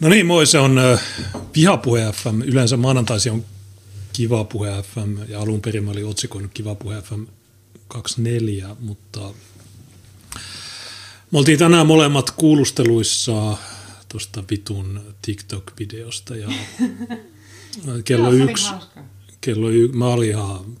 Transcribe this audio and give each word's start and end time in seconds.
No 0.00 0.08
niin, 0.08 0.26
moi, 0.26 0.46
se 0.46 0.58
on 0.58 0.78
äh, 0.78 1.02
Vihapuhe 1.56 2.12
FM. 2.12 2.42
Yleensä 2.42 2.76
maanantaisi 2.76 3.30
on 3.30 3.44
Kiva 4.12 4.44
Puhe 4.44 4.82
FM 4.82 5.16
ja 5.28 5.40
alun 5.40 5.60
perin 5.60 5.84
mä 5.84 5.90
olin 5.90 6.06
otsikoinut 6.06 6.50
Kiva 6.54 6.74
Puhe 6.74 7.02
FM 7.02 7.22
24, 7.88 8.76
mutta 8.80 9.20
me 11.30 11.38
oltiin 11.38 11.58
tänään 11.58 11.86
molemmat 11.86 12.30
kuulusteluissa 12.30 13.56
tuosta 14.08 14.44
vitun 14.50 15.14
TikTok-videosta 15.22 16.36
ja 16.36 16.48
kello 18.04 18.32
yksi, 18.32 18.70
kello 19.40 19.70
y, 19.70 19.88
mä 19.88 20.06
olin 20.06 20.30
ihan, 20.30 20.76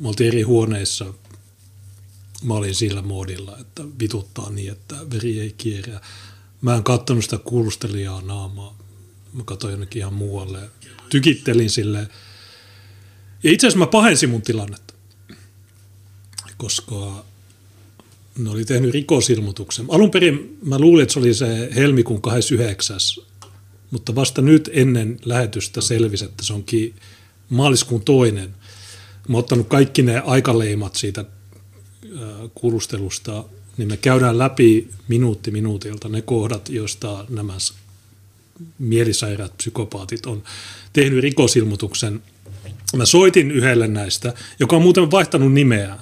me 0.00 0.08
oltiin 0.08 0.28
eri 0.28 0.42
huoneissa, 0.42 1.14
mä 2.42 2.54
olin 2.54 2.74
sillä 2.74 3.02
moodilla, 3.02 3.58
että 3.60 3.82
vituttaa 4.00 4.50
niin, 4.50 4.72
että 4.72 4.96
veri 5.10 5.40
ei 5.40 5.54
kierrä. 5.58 6.00
Mä 6.60 6.74
en 6.74 6.84
kattonut 6.84 7.24
sitä 7.24 7.38
kuulustelijaa 7.38 8.20
naamaa, 8.20 8.78
mä 9.32 9.42
katsoin 9.44 9.70
jonnekin 9.70 10.00
ihan 10.00 10.14
muualle, 10.14 10.58
tykittelin 11.10 11.70
sille. 11.70 12.08
Ja 13.42 13.52
itse 13.52 13.66
asiassa 13.66 13.78
mä 13.78 13.86
pahensin 13.86 14.30
mun 14.30 14.42
tilannetta, 14.42 14.94
koska 16.56 17.24
ne 18.38 18.50
oli 18.50 18.64
tehnyt 18.64 18.90
rikosilmoituksen. 18.90 19.86
Alun 19.88 20.10
perin 20.10 20.58
mä 20.62 20.78
luulin, 20.78 21.02
että 21.02 21.12
se 21.12 21.18
oli 21.18 21.34
se 21.34 21.70
helmikuun 21.74 22.22
29. 22.22 22.96
Mutta 23.90 24.14
vasta 24.14 24.42
nyt 24.42 24.70
ennen 24.72 25.20
lähetystä 25.24 25.80
selvisi, 25.80 26.24
että 26.24 26.44
se 26.44 26.52
onkin 26.52 26.94
maaliskuun 27.48 28.02
toinen. 28.02 28.54
Mä 29.28 29.36
oon 29.36 29.40
ottanut 29.40 29.68
kaikki 29.68 30.02
ne 30.02 30.18
aikaleimat 30.18 30.94
siitä 30.94 31.20
äh, 31.20 31.28
kuulustelusta, 32.54 33.44
niin 33.78 33.88
me 33.88 33.96
käydään 33.96 34.38
läpi 34.38 34.90
minuutti 35.08 35.50
minuutilta 35.50 36.08
ne 36.08 36.22
kohdat, 36.22 36.68
joista 36.68 37.24
nämä 37.28 37.54
mielisairaat 38.78 39.56
psykopaatit 39.56 40.26
on 40.26 40.42
tehnyt 40.92 41.22
rikosilmoituksen. 41.22 42.22
Mä 42.96 43.04
soitin 43.04 43.50
yhdelle 43.50 43.88
näistä, 43.88 44.34
joka 44.58 44.76
on 44.76 44.82
muuten 44.82 45.10
vaihtanut 45.10 45.52
nimeä. 45.52 45.98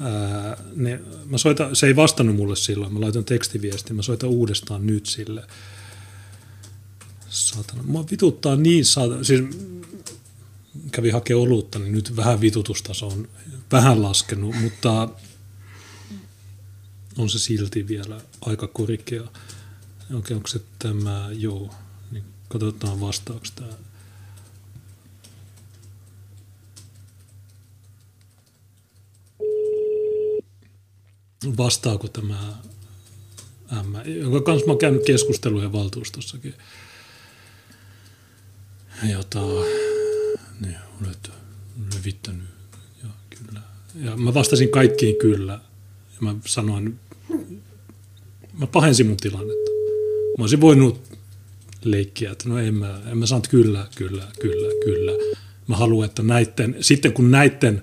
Ää, 0.00 0.56
ne, 0.76 1.00
mä 1.26 1.38
soitan, 1.38 1.76
se 1.76 1.86
ei 1.86 1.96
vastannut 1.96 2.36
mulle 2.36 2.56
silloin, 2.56 2.92
mä 2.92 3.00
laitoin 3.00 3.24
tekstiviestin, 3.24 3.96
mä 3.96 4.02
soitan 4.02 4.30
uudestaan 4.30 4.86
nyt 4.86 5.06
sille. 5.06 5.42
Saatana, 7.28 7.82
mua 7.82 8.04
vituttaa 8.10 8.56
niin 8.56 8.84
saatana, 8.84 9.24
siis 9.24 9.42
kävin 10.90 11.12
hakemaan 11.12 11.42
olutta, 11.42 11.78
niin 11.78 11.92
nyt 11.92 12.16
vähän 12.16 12.40
vitutustaso 12.40 13.06
on 13.06 13.28
vähän 13.72 14.02
laskenut, 14.02 14.54
mutta 14.62 15.08
on 17.18 17.30
se 17.30 17.38
silti 17.38 17.88
vielä 17.88 18.20
aika 18.40 18.66
korkea. 18.66 19.22
Okei, 20.14 20.36
onko 20.36 20.48
se 20.48 20.60
tämä, 20.78 21.28
joo, 21.32 21.74
niin 22.10 22.24
katsotaan 22.48 23.00
vastauksi 23.00 23.52
tämä. 23.56 23.72
Vastaako 31.56 32.08
tämä 32.08 32.54
M, 33.82 34.10
jonka 34.20 34.40
kanssa 34.40 34.66
mä 34.66 34.72
oon 34.72 34.78
käynyt 34.78 35.04
keskusteluja 35.06 35.72
valtuustossakin, 35.72 36.54
jota 39.12 39.40
ne 40.60 40.76
olet 41.02 41.30
levittänyt. 41.94 42.48
Ja, 43.02 43.08
kyllä. 43.30 43.60
ja 43.94 44.16
mä 44.16 44.34
vastasin 44.34 44.70
kaikkiin 44.70 45.16
kyllä. 45.16 45.52
Ja 46.14 46.18
mä 46.20 46.34
sanoin, 46.46 47.00
mä 48.58 48.66
pahensin 48.66 49.06
mun 49.06 49.16
tilannetta. 49.16 49.70
Mä 50.38 50.42
olisin 50.42 50.60
voinut 50.60 51.18
leikkiä, 51.84 52.30
että 52.30 52.48
no 52.48 52.58
en 52.58 52.74
mä, 52.74 53.00
en 53.10 53.18
mä 53.18 53.26
sanonut 53.26 53.48
kyllä, 53.48 53.86
kyllä, 53.96 54.28
kyllä, 54.40 54.68
kyllä. 54.84 55.12
Mä 55.68 55.76
haluan, 55.76 56.06
että 56.06 56.22
näitten, 56.22 56.76
sitten 56.80 57.12
kun 57.12 57.30
näitten 57.30 57.82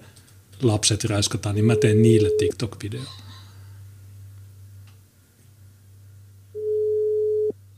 lapset 0.62 1.04
raiskataan, 1.04 1.56
niin 1.56 1.66
mä 1.66 1.76
teen 1.76 2.02
niille 2.02 2.30
TikTok-video. 2.38 3.02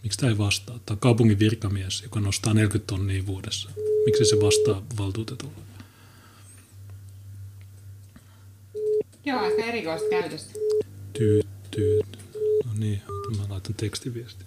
Miksi 0.04 0.20
tämä 0.20 0.31
ei 0.31 0.38
vastaa? 0.38 0.80
Tämä 0.86 0.96
on 0.96 1.00
kaupungin 1.00 1.40
virkamies, 1.40 2.02
joka 2.02 2.20
nostaa 2.20 2.54
40 2.54 2.88
tonnia 2.88 3.25
vuodessa. 3.25 3.70
Miksi 4.06 4.25
se 4.25 4.36
vastaa 4.42 4.84
valtuutetulle? 4.98 5.54
Joo, 9.25 9.40
aika 9.40 9.64
erikoista 9.64 10.10
käytöstä. 10.10 10.54
Tyyt, 11.14 11.48
tyyt. 11.72 12.23
No 12.66 12.72
niin, 12.74 13.01
mä 13.38 13.44
laitan 13.50 13.74
tekstiviesti. 13.74 14.46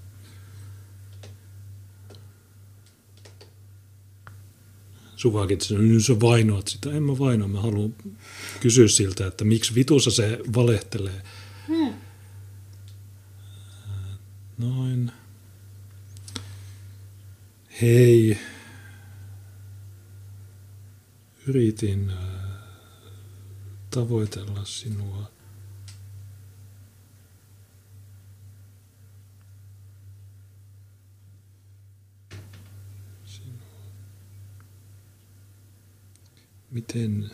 Suvaakin, 5.17 5.55
että 5.55 5.75
nyt 5.75 6.05
sä 6.05 6.21
vainoat 6.21 6.69
sitä. 6.69 6.91
En 6.93 7.03
mä 7.03 7.19
vainoa, 7.19 7.49
mä 7.49 7.61
haluan 7.61 7.95
kysyä 8.61 8.89
siltä, 8.89 9.27
että 9.27 9.45
miksi 9.45 9.75
vitussa 9.75 10.11
se 10.11 10.39
valehtelee. 10.55 11.23
Hmm. 11.69 11.95
Noin. 14.59 15.13
Hei. 17.83 18.39
Yritin 21.47 22.11
äh, 22.11 22.17
tavoitella. 23.91 24.65
Sinua. 24.65 25.36
Miten 36.77 37.31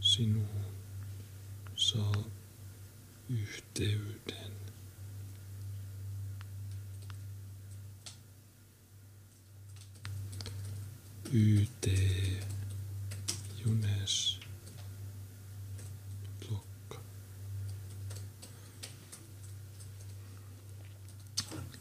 sinuun 0.00 0.64
saa 1.76 2.24
yhteyden? 3.28 4.52
YT 11.32 11.86
Junes 13.64 14.40
Lokka. 16.50 17.00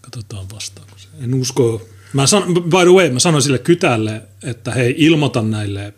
Katsotaan 0.01 0.49
vastaako 0.49 0.97
se. 0.97 1.07
En 1.19 1.33
usko. 1.33 1.81
Mä 2.13 2.27
san, 2.27 2.43
by 2.53 2.77
the 2.83 2.93
way, 2.95 3.09
mä 3.09 3.19
sanoin 3.19 3.41
sille 3.41 3.59
kytälle, 3.59 4.21
että 4.43 4.71
hei, 4.71 4.95
ilmoita 4.97 5.41
näille, 5.41 5.93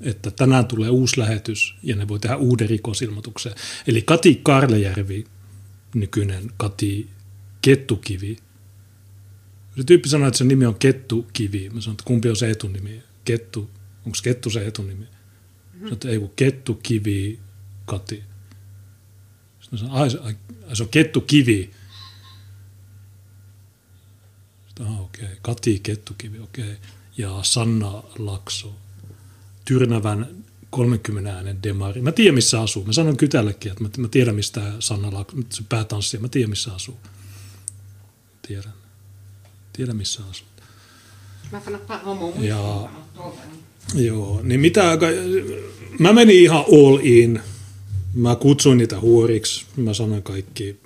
että 0.00 0.30
tänään 0.30 0.66
tulee 0.66 0.90
uusi 0.90 1.20
lähetys 1.20 1.74
ja 1.82 1.96
ne 1.96 2.08
voi 2.08 2.18
tehdä 2.18 2.36
uuden 2.36 2.68
rikosilmoituksen. 2.68 3.52
Eli 3.86 4.02
Kati 4.02 4.40
Karlejärvi, 4.42 5.24
nykyinen 5.94 6.50
Kati 6.56 7.08
Kettukivi, 7.62 8.36
se 9.76 9.84
tyyppi 9.84 10.08
sanoi, 10.08 10.28
että 10.28 10.38
sen 10.38 10.48
nimi 10.48 10.66
on 10.66 10.74
Kettukivi. 10.74 11.70
Mä 11.70 11.80
sanoin, 11.80 11.94
että 11.94 12.04
kumpi 12.04 12.28
on 12.28 12.36
se 12.36 12.50
etunimi? 12.50 13.02
Kettu, 13.24 13.70
onko 14.06 14.18
Kettu 14.22 14.50
se 14.50 14.66
etunimi? 14.66 15.04
Sanoin, 15.72 15.92
että 15.92 16.08
ei 16.08 16.18
kun 16.18 16.32
Kettukivi 16.36 17.38
Kati. 17.86 18.22
Sitten 19.60 19.70
mä 19.72 19.78
sanoin, 19.78 20.02
ai, 20.02 20.08
ai, 20.22 20.36
ai, 20.68 20.76
se 20.76 20.82
on 20.82 20.88
Kettukivi. 20.88 21.70
Sitten, 24.74 24.94
ah, 24.94 25.00
okei, 25.00 25.24
okay. 25.24 25.36
Kati 25.42 25.80
Kettukivi, 25.82 26.38
okei. 26.38 26.64
Okay. 26.64 26.76
Ja 27.16 27.38
Sanna 27.42 28.02
Lakso, 28.18 28.74
Tyrnävän 29.64 30.44
30 30.70 31.34
äänen 31.34 31.62
demari. 31.62 32.02
Mä 32.02 32.12
tiedän, 32.12 32.34
missä 32.34 32.60
asuu. 32.60 32.84
Mä 32.84 32.92
sanon 32.92 33.16
Kytällekin, 33.16 33.72
että 33.72 33.84
mä, 33.84 33.90
mä 33.98 34.08
tiedän, 34.08 34.34
mistä 34.34 34.72
Sanna 34.80 35.12
Lakso, 35.12 35.36
se 35.50 35.62
päätanssija, 35.68 36.20
mä 36.20 36.28
tiedän, 36.28 36.50
missä 36.50 36.74
asuu. 36.74 36.98
Tiedän. 38.48 38.72
Tiedän, 39.72 39.96
missä 39.96 40.22
asuu. 40.30 40.46
Mä 41.52 41.60
kannattaa 41.60 41.98
homo 41.98 42.34
Ja- 42.40 42.88
Joo, 43.94 44.40
niin 44.42 44.60
mitä, 44.60 44.98
mä 45.98 46.12
menin 46.12 46.42
ihan 46.42 46.64
all 46.72 46.98
in. 47.02 47.40
Mä 48.14 48.36
kutsuin 48.36 48.78
niitä 48.78 49.00
huoriksi. 49.00 49.66
Mä 49.76 49.94
sanoin 49.94 50.22
kaikki. 50.22 50.80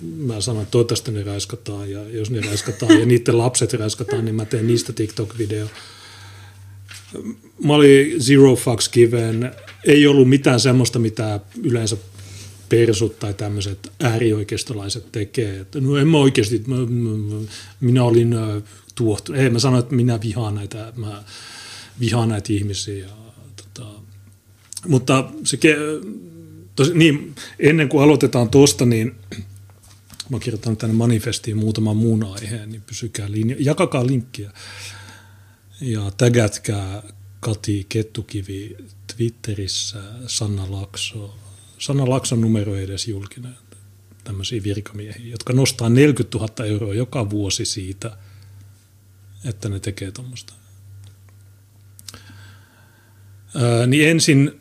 Mä 0.00 0.40
sanoin, 0.40 0.62
että 0.62 0.70
toivottavasti 0.70 1.12
ne 1.12 1.22
raiskataan 1.22 1.90
ja 1.90 2.08
jos 2.08 2.30
ne 2.30 2.40
raiskataan 2.40 3.00
ja 3.00 3.06
niiden 3.06 3.38
lapset 3.38 3.72
raiskataan, 3.72 4.24
niin 4.24 4.34
mä 4.34 4.44
teen 4.44 4.66
niistä 4.66 4.92
TikTok-video. 4.92 5.68
Mä 7.64 7.74
olin 7.74 8.22
zero 8.22 8.56
fucks 8.56 8.88
given. 8.88 9.52
Ei 9.84 10.06
ollut 10.06 10.28
mitään 10.28 10.60
semmoista, 10.60 10.98
mitä 10.98 11.40
yleensä 11.62 11.96
persut 12.68 13.18
tai 13.18 13.34
tämmöiset 13.34 13.92
äärioikeistolaiset 14.00 15.12
tekee. 15.12 15.60
Että, 15.60 15.80
no 15.80 15.96
en 15.96 16.08
mä 16.08 16.18
oikeasti, 16.18 16.62
mä, 16.66 16.76
mä, 16.76 17.40
minä 17.80 18.04
olin 18.04 18.34
tuohtunut. 18.94 19.40
Ei, 19.40 19.50
mä 19.50 19.58
sanoin, 19.58 19.82
että 19.82 19.94
minä 19.94 20.20
vihaan 20.20 20.54
näitä, 20.54 20.92
mä 20.96 21.24
vihaan 22.00 22.28
näitä 22.28 22.52
ihmisiä. 22.52 23.08
Tota, 23.56 23.90
mutta 24.88 25.30
se, 25.44 25.58
tosi, 26.76 26.94
niin, 26.94 27.34
ennen 27.58 27.88
kuin 27.88 28.02
aloitetaan 28.02 28.48
tuosta, 28.48 28.86
niin 28.86 29.14
Mä 30.30 30.34
oon 30.34 30.40
kirjoittanut 30.40 30.78
tänne 30.78 30.96
manifestiin 30.96 31.56
muutaman 31.56 31.96
muun 31.96 32.24
aiheen, 32.24 32.70
niin 32.70 32.82
pysykää 32.82 33.30
linja, 33.30 33.56
jakakaa 33.58 34.06
linkkiä 34.06 34.50
ja 35.80 36.10
tägätkää 36.16 37.02
Kati 37.40 37.86
Kettukivi 37.88 38.76
Twitterissä, 39.16 40.02
Sanna 40.26 40.70
Lakso. 40.70 41.36
Sanna 41.78 42.08
Lakson 42.08 42.40
numero 42.40 42.76
ei 42.76 42.84
edes 42.84 43.08
julkinen 43.08 43.56
tämmöisiä 44.24 44.62
virkamiehiä, 44.62 45.30
jotka 45.30 45.52
nostaa 45.52 45.88
40 45.88 46.38
000 46.38 46.66
euroa 46.66 46.94
joka 46.94 47.30
vuosi 47.30 47.64
siitä, 47.64 48.16
että 49.44 49.68
ne 49.68 49.80
tekee 49.80 50.10
tuommoista. 50.10 50.54
Niin 53.86 54.08
ensin, 54.08 54.60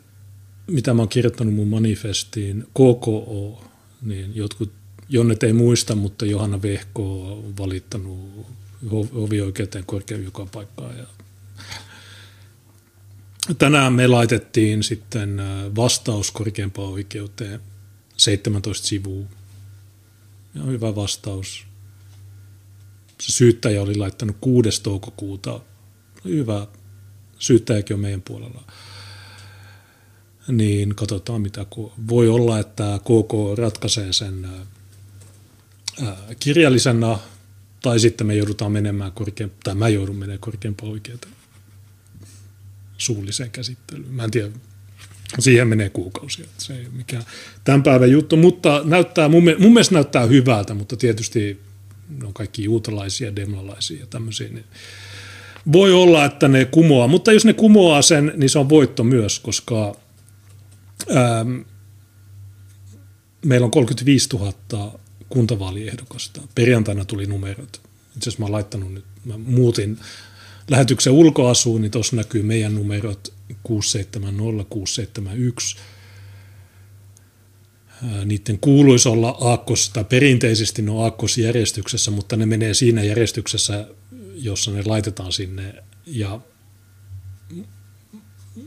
mitä 0.67 0.93
mä 0.93 1.01
oon 1.01 1.09
kirjoittanut 1.09 1.53
mun 1.53 1.67
manifestiin, 1.67 2.67
KKO, 2.69 3.63
niin 4.01 4.35
jotkut, 4.35 4.71
Jonnet 5.09 5.43
ei 5.43 5.53
muista, 5.53 5.95
mutta 5.95 6.25
Johanna 6.25 6.61
Vehko 6.61 7.31
on 7.31 7.57
valittanut 7.57 8.47
hovioikeuteen 8.91 9.85
korkean 9.85 10.23
joka 10.23 10.45
paikkaa. 10.45 10.93
Ja 10.93 11.05
tänään 13.57 13.93
me 13.93 14.07
laitettiin 14.07 14.83
sitten 14.83 15.41
vastaus 15.75 16.31
korkeampaan 16.31 16.89
oikeuteen 16.89 17.59
17 18.17 18.87
sivua 18.87 19.25
ja 20.55 20.63
hyvä 20.63 20.95
vastaus. 20.95 21.65
Se 23.21 23.31
syyttäjä 23.31 23.81
oli 23.81 23.95
laittanut 23.95 24.37
6. 24.41 24.81
toukokuuta. 24.83 25.59
Hyvä. 26.25 26.67
Syyttäjäkin 27.39 27.93
on 27.93 27.99
meidän 27.99 28.21
puolella. 28.21 28.63
Niin 30.47 30.95
katsotaan 30.95 31.41
mitä. 31.41 31.65
Voi 32.09 32.29
olla, 32.29 32.59
että 32.59 32.99
KK 32.99 33.57
ratkaisee 33.57 34.13
sen 34.13 34.47
kirjallisena 36.39 37.19
tai 37.81 37.99
sitten 37.99 38.27
me 38.27 38.35
joudutaan 38.35 38.71
menemään 38.71 39.11
korkeampaan, 39.11 39.61
tai 39.63 39.75
mä 39.75 39.89
joudun 39.89 40.15
menemään 40.15 40.39
korkeampaan 40.39 40.91
oikeuteen 40.91 41.33
suulliseen 42.97 43.51
käsittelyyn. 43.51 44.13
Mä 44.13 44.23
en 44.23 44.31
tiedä, 44.31 44.49
Siihen 45.39 45.67
menee 45.67 45.89
kuukausia. 45.89 46.45
Se 46.57 46.73
ei 46.73 46.79
ole 46.79 46.89
mikään 46.95 47.23
tämän 47.63 47.83
päivän 47.83 48.11
juttu, 48.11 48.37
mutta 48.37 48.81
näyttää, 48.83 49.29
mun, 49.29 49.43
mun 49.59 49.73
mielestä 49.73 49.93
näyttää 49.93 50.25
hyvältä, 50.25 50.73
mutta 50.73 50.97
tietysti 50.97 51.59
ne 52.09 52.27
on 52.27 52.33
kaikki 52.33 52.63
juutalaisia, 52.63 53.35
demlalaisia 53.35 53.99
ja 53.99 54.05
tämmöisiä. 54.07 54.49
Niin 54.49 54.65
voi 55.73 55.93
olla, 55.93 56.25
että 56.25 56.47
ne 56.47 56.65
kumoaa, 56.65 57.07
mutta 57.07 57.31
jos 57.31 57.45
ne 57.45 57.53
kumoaa 57.53 58.01
sen, 58.01 58.33
niin 58.35 58.49
se 58.49 58.59
on 58.59 58.69
voitto 58.69 59.03
myös, 59.03 59.39
koska 59.39 59.95
ähm, 61.11 61.57
meillä 63.45 63.65
on 63.65 63.71
35 63.71 64.29
000 64.33 64.99
kuntavaaliehdokasta. 65.29 66.41
Perjantaina 66.55 67.05
tuli 67.05 67.25
numerot. 67.25 67.81
Itse 68.15 68.29
asiassa 68.29 68.39
mä 68.39 68.45
oon 68.45 68.51
laittanut 68.51 68.93
nyt, 68.93 69.05
mä 69.25 69.37
muutin 69.37 69.99
lähetyksen 70.69 71.13
ulkoasuun, 71.13 71.81
niin 71.81 71.91
tuossa 71.91 72.15
näkyy 72.15 72.43
meidän 72.43 72.75
numerot 72.75 73.33
670, 73.63 74.65
671. 74.69 75.77
Niiden 78.25 78.59
kuuluisi 78.59 79.09
olla 79.09 79.37
aakkos, 79.41 79.89
tai 79.89 80.03
perinteisesti 80.03 80.81
ne 80.81 80.91
on 80.91 81.03
aakkosjärjestyksessä, 81.03 82.11
mutta 82.11 82.35
ne 82.35 82.45
menee 82.45 82.73
siinä 82.73 83.03
järjestyksessä, 83.03 83.87
jossa 84.35 84.71
ne 84.71 84.83
laitetaan 84.85 85.31
sinne. 85.31 85.83
Ja 86.05 86.39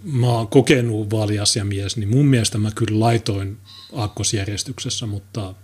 mä 0.03 0.27
oon 0.27 0.49
kokenut 0.49 1.11
vaaliasiamies, 1.11 1.97
niin 1.97 2.09
mun 2.09 2.27
mielestä 2.27 2.59
mä 2.59 2.71
kyllä 2.75 3.01
laitoin 3.01 3.59
aakkosjärjestyksessä, 3.93 5.07
mutta 5.07 5.55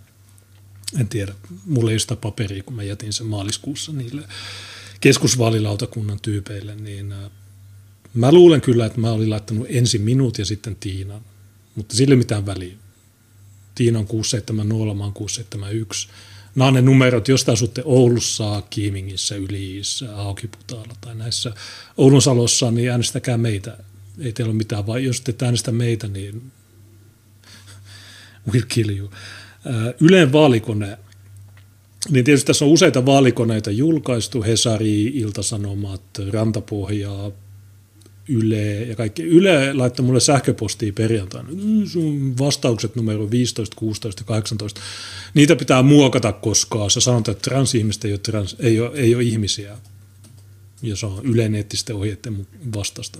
en 0.99 1.07
tiedä, 1.07 1.33
mulla 1.65 1.89
ei 1.89 1.93
ole 1.93 1.99
sitä 1.99 2.15
paperia, 2.15 2.63
kun 2.63 2.75
mä 2.75 2.83
jätin 2.83 3.13
sen 3.13 3.27
maaliskuussa 3.27 3.91
niille 3.91 4.23
keskusvaalilautakunnan 5.01 6.19
tyypeille, 6.21 6.75
niin 6.75 7.13
Mä 8.15 8.31
luulen 8.31 8.61
kyllä, 8.61 8.85
että 8.85 9.01
mä 9.01 9.11
olin 9.11 9.29
laittanut 9.29 9.67
ensin 9.69 10.01
minut 10.01 10.37
ja 10.37 10.45
sitten 10.45 10.75
Tiinan, 10.75 11.21
mutta 11.75 11.95
sille 11.95 12.15
mitään 12.15 12.45
väliä. 12.45 12.75
Tiina 13.75 13.99
on 13.99 14.07
670, 14.07 14.97
mä 14.97 15.03
oon 15.03 15.13
671. 15.13 16.07
Nämä 16.55 16.67
on 16.67 16.73
ne 16.73 16.81
numerot, 16.81 17.27
jos 17.27 17.43
te 17.43 17.51
asutte 17.51 17.81
Oulussa, 17.85 18.63
Kiimingissä, 18.69 19.35
Yliissä, 19.35 20.17
Aukiputaalla 20.17 20.95
tai 21.01 21.15
näissä 21.15 21.53
Oulun 21.97 22.21
salossa, 22.21 22.71
niin 22.71 22.91
äänestäkää 22.91 23.37
meitä. 23.37 23.77
Ei 24.19 24.33
teillä 24.33 24.49
ole 24.49 24.57
mitään, 24.57 24.87
vai 24.87 25.03
jos 25.03 25.21
te 25.21 25.35
äänestä 25.45 25.71
meitä, 25.71 26.07
niin 26.07 26.51
will 28.51 28.65
kill 28.67 28.89
you. 28.89 29.09
Yleen 30.01 30.31
vaalikone, 30.31 30.97
niin 32.09 32.25
tietysti 32.25 32.47
tässä 32.47 32.65
on 32.65 32.71
useita 32.71 33.05
vaalikoneita 33.05 33.71
julkaistu, 33.71 34.43
Hesari, 34.43 35.03
Iltasanomat, 35.03 36.01
Rantapohjaa, 36.31 37.31
Yle 38.29 38.73
ja 38.73 38.95
kaikki. 38.95 39.23
Yle 39.23 39.73
laittoi 39.73 40.05
mulle 40.05 40.19
sähköpostia 40.19 40.93
perjantaina. 40.93 41.49
Sun 41.85 42.37
vastaukset 42.37 42.95
numero 42.95 43.31
15, 43.31 43.75
16 43.75 44.21
ja 44.21 44.25
18. 44.25 44.81
Niitä 45.33 45.55
pitää 45.55 45.83
muokata, 45.83 46.33
koska 46.33 46.89
sä 46.89 46.99
sanot, 46.99 47.27
että 47.27 47.49
transihmiset 47.49 48.05
ei 48.05 48.11
ole, 48.11 48.19
trans, 48.19 48.55
ei 48.59 48.79
ole, 48.79 48.91
ei 48.93 49.15
ole 49.15 49.23
ihmisiä. 49.23 49.77
Ja 50.81 50.95
se 50.95 51.05
on 51.05 51.25
Ylen 51.25 51.55
eettisten 51.55 51.95
ohjeiden 51.95 52.47
vastasta. 52.75 53.19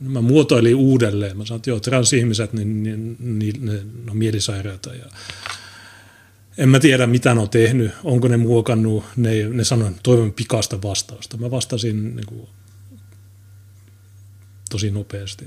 Mä 0.00 0.20
muotoilin 0.20 0.74
uudelleen. 0.74 1.36
Mä 1.36 1.44
sanoin, 1.44 1.58
että 1.58 1.70
joo, 1.70 1.80
transihmiset, 1.80 2.52
niin, 2.52 2.82
niin, 2.82 3.16
niin 3.20 3.66
ne, 3.66 3.72
ne 3.72 4.10
on 4.10 4.16
mielisairaita. 4.16 4.94
Ja 4.94 5.04
en 6.58 6.68
mä 6.68 6.80
tiedä, 6.80 7.06
mitä 7.06 7.34
ne 7.34 7.40
on 7.40 7.50
tehnyt. 7.50 7.92
Onko 8.04 8.28
ne 8.28 8.36
muokannut. 8.36 9.04
Ne, 9.16 9.48
ne 9.48 9.64
sanoivat, 9.64 9.96
toivon 10.02 10.32
pikasta 10.32 10.82
vastausta. 10.82 11.36
Mä 11.36 11.50
vastasin 11.50 12.16
niin 12.16 12.26
kuin, 12.26 12.48
tosi 14.70 14.90
nopeasti. 14.90 15.44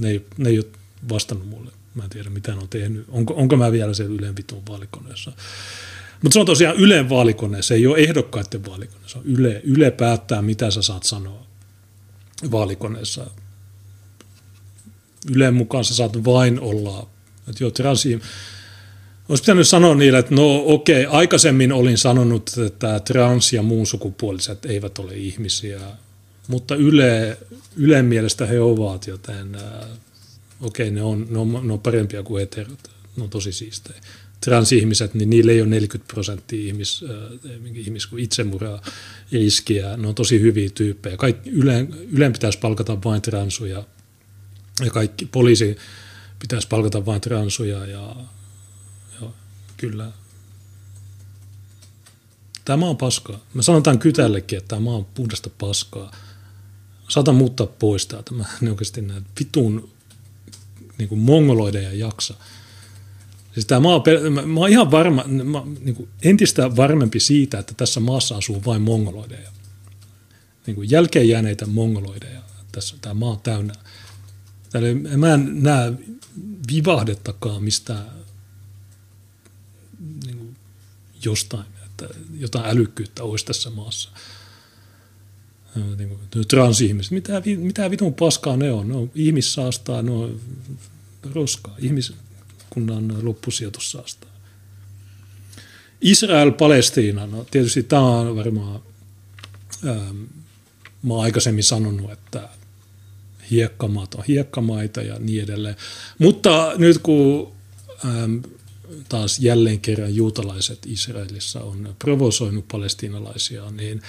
Ne 0.00 0.10
ei, 0.10 0.26
ne 0.38 0.48
ei 0.48 0.58
ole 0.58 0.66
vastannut 1.08 1.48
mulle. 1.48 1.70
Mä 1.94 2.04
en 2.04 2.10
tiedä, 2.10 2.30
mitä 2.30 2.52
ne 2.52 2.58
on 2.58 2.68
tehnyt. 2.68 3.04
Onko, 3.08 3.34
onko 3.34 3.56
mä 3.56 3.72
vielä 3.72 3.94
siellä 3.94 4.14
Ylen 4.14 4.36
vitun 4.36 4.62
vaalikoneessa. 4.68 5.32
Mutta 6.22 6.32
se 6.32 6.40
on 6.40 6.46
tosiaan 6.46 6.76
Ylen 6.76 7.08
vaalikone, 7.08 7.62
se 7.62 7.74
ei 7.74 7.86
ole 7.86 7.98
ehdokkaiden 7.98 8.64
vaalikone. 8.64 9.08
Se 9.08 9.18
on 9.18 9.24
Yle. 9.24 9.60
Yle 9.64 9.90
päättää, 9.90 10.42
mitä 10.42 10.70
sä 10.70 10.82
saat 10.82 11.02
sanoa 11.02 11.46
vaalikoneessa. 12.50 13.30
Ylen 15.30 15.54
mukaan 15.54 15.84
sä 15.84 15.94
saat 15.94 16.24
vain 16.24 16.60
olla, 16.60 17.06
että 17.48 17.64
joo, 17.64 17.70
transi, 17.70 18.20
olisi 19.28 19.42
pitänyt 19.42 19.68
sanoa 19.68 19.94
niille, 19.94 20.18
että 20.18 20.34
no 20.34 20.62
okei, 20.66 21.06
okay, 21.06 21.18
aikaisemmin 21.18 21.72
olin 21.72 21.98
sanonut, 21.98 22.50
että 22.66 23.00
trans- 23.00 23.52
ja 23.52 23.62
muun 23.62 23.86
sukupuoliset 23.86 24.64
eivät 24.64 24.98
ole 24.98 25.14
ihmisiä, 25.14 25.80
mutta 26.48 26.74
Yle, 26.74 27.38
Ylen 27.76 28.04
mielestä 28.04 28.46
he 28.46 28.60
ovat, 28.60 29.06
joten 29.06 29.54
äh, 29.54 29.62
okei, 30.60 30.88
okay, 30.88 30.94
ne, 30.94 31.02
on, 31.02 31.26
ne, 31.30 31.38
on, 31.38 31.66
ne 31.66 31.72
on 31.72 31.80
parempia 31.80 32.22
kuin 32.22 32.40
heterot. 32.40 32.90
Ne 33.16 33.22
on 33.22 33.30
tosi 33.30 33.52
siistejä. 33.52 34.00
Transihmiset, 34.40 35.14
niin 35.14 35.30
niillä 35.30 35.52
ei 35.52 35.60
ole 35.60 35.68
40 35.68 36.12
prosenttia 36.12 36.66
ihmis, 36.66 37.04
äh, 37.10 37.60
ihmis 37.74 38.06
kuin 38.06 38.24
itsemurhaa 38.24 38.82
riskiä. 39.32 39.96
Ne 39.96 40.08
on 40.08 40.14
tosi 40.14 40.40
hyviä 40.40 40.70
tyyppejä. 40.74 41.16
Kaikki, 41.16 41.50
Ylen, 41.50 41.94
Ylen 42.12 42.32
pitäisi 42.32 42.58
palkata 42.58 42.98
vain 43.04 43.22
transuja 43.22 43.84
ja 44.84 44.90
kaikki 44.90 45.26
poliisi 45.26 45.76
pitäisi 46.38 46.68
palkata 46.68 47.06
vain 47.06 47.20
transuja 47.20 47.86
ja, 47.86 48.16
ja 49.20 49.28
kyllä 49.76 50.12
Tämä 52.64 52.86
on 52.86 52.96
paskaa. 52.96 53.38
Mä 53.54 53.62
sanon 53.62 53.82
tämän 53.82 53.98
kytällekin, 53.98 54.58
että 54.58 54.76
tämä 54.76 54.90
on 54.90 55.04
puhdasta 55.04 55.50
paskaa 55.58 56.12
saatan 57.10 57.34
muuttaa 57.34 57.66
pois 57.66 58.06
täältä. 58.06 58.34
Mä 58.34 58.44
en 58.62 58.68
oikeasti 58.68 59.02
näin 59.02 59.26
vitun 59.40 59.90
niin 60.98 61.08
kuin 61.08 61.18
mongoloiden 61.18 61.98
jaksa. 61.98 62.34
Siis 63.54 63.66
tämä 63.66 63.80
maa, 63.80 64.02
mä, 64.30 64.42
mä 64.42 64.60
oon 64.60 64.70
ihan 64.70 64.90
varma, 64.90 65.24
mä, 65.24 65.62
niin 65.80 65.94
kuin 65.94 66.08
entistä 66.22 66.76
varmempi 66.76 67.20
siitä, 67.20 67.58
että 67.58 67.74
tässä 67.76 68.00
maassa 68.00 68.36
asuu 68.36 68.64
vain 68.64 68.82
mongoloideja. 68.82 69.50
Niin 70.66 70.74
kuin 70.74 70.90
jälkeen 70.90 71.28
jääneitä 71.28 71.66
mongoloideja. 71.66 72.40
Tässä 72.72 72.96
tämä 73.00 73.14
maa 73.14 73.30
on 73.30 73.40
täynnä. 73.40 73.74
Täällä, 74.70 75.16
mä 75.16 75.34
en 75.34 75.62
näe 75.62 75.92
vivahdettakaan 76.72 77.62
mistään 77.62 78.10
niin 80.24 80.36
kuin 80.36 80.56
jostain, 81.24 81.66
että 81.86 82.08
jotain 82.38 82.66
älykkyyttä 82.66 83.22
olisi 83.22 83.46
tässä 83.46 83.70
maassa 83.70 84.10
niin 85.74 86.48
transihmiset, 86.48 87.12
mitä, 87.12 87.42
mitä 87.56 87.90
vitun 87.90 88.14
paskaa 88.14 88.56
ne 88.56 88.72
on? 88.72 88.88
Ne 88.88 88.94
on 88.94 89.10
ihmissaastaa, 89.14 90.02
ne 90.02 90.10
on 90.10 90.40
roskaa, 91.34 91.76
ihmiskunnan 91.78 93.24
loppusijoitussaastaa. 93.26 94.30
Israel-Palestiina, 96.00 97.26
no 97.26 97.46
tietysti 97.50 97.82
tämä 97.82 98.02
on 98.02 98.36
varmaan, 98.36 98.80
ähm, 99.88 100.16
mä 101.02 101.14
oon 101.14 101.24
aikaisemmin 101.24 101.64
sanonut, 101.64 102.12
että 102.12 102.48
hiekkamaat 103.50 104.14
on 104.14 104.24
hiekkamaita 104.28 105.02
ja 105.02 105.18
niin 105.18 105.44
edelleen. 105.44 105.76
Mutta 106.18 106.72
nyt 106.78 106.98
kun 106.98 107.52
ähm, 108.04 108.36
taas 109.08 109.38
jälleen 109.38 109.80
kerran 109.80 110.14
juutalaiset 110.14 110.78
Israelissa 110.86 111.60
on 111.60 111.94
provosoinut 111.98 112.68
palestiinalaisia, 112.68 113.70
niin 113.70 114.02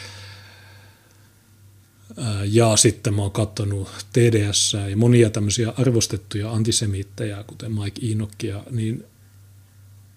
ja 2.45 2.75
sitten 2.75 3.13
mä 3.13 3.21
oon 3.21 3.31
katsonut 3.31 3.89
TDS 4.13 4.75
ja 4.89 4.97
monia 4.97 5.29
tämmöisiä 5.29 5.73
arvostettuja 5.77 6.51
antisemittejä, 6.51 7.43
kuten 7.47 7.71
Mike 7.71 8.01
Inokia, 8.01 8.63
niin 8.71 8.97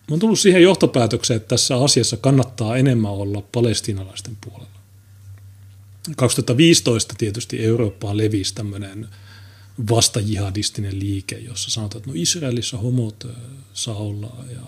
mä 0.09 0.11
oon 0.11 0.21
tullut 0.21 0.39
siihen 0.39 0.63
johtopäätökseen, 0.63 1.37
että 1.37 1.49
tässä 1.49 1.77
asiassa 1.77 2.17
kannattaa 2.17 2.77
enemmän 2.77 3.11
olla 3.11 3.43
palestiinalaisten 3.53 4.37
puolella. 4.41 4.74
2015 6.17 7.15
tietysti 7.19 7.65
Eurooppaan 7.65 8.17
levisi 8.17 8.55
tämmöinen 8.55 9.09
vastajihadistinen 9.91 10.99
liike, 11.01 11.39
jossa 11.39 11.71
sanotaan, 11.71 11.99
että 11.99 12.11
no 12.11 12.17
Israelissa 12.17 12.79
homot 12.79 13.27
saa 13.75 13.97
olla 13.97 14.37
ja 14.55 14.61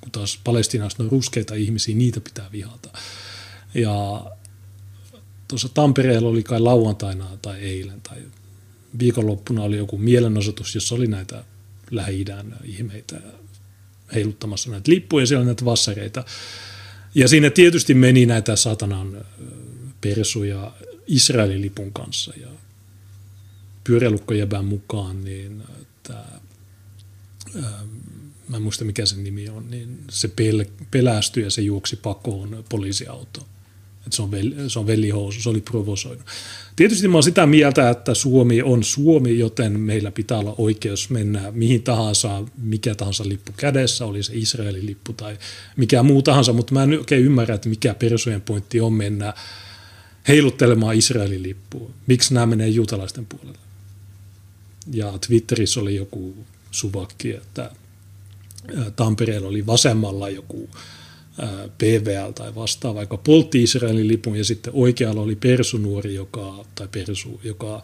kun 0.00 0.10
taas 0.12 0.40
palestinaiset 0.44 1.00
on 1.00 1.10
ruskeita 1.10 1.54
ihmisiä, 1.54 1.96
niitä 1.96 2.20
pitää 2.20 2.52
vihata. 2.52 2.90
Ja 3.74 4.26
tuossa 5.48 5.68
Tampereella 5.68 6.28
oli 6.28 6.42
kai 6.42 6.60
lauantaina 6.60 7.38
tai 7.42 7.60
eilen 7.60 8.00
tai 8.00 8.18
viikonloppuna 8.98 9.62
oli 9.62 9.76
joku 9.76 9.98
mielenosoitus, 9.98 10.74
jossa 10.74 10.94
oli 10.94 11.06
näitä 11.06 11.44
lähi 11.90 12.24
ihmeitä 12.64 13.20
heiluttamassa 14.14 14.70
näitä 14.70 14.90
lippuja 14.90 15.22
ja 15.22 15.26
siellä 15.26 15.40
oli 15.40 15.46
näitä 15.46 15.64
vassareita. 15.64 16.24
Ja 17.14 17.28
siinä 17.28 17.50
tietysti 17.50 17.94
meni 17.94 18.26
näitä 18.26 18.56
satanan 18.56 19.24
persuja 20.04 20.72
Israelin 21.06 21.62
lipun 21.62 21.92
kanssa 21.92 22.32
ja 22.40 22.48
pyöräilukkojäbän 23.84 24.64
mukaan, 24.64 25.24
niin 25.24 25.62
tämä, 26.02 26.24
mä 28.48 28.56
en 28.56 28.62
muista 28.62 28.84
mikä 28.84 29.06
sen 29.06 29.24
nimi 29.24 29.48
on, 29.48 29.70
niin 29.70 29.98
se 30.10 30.28
pel, 30.28 30.64
pelästyi 30.90 31.42
ja 31.42 31.50
se 31.50 31.62
juoksi 31.62 31.96
pakoon 31.96 32.64
poliisiautoon. 32.68 33.46
Että 34.06 34.16
se 34.16 34.22
on, 34.22 34.30
veli, 34.30 34.54
se 34.68 34.78
on 34.78 34.86
velihousu, 34.86 35.42
se 35.42 35.48
oli 35.48 35.60
provosoinut. 35.60 36.26
Tietysti 36.76 37.08
mä 37.08 37.14
oon 37.14 37.22
sitä 37.22 37.46
mieltä, 37.46 37.90
että 37.90 38.14
Suomi 38.14 38.62
on 38.62 38.84
Suomi, 38.84 39.38
joten 39.38 39.80
meillä 39.80 40.10
pitää 40.10 40.38
olla 40.38 40.54
oikeus 40.58 41.10
mennä 41.10 41.50
mihin 41.50 41.82
tahansa, 41.82 42.44
mikä 42.56 42.94
tahansa 42.94 43.28
lippu 43.28 43.52
kädessä, 43.56 44.06
oli 44.06 44.22
se 44.22 44.32
Israelin 44.34 44.86
lippu 44.86 45.12
tai 45.12 45.38
mikä 45.76 46.02
muu 46.02 46.22
tahansa, 46.22 46.52
mutta 46.52 46.74
mä 46.74 46.82
en 46.82 46.98
oikein 46.98 47.24
ymmärrä, 47.24 47.54
että 47.54 47.68
mikä 47.68 47.94
persojen 47.94 48.40
pointti 48.40 48.80
on 48.80 48.92
mennä 48.92 49.34
heiluttelemaan 50.28 50.96
Israelin 50.96 51.42
lippua. 51.42 51.90
Miksi 52.06 52.34
nämä 52.34 52.46
menee 52.46 52.68
juutalaisten 52.68 53.26
puolelle? 53.26 53.58
Ja 54.92 55.18
Twitterissä 55.26 55.80
oli 55.80 55.96
joku 55.96 56.36
suvakki, 56.70 57.30
että 57.30 57.70
Tampereella 58.96 59.48
oli 59.48 59.66
vasemmalla 59.66 60.30
joku 60.30 60.70
PVL 61.78 62.30
tai 62.30 62.54
vastaava, 62.54 63.00
joka 63.00 63.16
poltti 63.16 63.62
Israelin 63.62 64.08
lipun 64.08 64.36
ja 64.36 64.44
sitten 64.44 64.72
oikealla 64.76 65.20
oli 65.20 65.36
persunuori, 65.36 66.14
joka, 66.14 66.64
tai 66.74 66.88
persu, 66.88 67.40
joka 67.44 67.82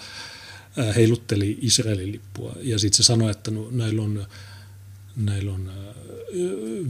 heilutteli 0.97 1.59
Israelin 1.61 2.13
lippua. 2.13 2.53
Ja 2.63 2.79
sitten 2.79 2.97
se 2.97 3.03
sanoi, 3.03 3.31
että 3.31 3.51
no, 3.51 3.69
näillä 3.71 4.03
on, 4.03 4.27
näillä 5.17 5.53
on 5.53 5.71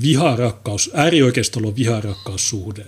viharakkaus, 0.03 0.91
äärioikeistolla 0.95 1.69
on 1.69 1.77
viharakkaussuhde, 1.77 2.87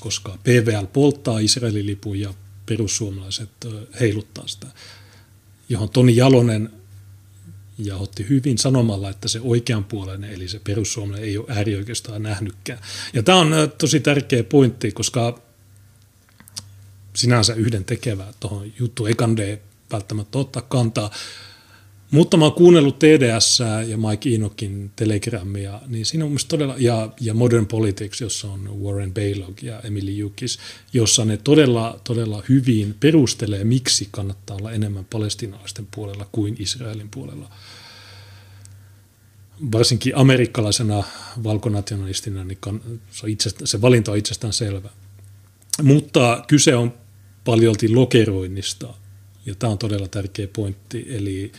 koska 0.00 0.38
PVL 0.42 0.86
polttaa 0.92 1.38
Israelin 1.38 1.86
lipun 1.86 2.20
ja 2.20 2.34
perussuomalaiset 2.66 3.50
heiluttaa 4.00 4.48
sitä, 4.48 4.66
johon 5.68 5.88
Toni 5.88 6.16
Jalonen 6.16 6.70
ja 7.78 7.96
otti 7.96 8.28
hyvin 8.28 8.58
sanomalla, 8.58 9.10
että 9.10 9.28
se 9.28 9.40
oikeanpuoleinen, 9.40 10.32
eli 10.32 10.48
se 10.48 10.60
perussuomalainen 10.64 11.28
ei 11.28 11.38
ole 11.38 11.46
äärioikeastaan 11.48 12.22
nähnytkään. 12.22 12.78
Ja 13.12 13.22
tämä 13.22 13.38
on 13.38 13.52
tosi 13.78 14.00
tärkeä 14.00 14.44
pointti, 14.44 14.92
koska 14.92 15.42
sinänsä 17.16 17.54
yhden 17.54 17.84
tekevää 17.84 18.32
tuohon 18.40 18.72
juttu 18.78 19.06
ei 19.06 19.14
välttämättä 19.92 20.38
ottaa 20.38 20.62
kantaa. 20.62 21.10
Mutta 22.10 22.36
mä 22.36 22.44
oon 22.44 22.52
kuunnellut 22.52 22.98
TDS 22.98 23.58
ja 23.86 23.96
Mike 23.96 24.30
Inokin 24.30 24.90
Telegramia, 24.96 25.80
niin 25.86 26.06
siinä 26.06 26.24
on 26.24 26.36
todella, 26.48 26.74
ja, 26.78 27.10
ja 27.20 27.34
Modern 27.34 27.66
Politics, 27.66 28.20
jossa 28.20 28.48
on 28.48 28.82
Warren 28.82 29.14
Baylog 29.14 29.62
ja 29.62 29.80
Emily 29.80 30.10
Jukis, 30.10 30.58
jossa 30.92 31.24
ne 31.24 31.36
todella, 31.36 32.00
todella 32.04 32.42
hyvin 32.48 32.94
perustelee, 33.00 33.64
miksi 33.64 34.08
kannattaa 34.10 34.56
olla 34.56 34.72
enemmän 34.72 35.06
palestinalaisten 35.10 35.88
puolella 35.94 36.26
kuin 36.32 36.56
Israelin 36.58 37.08
puolella. 37.10 37.50
Varsinkin 39.72 40.16
amerikkalaisena 40.16 41.04
valkonationalistina 41.44 42.44
niin 42.44 42.58
se, 43.10 43.26
on 43.26 43.30
itse, 43.30 43.50
se 43.64 43.80
valinta 43.80 44.12
on 44.12 44.18
itsestään 44.18 44.52
selvä. 44.52 44.88
Mutta 45.82 46.44
kyse 46.48 46.76
on 46.76 46.94
paljolti 47.44 47.88
lokeroinnista, 47.88 48.94
ja 49.46 49.54
tämä 49.54 49.70
on 49.72 49.78
todella 49.78 50.08
tärkeä 50.08 50.48
pointti, 50.52 51.06
eli 51.08 51.52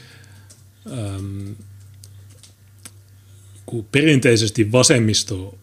kun 3.65 3.85
perinteisesti 3.91 4.71
vasemmisto 4.71 5.57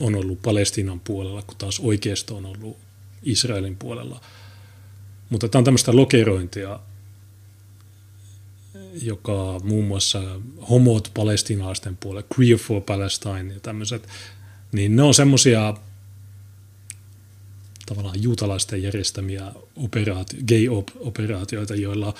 on 0.00 0.14
ollut 0.14 0.42
Palestiinan 0.42 1.00
puolella, 1.00 1.42
kun 1.42 1.56
taas 1.56 1.80
oikeisto 1.80 2.36
on 2.36 2.46
ollut 2.46 2.76
Israelin 3.22 3.76
puolella. 3.76 4.20
Mutta 5.30 5.48
tämä 5.48 5.60
on 5.60 5.64
tämmöistä 5.64 5.96
lokerointia, 5.96 6.80
joka 9.02 9.60
muun 9.64 9.84
muassa 9.84 10.40
homot 10.70 11.10
palestinaisten 11.14 11.96
puolella, 11.96 12.28
Queer 12.38 12.58
for 12.58 12.82
Palestine 12.82 13.54
ja 13.54 13.60
tämmöiset, 13.60 14.08
niin 14.72 14.96
ne 14.96 15.02
on 15.02 15.14
semmoisia 15.14 15.74
tavallaan 17.86 18.22
juutalaisten 18.22 18.82
järjestämiä 18.82 19.52
operaatio, 19.76 20.40
gay-operaatioita, 20.48 21.74
joilla 21.74 22.14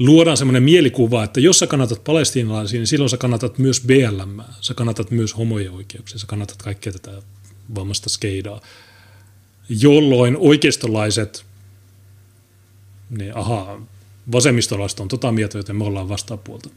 luodaan 0.00 0.36
semmoinen 0.36 0.62
mielikuva, 0.62 1.24
että 1.24 1.40
jos 1.40 1.58
sä 1.58 1.66
kannatat 1.66 2.04
palestiinalaisia, 2.04 2.80
niin 2.80 2.86
silloin 2.86 3.10
sä 3.10 3.16
kannatat 3.16 3.58
myös 3.58 3.80
BLM, 3.80 4.42
sä 4.60 4.74
kannatat 4.74 5.10
myös 5.10 5.36
homojen 5.36 5.70
oikeuksia, 5.70 6.18
sä 6.18 6.26
kannatat 6.26 6.62
kaikkea 6.62 6.92
tätä 6.92 7.22
vammasta 7.74 8.08
skeidaa, 8.08 8.60
jolloin 9.68 10.36
oikeistolaiset, 10.36 11.44
niin 13.10 13.36
aha, 13.36 13.82
vasemmistolaiset 14.32 15.00
on 15.00 15.08
tota 15.08 15.32
mieltä, 15.32 15.58
joten 15.58 15.76
me 15.76 15.84
ollaan 15.84 16.08
vastapuolta. 16.08 16.70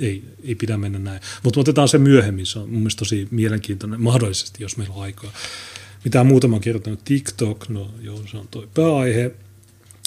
Ei, 0.00 0.24
ei 0.44 0.54
pidä 0.54 0.76
mennä 0.76 0.98
näin. 0.98 1.20
Mutta 1.42 1.60
otetaan 1.60 1.88
se 1.88 1.98
myöhemmin, 1.98 2.46
se 2.46 2.58
on 2.58 2.70
mun 2.70 2.78
mielestä 2.78 2.98
tosi 2.98 3.28
mielenkiintoinen, 3.30 4.02
mahdollisesti, 4.02 4.62
jos 4.62 4.76
meillä 4.76 4.94
on 4.94 5.02
aikaa. 5.02 5.32
Mitä 6.04 6.24
muutama 6.24 6.56
on 6.56 6.62
kirjoittanut, 6.62 7.04
TikTok, 7.04 7.68
no 7.68 7.90
joo, 8.00 8.22
se 8.30 8.36
on 8.36 8.48
toi 8.48 8.68
pääaihe. 8.74 9.30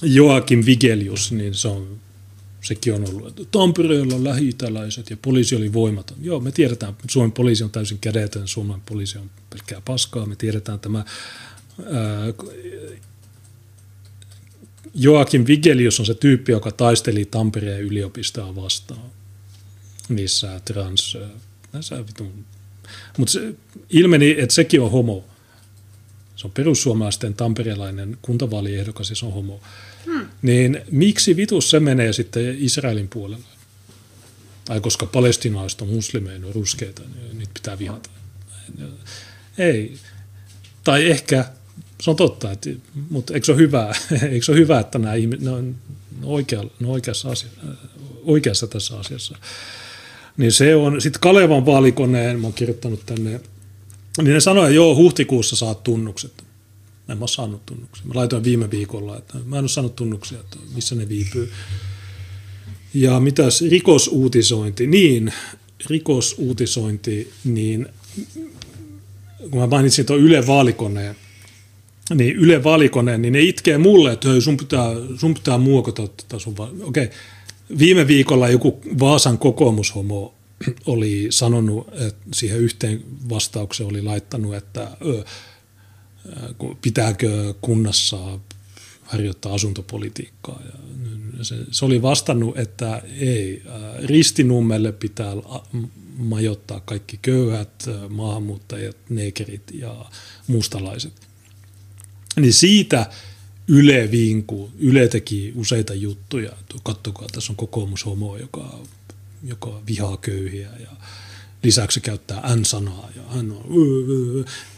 Joakim 0.02 0.66
Vigelius, 0.66 1.32
niin 1.32 1.54
se 1.54 1.68
on 1.68 2.00
sekin 2.62 2.94
on 2.94 3.10
ollut, 3.10 3.28
että 3.28 3.42
Tampereella 3.52 4.16
on 4.16 4.24
lähi 4.24 4.56
ja 5.10 5.18
poliisi 5.22 5.56
oli 5.56 5.74
voimaton. 5.74 6.18
Joo, 6.22 6.40
me 6.40 6.52
tiedetään, 6.52 6.92
että 6.92 7.04
Suomen 7.10 7.32
poliisi 7.32 7.64
on 7.64 7.70
täysin 7.70 8.00
kädetön, 8.00 8.48
Suomen 8.48 8.82
poliisi 8.82 9.18
on 9.18 9.32
pelkkää 9.50 9.82
paskaa, 9.82 10.26
me 10.26 10.36
tiedetään 10.36 10.80
tämä 10.80 11.06
ää, 11.94 12.34
Joakim 14.94 15.46
Vigelius 15.48 16.00
on 16.00 16.06
se 16.06 16.14
tyyppi, 16.14 16.52
joka 16.52 16.72
taisteli 16.72 17.26
Tampereen 17.26 17.82
yliopistoa 17.82 18.56
vastaan 18.56 19.12
niissä 20.10 20.62
trans... 20.66 21.18
Näissä 21.74 22.08
vitun. 22.08 22.46
Mutta 23.18 23.40
ilmeni, 23.90 24.36
että 24.40 24.56
sekin 24.56 24.82
on 24.82 24.92
homo. 24.92 25.26
Se 26.36 26.48
on 26.48 26.52
perussuomalaisten 26.52 27.34
tamperelainen 27.34 28.18
kuntavaaliehdokas 28.22 29.10
ja 29.10 29.16
se 29.16 29.26
on 29.26 29.34
homo. 29.34 29.60
Hmm. 30.08 30.28
Niin 30.42 30.82
miksi 30.92 31.36
vitus 31.36 31.70
se 31.70 31.80
menee 31.80 32.14
sitten 32.14 32.56
Israelin 32.60 33.08
puolelle? 33.08 33.46
Tai 34.66 34.82
koska 34.82 35.06
palestinaiset 35.06 35.82
on 35.82 35.90
muslimeja, 35.90 36.40
on 36.48 36.56
ruskeita, 36.56 37.02
niin 37.02 37.38
niitä 37.38 37.52
pitää 37.54 37.80
vihata. 37.80 38.10
Ei. 39.58 39.98
Tai 40.84 41.06
ehkä, 41.06 41.46
se 42.02 42.10
on 42.10 42.16
totta, 42.16 42.52
että, 42.52 42.70
mutta 43.10 43.34
eikö 43.34 43.46
se 43.46 43.52
ole 43.52 43.60
hyvä, 43.60 43.96
eikö 44.32 44.46
se 44.46 44.52
ole 44.52 44.60
hyvä 44.60 44.80
että 44.80 45.00
nämä 45.00 45.14
ihmiset, 45.14 45.46
ne 45.46 45.52
on, 45.52 45.76
oikea, 46.24 46.62
ne 46.62 46.88
on 46.88 46.94
oikeassa, 46.94 47.30
asia, 47.30 47.50
oikeassa 48.24 48.68
tässä 48.68 49.00
asiassa. 49.00 49.38
Niin 50.38 50.52
se 50.52 50.76
on, 50.76 51.02
sitten 51.02 51.22
Kalevan 51.22 51.66
vaalikoneen, 51.66 52.40
mä 52.40 52.48
oon 52.48 52.54
kirjoittanut 52.54 53.06
tänne, 53.06 53.40
niin 54.18 54.34
ne 54.34 54.40
sanoo, 54.40 54.64
että 54.64 54.76
joo, 54.76 54.96
huhtikuussa 54.96 55.56
saat 55.56 55.84
tunnukset. 55.84 56.47
Mä 57.08 57.14
en 57.14 57.20
ole 57.20 57.28
saanut 57.28 57.66
tunnuksia. 57.66 58.06
Mä 58.08 58.14
laitoin 58.16 58.44
viime 58.44 58.72
viikolla, 58.72 59.18
että 59.18 59.38
mä 59.46 59.56
en 59.58 59.64
ole 59.64 59.70
saanut 59.70 59.96
tunnuksia, 59.96 60.40
että 60.40 60.58
missä 60.76 60.96
ne 60.96 61.10
viipyy. 61.10 61.52
Ja 62.94 63.20
mitäs 63.20 63.62
rikosuutisointi, 63.62 64.88
niin 64.88 65.34
rikosuutisointi, 65.90 67.32
niin 67.44 67.88
kun 69.52 69.60
mä 69.60 69.68
mainitsin 69.68 70.06
tuon 70.06 70.20
Yle 70.20 70.48
vaalikoneen, 70.48 71.16
niin 72.16 72.36
Yle 72.36 72.64
vaalikoneen, 72.64 73.22
niin 73.22 73.34
ne 73.34 73.42
itkee 73.42 73.78
mulle, 73.78 74.14
että 74.14 74.42
sun 74.42 74.58
pitää, 74.58 74.88
sun 75.18 75.34
pitää 75.34 75.58
muokata 75.58 76.08
tätä 76.08 76.40
sun 76.40 76.58
va- 76.58 76.72
Okei, 76.82 77.10
viime 77.80 78.08
viikolla 78.08 78.50
joku 78.50 78.82
Vaasan 79.00 79.38
kokoomushomo 79.38 80.34
oli 80.86 81.28
sanonut, 81.30 81.88
että 81.94 82.26
siihen 82.34 82.60
yhteen 82.60 83.04
vastaukseen 83.30 83.90
oli 83.90 84.02
laittanut, 84.02 84.56
että 84.56 84.98
ö, 85.06 85.24
pitääkö 86.82 87.54
kunnassa 87.62 88.40
harjoittaa 89.04 89.54
asuntopolitiikkaa. 89.54 90.62
Ja 90.68 90.74
se, 91.44 91.56
se 91.72 91.86
oli 91.86 92.02
vastannut, 92.02 92.58
että 92.58 93.02
ei, 93.20 93.64
ristinummelle 94.04 94.92
pitää 94.92 95.34
majoittaa 96.18 96.80
kaikki 96.80 97.20
köyhät, 97.22 97.86
maahanmuuttajat, 98.10 98.98
neekerit 99.10 99.64
ja 99.74 100.06
mustalaiset. 100.48 101.14
Niin 102.36 102.54
siitä 102.54 103.10
Yle 103.68 104.12
viinku, 104.12 104.72
Yle 104.80 105.08
teki 105.08 105.54
useita 105.56 105.94
juttuja. 105.94 106.52
Kattokaa, 106.84 107.28
tässä 107.32 107.54
on 107.54 107.58
kokoomushomo, 107.58 108.38
joka, 108.38 108.80
joka 109.44 109.82
vihaa 109.88 110.18
köyhiä 110.18 110.70
ja 110.80 110.92
lisäksi 111.64 112.02
käyttää 112.02 112.56
N-sanaa. 112.56 113.10
Ja 113.16 113.22
hän 113.30 113.52
on, 113.52 113.66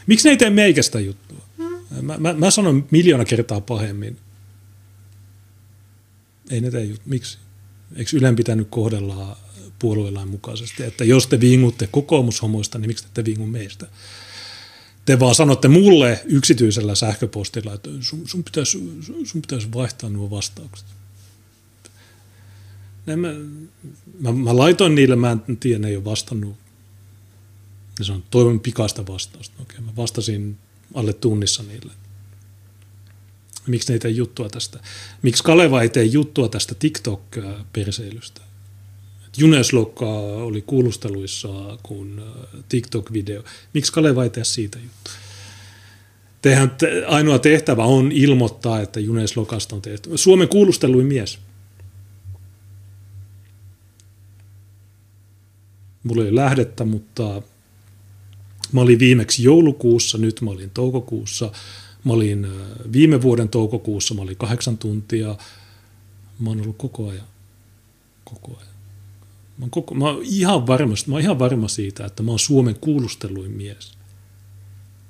Miksi 0.07 0.27
ne 0.27 0.31
ei 0.31 0.37
tee 0.37 0.49
meikästä 0.49 0.99
juttua? 0.99 1.38
Mä, 2.01 2.17
mä, 2.17 2.33
mä 2.33 2.51
sanon 2.51 2.87
miljoona 2.91 3.25
kertaa 3.25 3.61
pahemmin. 3.61 4.17
Ei 6.49 6.61
ne 6.61 6.71
tee. 6.71 6.95
Miksi? 7.05 7.37
Eikö 7.95 8.17
Ylen 8.17 8.35
pitänyt 8.35 8.67
kohdella 8.69 9.37
puoluelain 9.79 10.29
mukaisesti, 10.29 10.83
että 10.83 11.03
jos 11.03 11.27
te 11.27 11.39
vingutte 11.39 11.87
kokoomushomoista, 11.87 12.77
niin 12.77 12.89
miksi 12.89 13.03
te 13.03 13.07
ette 13.07 13.25
vingu 13.25 13.45
meistä? 13.45 13.87
Te 15.05 15.19
vaan 15.19 15.35
sanotte 15.35 15.67
mulle 15.67 16.21
yksityisellä 16.25 16.95
sähköpostilla, 16.95 17.73
että 17.73 17.89
sun, 18.01 18.27
sun, 18.27 18.43
pitäisi, 18.43 19.01
sun 19.23 19.41
pitäisi 19.41 19.73
vaihtaa 19.73 20.09
nuo 20.09 20.29
vastaukset. 20.29 20.87
Mä, 23.05 23.15
mä, 24.19 24.31
mä 24.31 24.57
laitoin 24.57 24.95
niille, 24.95 25.15
mä 25.15 25.37
en 25.49 25.57
tiedä, 25.57 25.79
ne 25.79 25.87
ei 25.87 25.95
ole 25.95 26.05
vastannut. 26.05 26.55
Ne 27.99 28.13
on 28.13 28.23
toivon 28.31 28.59
pikaista 28.59 29.07
vastausta. 29.07 29.61
Okei, 29.61 29.81
mä 29.81 29.95
vastasin 29.95 30.57
alle 30.93 31.13
tunnissa 31.13 31.63
niille. 31.63 31.93
Miksi 33.67 33.87
ne 33.91 33.95
ei 33.95 33.99
tee 33.99 34.11
juttua 34.11 34.49
tästä? 34.49 34.79
Miksi 35.21 35.43
Kaleva 35.43 35.81
ei 35.81 35.89
tee 35.89 36.03
juttua 36.03 36.49
tästä 36.49 36.75
TikTok-perseilystä? 36.79 38.41
Juneslokka 39.37 40.05
oli 40.19 40.61
kuulusteluissa 40.61 41.47
kuin 41.83 42.19
äh, 42.19 42.25
TikTok-video. 42.69 43.43
Miksi 43.73 43.93
Kaleva 43.93 44.23
ei 44.23 44.29
tee 44.29 44.43
siitä 44.43 44.77
juttua? 44.79 45.13
Tehän 46.41 46.71
ainoa 47.07 47.39
tehtävä 47.39 47.83
on 47.83 48.11
ilmoittaa, 48.11 48.81
että 48.81 48.99
Juneslokasta 48.99 49.75
on 49.75 49.81
tehty. 49.81 50.17
Suomen 50.17 50.47
kuulusteluin 50.47 51.05
mies. 51.05 51.39
Mulla 56.03 56.25
ei 56.25 56.35
lähdettä, 56.35 56.85
mutta 56.85 57.41
mä 58.71 58.81
olin 58.81 58.99
viimeksi 58.99 59.43
joulukuussa, 59.43 60.17
nyt 60.17 60.41
mä 60.41 60.51
olin 60.51 60.69
toukokuussa. 60.69 61.51
Mä 62.03 62.13
olin 62.13 62.45
äh, 62.45 62.51
viime 62.93 63.21
vuoden 63.21 63.49
toukokuussa, 63.49 64.13
mä 64.13 64.21
olin 64.21 64.37
kahdeksan 64.37 64.77
tuntia. 64.77 65.35
Mä 66.39 66.49
oon 66.49 66.61
ollut 66.61 66.77
koko 66.77 67.09
ajan. 67.09 67.27
Koko 68.23 68.57
ajan. 68.57 68.73
Mä 69.57 69.63
oon, 69.63 69.69
koko, 69.69 69.95
mä 69.95 70.05
oon 70.05 70.23
ihan, 70.23 70.67
varma, 70.67 70.93
mä 71.07 71.15
oon 71.15 71.21
ihan 71.21 71.39
varma 71.39 71.67
siitä, 71.67 72.05
että 72.05 72.23
mä 72.23 72.31
oon 72.31 72.39
Suomen 72.39 72.75
kuulusteluin 72.75 73.51
mies. 73.51 73.91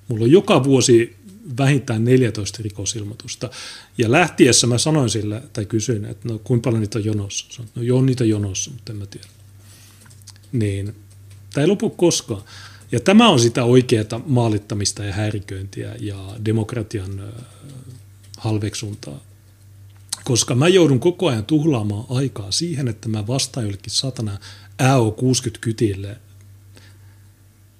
Mulla 0.07 0.23
on 0.23 0.31
joka 0.31 0.63
vuosi 0.63 1.15
vähintään 1.57 2.03
14 2.03 2.63
rikosilmoitusta. 2.63 3.49
Ja 3.97 4.11
lähtiessä 4.11 4.67
mä 4.67 4.77
sanoin 4.77 5.09
sille, 5.09 5.43
tai 5.53 5.65
kysyin, 5.65 6.05
että 6.05 6.29
no 6.29 6.39
kuinka 6.43 6.67
paljon 6.69 6.81
niitä 6.81 6.99
on 6.99 7.05
jonossa. 7.05 7.45
Sanoin, 7.49 7.71
no 7.75 7.81
joo, 7.81 8.01
niitä 8.01 8.23
on 8.23 8.29
jonossa, 8.29 8.71
mutta 8.71 8.91
en 8.91 8.97
mä 8.97 9.05
tiedä. 9.05 9.27
Niin, 10.51 10.95
tämä 11.53 11.63
ei 11.63 11.67
lopu 11.67 11.89
koskaan. 11.89 12.41
Ja 12.91 12.99
tämä 12.99 13.29
on 13.29 13.39
sitä 13.39 13.63
oikeaa 13.63 14.21
maalittamista 14.25 15.03
ja 15.03 15.13
häiriköintiä 15.13 15.95
ja 15.99 16.35
demokratian 16.45 17.33
halveksuntaa 18.37 19.19
koska 20.29 20.55
mä 20.55 20.67
joudun 20.67 20.99
koko 20.99 21.27
ajan 21.27 21.45
tuhlaamaan 21.45 22.05
aikaa 22.09 22.51
siihen, 22.51 22.87
että 22.87 23.09
mä 23.09 23.27
vastaan 23.27 23.65
jollekin 23.65 23.91
satana 23.91 24.37
AO60 24.83 25.57
kytille. 25.61 26.17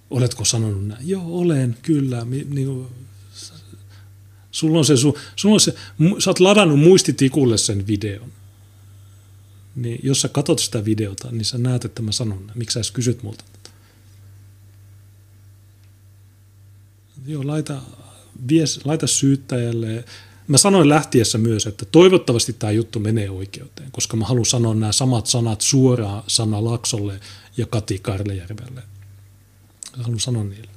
Oletko 0.10 0.46
sanonut 0.46 0.88
näin? 0.88 1.10
Joo, 1.10 1.24
olen, 1.26 1.78
kyllä. 1.82 2.26
Niin, 2.26 2.86
sulla 4.52 4.78
on 4.78 4.86
se, 4.86 4.98
sulla 4.98 5.54
on 5.54 5.60
se, 5.60 5.74
sä 6.20 6.30
oot 6.30 6.40
ladannut 6.40 6.80
muistitikulle 6.80 7.58
sen 7.58 7.88
videon. 7.88 8.32
Niin 9.76 10.00
jos 10.04 10.22
sä 10.22 10.28
katsot 10.28 10.60
sitä 10.60 10.86
videota, 10.86 11.32
niin 11.32 11.46
sä 11.46 11.58
näet, 11.58 11.86
että 11.86 12.02
mä 12.02 12.12
sanon. 12.12 12.52
Miksi 12.56 12.74
sä 12.74 12.80
edes 12.80 12.92
kysyt 12.92 13.24
multa 13.24 13.44
Joo, 17.30 17.48
laita, 17.48 17.82
vies, 18.50 18.86
laita 18.86 19.08
syyttäjälle 19.08 20.06
Mä 20.48 20.58
sanoin 20.58 20.90
lähtiessä 20.90 21.38
myös, 21.38 21.68
että 21.68 21.86
toivottavasti 21.86 22.54
tämä 22.54 22.72
juttu 22.72 23.00
menee 23.00 23.30
oikeuteen, 23.30 23.92
koska 23.92 24.18
mä 24.18 24.26
haluan 24.26 24.46
sanoa 24.46 24.76
nämä 24.76 24.92
samat 24.92 25.26
sanat 25.26 25.62
suoraan 25.62 26.24
Sanna 26.28 26.64
Laksolle 26.64 27.20
ja 27.58 27.66
Kati 27.66 28.00
Karlejärvelle. 28.00 28.82
Mä 29.98 30.04
haluan 30.04 30.20
sanoa 30.20 30.44
niille 30.44 30.70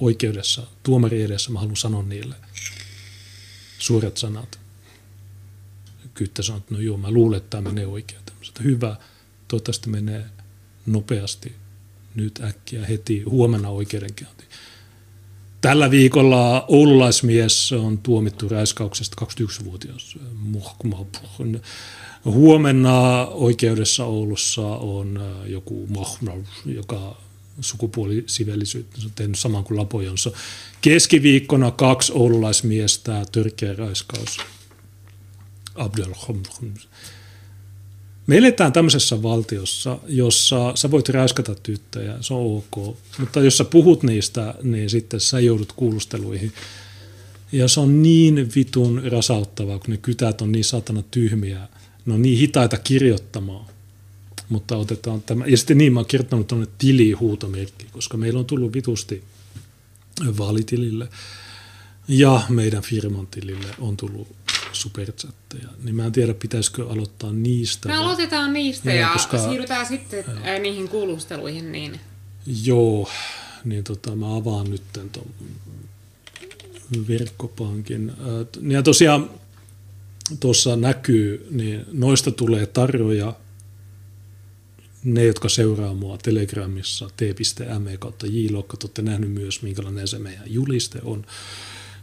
oikeudessa, 0.00 0.66
tuomari 0.82 1.22
edessä 1.22 1.50
mä 1.50 1.58
haluan 1.58 1.76
sanoa 1.76 2.02
niille 2.02 2.34
suuret 3.78 4.16
sanat. 4.16 4.58
Kyttä 6.14 6.42
sanoi, 6.42 6.58
että 6.58 6.74
no 6.74 6.80
joo, 6.80 6.96
mä 6.96 7.10
luulen, 7.10 7.36
että 7.36 7.50
tämä 7.50 7.70
menee 7.70 7.86
oikeuteen. 7.86 8.38
Sanoin, 8.42 8.64
hyvä, 8.64 8.96
toivottavasti 9.48 9.90
menee 9.90 10.24
nopeasti, 10.86 11.54
nyt 12.14 12.40
äkkiä, 12.40 12.86
heti, 12.86 13.22
huomenna 13.22 13.68
oikeudenkäynti. 13.68 14.44
Tällä 15.60 15.90
viikolla 15.90 16.64
oululaismies 16.68 17.72
on 17.72 17.98
tuomittu 17.98 18.48
raiskauksesta 18.48 19.24
21-vuotias. 19.24 20.18
Huomenna 22.24 23.26
oikeudessa 23.26 24.04
Oulussa 24.04 24.66
on 24.66 25.16
äh, 25.16 25.50
joku 25.50 25.88
joka 26.64 27.16
sukupuolisivellisyyttä 27.60 28.98
on 29.04 29.12
tehnyt 29.14 29.38
saman 29.38 29.64
kuin 29.64 29.78
Lapojonsa. 29.78 30.30
Keskiviikkona 30.80 31.70
kaksi 31.70 32.12
oululaismiestä, 32.12 33.24
törkeä 33.32 33.74
raiskaus. 33.74 34.38
Abdel 35.74 36.14
me 38.28 38.38
eletään 38.38 38.72
tämmöisessä 38.72 39.22
valtiossa, 39.22 39.98
jossa 40.08 40.72
sä 40.74 40.90
voit 40.90 41.08
räyskata 41.08 41.54
tyttöjä, 41.54 42.16
se 42.20 42.34
on 42.34 42.56
ok, 42.56 42.96
mutta 43.18 43.40
jos 43.40 43.56
sä 43.56 43.64
puhut 43.64 44.02
niistä, 44.02 44.54
niin 44.62 44.90
sitten 44.90 45.20
sä 45.20 45.40
joudut 45.40 45.72
kuulusteluihin. 45.72 46.52
Ja 47.52 47.68
se 47.68 47.80
on 47.80 48.02
niin 48.02 48.50
vitun 48.54 49.02
rasauttavaa, 49.12 49.78
kun 49.78 49.90
ne 49.90 49.96
kytät 49.96 50.42
on 50.42 50.52
niin 50.52 50.64
satana 50.64 51.02
tyhmiä, 51.10 51.68
ne 52.06 52.14
on 52.14 52.22
niin 52.22 52.38
hitaita 52.38 52.76
kirjoittamaan. 52.76 53.66
Mutta 54.48 54.76
otetaan 54.76 55.22
tämä. 55.22 55.46
Ja 55.46 55.56
sitten 55.56 55.78
niin, 55.78 55.92
mä 55.92 56.00
oon 56.00 56.06
kirjoittanut 56.06 56.46
tuonne 56.46 56.66
tilihuutomerkki, 56.78 57.86
koska 57.92 58.16
meillä 58.16 58.38
on 58.38 58.46
tullut 58.46 58.74
vitusti 58.74 59.22
vaalitilille 60.38 61.08
ja 62.08 62.42
meidän 62.48 62.82
firman 62.82 63.26
tilille 63.26 63.66
on 63.78 63.96
tullut 63.96 64.28
superchatteja, 64.72 65.68
niin 65.84 65.94
mä 65.94 66.06
en 66.06 66.12
tiedä, 66.12 66.34
pitäisikö 66.34 66.88
aloittaa 66.88 67.32
niistä. 67.32 67.88
Me 67.88 67.94
vai... 67.94 68.02
aloitetaan 68.02 68.52
niistä 68.52 68.92
ja, 68.92 69.00
ja 69.00 69.08
koska, 69.12 69.38
siirrytään 69.38 69.86
sitten 69.86 70.24
ja. 70.44 70.58
niihin 70.58 70.88
kuulusteluihin. 70.88 71.72
Niin. 71.72 72.00
Joo, 72.64 73.10
niin 73.64 73.84
tota, 73.84 74.16
mä 74.16 74.36
avaan 74.36 74.70
nyt 74.70 74.82
tuon 75.12 75.30
verkkopankin. 77.08 78.12
Ja 78.62 78.82
tosiaan 78.82 79.30
tuossa 80.40 80.76
näkyy, 80.76 81.46
niin 81.50 81.84
noista 81.92 82.30
tulee 82.30 82.66
tarjoja 82.66 83.34
ne, 85.04 85.24
jotka 85.24 85.48
seuraa 85.48 85.94
mua 85.94 86.18
Telegramissa 86.18 87.10
t.me 87.16 87.96
kautta 87.96 88.26
jlokka, 88.26 88.76
olette 88.82 89.02
nähnyt 89.02 89.32
myös, 89.32 89.62
minkälainen 89.62 90.08
se 90.08 90.18
meidän 90.18 90.44
juliste 90.46 90.98
on 91.04 91.26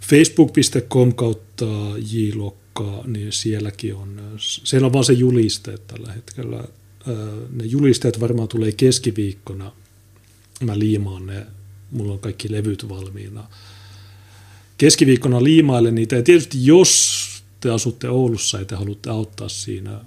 facebook.com 0.09 1.13
kautta 1.13 1.65
jlokka, 2.13 3.03
niin 3.05 3.31
sielläkin 3.31 3.95
on, 3.95 4.21
siellä 4.37 4.85
on 4.85 4.93
vaan 4.93 5.05
se 5.05 5.13
juliste 5.13 5.77
tällä 5.77 6.13
hetkellä. 6.13 6.63
Ne 7.51 7.65
julisteet 7.65 8.19
varmaan 8.19 8.47
tulee 8.47 8.71
keskiviikkona. 8.71 9.71
Mä 10.63 10.79
liimaan 10.79 11.25
ne, 11.25 11.45
mulla 11.91 12.13
on 12.13 12.19
kaikki 12.19 12.51
levyt 12.51 12.89
valmiina. 12.89 13.49
Keskiviikkona 14.77 15.43
liimailen 15.43 15.95
niitä 15.95 16.15
ja 16.15 16.23
tietysti 16.23 16.65
jos 16.65 17.25
te 17.59 17.69
asutte 17.69 18.09
Oulussa 18.09 18.59
ja 18.59 18.65
te 18.65 18.75
haluatte 18.75 19.09
auttaa 19.09 19.49
siinä, 19.49 20.01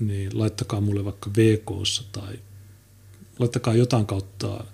niin 0.00 0.38
laittakaa 0.38 0.80
mulle 0.80 1.04
vaikka 1.04 1.30
vk 1.30 1.70
tai 2.12 2.38
laittakaa 3.38 3.74
jotain 3.74 4.06
kautta 4.06 4.64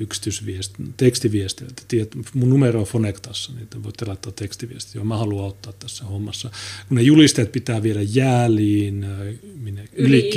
yksityisviesti, 0.00 0.74
tekstiviestiä. 0.96 1.66
Tiedät, 1.88 2.10
mun 2.34 2.50
numero 2.50 2.80
on 2.80 2.86
Fonektassa, 2.86 3.52
niin 3.52 3.68
te 3.68 3.82
voitte 3.82 4.04
laittaa 4.06 4.32
tekstiviestiä. 4.32 4.98
Joo, 4.98 5.04
mä 5.04 5.16
haluan 5.16 5.44
auttaa 5.44 5.72
tässä 5.72 6.04
hommassa. 6.04 6.50
Kun 6.88 6.96
ne 6.96 7.02
julisteet 7.02 7.52
pitää 7.52 7.82
viedä 7.82 8.00
jääliin, 8.02 9.06
minne, 9.60 9.88
yli, 9.92 10.30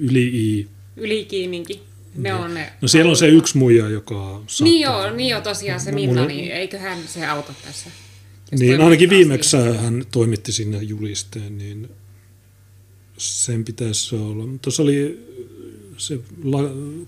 yli, 0.00 0.58
I, 0.58 0.68
ylikiiminki. 0.96 1.80
Ne 2.16 2.34
on 2.34 2.54
ne 2.54 2.72
no 2.80 2.88
siellä 2.88 3.10
on 3.10 3.16
se 3.16 3.28
yksi 3.28 3.58
muija, 3.58 3.88
joka 3.88 4.42
saattaa... 4.46 4.64
Niin 4.64 4.80
joo, 4.80 5.10
niin 5.10 5.28
joo 5.28 5.40
tosiaan 5.40 5.80
se 5.80 5.92
Minna, 5.92 6.26
niin 6.26 6.52
eiköhän 6.52 6.98
se 7.06 7.26
auta 7.26 7.54
tässä. 7.64 7.90
Jos 8.52 8.60
niin, 8.60 8.80
ainakin 8.80 9.10
viimeksi 9.10 9.56
hän 9.56 10.04
toimitti 10.10 10.52
sinne 10.52 10.82
julisteen, 10.82 11.58
niin 11.58 11.88
sen 13.18 13.64
pitäisi 13.64 14.16
olla. 14.16 14.44
Tuossa 14.62 14.82
oli 14.82 15.26
se 15.96 16.20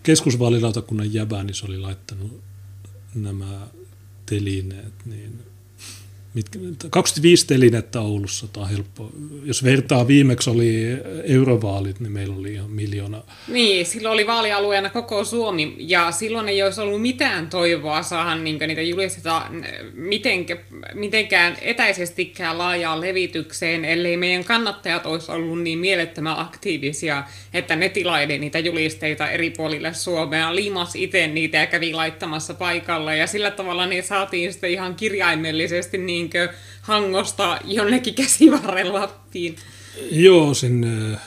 keskusvaalilautakunnan 0.03 1.15
jäbä, 1.15 1.45
niin 1.45 1.55
se 1.55 1.67
oli 1.67 1.79
laittanut 1.79 2.41
nämä 3.15 3.69
telineet, 4.27 4.95
niin 5.05 5.48
25 6.91 7.47
telinettä 7.47 8.01
Oulussa, 8.01 8.49
tämä 8.49 8.65
on 8.65 8.71
helppo. 8.71 9.11
Jos 9.45 9.65
vertaa 9.65 10.07
viimeksi 10.07 10.51
oli 10.51 10.85
eurovaalit, 11.25 12.01
niin 12.01 12.13
meillä 12.13 12.37
oli 12.37 12.53
ihan 12.53 12.71
miljoona. 12.71 13.23
Niin, 13.49 13.87
silloin 13.87 14.13
oli 14.13 14.27
vaalialueena 14.27 14.91
koko 14.91 15.25
Suomi, 15.25 15.75
ja 15.79 16.11
silloin 16.11 16.49
ei 16.49 16.63
olisi 16.63 16.81
ollut 16.81 17.03
mitään 17.03 17.47
toivoa 17.47 18.03
saada 18.03 18.35
niin 18.35 18.59
niitä 18.59 18.83
julisteta 18.83 19.43
mitenkä, 19.95 20.57
mitenkään 20.95 21.57
etäisestikään 21.61 22.59
laajaan 22.59 23.01
levitykseen, 23.01 23.85
ellei 23.85 24.17
meidän 24.17 24.45
kannattajat 24.45 25.07
olisi 25.07 25.33
ollut 25.33 25.63
niin 25.63 25.79
mielettömän 25.79 26.39
aktiivisia, 26.39 27.25
että 27.55 27.77
ne 27.77 27.89
tilaili 27.89 28.39
niitä 28.39 28.59
julisteita 28.59 29.31
eri 29.31 29.51
puolille 29.51 29.95
Suomea, 29.95 30.55
liimas 30.55 30.97
itse 30.97 31.27
niitä 31.27 31.59
ja 31.59 31.67
kävi 31.67 31.93
laittamassa 31.93 32.55
paikalla, 32.55 33.15
ja 33.15 33.27
sillä 33.27 33.51
tavalla 33.51 33.87
ne 33.87 34.03
saatiin 34.03 34.53
sitten 34.53 34.71
ihan 34.71 34.95
kirjaimellisesti 34.95 35.99
niin 35.99 36.18
niinkö 36.19 36.49
hangosta 36.83 37.59
jonnekin 37.65 38.15
käsivarren 38.15 38.93
Lappiin. 38.93 39.57
Joo, 40.11 40.55
sinne... 40.55 41.19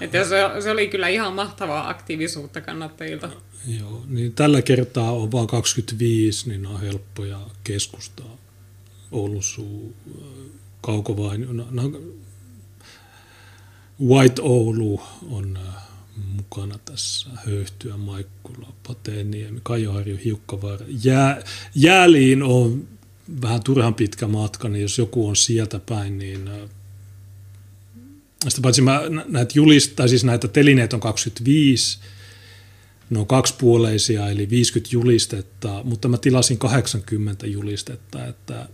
Että 0.00 0.24
se, 0.24 0.36
se 0.62 0.70
oli 0.70 0.88
kyllä 0.88 1.08
ihan 1.08 1.32
mahtavaa 1.32 1.88
aktiivisuutta 1.88 2.60
kannattajilta. 2.60 3.30
Joo, 3.78 4.04
niin 4.08 4.32
tällä 4.32 4.62
kertaa 4.62 5.12
on 5.12 5.32
vain 5.32 5.46
25, 5.46 6.48
niin 6.48 6.66
on 6.66 6.80
helppoja 6.80 7.40
keskustaa. 7.64 8.36
Oulun 9.12 9.42
suu, 9.42 9.94
Kaukovain, 10.80 11.56
no, 11.56 11.66
no, 11.70 11.82
White 14.00 14.42
Oulu 14.42 15.00
on 15.30 15.56
äh, 15.56 15.74
mukana 16.36 16.78
tässä. 16.78 17.28
Höyhtyä, 17.46 17.96
Maikkula, 17.96 18.72
Pateeniemi, 18.86 19.60
Kajoharju, 19.62 20.18
Hiukkavaara. 20.24 20.86
Jää, 21.04 21.42
Jääliin 21.74 22.42
on 22.42 22.88
vähän 23.42 23.62
turhan 23.62 23.94
pitkä 23.94 24.26
matka, 24.26 24.68
niin 24.68 24.82
jos 24.82 24.98
joku 24.98 25.28
on 25.28 25.36
sieltä 25.36 25.78
päin, 25.78 26.18
niin 26.18 26.50
sitä 28.48 28.60
paitsi 28.62 28.82
mä 28.82 29.00
näitä 29.28 29.52
julist, 29.54 29.96
tai 29.96 30.08
siis 30.08 30.24
näitä 30.24 30.48
telineet 30.48 30.92
on 30.92 31.00
25, 31.00 31.98
ne 33.10 33.18
on 33.18 33.26
kaksipuoleisia, 33.26 34.30
eli 34.30 34.50
50 34.50 34.88
julistetta, 34.92 35.80
mutta 35.84 36.08
mä 36.08 36.18
tilasin 36.18 36.58
80 36.58 37.46
julistetta, 37.46 38.26
että, 38.26 38.68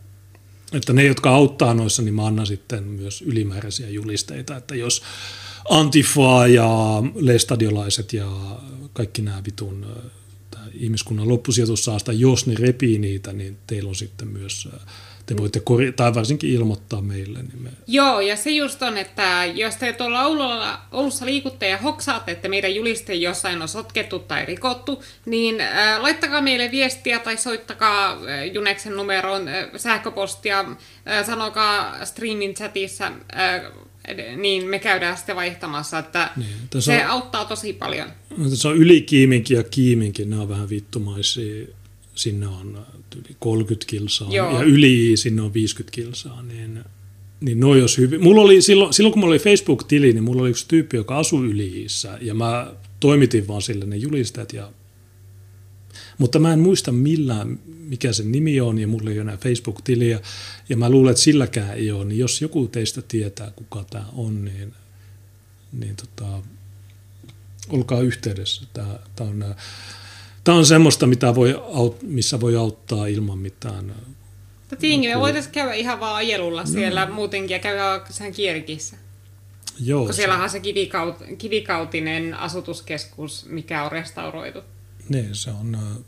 että 0.72 0.92
ne, 0.92 1.04
jotka 1.04 1.30
auttaa 1.30 1.74
noissa, 1.74 2.02
niin 2.02 2.14
mä 2.14 2.26
annan 2.26 2.46
sitten 2.46 2.84
myös 2.84 3.22
ylimääräisiä 3.22 3.88
julisteita, 3.88 4.56
että 4.56 4.74
jos 4.74 5.02
Antifa 5.70 6.46
ja 6.46 7.02
lestadiolaiset 7.14 8.12
ja 8.12 8.58
kaikki 8.92 9.22
nämä 9.22 9.42
vitun 9.44 9.86
ihmiskunnan 10.74 11.28
loppusijoitussaasta, 11.28 12.12
jos 12.12 12.46
ne 12.46 12.54
repii 12.54 12.98
niitä, 12.98 13.32
niin 13.32 13.58
teillä 13.66 13.88
on 13.88 13.94
sitten 13.94 14.28
myös 14.28 14.68
te 15.26 15.36
voitte 15.36 15.60
tai 15.96 16.14
varsinkin 16.14 16.50
ilmoittaa 16.50 17.00
meille. 17.00 17.38
Niin 17.42 17.62
me... 17.62 17.70
Joo, 17.86 18.20
ja 18.20 18.36
se 18.36 18.50
just 18.50 18.82
on, 18.82 18.98
että 18.98 19.44
jos 19.54 19.76
te 19.76 19.92
tuolla 19.92 20.26
Oululla, 20.26 20.80
Oulussa 20.92 21.26
liikutte 21.26 21.68
ja 21.68 21.78
hoksaatte, 21.78 22.32
että 22.32 22.48
meidän 22.48 22.74
juliste 22.74 23.14
jossain 23.14 23.62
on 23.62 23.68
sotkettu 23.68 24.18
tai 24.18 24.46
rikottu, 24.46 25.02
niin 25.26 25.60
äh, 25.60 26.00
laittakaa 26.00 26.40
meille 26.40 26.70
viestiä 26.70 27.18
tai 27.18 27.36
soittakaa 27.36 28.12
äh, 28.12 28.52
Juneksen 28.52 28.96
numeroon 28.96 29.48
äh, 29.48 29.68
sähköpostia, 29.76 30.60
äh, 30.60 31.26
sanokaa 31.26 32.04
streamin 32.04 32.54
chatissa, 32.54 33.06
äh, 33.06 33.62
niin 34.36 34.66
me 34.66 34.78
käydään 34.78 35.16
sitten 35.16 35.36
vaihtamassa, 35.36 35.98
että 35.98 36.30
niin, 36.36 36.82
se 36.82 37.04
on, 37.04 37.10
auttaa 37.10 37.44
tosi 37.44 37.72
paljon. 37.72 38.08
Tässä 38.50 38.68
on 38.68 38.76
ylikiiminkin 38.76 39.56
ja 39.56 39.62
kiiminkin, 39.62 40.30
ne 40.30 40.38
on 40.38 40.48
vähän 40.48 40.70
vittumaisia. 40.70 41.66
Sinne 42.14 42.46
on 42.46 42.86
yli 43.16 43.36
30 43.38 43.86
kilsaa 43.86 44.28
Joo. 44.32 44.58
ja 44.58 44.62
yli 44.62 45.16
sinne 45.16 45.42
on 45.42 45.54
50 45.54 45.94
kilsaa, 45.94 46.42
niin, 46.42 46.84
niin 47.40 47.60
noi 47.60 47.78
jos 47.78 47.98
hyvin. 47.98 48.22
Mulla 48.22 48.42
oli 48.42 48.62
silloin, 48.62 48.92
silloin 48.92 49.12
kun 49.12 49.20
mulla 49.20 49.32
oli 49.32 49.38
Facebook-tili, 49.38 50.12
niin 50.12 50.24
mulla 50.24 50.42
oli 50.42 50.50
yksi 50.50 50.68
tyyppi, 50.68 50.96
joka 50.96 51.18
asui 51.18 51.46
Yliissä 51.46 52.18
ja 52.20 52.34
mä 52.34 52.72
toimitin 53.00 53.48
vaan 53.48 53.62
sille 53.62 53.86
ne 53.86 53.96
julistajat 53.96 54.52
ja 54.52 54.70
mutta 56.18 56.38
mä 56.38 56.52
en 56.52 56.58
muista 56.58 56.92
millään, 56.92 57.58
mikä 57.66 58.12
sen 58.12 58.32
nimi 58.32 58.60
on, 58.60 58.78
ja 58.78 58.88
mulla 58.88 59.10
ei 59.10 59.16
ole 59.16 59.20
enää 59.20 59.36
Facebook-tiliä, 59.36 60.20
ja 60.68 60.76
mä 60.76 60.90
luulen, 60.90 61.10
että 61.10 61.22
silläkään 61.22 61.74
ei 61.74 61.90
ole, 61.90 62.04
niin 62.04 62.18
jos 62.18 62.42
joku 62.42 62.68
teistä 62.68 63.02
tietää, 63.02 63.52
kuka 63.56 63.84
tämä 63.90 64.04
on, 64.12 64.44
niin, 64.44 64.72
niin 65.72 65.96
tota, 65.96 66.42
olkaa 67.68 68.00
yhteydessä. 68.00 68.62
Tämä, 68.72 68.98
tämä, 69.16 69.30
on, 69.30 69.54
tämä 70.44 70.58
on 70.58 70.66
semmoista, 70.66 71.06
mitä 71.06 71.34
voi, 71.34 71.62
missä 72.02 72.40
voi 72.40 72.56
auttaa 72.56 73.06
ilman 73.06 73.38
mitään 73.38 73.94
Tiingi, 74.78 75.08
me 75.08 75.20
voitaisiin 75.20 75.52
käydä 75.52 75.74
ihan 75.74 76.00
vaan 76.00 76.16
ajelulla 76.16 76.66
siellä 76.66 77.06
no. 77.06 77.14
muutenkin 77.14 77.54
ja 77.54 77.58
käydä 77.58 78.00
sen 78.10 78.32
kierkissä. 78.32 78.96
Joo. 79.80 80.04
Kun 80.04 80.14
siellä 80.14 80.42
on 80.42 80.50
se 80.50 80.60
kivikaut, 80.60 81.16
kivikautinen 81.38 82.34
asutuskeskus, 82.34 83.46
mikä 83.48 83.84
on 83.84 83.92
restauroitu. 83.92 84.58
Niin, 85.08 85.34
se 85.34 85.50
on 85.50 86.04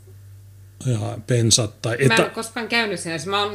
ja 0.85 1.17
pensat. 1.27 1.81
Tai 1.81 1.95
että... 1.99 2.07
Mä 2.07 2.15
en 2.15 2.21
ole 2.21 2.29
koskaan 2.29 2.67
käynyt 2.67 2.99
sen. 2.99 3.19
Mä 3.25 3.43
oon 3.43 3.53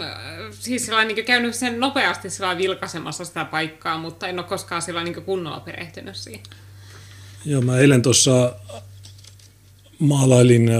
siis 0.52 0.90
niin 1.06 1.24
käynyt 1.24 1.54
sen 1.54 1.80
nopeasti 1.80 2.30
sillä 2.30 2.58
vilkaisemassa 2.58 3.24
sitä 3.24 3.44
paikkaa, 3.44 3.98
mutta 3.98 4.28
en 4.28 4.38
ole 4.38 4.46
koskaan 4.46 4.82
sillä 4.82 5.04
niin 5.04 5.22
kunnolla 5.22 5.60
perehtynyt 5.60 6.16
siihen. 6.16 6.42
Joo, 7.44 7.62
mä 7.62 7.78
eilen 7.78 8.02
tuossa 8.02 8.56
maalailin 9.98 10.70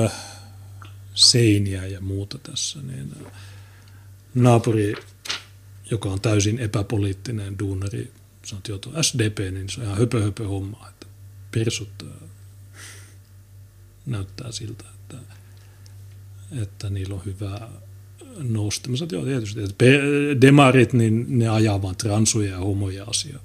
seiniä 1.14 1.86
ja 1.86 2.00
muuta 2.00 2.38
tässä, 2.38 2.78
niin 2.82 3.26
naapuri, 4.34 4.94
joka 5.90 6.08
on 6.08 6.20
täysin 6.20 6.58
epäpoliittinen 6.58 7.58
duunari, 7.58 8.12
sanot 8.44 8.80
tuo 8.80 9.02
SDP, 9.02 9.38
niin 9.52 9.68
se 9.68 9.80
on 9.80 9.86
ihan 9.86 9.98
höpö, 9.98 10.22
höpö 10.22 10.48
homma, 10.48 10.88
että 10.88 11.06
persut 11.52 12.04
näyttää 14.10 14.52
siltä, 14.52 14.84
että, 14.94 15.16
että 16.62 16.90
niillä 16.90 17.14
on 17.14 17.22
hyvä 17.24 17.68
nousta. 18.38 18.88
Mä 18.88 18.96
sanoin, 18.96 19.12
joo, 19.12 19.24
tietysti, 19.24 19.60
että 19.62 19.84
demarit, 20.40 20.92
niin 20.92 21.38
ne 21.38 21.48
ajaa 21.48 21.82
vaan 21.82 21.96
transuja 21.96 22.50
ja 22.50 22.58
homoja 22.58 23.04
asiaa. 23.04 23.40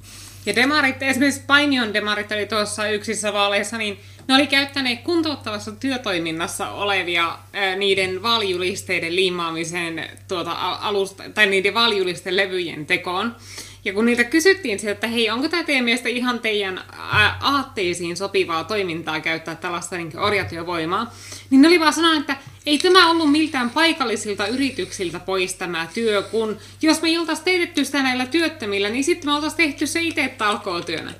Ja 0.45 0.56
demarit, 0.56 1.04
esimerkiksi 1.04 1.41
Painion 1.47 1.93
demarit 1.93 2.32
oli 2.32 2.45
tuossa 2.45 2.88
yksissä 2.88 3.34
vaaleissa, 3.34 3.78
niin 3.78 3.99
ne 4.28 4.36
oli 4.36 4.47
käyttäneet 4.47 5.01
kuntouttavassa 5.01 5.71
työtoiminnassa 5.71 6.69
olevia 6.69 7.38
ää, 7.54 7.75
niiden 7.75 8.21
vaalijulisteiden 8.21 9.15
liimaamiseen 9.15 10.10
tuota, 10.28 10.51
alusta, 10.82 11.23
tai 11.34 11.47
niiden 11.47 11.73
vaalijulisteiden 11.73 12.38
levyjen 12.38 12.86
tekoon. 12.86 13.36
Ja 13.85 13.93
kun 13.93 14.05
niitä 14.05 14.23
kysyttiin 14.23 14.79
sieltä, 14.79 14.93
että 14.93 15.07
hei, 15.07 15.29
onko 15.29 15.47
tämä 15.47 15.63
teidän 15.63 15.85
mielestä 15.85 16.09
ihan 16.09 16.39
teidän 16.39 16.83
aatteisiin 17.41 18.17
sopivaa 18.17 18.63
toimintaa 18.63 19.19
käyttää 19.19 19.55
tällaista 19.55 19.97
niin 19.97 20.19
orjatyövoimaa, 20.19 21.13
niin 21.49 21.61
ne 21.61 21.67
oli 21.67 21.79
vaan 21.79 21.93
sanoa, 21.93 22.15
että 22.15 22.37
ei 22.65 22.77
tämä 22.77 23.09
ollut 23.09 23.31
miltään 23.31 23.69
paikallisilta 23.69 24.47
yrityksiltä 24.47 25.19
pois 25.19 25.55
tämä 25.55 25.87
työ, 25.93 26.21
kun 26.21 26.57
jos 26.81 27.01
me 27.01 27.19
oltaisiin 27.19 27.45
teetetty 27.45 27.85
sitä 27.85 28.03
näillä 28.03 28.25
työttömillä, 28.25 28.89
niin 28.89 29.03
sitten 29.03 29.29
me 29.29 29.33
oltaisiin 29.33 29.57
tehty 29.57 29.87
se 29.87 30.01
itse 30.01 30.27
talkootyönä. 30.37 31.13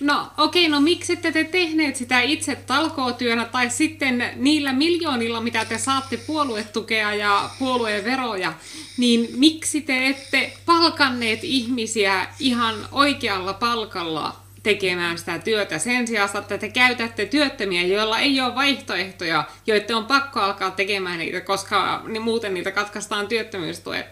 No 0.00 0.30
okei, 0.38 0.68
no 0.68 0.80
miksi 0.80 1.12
ette 1.12 1.32
te 1.32 1.44
tehneet 1.44 1.96
sitä 1.96 2.20
itse 2.20 2.56
talkootyönä 2.56 3.44
tai 3.44 3.70
sitten 3.70 4.30
niillä 4.36 4.72
miljoonilla, 4.72 5.40
mitä 5.40 5.64
te 5.64 5.78
saatte 5.78 6.16
puoluetukea 6.16 7.14
ja 7.14 7.50
puolueen 7.58 8.04
veroja, 8.04 8.52
niin 8.98 9.28
miksi 9.36 9.80
te 9.80 10.06
ette 10.06 10.52
palkanneet 10.66 11.44
ihmisiä 11.44 12.26
ihan 12.40 12.74
oikealla 12.92 13.52
palkalla 13.52 14.36
tekemään 14.62 15.18
sitä 15.18 15.38
työtä 15.38 15.78
sen 15.78 16.06
sijaan, 16.06 16.30
että 16.38 16.58
te 16.58 16.68
käytätte 16.68 17.26
työttömiä, 17.26 17.82
joilla 17.82 18.18
ei 18.18 18.40
ole 18.40 18.54
vaihtoehtoja, 18.54 19.44
joiden 19.66 19.96
on 19.96 20.06
pakko 20.06 20.40
alkaa 20.40 20.70
tekemään 20.70 21.18
niitä, 21.18 21.40
koska 21.40 22.02
muuten 22.20 22.54
niitä 22.54 22.70
katkaistaan 22.70 23.28
työttömyystuet. 23.28 24.06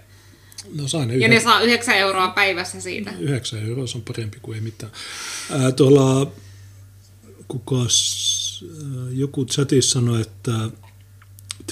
No 0.74 0.88
saa 0.88 1.06
ne 1.06 1.16
ja 1.16 1.28
ne 1.28 1.40
saa 1.40 1.60
9 1.60 1.96
euroa 1.96 2.28
päivässä 2.28 2.80
siitä. 2.80 3.12
9 3.18 3.62
euroa 3.66 3.86
se 3.86 3.98
on 3.98 4.04
parempi 4.04 4.38
kuin 4.42 4.54
ei 4.54 4.60
mitään. 4.60 4.92
Ää, 5.50 5.72
tuolla 5.72 6.32
kukas, 7.48 8.64
joku 9.10 9.44
chatissa 9.44 9.92
sanoi, 9.92 10.20
että 10.20 10.52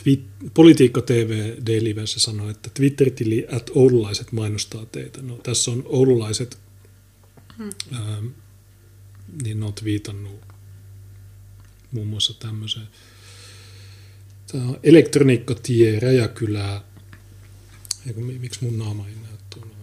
Twit, 0.03 0.27
Politiikka 0.55 1.03
TV 1.03 1.55
Daily 1.67 2.07
sanoi, 2.07 2.51
että 2.51 2.71
Twitter-tili 2.75 3.47
at 3.53 3.71
oululaiset 3.75 4.33
mainostaa 4.33 4.87
teitä. 4.87 5.23
No, 5.23 5.37
tässä 5.37 5.71
on 5.71 5.83
oululaiset, 5.87 6.59
hmm. 7.59 7.71
ää, 7.93 8.23
niin 9.43 9.61
ne 9.61 9.67
on 9.67 9.73
viitannut 9.85 10.41
muun 11.93 12.07
muassa 12.07 12.35
tämmöisen. 12.35 12.83
Tämä 14.53 14.65
on 14.69 14.81
elektroniikkatie, 14.83 16.01
Räjäkylä. 16.01 16.83
Eikö, 18.07 18.21
miksi 18.21 18.65
mun 18.65 18.79
naama 18.79 19.09
ei 19.09 19.15
näy 19.15 19.37
tuolla? 19.55 19.77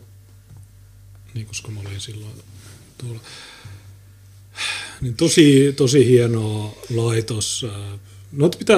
Niin, 1.34 1.45
koska 1.45 1.71
mä 1.71 1.79
olin 1.79 2.01
silloin 2.01 2.34
tuolla. 2.97 3.19
Niin 5.01 5.15
tosi, 5.15 5.73
tosi 5.77 6.05
hieno 6.05 6.77
laitos. 6.95 7.65
No, 8.32 8.49
pitää, 8.49 8.77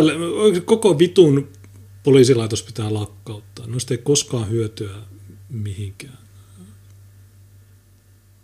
koko 0.66 1.00
vitun 1.00 1.50
poliisilaitos 2.04 2.64
pitää 2.64 2.94
lakkauttaa. 2.94 3.68
Noista 3.68 3.94
ei 3.94 3.98
koskaan 3.98 4.50
hyötyä 4.50 4.96
mihinkään. 5.50 6.18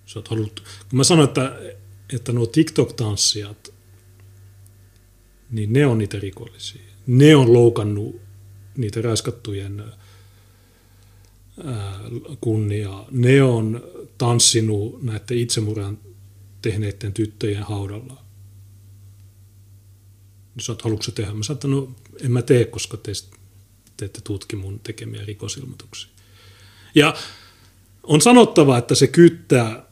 Sä 0.05 0.19
oot 0.19 0.29
kun 0.29 0.97
mä 0.97 1.03
sanoin, 1.03 1.27
että, 1.27 1.60
että 2.13 2.31
nuo 2.31 2.45
TikTok-tanssijat, 2.45 3.73
niin 5.49 5.73
ne 5.73 5.86
on 5.86 5.97
niitä 5.97 6.19
rikollisia. 6.19 6.81
Ne 7.07 7.36
on 7.36 7.53
loukannut 7.53 8.21
niitä 8.77 9.01
raiskattujen 9.01 9.83
kunniaa. 12.41 13.07
Ne 13.11 13.43
on 13.43 13.83
tanssinut 14.17 15.03
näiden 15.03 15.37
itsemurhan 15.37 15.97
tehneiden 16.61 17.13
tyttöjen 17.13 17.63
haudalla. 17.63 18.23
Sä 20.59 20.71
oot, 20.71 20.81
haluatko 20.81 21.11
tehdä? 21.11 21.33
Mä 21.33 21.43
sanoin, 21.43 21.71
no 21.71 21.95
en 22.23 22.31
mä 22.31 22.41
tee, 22.41 22.65
koska 22.65 22.97
te, 22.97 23.11
te 23.97 24.05
ette 24.05 24.21
tutki 24.23 24.55
mun 24.55 24.79
tekemiä 24.79 25.25
rikosilmoituksia. 25.25 26.09
Ja 26.95 27.13
on 28.03 28.21
sanottava, 28.21 28.77
että 28.77 28.95
se 28.95 29.07
kyttää, 29.07 29.85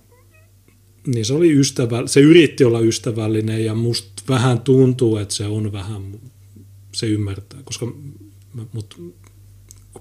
niin 1.08 1.25
se 1.25 1.34
oli 1.34 1.60
ystävä, 1.60 2.08
se 2.08 2.19
yritti 2.19 2.63
olla 2.63 2.80
ystävällinen 2.80 3.65
ja 3.65 3.75
musta 3.75 4.23
vähän 4.30 4.62
tuntuu, 4.62 5.17
että 5.17 5.34
se 5.34 5.45
on 5.45 5.71
vähän, 5.71 6.19
se 6.91 7.08
ymmärtää, 7.08 7.63
koska 7.63 7.86
mä, 8.54 8.65
mut, 8.73 8.93
kun 8.93 9.13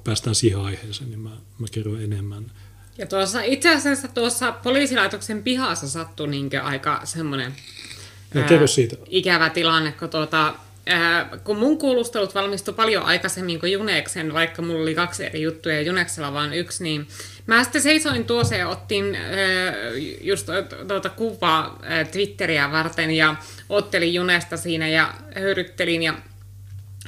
päästään 0.04 0.34
siihen 0.34 0.60
aiheeseen, 0.60 1.10
niin 1.10 1.20
mä, 1.20 1.30
mä 1.58 1.66
kerron 1.72 2.02
enemmän. 2.02 2.52
Ja 2.98 3.06
tuossa, 3.06 3.42
itse 3.42 3.74
asiassa 3.74 4.08
tuossa 4.08 4.52
poliisilaitoksen 4.52 5.42
pihassa 5.42 5.88
sattui 5.88 6.28
niin 6.28 6.50
aika 6.62 7.00
semmoinen 7.04 7.54
ää, 8.34 8.66
siitä. 8.66 8.96
ikävä 9.10 9.50
tilanne, 9.50 9.92
kun 9.92 10.10
tuota, 10.10 10.54
Äh, 10.90 11.30
kun 11.44 11.58
mun 11.58 11.78
kuulustelut 11.78 12.34
valmistui 12.34 12.74
paljon 12.74 13.04
aikaisemmin 13.04 13.60
kuin 13.60 13.72
Juneksen, 13.72 14.34
vaikka 14.34 14.62
mulla 14.62 14.82
oli 14.82 14.94
kaksi 14.94 15.24
eri 15.24 15.42
juttuja 15.42 15.74
ja 15.74 15.82
Juneksella 15.82 16.32
vaan 16.32 16.54
yksi, 16.54 16.82
niin 16.82 17.06
mä 17.46 17.64
sitten 17.64 17.82
seisoin 17.82 18.24
tuossa 18.24 18.54
ja 18.54 18.68
ottin 18.68 19.14
äh, 19.14 19.22
just 20.20 20.48
tuota 20.88 21.10
kuvaa 21.10 21.78
äh, 21.90 22.08
Twitteriä 22.08 22.72
varten 22.72 23.10
ja 23.10 23.36
ottelin 23.68 24.14
Junesta 24.14 24.56
siinä 24.56 24.88
ja 24.88 25.14
höyryttelin 25.34 26.02
ja 26.02 26.14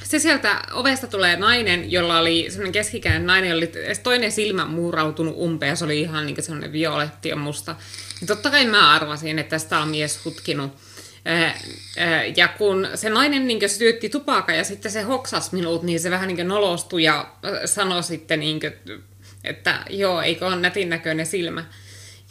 se 0.03 0.19
sieltä 0.19 0.61
ovesta 0.71 1.07
tulee 1.07 1.37
nainen, 1.37 1.91
jolla 1.91 2.19
oli 2.19 2.45
semmoinen 2.49 2.71
keskikäinen 2.71 3.25
nainen, 3.25 3.49
jolla 3.49 3.65
oli 3.65 3.95
toinen 4.03 4.31
silmä 4.31 4.65
muurautunut 4.65 5.35
umpeen, 5.37 5.77
se 5.77 5.85
oli 5.85 6.01
ihan 6.01 6.25
niin 6.25 6.43
semmoinen 6.43 6.71
violetti 6.71 7.29
ja 7.29 7.35
musta. 7.35 7.75
Ja 8.21 8.27
totta 8.27 8.51
kai 8.51 8.65
mä 8.65 8.91
arvasin, 8.95 9.39
että 9.39 9.49
tästä 9.49 9.79
on 9.79 9.87
mies 9.87 10.25
hutkinut 10.25 10.77
ja 12.35 12.47
kun 12.47 12.87
se 12.95 13.09
nainen 13.09 13.47
niin 13.47 13.69
syötti 13.69 14.09
tupaka 14.09 14.53
ja 14.53 14.63
sitten 14.63 14.91
se 14.91 15.01
hoksas 15.01 15.51
minut, 15.51 15.83
niin 15.83 15.99
se 15.99 16.11
vähän 16.11 16.27
niin 16.27 16.47
nolostui 16.47 17.03
ja 17.03 17.31
sanoi 17.65 18.03
sitten, 18.03 18.39
niin 18.39 18.59
kuin, 18.59 18.73
että 19.43 19.83
joo, 19.89 20.21
eikö 20.21 20.47
ole 20.47 20.55
nätin 20.55 20.89
näköinen 20.89 21.25
silmä. 21.25 21.65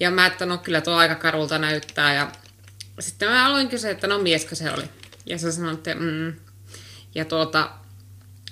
Ja 0.01 0.11
mä, 0.11 0.27
että 0.27 0.47
no 0.47 0.59
kyllä 0.59 0.81
tuo 0.81 0.95
aika 0.95 1.15
karulta 1.15 1.59
näyttää. 1.59 2.15
Ja 2.15 2.31
sitten 3.01 3.29
mä 3.29 3.47
aloin 3.47 3.69
kysyä, 3.69 3.91
että 3.91 4.07
no 4.07 4.19
mieskö 4.19 4.55
se 4.55 4.71
oli. 4.71 4.85
Ja 5.27 5.39
se 5.39 5.53
sanoi, 5.53 5.75
että 5.75 5.95
mm. 5.95 6.33
Ja 7.17 7.25
tuota, 7.25 7.71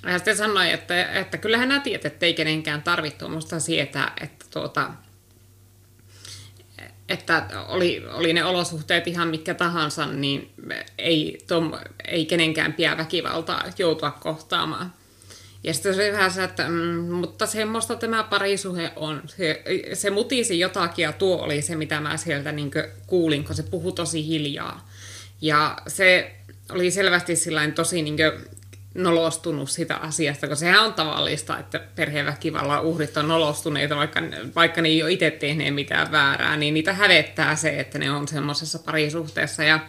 ja 0.07 0.19
sitten 0.19 0.37
sanoi, 0.37 0.73
että, 0.73 1.13
että 1.13 1.39
kyllähän 1.39 1.69
nämä 1.69 1.81
tiedät, 1.81 2.05
että 2.05 2.27
ei 2.27 2.35
kenenkään 2.35 2.83
tarvitse 2.83 3.19
tuommoista 3.19 3.61
sietää, 3.61 4.13
että 4.21 4.47
tuota, 4.51 4.91
että 7.09 7.47
oli, 7.69 8.05
oli 8.13 8.33
ne 8.33 8.45
olosuhteet 8.45 9.07
ihan 9.07 9.29
mitkä 9.29 9.55
tahansa, 9.55 10.07
niin 10.07 10.53
ei, 10.99 11.45
tom, 11.49 11.73
ei 12.09 12.27
kenenkään 12.27 12.73
pidä 12.73 12.97
väkivaltaa 12.97 13.65
joutua 13.79 14.11
kohtaamaan. 14.11 14.93
Ja 15.65 15.75
sitten 15.75 15.95
se 15.95 16.03
oli 16.03 16.13
vähän 16.13 16.31
se, 16.31 16.45
että 16.45 16.69
mm, 16.69 17.01
mutta 17.15 17.47
semmoista 17.47 17.97
tämä 17.97 18.23
parisuhe 18.23 18.93
on. 18.97 19.23
Se, 19.27 19.63
se 19.95 20.11
mutisi 20.11 20.59
jotakin 20.59 21.03
ja 21.03 21.13
tuo 21.13 21.37
oli 21.37 21.63
se, 21.63 21.77
mitä 21.77 22.01
mä 22.01 22.17
sieltä 22.17 22.53
niin 22.53 22.71
kuulin, 23.07 23.45
kun 23.45 23.55
se 23.55 23.63
puhui 23.63 23.93
tosi 23.93 24.27
hiljaa. 24.27 24.89
Ja 25.41 25.77
se 25.87 26.37
oli 26.71 26.91
selvästi 26.91 27.33
tosi 27.75 28.03
niin 28.03 28.17
nolostunut 28.95 29.71
sitä 29.71 29.97
asiasta, 29.97 30.49
koska 30.49 30.61
sehän 30.61 30.85
on 30.85 30.95
tavallista, 30.95 31.59
että 31.59 31.79
perheväkivallan 31.79 32.83
uhrit 32.83 33.17
on 33.17 33.29
nolostuneita, 33.29 33.97
vaikka, 33.97 34.21
vaikka 34.55 34.83
ne 34.83 34.89
ei 34.89 35.03
ole 35.03 35.13
itse 35.13 35.31
tehneet 35.31 35.75
mitään 35.75 36.13
väärää, 36.13 36.57
niin 36.57 36.75
niitä 36.75 36.93
hävettää 36.93 37.57
se, 37.57 37.81
että 37.81 37.99
ne 37.99 38.11
on 38.11 38.29
semmoisessa 38.29 38.79
parisuhteessa. 38.79 39.65
Ja 39.65 39.81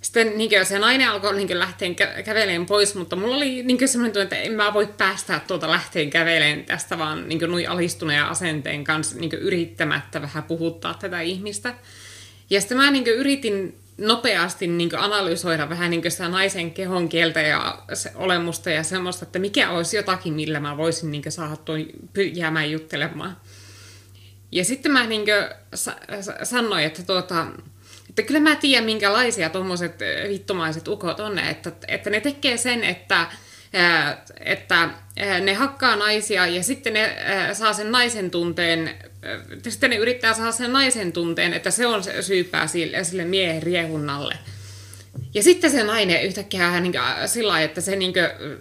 sitten 0.00 0.38
niin 0.38 0.66
se 0.66 0.78
nainen 0.78 1.10
alkoi 1.10 1.36
niin 1.36 1.58
lähteä 1.58 1.88
kä- 1.88 2.22
käveleen 2.22 2.66
pois, 2.66 2.94
mutta 2.94 3.16
mulla 3.16 3.36
oli 3.36 3.62
niin 3.62 3.88
semmoinen 3.88 4.12
tunne, 4.12 4.22
että 4.22 4.36
en 4.36 4.52
mä 4.52 4.74
voi 4.74 4.88
päästää 4.98 5.40
tuota 5.46 5.70
lähteen 5.70 6.10
käveleen 6.10 6.64
tästä 6.64 6.98
vaan 6.98 7.28
niin 7.28 7.40
nui 7.40 7.66
alistuneen 7.66 8.24
asenteen 8.24 8.84
kanssa 8.84 9.16
niin 9.18 9.32
yrittämättä 9.32 10.22
vähän 10.22 10.42
puhuttaa 10.42 10.94
tätä 10.94 11.20
ihmistä. 11.20 11.74
Ja 12.50 12.60
sitten 12.60 12.76
mä 12.76 12.90
niin 12.90 13.06
yritin 13.06 13.78
nopeasti 13.98 14.66
niin 14.66 14.98
analysoida 14.98 15.68
vähän 15.68 15.90
niin 15.90 16.10
sitä 16.10 16.28
naisen 16.28 16.70
kehon 16.70 17.08
kieltä 17.08 17.40
ja 17.40 17.78
se 17.94 18.12
olemusta 18.14 18.70
ja 18.70 18.82
semmoista, 18.82 19.24
että 19.24 19.38
mikä 19.38 19.70
olisi 19.70 19.96
jotakin, 19.96 20.34
millä 20.34 20.60
mä 20.60 20.76
voisin 20.76 21.10
niin 21.10 21.22
saada 21.28 21.56
tuon 21.56 21.86
jäämään 22.34 22.70
juttelemaan. 22.70 23.36
Ja 24.52 24.64
sitten 24.64 24.92
mä 24.92 25.06
niin 25.06 25.24
sa- 25.74 25.96
sanoin, 26.42 26.84
että, 26.84 27.02
tuota, 27.02 27.46
että 28.08 28.22
kyllä 28.22 28.40
mä 28.40 28.56
tiedän, 28.56 28.84
minkälaisia 28.84 29.50
tuommoiset 29.50 29.94
vittumaiset 30.28 30.88
ukot 30.88 31.20
on, 31.20 31.38
että, 31.38 31.72
että 31.88 32.10
ne 32.10 32.20
tekee 32.20 32.56
sen, 32.56 32.84
että 32.84 33.26
että 34.40 34.90
ne 35.40 35.54
hakkaa 35.54 35.96
naisia 35.96 36.46
ja 36.46 36.62
sitten 36.62 36.92
ne 36.92 37.16
saa 37.52 37.72
sen 37.72 37.92
naisen 37.92 38.30
tunteen, 38.30 38.96
sitten 39.68 39.90
ne 39.90 39.96
yrittää 39.96 40.34
saada 40.34 40.52
sen 40.52 40.72
naisen 40.72 41.12
tunteen, 41.12 41.52
että 41.52 41.70
se 41.70 41.86
on 41.86 42.04
se 42.04 42.22
syypää 42.22 42.66
sille, 42.66 43.04
sille 43.04 43.24
miehen 43.24 43.62
riehunnalle. 43.62 44.38
Ja 45.34 45.42
sitten 45.42 45.70
se 45.70 45.82
nainen 45.82 46.22
yhtäkkiä 46.22 46.80
niin 46.80 46.92
kuin, 46.92 47.28
sillä 47.28 47.52
lailla, 47.52 47.64
että 47.64 47.80
se 47.80 47.96
niin 47.96 48.12
kuin, 48.12 48.56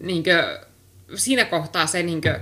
niin 0.00 0.24
kuin, 0.24 0.36
siinä 1.18 1.44
kohtaa 1.44 1.86
se 1.86 2.02
niin 2.02 2.20
kuin, 2.20 2.34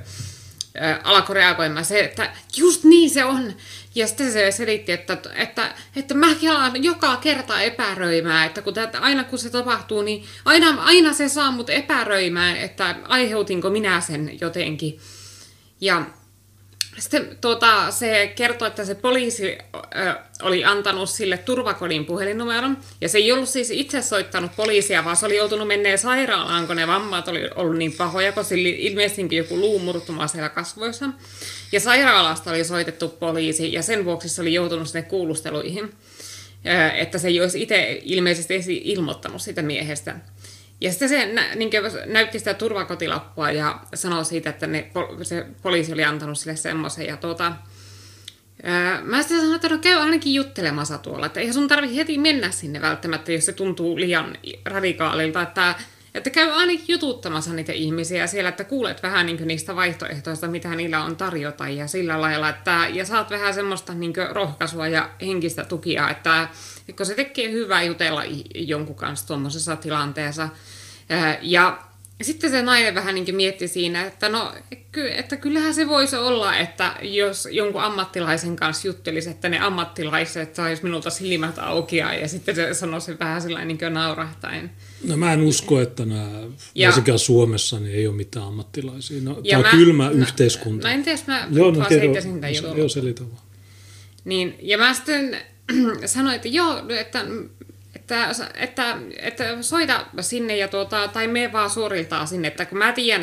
alkoi 1.04 1.34
reagoimaan 1.34 1.84
se, 1.84 2.00
että 2.00 2.32
just 2.56 2.84
niin 2.84 3.10
se 3.10 3.24
on. 3.24 3.54
Ja 3.94 4.06
sitten 4.06 4.32
se 4.32 4.50
selitti, 4.50 4.92
että, 4.92 5.18
että, 5.34 5.74
että 5.96 6.14
mäkin 6.14 6.50
alan 6.50 6.84
joka 6.84 7.16
kerta 7.16 7.60
epäröimään, 7.60 8.46
että 8.46 8.62
kun 8.62 8.74
tätä, 8.74 8.98
aina 9.00 9.24
kun 9.24 9.38
se 9.38 9.50
tapahtuu, 9.50 10.02
niin 10.02 10.24
aina, 10.44 10.82
aina 10.82 11.12
se 11.12 11.28
saa 11.28 11.50
mut 11.50 11.70
epäröimään, 11.70 12.56
että 12.56 12.96
aiheutinko 13.08 13.70
minä 13.70 14.00
sen 14.00 14.38
jotenkin. 14.40 15.00
Ja 15.80 16.02
sitten 16.98 17.38
tuota, 17.40 17.90
se 17.90 18.32
kertoi, 18.36 18.68
että 18.68 18.84
se 18.84 18.94
poliisi 18.94 19.58
ö, 19.74 20.14
oli 20.42 20.64
antanut 20.64 21.10
sille 21.10 21.38
turvakodin 21.38 22.04
puhelinnumeron, 22.04 22.78
ja 23.00 23.08
se 23.08 23.18
ei 23.18 23.32
ollut 23.32 23.48
siis 23.48 23.70
itse 23.70 24.02
soittanut 24.02 24.50
poliisia, 24.56 25.04
vaan 25.04 25.16
se 25.16 25.26
oli 25.26 25.36
joutunut 25.36 25.68
menneen 25.68 25.98
sairaalaan, 25.98 26.66
kun 26.66 26.76
ne 26.76 26.86
vammat 26.86 27.28
oli 27.28 27.50
ollut 27.54 27.76
niin 27.76 27.92
pahoja, 27.92 28.32
kun 28.32 28.44
sillä 28.44 28.68
ilmeisesti 28.68 29.36
joku 29.36 29.56
luumurtuma 29.56 30.26
siellä 30.26 30.48
kasvoissa. 30.48 31.06
Ja 31.72 31.80
sairaalasta 31.80 32.50
oli 32.50 32.64
soitettu 32.64 33.08
poliisi, 33.08 33.72
ja 33.72 33.82
sen 33.82 34.04
vuoksi 34.04 34.28
se 34.28 34.40
oli 34.40 34.54
joutunut 34.54 34.88
sinne 34.88 35.02
kuulusteluihin, 35.02 35.92
ö, 36.66 36.88
että 36.88 37.18
se 37.18 37.28
ei 37.28 37.40
olisi 37.40 37.62
itse 37.62 38.00
ilmeisesti 38.04 38.82
ilmoittanut 38.84 39.42
sitä 39.42 39.62
miehestä. 39.62 40.16
Ja 40.80 40.90
sitten 40.90 41.08
se 41.08 41.26
nä, 41.26 41.54
niin 41.54 41.70
näytti 42.06 42.38
sitä 42.38 42.54
turvakotilappua 42.54 43.50
ja 43.50 43.80
sanoi 43.94 44.24
siitä, 44.24 44.50
että 44.50 44.66
ne, 44.66 44.90
se 45.22 45.46
poliisi 45.62 45.92
oli 45.92 46.04
antanut 46.04 46.38
sille 46.38 46.56
semmoisen. 46.56 47.18
Tuota, 47.18 47.52
mä 49.02 49.22
sitten 49.22 49.38
sanoin, 49.38 49.56
että 49.56 49.68
no 49.68 49.78
käy 49.78 50.00
ainakin 50.00 50.34
juttelemassa 50.34 50.98
tuolla. 50.98 51.26
Että 51.26 51.40
eihän 51.40 51.54
sun 51.54 51.68
tarvi 51.68 51.96
heti 51.96 52.18
mennä 52.18 52.50
sinne 52.50 52.80
välttämättä, 52.80 53.32
jos 53.32 53.46
se 53.46 53.52
tuntuu 53.52 53.96
liian 53.96 54.36
radikaalilta. 54.64 55.42
Että, 55.42 55.74
että 56.16 56.30
käy 56.30 56.50
ainakin 56.50 56.84
jututtamassa 56.88 57.52
niitä 57.52 57.72
ihmisiä 57.72 58.26
siellä, 58.26 58.48
että 58.48 58.64
kuulet 58.64 59.02
vähän 59.02 59.26
niin 59.26 59.48
niistä 59.48 59.76
vaihtoehtoista, 59.76 60.48
mitä 60.48 60.74
niillä 60.74 61.04
on 61.04 61.16
tarjota. 61.16 61.68
Ja 61.68 61.86
sillä 61.86 62.20
lailla, 62.20 62.48
että 62.48 62.86
ja 62.92 63.04
saat 63.04 63.30
vähän 63.30 63.54
semmoista 63.54 63.94
niin 63.94 64.14
rohkaisua 64.30 64.88
ja 64.88 65.10
henkistä 65.20 65.64
tukia, 65.64 66.10
että 66.10 66.48
kun 66.96 67.06
se 67.06 67.14
tekee 67.14 67.52
hyvää 67.52 67.82
jutella 67.82 68.22
jonkun 68.54 68.96
kanssa 68.96 69.26
tuommoisessa 69.26 69.76
tilanteessa. 69.76 70.48
Ja 71.42 71.78
sitten 72.24 72.50
se 72.50 72.62
nainen 72.62 72.94
vähän 72.94 73.14
niin 73.14 73.36
mietti 73.36 73.68
siinä, 73.68 74.04
että 74.04 74.28
no, 74.28 74.52
että 75.16 75.36
kyllähän 75.36 75.74
se 75.74 75.88
voisi 75.88 76.16
olla, 76.16 76.56
että 76.56 76.94
jos 77.02 77.48
jonkun 77.50 77.80
ammattilaisen 77.80 78.56
kanssa 78.56 78.88
juttelisi, 78.88 79.30
että 79.30 79.48
ne 79.48 79.58
ammattilaiset 79.58 80.54
sais 80.54 80.82
minulta 80.82 81.10
silmät 81.10 81.58
auki 81.58 81.96
ja 81.96 82.28
sitten 82.28 82.54
se 82.54 82.74
sanoi 82.74 83.00
se 83.00 83.18
vähän 83.18 83.42
sellainen 83.42 83.78
niin 83.80 83.94
naurahtain. 83.94 84.70
No 85.04 85.16
mä 85.16 85.32
en 85.32 85.40
usko, 85.40 85.80
että 85.80 86.04
nämä, 86.04 86.30
ja, 86.74 86.88
varsinkaan 86.88 87.18
Suomessa, 87.18 87.80
niin 87.80 87.94
ei 87.94 88.06
ole 88.06 88.16
mitään 88.16 88.46
ammattilaisia. 88.46 89.20
No, 89.22 89.34
tämä 89.34 89.58
on 89.58 89.64
mä, 89.64 89.70
kylmä 89.70 90.04
no, 90.04 90.10
yhteiskunta. 90.10 90.88
Mä 90.88 90.94
en 90.94 91.02
tiedä, 91.02 91.18
jos 91.18 91.26
mä 91.26 91.48
joo, 91.50 91.70
no, 91.70 91.84
kerro, 91.84 92.14
Joo, 92.76 92.88
selitä 92.88 93.22
vaan. 93.22 93.46
Niin, 94.24 94.58
ja 94.62 94.78
mä 94.78 94.94
sitten 94.94 95.36
sanoin, 96.06 96.36
että 96.36 96.48
joo, 96.48 96.82
että 96.88 97.24
että, 98.06 98.50
että, 98.54 98.96
että 99.18 99.62
soita 99.62 100.06
sinne 100.20 100.56
ja 100.56 100.68
tuota, 100.68 101.08
tai 101.08 101.26
me 101.26 101.52
vaan 101.52 101.70
suoriltaan 101.70 102.28
sinne, 102.28 102.48
että 102.48 102.64
kun 102.64 102.78
mä 102.78 102.92
tiedän, 102.92 103.22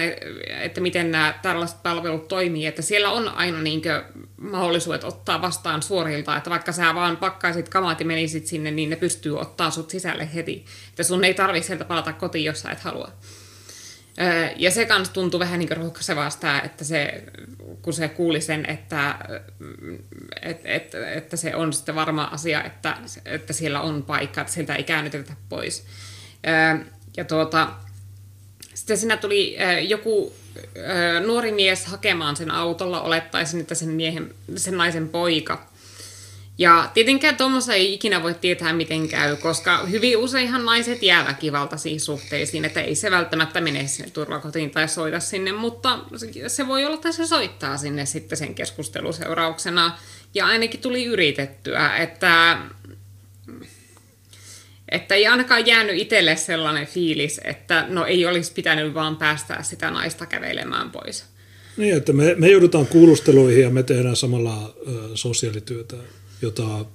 että 0.62 0.82
miten 0.82 1.12
nämä 1.12 1.34
tällaiset 1.42 1.84
palvelut 1.84 2.28
toimii, 2.28 2.66
että 2.66 2.82
siellä 2.82 3.12
on 3.12 3.30
aina 3.30 3.62
niinkö 3.62 4.04
mahdollisuudet 4.38 5.04
ottaa 5.04 5.42
vastaan 5.42 5.82
suorilta, 5.82 6.38
että 6.38 6.50
vaikka 6.50 6.72
sä 6.72 6.96
vaan 6.96 7.18
pakkaisit 7.18 7.70
kamat 7.70 8.00
ja 8.00 8.06
menisit 8.06 8.48
sinne, 8.48 8.72
niin 8.72 8.90
ne 8.90 8.96
pystyy 8.96 9.40
ottaa 9.40 9.72
sut 9.72 9.90
sisälle 9.90 10.30
heti. 10.34 10.66
Että 10.90 11.04
sun 11.04 11.24
ei 11.24 11.34
tarvitse 11.34 11.68
sieltä 11.68 11.86
palata 11.86 12.14
kotiin, 12.14 12.46
jos 12.46 12.62
sä 12.62 12.72
et 12.72 12.80
halua. 12.80 13.12
Ja 14.56 14.72
se 14.72 14.86
kans 14.86 15.10
tuntui 15.10 15.40
vähän 15.40 15.60
niin 15.60 15.78
rohkaisevasta, 15.78 16.62
että 16.62 16.84
se, 16.84 17.24
kun 17.82 17.94
se 17.94 18.08
kuuli 18.08 18.42
sen, 18.42 18.66
että, 18.70 19.16
et, 20.42 20.62
et, 20.64 20.96
että 21.16 21.38
se 21.38 21.56
on 21.56 21.74
sitten 21.74 21.96
varma 21.96 22.24
asia, 22.24 22.64
että, 22.64 22.98
että 23.26 23.54
siellä 23.54 23.82
on 23.82 24.04
paikka, 24.04 24.42
että 24.42 24.54
sieltä 24.54 24.76
ei 24.76 24.84
käännytetä 24.84 25.34
pois. 25.50 25.86
Ja 27.18 27.26
tuota, 27.26 27.68
sitten 28.74 28.98
siinä 28.98 29.18
tuli 29.18 29.58
joku 29.88 30.34
nuori 31.26 31.52
mies 31.52 31.86
hakemaan 31.86 32.36
sen 32.36 32.52
autolla, 32.52 33.02
olettaisin, 33.02 33.62
että 33.62 33.76
sen, 33.76 33.90
miehen, 33.90 34.36
sen 34.56 34.78
naisen 34.78 35.10
poika. 35.10 35.73
Ja 36.58 36.92
tietenkään 36.94 37.38
tuommoista 37.38 37.74
ei 37.74 37.94
ikinä 37.94 38.24
voi 38.24 38.34
tietää, 38.34 38.74
miten 38.74 39.08
käy, 39.08 39.36
koska 39.36 39.86
hyvin 39.86 40.18
useinhan 40.18 40.66
naiset 40.66 41.04
jää 41.04 41.26
väkivaltaisiin 41.26 42.00
suhteisiin, 42.00 42.66
että 42.66 42.82
ei 42.82 42.96
se 42.96 43.12
välttämättä 43.12 43.62
mene 43.62 43.88
sinne 43.88 44.12
turvakotiin 44.12 44.72
tai 44.72 44.88
soita 44.88 45.20
sinne, 45.20 45.52
mutta 45.52 46.00
se 46.48 46.68
voi 46.68 46.86
olla, 46.86 46.96
että 46.96 47.12
se 47.12 47.28
soittaa 47.28 47.78
sinne 47.78 48.06
sitten 48.06 48.38
sen 48.38 48.56
keskusteluseurauksena. 48.56 49.98
Ja 50.34 50.46
ainakin 50.46 50.80
tuli 50.80 51.06
yritettyä, 51.06 51.98
että, 51.98 52.58
että 54.90 55.16
ei 55.16 55.28
ainakaan 55.28 55.68
jäänyt 55.68 55.98
itselle 55.98 56.36
sellainen 56.36 56.88
fiilis, 56.88 57.42
että 57.44 57.86
no 57.90 58.06
ei 58.06 58.26
olisi 58.26 58.54
pitänyt 58.54 58.94
vaan 58.94 59.18
päästää 59.18 59.64
sitä 59.64 59.92
naista 59.92 60.26
kävelemään 60.26 60.92
pois. 60.92 61.26
Niin, 61.78 61.98
että 61.98 62.14
me, 62.14 62.36
me 62.38 62.48
joudutaan 62.48 62.88
kuulusteluihin 62.88 63.64
ja 63.64 63.70
me 63.70 63.84
tehdään 63.84 64.16
samalla 64.16 64.76
ö, 64.88 64.92
sosiaalityötä 65.16 65.96
jota 66.44 66.86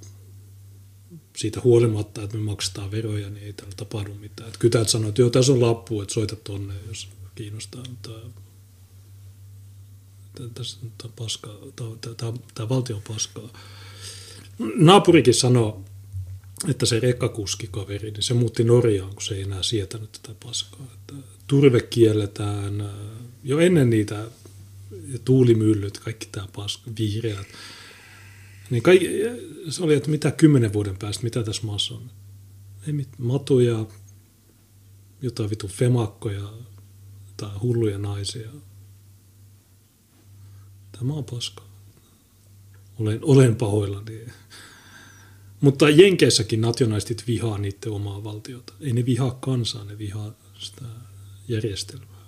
siitä 1.36 1.60
huolimatta, 1.64 2.22
että 2.22 2.36
me 2.36 2.42
maksetaan 2.42 2.90
veroja, 2.90 3.30
niin 3.30 3.46
ei 3.46 3.52
täällä 3.52 3.74
tapahdu 3.76 4.14
mitään. 4.14 4.48
Että 4.48 4.58
kytät 4.58 4.88
sanoo, 4.88 5.08
että 5.08 5.22
joo, 5.22 5.30
tässä 5.30 5.52
on 5.52 5.60
lappu, 5.60 6.02
että 6.02 6.14
soita 6.14 6.36
tonne, 6.36 6.74
jos 6.88 7.08
kiinnostaa. 7.34 7.82
Mutta 7.88 8.10
tässä 10.54 10.78
on 11.04 11.12
paskaa, 11.16 11.54
tämä 12.54 12.68
valtio 12.68 12.96
on 12.96 13.02
paskaa. 13.08 13.48
Naapurikin 14.76 15.34
sanoi, 15.34 15.74
että 16.68 16.86
se 16.86 17.00
rekkakuskikaveri, 17.00 18.10
niin 18.10 18.22
se 18.22 18.34
muutti 18.34 18.64
Norjaan, 18.64 19.14
kun 19.14 19.22
se 19.22 19.34
ei 19.34 19.42
enää 19.42 19.62
sietänyt 19.62 20.12
tätä 20.12 20.34
paskaa. 20.44 20.86
Että 20.94 21.14
turve 21.46 21.80
kielletään 21.80 22.90
jo 23.44 23.58
ennen 23.58 23.90
niitä 23.90 24.26
tuulimyllyt, 25.24 25.98
kaikki 25.98 26.28
tämä 26.32 26.48
paska, 26.56 26.90
vihreät 26.98 27.46
niin 28.70 28.82
kai, 28.82 29.00
se 29.68 29.82
oli, 29.82 29.94
että 29.94 30.10
mitä 30.10 30.30
kymmenen 30.30 30.72
vuoden 30.72 30.98
päästä, 30.98 31.24
mitä 31.24 31.42
tässä 31.42 31.66
maassa 31.66 31.94
on. 31.94 32.10
Ei 32.86 32.92
mit, 32.92 33.08
matuja, 33.18 33.86
jotain 35.22 35.50
vitun 35.50 35.70
femakkoja 35.70 36.52
tai 37.36 37.50
hulluja 37.62 37.98
naisia. 37.98 38.50
Tämä 40.92 41.12
on 41.12 41.24
paska. 41.24 41.62
Olen, 42.98 43.18
olen 43.22 43.56
pahoillani. 43.56 44.26
Mutta 45.60 45.88
Jenkeissäkin 45.88 46.60
nationalistit 46.60 47.24
vihaa 47.26 47.58
niiden 47.58 47.92
omaa 47.92 48.24
valtiota. 48.24 48.72
Ei 48.80 48.92
ne 48.92 49.06
vihaa 49.06 49.38
kansaa, 49.40 49.84
ne 49.84 49.98
vihaa 49.98 50.32
sitä 50.58 50.84
järjestelmää. 51.48 52.26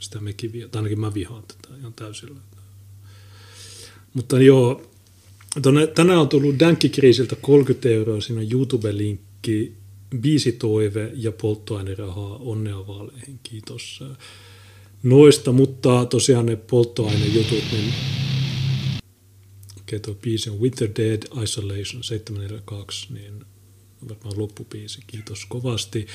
Sitä 0.00 0.20
mekin 0.20 0.52
vihaa, 0.52 0.68
tai 0.68 0.78
ainakin 0.78 1.00
mä 1.00 1.14
vihaan 1.14 1.42
tätä 1.42 1.76
ihan 1.76 1.94
täysillä. 1.94 2.40
Mutta 4.14 4.40
joo, 4.40 4.91
Tänään 5.94 6.18
on 6.18 6.28
tullut 6.28 6.58
Dänkkikriisiltä 6.58 7.36
30 7.36 7.88
euroa, 7.88 8.20
siinä 8.20 8.40
on 8.40 8.52
YouTube-linkki, 8.52 9.72
biisitoive 10.20 11.10
ja 11.14 11.32
polttoainerahaa 11.32 12.36
onnea 12.36 12.86
vaaleihin, 12.86 13.40
kiitos. 13.42 14.04
Noista, 15.02 15.52
mutta 15.52 16.06
tosiaan 16.06 16.46
ne 16.46 16.56
polttoainejutut, 16.56 17.64
niin 17.72 17.94
okei, 19.80 20.00
tuo 20.00 20.14
biisi 20.14 20.50
on 20.50 20.60
Winter 20.60 20.88
Dead 20.96 21.42
Isolation 21.42 22.04
742, 22.04 23.12
niin 23.14 23.44
varmaan 24.08 24.38
loppupiisi, 24.38 25.00
kiitos 25.06 25.46
kovasti. 25.46 26.06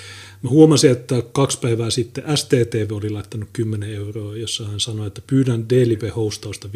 Mä 0.41 0.50
huomasin, 0.50 0.91
että 0.91 1.23
kaksi 1.32 1.60
päivää 1.60 1.89
sitten 1.89 2.23
STTV 2.38 2.91
oli 2.91 3.10
laittanut 3.10 3.50
10 3.54 3.93
euroa, 3.93 4.38
jossa 4.38 4.67
hän 4.67 4.80
sanoi, 4.80 5.08
että 5.08 5.21
pyydän 5.28 5.65
DLive-hostausta 5.69 6.67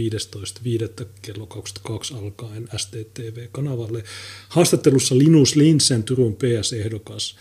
15.5. 1.01 1.05
kello 1.21 1.45
22 1.45 2.13
alkaen 2.13 2.69
STTV-kanavalle. 2.77 4.03
Haastattelussa 4.49 5.17
Linus 5.17 5.55
Linsen 5.55 6.03
Turun 6.03 6.35
PS-ehdokas 6.35 7.35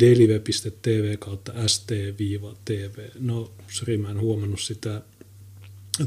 delive.tv 0.00 1.16
kautta 1.18 1.52
st-tv. 1.66 3.08
No, 3.18 3.52
sorry, 3.68 3.96
mä 3.96 4.10
en 4.10 4.20
huomannut 4.20 4.60
sitä. 4.60 5.02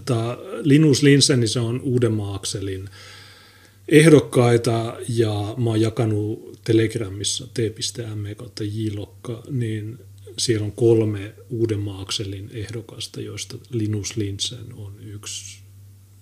Tämä 0.06 0.38
Linus 0.62 1.04
Linsen, 1.04 1.40
niin 1.40 1.50
se 1.50 1.60
on 1.60 1.82
Uudenmaan 1.82 2.36
akselin 2.36 2.90
ehdokkaita 3.88 4.98
ja 5.10 5.56
mä 5.58 5.70
oon 5.70 5.82
jakanut 5.82 6.60
Telegramissa 6.64 7.48
t.me 7.54 8.36
kautta 8.36 8.64
jlokka, 8.64 9.44
niin 9.52 10.00
siellä 10.38 10.66
on 10.66 10.72
kolme 10.72 11.36
Uudenmaakselin 11.50 12.50
ehdokasta, 12.54 13.22
joista 13.22 13.58
Linus 13.70 14.18
Linsen 14.18 14.74
on 14.74 14.96
yksi, 15.00 15.60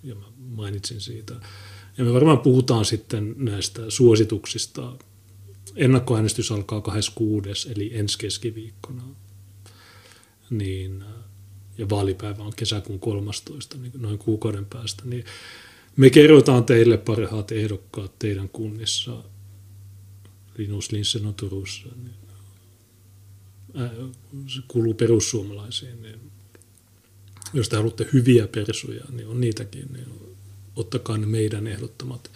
ja 0.03 0.15
mä 0.15 0.25
mainitsin 0.37 1.01
siitä. 1.01 1.35
Ja 1.97 2.03
me 2.03 2.13
varmaan 2.13 2.39
puhutaan 2.39 2.85
sitten 2.85 3.35
näistä 3.37 3.89
suosituksista. 3.89 4.97
Ennakkoäänestys 5.75 6.51
alkaa 6.51 6.81
26. 6.81 7.71
eli 7.71 7.91
ensi 7.93 8.17
keskiviikkona. 8.17 9.03
Niin, 10.49 11.03
ja 11.77 11.89
vaalipäivä 11.89 12.43
on 12.43 12.53
kesäkuun 12.55 12.99
13. 12.99 13.77
Niin 13.77 13.91
noin 13.97 14.17
kuukauden 14.17 14.65
päästä. 14.65 15.03
Niin 15.05 15.25
me 15.97 16.09
kerrotaan 16.09 16.63
teille 16.63 16.97
parhaat 16.97 17.51
ehdokkaat 17.51 18.19
teidän 18.19 18.49
kunnissa. 18.49 19.23
Linus 20.57 20.91
Linssen 20.91 21.25
on 21.25 21.33
Turussa. 21.33 21.87
Niin, 22.03 22.15
ää, 23.75 23.91
se 24.47 24.61
kuuluu 24.67 24.93
perussuomalaisiin. 24.93 26.01
Niin, 26.01 26.19
jos 27.53 27.69
te 27.69 27.75
haluatte 27.75 28.07
hyviä 28.13 28.47
persuja, 28.47 29.05
niin 29.11 29.27
on 29.27 29.41
niitäkin. 29.41 29.87
Niin 29.93 30.07
ottakaa 30.75 31.17
ne 31.17 31.25
meidän 31.25 31.67
ehdottomat. 31.67 32.31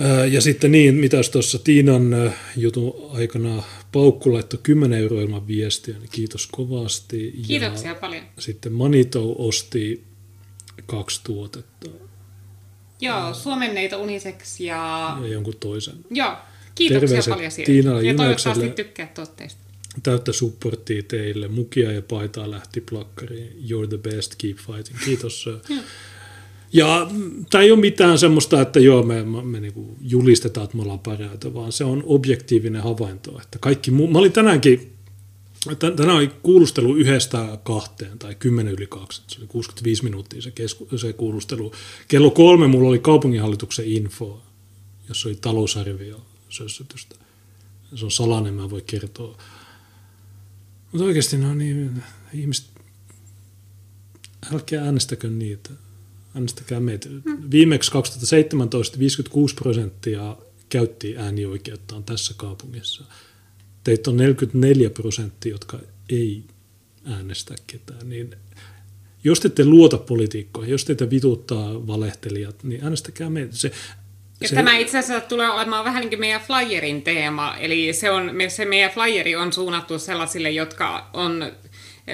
Ää, 0.00 0.26
ja 0.26 0.40
sitten 0.40 0.72
niin, 0.72 0.94
mitäs 0.94 1.30
tuossa 1.30 1.58
Tiinan 1.58 2.32
jutun 2.56 3.10
aikana 3.12 3.62
Paukku 3.92 4.32
laittoi 4.32 4.60
10 4.62 4.98
euroa 4.98 5.22
ilman 5.22 5.46
viestiä, 5.46 5.98
niin 5.98 6.10
kiitos 6.12 6.46
kovasti. 6.46 7.34
Kiitoksia 7.46 7.88
ja 7.88 7.94
paljon. 7.94 8.24
Sitten 8.38 8.72
Manito 8.72 9.34
osti 9.38 10.04
kaksi 10.86 11.20
tuotetta. 11.24 12.01
Joo, 13.02 13.34
suomenneita 13.34 13.98
Unisex 13.98 14.60
ja... 14.60 15.16
Ja 15.22 15.28
jonkun 15.28 15.54
toisen. 15.60 15.94
Joo, 16.10 16.36
kiitoksia 16.74 17.00
Terveiset 17.00 17.34
paljon 17.34 17.50
siitä. 17.50 17.66
Tiina 17.66 18.00
ja 18.00 18.14
toivottavasti 18.14 18.70
tykkää 18.70 19.06
tuotteista. 19.14 19.60
Täyttä 20.02 20.32
supporttia 20.32 21.02
teille. 21.08 21.48
Mukia 21.48 21.92
ja 21.92 22.02
paitaa 22.02 22.50
lähti 22.50 22.80
plakkariin. 22.80 23.48
You're 23.68 23.88
the 23.88 23.98
best, 23.98 24.34
keep 24.38 24.56
fighting. 24.56 24.98
Kiitos. 25.04 25.48
Ja 26.74 27.10
tämä 27.50 27.64
ei 27.64 27.70
ole 27.70 27.80
mitään 27.80 28.18
semmoista, 28.18 28.60
että 28.60 28.80
joo, 28.80 29.02
me, 29.02 29.22
me, 29.22 29.42
me 29.42 29.60
niinku 29.60 29.96
julistetaan, 30.00 30.64
että 30.64 30.76
me 30.76 30.82
ollaan 30.82 30.98
parhaita, 30.98 31.54
vaan 31.54 31.72
se 31.72 31.84
on 31.84 32.02
objektiivinen 32.06 32.82
havainto. 32.82 33.40
Että 33.42 33.58
kaikki 33.58 33.90
muu, 33.90 34.06
mä 34.06 34.18
olin 34.18 34.32
tänäänkin 34.32 34.92
Tänään 35.78 36.16
oli 36.16 36.30
kuulustelu 36.42 36.96
yhdestä 36.96 37.58
kahteen 37.62 38.18
tai 38.18 38.34
kymmenen 38.34 38.72
yli 38.72 38.86
kaksi. 38.86 39.22
Se 39.26 39.38
oli 39.38 39.46
65 39.46 40.04
minuuttia 40.04 40.42
se, 40.42 40.50
kesku, 40.50 40.88
se 40.98 41.12
kuulustelu. 41.12 41.72
Kello 42.08 42.30
kolme 42.30 42.66
mulla 42.66 42.88
oli 42.88 42.98
kaupunginhallituksen 42.98 43.86
info, 43.86 44.42
jossa 45.08 45.28
oli 45.28 45.36
talousarvio 45.40 46.26
sössötystä. 46.48 47.16
Se 47.94 48.04
on 48.04 48.10
salainen, 48.10 48.54
mä 48.54 48.70
voi 48.70 48.82
kertoa. 48.82 49.38
Mutta 50.92 51.04
oikeasti 51.04 51.36
no 51.36 51.54
niin, 51.54 52.02
ihmiset, 52.32 52.66
älkää 54.52 54.84
äänestäkö 54.84 55.30
niitä. 55.30 55.70
Äänestäkää 56.34 56.80
meitä. 56.80 57.08
Hmm. 57.08 57.50
Viimeksi 57.50 57.92
2017 57.92 58.98
56 58.98 59.54
prosenttia 59.54 60.36
käytti 60.68 61.16
äänioikeuttaan 61.16 62.04
tässä 62.04 62.34
kaupungissa. 62.36 63.04
Teitä 63.84 64.10
on 64.10 64.16
44 64.16 64.90
prosenttia, 64.90 65.52
jotka 65.52 65.78
ei 66.10 66.42
äänestä 67.04 67.54
ketään. 67.66 68.08
Niin 68.08 68.34
jos 69.24 69.40
te 69.40 69.48
ette 69.48 69.64
luota 69.64 69.98
poliitikkoihin, 69.98 70.72
jos 70.72 70.84
teitä 70.84 71.10
vituttaa 71.10 71.86
valehtelijat, 71.86 72.64
niin 72.64 72.84
äänestäkää 72.84 73.30
meitä. 73.30 73.56
Se, 73.56 73.72
ja 74.40 74.48
se... 74.48 74.54
Tämä 74.54 74.76
itse 74.76 74.98
asiassa 74.98 75.28
tulee 75.28 75.50
olemaan 75.50 75.84
vähän 75.84 76.00
niin 76.00 76.10
kuin 76.10 76.20
meidän 76.20 76.40
flyerin 76.40 77.02
teema, 77.02 77.56
eli 77.56 77.92
se, 77.92 78.10
on, 78.10 78.30
se 78.48 78.64
meidän 78.64 78.90
flyeri 78.90 79.36
on 79.36 79.52
suunnattu 79.52 79.98
sellaisille, 79.98 80.50
jotka 80.50 81.10
on 81.12 81.52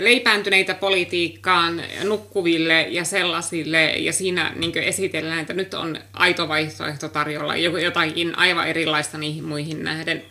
leipääntyneitä 0.00 0.74
politiikkaan, 0.74 1.82
nukkuville 2.04 2.82
ja 2.82 3.04
sellaisille, 3.04 3.84
ja 3.84 4.12
siinä 4.12 4.52
niin 4.56 4.78
esitellään, 4.78 5.40
että 5.40 5.54
nyt 5.54 5.74
on 5.74 5.98
aito 6.12 6.48
vaihtoehto 6.48 7.08
tarjolla, 7.08 7.56
jotakin 7.56 8.38
aivan 8.38 8.68
erilaista 8.68 9.18
niihin 9.18 9.44
muihin 9.44 9.84
nähden. 9.84 10.22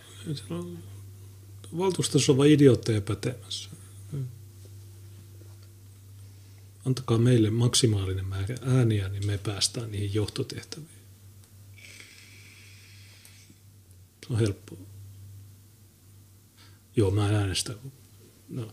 Valtuustossa 1.78 2.32
on 2.32 2.38
vain 2.38 2.52
idiootteja 2.52 3.02
pätemässä. 3.02 3.70
Antakaa 6.86 7.18
meille 7.18 7.50
maksimaalinen 7.50 8.26
määrä 8.26 8.56
ääniä, 8.62 9.10
niin 9.10 9.26
me 9.26 9.38
päästään 9.38 9.92
niihin 9.92 10.14
johtotehtäviin. 10.14 10.90
Se 14.28 14.34
on 14.34 14.40
helppoa. 14.40 14.78
Joo, 16.96 17.12
mä 17.12 17.26
äänestän. 17.26 17.76
No, 18.50 18.72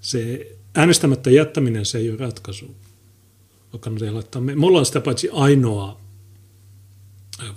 se 0.00 0.52
äänestämättä 0.74 1.30
jättäminen, 1.30 1.86
se 1.86 1.98
ei 1.98 2.10
ole 2.10 2.18
ratkaisu. 2.18 2.76
Laittaa. 4.10 4.42
Me, 4.42 4.54
me 4.54 4.66
ollaan 4.66 4.86
sitä 4.86 5.00
paitsi 5.00 5.28
ainoa 5.32 6.00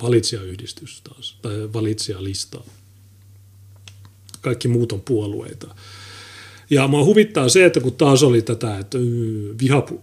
valitsijayhdistys 0.02 1.02
taas, 1.02 1.38
tai 1.42 1.74
valitsijalista. 1.74 2.64
Kaikki 4.42 4.68
muut 4.68 4.92
on 4.92 5.02
puolueita. 5.02 5.76
Ja 6.70 6.88
mua 6.88 7.06
huvittaa 7.06 7.50
se, 7.50 7.66
että 7.66 7.80
kun 7.80 7.96
taas 7.96 8.24
oli 8.24 8.42
tätä, 8.42 8.78
että 8.78 8.98
vihapu, 9.62 10.02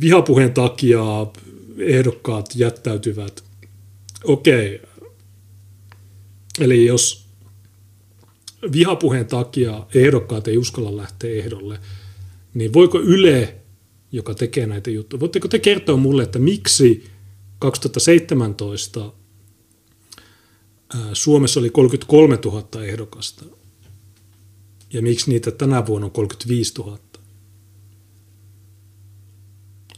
vihapuheen 0.00 0.54
takia 0.54 1.02
ehdokkaat 1.78 2.46
jättäytyvät. 2.54 3.44
Okei, 4.24 4.82
eli 6.60 6.86
jos 6.86 7.26
vihapuheen 8.72 9.26
takia 9.26 9.86
ehdokkaat 9.94 10.48
ei 10.48 10.56
uskalla 10.58 10.96
lähteä 10.96 11.30
ehdolle, 11.30 11.78
niin 12.54 12.72
voiko 12.72 13.00
Yle, 13.00 13.54
joka 14.12 14.34
tekee 14.34 14.66
näitä 14.66 14.90
juttuja, 14.90 15.20
voitteko 15.20 15.48
te 15.48 15.58
kertoa 15.58 15.96
mulle, 15.96 16.22
että 16.22 16.38
miksi 16.38 17.04
2017 17.58 19.12
Suomessa 21.12 21.60
oli 21.60 21.70
33 21.70 22.38
000 22.44 22.84
ehdokasta 22.84 23.44
ja 24.92 25.02
miksi 25.02 25.30
niitä 25.30 25.50
tänä 25.50 25.86
vuonna 25.86 26.04
on 26.04 26.10
35 26.10 26.74
000? 26.78 26.98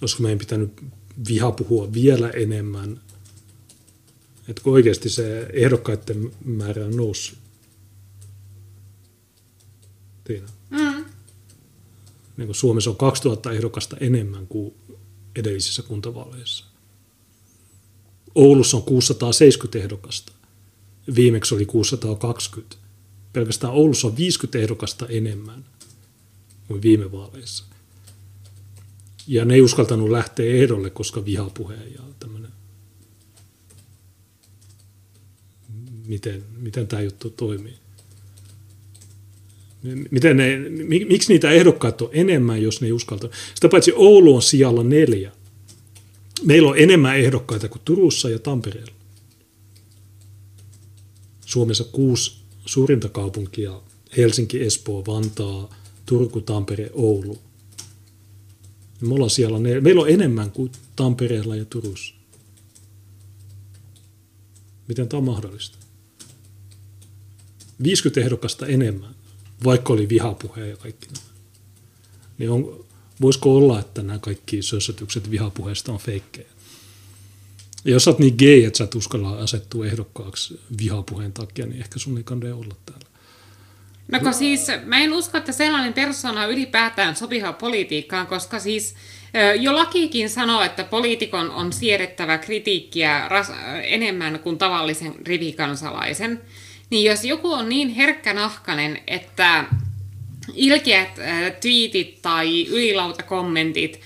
Olisiko 0.01 0.23
meidän 0.23 0.39
pitänyt 0.39 0.85
viha 1.29 1.53
puhua 1.53 1.93
vielä 1.93 2.31
enemmän? 2.31 3.01
Että 4.49 4.63
kun 4.63 4.73
oikeasti 4.73 5.09
se 5.09 5.47
ehdokkaiden 5.53 6.33
määrä 6.45 6.85
on 6.85 6.97
noussut. 6.97 7.39
Tiina. 10.25 10.49
Mm. 10.71 11.05
Niin 12.37 12.47
kuin 12.47 12.55
Suomessa 12.55 12.91
on 12.91 12.97
2000 12.97 13.53
ehdokasta 13.53 13.97
enemmän 14.01 14.47
kuin 14.47 14.75
edellisissä 15.37 15.83
kuntavaaleissa. 15.83 16.65
Oulussa 18.35 18.77
on 18.77 18.83
670 18.83 19.79
ehdokasta. 19.79 20.33
Viimeksi 21.15 21.55
oli 21.55 21.67
620. 21.67 22.84
Pelkästään 23.35 23.73
Oulussa 23.73 24.07
on 24.07 24.17
50 24.17 24.59
ehdokasta 24.59 25.07
enemmän 25.09 25.65
kuin 26.69 26.83
viime 26.83 27.13
vaaleissa. 27.13 27.65
Ja 29.27 29.45
ne 29.45 29.55
ei 29.55 29.63
uskaltanut 29.63 30.11
lähteä 30.11 30.55
ehdolle, 30.55 30.91
koska 30.91 31.25
vihapuhe 31.25 31.75
ja 31.75 32.01
tämmöinen. 32.19 32.51
Miten, 36.07 36.45
miten 36.59 36.87
tämä 36.87 37.03
juttu 37.03 37.31
toimii? 37.31 37.75
Miten 40.11 40.37
ne, 40.37 40.59
miksi 41.09 41.33
niitä 41.33 41.51
ehdokkaita 41.51 42.05
on 42.05 42.11
enemmän, 42.13 42.63
jos 42.63 42.81
ne 42.81 42.87
ei 42.87 42.93
uskalta? 42.93 43.29
Sitä 43.55 43.69
paitsi 43.69 43.93
Oulu 43.97 44.37
on 44.37 44.43
sijalla 44.43 44.85
neljä. 44.85 45.33
Meillä 46.43 46.69
on 46.69 46.79
enemmän 46.79 47.19
ehdokkaita 47.19 47.69
kuin 47.69 47.83
Turussa 47.85 48.31
ja 48.31 48.39
Tampereella. 48.39 48.95
Suomessa 51.47 51.85
kuusi 51.85 52.44
suurinta 52.67 53.09
kaupunkia, 53.09 53.81
Helsinki, 54.17 54.63
Espoo, 54.63 55.05
Vantaa, 55.07 55.75
Turku, 56.07 56.41
Tampere, 56.41 56.91
Oulu. 56.93 57.39
Me 59.01 59.15
ollaan 59.15 59.31
siellä, 59.31 59.59
meillä 59.59 60.03
on 60.03 60.09
enemmän 60.09 60.51
kuin 60.51 60.73
Tampereella 60.97 61.57
ja 61.57 61.65
Turussa. 61.65 62.15
Miten 64.89 65.09
tämä 65.09 65.19
on 65.19 65.25
mahdollista? 65.25 65.79
50 67.83 68.21
ehdokasta 68.21 68.67
enemmän, 68.67 69.15
vaikka 69.65 69.93
oli 69.93 70.09
vihapuhe 70.09 70.67
ja 70.67 70.77
kaikki 70.77 71.07
nämä. 71.07 71.35
Niin 72.39 72.51
on, 72.51 72.85
voisiko 73.21 73.57
olla, 73.57 73.81
että 73.81 74.03
nämä 74.03 74.19
kaikki 74.19 74.63
sössötykset 74.63 75.31
vihapuheesta 75.31 75.93
on 75.93 75.99
feikkejä? 75.99 76.54
Ja 77.85 77.91
jos 77.91 78.05
sä 78.05 78.11
oot 78.11 78.19
niin 78.19 78.37
gay, 78.39 78.65
että 78.65 78.79
sä 78.79 78.85
et 78.85 78.95
uskalla 78.95 79.39
asettua 79.39 79.87
ehdokkaaksi 79.87 80.61
vihapuheen 80.79 81.33
takia, 81.33 81.67
niin 81.67 81.81
ehkä 81.81 81.99
sun 81.99 82.17
ei 82.17 82.25
kannata 82.25 82.55
olla 82.55 82.75
täällä. 82.87 83.07
No 84.13 84.21
kun 84.21 84.35
siis, 84.35 84.67
mä 84.85 84.99
en 84.99 85.13
usko, 85.13 85.39
että 85.39 85.53
sellainen 85.53 85.93
persona 85.93 86.47
ylipäätään 86.47 87.17
sopii 87.17 87.43
politiikkaan, 87.59 88.27
koska 88.27 88.59
siis 88.59 88.95
jo 89.61 89.75
lakikin 89.75 90.31
sanoo, 90.31 90.63
että 90.63 90.85
poliitikon 90.85 91.51
on 91.51 91.73
siedettävä 91.73 92.39
kritiikkiä 92.39 93.29
enemmän 93.83 94.39
kuin 94.39 94.59
tavallisen 94.59 95.15
rivikansalaisen. 95.27 96.41
Niin 96.91 97.11
jos 97.11 97.25
joku 97.25 97.53
on 97.53 97.69
niin 97.69 97.89
herkkänahkainen, 97.89 98.99
että 99.07 99.65
ilkeät 100.55 101.11
twiitit 101.61 102.23
tai 102.23 102.67
ylilautakommentit 102.67 104.01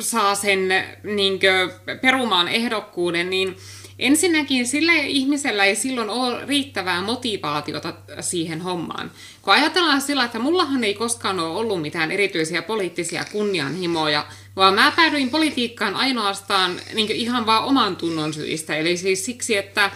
saa 0.00 0.34
sen 0.34 0.68
niin 1.04 1.40
kuin, 1.40 1.98
perumaan 2.00 2.48
ehdokkuuden, 2.48 3.30
niin 3.30 3.56
ensinnäkin 3.98 4.66
sillä 4.66 4.92
ihmisellä 4.92 5.64
ei 5.64 5.76
silloin 5.76 6.10
ole 6.10 6.46
riittävää 6.46 7.02
motivaatiota 7.02 7.94
siihen 8.20 8.60
hommaan. 8.60 9.10
Kun 9.42 9.54
ajatellaan 9.54 10.00
sillä, 10.00 10.24
että 10.24 10.38
mullahan 10.38 10.84
ei 10.84 10.94
koskaan 10.94 11.40
ole 11.40 11.58
ollut 11.58 11.82
mitään 11.82 12.12
erityisiä 12.12 12.62
poliittisia 12.62 13.24
kunnianhimoja, 13.32 14.26
vaan 14.56 14.74
mä 14.74 14.92
päädyin 14.96 15.30
politiikkaan 15.30 15.94
ainoastaan 15.94 16.80
niin 16.94 17.10
ihan 17.10 17.46
vaan 17.46 17.64
oman 17.64 17.96
tunnon 17.96 18.34
syistä. 18.34 18.76
Eli 18.76 18.96
siis 18.96 19.24
siksi, 19.24 19.56
että 19.56 19.90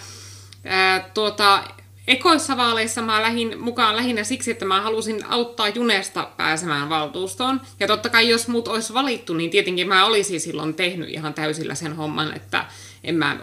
ää, 0.64 1.10
tuota, 1.14 1.64
Ekoissa 2.06 2.56
vaaleissa 2.56 3.02
mä 3.02 3.22
lähin 3.22 3.60
mukaan 3.60 3.96
lähinnä 3.96 4.24
siksi, 4.24 4.50
että 4.50 4.64
mä 4.64 4.80
halusin 4.80 5.26
auttaa 5.26 5.68
Junesta 5.68 6.30
pääsemään 6.36 6.88
valtuustoon. 6.88 7.60
Ja 7.80 7.86
totta 7.86 8.08
kai 8.08 8.28
jos 8.28 8.48
mut 8.48 8.68
olisi 8.68 8.94
valittu, 8.94 9.34
niin 9.34 9.50
tietenkin 9.50 9.88
mä 9.88 10.06
olisin 10.06 10.40
silloin 10.40 10.74
tehnyt 10.74 11.08
ihan 11.08 11.34
täysillä 11.34 11.74
sen 11.74 11.96
homman, 11.96 12.36
että 12.36 12.64
en 13.04 13.14
mä 13.14 13.38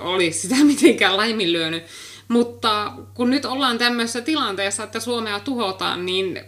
olisi 0.00 0.40
sitä 0.40 0.64
mitenkään 0.74 1.16
laiminlyönyt. 1.16 1.82
Mutta 2.28 2.92
kun 3.14 3.30
nyt 3.30 3.44
ollaan 3.44 3.78
tämmöisessä 3.78 4.20
tilanteessa, 4.20 4.82
että 4.84 5.00
Suomea 5.00 5.40
tuhotaan, 5.40 6.06
niin 6.06 6.40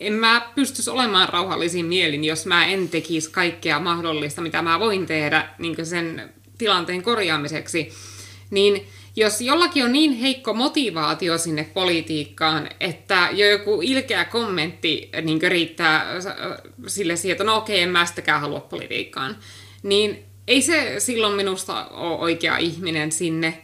en 0.00 0.12
mä 0.12 0.52
pystyisi 0.54 0.90
olemaan 0.90 1.28
rauhallisin 1.28 1.86
mielin, 1.86 2.24
jos 2.24 2.46
mä 2.46 2.66
en 2.66 2.88
tekisi 2.88 3.30
kaikkea 3.30 3.80
mahdollista, 3.80 4.40
mitä 4.40 4.62
mä 4.62 4.80
voin 4.80 5.06
tehdä 5.06 5.48
niin 5.58 5.86
sen 5.86 6.34
tilanteen 6.58 7.02
korjaamiseksi. 7.02 7.92
Niin 8.50 8.86
jos 9.16 9.40
jollakin 9.40 9.84
on 9.84 9.92
niin 9.92 10.12
heikko 10.12 10.54
motivaatio 10.54 11.38
sinne 11.38 11.64
politiikkaan, 11.74 12.68
että 12.80 13.28
jo 13.32 13.50
joku 13.50 13.80
ilkeä 13.82 14.24
kommentti 14.24 15.10
niin 15.22 15.42
riittää 15.42 16.06
sille 16.86 17.16
siihen, 17.16 17.32
että 17.32 17.44
no 17.44 17.56
okei, 17.56 17.80
en 17.80 17.88
mä 17.88 18.06
sitäkään 18.06 18.40
halua 18.40 18.60
politiikkaan, 18.60 19.36
niin 19.82 20.24
ei 20.48 20.62
se 20.62 20.94
silloin 20.98 21.34
minusta 21.34 21.86
ole 21.86 22.18
oikea 22.18 22.56
ihminen 22.56 23.12
sinne 23.12 23.62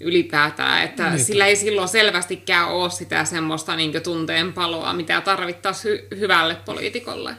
ylipäätään, 0.00 0.84
että 0.84 1.10
Niitä. 1.10 1.24
sillä 1.24 1.46
ei 1.46 1.56
silloin 1.56 1.88
selvästikään 1.88 2.68
ole 2.68 2.90
sitä 2.90 3.24
semmoista 3.24 3.76
niin 3.76 4.02
tunteen 4.02 4.52
paloa, 4.52 4.92
mitä 4.92 5.20
tarvittaisiin 5.20 5.98
hy- 5.98 6.16
hyvälle 6.18 6.54
poliitikolle. 6.64 7.36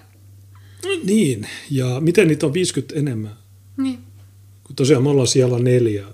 Niin, 1.04 1.48
ja 1.72 1.86
miten 2.00 2.28
niitä 2.28 2.46
on 2.46 2.54
50 2.54 2.96
enemmän? 3.00 3.36
Niin. 3.78 4.00
Kun 4.64 4.76
tosiaan 4.76 5.04
me 5.04 5.10
ollaan 5.10 5.28
siellä 5.28 5.60
neljä, 5.60 6.06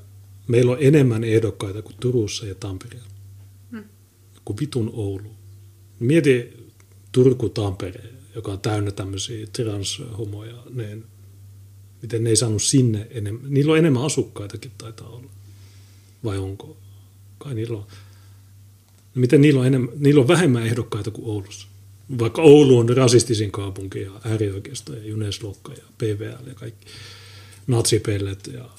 Meillä 0.48 0.72
on 0.72 0.78
enemmän 0.82 1.24
ehdokkaita 1.24 1.82
kuin 1.82 1.96
Turussa 2.00 2.46
ja 2.46 2.56
Tampereella. 2.56 3.10
Hmm. 3.72 3.84
Kuin 4.46 4.58
vitun 4.60 4.90
Oulu. 4.94 5.32
Mieti 6.00 6.54
Turku-Tampere, 7.12 8.04
joka 8.36 8.52
on 8.52 8.60
täynnä 8.60 8.92
tämmöisiä 8.92 9.48
transhomoja, 9.48 10.64
ne, 10.70 10.98
miten 12.02 12.24
ne 12.24 12.30
ei 12.30 12.36
saanut 12.36 12.62
sinne 12.62 13.08
enemmän. 13.10 13.54
Niillä 13.54 13.72
on 13.72 13.78
enemmän 13.78 14.04
asukkaitakin 14.04 14.72
taitaa 14.78 15.08
olla. 15.08 15.30
Vai 16.24 16.38
onko? 16.38 16.78
Kai 17.38 17.56
niillä 17.56 17.78
on. 17.78 17.86
No 19.16 19.20
miten 19.20 19.42
niillä 19.42 19.60
on, 19.60 19.68
enemmän, 19.68 19.90
niillä 19.98 20.22
on 20.22 20.28
vähemmän 20.28 20.66
ehdokkaita 20.66 21.12
kuin 21.12 21.28
Oulussa? 21.28 21.68
Vaikka 22.20 22.42
Oulu 22.42 22.78
on 22.78 22.90
rasistisin 22.90 23.52
kaupunki 23.52 24.02
ja 24.02 24.12
äärioikeisto 24.26 24.94
ja 24.94 25.06
Juneslokka 25.06 25.74
ja 25.74 25.84
PVL 25.98 26.48
ja 26.48 26.56
kaikki 26.56 26.88
natsipellet. 27.68 28.48
Ja... 28.54 28.70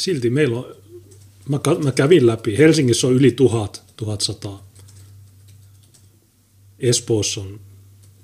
Silti 0.00 0.30
meillä 0.30 0.58
on, 0.58 0.76
mä, 1.48 1.60
mä 1.84 1.92
kävin 1.92 2.26
läpi, 2.26 2.58
Helsingissä 2.58 3.06
on 3.06 3.12
yli 3.12 3.30
tuhat, 3.30 3.82
tuhat 3.96 4.20
sata. 4.20 4.58
Espoossa 6.78 7.40
on 7.40 7.60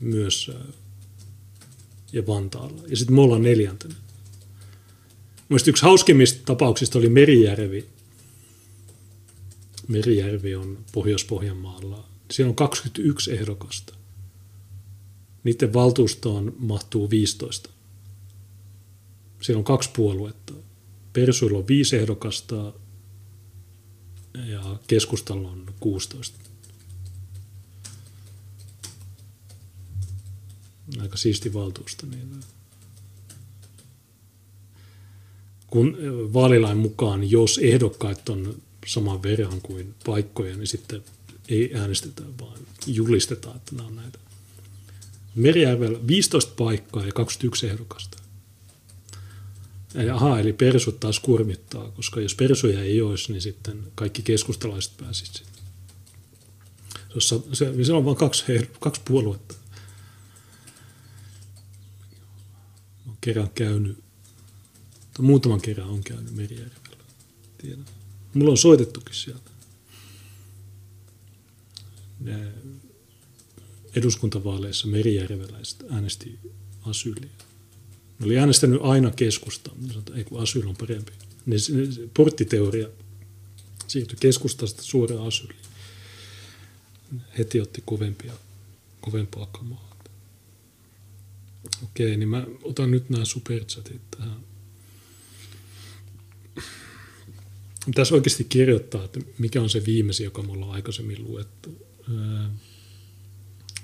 myös 0.01 0.51
ja 2.13 2.27
Vantaalla. 2.27 2.83
Ja 2.89 2.97
sitten 2.97 3.15
me 3.15 3.21
ollaan 3.21 3.43
neljäntenä. 3.43 3.95
Mielestäni 5.49 5.71
yksi 5.71 5.83
hauskimmista 5.83 6.41
tapauksista 6.45 6.99
oli 6.99 7.09
Merijärvi. 7.09 7.87
Merijärvi 9.89 10.55
on 10.55 10.79
Pohjois-Pohjanmaalla. 10.93 12.05
Siellä 12.31 12.51
on 12.51 12.57
21 12.57 13.33
ehdokasta. 13.33 13.95
Niiden 15.45 15.73
valtuustoon 15.73 16.57
mahtuu 16.59 17.11
15. 17.11 17.71
Siellä 19.43 19.59
on 19.59 19.65
kaksi 19.65 19.91
puoluetta. 19.97 20.53
Persuilla 21.17 21.59
on 21.59 21.69
viisi 21.69 21.97
ehdokasta 21.97 22.73
ja 24.47 24.79
keskustalla 24.87 25.49
on 25.51 25.75
16. 25.81 26.39
Aika 31.01 31.17
siisti 31.17 31.55
valtuusto. 31.55 32.07
Niin 32.07 32.41
kun 35.67 35.97
vaalilain 36.33 36.79
mukaan, 36.79 37.31
jos 37.31 37.59
ehdokkaat 37.59 38.29
on 38.29 38.63
saman 38.87 39.23
verran 39.23 39.61
kuin 39.61 39.95
paikkoja, 40.07 40.57
niin 40.57 40.67
sitten 40.67 41.05
ei 41.49 41.75
äänestetä, 41.75 42.23
vaan 42.41 42.59
julistetaan, 42.87 43.57
että 43.57 43.75
nämä 43.77 43.89
on 43.89 43.97
näitä. 43.97 44.19
Merijärvellä 45.35 46.07
15 46.07 46.53
paikkaa 46.57 47.07
ja 47.07 47.13
21 47.13 47.67
ehdokasta. 47.67 48.26
Aha, 50.15 50.39
eli 50.39 50.53
persut 50.53 51.01
taas 51.01 51.21
kuormittaa, 51.21 51.91
koska 51.91 52.21
jos 52.21 52.35
persuja 52.35 52.83
ei 52.83 53.01
olisi, 53.03 53.33
niin 53.33 53.43
sitten 53.43 53.93
kaikki 53.95 54.23
keskustalaiset 54.23 54.97
pääsisivät 54.97 55.53
Se, 57.19 57.41
se, 57.53 57.85
se 57.85 57.93
on 57.93 58.05
vain 58.05 58.17
kaksi, 58.17 58.45
kaksi 58.81 59.01
puoluetta. 59.05 59.55
Olen 63.07 63.19
kerran 63.21 63.51
käynyt, 63.51 63.99
tai 65.15 65.27
muutaman 65.27 65.61
kerran 65.61 65.89
on 65.89 66.05
käynyt 66.05 66.35
Merijärvellä. 66.35 67.05
Tiedän. 67.59 67.85
Mulla 68.35 68.51
on 68.51 68.59
soitettukin 68.59 69.15
sieltä. 69.15 69.51
Ne 72.21 72.53
eduskuntavaaleissa 73.97 74.89
merijärveläiset 74.89 75.85
äänesti 75.91 76.39
asyliä. 76.83 77.46
Ne 78.19 78.27
oli 78.27 78.39
äänestänyt 78.39 78.81
aina 78.83 79.11
keskusta, 79.11 79.71
ei 80.15 80.25
kun 80.25 80.43
asyl 80.43 80.69
on 80.69 80.77
parempi. 80.77 81.13
Ne, 81.47 81.57
porttiteoria 82.15 82.89
siirtyi 83.87 84.17
keskustasta 84.21 84.83
suoraan 84.83 85.27
asyliin. 85.27 85.61
Heti 87.39 87.61
otti 87.61 87.83
kovempia, 87.87 88.33
kovempaa 89.01 89.47
kamaa. 89.47 89.87
Okei, 91.85 92.17
niin 92.17 92.29
mä 92.29 92.47
otan 92.63 92.91
nyt 92.91 93.11
nämä 93.11 93.25
superchatit 93.25 94.03
tähän. 94.11 94.41
Tässä 97.95 98.15
oikeasti 98.15 98.45
kirjoittaa, 98.45 99.05
että 99.05 99.21
mikä 99.39 99.63
on 99.63 99.71
se 99.71 99.85
viimeisin, 99.87 100.25
joka 100.25 100.43
me 100.43 100.53
ollaan 100.53 100.73
aikaisemmin 100.73 101.25
luettu. 101.25 101.87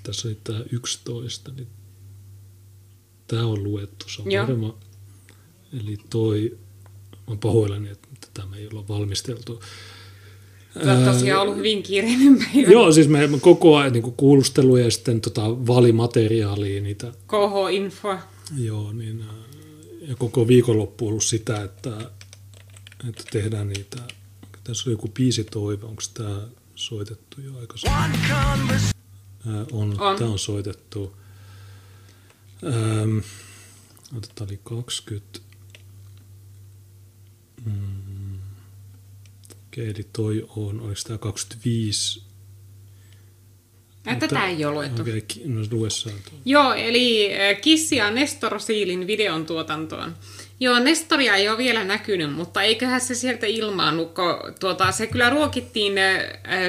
tässä 0.03 0.27
oli 0.27 0.37
tämä 0.43 0.63
11, 0.71 1.51
niin 1.51 1.67
tämä 3.35 3.47
on 3.47 3.63
luettu, 3.63 4.09
se 4.09 4.21
on 4.21 4.31
Joo. 4.31 4.47
varma. 4.47 4.77
Eli 5.81 5.97
toi, 6.09 6.57
on 7.27 7.39
pahoillani, 7.39 7.89
että 7.89 8.27
tämä 8.33 8.55
ei 8.55 8.69
ole 8.73 8.87
valmisteltu. 8.87 9.61
Tämä 10.73 10.97
on 10.97 11.13
tosiaan 11.13 11.41
ollut 11.41 11.57
hyvin 11.57 11.83
kiireinen 11.83 12.37
päivä. 12.37 12.71
Joo, 12.71 12.91
siis 12.91 13.07
me 13.07 13.29
koko 13.41 13.77
ajan 13.77 13.93
niin 13.93 14.13
kuulusteluja 14.17 14.83
ja 14.83 14.91
sitten 14.91 15.21
tota 15.21 15.67
valimateriaalia. 15.67 16.81
Niitä, 16.81 17.07
KH-info. 17.27 18.17
Joo, 18.57 18.91
niin, 18.93 19.23
ja 20.07 20.15
koko 20.15 20.47
viikonloppu 20.47 21.05
on 21.05 21.09
ollut 21.09 21.23
sitä, 21.23 21.63
että, 21.63 22.11
että 23.09 23.23
tehdään 23.31 23.69
niitä. 23.69 23.97
Tässä 24.63 24.89
on 24.89 24.91
joku 24.91 25.07
biisi 25.07 25.43
toive, 25.43 25.85
onko 25.85 26.01
tämä 26.13 26.41
soitettu 26.75 27.41
jo 27.41 27.59
aikaisemmin? 27.59 28.01
On, 29.71 30.01
on. 30.01 30.17
Tämä 30.17 30.31
on 30.31 30.39
soitettu. 30.39 31.13
Ähm, 32.65 33.17
otetaan 34.17 34.49
oli 34.49 34.59
20. 34.63 35.39
Mm. 37.65 38.37
Okei, 39.67 39.89
eli 39.89 40.07
toi 40.13 40.45
on, 40.55 40.81
oliko 40.81 41.01
tämä 41.07 41.17
25? 41.17 42.23
Että 44.07 44.27
tätä 44.27 44.47
ei 44.47 44.65
ole 44.65 44.73
luettu. 44.73 45.01
Okei, 45.01 45.23
no 45.45 45.61
Joo, 46.45 46.73
eli 46.73 47.29
Kissi 47.61 47.95
ja 47.95 48.11
Nestor 48.11 48.59
Siilin 48.59 49.07
videon 49.07 49.45
tuotantoon. 49.45 50.15
Joo, 50.59 50.79
Nestoria 50.79 51.35
ei 51.35 51.49
ole 51.49 51.57
vielä 51.57 51.83
näkynyt, 51.83 52.33
mutta 52.33 52.61
eiköhän 52.61 53.01
se 53.01 53.15
sieltä 53.15 53.45
ilmaannut, 53.45 54.13
kun 54.13 54.53
tuota, 54.59 54.91
se 54.91 55.07
kyllä 55.07 55.29
ruokittiin 55.29 55.93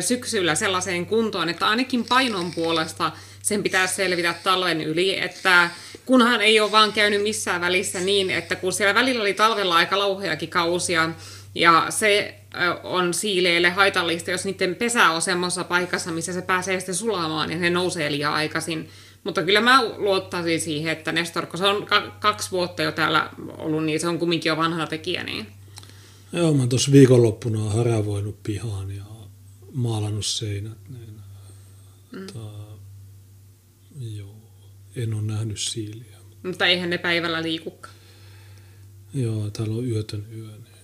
syksyllä 0.00 0.54
sellaiseen 0.54 1.06
kuntoon, 1.06 1.48
että 1.48 1.68
ainakin 1.68 2.04
painon 2.04 2.54
puolesta 2.54 3.12
sen 3.44 3.62
pitää 3.62 3.86
selvitä 3.86 4.34
talven 4.44 4.80
yli, 4.80 5.20
että 5.20 5.70
kunhan 6.06 6.40
ei 6.40 6.60
ole 6.60 6.72
vaan 6.72 6.92
käynyt 6.92 7.22
missään 7.22 7.60
välissä 7.60 8.00
niin, 8.00 8.30
että 8.30 8.56
kun 8.56 8.72
siellä 8.72 8.94
välillä 8.94 9.22
oli 9.22 9.34
talvella 9.34 9.76
aika 9.76 9.98
lauheakin 9.98 10.48
kausia, 10.48 11.10
ja 11.54 11.86
se 11.90 12.34
on 12.82 13.14
siileille 13.14 13.70
haitallista, 13.70 14.30
jos 14.30 14.44
niiden 14.44 14.74
pesä 14.74 15.10
on 15.10 15.22
semmoisessa 15.22 15.64
paikassa, 15.64 16.12
missä 16.12 16.32
se 16.32 16.42
pääsee 16.42 16.80
sitten 16.80 16.94
sulamaan 16.94 17.50
ja 17.50 17.58
ne 17.58 17.70
nousee 17.70 18.10
liian 18.10 18.32
aikaisin. 18.32 18.88
Mutta 19.24 19.42
kyllä 19.42 19.60
mä 19.60 19.84
luottaisin 19.96 20.60
siihen, 20.60 20.92
että 20.92 21.12
Nestor, 21.12 21.46
kun 21.46 21.58
se 21.58 21.66
on 21.66 21.86
kaksi 22.20 22.50
vuotta 22.50 22.82
jo 22.82 22.92
täällä 22.92 23.30
ollut, 23.58 23.84
niin 23.84 24.00
se 24.00 24.08
on 24.08 24.18
kumminkin 24.18 24.50
jo 24.50 24.56
vanha 24.56 24.86
tekijä. 24.86 25.24
Niin. 25.24 25.46
Joo, 26.32 26.54
mä 26.54 26.66
tuossa 26.66 26.92
viikonloppuna 26.92 27.70
haravoinut 27.70 28.42
pihaan 28.42 28.90
ja 28.90 29.04
maalannut 29.72 30.26
seinät. 30.26 30.78
Niin, 30.88 31.20
mm. 32.12 32.26
ta, 32.26 32.53
joo, 33.98 34.36
en 34.96 35.14
ole 35.14 35.22
nähnyt 35.22 35.60
siiliä. 35.60 36.16
Mutta 36.42 36.66
eihän 36.66 36.90
ne 36.90 36.98
päivällä 36.98 37.42
liikukaan. 37.42 37.94
Joo, 39.14 39.50
täällä 39.50 39.74
on 39.74 39.88
yötön 39.88 40.26
yö, 40.36 40.46
niin 40.46 40.74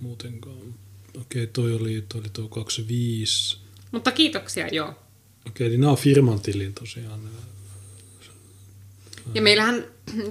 muutenkaan. 0.00 0.74
Okei, 1.20 1.46
toi 1.46 1.74
oli, 1.74 2.04
toi 2.08 2.20
oli 2.20 2.28
tuo 2.32 2.48
25. 2.48 3.58
Mutta 3.92 4.12
kiitoksia, 4.12 4.68
joo. 4.68 4.94
Okei, 5.46 5.68
niin 5.68 5.80
nämä 5.80 5.90
on 5.90 5.98
firman 5.98 6.40
tilin 6.40 6.74
tosiaan. 6.74 7.20
Ja 9.34 9.42
meillähän 9.42 9.84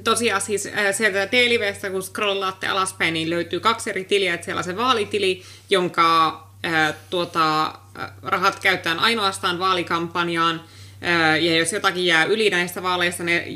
tosiaan 0.03 0.41
siis 0.41 0.65
äh, 0.65 0.95
sieltä 0.95 1.27
T-livestä, 1.27 1.89
kun 1.89 2.03
scrollaatte 2.03 2.67
alaspäin, 2.67 3.13
niin 3.13 3.29
löytyy 3.29 3.59
kaksi 3.59 3.89
eri 3.89 4.03
tiliä. 4.03 4.33
Että 4.33 4.45
siellä 4.45 4.59
on 4.59 4.63
se 4.63 4.77
vaalitili, 4.77 5.43
jonka 5.69 6.27
äh, 6.65 6.95
tuota, 7.09 7.65
äh, 7.65 8.11
rahat 8.21 8.59
käytetään 8.59 8.99
ainoastaan 8.99 9.59
vaalikampanjaan. 9.59 10.61
Ja 11.41 11.57
jos 11.57 11.73
jotakin 11.73 12.05
jää 12.05 12.25
yli 12.25 12.49
näistä 12.49 12.83
vaaleista, 12.83 13.23
ne 13.23 13.47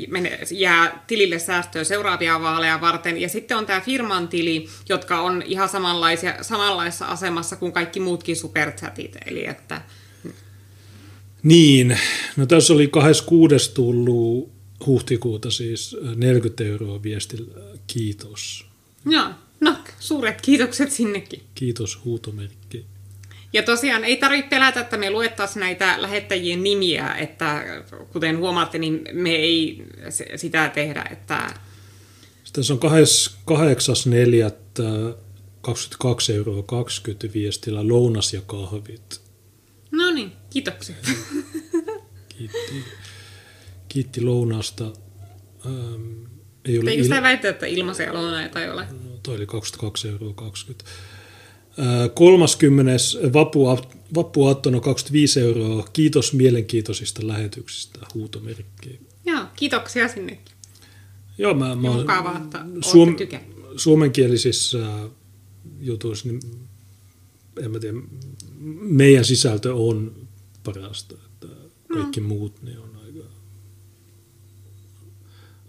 jää 0.50 1.04
tilille 1.06 1.38
säästöä 1.38 1.84
seuraavia 1.84 2.40
vaaleja 2.40 2.80
varten. 2.80 3.20
Ja 3.20 3.28
sitten 3.28 3.56
on 3.56 3.66
tämä 3.66 3.80
firman 3.80 4.28
tili, 4.28 4.68
jotka 4.88 5.20
on 5.20 5.42
ihan 5.46 5.68
samanlaisia, 5.68 6.34
samanlaisessa 6.42 7.06
asemassa 7.06 7.56
kuin 7.56 7.72
kaikki 7.72 8.00
muutkin 8.00 8.36
superchatit. 8.36 9.16
Eli 9.26 9.46
että... 9.46 9.82
Niin, 11.42 11.98
no 12.36 12.46
tässä 12.46 12.72
oli 12.72 12.88
26. 12.88 13.74
tullut 13.74 14.50
huhtikuuta 14.86 15.50
siis 15.50 15.96
40 16.16 16.64
euroa 16.64 17.02
viestillä. 17.02 17.54
Kiitos. 17.86 18.66
Joo, 19.06 19.28
no 19.60 19.76
suuret 20.00 20.40
kiitokset 20.40 20.92
sinnekin. 20.92 21.42
Kiitos 21.54 22.04
huutomerkki. 22.04 22.57
Ja 23.52 23.62
tosiaan 23.62 24.04
ei 24.04 24.16
tarvitse 24.16 24.48
pelätä, 24.48 24.80
että 24.80 24.96
me 24.96 25.10
luettaisiin 25.10 25.60
näitä 25.60 25.94
lähettäjien 26.02 26.62
nimiä, 26.62 27.14
että 27.14 27.64
kuten 28.12 28.38
huomaatte, 28.38 28.78
niin 28.78 29.04
me 29.12 29.30
ei 29.30 29.86
sitä 30.36 30.68
tehdä. 30.68 31.04
Että... 31.10 31.54
Tässä 32.52 32.72
on 32.72 32.80
8.4. 32.82 32.88
22 35.60 36.34
euroa 36.34 36.62
20 36.62 37.28
viestillä 37.34 37.88
lounas 37.88 38.34
ja 38.34 38.40
kahvit. 38.40 39.20
No 39.90 40.10
niin. 40.10 40.32
Kiitoksia. 40.50 40.96
Kiitti, 42.38 42.84
kiitti 43.88 44.22
lounaasta. 44.22 44.84
Ähm, 45.66 46.24
ei 46.64 46.78
ole 46.78 46.90
Eikö 46.90 47.02
sitä 47.02 47.18
il- 47.18 47.22
väittää, 47.22 47.50
että 47.50 47.66
ilmaisia 47.66 48.14
lounaita 48.14 48.62
ei 48.62 48.70
ole? 48.70 48.86
no, 49.04 49.10
toi 49.22 49.36
oli 49.36 49.46
22 49.46 50.08
euroa 50.08 50.32
20. 50.32 50.84
Äh, 51.78 52.10
30. 52.14 52.92
Vappu, 53.32 53.64
vappuaattona 54.14 54.80
25 54.80 55.40
euroa. 55.40 55.88
Kiitos 55.92 56.32
mielenkiintoisista 56.32 57.26
lähetyksistä. 57.26 57.98
Huutomerkki. 58.14 59.00
Joo, 59.26 59.40
kiitoksia 59.56 60.08
sinnekin. 60.08 60.54
Joo, 61.38 61.54
mä, 61.54 61.74
mä 61.74 61.88
oon- 61.88 62.00
mukavaa, 62.00 62.36
että 62.36 62.60
olette 62.60 62.88
suom, 62.88 63.16
suomenkielisissä 63.76 64.78
jutuissa, 65.80 66.28
niin 66.28 66.40
en 67.62 67.70
mä 67.70 67.78
tiedä, 67.78 67.98
meidän 68.80 69.24
sisältö 69.24 69.74
on 69.74 70.28
parasta. 70.64 71.14
Että 71.14 71.46
kaikki 71.88 72.20
muut 72.20 72.62
niin 72.62 72.78
on 72.78 72.90
aika 73.06 73.28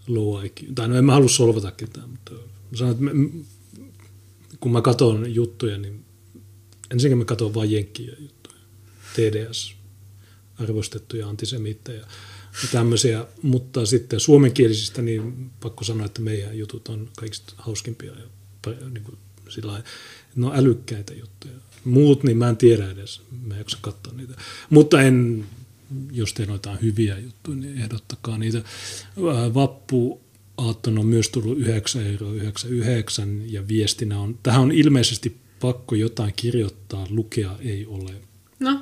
low 0.07 0.45
IQ. 0.45 0.64
Tai 0.76 0.88
no 0.88 0.95
en 0.95 1.05
mä 1.05 1.14
halua 1.14 1.30
solvata 1.30 1.72
ketään, 1.72 2.10
mutta 2.10 2.32
sanon, 2.76 2.91
että 2.91 3.03
me, 3.03 3.30
kun 4.60 4.72
mä 4.72 4.82
katson 4.82 5.36
juttuja, 5.36 5.78
niin 5.78 6.05
ensinnäkin 6.91 7.18
mä 7.18 7.26
katson 7.26 7.53
vain 7.53 7.72
jenkkien 7.72 8.18
juttuja. 8.20 8.55
TDS, 9.16 9.76
arvostettuja 10.60 11.30
antisemittejä 11.30 11.99
ja 12.64 12.70
tämmöisiä, 12.72 13.26
mutta 13.41 13.86
sitten 13.86 14.20
suomenkielisistä, 14.20 15.01
niin 15.01 15.51
pakko 15.60 15.84
sanoa, 15.84 16.05
että 16.05 16.22
meidän 16.22 16.57
jutut 16.57 16.88
on 16.88 17.10
kaikista 17.18 17.53
hauskimpia 17.57 18.12
ja 18.12 18.89
niin 18.89 19.03
kuin 19.03 19.18
sillä 19.49 19.84
on 20.43 20.55
älykkäitä 20.55 21.14
juttuja. 21.14 21.53
Muut, 21.86 22.24
niin 22.24 22.38
mä 22.38 22.49
en 22.49 22.57
tiedä 22.57 22.91
edes, 22.91 23.22
mä 23.47 23.53
en 23.53 23.60
jaksa 23.60 23.78
katsoa 23.82 24.14
niitä. 24.14 24.34
Mutta 24.70 25.01
en, 25.01 25.45
jos 26.12 26.34
teillä 26.34 26.53
on 26.53 26.82
hyviä 26.82 27.20
juttuja, 27.20 27.57
niin 27.57 27.78
ehdottakaa 27.78 28.38
niitä. 28.38 28.62
Vappu 29.53 30.22
aattona 30.68 30.99
on 30.99 31.05
myös 31.07 31.30
tullut 31.30 31.57
9 31.57 32.07
euroa 32.07 32.34
99 32.34 33.41
ja 33.45 33.68
viestinä 33.68 34.20
on, 34.20 34.39
tähän 34.43 34.62
on 34.62 34.72
ilmeisesti 34.72 35.38
pakko 35.60 35.95
jotain 35.95 36.34
kirjoittaa, 36.36 37.07
lukea 37.10 37.55
ei 37.60 37.86
ole. 37.86 38.12
No, 38.60 38.80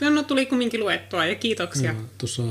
no 0.14 0.22
tuli 0.22 0.46
kumminkin 0.46 0.80
luettua 0.80 1.26
ja 1.26 1.34
kiitoksia. 1.34 1.90
Ja 1.90 1.94
Tuossa 2.18 2.42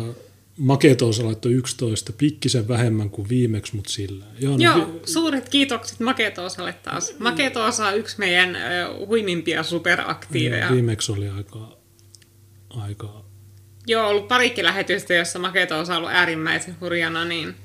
Maketoosa 0.57 1.25
laittoi 1.25 1.51
11, 1.53 2.13
pikkisen 2.13 2.67
vähemmän 2.67 3.09
kuin 3.09 3.29
viimeksi, 3.29 3.75
mutta 3.75 3.91
sillä. 3.91 4.25
Joo, 4.39 4.57
no, 4.57 4.63
Joo, 4.63 4.75
vi- 4.77 4.99
suuret 5.05 5.49
kiitokset 5.49 5.99
Maketoosalle 5.99 6.73
taas. 6.73 7.13
Maketoosa 7.19 7.87
on 7.87 7.97
yksi 7.97 8.15
meidän 8.19 8.55
ö, 8.55 8.59
huimimpia 9.05 9.63
superaktiiveja. 9.63 10.71
viimeksi 10.71 11.11
oli 11.11 11.29
aika, 11.29 11.77
aika 12.69 13.25
Joo, 13.87 14.07
ollut 14.07 14.27
parikin 14.27 14.65
lähetystä, 14.65 15.13
jossa 15.13 15.39
Maketoosa 15.39 15.93
on 15.93 15.97
ollut 15.97 16.11
äärimmäisen 16.11 16.75
hurjana, 16.81 17.25
niin 17.25 17.55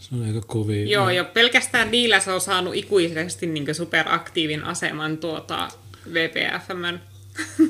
se 0.00 0.14
on 0.14 0.22
aika 0.26 0.40
kovin. 0.40 0.88
joo, 0.88 1.10
jo 1.10 1.24
pelkästään 1.24 1.90
niillä 1.90 2.20
se 2.20 2.32
on 2.32 2.40
saanut 2.40 2.74
ikuisesti 2.74 3.46
niin 3.46 3.74
superaktiivin 3.74 4.64
aseman 4.64 5.18
tuota 5.18 5.68
VPFMn 6.12 6.98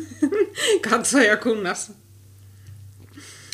katsojakunnassa. 0.91 1.93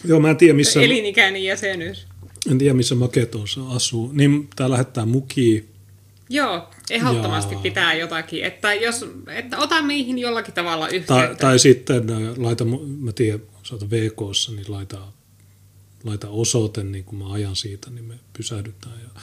joo, 0.05 0.20
mä 0.20 0.31
en 0.31 0.37
tiedä, 0.37 0.55
missä, 0.55 0.81
Elinikäinen 0.81 1.45
jäsenyys. 1.45 2.07
en 2.51 2.59
tiedä, 2.59 2.74
missä 2.74 2.95
Maketoosa 2.95 3.61
asuu. 3.68 4.11
Niin 4.12 4.49
tää 4.57 4.70
lähettää 4.70 5.07
muki. 5.07 5.68
Joo, 6.29 6.70
ehdottomasti 6.91 7.55
Jaa. 7.55 7.62
pitää 7.62 7.95
jotakin. 7.95 8.45
Että, 8.45 8.74
jos, 8.74 9.05
että 9.29 9.59
ota 9.59 9.83
meihin 9.83 10.18
jollakin 10.18 10.55
tavalla 10.55 10.89
yhteyttä. 10.89 11.27
Tai, 11.27 11.37
tai 11.37 11.59
sitten 11.59 12.11
äh, 12.11 12.39
laita, 12.39 12.64
mä 13.01 13.12
tiedän, 13.12 13.43
saata 13.62 13.91
VKssa, 13.91 14.53
niin 14.53 14.64
laita, 14.68 14.99
laita 16.05 16.28
osoite, 16.28 16.82
niin 16.84 17.05
kun 17.05 17.18
mä 17.18 17.32
ajan 17.32 17.57
siitä, 17.57 17.90
niin 17.90 18.05
me 18.05 18.14
pysähdytään 18.32 19.01
ja 19.03 19.20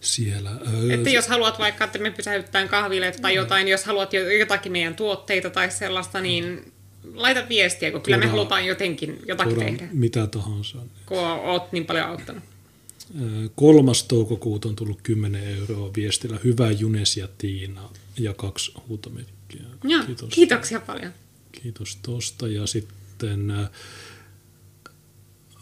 siellä. 0.00 0.50
Että 0.90 1.10
jos 1.10 1.28
haluat 1.28 1.58
vaikka, 1.58 1.84
että 1.84 1.98
me 1.98 2.10
pysäyttään 2.10 2.68
kahville 2.68 3.12
tai 3.22 3.34
jotain, 3.34 3.68
jos 3.68 3.84
haluat 3.84 4.12
jo- 4.12 4.30
jotakin 4.30 4.72
meidän 4.72 4.94
tuotteita 4.94 5.50
tai 5.50 5.70
sellaista, 5.70 6.20
niin 6.20 6.72
laita 7.14 7.48
viestiä, 7.48 7.90
kun 7.90 8.00
kyllä 8.02 8.18
me 8.18 8.26
halutaan 8.26 8.66
jotenkin 8.66 9.18
jotakin 9.26 9.56
tehdä, 9.58 9.88
mitä 9.92 10.26
tahansa. 10.26 10.78
kun 11.06 11.18
oot 11.18 11.72
niin 11.72 11.86
paljon 11.86 12.06
auttanut. 12.06 12.42
Kolmas 13.54 14.02
toukokuuta 14.04 14.68
on 14.68 14.76
tullut 14.76 15.02
10 15.02 15.44
euroa 15.58 15.90
viestillä. 15.96 16.38
Hyvä 16.44 16.70
Junes 16.70 17.16
ja 17.16 17.28
Tiina 17.38 17.88
ja 18.18 18.34
kaksi 18.34 18.72
huutomerkkiä. 18.88 19.62
Joo, 19.84 20.04
Kiitos. 20.04 20.28
kiitoksia 20.34 20.80
paljon. 20.80 21.12
Kiitos 21.62 21.98
tosta. 22.02 22.48
Ja 22.48 22.66
sitten, 22.66 23.52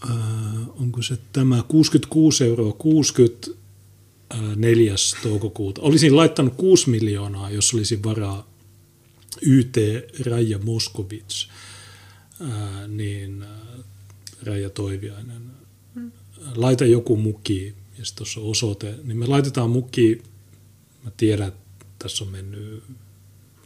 äh, 0.05 0.81
onko 0.81 1.03
se 1.03 1.19
tämä 1.33 1.63
66 1.69 2.45
euroa 2.45 2.73
60 2.73 3.51
äh, 4.35 4.57
4. 4.57 4.95
toukokuuta. 5.23 5.83
Olisin 5.83 6.17
laittanut 6.17 6.55
6 6.57 6.91
miljoonaa, 6.91 7.51
jos 7.51 7.75
olisi 7.75 8.03
varaa 8.03 8.51
YT 9.43 9.77
Raija 10.27 10.59
Moskovits, 10.59 11.49
äh, 12.41 12.89
niin 12.89 13.43
äh, 13.43 13.49
Raija 14.43 14.71
Toiviainen. 14.71 15.51
Laita 16.55 16.85
joku 16.85 17.17
muki, 17.17 17.75
ja 17.99 18.05
sitten 18.05 18.17
tuossa 18.19 18.41
on 18.41 18.47
osoite, 18.51 18.95
niin 19.05 19.17
me 19.19 19.27
laitetaan 19.27 19.71
muki, 19.71 20.23
mä 21.05 21.11
tiedän, 21.17 21.49
että 21.49 21.61
tässä 21.99 22.25
on 22.25 22.31
mennyt 22.31 22.83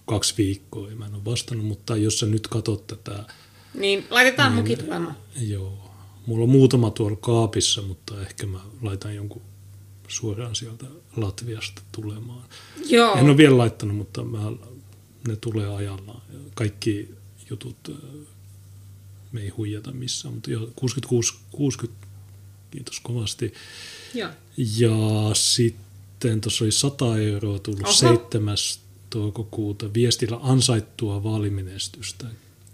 kaksi 0.06 0.34
viikkoa 0.38 0.90
ja 0.90 0.96
mä 0.96 1.06
en 1.06 1.14
ole 1.14 1.24
vastannut, 1.24 1.66
mutta 1.66 1.96
jos 1.96 2.18
sä 2.20 2.26
nyt 2.26 2.48
katsot 2.48 2.86
tätä, 2.86 3.24
Niin 3.74 4.04
laitetaan 4.10 4.52
mukit 4.52 4.78
tulemaan. 4.78 5.16
joo, 5.40 5.83
mulla 6.26 6.42
on 6.44 6.50
muutama 6.50 6.90
tuolla 6.90 7.16
kaapissa, 7.16 7.82
mutta 7.82 8.22
ehkä 8.22 8.46
mä 8.46 8.60
laitan 8.82 9.14
jonkun 9.14 9.42
suoraan 10.08 10.54
sieltä 10.54 10.86
Latviasta 11.16 11.82
tulemaan. 11.92 12.44
Joo, 12.88 13.14
En 13.16 13.24
ole 13.24 13.36
vielä 13.36 13.58
laittanut, 13.58 13.96
mutta 13.96 14.24
mä, 14.24 14.52
ne 15.28 15.36
tulee 15.36 15.74
ajallaan. 15.76 16.22
Ja 16.32 16.38
Kaikki 16.54 17.14
jutut, 17.50 17.76
me 19.32 19.40
ei 19.40 19.48
huijata 19.48 19.92
missään, 19.92 20.34
mutta 20.34 20.50
jo 20.50 20.70
66, 20.76 21.34
60, 21.50 22.06
kiitos 22.70 23.00
kovasti. 23.00 23.54
joo. 24.14 24.30
Ja 24.78 25.34
sitten 25.34 26.40
tuossa 26.40 26.64
oli 26.64 26.72
100 26.72 27.18
euroa 27.18 27.58
tullut 27.58 27.82
Oho. 27.84 27.92
7. 27.92 28.56
toukokuuta 29.10 29.94
viestillä 29.94 30.38
ansaittua 30.42 31.22
vaalimenestystä. 31.22 32.26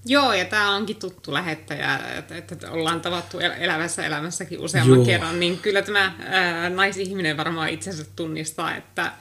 Joo, 0.07 0.32
ja 0.32 0.44
tämä 0.44 0.76
onkin 0.76 0.96
tuttu 0.96 1.32
lähettäjä, 1.32 1.98
että, 2.18 2.36
että 2.36 2.70
ollaan 2.70 3.01
tavattu 3.01 3.38
el- 3.38 3.53
elävässä 3.59 4.07
elämässäkin 4.07 4.61
useamman 4.61 4.96
Joo. 4.96 5.05
kerran, 5.05 5.40
niin 5.40 5.59
kyllä 5.59 5.82
tämä 5.82 6.14
ää, 6.20 6.70
naisihminen 6.70 7.36
varmaan 7.36 7.68
itsensä 7.68 8.05
tunnistaa, 8.16 8.76
että 8.76 9.12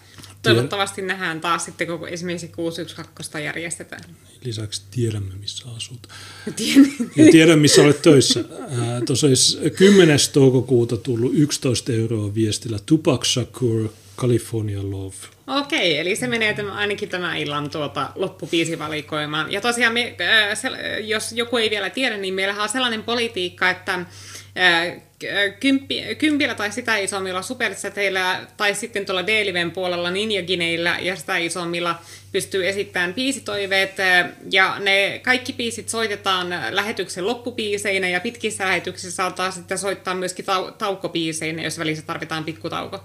toivottavasti 0.42 1.02
nähdään 1.02 1.42
taas 1.42 1.66
sitten, 1.66 1.88
kun 1.88 2.08
esimerkiksi 2.08 2.48
612 2.48 3.40
järjestetään. 3.40 4.04
Lisäksi 4.44 4.82
tiedämme, 4.92 5.34
missä 5.40 5.66
asut. 5.76 6.08
Tiedän. 6.56 6.92
Ja 7.16 7.32
tiedän, 7.32 7.60
missä 7.60 7.82
olet 7.82 8.02
töissä. 8.02 8.44
Ää, 8.60 9.02
Tuossa 9.06 9.28
olisi 9.28 9.58
10. 9.78 10.20
toukokuuta 10.34 10.98
tullut 10.98 11.32
11 11.36 11.92
euroa 11.92 12.36
viestillä 12.36 12.80
Tupac 12.86 13.26
Shakur, 13.26 13.90
California 14.18 14.92
Love. 14.92 15.16
Okei, 15.50 15.98
eli 15.98 16.16
se 16.16 16.28
menee 16.28 16.54
tämä, 16.54 16.74
ainakin 16.74 17.10
tämän 17.10 17.38
illan 17.38 17.70
tuota, 17.70 18.10
loppupiisivalikoimaan. 18.16 19.52
Ja 19.52 19.62
tosiaan, 19.62 19.94
me, 19.94 20.16
äh, 20.22 20.58
se, 20.58 20.70
jos 21.00 21.32
joku 21.32 21.58
ei 21.58 21.70
vielä 21.70 21.90
tiedä, 21.90 22.18
niin 22.18 22.34
meillähän 22.34 22.64
on 22.64 22.70
sellainen 22.70 23.04
politiikka, 23.04 23.70
että 23.70 23.94
äh, 23.94 24.06
kymppi, 25.60 26.16
kympillä 26.18 26.56
tai 26.56 26.72
sitä 26.72 26.98
isommilla 26.98 27.42
supersäteillä 27.42 28.48
tai 28.58 28.76
sitten 28.76 29.06
tuolla 29.06 29.28
D-Liven 29.28 29.72
puolella 29.72 30.12
Ninjagineillä 30.12 30.98
ja 31.02 31.16
sitä 31.16 31.38
isommilla 31.38 32.02
pystyy 32.32 32.68
esittämään 32.68 33.14
biisitoiveet 33.14 34.00
äh, 34.00 34.30
ja 34.52 34.80
ne 34.80 35.22
kaikki 35.24 35.54
biisit 35.54 35.90
soitetaan 35.90 36.48
lähetyksen 36.72 37.28
loppupiiseinä 37.28 38.10
ja 38.10 38.20
pitkissä 38.20 38.66
lähetyksissä 38.66 39.16
saattaa 39.16 39.52
sitten 39.52 39.78
soittaa 39.78 40.16
myöskin 40.16 40.46
tau- 40.46 40.72
taukobiiseinä, 40.72 41.64
jos 41.64 41.80
välissä 41.80 42.06
tarvitaan 42.06 42.44
pikkutauko. 42.44 43.04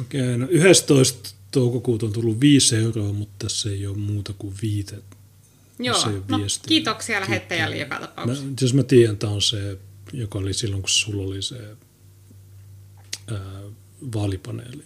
Okei, 0.00 0.38
no 0.38 0.46
11. 0.50 1.35
toukokuuta 1.50 2.06
on 2.06 2.12
tullut 2.12 2.40
5 2.40 2.76
euroa, 2.76 3.12
mutta 3.12 3.46
tässä 3.46 3.70
ei 3.70 3.86
ole 3.86 3.96
muuta 3.96 4.32
kuin 4.38 4.54
viite. 4.62 4.96
Joo, 5.78 6.00
Se 6.00 6.08
no, 6.28 6.38
viestiä. 6.38 6.68
kiitoksia 6.68 7.20
lähettäjälle 7.20 7.76
joka 7.76 7.94
Mä, 7.94 8.00
tapauksessa. 8.00 8.44
jos 8.60 8.74
mä 8.74 8.82
tiedän, 8.82 9.16
tämä 9.16 9.32
on 9.32 9.42
se, 9.42 9.78
joka 10.12 10.38
oli 10.38 10.54
silloin, 10.54 10.82
kun 10.82 10.88
sulla 10.90 11.22
oli 11.22 11.42
se 11.42 11.76
ää, 13.30 13.62
vaalipaneeli. 14.14 14.84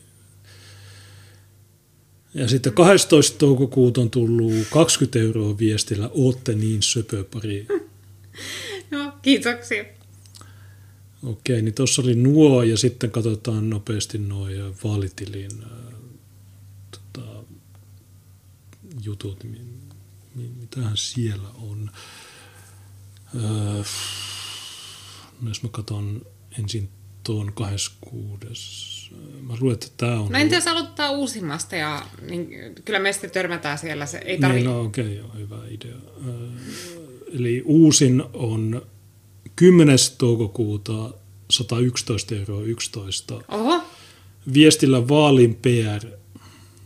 Ja 2.35 2.49
sitten 2.49 2.73
12. 2.73 3.39
toukokuuta 3.39 4.01
on 4.01 4.11
tullut 4.11 4.53
20 4.71 5.19
euroa 5.19 5.59
viestillä, 5.59 6.11
ootte 6.15 6.55
niin 6.55 6.83
söpöpari. 6.83 7.67
Joo, 8.91 9.13
kiitoksia. 9.23 9.85
Okei, 11.23 11.63
niin 11.63 11.75
tuossa 11.75 12.03
oli 12.03 12.15
nuo 12.15 12.63
ja 12.63 12.79
sitten 12.79 13.11
katsotaan 13.11 13.71
nopeasti 13.71 14.19
nuo 14.19 14.47
vaalitilin 14.85 15.51
ää, 15.63 15.93
tota, 16.91 17.29
jutut, 19.05 19.45
mi, 19.45 19.59
mi, 20.35 20.51
mitähän 20.61 20.97
siellä 20.97 21.49
on. 21.55 21.91
Öö, 23.35 23.83
no 25.41 25.49
jos 25.49 25.63
mä 25.63 25.69
katson 25.73 26.27
ensin 26.59 26.89
tuon 27.25 27.53
26. 27.53 29.15
Mä 29.43 29.55
luulen, 29.61 29.75
että 29.75 29.87
tämä 29.97 30.21
on... 30.21 30.33
No 30.33 30.39
entä 30.39 30.55
jos 30.55 30.67
aloittaa 30.67 31.11
uusimmasta 31.11 31.77
ja 31.77 32.07
niin, 32.23 32.49
kyllä 32.85 32.99
me 32.99 33.13
sitten 33.13 33.31
törmätään 33.31 33.79
siellä. 33.79 34.07
Se 34.07 34.19
ei 34.19 34.39
tarvi... 34.39 34.57
Niin, 34.57 34.67
no 34.67 34.81
okei, 34.81 35.05
okay, 35.05 35.17
joo, 35.17 35.35
hyvä 35.35 35.67
idea. 35.71 35.97
Öö, 36.27 36.49
eli 37.33 37.63
uusin 37.65 38.23
on 38.33 38.83
10. 39.57 39.99
toukokuuta 40.19 41.11
111 41.51 42.35
euroa 42.35 42.63
11. 42.63 43.43
Oho. 43.49 43.83
Viestillä 44.55 45.09
Vaalin 45.09 45.55
PR. 45.55 46.07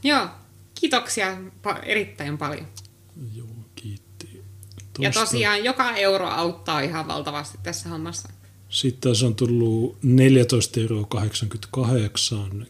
Joo, 0.02 0.28
kiitoksia 0.84 1.36
pa- 1.66 1.82
erittäin 1.82 2.38
paljon. 2.38 2.66
Joo, 3.34 3.48
kiitti. 3.74 4.26
Tosta. 4.26 5.02
Ja 5.02 5.12
tosiaan 5.12 5.64
joka 5.64 5.96
euro 5.96 6.26
auttaa 6.28 6.80
ihan 6.80 7.08
valtavasti 7.08 7.58
tässä 7.62 7.88
hommassa. 7.88 8.28
Sitten 8.68 9.10
tässä 9.10 9.26
on 9.26 9.34
tullut 9.34 9.98
14,88 10.02 10.78
euroa 10.80 11.06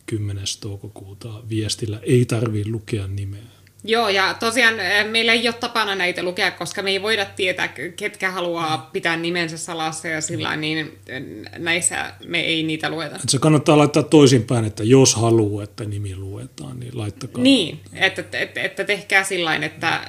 10. 0.06 0.44
toukokuuta 0.60 1.48
viestillä. 1.48 2.00
Ei 2.02 2.24
tarvitse 2.24 2.70
lukea 2.70 3.06
nimeä. 3.06 3.42
Joo, 3.86 4.08
ja 4.08 4.34
tosiaan 4.34 4.80
eh, 4.80 5.10
meillä 5.10 5.32
ei 5.32 5.48
ole 5.48 5.54
tapana 5.60 5.94
näitä 5.94 6.22
lukea, 6.22 6.50
koska 6.50 6.82
me 6.82 6.90
ei 6.90 7.02
voida 7.02 7.24
tietää, 7.24 7.68
ketkä 7.96 8.30
haluaa 8.30 8.90
pitää 8.92 9.16
nimensä 9.16 9.58
salassa 9.58 10.08
ja 10.08 10.20
sillä 10.20 10.56
niin 10.56 10.98
eh, 11.06 11.22
näissä 11.58 12.14
me 12.26 12.40
ei 12.40 12.62
niitä 12.62 12.90
lueta. 12.90 13.16
Et 13.16 13.28
se 13.28 13.38
kannattaa 13.38 13.78
laittaa 13.78 14.02
toisinpäin, 14.02 14.64
että 14.64 14.84
jos 14.84 15.14
haluaa, 15.14 15.64
että 15.64 15.84
nimi 15.84 16.16
luetaan, 16.16 16.80
niin 16.80 16.98
laittakaa. 16.98 17.42
Niin, 17.42 17.80
että, 17.92 18.24
että, 18.32 18.60
että 18.62 18.84
tehkää 18.84 19.24
sillä 19.24 19.54
että, 19.54 20.00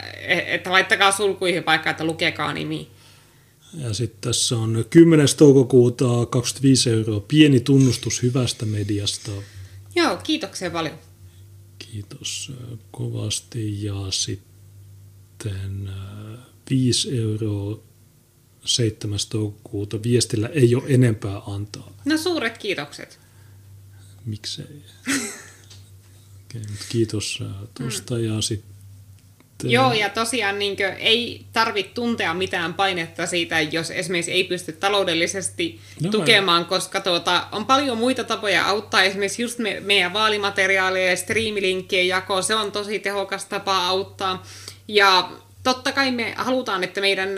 että 0.48 0.72
laittakaa 0.72 1.12
sulkuihin 1.12 1.66
vaikka, 1.66 1.90
että 1.90 2.04
lukekaa 2.04 2.54
nimi. 2.54 2.88
Ja 3.78 3.94
sitten 3.94 4.22
tässä 4.22 4.56
on 4.56 4.86
10. 4.90 5.28
toukokuuta 5.38 6.26
25 6.30 6.90
euroa 6.90 7.20
pieni 7.28 7.60
tunnustus 7.60 8.24
hyvästä 8.24 8.66
mediasta. 8.66 9.32
Joo, 9.96 10.18
kiitoksia 10.24 10.72
paljon. 10.72 10.96
Kiitos 11.96 12.52
äh, 12.54 12.80
kovasti. 12.92 13.84
Ja 13.84 14.12
sitten 14.12 15.90
5 16.70 17.18
euroa 17.18 17.80
7. 18.66 19.20
toukokuuta. 19.30 20.04
Viestillä 20.04 20.48
ei 20.48 20.76
ole 20.76 20.84
enempää 20.88 21.42
antaa. 21.48 21.94
No 22.06 22.18
suuret 22.18 22.58
kiitokset. 22.58 23.20
Miksei? 24.26 24.82
okay, 26.46 26.62
kiitos 26.90 27.44
tuosta. 27.74 28.16
Mm. 28.16 28.24
Ja 28.24 28.42
sitten 28.42 28.75
Joo, 29.64 29.94
ja 29.94 30.10
tosiaan 30.10 30.60
niin 30.60 30.76
kuin, 30.76 30.94
ei 31.00 31.46
tarvitse 31.54 31.92
tuntea 31.94 32.34
mitään 32.34 32.74
painetta 32.74 33.26
siitä, 33.26 33.62
jos 33.62 33.92
esimerkiksi 33.92 34.32
ei 34.32 34.44
pysty 34.44 34.72
taloudellisesti 34.72 35.80
no, 36.02 36.12
tukemaan, 36.12 36.62
ei. 36.62 36.68
koska 36.68 37.02
tuota, 37.02 37.48
on 37.52 37.66
paljon 37.66 37.98
muita 37.98 38.24
tapoja 38.24 38.66
auttaa. 38.66 39.04
Esimerkiksi 39.04 39.42
just 39.42 39.60
me, 39.60 39.80
meidän 39.80 40.14
vaalimateriaaleja 40.14 41.10
ja 41.10 41.18
striimilinkkien 41.18 42.08
jako, 42.08 42.42
se 42.42 42.56
on 42.56 42.72
tosi 42.72 43.00
tehokas 43.00 43.46
tapa 43.46 43.88
auttaa. 43.88 44.44
Ja 44.88 45.30
totta 45.66 45.92
kai 45.92 46.12
me 46.12 46.34
halutaan, 46.38 46.84
että 46.84 47.02
meidän 47.02 47.30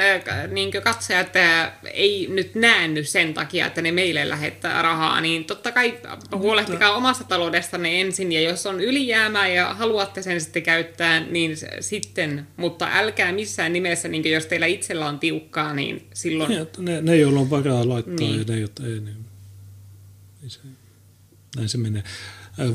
niin 0.51 0.71
katsojat 0.83 1.33
ei 1.93 2.27
nyt 2.31 2.55
näänny 2.55 3.03
sen 3.03 3.33
takia, 3.33 3.67
että 3.67 3.81
ne 3.81 3.91
meille 3.91 4.29
lähettää 4.29 4.81
rahaa, 4.81 5.21
niin 5.21 5.45
totta 5.45 5.71
kai 5.71 5.97
huolehtikaa 6.35 6.95
omasta 6.95 7.23
taloudestanne 7.23 8.01
ensin, 8.01 8.31
ja 8.31 8.41
jos 8.41 8.65
on 8.65 8.81
ylijäämää 8.81 9.47
ja 9.47 9.73
haluatte 9.73 10.21
sen 10.21 10.41
sitten 10.41 10.63
käyttää, 10.63 11.19
niin 11.19 11.57
sitten, 11.79 12.47
mutta 12.57 12.89
älkää 12.91 13.31
missään 13.31 13.73
nimessä, 13.73 14.07
niin 14.07 14.31
jos 14.31 14.45
teillä 14.45 14.65
itsellä 14.65 15.07
on 15.07 15.19
tiukkaa, 15.19 15.73
niin 15.73 16.07
silloin... 16.13 16.51
Ja, 16.51 16.65
ne, 16.77 17.01
ne, 17.01 17.17
joilla 17.17 17.39
on 17.39 17.49
varaa 17.49 17.89
laittaa, 17.89 18.15
niin. 18.15 18.39
ja 18.39 18.45
ne, 18.47 18.59
jotka 18.59 18.83
ei, 18.83 18.89
niin, 18.89 19.25
niin 20.41 20.49
se, 20.49 20.59
näin 21.55 21.69
se 21.69 21.77
menee. 21.77 22.03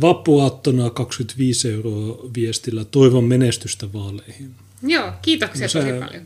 Vappuaattona 0.00 0.90
25 0.90 1.72
euroa 1.72 2.30
viestillä. 2.36 2.84
Toivon 2.84 3.24
menestystä 3.24 3.92
vaaleihin. 3.92 4.54
Joo, 4.82 5.12
kiitoksia 5.22 5.64
no 5.64 5.68
se, 5.68 5.80
tosi 5.80 5.92
paljon. 5.92 6.22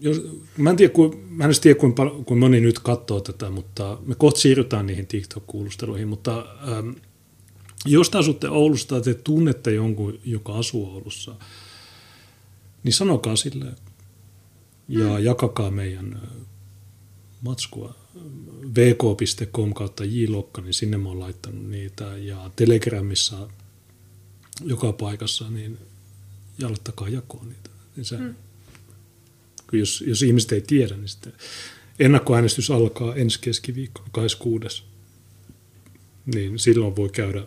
Jos, 0.00 0.22
mä 0.56 0.70
en 0.70 0.76
tiedä, 0.76 0.92
kuin, 0.92 1.18
mä 1.30 1.44
en 1.44 1.60
tiedä 1.60 1.80
kuinka, 1.80 2.10
kuin 2.26 2.40
moni 2.40 2.60
nyt 2.60 2.78
katsoo 2.78 3.20
tätä, 3.20 3.50
mutta 3.50 3.98
me 4.06 4.14
kohta 4.14 4.40
siirrytään 4.40 4.86
niihin 4.86 5.06
TikTok-kuulusteluihin, 5.06 6.06
mutta 6.06 6.46
ähm, 6.72 6.90
jos 7.86 8.10
te 8.10 8.18
asutte 8.18 8.48
Oulussa 8.48 8.88
tai 8.88 9.00
te 9.00 9.14
tunnette 9.14 9.72
jonkun, 9.72 10.18
joka 10.24 10.54
asuu 10.54 10.94
Oulussa, 10.94 11.34
niin 12.84 12.92
sanokaa 12.92 13.36
sille 13.36 13.66
ja 14.88 15.08
hmm. 15.08 15.24
jakakaa 15.24 15.70
meidän 15.70 16.20
äh, 16.22 16.46
matskua 17.42 17.94
vk.com 18.74 19.74
kautta 19.74 20.04
jlokka, 20.04 20.62
niin 20.62 20.74
sinne 20.74 20.96
mä 20.96 21.08
oon 21.08 21.20
laittanut 21.20 21.68
niitä 21.68 22.16
ja 22.16 22.50
Telegramissa 22.56 23.48
joka 24.64 24.92
paikassa, 24.92 25.50
niin 25.50 25.78
jalttakaa 26.58 27.08
jakoon 27.08 27.48
niitä. 27.48 27.59
Niin 28.00 28.06
se, 28.06 28.16
hmm. 28.16 28.34
jos, 29.72 30.04
jos 30.06 30.22
ihmiset 30.22 30.52
ei 30.52 30.60
tiedä, 30.60 30.96
niin 30.96 31.08
sitten 31.08 31.32
ennakkoäänestys 31.98 32.70
alkaa 32.70 33.14
ensi 33.14 33.40
keskiviikko 33.40 34.04
26. 34.12 34.82
Niin 36.34 36.58
silloin 36.58 36.96
voi 36.96 37.08
käydä 37.08 37.46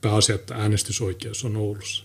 pääasia, 0.00 0.34
että 0.34 0.54
äänestysoikeus 0.54 1.44
on 1.44 1.56
Oulussa. 1.56 2.04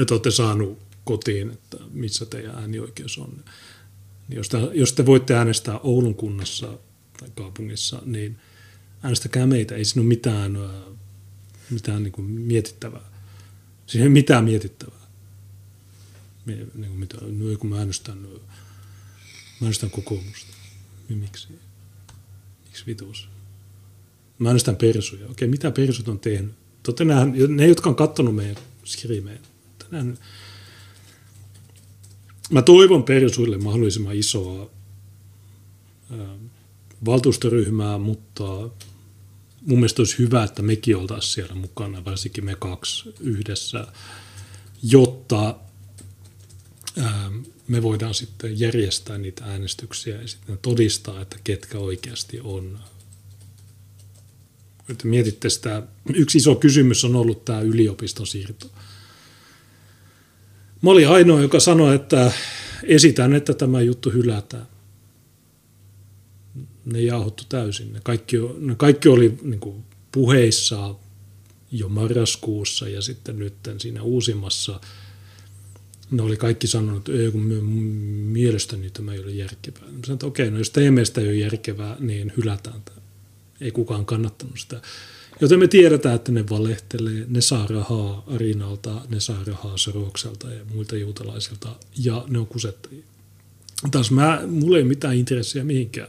Että 0.00 0.14
olette 0.14 0.30
saanut 0.30 0.78
kotiin, 1.04 1.50
että 1.50 1.76
missä 1.90 2.26
teidän 2.26 2.54
äänioikeus 2.54 3.18
on. 3.18 3.44
Niin 4.28 4.36
jos, 4.36 4.48
te, 4.48 4.58
jos 4.72 4.92
te 4.92 5.06
voitte 5.06 5.34
äänestää 5.34 5.78
Oulun 5.78 6.14
kunnassa 6.14 6.78
tai 7.20 7.28
kaupungissa, 7.34 8.02
niin 8.04 8.38
äänestäkää 9.02 9.46
meitä. 9.46 9.74
Ei 9.74 9.84
siinä 9.84 10.00
ole 10.00 10.08
mitään, 10.08 10.58
mitään 11.70 12.02
niin 12.02 12.12
kuin 12.12 12.26
mietittävää. 12.26 13.11
Siinä 13.86 14.02
ei 14.02 14.06
ole 14.06 14.12
mitään 14.12 14.44
mietittävää. 14.44 15.02
Niin 16.46 16.70
kuin 16.74 16.90
mitä, 16.90 17.16
no, 17.20 17.58
kun 17.58 17.70
mä 17.70 17.78
äänestän, 17.78 18.18
mä 18.18 18.28
äänestän 19.62 19.90
kokoomusta. 19.90 20.52
Niin 21.08 21.18
miksi? 21.18 21.48
Miksi 22.64 22.86
vitus? 22.86 23.28
Mä 24.38 24.48
äänestän 24.48 24.76
persuja. 24.76 25.26
Okei, 25.26 25.48
mitä 25.48 25.70
persut 25.70 26.08
on 26.08 26.18
tehnyt? 26.18 26.54
Totta 26.82 27.04
nämä, 27.04 27.26
ne, 27.48 27.66
jotka 27.66 27.90
on 27.90 27.96
katsonut 27.96 28.34
meidän 28.34 28.56
skriimejä. 28.84 29.38
Mä 32.50 32.62
toivon 32.62 33.02
persuille 33.02 33.58
mahdollisimman 33.58 34.16
isoa 34.16 34.70
ää, 36.10 36.36
valtuustoryhmää, 37.04 37.98
mutta 37.98 38.70
mun 39.66 39.78
mielestä 39.78 40.02
olisi 40.02 40.18
hyvä, 40.18 40.44
että 40.44 40.62
mekin 40.62 40.96
oltaisiin 40.96 41.32
siellä 41.32 41.54
mukana, 41.54 42.04
varsinkin 42.04 42.44
me 42.44 42.56
kaksi 42.58 43.14
yhdessä, 43.20 43.86
jotta 44.82 45.56
ää, 46.98 47.30
me 47.68 47.82
voidaan 47.82 48.14
sitten 48.14 48.60
järjestää 48.60 49.18
niitä 49.18 49.44
äänestyksiä 49.44 50.20
ja 50.20 50.28
sitten 50.28 50.58
todistaa, 50.62 51.20
että 51.20 51.36
ketkä 51.44 51.78
oikeasti 51.78 52.40
on. 52.40 52.78
Että 54.88 55.08
mietitte 55.08 55.50
sitä, 55.50 55.82
yksi 56.14 56.38
iso 56.38 56.54
kysymys 56.54 57.04
on 57.04 57.16
ollut 57.16 57.44
tämä 57.44 57.60
yliopiston 57.60 58.26
siirto. 58.26 58.70
Mä 60.82 60.90
olin 60.90 61.08
ainoa, 61.08 61.40
joka 61.40 61.60
sanoi, 61.60 61.94
että 61.94 62.32
esitän, 62.82 63.34
että 63.34 63.54
tämä 63.54 63.80
juttu 63.80 64.10
hylätään 64.10 64.66
ne 66.84 67.00
jauhottu 67.00 67.44
täysin. 67.48 67.92
Ne 67.92 68.00
kaikki, 68.04 68.36
ne 68.58 68.74
kaikki 68.74 69.08
oli 69.08 69.38
niin 69.42 69.60
kuin 69.60 69.84
puheissa 70.12 70.94
jo 71.72 71.88
marraskuussa 71.88 72.88
ja 72.88 73.02
sitten 73.02 73.38
nyt 73.38 73.54
siinä 73.78 74.02
uusimmassa 74.02 74.80
ne 76.12 76.22
oli 76.22 76.36
kaikki 76.36 76.66
sanonut, 76.66 77.08
että 77.08 77.22
ei, 77.22 77.30
kun 77.30 77.42
mielestäni 78.32 78.90
tämä 78.90 79.12
ei 79.12 79.20
ole 79.20 79.30
järkevää. 79.30 79.80
Mä 79.80 79.88
sanoin, 79.88 80.12
että 80.12 80.26
okei, 80.26 80.50
no 80.50 80.58
jos 80.58 80.70
teidän 80.70 80.94
mielestä 80.94 81.20
ei 81.20 81.28
ole 81.28 81.36
järkevää, 81.36 81.96
niin 82.00 82.32
hylätään 82.36 82.82
tämä. 82.84 82.98
Ei 83.60 83.70
kukaan 83.70 84.06
kannattanut 84.06 84.58
sitä. 84.58 84.80
Joten 85.40 85.58
me 85.58 85.68
tiedetään, 85.68 86.14
että 86.14 86.32
ne 86.32 86.48
valehtelee, 86.50 87.24
ne 87.28 87.40
saa 87.40 87.66
rahaa 87.66 88.24
Arinalta, 88.26 89.00
ne 89.08 89.20
saa 89.20 89.44
rahaa 89.46 89.76
Sorokselta 89.76 90.50
ja 90.50 90.64
muilta 90.64 90.96
juutalaisilta, 90.96 91.76
ja 91.98 92.24
ne 92.28 92.38
on 92.38 92.46
kusettajia. 92.46 93.04
Taas 93.90 94.10
mä, 94.10 94.42
mulla 94.46 94.78
ei 94.78 94.84
mitään 94.84 95.16
intressiä 95.16 95.64
mihinkään 95.64 96.08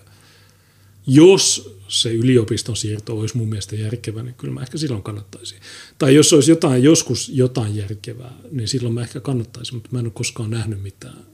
jos 1.08 1.76
se 1.88 2.14
yliopiston 2.14 2.76
siirto 2.76 3.20
olisi 3.20 3.38
mun 3.38 3.49
mielestä 3.49 3.76
järkevä, 3.76 4.24
niin 4.24 4.36
kyllä 4.36 4.54
mä 4.54 4.62
ehkä 4.62 4.78
silloin 4.78 5.04
kannattaisin. 5.04 5.60
Tai 5.97 6.16
jos 6.16 6.34
olisi 6.34 6.51
jotain, 6.51 6.84
joskus 6.84 7.30
jotain 7.30 7.76
järkevää, 7.76 8.34
niin 8.51 8.68
silloin 8.68 8.93
mä 8.93 9.01
ehkä 9.01 9.20
kannattaisin, 9.20 9.76
mutta 9.76 9.89
mä 9.91 9.99
en 9.99 10.06
ole 10.06 10.14
koskaan 10.16 10.49
nähnyt 10.49 10.82
mitään. 10.82 11.26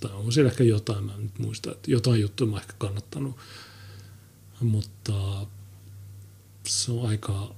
Tai 0.00 0.10
on 0.12 0.32
siellä 0.32 0.50
ehkä 0.50 0.64
jotain, 0.64 1.04
mä 1.04 1.14
en 1.14 1.22
nyt 1.22 1.38
muista, 1.38 1.72
että 1.72 1.90
jotain 1.90 2.20
juttua 2.20 2.46
mä 2.46 2.56
ehkä 2.56 2.74
kannattanut. 2.78 3.36
Mutta 4.60 5.46
se 6.66 6.92
on 6.92 7.08
aika, 7.08 7.54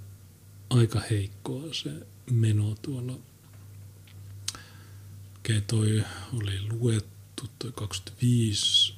aika 0.70 1.00
heikkoa 1.10 1.62
se 1.72 1.90
meno 2.30 2.74
tuolla 2.82 3.18
Okei, 5.46 5.60
toi 5.60 6.04
oli 6.32 6.60
luettu, 6.70 7.48
toi 7.58 7.72
25. 7.74 8.95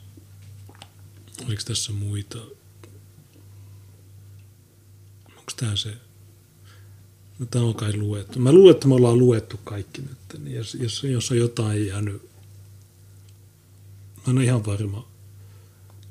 Oliko 1.47 1.63
tässä 1.67 1.93
muita? 1.93 2.39
Onko 5.29 5.53
tämä 5.57 5.77
se? 5.77 5.95
No, 7.39 7.47
tämä 7.47 7.65
on 7.65 7.75
kai 7.75 7.97
luettu. 7.97 8.39
Mä 8.39 8.53
luulen, 8.53 8.75
että 8.75 8.89
me 8.89 8.95
ollaan 8.95 9.19
luettu 9.19 9.61
kaikki 9.65 10.03
nyt. 10.03 10.43
Niin 10.45 10.57
jos, 10.57 10.75
jos, 10.75 11.05
jos 11.05 11.31
on 11.31 11.39
jotain 11.39 11.87
jäänyt, 11.87 12.23
mä 14.17 14.23
en 14.29 14.37
ole 14.37 14.45
ihan 14.45 14.67
varma. 14.67 15.09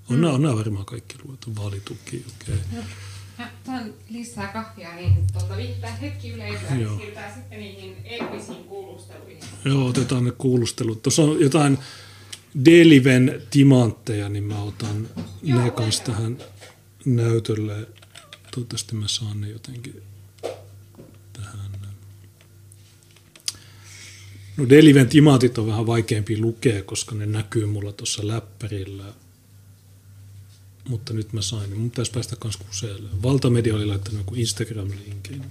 On, 0.09 0.17
mm. 0.17 0.23
on 0.23 0.41
nämä 0.41 0.55
varmaan 0.55 0.85
kaikki 0.85 1.15
luettu. 1.23 1.55
Vaalituki, 1.55 2.25
okei. 2.41 2.55
Okay. 2.55 2.83
Tuon 3.65 3.93
lisää 4.09 4.47
kahvia, 4.47 4.95
niin 4.95 5.27
tuolta 5.33 5.57
viittää 5.57 5.95
hetki 5.95 6.29
yleisöä, 6.31 6.75
niin 6.75 6.97
siirrytään 6.97 7.33
sitten 7.33 7.59
niihin 7.59 7.97
eeppisiin 8.03 8.63
kuulusteluihin. 8.63 9.39
Joo, 9.65 9.87
otetaan 9.87 10.25
ne 10.25 10.31
kuulustelut. 10.31 11.01
Tuossa 11.01 11.21
on 11.21 11.41
jotain 11.41 11.77
Deliven 12.65 13.41
timantteja, 13.49 14.29
niin 14.29 14.43
mä 14.43 14.63
otan 14.63 15.09
ne 15.43 15.71
kanssa 15.71 16.03
tähän 16.03 16.37
näytölle. 17.05 17.87
Toivottavasti 18.51 18.95
mä 18.95 19.07
saan 19.07 19.41
ne 19.41 19.49
jotenkin 19.49 20.01
tähän. 21.33 21.71
No 24.57 24.69
Deliven 24.69 25.07
timantit 25.07 25.57
on 25.57 25.67
vähän 25.67 25.87
vaikeampi 25.87 26.41
lukea, 26.41 26.83
koska 26.83 27.15
ne 27.15 27.25
näkyy 27.25 27.65
mulla 27.65 27.91
tuossa 27.91 28.27
läppärillä– 28.27 29.13
mutta 30.87 31.13
nyt 31.13 31.33
mä 31.33 31.41
sain. 31.41 31.77
Mun 31.77 31.89
pitäisi 31.89 32.11
päästä 32.11 32.35
kans 32.35 32.57
kuseelle. 32.57 33.09
Valtamedia 33.23 33.75
oli 33.75 33.85
laittanut 33.85 34.19
joku 34.19 34.35
Instagram-linkin. 34.35 35.43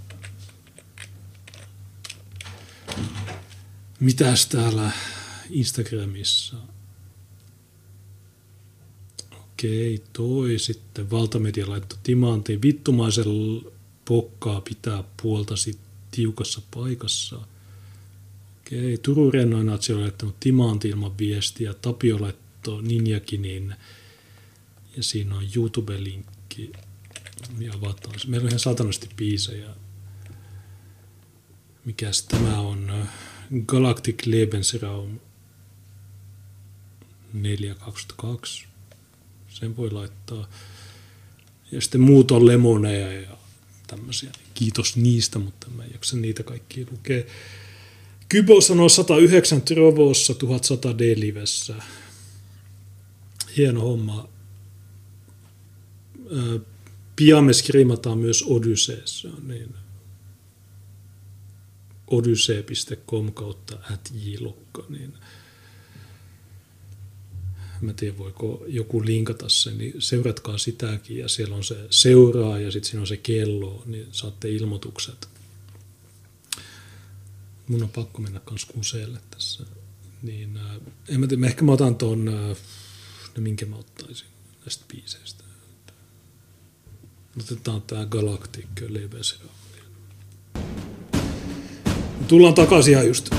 Mitäs 4.01 4.47
täällä 4.47 4.91
Instagramissa? 5.51 6.57
Okei, 9.57 10.03
toi 10.13 10.59
sitten 10.59 11.11
valtamedia 11.11 11.69
laittoi 11.69 11.99
timantiin. 12.03 12.63
Vittumaisella 12.63 13.73
pokkaa 14.05 14.61
pitää 14.61 15.05
puoltasi 15.23 15.79
tiukassa 16.11 16.63
paikassa. 16.75 17.41
Okei, 18.61 18.99
Turun 18.99 19.35
Rennoinatsi 19.35 19.93
on 19.93 20.01
laittanut 20.01 20.47
ilman 20.85 21.19
viestiä. 21.19 21.75
Tapio 21.75 22.21
laittoi 22.21 22.83
Ninjakinin 22.83 23.75
ja 24.97 25.03
siinä 25.03 25.37
on 25.37 25.45
YouTube-linkki 25.57 26.73
ja 27.59 27.73
avataan. 27.75 28.15
Meillä 28.27 28.45
on 28.45 28.49
ihan 28.49 28.61
satanasti 28.61 29.09
biisejä. 29.17 29.71
Mikäs 31.85 32.23
tämä 32.23 32.61
on? 32.61 33.09
Galactic 33.67 34.27
Lebensraum 34.27 35.19
422. 37.33 38.76
Sen 39.59 39.77
voi 39.77 39.91
laittaa. 39.91 40.49
Ja 41.73 41.81
sitten 41.81 42.01
muut 42.01 42.31
on 42.31 42.47
lemoneja 42.47 43.13
ja 43.13 43.37
tämmöisiä. 43.87 44.33
Kiitos 44.55 44.97
niistä, 44.97 45.39
mutta 45.39 45.71
mä 45.71 45.85
en 45.85 45.93
jaksa 45.93 46.17
niitä 46.17 46.43
kaikkia 46.43 46.87
lukea. 46.91 47.25
Kybo 48.29 48.61
sanoo 48.61 48.89
109 48.89 49.63
Trovossa, 49.63 50.35
1100 50.35 50.99
Delivessä. 50.99 51.75
Hieno 53.57 53.81
homma 53.81 54.29
pian 57.17 57.45
me 57.45 57.53
skrimataan 57.53 58.19
myös 58.19 58.45
Odysseessa, 58.47 59.29
niin 59.43 59.75
odyssee.com 62.07 63.33
kautta 63.33 63.79
at 63.93 64.13
niin 64.91 65.13
mä 67.81 67.93
tiedän 67.93 68.19
voiko 68.19 68.65
joku 68.67 69.05
linkata 69.05 69.49
sen, 69.49 69.79
niin 69.79 69.95
seuratkaa 69.99 70.59
sitäkin 70.59 71.19
ja 71.19 71.29
siellä 71.29 71.57
on 71.57 71.65
se 71.65 71.77
seuraa 71.91 72.61
ja 72.61 72.71
sitten 72.71 72.91
siinä 72.91 73.01
on 73.01 73.07
se 73.07 73.17
kello, 73.17 73.83
niin 73.87 74.07
saatte 74.13 74.51
ilmoitukset. 74.51 75.29
Mun 77.69 77.83
on 77.83 77.89
pakko 77.89 78.23
mennä 78.23 78.41
kans 78.41 78.65
kuseelle 78.65 79.21
tässä. 79.31 79.65
Niin, 80.23 80.59
en 81.09 81.21
mä 81.21 81.27
tiedä, 81.27 81.47
ehkä 81.47 81.65
mä 81.65 81.73
otan 81.73 81.97
ton, 81.97 82.25
no 82.25 82.57
minkä 83.39 83.67
mä 83.67 83.77
ottaisin 83.77 84.27
näistä 84.61 84.85
biiseistä. 84.93 85.45
Otetaan 87.41 87.83
tämä 87.83 88.07
Galactic 88.07 88.67
Legacy. 88.89 89.37
Tullaan 92.29 92.55
takaisin 92.55 92.93
ihan 92.93 93.07
just. 93.07 93.31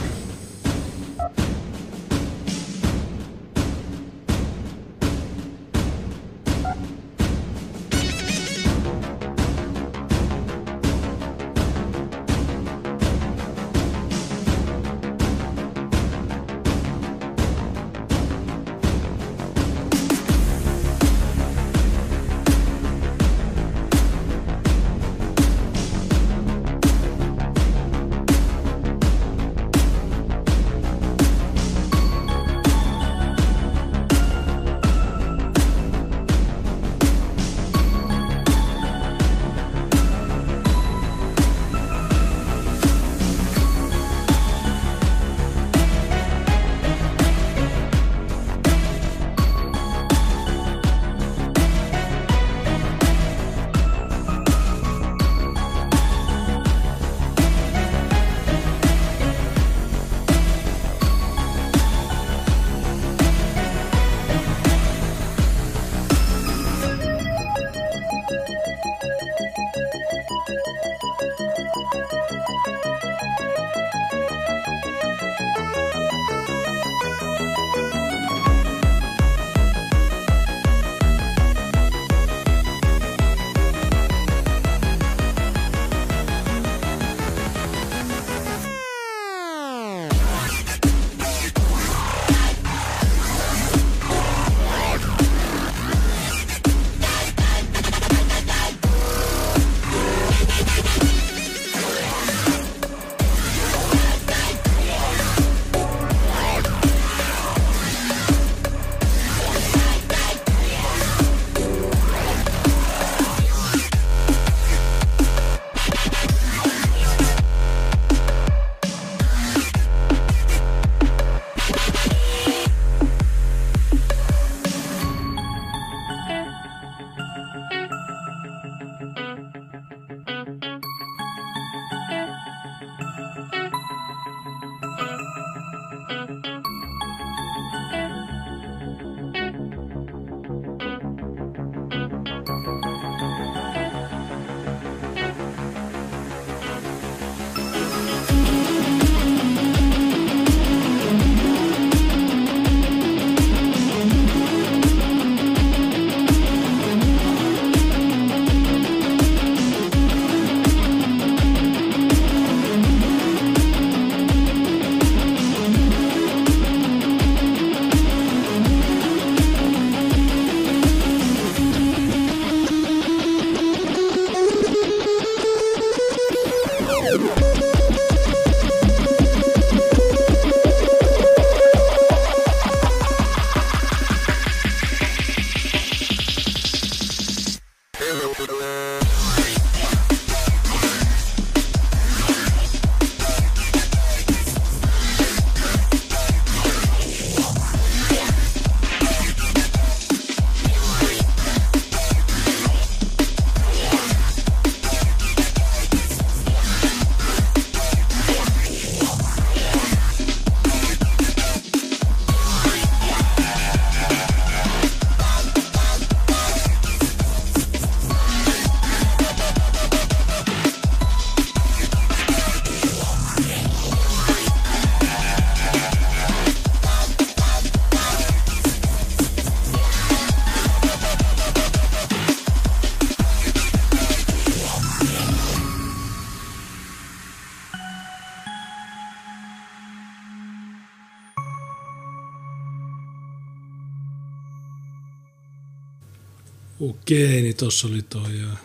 Niin 247.10 247.56
tuossa 247.56 247.88
oli 247.88 248.02
toi 248.02 248.42
äh, 248.52 248.58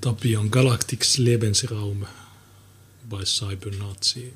Tapion 0.00 0.48
Galactics 0.50 1.18
Lebensraum 1.18 2.06
by 3.08 3.24
Cybernazi 3.24 4.34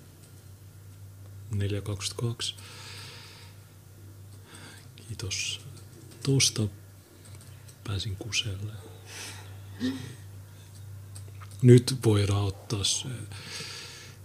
422. 1.51 2.55
Kiitos. 4.97 5.61
Tuosta 6.23 6.63
pääsin 7.85 8.17
kuselle. 8.17 8.73
Nyt 11.63 11.95
voidaan 12.05 12.45
ottaa 12.45 12.85
se. 12.85 13.09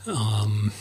Um, 0.07 0.71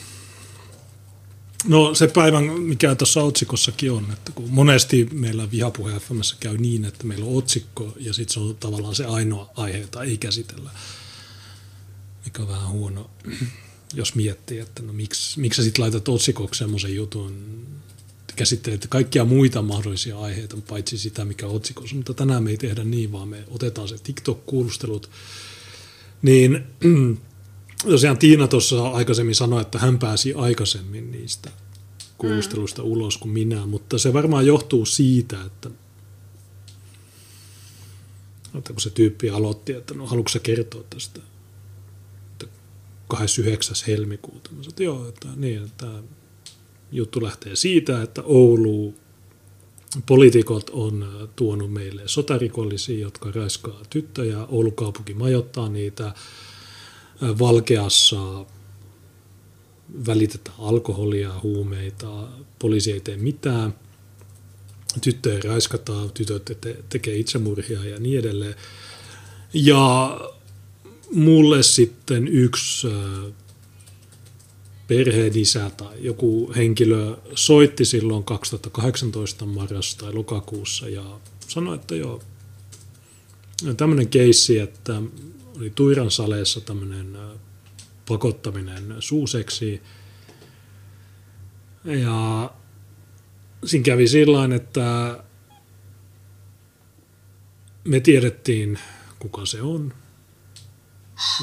no 1.64 1.94
se 1.94 2.08
päivän, 2.08 2.44
mikä 2.44 2.94
tuossa 2.94 3.22
otsikossakin 3.22 3.92
on, 3.92 4.06
että 4.12 4.32
kun 4.32 4.50
monesti 4.50 5.08
meillä 5.12 5.50
vihapuhe 5.50 5.92
käy 6.40 6.58
niin, 6.58 6.84
että 6.84 7.06
meillä 7.06 7.24
on 7.24 7.36
otsikko 7.36 7.94
ja 8.00 8.12
sitten 8.12 8.34
se 8.34 8.40
on 8.40 8.56
tavallaan 8.56 8.94
se 8.94 9.04
ainoa 9.04 9.50
aihe, 9.56 9.78
jota 9.78 10.02
ei 10.02 10.18
käsitellä, 10.18 10.70
mikä 12.24 12.42
on 12.42 12.48
vähän 12.48 12.68
huono, 12.68 13.10
jos 13.94 14.14
miettii, 14.14 14.58
että 14.58 14.82
no 14.82 14.92
miksi, 14.92 15.40
miksi 15.40 15.56
sä 15.56 15.62
sitten 15.62 15.82
laitat 15.82 16.08
otsikoksi 16.08 16.58
semmoisen 16.58 16.94
jutun, 16.94 17.66
käsittelet 18.36 18.86
kaikkia 18.88 19.24
muita 19.24 19.62
mahdollisia 19.62 20.18
aiheita, 20.18 20.56
paitsi 20.68 20.98
sitä, 20.98 21.24
mikä 21.24 21.46
on 21.46 21.56
otsikossa. 21.56 21.96
Mutta 21.96 22.14
tänään 22.14 22.42
me 22.42 22.50
ei 22.50 22.56
tehdä 22.56 22.84
niin, 22.84 23.12
vaan 23.12 23.28
me 23.28 23.44
otetaan 23.50 23.88
se 23.88 23.94
TikTok-kuulustelut. 23.94 25.10
Niin 26.22 26.66
tosiaan 27.90 28.18
Tiina 28.18 28.48
tuossa 28.48 28.88
aikaisemmin 28.88 29.34
sanoi, 29.34 29.60
että 29.60 29.78
hän 29.78 29.98
pääsi 29.98 30.34
aikaisemmin 30.34 31.12
niistä 31.12 31.50
kuulusteluista 32.18 32.82
mm. 32.82 32.88
ulos 32.88 33.18
kuin 33.18 33.32
minä, 33.32 33.66
mutta 33.66 33.98
se 33.98 34.12
varmaan 34.12 34.46
johtuu 34.46 34.86
siitä, 34.86 35.44
että, 35.44 35.70
että 38.58 38.72
kun 38.72 38.80
se 38.80 38.90
tyyppi 38.90 39.30
aloitti, 39.30 39.72
että 39.72 39.94
no 39.94 40.06
haluatko 40.06 40.38
kertoa 40.42 40.84
tästä 40.90 41.20
että 42.32 42.46
29. 43.08 43.76
helmikuuta. 43.86 44.50
Mä 44.50 44.54
sanoin, 44.54 44.68
että 44.68 44.82
joo, 44.82 45.08
että, 45.08 45.28
niin, 45.36 45.64
että 45.64 45.86
juttu 46.92 47.22
lähtee 47.22 47.56
siitä, 47.56 48.02
että 48.02 48.22
Oulu 48.22 48.94
poliitikot 50.06 50.70
on 50.70 51.28
tuonut 51.36 51.72
meille 51.72 52.02
sotarikollisia, 52.06 52.98
jotka 52.98 53.30
raiskaa 53.30 53.80
tyttöjä. 53.90 54.46
Oulu 54.46 54.70
kaupunki 54.70 55.14
majoittaa 55.14 55.68
niitä 55.68 56.14
valkeassa 57.20 58.44
välitetään 60.06 60.56
alkoholia, 60.58 61.40
huumeita, 61.42 62.28
poliisi 62.58 62.92
ei 62.92 63.00
tee 63.00 63.16
mitään, 63.16 63.74
tyttöjä 65.00 65.40
raiskataan, 65.44 66.10
tytöt 66.10 66.44
te- 66.60 66.76
tekee 66.88 67.16
itsemurhia 67.16 67.84
ja 67.84 68.00
niin 68.00 68.18
edelleen. 68.18 68.54
Ja 69.54 70.20
mulle 71.14 71.62
sitten 71.62 72.28
yksi 72.28 72.88
perheenisä 74.88 75.70
tai 75.76 75.94
joku 76.00 76.52
henkilö 76.56 77.16
soitti 77.34 77.84
silloin 77.84 78.24
2018 78.24 79.46
marrassa 79.46 79.98
tai 79.98 80.12
lokakuussa 80.12 80.88
ja 80.88 81.20
sanoi, 81.48 81.74
että 81.74 81.96
joo, 81.96 82.22
tämmöinen 83.76 84.08
keissi, 84.08 84.58
että 84.58 85.02
oli 85.62 85.70
Tuiran 85.70 86.10
saleessa 86.10 86.60
tämmöinen 86.60 87.18
pakottaminen 88.08 88.96
suuseksi. 88.98 89.82
Ja 91.84 92.50
siinä 93.64 93.84
kävi 93.84 94.08
sillä 94.08 94.54
että 94.54 95.18
me 97.84 98.00
tiedettiin, 98.00 98.78
kuka 99.18 99.46
se 99.46 99.62
on. 99.62 99.94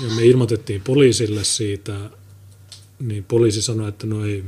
Ja 0.04 0.16
me 0.16 0.26
ilmoitettiin 0.26 0.82
poliisille 0.82 1.44
siitä, 1.44 2.10
niin 3.00 3.24
poliisi 3.24 3.62
sanoi, 3.62 3.90
että 3.90 4.08
no 4.08 4.26
ei, 4.26 4.46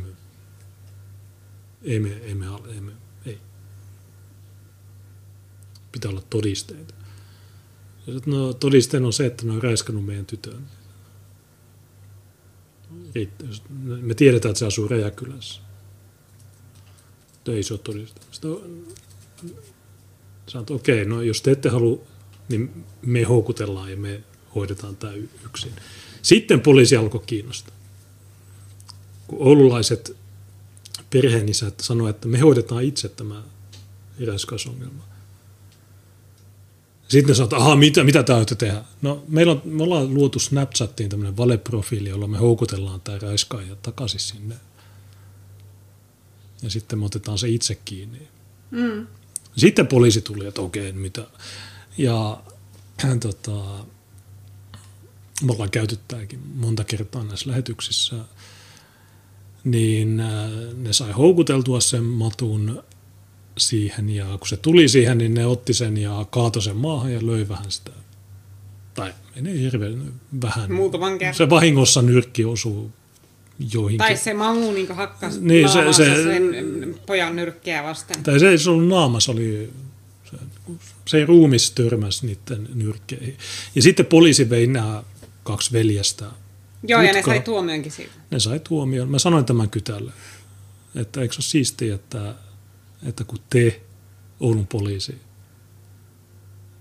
ei 1.83 1.99
me, 1.99 2.17
ei 2.17 2.35
me, 2.35 2.45
ei 2.73 2.81
me, 2.81 2.91
ei. 3.25 3.37
Pitää 5.91 6.11
olla 6.11 6.23
todisteita. 6.29 7.00
No 8.25 8.53
todisteen 8.53 9.05
on 9.05 9.13
se, 9.13 9.25
että 9.25 9.45
ne 9.45 9.51
on 9.51 9.63
räiskannut 9.63 10.05
meidän 10.05 10.25
tytön. 10.25 10.67
Me 14.01 14.13
tiedetään, 14.13 14.51
että 14.51 14.59
se 14.59 14.65
asuu 14.65 14.87
Räjäkylässä. 14.87 15.61
Ei 17.47 17.63
se 17.63 17.73
ole. 17.73 18.07
Sanoit, 20.47 20.71
okei, 20.71 21.01
okay, 21.01 21.05
no 21.05 21.21
jos 21.21 21.41
te 21.41 21.51
ette 21.51 21.69
halua, 21.69 22.01
niin 22.49 22.85
me 23.01 23.23
houkutellaan 23.23 23.91
ja 23.91 23.97
me 23.97 24.23
hoidetaan 24.55 24.95
tämä 24.95 25.13
yksin. 25.45 25.71
Sitten 26.21 26.61
poliisi 26.61 26.95
alkoi 26.95 27.23
kiinnostaa. 27.25 27.75
Kun 29.27 29.37
oululaiset 29.41 30.15
perheenisät 31.09 31.79
sanoivat, 31.79 32.15
että 32.15 32.27
me 32.27 32.39
hoidetaan 32.39 32.83
itse 32.83 33.09
tämä 33.09 33.43
räyskausongelma. 34.27 35.10
Sitten 37.11 37.29
ne 37.29 37.35
sanoo, 37.35 37.63
että 37.63 37.75
mitä, 37.75 38.03
mitä 38.03 38.23
täytyy 38.23 38.57
tehdä? 38.57 38.83
No, 39.01 39.23
meillä 39.27 39.51
on, 39.51 39.61
me 39.65 39.83
ollaan 39.83 40.13
luotu 40.13 40.39
Snapchattiin 40.39 41.09
tämmöinen 41.09 41.37
valeprofiili, 41.37 42.09
jolla 42.09 42.27
me 42.27 42.37
houkutellaan 42.37 43.01
tämä 43.01 43.17
räiskaaja 43.17 43.75
takaisin 43.75 44.19
sinne. 44.19 44.55
Ja 46.61 46.69
sitten 46.69 46.99
me 46.99 47.05
otetaan 47.05 47.37
se 47.37 47.49
itse 47.49 47.75
kiinni. 47.75 48.27
Mm. 48.71 49.07
Sitten 49.57 49.87
poliisi 49.87 50.21
tuli, 50.21 50.45
että 50.45 50.61
okei, 50.61 50.89
okay, 50.89 51.01
mitä. 51.01 51.27
Ja 51.97 52.43
tota, 53.19 53.85
me 55.43 55.51
ollaan 55.51 55.71
käyty 55.71 55.99
tämäkin 56.07 56.39
monta 56.55 56.83
kertaa 56.83 57.23
näissä 57.23 57.49
lähetyksissä. 57.49 58.15
Niin 59.63 60.19
äh, 60.19 60.51
ne 60.75 60.93
sai 60.93 61.11
houkuteltua 61.11 61.79
sen 61.79 62.03
matun 62.03 62.83
siihen 63.57 64.09
ja 64.09 64.25
kun 64.25 64.47
se 64.47 64.57
tuli 64.57 64.87
siihen, 64.87 65.17
niin 65.17 65.33
ne 65.33 65.45
otti 65.45 65.73
sen 65.73 65.97
ja 65.97 66.25
kaatoi 66.29 66.61
sen 66.61 66.77
maahan 66.77 67.13
ja 67.13 67.19
löi 67.25 67.49
vähän 67.49 67.71
sitä. 67.71 67.91
Tai 68.93 69.13
menee 69.35 69.59
hirveän 69.59 70.13
vähän. 70.41 70.71
Muutaman 70.71 71.17
kerran. 71.17 71.35
Se 71.35 71.49
vahingossa 71.49 72.01
nyrkki 72.01 72.45
osuu 72.45 72.91
joihinkin. 73.73 73.97
Tai 74.07 74.17
se 74.17 74.33
mamu 74.33 74.71
niin 74.71 74.95
hakkasi 74.95 75.39
niin, 75.41 75.69
se, 75.69 75.93
se, 75.93 76.23
sen 76.23 76.95
pojan 77.05 77.35
nyrkkiä 77.35 77.83
vasten. 77.83 78.23
Tai 78.23 78.39
se 78.39 78.49
ei 78.49 78.57
se 78.57 78.69
ollut 78.69 78.87
naama, 78.87 79.19
se 79.19 79.31
oli 79.31 79.73
se, 80.31 80.37
se 81.05 81.25
ruumis 81.25 81.71
törmäsi 81.71 82.25
niiden 82.25 82.67
nyrkkeihin. 82.73 83.37
Ja 83.75 83.81
sitten 83.81 84.05
poliisi 84.05 84.49
vei 84.49 84.67
nämä 84.67 85.03
kaksi 85.43 85.71
veljestä. 85.73 86.25
Joo, 86.87 87.01
ja 87.01 87.13
ne 87.13 87.23
sai 87.23 87.39
tuomionkin 87.39 87.91
siitä. 87.91 88.11
Ne 88.31 88.39
sai 88.39 88.59
tuomion. 88.59 89.09
Mä 89.09 89.19
sanoin 89.19 89.45
tämän 89.45 89.69
kytälle, 89.69 90.11
että 90.95 91.21
eikö 91.21 91.33
se 91.33 91.37
ole 91.37 91.43
siistiä, 91.43 91.95
että 91.95 92.35
että 93.03 93.23
kun 93.23 93.39
te, 93.49 93.81
Oulun 94.39 94.67
poliisi, 94.67 95.21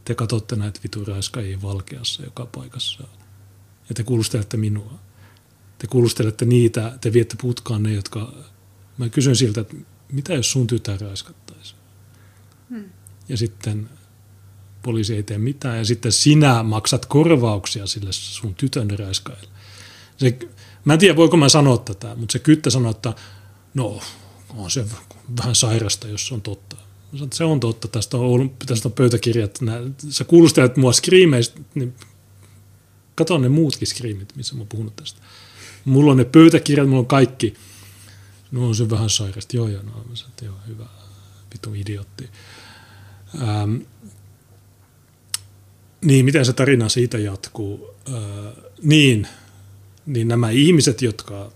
te 0.05 0.15
katsotte 0.15 0.57
näitä 0.57 0.81
vituraiskajia 0.83 1.63
valkeassa 1.63 2.23
joka 2.23 2.47
paikassa 2.47 3.05
ja 3.89 3.95
te 3.95 4.03
kuulustelette 4.03 4.57
minua. 4.57 4.99
Te 5.79 5.87
kuulustelette 5.87 6.45
niitä, 6.45 6.99
te 7.01 7.13
viette 7.13 7.37
putkaan 7.41 7.83
ne, 7.83 7.93
jotka... 7.93 8.33
Mä 8.99 9.09
kysyn 9.09 9.37
siltä, 9.37 9.61
että 9.61 9.77
mitä 10.13 10.35
jos 10.35 10.53
sun 10.53 10.67
tytär 10.67 11.01
raiskattaisiin? 11.01 11.81
Hmm. 12.71 12.85
Ja 13.29 13.37
sitten 13.37 13.91
poliisi 14.83 15.15
ei 15.15 15.23
tee 15.23 15.39
mitään 15.39 15.79
ja 15.79 15.85
sitten 15.85 16.13
sinä 16.13 16.63
maksat 16.63 17.07
korvauksia 17.07 17.87
sille 17.87 18.13
sun 18.13 18.55
tytön 18.55 18.99
raiskaille. 18.99 19.49
Se, 20.17 20.39
mä 20.85 20.93
en 20.93 20.99
tiedä, 20.99 21.17
voiko 21.17 21.37
mä 21.37 21.49
sanoa 21.49 21.79
tätä, 21.79 22.15
mutta 22.15 22.33
se 22.33 22.39
kyttä 22.39 22.71
sanoo, 22.71 22.91
että 22.91 23.15
no, 23.75 24.01
on 24.57 24.71
se 24.71 24.85
vähän 25.39 25.55
sairasta, 25.55 26.09
jos 26.09 26.33
on 26.33 26.43
totta. 26.43 26.77
Sanoin, 27.13 27.33
se 27.33 27.45
on 27.45 27.61
totta, 27.61 27.89
tästä 27.89 28.17
on, 28.17 28.51
tästä 28.67 28.89
on 28.89 28.93
pöytäkirjat. 28.93 29.61
Nää, 29.61 29.81
sä 30.11 30.25
kuulustelet 30.25 30.77
mua 30.77 30.93
skriimeistä, 30.93 31.61
niin 31.75 31.95
kato 33.15 33.39
ne 33.39 33.49
muutkin 33.49 33.89
skriimit, 33.89 34.37
missä 34.37 34.55
mä 34.55 34.61
oon 34.61 34.69
puhunut 34.69 34.97
tästä. 34.97 35.21
Mulla 35.85 36.11
on 36.11 36.17
ne 36.17 36.25
pöytäkirjat, 36.25 36.89
mulla 36.89 37.01
on 37.01 37.07
kaikki. 37.07 37.55
No 38.53 38.69
on 38.69 38.75
se 38.75 38.91
vähän 38.91 39.11
sairasta. 39.11 39.57
Joo, 39.57 39.69
joo, 39.69 39.83
no, 39.83 40.05
mä 40.09 40.17
sanoin, 40.17 40.35
joo, 40.43 40.57
hyvä, 40.69 40.87
vitu 41.55 41.75
idiotti. 41.75 42.29
Ähm, 43.43 43.77
niin, 46.01 46.25
miten 46.25 46.45
se 46.45 46.53
tarina 46.53 46.89
siitä 46.89 47.19
jatkuu? 47.19 47.95
Äh, 48.09 48.65
niin, 48.83 49.27
niin 50.07 50.29
nämä 50.29 50.51
ihmiset, 50.51 51.03
jotka 51.03 51.53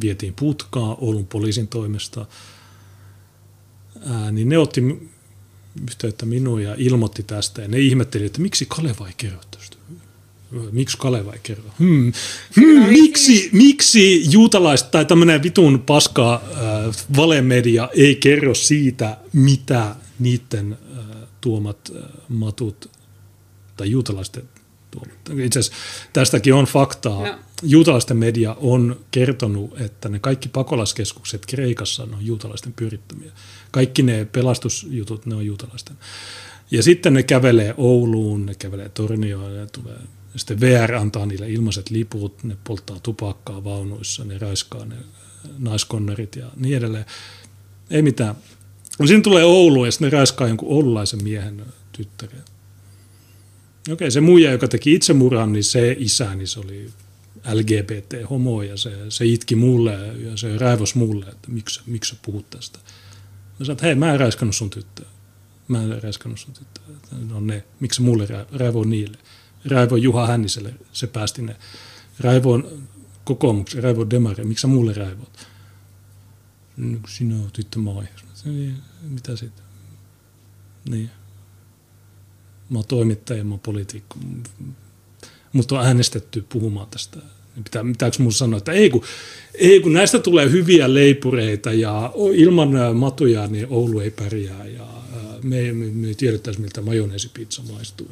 vietiin 0.00 0.34
putkaa 0.34 0.94
Oulun 0.94 1.26
poliisin 1.26 1.68
toimesta, 1.68 2.26
ää, 4.06 4.32
niin 4.32 4.48
ne 4.48 4.58
otti 4.58 4.82
yhteyttä 5.82 6.26
minuun 6.26 6.62
ja 6.62 6.74
ilmoitti 6.78 7.22
tästä. 7.22 7.62
Ja 7.62 7.68
ne 7.68 7.78
ihmetteli, 7.78 8.24
että 8.24 8.40
miksi 8.40 8.66
Kaleva 8.68 9.06
ei 9.06 9.14
kerro 9.16 9.40
tästä. 9.50 9.76
Miksi 10.72 10.98
Kaleva 10.98 11.32
ei 11.32 11.40
kerro? 11.42 11.64
Hmm. 11.78 12.12
Hmm, 12.56 12.82
miksi, 12.88 13.50
miksi 13.52 14.32
juutalaiset 14.32 14.90
tai 14.90 15.04
tämmöinen 15.04 15.42
vitun 15.42 15.82
paska 15.82 16.34
äh, 16.34 17.06
valemedia 17.16 17.88
ei 17.94 18.16
kerro 18.16 18.54
siitä, 18.54 19.16
mitä 19.32 19.96
niiden 20.18 20.72
äh, 20.98 21.04
tuomat 21.40 21.92
matut, 22.28 22.90
tai 23.76 23.90
juutalaisten 23.90 24.42
tuomat. 24.90 25.44
Itse 25.44 25.58
asiassa 25.58 25.78
tästäkin 26.12 26.54
on 26.54 26.64
faktaa. 26.64 27.26
No. 27.26 27.38
Juutalaisten 27.62 28.16
media 28.16 28.56
on 28.60 29.00
kertonut, 29.10 29.80
että 29.80 30.08
ne 30.08 30.18
kaikki 30.18 30.48
pakolaskeskukset 30.48 31.46
Kreikassa 31.46 32.02
on 32.02 32.16
juutalaisten 32.20 32.72
pyrittämiä. 32.72 33.32
Kaikki 33.70 34.02
ne 34.02 34.24
pelastusjutut, 34.24 35.26
ne 35.26 35.34
on 35.34 35.46
juutalaisten. 35.46 35.96
Ja 36.70 36.82
sitten 36.82 37.14
ne 37.14 37.22
kävelee 37.22 37.74
Ouluun, 37.76 38.46
ne 38.46 38.54
kävelee 38.54 38.88
Tornioon 38.88 39.54
ja 39.54 39.66
tulee 39.66 39.98
sitten 40.36 40.60
VR 40.60 40.94
antaa 40.94 41.26
niille 41.26 41.50
ilmaiset 41.50 41.90
liput, 41.90 42.44
ne 42.44 42.56
polttaa 42.64 43.00
tupakkaa 43.02 43.64
vaunuissa, 43.64 44.24
ne 44.24 44.38
raiskaa 44.38 44.84
ne 44.84 44.96
naiskonnerit 45.58 46.36
ja 46.36 46.46
niin 46.56 46.76
edelleen. 46.76 47.04
Ei 47.90 48.02
mitään. 48.02 48.34
No 48.98 49.06
siinä 49.06 49.22
tulee 49.22 49.44
Oulu 49.44 49.84
ja 49.84 49.90
sitten 49.90 50.06
ne 50.06 50.16
raiskaa 50.16 50.48
jonkun 50.48 50.72
oululaisen 50.72 51.22
miehen 51.22 51.62
tyttären. 51.92 52.42
Okei, 53.92 54.10
se 54.10 54.20
muija, 54.20 54.52
joka 54.52 54.68
teki 54.68 54.94
itsemurhan, 54.94 55.52
niin 55.52 55.64
se 55.64 55.96
isä, 55.98 56.34
niin 56.34 56.48
se 56.48 56.60
oli 56.60 56.90
LGBT-homo 57.54 58.62
ja 58.62 58.76
se, 58.76 59.10
se 59.10 59.26
itki 59.26 59.56
mulle 59.56 60.06
ja 60.06 60.36
se 60.36 60.58
raivos 60.58 60.94
mulle, 60.94 61.26
että 61.26 61.50
miksi, 61.50 61.80
miksi 61.86 62.14
sä 62.14 62.20
puhut 62.24 62.50
tästä. 62.50 62.78
Mä 63.58 63.64
sanoin, 63.64 63.72
että 63.72 63.86
hei, 63.86 63.94
mä 63.94 64.12
en 64.12 64.20
raiskannut 64.20 64.56
sun 64.56 64.70
tyttöä. 64.70 65.06
Mä 65.68 65.82
en 65.82 66.02
raiskannut 66.02 66.40
sun 66.40 66.54
tyttöä. 66.54 66.84
No 67.28 67.40
ne, 67.40 67.64
miksi 67.80 68.02
mulle 68.02 68.26
raivoo 68.52 68.84
niille. 68.84 69.18
Raivo 69.64 69.96
Juha 69.96 70.26
Hänniselle, 70.26 70.74
se 70.92 71.06
päästi 71.06 71.42
ne. 71.42 71.56
Raivoon 72.20 72.82
kokoomuksen, 73.24 73.82
Raivo 73.82 74.10
Demari, 74.10 74.44
miksi 74.44 74.62
sä 74.62 74.68
mulle 74.68 74.92
raivot? 74.92 75.46
No, 76.76 76.98
sinä 77.08 77.36
oot 77.36 77.52
tyttö 77.52 77.78
moi. 77.78 78.04
Mitä 79.02 79.36
sitten? 79.36 79.64
Niin. 80.88 81.10
Mä 82.70 82.78
oon 82.78 82.86
toimittaja, 82.86 83.44
mä 83.44 83.50
oon 83.50 83.60
poliitikko. 83.60 84.16
Mutta 85.52 85.78
on 85.78 85.86
äänestetty 85.86 86.46
puhumaan 86.48 86.86
tästä. 86.86 87.18
Pitää, 87.64 87.84
pitääkö 87.84 88.16
mun 88.18 88.32
sanoa, 88.32 88.58
että 88.58 88.72
ei 88.72 88.90
kun, 88.90 89.04
ei 89.54 89.80
kun 89.80 89.92
näistä 89.92 90.18
tulee 90.18 90.50
hyviä 90.50 90.94
leipureita 90.94 91.72
ja 91.72 92.12
ilman 92.34 92.96
matuja 92.96 93.46
niin 93.46 93.66
Oulu 93.70 94.00
ei 94.00 94.10
pärjää 94.10 94.66
ja 94.66 94.86
me, 95.42 95.72
me, 95.72 95.86
me 95.86 96.14
tiedettäisiin 96.14 96.62
miltä 96.62 96.82
majoneesipizza 96.82 97.62
maistuu. 97.72 98.10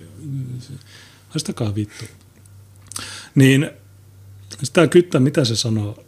Haistakaa 1.28 1.74
vittu. 1.74 2.04
Niin 3.34 3.70
sitä 4.62 4.86
kyttä, 4.86 5.20
mitä 5.20 5.44
se 5.44 5.56
sanoo, 5.56 6.04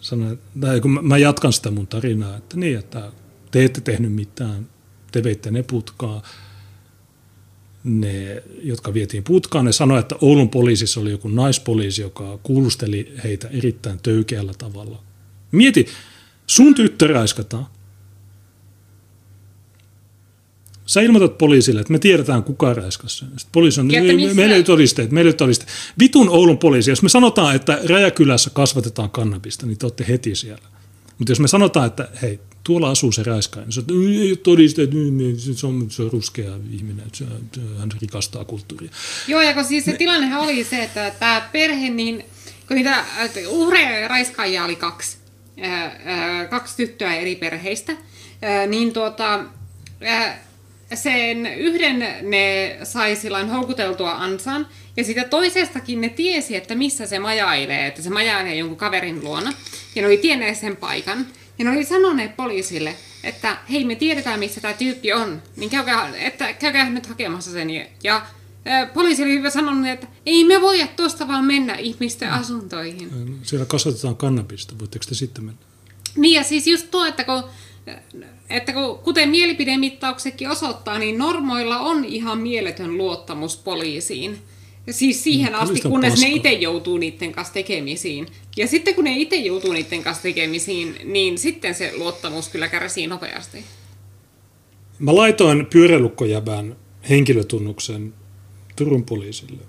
sanoo 0.00 0.36
tai 0.60 0.80
kun 0.80 0.98
mä 1.02 1.18
jatkan 1.18 1.52
sitä 1.52 1.70
mun 1.70 1.86
tarinaa, 1.86 2.36
että 2.36 2.56
niin, 2.56 2.78
että 2.78 3.12
te 3.50 3.64
ette 3.64 3.80
tehnyt 3.80 4.12
mitään, 4.12 4.68
te 5.12 5.24
veitte 5.24 5.50
ne 5.50 5.62
putkaa, 5.62 6.22
ne, 7.84 8.42
jotka 8.62 8.94
vietiin 8.94 9.24
putkaan, 9.24 9.64
ne 9.64 9.72
sanoi, 9.72 10.00
että 10.00 10.16
Oulun 10.20 10.50
poliisissa 10.50 11.00
oli 11.00 11.10
joku 11.10 11.28
naispoliisi, 11.28 12.02
joka 12.02 12.38
kuulusteli 12.42 13.12
heitä 13.24 13.48
erittäin 13.48 13.98
töykeällä 14.02 14.52
tavalla. 14.58 15.02
Mieti, 15.52 15.86
sun 16.46 16.74
tyttö 16.74 17.06
raiskataan, 17.06 17.66
Sä 20.86 21.00
ilmoitat 21.00 21.38
poliisille, 21.38 21.80
että 21.80 21.92
me 21.92 21.98
tiedetään 21.98 22.42
kuka 22.42 22.74
räiskas 22.74 23.18
sen. 23.18 23.28
Sitten 23.28 23.52
poliisi 23.52 23.80
on, 23.80 23.86
me, 23.86 24.34
meillä 24.34 24.56
ei 24.56 24.64
todisteet, 24.64 25.10
meillä 25.10 25.28
ei 25.28 25.34
todisteet. 25.34 25.70
Vitun 25.98 26.28
Oulun 26.28 26.58
poliisi, 26.58 26.90
jos 26.90 27.02
me 27.02 27.08
sanotaan, 27.08 27.56
että 27.56 27.78
Räjäkylässä 27.84 28.50
kasvatetaan 28.50 29.10
kannabista, 29.10 29.66
niin 29.66 29.78
te 29.78 29.86
olette 29.86 30.04
heti 30.08 30.34
siellä. 30.34 30.68
Mutta 31.18 31.30
jos 31.30 31.40
me 31.40 31.48
sanotaan, 31.48 31.86
että 31.86 32.08
hei, 32.22 32.40
tuolla 32.64 32.90
asuu 32.90 33.12
se 33.12 33.22
räiskaaja, 33.22 33.66
niin 33.66 33.72
se, 33.72 33.82
ei 34.22 34.30
ole 34.30 34.36
todisteet, 34.36 34.90
se 35.54 35.66
on, 35.66 35.90
se 35.90 36.02
on 36.02 36.12
ruskea 36.12 36.50
ihminen, 36.72 37.04
se, 37.12 37.24
hän 37.78 37.92
rikastaa 38.00 38.44
kulttuuria. 38.44 38.90
Joo, 39.28 39.42
ja 39.42 39.54
kun 39.54 39.64
siis 39.64 39.84
se 39.84 39.92
tilannehan 39.92 40.40
oli 40.40 40.64
se, 40.64 40.82
että 40.82 41.12
tämä 41.20 41.48
perhe, 41.52 41.88
niin 41.88 42.24
kun 42.68 42.76
niitä 42.76 43.04
uhreja 43.48 43.98
ja 43.98 44.08
raiskaajia 44.08 44.64
oli 44.64 44.76
kaksi, 44.76 45.16
kaksi 46.50 46.76
tyttöä 46.76 47.14
eri 47.14 47.36
perheistä, 47.36 47.96
niin 48.66 48.92
tuota, 48.92 49.44
sen 50.94 51.46
yhden 51.46 52.06
ne 52.22 52.76
sai 52.82 53.16
silloin 53.16 53.50
houkuteltua 53.50 54.12
ansaan, 54.12 54.66
ja 54.96 55.04
sitä 55.04 55.24
toisestakin 55.24 56.00
ne 56.00 56.08
tiesi, 56.08 56.56
että 56.56 56.74
missä 56.74 57.06
se 57.06 57.18
majailee, 57.18 57.86
että 57.86 58.02
se 58.02 58.10
majailee 58.10 58.54
jonkun 58.54 58.78
kaverin 58.78 59.24
luona, 59.24 59.52
ja 59.94 60.02
ne 60.02 60.08
oli 60.08 60.18
tienneet 60.18 60.58
sen 60.58 60.76
paikan. 60.76 61.26
Ja 61.58 61.64
ne 61.64 61.70
oli 61.70 61.84
sanoneet 61.84 62.36
poliisille, 62.36 62.96
että 63.24 63.56
hei, 63.70 63.84
me 63.84 63.94
tiedetään, 63.94 64.40
missä 64.40 64.60
tämä 64.60 64.74
tyyppi 64.74 65.12
on, 65.12 65.42
niin 65.56 65.70
käykää, 65.70 66.16
että, 66.16 66.52
käykää 66.52 66.90
nyt 66.90 67.06
hakemassa 67.06 67.50
sen. 67.50 67.68
Ja 68.04 68.22
ää, 68.64 68.86
poliisi 68.86 69.22
oli 69.22 69.32
hyvä 69.32 69.50
sanonut, 69.50 69.86
että 69.86 70.06
ei 70.26 70.44
me 70.44 70.60
voida 70.60 70.86
tuosta 70.86 71.28
vaan 71.28 71.44
mennä 71.44 71.74
ihmisten 71.74 72.32
asuntoihin. 72.32 73.38
Siellä 73.42 73.66
kasvatetaan 73.66 74.16
kannabista, 74.16 74.78
voitteko 74.78 75.04
te 75.08 75.14
sitten 75.14 75.44
mennä? 75.44 75.60
Niin 76.16 76.34
ja 76.34 76.42
siis 76.42 76.66
just 76.66 76.90
tuo, 76.90 77.06
että 77.06 77.24
kun 77.24 77.42
että 78.50 78.72
kuten 79.04 79.28
mielipidemittauksetkin 79.28 80.50
osoittaa, 80.50 80.98
niin 80.98 81.18
normoilla 81.18 81.78
on 81.78 82.04
ihan 82.04 82.38
mieletön 82.38 82.98
luottamus 82.98 83.56
poliisiin. 83.56 84.38
Siis 84.90 85.24
siihen 85.24 85.52
no, 85.52 85.58
asti, 85.58 85.80
kunnes 85.80 86.12
paska. 86.12 86.26
ne 86.26 86.32
itse 86.34 86.52
joutuu 86.52 86.98
niiden 86.98 87.32
kanssa 87.32 87.54
tekemisiin. 87.54 88.26
Ja 88.56 88.66
sitten 88.66 88.94
kun 88.94 89.04
ne 89.04 89.16
itse 89.16 89.36
joutuu 89.36 89.72
niiden 89.72 90.02
kanssa 90.02 90.22
tekemisiin, 90.22 90.96
niin 91.04 91.38
sitten 91.38 91.74
se 91.74 91.92
luottamus 91.96 92.48
kyllä 92.48 92.68
kärsii 92.68 93.06
nopeasti. 93.06 93.64
Mä 94.98 95.14
laitoin 95.14 95.66
pyöräilukkojävän 95.66 96.76
henkilötunnuksen 97.08 98.14
Turun 98.76 99.04
poliisille 99.04 99.62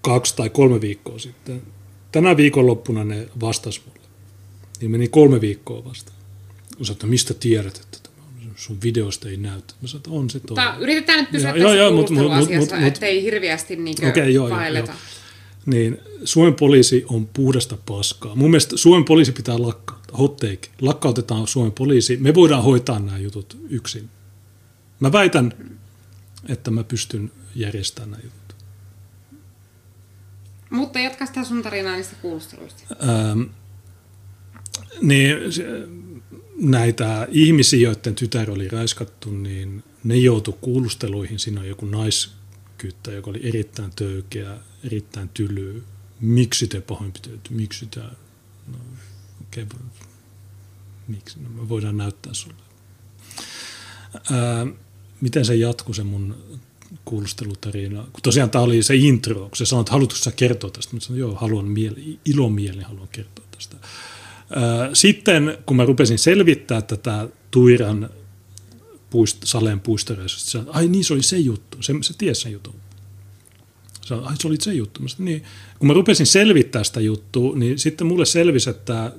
kaksi 0.00 0.36
tai 0.36 0.50
kolme 0.50 0.80
viikkoa 0.80 1.18
sitten. 1.18 1.62
Tänä 2.12 2.36
viikonloppuna 2.36 3.04
ne 3.04 3.28
vastasi 3.40 3.80
mulle. 3.86 4.08
Niin 4.80 4.90
meni 4.90 5.08
kolme 5.08 5.40
viikkoa 5.40 5.84
vasta. 5.84 6.12
Mä 6.78 6.84
sanoin, 6.84 6.92
että 6.96 7.06
mistä 7.06 7.34
tiedät, 7.34 7.76
että 7.76 7.97
sun 8.58 8.78
videosta 8.82 9.28
ei 9.28 9.36
näytä. 9.36 9.74
Mä 9.82 9.88
sanoin, 9.88 10.00
että 10.00 10.10
on 10.10 10.30
se 10.30 10.40
toi. 10.40 10.56
yritetään 10.80 11.20
nyt 11.20 11.30
pysyä 11.30 11.50
joo, 11.50 11.58
tässä 11.58 11.76
joo, 11.76 11.92
mut, 11.92 12.10
mut, 12.10 12.32
mut, 12.58 12.72
ettei 12.86 13.22
hirveästi 13.22 13.76
niin 13.76 14.08
okay, 14.08 14.30
joo, 14.30 14.48
joo, 14.48 14.68
joo. 14.68 14.86
Niin 15.66 15.98
Suomen 16.24 16.54
poliisi 16.54 17.04
on 17.08 17.26
puhdasta 17.26 17.78
paskaa. 17.86 18.34
Mun 18.34 18.50
mielestä 18.50 18.76
Suomen 18.76 19.04
poliisi 19.04 19.32
pitää 19.32 19.62
lakkauttaa. 19.62 20.16
Hot 20.16 20.36
take. 20.36 20.68
Lakkautetaan 20.80 21.46
Suomen 21.46 21.72
poliisi. 21.72 22.16
Me 22.16 22.34
voidaan 22.34 22.62
hoitaa 22.62 22.98
nämä 22.98 23.18
jutut 23.18 23.58
yksin. 23.70 24.10
Mä 25.00 25.12
väitän, 25.12 25.52
että 26.48 26.70
mä 26.70 26.84
pystyn 26.84 27.30
järjestämään 27.54 28.10
nämä 28.10 28.22
jutut. 28.22 28.56
Mutta 30.70 30.98
jatka 30.98 31.26
sitä 31.26 31.44
sun 31.44 31.62
tarinaa 31.62 31.96
niistä 31.96 32.16
kuulusteluista. 32.22 32.82
Ähm, 33.02 33.42
niin 35.02 35.36
näitä 36.58 37.28
ihmisiä, 37.30 37.80
joiden 37.80 38.14
tytär 38.14 38.50
oli 38.50 38.68
raiskattu, 38.68 39.30
niin 39.30 39.84
ne 40.04 40.16
joutu 40.16 40.52
kuulusteluihin. 40.52 41.38
Siinä 41.38 41.60
on 41.60 41.68
joku 41.68 41.86
naiskyttä, 41.86 43.12
joka 43.12 43.30
oli 43.30 43.40
erittäin 43.42 43.92
töykeä, 43.96 44.58
erittäin 44.84 45.28
tyly. 45.28 45.84
Miksi 46.20 46.66
te 46.66 46.80
pahoinpitelty? 46.80 47.54
Miksi 47.54 47.86
tämä? 47.86 48.10
No, 48.66 48.78
okay, 49.40 49.66
miksi? 51.08 51.38
No, 51.40 51.48
me 51.48 51.68
voidaan 51.68 51.96
näyttää 51.96 52.34
sulle. 52.34 52.54
Ää, 54.14 54.66
miten 55.20 55.44
se 55.44 55.54
jatkuu 55.54 55.94
se 55.94 56.02
mun 56.02 56.36
kuulustelutarina? 57.04 58.02
Kun 58.02 58.22
tosiaan 58.22 58.50
tämä 58.50 58.64
oli 58.64 58.82
se 58.82 58.96
intro, 58.96 59.34
kun 59.34 59.56
se 59.56 59.66
sanoi, 59.66 59.80
että 59.80 59.92
haluatko 59.92 60.16
sä 60.16 60.32
kertoa 60.32 60.70
tästä? 60.70 60.94
Mä 60.94 61.00
sanoin, 61.00 61.20
joo, 61.20 61.34
haluan 61.34 61.64
mieli, 61.64 62.18
ilomielin 62.24 62.84
haluan 62.84 63.08
kertoa 63.08 63.44
tästä. 63.50 63.76
Sitten 64.92 65.58
kun 65.66 65.76
mä 65.76 65.84
rupesin 65.84 66.18
selvittää 66.18 66.82
tätä 66.82 67.28
Tuiran 67.50 68.10
puist- 69.10 69.38
Saleen 69.44 69.80
puistoreissusta, 69.80 70.50
sanoin, 70.50 70.76
ai 70.76 70.88
niin 70.88 71.04
se 71.04 71.14
oli 71.14 71.22
se 71.22 71.38
juttu, 71.38 71.82
se, 71.82 71.92
se 72.00 72.14
tiesi 72.18 72.40
sen 72.40 72.52
jutun. 72.52 72.74
Sanoin, 74.00 74.28
ai 74.28 74.36
se 74.38 74.48
oli 74.48 74.56
se 74.60 74.72
juttu. 74.72 75.02
Mä 75.02 75.08
sanoin, 75.08 75.24
niin. 75.24 75.44
Kun 75.78 75.86
mä 75.86 75.94
rupesin 75.94 76.26
selvittää 76.26 76.84
sitä 76.84 77.00
juttua, 77.00 77.56
niin 77.56 77.78
sitten 77.78 78.06
mulle 78.06 78.26
selvisi, 78.26 78.70
että 78.70 79.12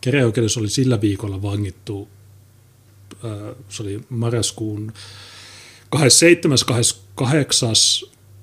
kereoikeudessa 0.00 0.60
oli 0.60 0.68
sillä 0.68 1.00
viikolla 1.00 1.42
vangittu, 1.42 2.08
se 3.68 3.82
oli 3.82 4.00
marraskuun 4.08 4.92
27. 5.90 6.58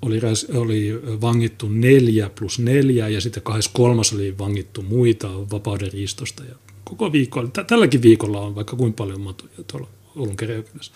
28 0.02 0.58
oli, 0.58 0.94
oli 0.94 1.22
vangittu 1.22 1.70
neljä 1.70 2.30
plus 2.30 2.60
neljä 2.60 3.08
ja 3.08 3.22
sitten 3.22 3.44
23. 3.44 4.02
oli 4.16 4.38
vangittu 4.38 4.82
muita 4.82 5.50
vapauden 5.52 5.92
riistosta. 5.92 6.44
Ja 6.44 6.56
koko 6.84 7.12
viikko, 7.12 7.48
tälläkin 7.48 8.02
viikolla 8.02 8.42
on 8.42 8.56
vaikka 8.56 8.76
kuinka 8.76 8.96
paljon 8.96 9.22
matuja 9.22 9.64
tuolla 9.68 9.88
Oulun 10.16 10.38
käräjäoikeudessa. 10.38 10.92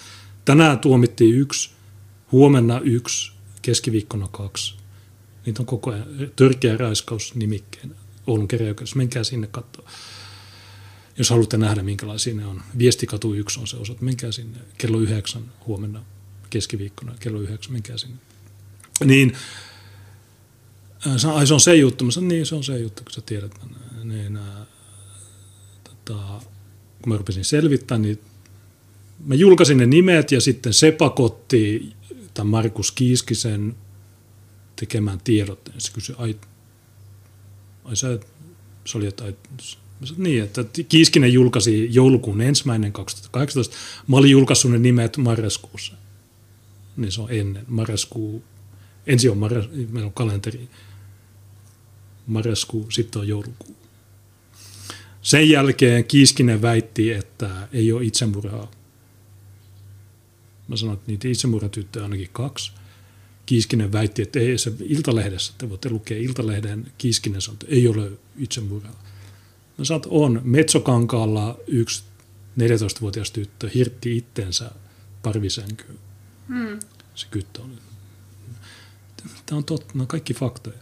Tänään 0.45 0.79
tuomittiin 0.79 1.35
yksi, 1.35 1.69
huomenna 2.31 2.79
yksi, 2.79 3.31
keskiviikkona 3.61 4.27
kaksi. 4.31 4.75
Niitä 5.45 5.61
on 5.61 5.65
koko 5.65 5.91
ajan 5.91 6.07
törkeä 6.35 6.77
raiskaus 6.77 7.35
nimikkeen 7.35 7.95
Oulun 8.27 8.47
käräjäoikeudessa. 8.47 8.97
Menkää 8.97 9.23
sinne 9.23 9.47
katsoa. 9.47 9.89
Jos 11.17 11.29
haluatte 11.29 11.57
nähdä, 11.57 11.83
minkälaisia 11.83 12.33
ne 12.35 12.45
on. 12.45 12.61
Viestikatu 12.77 13.33
1 13.33 13.59
on 13.59 13.67
se 13.67 13.77
osa. 13.77 13.95
Menkää 14.01 14.31
sinne 14.31 14.57
kello 14.77 14.99
yhdeksän 14.99 15.43
huomenna 15.67 16.03
keskiviikkona 16.49 17.15
kello 17.19 17.39
yhdeksän, 17.39 17.73
mikä 17.73 17.97
sinne. 17.97 18.17
Niin, 19.05 19.33
ai 21.33 21.47
se 21.47 21.53
on 21.53 21.59
se 21.59 21.75
juttu. 21.75 22.05
Mä 22.05 22.11
sanoin, 22.11 22.27
niin 22.27 22.45
se 22.45 22.55
on 22.55 22.63
se 22.63 22.79
juttu, 22.79 23.03
kun 23.03 23.11
sä 23.11 23.21
tiedät. 23.21 23.51
Niin, 24.03 24.37
ää, 24.37 24.65
tota, 25.83 26.41
kun 27.01 27.13
mä 27.13 27.17
rupesin 27.17 27.45
selvittämään, 27.45 28.01
niin 28.01 28.19
mä 29.25 29.35
julkaisin 29.35 29.77
ne 29.77 29.85
nimet 29.85 30.31
ja 30.31 30.41
sitten 30.41 30.73
se 30.73 30.91
pakotti 30.91 31.93
tämän 32.33 32.47
Markus 32.47 32.91
Kiiskisen 32.91 33.75
tekemään 34.75 35.19
tiedotteen. 35.23 35.81
Se 35.81 35.91
kysyi, 35.93 36.15
ai, 36.17 36.35
ai 37.83 37.95
sä, 37.95 38.19
se 38.85 38.97
oli 38.97 39.05
jotain, 39.05 39.35
niin, 40.17 40.43
että 40.43 40.65
Kiiskinen 40.89 41.33
julkaisi 41.33 41.87
joulukuun 41.91 42.41
ensimmäinen 42.41 42.93
2018. 42.93 43.75
Mä 44.07 44.17
olin 44.17 44.31
julkaissut 44.31 44.71
ne 44.71 44.77
nimet 44.77 45.17
marraskuussa. 45.17 45.93
Niin 46.97 47.11
se 47.11 47.21
on 47.21 47.31
ennen. 47.31 47.65
Marraskuu, 47.67 48.43
ensin 49.07 49.31
on 49.31 49.37
marras, 49.37 49.69
meillä 49.89 50.07
on 50.07 50.13
kalenteri. 50.13 50.69
Marraskuu, 52.27 52.91
sitten 52.91 53.19
on 53.19 53.27
joulukuu. 53.27 53.75
Sen 55.21 55.49
jälkeen 55.49 56.05
Kiiskinen 56.05 56.61
väitti, 56.61 57.11
että 57.11 57.67
ei 57.73 57.91
ole 57.91 58.05
itsemurhaa. 58.05 58.71
Mä 60.67 60.75
sanoin, 60.75 60.97
että 60.97 61.11
niitä 61.11 61.27
itsemurhatyttöjä 61.27 62.05
on 62.05 62.11
ainakin 62.11 62.33
kaksi. 62.33 62.71
Kiiskinen 63.45 63.91
väitti, 63.91 64.21
että 64.21 64.39
ei 64.39 64.57
se 64.57 64.71
Iltalehdessä, 64.83 65.53
te 65.57 65.69
voitte 65.69 65.89
lukea 65.89 66.17
Iltalehden, 66.17 66.91
Kiiskinen 66.97 67.41
sanoi, 67.41 67.55
että 67.55 67.75
ei 67.75 67.87
ole 67.87 68.11
itsemurhaa. 68.37 69.03
Mä 69.77 69.85
sanoin, 69.85 69.99
että 69.99 70.09
on. 70.11 70.41
Metsokankaalla 70.43 71.59
yksi 71.67 72.03
14-vuotias 72.59 73.31
tyttö 73.31 73.69
hirtti 73.75 74.17
itsensä 74.17 74.71
parvisänkyyn. 75.23 75.99
Hmm. 76.47 76.79
Se 77.15 77.27
kyttö 77.31 77.61
oli. 77.61 77.92
Tämä 79.45 79.57
on 79.57 79.63
totta, 79.63 79.93
nämä 79.93 80.01
on 80.01 80.07
kaikki 80.07 80.33
faktoja. 80.33 80.77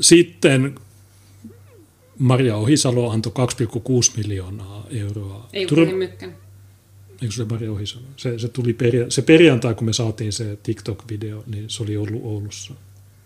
Sitten 0.00 0.74
Maria 2.18 2.56
Ohisalo 2.56 3.10
antoi 3.10 3.32
2,6 3.32 4.16
miljoonaa 4.16 4.86
euroa. 4.90 5.48
Ei 5.52 5.66
Tur- 5.66 5.94
Mykkänen. 5.94 6.36
Eikö 7.22 7.34
se 7.34 7.44
Maria 7.44 7.72
Ohisalo? 7.72 8.04
Se, 8.16 8.38
se, 8.38 8.48
tuli 8.48 8.72
peria- 8.72 9.10
se 9.10 9.22
perjantai, 9.22 9.74
kun 9.74 9.86
me 9.86 9.92
saatiin 9.92 10.32
se 10.32 10.58
TikTok-video, 10.62 11.42
niin 11.46 11.70
se 11.70 11.82
oli 11.82 11.96
ollut 11.96 12.24
Oulussa. 12.24 12.74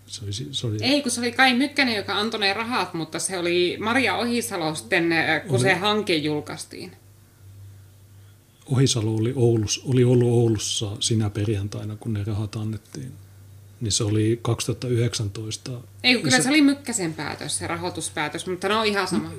Se 0.06 0.24
oli, 0.24 0.32
se 0.32 0.66
oli... 0.66 0.76
Ei, 0.80 1.02
kun 1.02 1.10
se 1.10 1.20
oli 1.20 1.32
Kai 1.32 1.54
Mykkänen, 1.54 1.96
joka 1.96 2.18
antoi 2.18 2.40
ne 2.40 2.52
rahat, 2.52 2.94
mutta 2.94 3.18
se 3.18 3.38
oli 3.38 3.76
Maria 3.80 4.16
Ohisalo 4.16 4.74
sitten, 4.74 5.12
äh, 5.12 5.42
kun 5.42 5.50
oli... 5.56 5.62
se 5.62 5.74
hanke 5.74 6.16
julkaistiin. 6.16 6.92
Ohisalo 8.72 9.14
oli, 9.14 9.32
Oulus, 9.36 9.82
oli 9.84 10.04
ollut 10.04 10.28
Oulussa 10.28 10.96
sinä 11.00 11.30
perjantaina, 11.30 11.96
kun 11.96 12.12
ne 12.12 12.24
rahat 12.24 12.56
annettiin. 12.56 13.12
Niin 13.80 13.92
se 13.92 14.04
oli 14.04 14.38
2019. 14.42 15.70
Ei, 16.02 16.22
kyllä 16.22 16.36
se, 16.36 16.42
se 16.42 16.48
oli 16.48 16.62
Mykkäsen 16.62 17.14
päätös, 17.14 17.58
se 17.58 17.66
rahoituspäätös, 17.66 18.46
mutta 18.46 18.68
ne 18.68 18.74
on 18.74 18.86
ihan 18.86 19.08
sama. 19.08 19.32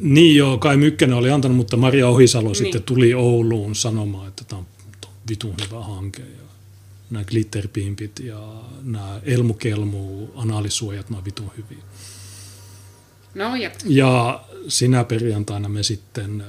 Niin 0.00 0.36
joo, 0.36 0.58
Kai 0.58 0.76
Mykkänen 0.76 1.16
oli 1.16 1.30
antanut, 1.30 1.56
mutta 1.56 1.76
Maria 1.76 2.08
Ohisalo 2.08 2.48
niin. 2.48 2.56
sitten 2.56 2.82
tuli 2.82 3.14
Ouluun 3.14 3.74
sanomaan, 3.74 4.28
että 4.28 4.44
tämä 4.44 4.58
on 4.58 4.66
vitun 5.28 5.54
hyvä 5.64 5.80
hanke. 5.80 6.22
Ja 6.22 6.46
nämä 7.10 7.24
glitterpimpit 7.24 8.20
ja 8.20 8.62
nämä 8.82 9.20
elmukelmu 9.22 10.28
analisuojat, 10.34 11.10
nämä 11.10 11.18
on 11.18 11.24
vitun 11.24 11.50
hyviä. 11.56 11.84
No, 13.34 13.56
ja. 13.56 13.70
ja 13.86 14.44
sinä 14.68 15.04
perjantaina 15.04 15.68
me 15.68 15.82
sitten 15.82 16.40
äh, 16.40 16.46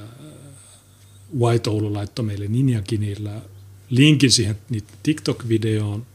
White 1.38 1.70
Oulu 1.70 1.94
laittoi 1.94 2.24
meille 2.24 2.48
Ninjakinillä 2.48 3.40
linkin 3.90 4.30
siihen 4.30 4.56
TikTok-videoon. 5.02 6.06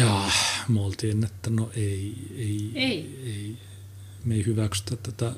Ja 0.00 0.30
me 0.68 0.80
oltiin, 0.80 1.24
että 1.24 1.50
no 1.50 1.70
ei, 1.76 2.14
ei, 2.36 2.72
ei. 2.74 3.20
ei 3.26 3.56
me 4.24 4.34
ei 4.34 4.46
hyväksytä 4.46 4.96
tätä. 4.96 5.32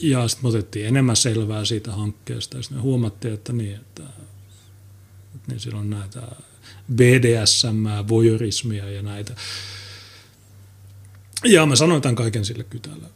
Ja 0.00 0.28
sitten 0.28 0.44
me 0.44 0.48
otettiin 0.48 0.86
enemmän 0.86 1.16
selvää 1.16 1.64
siitä 1.64 1.92
hankkeesta 1.92 2.56
ja 2.56 2.62
sitten 2.62 2.78
me 2.78 2.82
huomattiin, 2.82 3.34
että 3.34 3.52
niin, 3.52 3.74
että, 3.74 4.02
että 5.34 5.48
niin 5.48 5.60
siellä 5.60 5.80
on 5.80 5.90
näitä 5.90 6.22
BDSM, 6.94 8.08
voyeurismia 8.08 8.90
ja 8.90 9.02
näitä. 9.02 9.34
Ja 11.44 11.66
mä 11.66 11.76
sanoin 11.76 12.02
tämän 12.02 12.16
kaiken 12.16 12.44
sille 12.44 12.64
kytällä. 12.64 13.08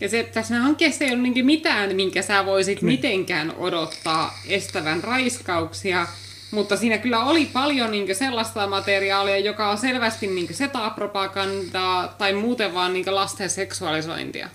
Ja 0.00 0.08
se, 0.08 0.30
tässä 0.34 0.58
hankkeessa 0.58 1.04
ei 1.04 1.12
ole 1.12 1.22
niin 1.22 1.46
mitään, 1.46 1.96
minkä 1.96 2.22
sä 2.22 2.46
voisit 2.46 2.82
niin. 2.82 2.86
mitenkään 2.86 3.54
odottaa 3.56 4.38
estävän 4.46 5.04
raiskauksia, 5.04 6.06
mutta 6.52 6.76
siinä 6.76 6.98
kyllä 6.98 7.24
oli 7.24 7.46
paljon 7.46 7.90
niin 7.90 8.16
sellaista 8.16 8.66
materiaalia, 8.66 9.38
joka 9.38 9.70
on 9.70 9.78
selvästi 9.78 10.26
niin 10.26 10.54
setapropagandaa 10.54 12.08
tai 12.08 12.32
muuten 12.32 12.74
vaan 12.74 12.92
niin 12.92 13.14
lasten 13.14 13.50
seksuaalisointia. 13.50 14.48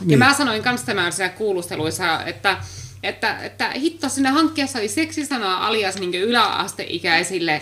Niin. 0.00 0.10
Ja 0.10 0.18
mä 0.18 0.34
sanoin 0.34 0.62
myös 0.64 0.82
tämmöisissä 0.82 1.28
kuulusteluissa, 1.28 2.24
että, 2.24 2.56
että, 3.02 3.38
että 3.42 3.70
hitto 3.70 4.08
siinä 4.08 4.32
hankkeessa 4.32 4.78
oli 4.78 4.88
seksisanaa 4.88 5.66
alias 5.66 5.96
niin 5.96 6.14
yläasteikäisille 6.14 7.60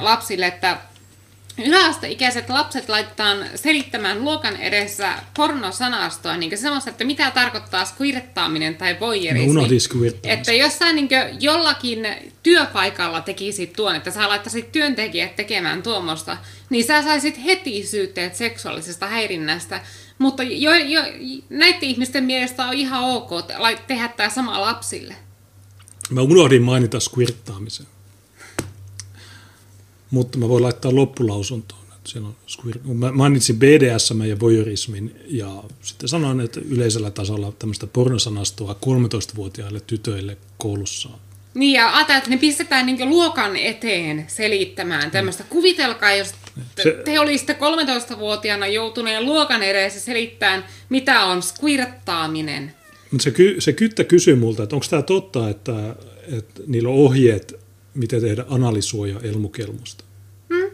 lapsille, 0.00 0.46
että 0.46 0.78
Yläasteikäiset 1.58 2.48
lapset 2.48 2.88
laitetaan 2.88 3.46
selittämään 3.54 4.24
luokan 4.24 4.56
edessä 4.56 5.14
pornosanastoa, 5.36 6.36
niin 6.36 6.58
semmoista, 6.58 6.90
että 6.90 7.04
mitä 7.04 7.30
tarkoittaa 7.30 7.84
squirttaaminen 7.84 8.74
tai 8.74 8.96
voyerismi. 9.00 9.54
No 9.54 9.66
että 10.22 10.52
jos 10.52 10.78
sä 10.78 10.92
niin 10.92 11.08
jollakin 11.40 12.06
työpaikalla 12.42 13.20
tekisit 13.20 13.72
tuon, 13.72 13.96
että 13.96 14.10
sä 14.10 14.28
laittaisit 14.28 14.72
työntekijät 14.72 15.36
tekemään 15.36 15.82
tuommoista, 15.82 16.36
niin 16.70 16.84
sä 16.84 17.02
saisit 17.02 17.44
heti 17.44 17.86
syytteet 17.86 18.34
seksuaalisesta 18.34 19.06
häirinnästä. 19.06 19.80
Mutta 20.18 20.42
jo, 20.42 20.74
jo, 20.74 21.02
näiden 21.50 21.88
ihmisten 21.88 22.24
mielestä 22.24 22.64
on 22.64 22.74
ihan 22.74 23.04
ok 23.04 23.30
tehdä 23.86 24.08
tämä 24.08 24.28
sama 24.28 24.60
lapsille. 24.60 25.14
Mä 26.10 26.20
unohdin 26.20 26.62
mainita 26.62 27.00
squirttaamisen. 27.00 27.86
Mutta 30.12 30.38
mä 30.38 30.48
voin 30.48 30.62
laittaa 30.62 30.94
loppulausuntoon. 30.94 31.82
Siellä 32.04 32.28
on 32.28 32.36
squir- 32.48 32.94
mä 32.94 33.12
mainitsin 33.12 33.58
BDSM 33.58 34.22
ja 34.22 34.40
voyeurismin 34.40 35.16
ja 35.26 35.64
sitten 35.82 36.08
sanoin, 36.08 36.40
että 36.40 36.60
yleisellä 36.68 37.10
tasolla 37.10 37.52
tämmöistä 37.58 37.86
pornosanastoa 37.86 38.76
13-vuotiaille 38.86 39.80
tytöille 39.80 40.36
koulussa 40.58 41.08
niin 41.54 41.72
ja 41.72 41.96
ajatellaan, 41.96 42.18
että 42.18 42.30
ne 42.30 42.36
pistetään 42.36 42.86
niin 42.86 43.08
luokan 43.08 43.56
eteen 43.56 44.24
selittämään 44.28 45.10
tämmöistä. 45.10 45.44
Kuvitelkaa, 45.48 46.14
jos 46.14 46.34
se, 46.82 47.02
te 47.04 47.20
olisitte 47.20 47.52
13-vuotiaana 47.52 48.66
joutuneen 48.66 49.26
luokan 49.26 49.62
edessä 49.62 50.00
selittämään, 50.00 50.64
mitä 50.88 51.24
on 51.24 51.42
squirttaaminen. 51.42 52.74
Mutta 53.10 53.24
se, 53.24 53.30
ky, 53.30 53.56
se 53.58 53.72
kyttä 53.72 54.04
kysyy 54.04 54.34
multa, 54.34 54.62
että 54.62 54.76
onko 54.76 54.86
tämä 54.90 55.02
totta, 55.02 55.48
että, 55.50 55.96
että 56.38 56.62
niillä 56.66 56.88
on 56.88 56.94
ohjeet 56.94 57.61
miten 57.94 58.20
tehdä 58.20 58.44
analysoja 58.48 59.20
elmukelmusta. 59.22 60.04
Hmm? 60.54 60.70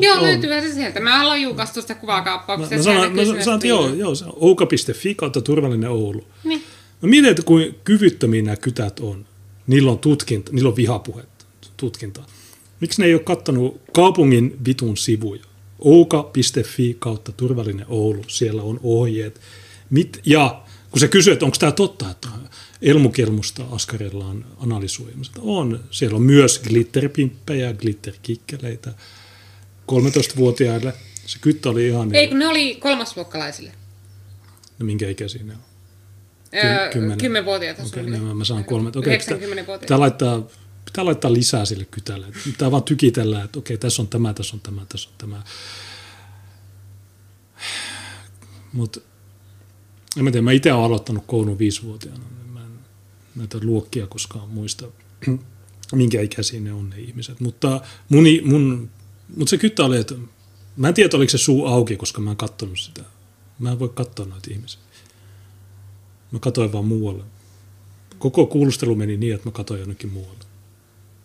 Joo, 0.00 0.16
on. 0.16 0.22
löytyy 0.22 0.50
se 0.60 0.74
sieltä. 0.74 1.00
Mä 1.00 1.22
ollaan 1.22 1.42
julkaistu 1.42 1.80
sitä 1.80 1.94
kuvakaappauksesta. 1.94 2.90
Mä, 2.90 2.94
mä, 2.94 3.24
sanon, 3.24 3.36
mä 3.36 3.42
sanon, 3.42 3.56
että 3.58 3.66
joo, 3.66 3.94
joo, 3.94 4.14
se 4.14 4.24
on 4.24 4.32
ouka.fi 4.36 5.14
kautta 5.14 5.40
turvallinen 5.40 5.90
Oulu. 5.90 6.24
Niin. 6.44 6.62
Mä 7.02 7.08
mietin, 7.08 7.30
että 7.30 7.42
kuin 7.42 7.74
kyvyttömiä 7.84 8.42
nämä 8.42 8.56
kytät 8.56 9.00
on. 9.00 9.26
Niillä 9.66 9.90
on 9.90 9.98
tutkinta, 9.98 10.52
niillä 10.52 10.68
on 10.68 10.76
vihapuhetta, 10.76 11.44
tutkinta. 11.76 12.22
Miksi 12.80 13.02
ne 13.02 13.06
ei 13.06 13.14
ole 13.14 13.22
kattanut 13.22 13.80
kaupungin 13.92 14.56
vitun 14.66 14.96
sivuja? 14.96 15.42
ouka.fi 15.78 16.96
kautta 16.98 17.32
turvallinen 17.32 17.86
Oulu, 17.88 18.24
siellä 18.26 18.62
on 18.62 18.80
ohjeet. 18.82 19.40
Mit, 19.90 20.20
ja 20.24 20.62
kun 20.90 21.00
se 21.00 21.08
kysyy, 21.08 21.32
että 21.32 21.44
onko 21.44 21.56
tämä 21.60 21.72
totta, 21.72 22.10
että 22.10 22.28
elmukelmusta 22.82 23.64
askarellaan 23.70 24.44
analysoimassa. 24.56 25.32
On. 25.38 25.84
Siellä 25.90 26.16
on 26.16 26.22
myös 26.22 26.58
glitterpimppejä, 26.58 27.72
glitterkikkeleitä 27.72 28.90
13-vuotiaille. 29.92 30.94
Se 31.26 31.38
kyttä 31.40 31.70
oli 31.70 31.88
ihan... 31.88 32.14
Ei, 32.14 32.28
kun 32.28 32.38
ne 32.38 32.48
oli 32.48 32.74
kolmasluokkalaisille. 32.74 33.72
No 34.78 34.86
minkä 34.86 35.08
ikäisiä 35.08 35.42
ne 35.42 35.52
on? 35.52 35.60
Kymmenen. 36.92 37.18
Kymmenvuotiaita. 37.18 37.82
Okei, 37.82 38.02
okay, 38.02 38.18
niin 38.18 38.36
mä 38.36 38.44
saan 38.44 38.64
kolme. 38.64 38.90
Okei, 38.96 39.18
pitää, 39.18 39.38
pitää, 39.80 40.00
laittaa, 40.00 40.42
pitää 40.84 41.04
laittaa 41.04 41.32
lisää 41.32 41.64
sille 41.64 41.84
kytälle. 41.84 42.26
Pitää 42.44 42.70
vaan 42.70 42.82
tykitellä, 42.82 43.44
että 43.44 43.58
okei, 43.58 43.78
tässä 43.78 44.02
on 44.02 44.08
tämä, 44.08 44.34
tässä 44.34 44.56
on 44.56 44.60
tämä, 44.60 44.82
tässä 44.88 45.08
on 45.08 45.14
tämä. 45.18 45.42
Mutta 48.72 49.00
en 50.16 50.24
mä 50.24 50.30
tiedä, 50.30 50.44
mä 50.44 50.52
itse 50.52 50.72
olen 50.72 50.84
aloittanut 50.84 51.24
koulun 51.26 51.58
viisivuotiaana. 51.58 52.24
Näitä 53.36 53.58
luokkia 53.62 54.06
koskaan 54.06 54.48
muista, 54.48 54.86
minkä 55.92 56.20
ikäisiä 56.20 56.60
ne 56.60 56.72
on 56.72 56.90
ne 56.90 57.00
ihmiset. 57.00 57.40
Mutta, 57.40 57.80
mun, 58.08 58.24
mun, 58.44 58.90
mutta 59.36 59.50
se 59.50 59.58
kyttä 59.58 59.84
oli, 59.84 59.96
että 59.96 60.14
mä 60.76 60.88
en 60.88 60.94
tiedä, 60.94 61.16
oliko 61.16 61.30
se 61.30 61.38
suu 61.38 61.66
auki, 61.66 61.96
koska 61.96 62.20
mä 62.20 62.30
en 62.30 62.36
katsonut 62.36 62.78
sitä. 62.78 63.02
Mä 63.58 63.72
en 63.72 63.78
voi 63.78 63.88
katsoa 63.94 64.26
noita 64.26 64.48
ihmisiä. 64.50 64.80
Mä 66.32 66.38
katsoin 66.38 66.72
vaan 66.72 66.84
muualle. 66.84 67.24
koko 68.18 68.46
kuulustelu 68.46 68.94
meni 68.94 69.16
niin, 69.16 69.34
että 69.34 69.48
mä 69.48 69.52
katsoin 69.52 69.80
jonnekin 69.80 70.12
muualle. 70.12 70.44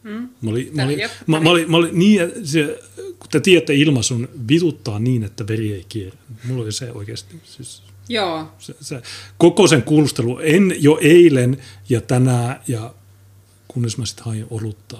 Mm. 0.03 0.29
Mä 0.41 0.51
olin, 0.51 0.67
mä 0.67 0.75
Tää- 0.75 0.85
olin, 0.85 0.99
jep, 0.99 1.11
mä, 1.27 1.39
mä 1.39 1.49
olin, 1.49 1.71
mä 1.71 1.77
olin 1.77 1.99
niin, 1.99 2.21
se, 2.43 2.79
kun 2.95 3.29
te 3.31 3.39
tiedätte, 3.39 3.75
ilmaisun 3.75 4.29
vituttaa 4.49 4.99
niin, 4.99 5.23
että 5.23 5.47
veri 5.47 5.73
ei 5.73 5.85
kierrä. 5.89 6.19
Mulla 6.43 6.63
oli 6.63 6.71
se 6.71 6.91
oikeasti. 6.91 7.35
Siis, 7.43 7.83
Joo. 8.09 8.51
se, 8.59 8.75
se, 8.81 9.01
koko 9.37 9.67
sen 9.67 9.83
kuulustelu, 9.83 10.39
en 10.39 10.75
jo 10.79 10.97
eilen 11.01 11.57
ja 11.89 12.01
tänään, 12.01 12.59
ja 12.67 12.93
kunnes 13.67 13.97
mä 13.97 14.05
sitten 14.05 14.25
hain 14.25 14.45
olutta. 14.49 14.97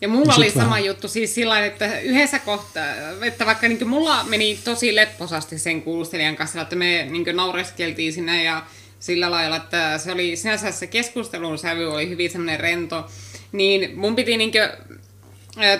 Ja 0.00 0.08
mulla 0.08 0.32
Ja 0.32 0.36
oli 0.36 0.50
sama 0.50 0.64
vähän- 0.64 0.84
juttu 0.84 1.08
siis 1.08 1.34
sillä 1.34 1.66
että 1.66 2.00
yhdessä 2.00 2.38
kohtaa, 2.38 2.84
että 3.22 3.46
vaikka 3.46 3.68
niin 3.68 3.88
mulla 3.88 4.24
meni 4.24 4.58
tosi 4.64 4.94
lepposasti 4.96 5.58
sen 5.58 5.82
kuulustelijan 5.82 6.36
kanssa, 6.36 6.60
että 6.60 6.76
me 6.76 7.06
niin 7.10 7.36
naureskeltiin 7.36 8.12
sinne 8.12 8.44
ja 8.44 8.66
sillä 9.00 9.30
lailla, 9.30 9.56
että 9.56 9.98
se 9.98 10.12
oli 10.12 10.36
sinänsä 10.36 10.72
se 10.72 10.86
keskustelun 10.86 11.58
sävy 11.58 11.84
oli 11.92 12.08
hyvin 12.08 12.30
semmoinen 12.30 12.60
rento, 12.60 13.06
niin 13.52 13.98
mun 13.98 14.16
piti 14.16 14.36
niin 14.36 14.52
kuin, 14.52 14.97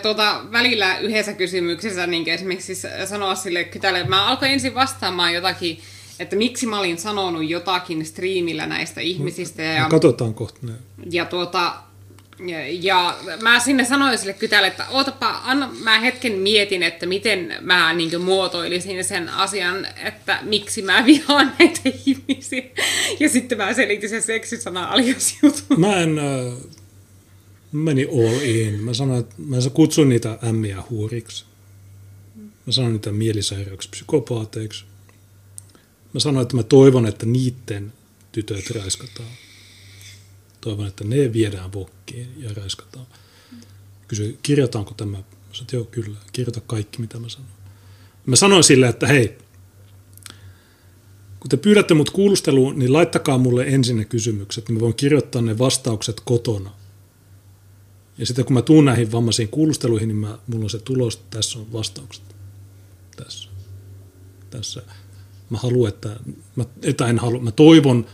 tuota, 0.03 0.41
välillä 0.53 0.99
yhdessä 0.99 1.33
kysymyksessä 1.33 2.07
niin 2.07 2.29
esimerkiksi 2.29 2.75
sanoa 3.05 3.35
sille 3.35 3.65
kytälle, 3.65 4.05
mä 4.05 4.27
alkoin 4.27 4.53
ensin 4.53 4.75
vastaamaan 4.75 5.35
jotakin, 5.35 5.79
että 6.21 6.37
miksi 6.37 6.67
mä 6.67 6.79
olin 6.79 6.99
sanonut 6.99 7.49
jotakin 7.49 8.07
striimillä 8.07 8.67
näistä 8.67 9.01
ihmisistä. 9.01 9.63
Ja, 9.63 9.73
Ja 9.73 9.89
katsotaan 9.89 10.35
kohta 10.35 10.59
ne. 10.63 10.73
ja 11.11 11.25
tuota, 11.25 11.75
ja, 12.47 12.69
ja 12.69 13.17
mä 13.43 13.61
sinne 13.61 13.85
sanoin 13.85 14.19
sille 14.19 14.33
kytälle, 14.33 14.67
että 14.67 14.87
ootapa, 14.91 15.41
anna, 15.45 15.71
mä 15.83 16.01
hetken 16.01 16.33
mietin, 16.33 16.83
että 16.83 17.07
miten 17.07 17.55
mä 17.61 17.93
niin 17.93 18.21
muotoilisin 18.21 19.05
sen 19.05 19.29
asian, 19.29 19.87
että 20.05 20.39
miksi 20.43 20.83
mä 20.83 21.07
vihaan 21.07 21.53
näitä 21.59 21.81
ihmisiä. 22.07 22.63
Ja 23.21 23.29
sitten 23.29 23.59
mä 23.59 23.75
selitin 23.75 24.09
sen 24.09 24.23
seksisana 24.23 24.85
alias 24.85 25.39
jutun. 25.43 25.81
Mä 25.81 25.97
en, 25.97 26.19
äh, 26.19 26.25
meni 27.73 28.05
all 28.05 28.41
in. 28.43 28.83
Mä 28.83 28.95
sanoin, 28.95 29.21
että 29.21 29.35
mä 29.39 29.57
kutsun 29.73 30.09
niitä 30.09 30.39
ämmiä 30.49 30.83
huuriksi. 30.91 31.45
Mä 32.67 32.73
sanoin 32.73 32.93
niitä 32.93 33.13
mielisairaaksi 33.13 33.89
psykopaateiksi. 33.89 34.85
Mä 36.13 36.21
sanoin, 36.21 36.43
että 36.43 36.57
mä 36.57 36.63
toivon, 36.63 37.07
että 37.07 37.27
niiden 37.27 37.93
tytöt 38.33 38.71
raiskataan. 38.71 39.29
Toivon, 40.61 40.87
että 40.87 41.05
ne 41.05 41.33
viedään 41.33 41.73
vokkiin 41.73 42.29
ja 42.39 42.51
raiskataan. 42.55 43.07
Kysyi, 44.09 44.39
kirjoitaanko 44.43 44.95
tämä? 44.95 45.19
Mä 45.19 45.25
sanoin, 45.53 45.63
että 45.63 45.77
joo, 45.77 45.85
kyllä. 45.85 46.19
Kirjoita 46.33 46.61
kaikki, 46.61 47.01
mitä 47.01 47.19
mä 47.19 47.29
sanon. 47.29 47.49
Mä 48.27 48.37
sanoin 48.37 48.65
sille, 48.65 48.89
että 48.89 49.07
hei, 49.07 49.39
kun 51.41 51.49
te 51.49 51.57
pyydätte 51.57 51.95
mut 51.95 52.11
kuulusteluun, 52.11 52.79
niin 52.79 52.93
laittakaa 52.93 53.39
mulle 53.39 53.65
ensin 53.65 53.97
ne 53.97 54.05
kysymykset, 54.05 54.69
niin 54.69 54.75
mä 54.75 54.81
voin 54.81 54.95
kirjoittaa 54.95 55.43
ne 55.43 55.59
vastaukset 55.59 56.21
kotona. 56.25 56.71
Ja 58.19 58.27
sitten 58.27 58.45
kun 58.45 58.55
mä 58.55 58.63
tuun 58.63 58.85
näihin 58.85 59.13
vammaisiin 59.13 59.49
kuulusteluihin, 59.49 60.09
niin 60.09 60.17
mä, 60.17 60.39
mulla 60.47 60.65
on 60.65 60.71
se 60.71 60.79
tulos, 60.79 61.15
että 61.15 61.37
tässä 61.37 61.59
on 61.59 61.73
vastaukset. 61.73 62.25
Tässä. 63.17 63.49
Tässä. 64.51 64.83
Mä 65.51 65.59
haluan, 65.59 65.89
että, 65.89 66.17
mä, 66.57 66.65
että 66.83 67.07
en 67.07 67.19
halua, 67.19 67.41
mä 67.41 67.53
toivon, 67.53 68.07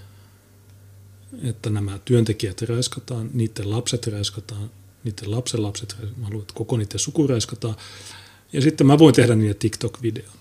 että 1.42 1.70
nämä 1.70 1.98
työntekijät 2.04 2.62
raiskataan, 2.62 3.30
niiden 3.32 3.70
lapset 3.70 4.06
raiskataan, 4.06 4.70
niiden 5.04 5.30
lapsen 5.30 5.62
lapset, 5.62 5.92
raiskataan. 5.92 6.20
mä 6.20 6.26
haluan, 6.26 6.42
että 6.42 6.54
koko 6.54 6.76
niiden 6.76 6.98
suku 6.98 7.26
raiskataan. 7.26 7.76
Ja 8.52 8.60
sitten 8.60 8.86
mä 8.86 8.98
voin 8.98 9.14
tehdä 9.14 9.34
niille 9.34 9.54
TikTok-videon. 9.54 10.38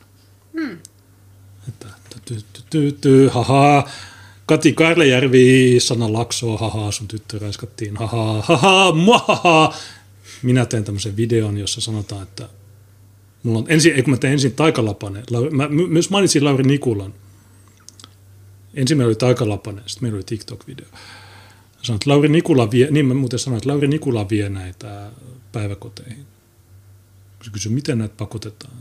Että 1.68 1.88
ty, 2.26 2.36
ty, 2.54 2.62
ty, 2.70 2.98
ty, 3.02 3.28
haha, 3.28 3.90
Kati 4.46 4.74
Karlejärvi, 4.74 5.76
Sanna 5.80 6.14
Lakso, 6.14 6.58
haha, 6.58 6.92
sun 6.92 7.08
tyttö 7.08 7.40
raiskattiin, 7.40 7.98
haha, 7.98 8.42
haha, 8.42 8.92
muahaha. 8.92 9.74
Minä 10.42 10.66
teen 10.66 10.84
tämmöisen 10.84 11.18
videon, 11.18 11.58
jossa 11.58 11.82
sanotaan, 11.82 12.24
että 12.24 12.50
mulla 13.44 13.60
on 13.60 13.66
ensin, 13.68 14.04
kun 14.04 14.14
mä 14.14 14.18
teen 14.18 14.34
ensin 14.34 14.54
Taikalapane, 14.54 15.24
mä 15.52 15.68
my- 15.68 15.88
myös 15.88 16.10
mainitsin 16.10 16.44
Lauri 16.44 16.64
Nikulan. 16.64 17.14
Ensin 18.74 18.98
meillä 18.98 19.10
oli 19.10 19.16
Taikalapane, 19.16 19.82
sitten 19.86 20.04
meillä 20.04 20.16
oli 20.16 20.24
TikTok-video. 20.24 20.86
Sanoin, 21.82 21.98
että 21.98 22.10
Lauri 22.10 22.30
Nikula 22.30 22.72
vie, 22.72 22.88
niin 22.92 23.06
mä 23.06 23.14
muuten 23.14 23.40
sanoin, 23.40 23.58
että 23.58 23.70
Lauri 23.70 23.88
Nikula 23.88 24.30
vie 24.30 24.50
näitä 24.50 25.12
päiväkoteihin. 25.52 26.26
Se 27.44 27.52
kysyi, 27.52 27.72
miten 27.72 27.98
näitä 27.98 28.16
pakotetaan? 28.18 28.74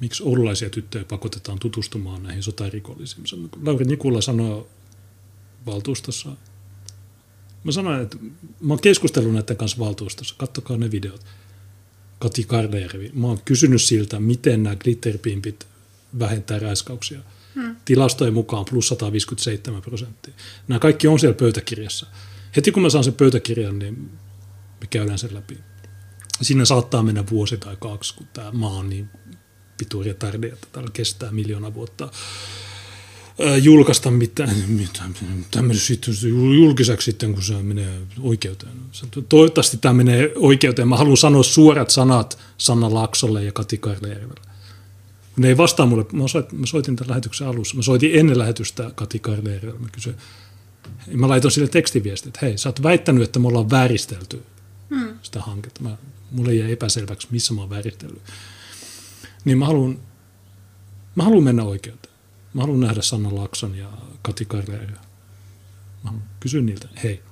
Miksi 0.00 0.22
oululaisia 0.22 0.70
tyttöjä 0.70 1.04
pakotetaan 1.04 1.58
tutustumaan 1.58 2.22
näihin 2.22 2.42
sotarikollisiin? 2.42 3.24
Lauri 3.64 3.84
Nikula 3.84 4.20
sanoi 4.20 4.66
valtuustossa, 5.66 6.36
mä 7.64 7.72
sanoin, 7.72 8.02
että 8.02 8.16
mä 8.60 8.72
oon 8.72 8.80
keskustellut 8.80 9.32
näiden 9.32 9.56
kanssa 9.56 9.78
valtuustossa, 9.78 10.34
kattokaa 10.38 10.76
ne 10.76 10.90
videot. 10.90 11.24
Kati 12.18 12.44
Kardajärvi, 12.44 13.10
mä 13.14 13.26
oon 13.26 13.40
kysynyt 13.44 13.82
siltä, 13.82 14.20
miten 14.20 14.62
nämä 14.62 14.76
glitterpimpit 14.76 15.66
vähentää 16.18 16.58
raiskauksia. 16.58 17.20
Hmm. 17.54 17.76
Tilastojen 17.84 18.34
mukaan 18.34 18.64
plus 18.70 18.88
157 18.88 19.82
prosenttia. 19.82 20.34
Nämä 20.68 20.78
kaikki 20.78 21.08
on 21.08 21.18
siellä 21.18 21.36
pöytäkirjassa. 21.36 22.06
Heti 22.56 22.72
kun 22.72 22.82
mä 22.82 22.90
saan 22.90 23.04
sen 23.04 23.14
pöytäkirjan, 23.14 23.78
niin 23.78 24.10
me 24.80 24.86
käydään 24.90 25.18
sen 25.18 25.34
läpi. 25.34 25.58
Sinne 26.42 26.64
saattaa 26.64 27.02
mennä 27.02 27.24
vuosi 27.30 27.56
tai 27.56 27.76
kaksi, 27.80 28.14
kun 28.14 28.26
tämä 28.32 28.52
maa 28.52 28.70
on 28.70 28.90
niin 28.90 29.08
pitu 29.78 30.02
retardi, 30.02 30.46
että 30.46 30.66
täällä 30.72 30.90
kestää 30.92 31.32
miljoona 31.32 31.74
vuotta 31.74 32.08
julkaista 33.62 34.10
mitään, 34.10 34.56
mitään 34.68 35.14
tämmöisen 35.50 35.82
sitten 35.82 36.14
julkiseksi 36.58 37.04
sitten, 37.04 37.34
kun 37.34 37.42
se 37.42 37.54
menee 37.54 38.00
oikeuteen. 38.20 38.72
Toivottavasti 39.28 39.76
tämä 39.76 39.94
menee 39.94 40.32
oikeuteen. 40.36 40.88
Mä 40.88 40.96
haluan 40.96 41.16
sanoa 41.16 41.42
suorat 41.42 41.90
sanat 41.90 42.38
Sanna 42.58 42.94
Laksolle 42.94 43.44
ja 43.44 43.52
Kati 43.52 43.78
Karlejärvelle. 43.78 44.50
Ne 45.36 45.48
ei 45.48 45.56
vastaa 45.56 45.86
mulle. 45.86 46.06
Mä 46.12 46.28
soitin, 46.28 46.60
mä 46.60 46.66
soitin 46.66 46.96
tämän 46.96 47.10
lähetyksen 47.10 47.46
alussa. 47.46 47.76
Mä 47.76 47.82
soitin 47.82 48.18
ennen 48.18 48.38
lähetystä 48.38 48.90
Kati 48.94 49.18
Karlejärvelle. 49.18 49.78
Mä 49.78 49.88
kysyin, 49.92 50.16
mä 51.12 51.28
laitoin 51.28 51.52
sille 51.52 51.68
tekstiviestin, 51.68 52.28
että 52.28 52.38
hei, 52.42 52.58
sä 52.58 52.68
oot 52.68 52.82
väittänyt, 52.82 53.22
että 53.22 53.38
me 53.38 53.48
ollaan 53.48 53.70
vääristelty 53.70 54.42
hmm. 54.90 55.18
sitä 55.22 55.40
hanketta. 55.40 55.82
Mä, 55.82 55.96
mulle 56.30 56.54
jäi 56.54 56.72
epäselväksi, 56.72 57.28
missä 57.30 57.54
mä 57.54 57.60
oon 57.60 57.70
vääristellyt. 57.70 58.22
Niin 59.44 59.58
mä 59.58 59.66
haluan, 59.66 59.98
mä 61.14 61.22
haluan 61.22 61.44
mennä 61.44 61.64
oikeuteen. 61.64 61.99
Mä 62.54 62.60
haluan 62.62 62.80
nähdä 62.80 63.02
Sanna 63.02 63.34
Lakson 63.34 63.74
ja 63.78 63.86
Kati 64.22 64.44
Karleja. 64.44 64.80
Mä 64.80 64.96
haluan 66.04 66.22
kysyä 66.40 66.62
niiltä, 66.62 66.88
hei, 67.02 67.22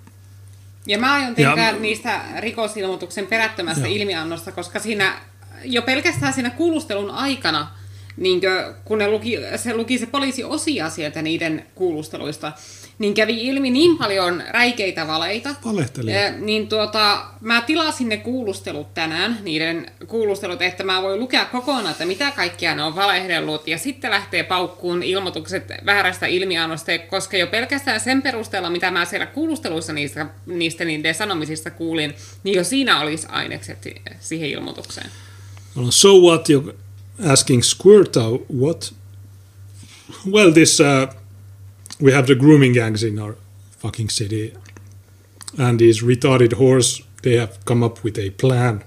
Ja 0.87 0.99
mä 0.99 1.13
aion 1.13 1.35
tehdä 1.35 1.51
Ja- 1.71 1.73
niistä 1.73 2.21
rikosilmoituksen 2.41 3.27
perättömästä 3.27 3.87
Joo. 3.89 3.97
ilmiannosta, 3.97 4.53
koska 4.53 4.79
siinä 4.81 5.21
jo 5.65 5.83
pelkästään 5.83 6.33
siinä 6.33 6.51
kuulustelun 6.51 7.11
aikana, 7.11 7.71
niin 8.19 8.41
kun 8.85 8.99
ne 8.99 9.11
luki, 9.11 9.39
se 9.57 9.75
luki 9.75 9.99
se 9.99 10.07
poliisi 10.07 10.45
osia 10.45 10.91
sieltä 10.91 11.23
niiden 11.23 11.67
kuulusteluista, 11.75 12.53
niin 12.99 13.15
kävi 13.15 13.47
ilmi 13.47 13.71
niin 13.71 13.99
paljon 13.99 14.43
räikeitä 14.51 15.07
valeita, 15.07 15.55
Valehtelija. 15.65 16.27
Eh, 16.27 16.35
niin 16.39 16.69
tuota, 16.69 17.25
mä 17.41 17.61
tilasin 17.61 18.09
ne 18.09 18.17
kuulustelut 18.17 18.95
tänään, 18.95 19.39
niiden 19.43 19.87
kuulustelut, 20.07 20.63
että 20.63 20.85
mä 20.85 21.03
voin 21.03 21.21
lukea 21.21 21.45
kokonaan, 21.45 21.91
että 21.91 22.05
mitä 22.05 22.31
kaikkia 22.31 22.75
ne 22.75 22.83
on 22.83 22.97
valehdellut, 22.97 23.69
ja 23.69 23.79
sitten 23.79 24.11
lähtee 24.11 24.43
paukkuun 24.43 25.03
ilmoitukset 25.03 25.73
väärästä 25.87 26.27
ilmiannosta, 26.27 26.93
koska 26.99 27.37
jo 27.37 27.47
pelkästään 27.47 28.01
sen 28.01 28.23
perusteella, 28.23 28.71
mitä 28.71 28.91
mä 28.91 29.05
siellä 29.05 29.27
kuulusteluissa 29.27 29.93
niistä, 29.93 30.27
niistä 30.47 30.85
niiden 30.85 31.15
sanomisista 31.15 31.71
kuulin, 31.71 32.15
niin 32.45 32.57
jo 32.57 32.65
siinä 32.65 33.01
olisi 33.01 33.27
ainekset 33.31 33.83
si- 33.83 34.03
siihen 34.21 34.51
ilmoitukseen. 34.51 35.11
So 35.91 36.19
what? 36.19 36.49
You're 36.49 36.88
asking 37.23 37.61
Squirtle 37.61 38.45
what? 38.49 38.93
Well, 40.27 40.51
this 40.53 40.81
uh, 40.81 41.13
we 42.01 42.13
have 42.13 42.27
the 42.27 42.35
grooming 42.35 42.73
gangs 42.73 43.03
in 43.03 43.19
our 43.19 43.37
fucking 43.79 44.09
city, 44.09 44.55
and 45.59 45.79
these 45.79 46.03
retarded 46.03 46.55
horse 46.55 47.03
they 47.23 47.37
have 47.37 47.65
come 47.65 47.83
up 47.83 48.03
with 48.05 48.19
a 48.19 48.31
plan. 48.31 48.85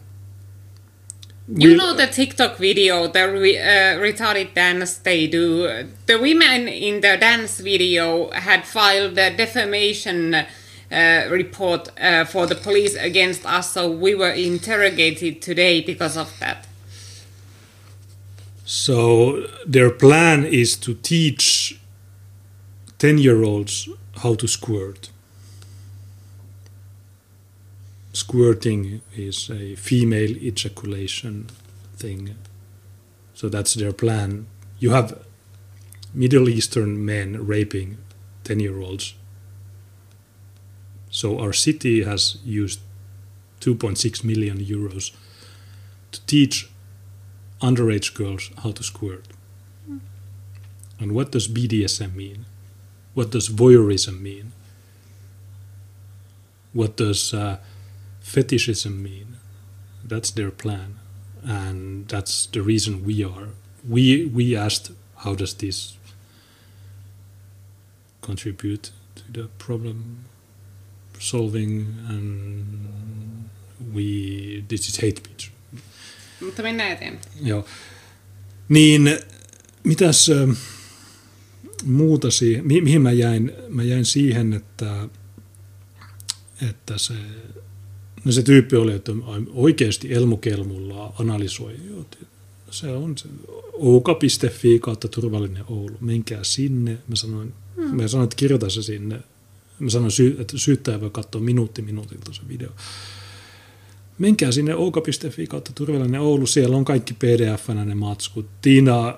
You 1.53 1.71
We- 1.71 1.75
know 1.75 1.93
the 1.93 2.07
TikTok 2.07 2.57
video, 2.57 3.07
the 3.07 3.29
re, 3.29 3.57
uh, 3.57 3.99
retarded 3.99 4.53
dance 4.53 4.93
they 4.95 5.27
do. 5.27 5.85
The 6.05 6.17
women 6.17 6.67
in 6.67 7.01
the 7.01 7.17
dance 7.17 7.59
video 7.59 8.31
had 8.31 8.65
filed 8.65 9.17
a 9.17 9.35
defamation 9.35 10.33
uh, 10.35 11.27
report 11.29 11.89
uh, 11.99 12.23
for 12.25 12.47
the 12.47 12.55
police 12.55 12.95
against 12.95 13.45
us, 13.45 13.71
so 13.73 13.89
we 13.91 14.15
were 14.15 14.31
interrogated 14.31 15.41
today 15.41 15.81
because 15.81 16.15
of 16.17 16.31
that. 16.39 16.67
So 18.73 19.47
their 19.67 19.89
plan 19.89 20.45
is 20.45 20.77
to 20.77 20.93
teach 20.93 21.77
ten-year-olds 22.99 23.89
how 24.23 24.35
to 24.35 24.47
squirt. 24.47 25.09
Squirting 28.13 29.01
is 29.13 29.49
a 29.49 29.75
female 29.75 30.37
ejaculation 30.37 31.49
thing. 31.97 32.37
So 33.33 33.49
that's 33.49 33.73
their 33.73 33.91
plan. 33.91 34.47
You 34.79 34.91
have 34.91 35.19
Middle 36.13 36.47
Eastern 36.47 37.05
men 37.05 37.45
raping 37.45 37.97
10 38.45 38.61
year 38.61 38.79
olds 38.79 39.15
So 41.09 41.39
our 41.39 41.51
city 41.51 42.03
has 42.03 42.37
used 42.45 42.79
2.6 43.59 44.23
million 44.23 44.59
euros 44.59 45.11
to 46.13 46.25
teach 46.25 46.70
underage 47.61 48.13
girls 48.13 48.49
how 48.63 48.71
to 48.71 48.83
squirt. 48.83 49.27
And 50.99 51.13
what 51.13 51.31
does 51.31 51.47
BDSM 51.47 52.15
mean? 52.15 52.45
What 53.13 53.31
does 53.31 53.49
voyeurism 53.49 54.21
mean? 54.21 54.51
What 56.73 56.95
does 56.95 57.33
uh, 57.33 57.57
fetishism 58.21 59.01
mean? 59.01 59.37
That's 60.03 60.31
their 60.31 60.51
plan, 60.51 60.99
and 61.43 62.07
that's 62.07 62.45
the 62.45 62.61
reason 62.61 63.03
we 63.03 63.23
are. 63.23 63.49
We 63.87 64.25
we 64.25 64.55
asked 64.55 64.91
how 65.17 65.35
does 65.35 65.53
this 65.55 65.97
contribute 68.21 68.91
to 69.15 69.23
the 69.31 69.47
problem 69.57 70.25
solving, 71.19 71.95
and 72.07 73.49
we 73.93 74.63
this 74.67 74.87
is 74.87 74.97
hate 74.97 75.17
speech. 75.17 75.50
Mutta 76.41 76.63
mennään 76.63 76.91
eteenpäin. 76.91 77.47
Joo. 77.47 77.65
Niin, 78.69 79.19
mitäs 79.83 80.29
ö, 80.29 80.47
muuta 81.83 82.31
siihen, 82.31 82.67
mi, 82.67 82.81
mihin 82.81 83.01
mä 83.01 83.11
jäin? 83.11 83.51
Mä 83.69 83.83
jäin 83.83 84.05
siihen, 84.05 84.53
että, 84.53 85.09
että 86.69 86.97
se, 86.97 87.13
no 88.25 88.31
se 88.31 88.41
tyyppi 88.41 88.75
oli, 88.75 88.93
että 88.93 89.11
oikeasti 89.53 90.13
Elmukelmulla 90.13 91.13
analysoi. 91.19 91.75
Se 92.71 92.91
on 92.91 93.17
se 93.17 93.27
ouka.fi 93.73 94.79
kautta 94.79 95.07
turvallinen 95.07 95.63
Oulu. 95.67 95.97
Menkää 96.01 96.43
sinne. 96.43 96.97
Mä 97.07 97.15
sanoin, 97.15 97.53
hmm. 97.75 97.95
mä 97.95 98.07
sanoin 98.07 98.23
että 98.23 98.35
kirjoita 98.35 98.69
se 98.69 98.83
sinne. 98.83 99.19
Mä 99.79 99.89
sanoin, 99.89 100.11
että 100.39 100.57
syyttäjä 100.57 101.01
voi 101.01 101.09
katsoa 101.09 101.41
minuutti 101.41 101.81
minuutilta 101.81 102.33
se 102.33 102.41
video 102.47 102.69
menkää 104.21 104.51
sinne 104.51 104.75
ouka.fi 104.75 105.47
kautta 105.47 105.71
turvallinen 105.75 106.21
Oulu, 106.21 106.47
siellä 106.47 106.77
on 106.77 106.85
kaikki 106.85 107.13
pdf 107.13 107.67
ne 107.85 107.95
matskut. 107.95 108.45
Tiina, 108.61 109.17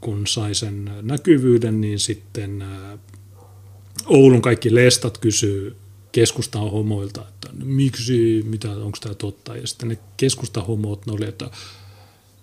kun 0.00 0.26
sai 0.26 0.54
sen 0.54 0.90
näkyvyyden, 1.02 1.80
niin 1.80 1.98
sitten 1.98 2.62
ää, 2.62 2.98
Oulun 4.06 4.42
kaikki 4.42 4.74
lestat 4.74 5.18
kysyy 5.18 5.76
keskustan 6.12 6.70
homoilta, 6.70 7.20
että 7.28 7.48
no, 7.52 7.64
miksi, 7.66 8.44
mitä, 8.46 8.70
onko 8.70 8.98
tämä 9.00 9.14
totta. 9.14 9.56
Ja 9.56 9.66
sitten 9.66 9.88
ne 9.88 9.98
keskustan 10.16 10.66
homot, 10.66 11.06
ne 11.06 11.12
oli, 11.12 11.24
että 11.28 11.50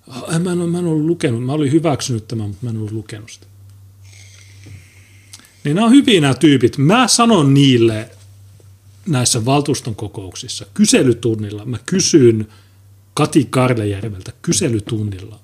"Ah, 0.07 0.41
mä 0.41 0.51
en, 0.51 0.61
ole, 0.61 0.69
mä 0.69 0.79
en 0.79 0.85
ollut 0.85 1.05
lukenut, 1.05 1.45
mä 1.45 1.53
olin 1.53 1.71
hyväksynyt 1.71 2.27
tämän, 2.27 2.47
mutta 2.47 2.65
mä 2.65 2.69
en 2.69 2.77
ollut 2.77 2.91
lukenut 2.91 3.29
sitä. 3.31 3.45
Niin 5.63 5.75
nämä 5.75 5.88
on 5.88 5.93
hyviä 5.93 6.21
nämä 6.21 6.33
tyypit. 6.33 6.77
Mä 6.77 7.07
sanon 7.07 7.53
niille 7.53 8.09
näissä 9.07 9.45
valtuuston 9.45 9.95
kokouksissa, 9.95 10.65
kyselytunnilla, 10.73 11.65
mä 11.65 11.78
kysyn 11.86 12.48
Kati 13.14 13.48
Karlejärveltä 13.49 14.34
kyselytunnilla, 14.41 15.40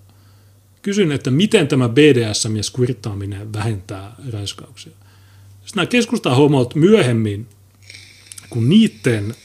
kysyn, 0.82 1.12
että 1.12 1.32
miten 1.32 1.68
tämä 1.68 1.90
BDSM 1.90 2.56
ja 2.56 2.64
squirttaaminen 2.64 3.54
vähentää 3.54 4.16
raiskauksia. 4.34 4.92
Sitten 5.52 5.76
nämä 5.76 5.86
keskustahomot 5.86 6.76
myöhemmin, 6.76 7.48
kun 8.50 8.70
niiden 8.70 9.36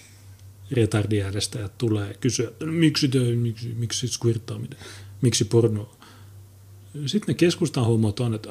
retardiäänestäjät 0.71 1.79
tulee 1.79 2.15
kysyä, 2.15 2.49
että 2.49 2.67
no, 2.67 2.73
miksi, 2.73 3.09
te, 3.09 3.19
miksi, 3.19 3.75
miksi 3.79 4.09
squirttaaminen, 4.09 4.79
miksi 5.23 5.45
porno. 5.45 5.97
Sitten 7.07 7.27
ne 7.29 7.35
keskustahomot 7.35 8.21
on, 8.21 8.35
että 8.35 8.51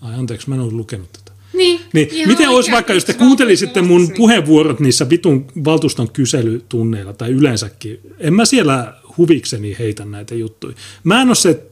ai 0.00 0.14
anteeksi, 0.14 0.48
mä 0.48 0.54
en 0.54 0.60
ole 0.60 0.72
lukenut 0.72 1.12
tätä. 1.12 1.32
Niin, 1.56 1.80
Niin, 1.92 2.28
miten 2.28 2.48
olisi 2.48 2.70
vaikka, 2.70 2.94
jos 2.94 3.04
te 3.04 3.14
kuuntelisitte 3.14 3.82
mun 3.82 4.10
puheenvuorot 4.16 4.80
niissä 4.80 5.10
vitun 5.10 5.46
valtuuston 5.64 6.10
kyselytunneilla 6.10 7.12
tai 7.12 7.30
yleensäkin, 7.30 8.00
en 8.18 8.34
mä 8.34 8.44
siellä 8.44 8.94
huvikseni 9.18 9.76
heitä 9.78 10.04
näitä 10.04 10.34
juttuja. 10.34 10.74
Mä 11.04 11.22
en 11.22 11.28
ole 11.28 11.34
se 11.34 11.66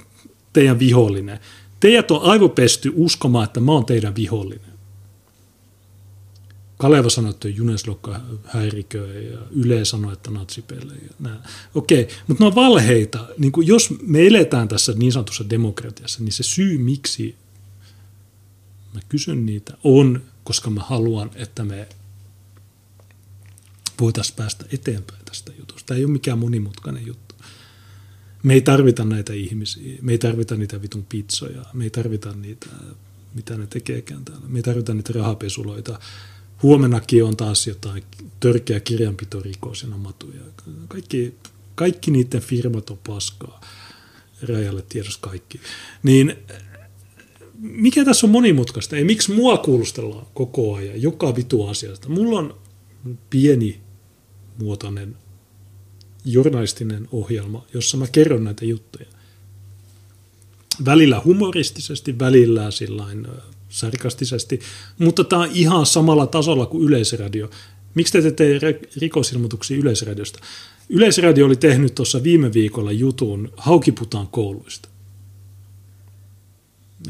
teidän 0.53 0.79
vihollinen. 0.79 1.41
Teidät 1.81 2.11
on 2.11 2.23
aivopesty 2.23 2.93
uskomaan, 2.95 3.45
että 3.45 3.61
mä 3.61 3.73
oon 3.73 3.87
teidän 3.87 4.17
vihollinen. 4.17 4.75
Kaleva 6.77 7.11
sanoi, 7.11 7.31
että 7.31 7.49
Juneslokka 7.49 8.21
häiriköi 8.45 9.27
ja 9.33 9.39
Yle 9.51 9.85
sanoi, 9.85 10.13
että 10.13 10.31
natsipelle. 10.31 10.93
Okei, 11.75 12.09
mutta 12.27 12.45
ne 12.45 12.47
on 12.47 12.55
valheita. 12.55 13.27
Niin 13.39 13.53
jos 13.63 13.95
me 14.03 14.27
eletään 14.27 14.69
tässä 14.69 14.93
niin 14.97 15.13
sanotussa 15.13 15.51
demokratiassa, 15.51 16.23
niin 16.23 16.33
se 16.33 16.43
syy, 16.43 16.79
miksi 16.79 17.37
mä 18.95 19.01
kysyn 19.09 19.47
niitä, 19.47 19.77
on, 19.85 20.23
koska 20.45 20.71
mä 20.71 20.81
haluan, 20.81 21.31
että 21.35 21.65
me 21.65 21.89
voitaisiin 24.01 24.37
päästä 24.37 24.65
eteenpäin 24.73 25.25
tästä 25.25 25.53
jutusta. 25.59 25.87
Tämä 25.87 25.99
ei 25.99 26.05
ole 26.05 26.13
mikään 26.13 26.39
monimutkainen 26.39 27.07
juttu. 27.07 27.35
Me 28.43 28.53
ei 28.55 28.61
tarvita 28.61 29.05
näitä 29.05 29.33
ihmisiä, 29.33 29.99
me 30.03 30.13
ei 30.13 30.19
tarvita 30.19 30.57
niitä 30.57 30.83
vitun 30.83 31.07
pizzoja, 31.09 31.65
me 31.73 31.85
ei 31.85 31.91
tarvita 31.91 32.33
niitä, 32.33 32.67
mitä 33.35 33.57
ne 33.57 33.67
tekeekään 33.67 34.25
täällä. 34.25 34.47
Me 34.49 34.59
ei 34.59 34.63
tarvita 34.63 34.95
niitä 34.95 35.13
rahapesuloita. 35.13 35.99
Huomennakin 36.63 37.25
on 37.25 37.37
taas 37.37 37.67
jotain 37.67 38.05
törkeä 38.41 38.81
kirjanpitorikos 38.81 39.83
ja 39.83 39.89
matuja. 39.89 40.41
Kaikki, 40.89 41.35
kaikki 41.75 42.11
niiden 42.11 42.41
firmat 42.41 42.91
on 42.91 42.99
paskaa. 43.07 43.61
Rajalle 44.49 44.83
tiedossa 44.89 45.19
kaikki. 45.23 45.61
Niin 46.03 46.37
mikä 47.65 48.05
tässä 48.05 48.27
on 48.27 48.31
monimutkaista? 48.31 48.97
Ei 48.97 49.05
miksi 49.05 49.33
mua 49.33 49.59
kuulustellaan 49.59 50.27
koko 50.35 50.75
ajan, 50.75 51.03
joka 51.03 51.37
vitu 51.37 51.67
asiasta? 51.67 52.09
Mulla 52.09 52.39
on 52.39 52.55
pieni 53.31 53.81
muotoinen 54.59 55.17
journalistinen 56.25 57.09
ohjelma, 57.13 57.65
jossa 57.75 57.97
mä 57.97 58.07
kerron 58.13 58.45
näitä 58.45 58.65
juttuja. 58.65 59.07
Välillä 60.85 61.23
humoristisesti, 61.25 62.19
välillä 62.19 62.71
sillain 62.71 63.27
sarkastisesti, 63.69 64.61
mutta 64.99 65.25
tämä 65.25 65.43
on 65.43 65.51
ihan 65.55 65.87
samalla 65.87 66.27
tasolla 66.27 66.67
kuin 66.67 66.85
Yleisradio. 66.85 67.51
Miksi 67.95 68.13
te 68.13 68.31
teette 68.31 68.81
rikosilmoituksia 68.97 69.79
Yleisradiosta? 69.79 70.39
Yleisradio 70.89 71.47
oli 71.47 71.57
tehnyt 71.57 71.95
tuossa 71.95 72.23
viime 72.23 72.53
viikolla 72.53 72.93
jutun 72.93 73.53
Haukiputaan 73.57 74.27
kouluista 74.27 74.89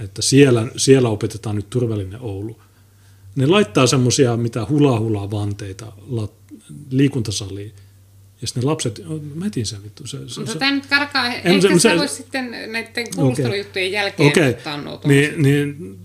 että 0.00 0.22
siellä, 0.22 0.66
siellä 0.76 1.08
opetetaan 1.08 1.56
nyt 1.56 1.70
turvallinen 1.70 2.20
Oulu. 2.20 2.60
Ne 3.36 3.46
laittaa 3.46 3.86
semmoisia 3.86 4.36
mitä 4.36 4.66
hula-hula 4.68 5.30
vanteita 5.30 5.92
lat, 6.06 6.32
liikuntasaliin. 6.90 7.72
Ja 8.40 8.46
sitten 8.46 8.60
ne 8.62 8.66
lapset, 8.66 9.02
oh, 9.08 9.20
mä 9.34 9.46
etin 9.46 9.66
sen 9.66 9.84
vittu. 9.84 10.06
Se, 10.06 10.18
se, 10.28 10.40
Mutta 10.40 10.52
se, 10.52 10.58
tämä 10.58 10.70
nyt 10.72 10.86
karkaa. 10.86 11.26
En- 11.26 11.34
Ehkä 11.44 11.60
se- 11.60 11.68
se, 11.74 11.78
se- 11.78 11.96
voisi 11.96 12.14
sitten 12.14 12.50
näiden 12.50 13.06
kuulustelujuttujen 13.16 13.92
jälkeen 13.92 14.28
Okei, 14.28 14.50
ottaa 14.50 14.80
nuo 14.82 15.00
niin, 15.04 15.42
niin 15.42 15.98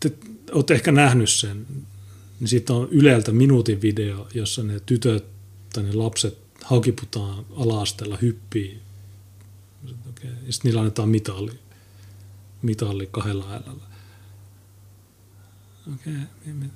te 0.00 0.12
olette 0.52 0.74
ehkä 0.74 0.92
nähnyt 0.92 1.30
sen. 1.30 1.66
Niin 2.40 2.48
siitä 2.48 2.72
on 2.74 2.88
Yleltä 2.90 3.32
minuutin 3.32 3.82
video, 3.82 4.28
jossa 4.34 4.62
ne 4.62 4.80
tytöt 4.86 5.24
tai 5.72 5.82
ne 5.82 5.92
lapset 5.92 6.38
haukiputaan 6.64 7.44
ala-asteella 7.56 8.18
hyppii. 8.22 8.78
Okay. 9.84 10.30
Ja 10.46 10.52
sitten 10.52 10.68
niillä 10.68 10.80
annetaan 10.80 11.08
mitali. 11.08 11.50
Mitali 12.62 13.08
kahdella 13.10 13.50
äänellä. 13.52 13.84
Okei, 15.94 16.12
okay. 16.42 16.68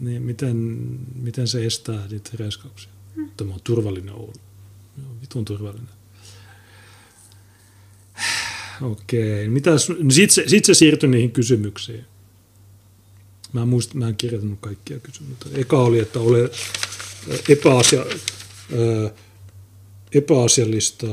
niin 0.00 0.22
miten, 0.22 0.56
miten 1.14 1.48
se 1.48 1.66
estää 1.66 2.06
niitä 2.10 2.30
reiskauksia? 2.34 2.92
Tämä 3.36 3.54
on 3.54 3.60
turvallinen 3.64 4.14
Oulu. 4.14 4.32
Joo, 4.98 5.08
vitun 5.20 5.44
turvallinen. 5.44 5.88
Okei, 8.82 9.48
mitäs, 9.48 9.88
no 9.88 10.10
sit, 10.10 10.30
se, 10.30 10.44
sit 10.46 10.64
se 10.64 10.74
siirtyi 10.74 11.08
niihin 11.08 11.32
kysymyksiin. 11.32 12.04
Mä 13.52 13.62
en, 13.62 13.68
muista, 13.68 13.98
mä 13.98 14.08
en 14.08 14.16
kirjoittanut 14.16 14.60
kaikkia 14.60 14.98
kysymyksiä. 14.98 15.52
Eka 15.54 15.78
oli, 15.78 15.98
että 15.98 16.20
ole 16.20 16.50
epäasia, 17.48 18.00
ää, 18.00 19.10
epäasiallista. 20.14 21.06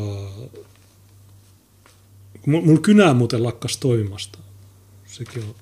Mulla 2.46 2.66
mul 2.66 2.78
kynää 2.78 3.14
muuten 3.14 3.44
lakkas 3.44 3.78
toimimasta. 3.78 4.40
Sekin 5.08 5.44
on 5.44 5.56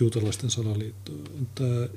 juutalaisten 0.00 0.50
salaliitto. 0.50 1.12
Että 1.42 1.88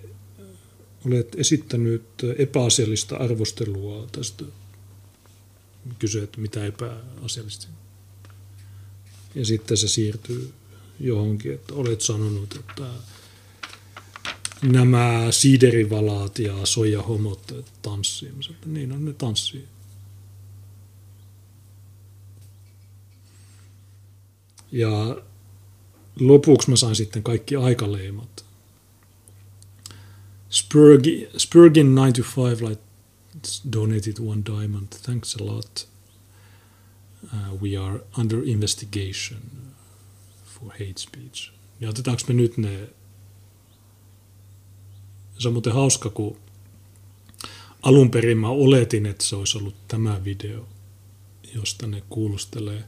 olet 1.05 1.35
esittänyt 1.37 2.03
epäasiallista 2.37 3.17
arvostelua 3.17 4.07
tästä. 4.11 4.43
Kysy, 5.99 6.23
että 6.23 6.41
mitä 6.41 6.65
epäasiallista 6.65 7.67
ja 9.35 9.45
sitten 9.45 9.77
se 9.77 9.87
siirtyy 9.87 10.53
johonkin, 10.99 11.53
että 11.53 11.73
olet 11.73 12.01
sanonut, 12.01 12.55
että 12.59 12.83
nämä 14.61 15.27
siiderivalat 15.31 16.39
ja 16.39 16.65
soijahomot 16.65 17.55
tanssii. 17.81 18.29
Sanoin, 18.29 18.51
että 18.51 18.69
niin 18.69 18.91
on, 18.91 19.05
ne 19.05 19.13
tanssii. 19.13 19.65
Ja 24.71 25.21
lopuksi 26.19 26.69
mä 26.69 26.75
sain 26.75 26.95
sitten 26.95 27.23
kaikki 27.23 27.55
aikaleimat. 27.55 28.45
Spurgin, 30.49 31.27
Spurgin 31.37 31.97
95 31.97 32.65
like 32.65 32.81
donated 33.73 34.13
one 34.19 34.41
diamond. 34.45 34.87
Thanks 34.87 35.35
a 35.35 35.45
lot. 35.45 35.87
Uh, 37.23 37.61
we 37.61 37.77
are 37.77 37.99
under 38.17 38.43
investigation 38.43 39.39
for 40.45 40.71
hate 40.71 40.97
speech. 40.97 41.51
Ja 41.79 41.89
otetaanko 41.89 42.23
me 42.27 42.33
nyt 42.33 42.57
ne... 42.57 42.89
Se 45.39 45.47
on 45.47 45.53
muuten 45.53 45.73
hauska, 45.73 46.09
kun 46.09 46.37
alun 47.81 48.11
perin 48.11 48.37
mä 48.37 48.49
oletin, 48.49 49.05
että 49.05 49.23
se 49.23 49.35
olisi 49.35 49.57
ollut 49.57 49.87
tämä 49.87 50.23
video, 50.23 50.67
josta 51.55 51.87
ne 51.87 52.03
kuulustelee. 52.09 52.83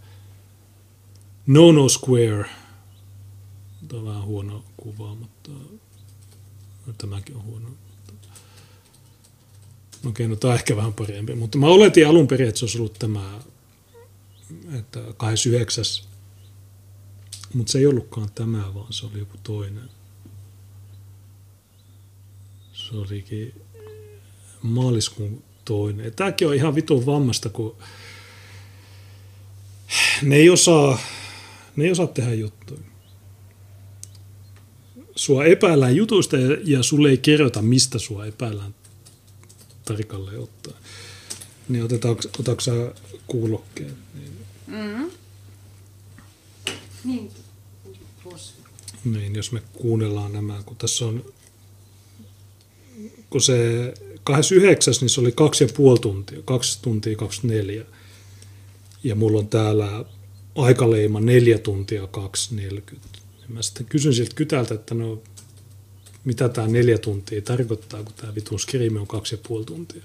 No 1.48 1.72
No 1.72 1.90
Square. 1.90 2.50
Tämä 3.88 4.00
on 4.02 4.08
vähän 4.08 4.24
huono 4.24 4.64
kuva, 4.78 5.16
mutta 5.16 5.52
tämäkin 6.98 7.36
on 7.36 7.44
huono. 7.44 7.70
Okei, 10.06 10.28
no 10.28 10.36
tämä 10.36 10.54
on 10.54 10.60
ehkä 10.60 10.76
vähän 10.76 10.94
parempi, 10.94 11.36
mutta 11.36 11.58
mä 11.58 11.68
oletin 11.68 12.08
alun 12.08 12.28
perin, 12.28 12.48
että 12.48 12.60
se 12.60 12.66
olisi 12.66 12.78
ollut 12.78 13.00
tämä, 13.00 13.40
että 14.78 15.00
29. 15.18 15.86
Mutta 17.54 17.72
se 17.72 17.80
ei 17.80 17.88
ollutkaan 17.88 18.32
tämä, 18.36 18.74
vaan 18.74 18.94
se 18.94 19.06
oli 19.06 19.20
joku 19.20 19.38
toinen. 19.44 19.90
Se 22.74 22.96
olikin 22.96 23.62
maaliskuun 24.62 25.44
toinen. 25.66 26.14
Tämäkin 26.16 26.48
on 26.48 26.56
ihan 26.56 26.76
vitun 26.76 27.06
vammasta, 27.06 27.50
kun 27.50 27.78
ne 30.22 30.36
ei 30.36 30.50
osaa, 30.50 31.00
ne 31.76 31.86
ei 31.86 31.92
osaa 31.92 32.08
tehdä 32.08 32.34
juttuja. 32.34 32.80
Sua 35.16 35.46
epäillään 35.46 35.96
jutuista 35.96 36.38
ja, 36.38 36.58
ja 36.64 36.84
sulle 36.84 37.10
ei 37.10 37.18
kerrota, 37.18 37.62
mistä 37.62 38.00
sua 38.00 38.26
epäillään 38.26 38.76
tarkalleen 39.86 40.40
ottaa. 40.40 40.74
Niin 41.70 41.84
otetaanko, 41.84 42.22
otatko 42.40 42.62
sä 42.62 42.72
kuulokkeen? 43.28 43.98
Niin, 44.14 44.34
Mm. 44.68 45.12
Niin. 47.04 47.32
niin, 49.06 49.36
jos 49.36 49.52
me 49.52 49.62
kuunnellaan 49.74 50.34
nämä, 50.34 50.64
kun 50.66 50.78
tässä 50.78 51.06
on, 51.06 51.26
kun 53.30 53.42
se 53.42 53.94
29, 54.24 54.94
niin 55.02 55.10
se 55.10 55.22
oli 55.22 55.32
kaksi 55.32 55.64
ja 55.64 55.70
puoli 55.76 56.00
tuntia, 56.00 56.40
kaksi 56.46 56.82
tuntia 56.82 57.16
24. 57.16 57.86
Ja 59.04 59.16
mulla 59.16 59.40
on 59.40 59.48
täällä 59.48 60.06
aikaleima 60.56 61.20
neljä 61.20 61.58
tuntia 61.58 62.04
2.40. 62.04 62.10
Ja 63.42 63.48
mä 63.48 63.62
sitten 63.62 63.86
kysyn 63.86 64.14
siltä 64.14 64.36
kytältä, 64.36 64.74
että 64.74 64.96
no, 64.96 65.22
mitä 66.26 66.50
tämä 66.50 66.68
neljä 66.68 66.98
tuntia 66.98 67.42
tarkoittaa, 67.42 68.04
kun 68.04 68.14
tämä 68.14 68.36
vitun 68.36 68.60
skriimi 68.60 69.00
on 69.00 69.08
kaksi 69.08 69.36
ja 69.36 69.40
puoli 69.48 69.66
tuntia. 69.66 70.04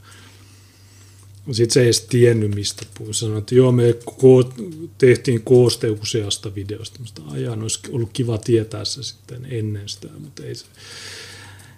Sitten 1.53 1.75
se 1.75 1.81
ei 1.81 1.87
edes 1.87 2.01
tiennyt, 2.01 2.55
mistä 2.55 2.87
puhuu. 2.99 3.13
Sanoi, 3.13 3.39
että 3.39 3.55
joo, 3.55 3.73
me 3.73 3.95
tehtiin 4.99 5.43
kooste 5.43 5.91
useasta 5.91 6.55
videosta. 6.55 7.01
Mistä 7.01 7.23
ajaa, 7.31 7.57
no 7.57 7.63
olisi 7.63 7.81
ollut 7.91 8.11
kiva 8.13 8.39
tietää 8.39 8.85
se 8.85 9.03
sitten 9.03 9.47
ennen 9.51 9.89
sitä, 9.89 10.09
mutta 10.19 10.45
ei 10.45 10.55
se. 10.55 10.65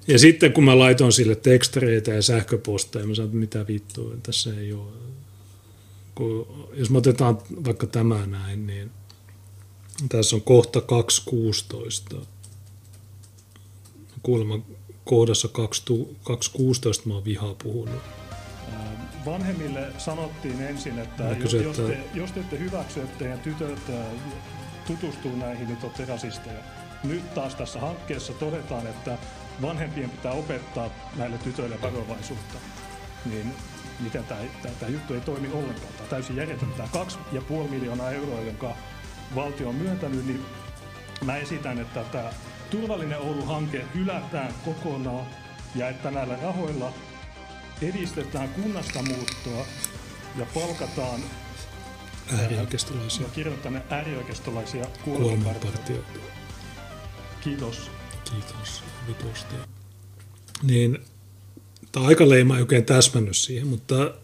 Ja 0.08 0.18
sitten 0.18 0.52
kun 0.52 0.64
mä 0.64 0.78
laitoin 0.78 1.12
sille 1.12 1.34
tekstareita 1.34 2.10
ja 2.10 2.22
sähköposteja, 2.22 3.06
mä 3.06 3.14
sanoin, 3.14 3.28
että 3.28 3.58
mitä 3.58 3.66
vittua, 3.66 4.16
tässä 4.22 4.60
ei 4.60 4.72
ole. 4.72 4.92
Kun, 6.20 6.68
jos 6.74 6.90
me 6.90 6.98
otetaan 6.98 7.38
vaikka 7.64 7.86
tämä 7.86 8.26
näin, 8.26 8.66
niin 8.66 8.90
tässä 10.08 10.36
on 10.36 10.42
kohta 10.42 10.78
2.16. 12.12 12.16
Kuulemma 14.22 14.58
kohdassa 15.04 15.48
2.16 15.48 17.08
mä 17.08 17.14
oon 17.14 17.24
vihaa 17.24 17.54
puhunut. 17.62 18.02
Vanhemmille 19.26 19.92
sanottiin 19.98 20.60
ensin, 20.62 20.98
että 20.98 21.22
Mä 21.22 21.30
jos, 21.30 21.38
kysyn, 21.38 21.62
jos, 21.62 21.78
että- 21.78 21.92
te, 21.92 22.04
jos 22.14 22.32
te 22.32 22.40
ette 22.40 22.58
hyväksy, 22.58 23.00
että 23.00 23.18
teidän 23.18 23.38
tytöt 23.40 23.78
tutustuu 24.86 25.36
näihin, 25.36 25.66
niin 25.66 25.76
te 25.76 25.86
olette 25.86 26.04
rasisteja. 26.04 26.60
Nyt 27.04 27.34
taas 27.34 27.54
tässä 27.54 27.80
hankkeessa 27.80 28.32
todetaan, 28.32 28.86
että 28.86 29.18
vanhempien 29.62 30.10
pitää 30.10 30.32
opettaa 30.32 30.90
näille 31.16 31.38
tytöille 31.38 31.82
varovaisuutta. 31.82 32.58
Niin 33.24 33.52
miten 34.00 34.24
tämä, 34.24 34.90
juttu 34.90 35.14
ei 35.14 35.20
toimi 35.20 35.48
ollenkaan. 35.48 35.92
Tämä 35.92 36.02
on 36.02 36.08
täysin 36.08 36.36
järjetöntä. 36.36 36.76
Tämä 36.76 36.88
kaksi 36.92 37.18
ja 37.32 37.40
puoli 37.40 37.68
miljoonaa 37.68 38.10
euroa, 38.10 38.40
jonka 38.40 38.76
valtio 39.34 39.68
on 39.68 39.74
myöntänyt, 39.74 40.26
niin 40.26 40.46
mä 41.24 41.36
esitän, 41.36 41.78
että 41.78 42.04
tämä 42.04 42.30
Turvallinen 42.70 43.18
Oulu-hanke 43.18 43.84
hylätään 43.94 44.54
kokonaan 44.64 45.26
ja 45.74 45.88
että 45.88 46.10
näillä 46.10 46.36
rahoilla 46.42 46.92
edistetään 47.82 48.48
kunnasta 48.48 49.02
muuttoa 49.02 49.66
ja 50.36 50.46
palkataan, 50.54 51.20
Äärioikeistolaisia 52.38 53.26
mä 53.26 53.32
kirjoitan 53.34 53.62
tänne 53.62 53.82
äärioikeistolaisia 53.90 54.86
kuolemanpartioita. 55.04 55.78
kuolemanpartioita. 55.78 56.30
Kiitos. 57.40 57.90
Kiitos 58.30 58.82
vitusti. 59.08 59.54
Niin, 60.62 60.98
tämä 61.92 62.06
aikaleima 62.06 62.56
ei 62.56 62.62
oikein 62.62 62.84
täsmännyt 62.84 63.36
siihen, 63.36 63.66
mutta 63.66 64.14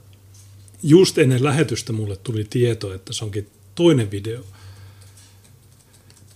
just 0.83 1.19
ennen 1.19 1.45
lähetystä 1.45 1.93
mulle 1.93 2.17
tuli 2.17 2.47
tieto, 2.51 2.95
että 2.95 3.13
se 3.13 3.25
onkin 3.25 3.51
toinen 3.75 4.11
video. 4.11 4.45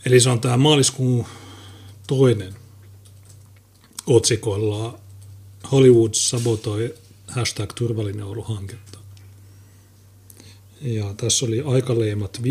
Eli 0.05 0.20
se 0.20 0.31
on 0.31 0.40
tämä 0.40 0.57
maaliskuun 0.57 1.27
toinen 2.07 2.55
otsikolla 4.07 4.98
Hollywood 5.73 6.15
sabotoi 6.15 6.94
hashtag 7.27 7.73
turvallinen 7.73 8.24
Oulu 8.24 8.43
hanketta. 8.43 8.98
Ja 10.81 11.15
tässä 11.16 11.47
oli 11.47 11.61
aikaleimat 11.61 12.40
51.41. 12.43 12.44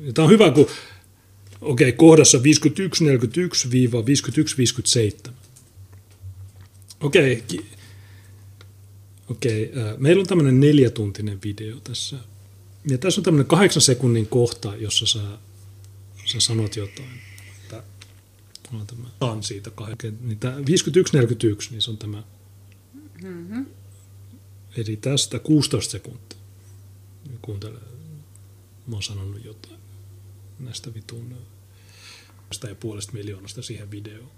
Ja 0.00 0.12
tämä 0.12 0.24
on 0.24 0.32
hyvä, 0.32 0.50
kun 0.50 0.66
Okei, 1.60 1.92
kohdassa 1.92 2.38
51.41-51.57. 2.38 5.30
Okei, 7.00 7.44
ki- 7.48 7.70
okei 9.30 9.72
äh, 9.76 9.98
meillä 9.98 10.20
on 10.20 10.26
tämmöinen 10.26 10.60
neljätuntinen 10.60 11.42
video 11.42 11.80
tässä. 11.80 12.16
Ja 12.90 12.98
tässä 12.98 13.20
on 13.20 13.24
tämmöinen 13.24 13.46
kahdeksan 13.46 13.82
sekunnin 13.82 14.26
kohta, 14.26 14.76
jossa 14.76 15.06
sä, 15.06 15.20
sä 16.24 16.40
sanot 16.40 16.76
jotain. 16.76 17.20
Että, 17.62 17.82
on 18.72 18.86
tämä, 18.86 19.08
on 19.20 19.42
siitä 19.42 19.70
kahdeksan, 19.70 20.18
niin 20.20 20.38
tämä 20.38 20.56
51.41, 20.56 20.62
niin 21.70 21.82
se 21.82 21.90
on 21.90 21.98
tämä. 21.98 22.22
Mm-hmm. 23.22 23.66
Eli 24.76 24.96
tästä 24.96 25.38
16 25.38 25.90
sekuntia. 25.90 26.38
Kuuntele, 27.42 27.78
mä 28.86 28.96
oon 28.96 29.02
sanonut 29.02 29.44
jotain 29.44 29.80
näistä 30.58 30.94
vitun 30.94 31.36
sitä 32.52 32.68
ja 32.68 32.74
puolesta 32.74 33.12
miljoonasta 33.12 33.62
siihen 33.62 33.90
videoon. 33.90 34.30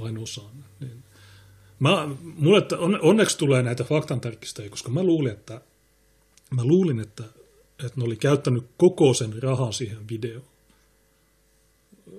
Vain 0.00 0.18
osaan. 0.18 0.64
Niin. 0.80 1.04
Mä, 1.78 2.08
mulle, 2.22 2.58
että 2.58 2.78
on, 2.78 3.00
onneksi 3.00 3.38
tulee 3.38 3.62
näitä 3.62 3.84
faktantarkistajia, 3.84 4.70
koska 4.70 4.90
mä 4.90 5.02
luulin, 5.02 5.32
että 5.32 5.60
mä 6.50 6.64
luulin, 6.64 7.00
että, 7.00 7.24
että 7.84 7.92
ne 7.96 8.04
oli 8.04 8.16
käyttänyt 8.16 8.64
koko 8.76 9.14
sen 9.14 9.42
rahan 9.42 9.72
siihen 9.72 10.08
videoon. 10.08 10.44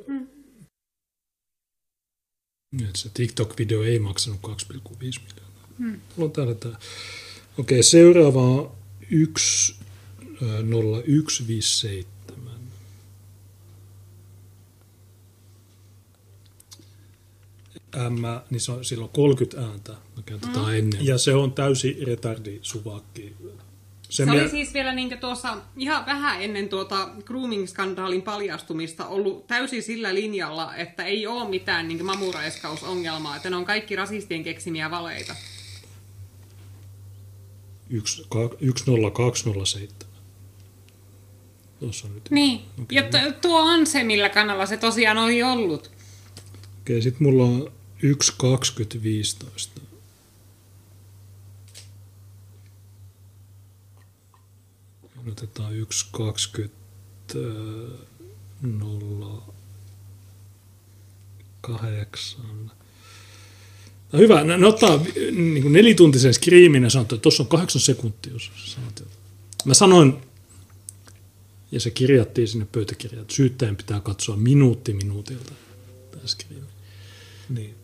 Mm. 0.07 0.27
Että 2.79 2.99
se 2.99 3.09
TikTok-video 3.13 3.83
ei 3.83 3.99
maksanut 3.99 4.39
2,5 4.47 4.51
miljoonaa. 4.99 5.69
Mm. 5.77 6.01
Mulla 6.15 6.27
on 6.27 6.31
täällä 6.31 6.55
tämä. 6.55 6.75
Okei, 7.57 7.83
seuraava 7.83 8.41
on 8.41 8.71
1 9.09 9.75
M, 17.95 18.21
niin 18.49 18.61
se 18.61 18.71
on, 18.71 18.85
sillä 18.85 19.03
on 19.03 19.09
30 19.09 19.61
ääntä, 19.61 19.91
me 19.91 20.23
käytetään 20.25 20.65
mm. 20.65 20.73
ennen. 20.73 21.05
Ja 21.05 21.17
se 21.17 21.35
on 21.35 21.53
täysi 21.53 21.97
retardi 22.05 22.59
suvakki. 22.61 23.35
Se 24.09 24.23
oli 24.23 24.49
siis 24.49 24.73
vielä 24.73 24.93
niin 24.93 25.19
tuossa 25.19 25.57
ihan 25.77 26.05
vähän 26.05 26.41
ennen 26.41 26.69
tuota 26.69 27.09
grooming-skandaalin 27.25 28.21
paljastumista 28.21 29.07
ollut 29.07 29.47
täysin 29.47 29.83
sillä 29.83 30.13
linjalla, 30.13 30.75
että 30.75 31.03
ei 31.03 31.27
ole 31.27 31.49
mitään 31.49 31.87
niin 31.87 32.05
mamuraiskausongelmaa, 32.05 33.35
että 33.35 33.49
ne 33.49 33.55
on 33.55 33.65
kaikki 33.65 33.95
rasistien 33.95 34.43
keksimiä 34.43 34.91
valeita. 34.91 35.35
10207. 38.05 39.89
Tuossa 41.79 42.07
on 42.07 42.15
nyt. 42.15 42.29
Niin, 42.29 42.61
ja 42.91 43.03
t- 43.03 43.41
tuo 43.41 43.61
on 43.61 43.87
se, 43.87 44.03
millä 44.03 44.29
kannalla 44.29 44.65
se 44.65 44.77
tosiaan 44.77 45.17
oli 45.17 45.43
ollut. 45.43 45.91
Okei, 46.81 47.01
sitten 47.01 47.27
mulla 47.27 47.43
on 47.43 47.71
1.2015. 48.03 49.81
Otetaan 55.31 55.73
1.20 55.73 57.37
0 58.61 59.53
kahdeksan. 61.61 62.71
No 64.11 64.19
hyvä, 64.19 64.43
ne, 64.43 64.57
ne 64.57 64.67
ottaa 64.67 65.05
niin 65.31 65.61
kuin 65.61 65.73
nelituntisen 65.73 66.33
skriimin 66.33 66.83
ja 66.83 66.89
sanoo, 66.89 67.03
että 67.03 67.17
tuossa 67.17 67.43
on 67.43 67.49
kahdeksan 67.49 67.81
sekuntia, 67.81 68.33
jos 68.33 68.51
sanot. 68.65 69.07
Mä 69.65 69.73
sanoin, 69.73 70.13
ja 71.71 71.79
se 71.79 71.91
kirjattiin 71.91 72.47
sinne 72.47 72.67
pöytäkirjaan, 72.71 73.21
että 73.21 73.35
syyttäjän 73.35 73.75
pitää 73.75 73.99
katsoa 73.99 74.37
minuutti 74.37 74.93
minuutilta 74.93 75.51
tämä 76.11 76.27
skriimi. 76.27 76.67
Niin. 77.49 77.76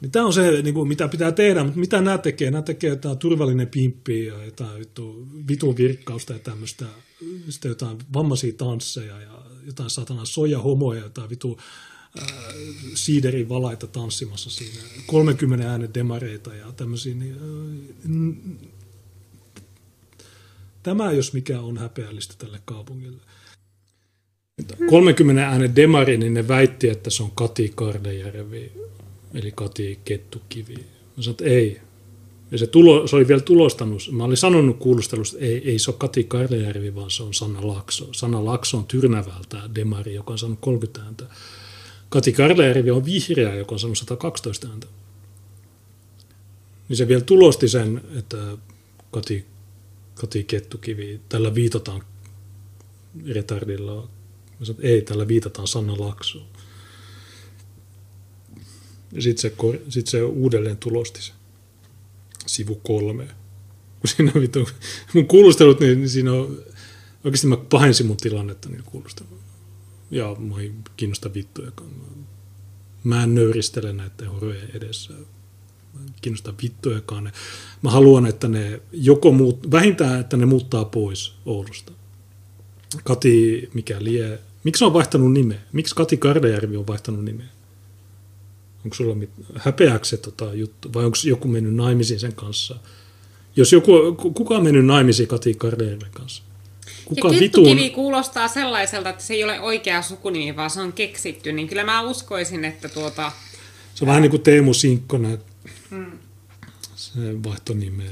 Niin 0.00 0.10
tämä 0.10 0.26
on 0.26 0.32
se, 0.32 0.62
niin 0.62 0.74
kuin, 0.74 0.88
mitä 0.88 1.08
pitää 1.08 1.32
tehdä, 1.32 1.64
mutta 1.64 1.80
mitä 1.80 2.00
nämä 2.00 2.18
tekee? 2.18 2.50
Nämä 2.50 2.62
tekee 2.62 2.90
jotain 2.90 3.18
turvallinen 3.18 3.68
pimppi 3.68 4.26
ja 4.26 4.44
jotain 4.44 4.78
vittu, 4.78 5.26
vitun 5.48 5.76
virkkausta 5.76 6.32
ja 6.32 6.38
tämmöistä, 6.38 6.86
sitten 7.48 7.68
jotain 7.68 7.98
vammaisia 8.14 8.52
tansseja 8.52 9.20
ja 9.20 9.42
jotain 9.66 9.90
satana 9.90 10.24
soja 10.24 10.58
homoja, 10.58 11.02
jotain 11.02 11.30
vitu 11.30 11.58
äh, 12.22 12.26
siiderin 12.94 13.48
valaita 13.48 13.86
tanssimassa 13.86 14.50
siinä, 14.50 14.80
30 15.06 15.70
äänen 15.70 15.94
demareita 15.94 16.54
ja 16.54 16.72
tämmöisiä. 16.72 17.14
Niin, 17.14 17.34
äh, 17.34 18.68
tämä, 20.82 21.12
jos 21.12 21.32
mikä 21.32 21.60
on 21.60 21.78
häpeällistä 21.78 22.34
tälle 22.38 22.60
kaupungille. 22.64 23.22
30 24.90 25.48
äänen 25.48 25.76
demari, 25.76 26.16
niin 26.16 26.34
ne 26.34 26.48
väitti, 26.48 26.88
että 26.88 27.10
se 27.10 27.22
on 27.22 27.30
Kati 27.30 27.72
Kardejärvi 27.74 28.72
eli 29.34 29.52
Kati 29.52 30.00
Kettukivi. 30.04 30.74
Mä 31.16 31.22
sanoin, 31.22 31.30
että 31.30 31.44
ei. 31.44 31.80
Ja 32.50 32.58
se, 32.58 32.66
tulo, 32.66 33.06
se 33.06 33.16
oli 33.16 33.28
vielä 33.28 33.40
tulostanut, 33.40 34.02
mä 34.10 34.24
olin 34.24 34.36
sanonut 34.36 34.78
kuulustelusta, 34.78 35.36
että 35.36 35.46
ei, 35.46 35.70
ei 35.70 35.78
se 35.78 35.90
ole 35.90 35.98
Kati 35.98 36.24
Karjärvi, 36.24 36.94
vaan 36.94 37.10
se 37.10 37.22
on 37.22 37.34
Sanna 37.34 37.66
Lakso. 37.66 38.08
Sanna 38.12 38.44
Lakso 38.44 38.78
on 38.78 38.86
Tyrnävältä 38.86 39.60
demari, 39.74 40.14
joka 40.14 40.32
on 40.32 40.38
saanut 40.38 40.58
30 40.60 41.02
ääntä. 41.02 41.24
Kati 42.08 42.32
Karjärvi 42.32 42.90
on 42.90 43.04
vihreä, 43.04 43.54
joka 43.54 43.74
on 43.74 43.78
saanut 43.78 43.98
112 43.98 44.68
ääntä. 44.68 44.86
Niin 46.88 46.96
se 46.96 47.08
vielä 47.08 47.20
tulosti 47.20 47.68
sen, 47.68 48.00
että 48.18 48.36
Kati, 49.10 49.44
Kati 50.14 50.44
Kettukivi, 50.44 51.20
tällä 51.28 51.54
viitataan 51.54 52.02
retardilla. 53.26 54.08
Mä 54.60 54.66
sanoin, 54.66 54.70
että 54.70 54.88
ei, 54.88 55.02
tällä 55.02 55.28
viitataan 55.28 55.68
Sanna 55.68 55.94
Laksoon. 55.98 56.46
Sitten 59.18 59.50
se, 59.50 59.80
sit 59.88 60.06
se 60.06 60.22
uudelleen 60.22 60.76
tulosti 60.76 61.22
se 61.22 61.32
sivu 62.46 62.74
kolme. 62.74 63.24
Kun 64.00 64.08
siinä 64.08 64.32
on 64.34 64.42
vitu, 64.42 64.68
mun 65.14 65.26
kuulustelut, 65.26 65.80
niin, 65.80 66.08
siinä 66.08 66.32
on, 66.32 66.58
oikeasti 67.24 67.46
mä 67.46 67.56
pahensin 67.56 68.06
mun 68.06 68.16
tilannetta 68.16 68.68
niin 68.68 68.82
kuulustelut. 68.82 69.38
Ja 70.10 70.36
mä 70.38 70.60
ei 70.60 70.72
kiinnosta 70.96 71.34
vittujakaan. 71.34 71.90
Mä 73.04 73.22
en 73.22 73.34
nöyristele 73.34 73.92
näiden 73.92 74.28
horojen 74.28 74.70
edessä. 74.74 75.12
Mä 75.94 76.00
en 76.00 76.14
kiinnosta 76.20 76.54
vittujakaan. 76.62 77.32
Mä 77.82 77.90
haluan, 77.90 78.26
että 78.26 78.48
ne 78.48 78.80
joko 78.92 79.32
muut, 79.32 79.70
vähintään, 79.70 80.20
että 80.20 80.36
ne 80.36 80.46
muuttaa 80.46 80.84
pois 80.84 81.34
Oulusta. 81.46 81.92
Kati, 83.04 83.68
mikä 83.74 83.96
lie, 84.00 84.38
miksi 84.64 84.84
on 84.84 84.92
vaihtanut 84.92 85.32
nimeä? 85.32 85.60
Miksi 85.72 85.94
Kati 85.94 86.16
Kardejärvi 86.16 86.76
on 86.76 86.86
vaihtanut 86.86 87.24
nimeä? 87.24 87.46
Onko 88.84 88.96
sulla 88.96 89.14
mit, 89.14 89.30
häpeäksi 89.54 90.16
tota 90.16 90.54
juttu, 90.54 90.92
vai 90.94 91.04
onko 91.04 91.18
joku 91.24 91.48
mennyt 91.48 91.74
naimisiin 91.74 92.20
sen 92.20 92.34
kanssa? 92.34 92.76
Jos 93.56 93.72
joku, 93.72 93.92
kuka 94.34 94.56
on 94.56 94.64
mennyt 94.64 94.86
naimisiin 94.86 95.28
Kati 95.28 95.54
Kardeerven 95.54 96.10
kanssa? 96.10 96.42
Kuka 97.04 97.28
ja 97.28 97.38
Kettukivi 97.38 97.84
on... 97.84 97.90
kuulostaa 97.90 98.48
sellaiselta, 98.48 99.10
että 99.10 99.24
se 99.24 99.34
ei 99.34 99.44
ole 99.44 99.60
oikea 99.60 100.02
sukunimi, 100.02 100.56
vaan 100.56 100.70
se 100.70 100.80
on 100.80 100.92
keksitty, 100.92 101.52
niin 101.52 101.68
kyllä 101.68 101.84
mä 101.84 102.02
uskoisin, 102.02 102.64
että 102.64 102.88
tuota... 102.88 103.32
Se 103.94 104.04
on 104.04 104.06
vähän 104.06 104.22
niin 104.22 104.30
kuin 104.30 104.42
Teemu 104.42 104.74
Sinkkonen, 104.74 105.38
hmm. 105.90 106.18
se 106.96 107.42
vaihto 107.44 107.74
nimeä. 107.74 108.10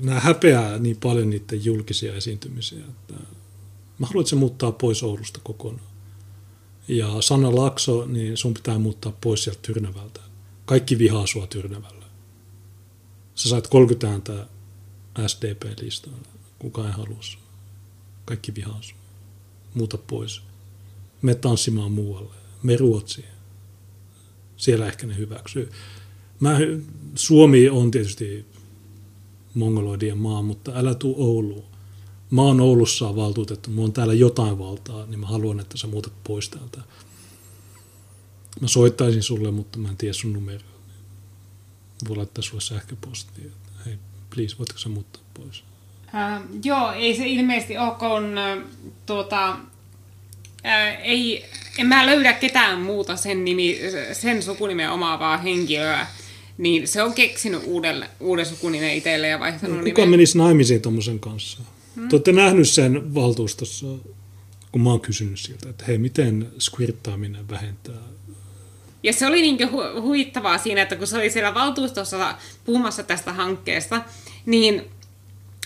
Nämä 0.00 0.20
häpeää 0.20 0.78
niin 0.78 0.96
paljon 0.96 1.30
niiden 1.30 1.64
julkisia 1.64 2.14
esiintymisiä, 2.14 2.78
että 2.78 3.14
mä 3.98 4.06
haluan, 4.06 4.22
että 4.22 4.30
se 4.30 4.36
muuttaa 4.36 4.72
pois 4.72 5.02
Oulusta 5.02 5.40
kokonaan. 5.42 5.95
Ja 6.88 7.20
Sanna 7.20 7.54
Lakso, 7.54 8.06
niin 8.06 8.36
sun 8.36 8.54
pitää 8.54 8.78
muuttaa 8.78 9.12
pois 9.20 9.44
sieltä 9.44 9.60
Tyrnävältä. 9.62 10.20
Kaikki 10.64 10.98
vihaa 10.98 11.26
sua 11.26 11.46
Tyrnävällä. 11.46 12.06
Sä 13.34 13.48
sait 13.48 13.66
30 13.66 14.10
ääntä 14.10 14.46
SDP-listoilla. 15.26 16.28
Kuka 16.58 16.86
ei 16.86 16.92
halua 16.92 17.18
sua. 17.20 17.42
Kaikki 18.24 18.54
vihaa 18.54 18.78
sua. 18.80 18.98
Muuta 19.74 19.98
pois. 19.98 20.42
Me 21.22 21.34
tanssimaan 21.34 21.92
muualle. 21.92 22.34
Me 22.62 22.76
Ruotsiin. 22.76 23.28
Siellä 24.56 24.86
ehkä 24.86 25.06
ne 25.06 25.16
hyväksyy. 25.16 25.70
Mä, 26.40 26.58
Suomi 27.14 27.68
on 27.68 27.90
tietysti 27.90 28.46
mongoloidien 29.54 30.18
maa, 30.18 30.42
mutta 30.42 30.72
älä 30.74 30.94
tuu 30.94 31.14
Ouluun 31.18 31.75
mä 32.30 32.42
oon 32.42 32.60
Oulussa 32.60 33.16
valtuutettu, 33.16 33.70
mulla 33.70 33.86
on 33.86 33.92
täällä 33.92 34.14
jotain 34.14 34.58
valtaa, 34.58 35.06
niin 35.06 35.20
mä 35.20 35.26
haluan, 35.26 35.60
että 35.60 35.76
sä 35.78 35.86
muutat 35.86 36.12
pois 36.24 36.48
täältä. 36.48 36.78
Mä 38.60 38.68
soittaisin 38.68 39.22
sulle, 39.22 39.50
mutta 39.50 39.78
mä 39.78 39.88
en 39.88 39.96
tiedä 39.96 40.12
sun 40.12 40.32
numeroa. 40.32 40.70
Voi 42.08 42.16
laittaa 42.16 42.42
sulle 42.42 42.60
sähköpostia, 42.60 43.44
että 43.46 43.72
hei, 43.86 43.98
please, 44.34 44.58
voitko 44.58 44.78
sä 44.78 44.88
muuttaa 44.88 45.22
pois? 45.34 45.64
Äh, 46.14 46.42
joo, 46.64 46.92
ei 46.92 47.16
se 47.16 47.26
ilmeisesti 47.26 47.78
ole, 47.78 47.94
kun 47.94 48.38
äh, 48.38 48.58
tuota, 49.06 49.48
äh, 50.66 51.00
ei, 51.02 51.44
en 51.78 51.86
mä 51.86 52.06
löydä 52.06 52.32
ketään 52.32 52.80
muuta 52.80 53.16
sen, 53.16 53.44
nimi, 53.44 53.78
sen 54.12 54.42
sukunimen 54.42 54.90
omaavaa 54.90 55.36
henkilöä, 55.38 56.06
niin 56.58 56.88
se 56.88 57.02
on 57.02 57.14
keksinyt 57.14 57.62
uuden, 57.64 58.06
uuden 58.20 58.46
sukunimen 58.46 58.94
itselleen 58.94 59.30
ja 59.30 59.40
vaihtanut 59.40 59.76
no, 59.76 59.84
Kuka 59.84 60.02
nimen. 60.02 60.10
menisi 60.10 60.38
naimisiin 60.38 60.82
tuommoisen 60.82 61.20
kanssa? 61.20 61.58
Te 62.08 62.16
olette 62.16 62.32
nähnyt 62.32 62.68
sen 62.68 63.14
valtuustossa, 63.14 63.86
kun 64.72 64.82
mä 64.82 64.90
oon 64.90 65.00
kysynyt 65.00 65.38
siltä, 65.38 65.70
että 65.70 65.84
hei, 65.84 65.98
miten 65.98 66.48
squirttaaminen 66.58 67.48
vähentää 67.48 68.16
ja 69.06 69.12
se 69.12 69.26
oli 69.26 69.42
niin 69.42 69.58
hu- 69.58 70.00
huittavaa 70.00 70.58
siinä, 70.58 70.82
että 70.82 70.96
kun 70.96 71.06
se 71.06 71.16
oli 71.16 71.30
siellä 71.30 71.54
valtuustossa 71.54 72.34
puhumassa 72.64 73.02
tästä 73.02 73.32
hankkeesta, 73.32 74.02
niin 74.46 74.90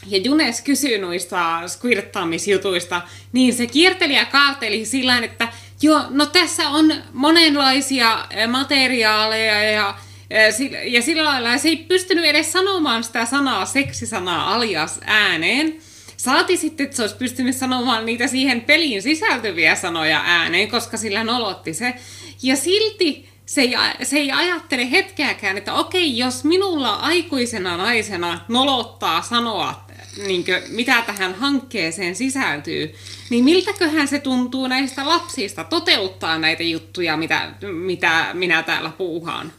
ja 0.07 0.19
Junes 0.19 0.61
kysyi 0.61 0.99
noista 0.99 1.63
squirttaamisjutuista, 1.69 3.03
niin 3.33 3.55
se 3.55 3.67
kierteli 3.67 4.15
ja 4.15 4.25
kaarteli 4.25 4.85
sillä 4.85 5.19
että 5.19 5.49
joo, 5.83 6.03
no 6.11 6.27
tässä 6.27 6.69
on 6.69 6.95
monenlaisia 7.13 8.27
eh, 8.31 8.49
materiaaleja 8.49 9.63
ja 9.63 9.95
eh, 10.31 10.55
ja 10.93 11.03
sillä 11.03 11.25
lailla 11.25 11.59
se 11.59 11.69
ei 11.69 11.77
pystynyt 11.77 12.25
edes 12.25 12.53
sanomaan 12.53 13.05
sitä 13.05 13.25
sanaa, 13.25 13.67
seksisanaa 13.67 14.55
alias 14.55 15.01
ääneen. 15.05 15.77
Saati 16.21 16.57
sitten, 16.57 16.85
että 16.85 16.97
se 16.97 17.03
olisi 17.03 17.17
pystynyt 17.17 17.57
sanomaan 17.57 18.07
niitä 18.07 18.27
siihen 18.27 18.61
peliin 18.61 19.03
sisältyviä 19.03 19.75
sanoja 19.75 20.23
ääneen, 20.25 20.71
koska 20.71 20.97
sillä 20.97 21.25
nolotti 21.25 21.75
se. 21.75 21.95
Ja 22.43 22.57
silti 22.57 23.29
se 23.47 23.61
ei, 23.61 23.75
se 24.03 24.17
ei 24.17 24.31
ajattele 24.31 24.91
hetkeäkään, 24.91 25.59
että 25.59 25.75
okei, 25.75 26.19
jos 26.19 26.45
minulla 26.45 26.95
aikuisena 26.95 27.77
naisena 27.77 28.41
nolottaa 28.49 29.23
sanoa, 29.23 29.87
niin 30.27 30.45
kuin, 30.45 30.63
mitä 30.69 31.03
tähän 31.07 31.35
hankkeeseen 31.35 32.17
sisältyy, 32.17 32.95
niin 33.31 33.45
miltäköhän 33.45 34.09
se 34.09 34.19
tuntuu 34.19 34.67
näistä 34.67 35.09
lapsista 35.09 35.65
toteuttaa 35.65 36.39
näitä 36.39 36.63
juttuja, 36.63 37.17
mitä, 37.17 37.55
mitä 37.73 38.31
minä 38.33 38.63
täällä 38.63 38.93
puuhaan? 38.99 39.53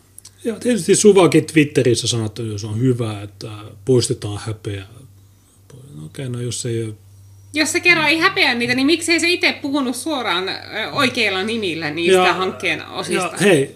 Ja 0.43 0.55
tietysti 0.55 0.95
Suvakin 0.95 1.45
Twitterissä 1.45 2.07
sanoi, 2.07 2.25
että 2.25 2.41
jos 2.41 2.63
on 2.63 2.79
hyvä, 2.79 3.21
että 3.21 3.49
poistetaan 3.85 4.39
häpeä 4.45 4.85
okei, 6.05 6.27
okay, 6.27 6.29
no 6.29 6.41
jos 6.41 6.65
ei 6.65 6.83
ole 6.83 6.93
jos 7.53 7.71
se 7.71 7.79
kerran 7.79 8.09
ei 8.09 8.17
häpeä 8.17 8.55
niitä, 8.55 8.75
niin 8.75 8.85
miksei 8.85 9.19
se 9.19 9.29
itse 9.29 9.59
puhunut 9.61 9.95
suoraan 9.95 10.43
oikeilla 10.91 11.43
nimillä 11.43 11.91
niistä 11.91 12.17
ja, 12.17 12.33
hankkeen 12.33 12.87
osista? 12.87 13.23
Ja, 13.23 13.37
hei, 13.41 13.75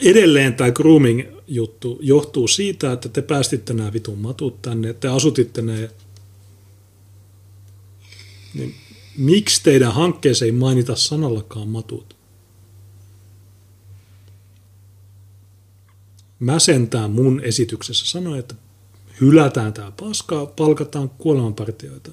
edelleen 0.00 0.54
tämä 0.54 0.70
grooming-juttu 0.70 1.98
johtuu 2.02 2.48
siitä, 2.48 2.92
että 2.92 3.08
te 3.08 3.22
päästitte 3.22 3.72
nämä 3.72 3.92
vitun 3.92 4.18
matut 4.18 4.62
tänne, 4.62 4.92
te 4.92 5.08
asutitte 5.08 5.62
ne. 5.62 5.90
Niin 8.54 8.74
miksi 9.16 9.62
teidän 9.62 9.92
hankkeeseen 9.94 10.46
ei 10.46 10.52
mainita 10.52 10.96
sanallakaan 10.96 11.68
matut? 11.68 12.16
Mä 16.38 16.58
sentään 16.58 17.10
mun 17.10 17.40
esityksessä 17.44 18.06
sanoin, 18.06 18.38
että 18.38 18.54
hylätään 19.20 19.72
tämä 19.72 19.90
paskaa, 19.90 20.46
palkataan 20.46 21.10
kuolemanpartioita. 21.10 22.10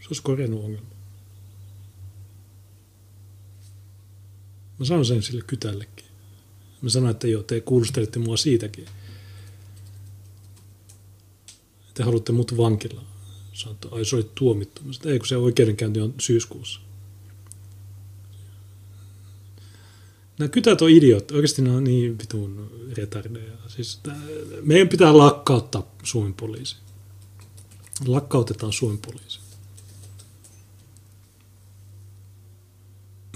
Se 0.00 0.08
olisi 0.08 0.22
korjannut 0.22 0.64
ongelma. 0.64 0.88
Mä 4.78 4.84
sanon 4.84 5.06
sen 5.06 5.22
sille 5.22 5.42
kytällekin. 5.46 6.06
Mä 6.82 6.88
sanoin, 6.88 7.10
että 7.10 7.28
joo, 7.28 7.42
te 7.42 7.60
kuulustelitte 7.60 8.18
mua 8.18 8.36
siitäkin. 8.36 8.86
Te 11.94 12.02
haluatte 12.02 12.32
mut 12.32 12.56
vankilaan. 12.56 13.06
Sanoin, 13.52 13.74
että 13.74 13.88
ai 13.90 14.04
se 14.04 14.16
oli 14.16 14.30
tuomittu. 14.34 14.82
Sanoin, 14.92 15.12
ei 15.12 15.18
kun 15.18 15.28
se 15.28 15.36
oikeudenkäynti 15.36 16.00
on 16.00 16.14
syyskuussa. 16.20 16.80
Nämä 20.38 20.48
kytät 20.48 20.82
on 20.82 20.90
idiot. 20.90 21.30
Oikeasti 21.30 21.62
ne 21.62 21.70
on 21.70 21.84
niin 21.84 22.18
vitun 22.18 22.70
retardeja. 22.96 23.52
Siis 23.66 24.00
tää, 24.02 24.20
meidän 24.62 24.88
pitää 24.88 25.18
lakkauttaa 25.18 25.94
Suomen 26.02 26.34
poliisi. 26.34 26.76
Lakkautetaan 28.06 28.72
Suomen 28.72 28.98
poliisi. 28.98 29.40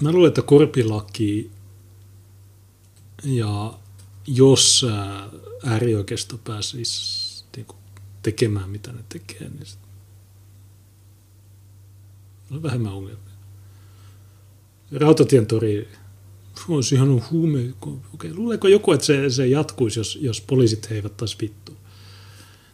Mä 0.01 0.11
luulen, 0.11 0.27
että 0.27 0.41
korpilaki 0.41 1.51
ja 3.23 3.79
jos 4.27 4.85
äärioikeisto 5.63 6.37
pääsisi 6.37 7.45
niin 7.55 7.67
tekemään 8.23 8.69
mitä 8.69 8.91
ne 8.91 9.03
tekee, 9.09 9.49
niin 9.49 9.65
sit 9.65 9.79
on 12.51 12.63
vähemmän 12.63 12.93
ongelmia. 12.93 13.33
Rautatien 14.91 15.47
tori 15.47 15.89
olisi 16.67 16.95
ihan 16.95 17.23
huume. 17.31 17.73
Okei, 18.13 18.33
luuleeko 18.33 18.67
joku, 18.67 18.91
että 18.91 19.05
se, 19.05 19.29
se 19.29 19.47
jatkuisi, 19.47 19.99
jos, 19.99 20.19
jos 20.21 20.41
poliisit 20.41 20.89
heivät 20.89 21.17
taas 21.17 21.37
vittu? 21.41 21.71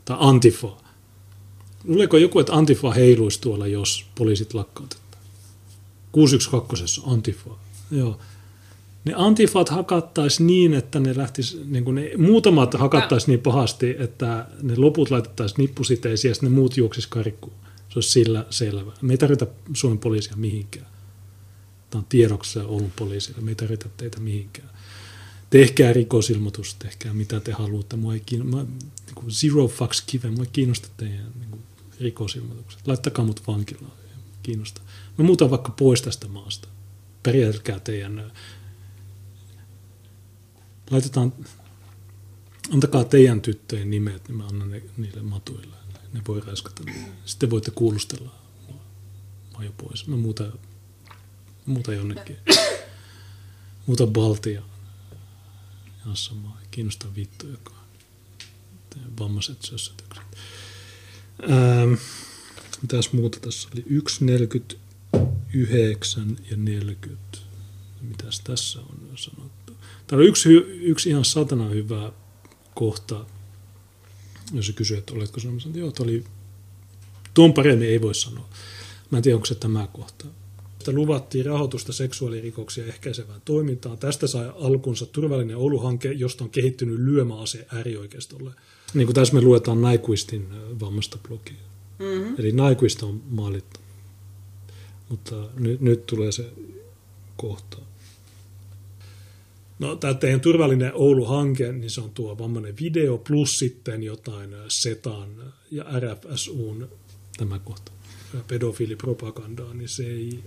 Tai 0.05 0.17
Antifa. 0.19 0.77
Luuleeko 1.83 2.17
joku, 2.17 2.39
että 2.39 2.53
Antifa 2.53 2.91
heiluisi 2.91 3.41
tuolla, 3.41 3.67
jos 3.67 4.05
poliisit 4.15 4.53
lakkautetaan? 4.53 5.23
612 6.11 7.01
Antifa. 7.05 7.49
Joo. 7.91 8.19
Ne 9.05 9.13
antifat 9.17 9.69
hakattaisi 9.69 10.43
niin, 10.43 10.73
että 10.73 10.99
ne 10.99 11.17
lähtis, 11.17 11.61
niin 11.65 11.83
kuin 11.83 11.95
ne 11.95 12.11
muutamat 12.17 12.73
hakattaisi 12.73 13.27
niin 13.27 13.39
pahasti, 13.39 13.95
että 13.99 14.45
ne 14.61 14.73
loput 14.77 15.11
laitettaisiin 15.11 15.57
nippusiteisiin 15.57 16.29
ja 16.29 16.35
sitten 16.35 16.51
ne 16.51 16.55
muut 16.55 16.77
juoksis 16.77 17.07
karikkuun. 17.07 17.53
Se 17.89 17.93
olisi 17.95 18.09
sillä 18.09 18.45
selvä. 18.49 18.91
Me 19.01 19.13
ei 19.13 19.17
tarvita 19.17 19.47
Suomen 19.73 19.99
poliisia 19.99 20.33
mihinkään. 20.35 20.85
Tämä 21.89 21.99
on 21.99 22.05
tiedoksi 22.09 22.59
ollut 22.59 22.95
poliisille. 22.95 23.41
Me 23.41 23.51
ei 23.51 23.55
tarvita 23.55 23.89
teitä 23.97 24.19
mihinkään. 24.19 24.69
Tehkää 25.49 25.93
rikosilmoitus, 25.93 26.75
tehkää 26.75 27.13
mitä 27.13 27.39
te 27.39 27.51
haluatte. 27.51 27.95
Mua 27.95 28.13
ei 28.13 28.19
kiinno, 28.19 28.57
mä, 28.57 28.63
niin 28.63 29.15
kuin 29.15 29.31
zero 29.31 29.67
fucks 29.67 30.03
given. 30.07 30.33
Mua 30.33 30.43
ei 30.43 30.49
kiinnosta 30.53 30.87
teidän 30.97 31.31
niin 31.39 31.49
kuin 31.49 31.63
rikosilmoitukset. 31.99 32.87
Laittakaa 32.87 33.25
mut 33.25 33.47
vankilaan. 33.47 33.93
Kiinnosta. 34.43 34.81
Mä 35.17 35.25
muutan 35.25 35.49
vaikka 35.49 35.71
pois 35.71 36.01
tästä 36.01 36.27
maasta. 36.27 36.67
Pärjätkää 37.23 37.79
teidän 37.79 38.31
laitetaan, 40.91 41.33
antakaa 42.73 43.03
teidän 43.03 43.41
tyttöjen 43.41 43.89
nimet, 43.89 44.27
niin 44.27 44.37
mä 44.37 44.47
annan 44.47 44.71
ne 44.71 44.81
niille 44.97 45.21
matuille. 45.21 45.75
Ne 46.13 46.21
voi 46.27 46.41
raiskata. 46.41 46.83
Sitten 47.25 47.49
voitte 47.49 47.71
kuulustella 47.71 48.39
mä 49.59 49.65
jo 49.65 49.71
pois. 49.77 50.07
Mä 50.07 50.17
muuta, 50.17 50.43
muuta 51.69 51.93
jonnekin. 51.93 52.37
Muuta 53.85 54.07
Baltia. 54.07 54.61
Ihan 56.01 56.17
sama. 56.17 56.57
Vittu, 57.15 57.47
joka 57.47 57.71
on 57.71 57.77
vammaiset 59.19 59.61
sössötykset. 59.61 60.23
Ähm, 61.43 61.93
mitäs 62.81 63.13
muuta 63.13 63.39
tässä 63.39 63.69
oli? 63.73 63.83
1, 63.87 64.25
49 64.25 66.37
ja 66.51 66.57
40. 66.57 67.37
Mitäs 68.01 68.39
tässä 68.39 68.79
on 68.79 68.99
sanottu? 69.15 69.73
Täällä 70.07 70.23
on 70.23 70.29
yksi, 70.29 70.49
yksi 70.81 71.09
ihan 71.09 71.25
satana 71.25 71.69
hyvä 71.69 72.11
kohta, 72.75 73.25
jos 74.53 74.65
se 74.65 74.73
kysyy, 74.73 74.97
että 74.97 75.13
oletko 75.13 75.39
sanomassa, 75.39 75.69
että 75.69 75.79
joo, 75.79 75.93
oli, 75.99 76.23
tuon 77.33 77.53
paremmin 77.53 77.89
ei 77.89 78.01
voi 78.01 78.15
sanoa. 78.15 78.49
Mä 79.11 79.17
en 79.17 79.23
tiedä, 79.23 79.35
onko 79.35 79.45
se 79.45 79.55
tämä 79.55 79.87
kohta. 79.93 80.25
Että 80.79 80.91
luvattiin 80.91 81.45
rahoitusta 81.45 81.93
seksuaalirikoksia 81.93 82.85
ehkäisevään 82.85 83.41
toimintaan. 83.45 83.97
Tästä 83.97 84.27
sai 84.27 84.51
alkunsa 84.55 85.05
turvallinen 85.05 85.57
Oulu-hanke, 85.57 86.11
josta 86.11 86.43
on 86.43 86.49
kehittynyt 86.49 86.99
lyömäase 86.99 87.67
äärioikeistolle. 87.73 88.51
Niin 88.93 89.07
kuin 89.07 89.15
tässä 89.15 89.33
me 89.33 89.41
luetaan 89.41 89.81
Naikuistin 89.81 90.47
vammasta 90.79 91.17
blogia. 91.27 91.53
Mm-hmm. 91.99 92.35
Eli 92.37 92.51
Naikuista 92.51 93.05
on 93.05 93.21
maalittu. 93.29 93.79
Mutta 95.09 95.35
nyt, 95.57 95.81
nyt 95.81 96.05
tulee 96.05 96.31
se 96.31 96.45
kohta. 97.37 97.77
No, 99.79 99.95
tämä 99.95 100.13
teidän 100.13 100.41
turvallinen 100.41 100.91
Oulu-hanke, 100.93 101.71
niin 101.71 101.89
se 101.89 102.01
on 102.01 102.09
tuo 102.09 102.37
vammainen 102.37 102.77
video 102.81 103.17
plus 103.17 103.59
sitten 103.59 104.03
jotain 104.03 104.55
SETAn 104.67 105.53
ja 105.71 105.85
RFSUn 105.99 106.89
tämä 107.37 107.59
kohta 107.59 107.91
pedofiilipropagandaa, 108.47 109.73
niin 109.73 109.89
se 109.89 110.03
ei, 110.03 110.43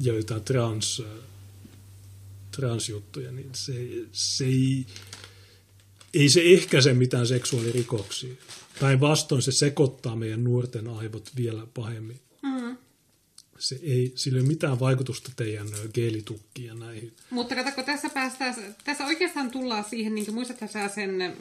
ja 0.00 0.14
jotain 0.14 0.44
trans, 0.44 1.02
transjuttuja, 2.50 3.32
niin 3.32 3.50
se, 3.52 3.72
se 4.12 4.44
ei, 4.44 4.86
ei 6.14 6.28
se 6.28 6.40
ehkäise 6.44 6.94
mitään 6.94 7.26
seksuaalirikoksia. 7.26 8.34
Päinvastoin 8.80 9.42
se 9.42 9.52
sekoittaa 9.52 10.16
meidän 10.16 10.44
nuorten 10.44 10.88
aivot 10.88 11.30
vielä 11.36 11.66
pahemmin 11.74 12.20
se 13.64 13.80
ei, 13.82 14.12
sillä 14.14 14.36
ei 14.36 14.40
ole 14.40 14.48
mitään 14.48 14.80
vaikutusta 14.80 15.32
teidän 15.36 15.68
geelitukkiin 15.94 16.66
ja 16.66 16.74
näihin. 16.74 17.12
Mutta 17.30 17.54
katsoko, 17.54 17.82
tässä 17.82 18.10
päästään, 18.10 18.54
tässä 18.84 19.04
oikeastaan 19.04 19.50
tullaan 19.50 19.84
siihen, 19.84 20.14
niin 20.14 20.24
kuin 20.24 20.34
muistatko 20.34 20.66
sä 20.66 20.88
sen... 20.88 21.36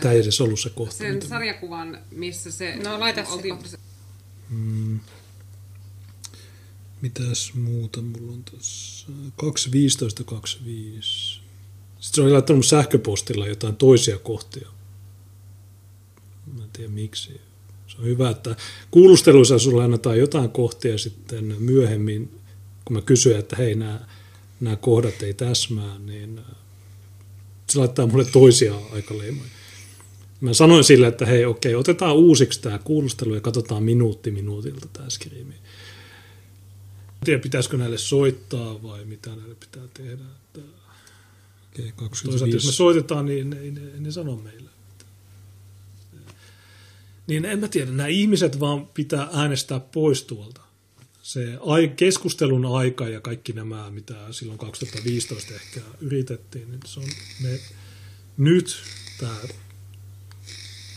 Tämä 0.00 0.12
ei 0.12 0.20
edes 0.20 0.40
ollut 0.40 0.60
se 0.60 0.70
kohta. 0.70 0.96
Sen 0.96 1.22
sarjakuvan, 1.22 1.98
missä 2.10 2.50
se... 2.50 2.76
No 2.76 3.00
laita 3.00 3.24
se 3.24 3.78
hmm. 4.50 5.00
Mitäs 7.02 7.54
muuta 7.54 8.02
mulla 8.02 8.32
on 8.32 8.44
tässä? 8.44 9.06
2.15.25. 9.42 9.42
Sitten 11.02 11.40
se 12.00 12.22
oli 12.22 12.32
laittanut 12.32 12.66
sähköpostilla 12.66 13.46
jotain 13.46 13.76
toisia 13.76 14.18
kohtia. 14.18 14.68
Mä 16.56 16.64
en 16.64 16.70
tiedä 16.72 16.90
miksi 16.90 17.40
on 18.00 18.06
hyvä, 18.06 18.30
että 18.30 18.56
kuulusteluissa 18.90 19.58
sulle 19.58 19.84
annetaan 19.84 20.18
jotain 20.18 20.50
kohtia 20.50 20.98
sitten 20.98 21.56
myöhemmin, 21.58 22.30
kun 22.84 22.96
mä 22.96 23.00
kysyn, 23.02 23.38
että 23.38 23.56
hei, 23.56 23.74
nämä, 23.74 24.00
nämä 24.60 24.76
kohdat 24.76 25.22
ei 25.22 25.34
täsmää, 25.34 25.98
niin 25.98 26.38
äh, 26.38 26.44
se 27.70 27.78
laittaa 27.78 28.06
mulle 28.06 28.24
toisia 28.24 28.74
aikaleimoja. 28.92 29.50
Mä 30.40 30.54
sanoin 30.54 30.84
sille, 30.84 31.06
että 31.06 31.26
hei, 31.26 31.44
okei, 31.44 31.74
otetaan 31.74 32.16
uusiksi 32.16 32.62
tämä 32.62 32.78
kuulustelu 32.78 33.34
ja 33.34 33.40
katsotaan 33.40 33.82
minuutti 33.82 34.30
minuutilta 34.30 34.88
tämä 34.92 35.10
skriimi. 35.10 35.54
Tiedä, 37.24 37.42
pitäisikö 37.42 37.76
näille 37.76 37.98
soittaa 37.98 38.82
vai 38.82 39.04
mitä 39.04 39.30
näille 39.30 39.54
pitää 39.54 39.82
tehdä. 39.94 40.24
Okei, 41.72 41.92
25. 41.96 42.24
Toisaalta 42.24 42.56
jos 42.56 42.66
me 42.66 42.72
soitetaan, 42.72 43.26
niin 43.26 43.50
ne, 43.50 43.70
ne, 43.70 43.80
ne 44.00 44.10
sano 44.10 44.36
meille 44.36 44.70
niin 47.30 47.44
en 47.44 47.58
mä 47.58 47.68
tiedä, 47.68 47.90
nämä 47.90 48.06
ihmiset 48.06 48.60
vaan 48.60 48.86
pitää 48.86 49.28
äänestää 49.32 49.80
pois 49.80 50.22
tuolta. 50.24 50.60
Se 51.22 51.58
keskustelun 51.96 52.76
aika 52.76 53.08
ja 53.08 53.20
kaikki 53.20 53.52
nämä, 53.52 53.90
mitä 53.90 54.14
silloin 54.30 54.58
2015 54.58 55.54
ehkä 55.54 55.80
yritettiin, 56.00 56.70
niin 56.70 56.80
se 56.86 57.00
on 57.00 57.08
ne, 57.42 57.60
nyt 58.36 58.82
tämä 59.20 59.36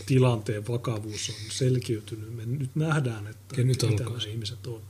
tilanteen 0.05 0.67
vakavuus 0.67 1.29
on 1.29 1.51
selkiytynyt. 1.51 2.35
Me 2.35 2.45
nyt 2.45 2.75
nähdään, 2.75 3.27
että 3.27 3.55
ja 3.61 3.63
nyt 3.63 3.81
mitä 3.89 4.03
nämä 4.03 4.17
ihmiset 4.31 4.67
on. 4.67 4.81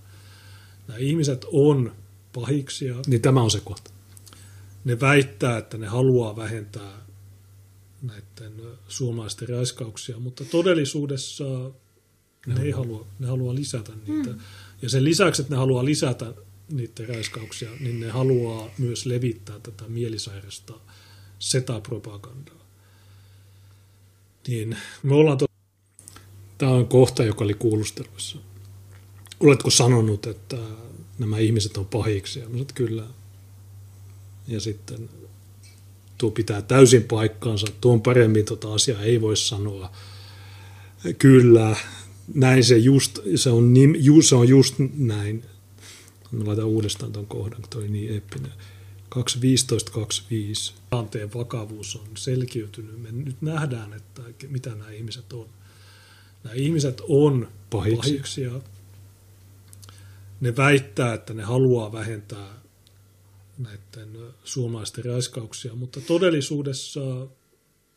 Nämä 0.88 1.00
ihmiset 1.00 1.46
on 1.52 1.96
pahiksia. 2.34 2.96
Niin 3.08 3.22
tämä 3.22 3.42
on 3.42 3.52
se 3.52 3.60
kohta. 3.60 3.92
Ne 4.86 5.00
väittää, 5.00 5.58
että 5.58 5.78
ne 5.78 5.88
haluaa 5.88 6.36
vähentää 6.36 7.04
näiden 8.02 8.62
suomalaisten 8.88 9.50
raiskauksia, 9.50 10.20
mutta 10.20 10.46
todellisuudessa 10.46 11.44
ne, 12.48 12.62
ei 12.62 12.72
halua, 12.72 13.08
ne 13.20 13.28
haluaa 13.28 13.56
lisätä 13.56 13.92
niitä. 14.08 14.30
Mm. 14.30 14.40
Ja 14.82 14.90
sen 14.90 15.04
lisäksi, 15.04 15.42
että 15.42 15.54
ne 15.54 15.58
haluaa 15.58 15.86
lisätä 15.86 16.34
niiden 16.72 17.10
raiskauksia, 17.10 17.70
niin 17.80 18.00
ne 18.00 18.10
haluaa 18.10 18.70
myös 18.78 19.06
levittää 19.06 19.60
tätä 19.60 19.84
mielisairasta 19.88 20.74
setapropagandaa. 21.40 22.64
Niin 24.48 24.78
me 25.04 25.16
ollaan 25.16 25.38
to- 25.38 25.46
Tämä 26.58 26.72
on 26.72 26.88
kohta, 26.88 27.24
joka 27.24 27.44
oli 27.44 27.54
kuulusteluissa. 27.54 28.38
Oletko 29.44 29.70
sanonut, 29.70 30.28
että 30.28 30.58
nämä 31.20 31.38
ihmiset 31.38 31.78
on 31.78 31.86
pahiksi? 31.86 32.40
Ja 32.40 32.50
mä 32.50 32.58
sanoin, 32.58 32.74
kyllä. 32.74 33.04
Ja 34.48 34.60
sitten 34.60 35.10
tuo 36.18 36.32
pitää 36.32 36.62
täysin 36.62 37.04
paikkaansa, 37.04 37.68
tuon 37.82 38.02
paremmin 38.02 38.46
tuota 38.46 38.74
asiaa 38.74 39.02
ei 39.02 39.22
voi 39.22 39.38
sanoa. 39.38 39.92
Kyllä, 41.18 41.76
näin 42.34 42.64
se 42.64 42.78
just, 42.78 43.20
se 43.36 43.50
on, 43.50 43.74
nim, 43.74 43.96
ju, 43.98 44.22
se 44.22 44.36
on 44.36 44.48
just 44.48 44.76
näin. 44.98 45.44
Mä 46.32 46.46
laitan 46.46 46.66
uudestaan 46.66 47.12
tuon 47.12 47.28
kohdan, 47.28 47.62
kun 47.62 47.70
toi 47.70 47.88
niin 47.88 48.18
eppinen. 48.18 48.52
2.15.25. 49.16 50.74
Tilanteen 50.90 51.34
vakavuus 51.34 51.96
on 51.96 52.08
selkiytynyt. 52.18 53.02
Me 53.02 53.12
nyt 53.12 53.42
nähdään, 53.42 53.94
että 53.94 54.22
mitä 54.48 54.70
nämä 54.70 54.92
ihmiset 54.92 55.34
on. 55.34 55.50
Nämä 56.44 56.56
ihmiset 56.56 57.02
on 57.08 57.48
pahiksia. 57.70 58.14
pahiksia. 58.14 58.73
Ne 60.44 60.56
väittää, 60.58 61.14
että 61.14 61.34
ne 61.34 61.44
haluaa 61.44 61.92
vähentää 61.92 62.50
näiden 63.58 64.18
suomalaisten 64.44 65.06
raiskauksia, 65.06 65.76
mutta 65.76 66.02
todellisuudessa 66.02 67.28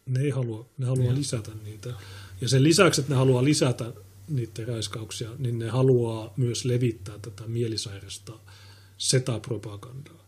ne 0.06 0.20
ei 0.20 0.30
halua, 0.30 0.66
ne 0.78 0.86
haluaa 0.86 1.14
lisätä 1.14 1.50
niitä. 1.64 1.94
Ja 2.40 2.48
sen 2.48 2.62
lisäksi, 2.62 3.00
että 3.00 3.12
ne 3.12 3.16
haluaa 3.16 3.44
lisätä 3.44 3.92
niiden 4.28 4.68
raiskauksia, 4.68 5.30
niin 5.38 5.58
ne 5.58 5.68
haluaa 5.68 6.32
myös 6.36 6.64
levittää 6.64 7.18
tätä 7.18 7.42
mielisairasta 7.46 8.32
setapropagandaa. 8.98 10.26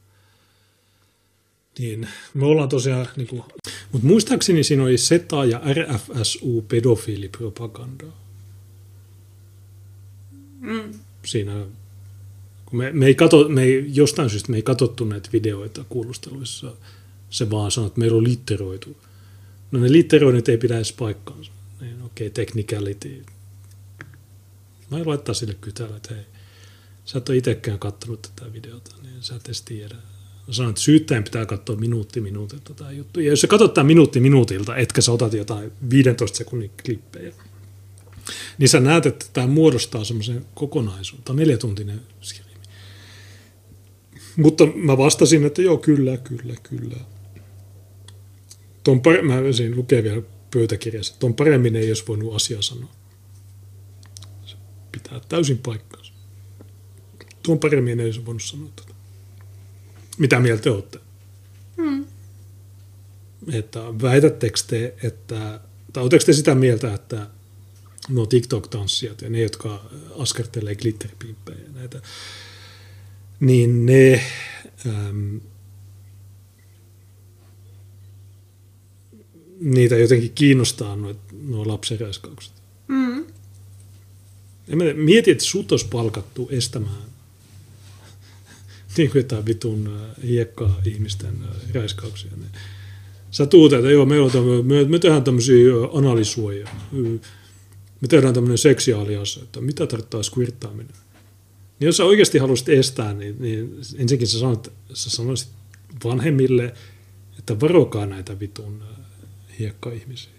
Niin, 1.79 2.09
me 2.35 2.47
ollaan 2.47 2.69
tosiaan, 2.69 3.09
niin 3.17 3.29
kuin, 3.29 3.43
mutta 3.93 4.07
muistaakseni 4.07 4.65
siinä 4.65 4.83
oli 4.83 4.99
SETA 4.99 5.45
ja 5.45 5.63
RFSU 5.73 6.65
pedofiilipropagandaa. 6.69 8.25
Mm. 10.61 10.95
Siinä, 11.25 11.67
me, 12.73 12.93
me, 12.93 13.07
ei 13.07 13.15
kato, 13.15 13.49
me 13.49 13.63
ei, 13.63 13.85
jostain 13.95 14.31
syystä 14.31 14.51
me 14.51 14.57
ei 14.57 14.63
katsottu 14.63 15.05
näitä 15.05 15.29
videoita 15.33 15.85
kuulusteluissa, 15.89 16.73
se 17.31 17.51
vaan 17.51 17.71
sanoo, 17.71 17.87
että 17.87 18.01
meillä 18.01 18.17
on 18.17 18.25
litteroitu. 18.25 18.97
No 19.71 19.81
ne 19.81 19.93
litteroinnit 19.93 20.49
ei 20.49 20.59
pidä 20.59 20.77
edes 20.77 20.93
paikkaansa. 20.93 21.53
Niin, 21.81 22.03
okei, 22.03 22.27
okay, 22.27 22.31
technicality. 22.45 23.25
Mä 24.91 24.99
laittaa 25.05 25.35
sille 25.35 25.55
kytällä, 25.61 25.97
että 25.97 26.15
hei, 26.15 26.25
sä 27.05 27.19
et 27.19 27.29
ole 27.29 27.37
itsekään 27.37 27.79
katsonut 27.79 28.23
tätä 28.23 28.53
videota, 28.53 28.97
niin 29.03 29.15
sä 29.21 29.35
et 29.35 29.45
edes 29.45 29.63
tiedä. 29.63 29.95
Mä 30.47 30.53
sanon, 30.55 30.71
että 30.71 30.83
syyttäjän 30.83 31.25
pitää 31.25 31.47
katsoa 31.47 31.77
minuutti 31.77 32.21
minuutilta 32.21 32.75
tämä 32.75 32.93
juttu. 32.93 33.21
Ja 33.21 33.31
jos 33.31 33.41
sä 33.41 33.47
katsot 33.47 33.75
tämän 33.75 33.87
minuutti 33.87 34.21
minuutilta, 34.21 34.77
etkä 34.77 35.01
sä 35.01 35.13
otat 35.13 35.33
jotain 35.33 35.73
15 35.91 36.39
sekunnin 36.39 36.71
klippejä, 36.85 37.33
niin 38.59 38.69
sä 38.69 38.81
näet, 38.81 39.07
että 39.07 39.27
tämä 39.33 39.47
muodostaa 39.47 40.05
semmoisen 40.05 40.47
kokonaisuuden. 40.55 41.25
Tämä 41.25 41.33
on 41.33 41.39
neljätuntinen. 41.39 42.01
Mutta 44.39 44.67
mä 44.67 44.99
vastasin, 44.99 45.47
että 45.47 45.63
joo, 45.63 45.79
kyllä, 45.79 46.17
kyllä, 46.17 46.55
kyllä. 46.63 46.97
Tuon 48.85 48.99
par- 48.99 49.23
mä 49.23 49.53
siinä 49.53 49.77
lukee 49.77 50.03
vielä 50.03 50.23
pöytäkirjassa, 50.51 51.13
että 51.13 51.21
tuon 51.21 51.35
paremmin 51.35 51.77
ei 51.77 51.91
olisi 51.91 52.05
voinut 52.09 52.35
asiaa 52.35 52.63
sanoa. 52.63 52.91
Se 54.47 54.57
pitää 54.93 55.21
täysin 55.29 55.59
paikkaansa. 55.59 56.13
Tuon 57.43 57.59
paremmin 57.59 58.01
ei 58.01 58.07
olisi 58.07 58.27
voinut 58.27 58.43
sanoa 58.43 58.69
tätä. 58.77 58.95
Mitä 60.19 60.41
mieltä 60.41 60.63
te 60.63 60.71
olette? 60.71 60.99
Hmm. 61.77 62.05
Että 63.53 63.81
väitättekö 64.03 64.61
te, 64.67 64.95
että, 65.03 65.61
tai 65.93 66.03
oletteko 66.03 66.25
te 66.25 66.33
sitä 66.33 66.55
mieltä, 66.55 66.95
että 66.95 67.27
nuo 68.09 68.27
TikTok-tanssijat 68.27 69.23
ja 69.23 69.31
ne, 69.31 69.43
jotka 69.43 69.91
askertelee 70.19 70.75
glitterpimppejä 70.75 71.59
ja 71.59 71.73
näitä, 71.73 72.03
niin 73.41 73.87
ne 73.87 74.23
äm, 74.87 75.41
niitä 79.61 79.97
jotenkin 79.97 80.33
kiinnostaa 80.33 80.97
nuo, 80.97 81.15
nuo 81.47 81.69
lapsenraiskaukset. 81.69 82.53
Mm. 82.89 83.25
Mieti, 84.95 85.31
että 85.31 85.45
sut 85.45 85.73
olisi 85.73 85.87
palkattu 85.89 86.49
estämään 86.53 87.09
niin 88.97 89.11
kuin 89.11 89.21
jotain 89.21 89.47
vitun 89.47 89.99
hiekkaa 90.23 90.81
ihmisten 90.85 91.35
raiskauksia. 91.75 92.31
Sä 93.31 93.47
tuut, 93.47 93.73
että 93.73 93.91
joo, 93.91 94.07
meillä 94.07 94.25
on 94.25 94.33
tämmöinen, 94.33 94.67
me, 94.67 94.85
me 94.85 94.99
tehdään 94.99 95.25
tämmöisiä 95.25 95.73
analysuoja. 95.93 96.69
Me 98.01 98.09
tehdään 98.09 98.35
tämmöinen 98.35 98.59
seksiaalias, 98.59 99.41
että 99.43 99.61
mitä 99.61 99.87
tarkoittaa 99.87 100.23
squirttaaminen. 100.23 100.95
Niin 101.81 101.87
jos 101.87 101.97
sä 101.97 102.05
oikeasti 102.05 102.39
haluaisit 102.39 102.69
estää, 102.69 103.13
niin, 103.13 103.37
niin 103.39 103.77
ensinnäkin 103.99 104.29
sä, 104.29 104.39
sanot, 104.39 104.73
sä 104.95 105.11
sanoisit 105.11 105.49
vanhemmille, 106.05 106.75
että 107.39 107.61
varokaa 107.61 108.07
näitä 108.07 108.41
vitun 108.41 108.83
hiekka-ihmisiä. 109.59 110.31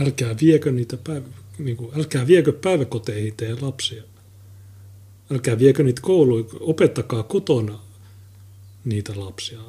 Älkää 0.00 0.36
viekö 0.40 0.72
niitä 0.72 0.96
päivä, 0.96 1.26
niin 1.58 1.76
kuin, 1.76 1.90
älkää 1.96 2.26
viekö 2.26 2.52
päiväkoteihin 2.52 3.34
teidän 3.36 3.58
lapsia. 3.62 4.02
Älkää 5.32 5.58
viekö 5.58 5.82
niitä 5.82 6.00
kouluun, 6.02 6.48
opettakaa 6.60 7.22
kotona 7.22 7.80
niitä 8.84 9.12
lapsia. 9.16 9.60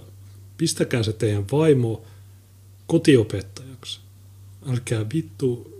Pistäkää 0.57 1.03
se 1.03 1.13
teidän 1.13 1.45
vaimo 1.51 2.05
kotiopettajaksi. 2.87 3.99
Älkää 4.69 5.05
vittu, 5.13 5.74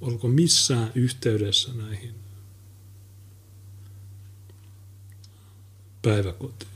olko 0.00 0.28
missään 0.28 0.92
yhteydessä 0.94 1.72
näihin 1.72 2.14
päiväkotiin. 6.02 6.70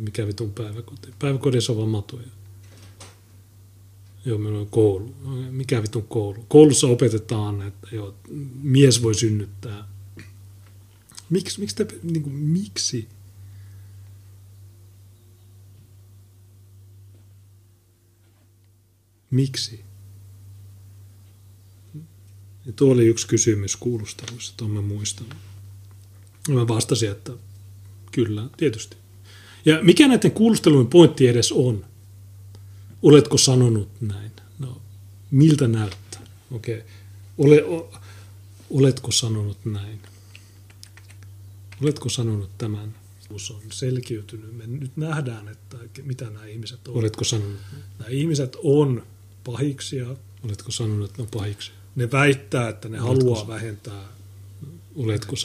Mikä 0.00 0.26
vitun 0.26 0.52
päiväkoti? 0.52 1.08
Päiväkodissa 1.18 1.72
on 1.72 1.78
vaan 1.78 1.88
matuja. 1.88 2.26
Joo, 4.24 4.38
meillä 4.38 4.58
on 4.58 4.70
koulu. 4.70 5.14
Mikä 5.50 5.82
vitun 5.82 6.08
koulu? 6.08 6.44
Koulussa 6.48 6.86
opetetaan, 6.86 7.62
että 7.62 7.88
joo, 7.92 8.14
mies 8.62 9.02
voi 9.02 9.14
synnyttää. 9.14 9.88
Miksi, 11.30 11.60
miksi 11.60 11.76
te, 11.76 11.86
niin 12.02 12.22
kuin, 12.22 12.34
miksi? 12.34 13.08
Miksi? 19.30 19.84
Ja 22.66 22.72
tuo 22.72 22.92
oli 22.92 23.06
yksi 23.06 23.26
kysymys 23.26 23.76
kuulusteluissa, 23.76 24.54
tuon 24.56 24.70
mä 24.70 24.80
muistan. 24.80 25.26
Mä 26.48 26.68
vastasin, 26.68 27.10
että 27.10 27.32
kyllä, 28.12 28.48
tietysti. 28.56 28.96
Ja 29.64 29.78
mikä 29.82 30.08
näiden 30.08 30.30
kuulustelujen 30.32 30.86
pointti 30.86 31.28
edes 31.28 31.52
on? 31.52 31.84
Oletko 33.02 33.38
sanonut 33.38 33.88
näin? 34.00 34.30
No, 34.58 34.80
miltä 35.30 35.68
näyttää? 35.68 36.22
Okei. 36.50 36.78
Okay. 36.78 36.88
Ole, 37.38 37.64
o, 37.64 37.92
oletko 38.70 39.10
sanonut 39.10 39.64
näin? 39.64 40.00
Oletko 41.82 42.08
sanonut 42.08 42.50
tämän? 42.58 42.94
on 43.50 43.60
selkiytynyt. 43.72 44.56
Me 44.56 44.66
nyt 44.66 44.96
nähdään, 44.96 45.48
että 45.48 45.76
mitä 46.02 46.24
nämä 46.24 46.46
ihmiset 46.46 46.88
on. 46.88 46.94
Oletko 46.94 47.24
sanonut? 47.24 47.58
Nämä 47.98 48.10
ihmiset 48.10 48.56
on 48.62 49.02
pahiksia. 49.44 50.06
Oletko 50.44 50.70
sanonut, 50.72 51.10
että 51.10 51.18
ne 51.18 51.22
on 51.22 51.40
pahiksia? 51.40 51.74
Ne 51.96 52.10
väittää, 52.10 52.68
että 52.68 52.88
ne 52.88 53.00
Oletko 53.00 53.14
haluaa 53.24 53.48
vähentää 53.48 54.12
Oletko 54.96 55.36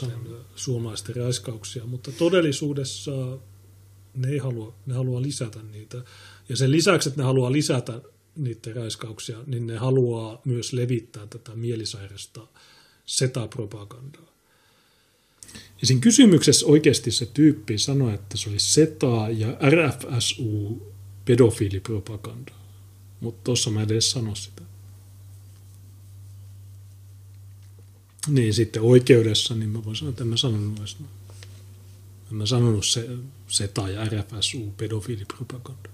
suomalaisten 0.56 1.16
raiskauksia, 1.16 1.86
mutta 1.86 2.12
todellisuudessa 2.12 3.38
ne 4.14 4.28
ei 4.28 4.38
halua, 4.38 4.74
ne 4.86 4.94
haluaa 4.94 5.22
lisätä 5.22 5.58
niitä. 5.72 6.02
Ja 6.48 6.56
sen 6.56 6.70
lisäksi, 6.70 7.08
että 7.08 7.20
ne 7.20 7.24
haluaa 7.24 7.52
lisätä 7.52 8.00
niiden 8.36 8.76
raiskauksia, 8.76 9.38
niin 9.46 9.66
ne 9.66 9.76
haluaa 9.76 10.40
myös 10.44 10.72
levittää 10.72 11.26
tätä 11.26 11.54
mielisairasta 11.54 12.46
setapropagandaa. 13.06 14.28
Ja 15.80 15.86
siinä 15.86 16.00
kysymyksessä 16.00 16.66
oikeasti 16.66 17.10
se 17.10 17.26
tyyppi 17.26 17.78
sanoi, 17.78 18.14
että 18.14 18.36
se 18.36 18.50
oli 18.50 18.58
SETA 18.58 19.26
ja 19.30 19.58
RFSU 19.70 20.82
pedofiilipropaganda. 21.24 22.52
Mutta 23.20 23.44
tuossa 23.44 23.70
mä 23.70 23.82
edes 23.82 24.10
sano 24.10 24.34
sitä. 24.34 24.62
Niin 28.28 28.54
sitten 28.54 28.82
oikeudessa, 28.82 29.54
niin 29.54 29.70
mä 29.70 29.84
voin 29.84 29.96
sanoa, 29.96 30.10
että 30.10 30.24
en 30.24 30.28
mä 30.28 30.36
sanonut 30.36 30.96
En 32.30 32.36
mä 32.36 32.46
sanonut 32.46 32.86
se, 32.86 33.08
SETA 33.48 33.88
ja 33.88 34.04
RFSU 34.04 34.74
pedofiilipropaganda. 34.76 35.88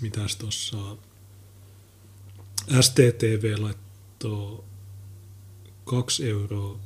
Mitäs 0.00 0.36
tuossa 0.36 0.96
STTV 2.80 3.54
laittoi 3.58 4.64
kaksi 5.84 6.30
euroa. 6.30 6.78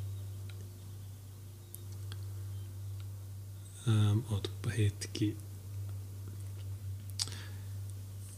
Ähm, 3.89 4.19
otapa 4.31 4.71
hetki. 4.79 5.37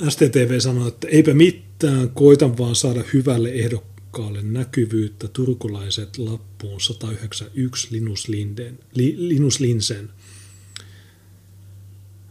STTV 0.09 0.61
sanoi, 0.61 0.89
että 0.89 1.09
eipä 1.09 1.35
mitään, 1.35 2.11
koitan 2.11 2.59
vaan 2.59 2.75
saada 2.75 3.05
hyvälle 3.13 3.51
ehdokkaalle 3.51 4.43
näkyvyyttä 4.43 5.29
turkulaiset 5.29 6.19
lappuun 6.19 6.81
191 6.81 7.89
Linus, 7.91 8.29
Linden, 8.29 8.79
li, 8.95 9.15
Linus 9.19 9.61
Linsen. 9.61 10.11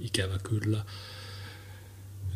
ikävä 0.00 0.38
kyllä, 0.38 0.84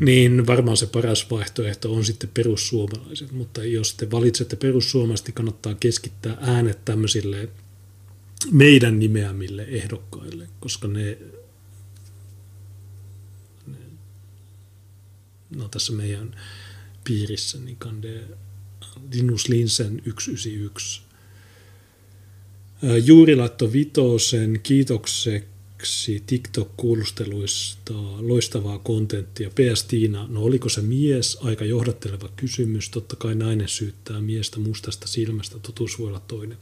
niin 0.01 0.47
varmaan 0.47 0.77
se 0.77 0.87
paras 0.87 1.31
vaihtoehto 1.31 1.95
on 1.95 2.05
sitten 2.05 2.31
perussuomalaiset. 2.35 3.33
Mutta 3.33 3.65
jos 3.65 3.95
te 3.95 4.11
valitsette 4.11 4.57
perussuomalaiset, 4.57 5.27
niin 5.27 5.35
kannattaa 5.35 5.75
keskittää 5.75 6.37
äänet 6.41 6.85
tämmöisille 6.85 7.49
meidän 8.51 8.99
nimeämille 8.99 9.63
ehdokkaille, 9.63 10.49
koska 10.61 10.89
ne 10.89 11.19
no 15.57 15.69
tässä 15.69 15.93
meidän 15.93 16.37
piirissä, 17.05 17.59
niin 17.59 17.77
kande 17.77 18.21
Linus 19.13 19.49
Linsen 19.49 20.03
191. 20.05 21.03
Juuri 23.05 23.37
laittoi 23.37 23.73
vitosen 23.73 24.61
kiitokseksi 24.63 26.23
TikTok-kuulusteluista 26.27 27.95
loistavaa 28.19 28.79
kontenttia. 28.79 29.51
PS 29.51 29.85
Tiina, 29.85 30.27
no 30.31 30.43
oliko 30.43 30.69
se 30.69 30.83
mies? 30.83 31.39
Aika 31.41 31.65
johdatteleva 31.65 32.29
kysymys. 32.37 32.89
Totta 32.89 33.17
kai 33.17 33.35
nainen 33.35 33.69
syyttää 33.69 34.21
miestä 34.21 34.61
mustasta 34.61 35.07
silmästä, 35.09 35.59
totuus 35.59 35.99
voi 35.99 36.09
olla 36.09 36.21
toinen. 36.21 36.59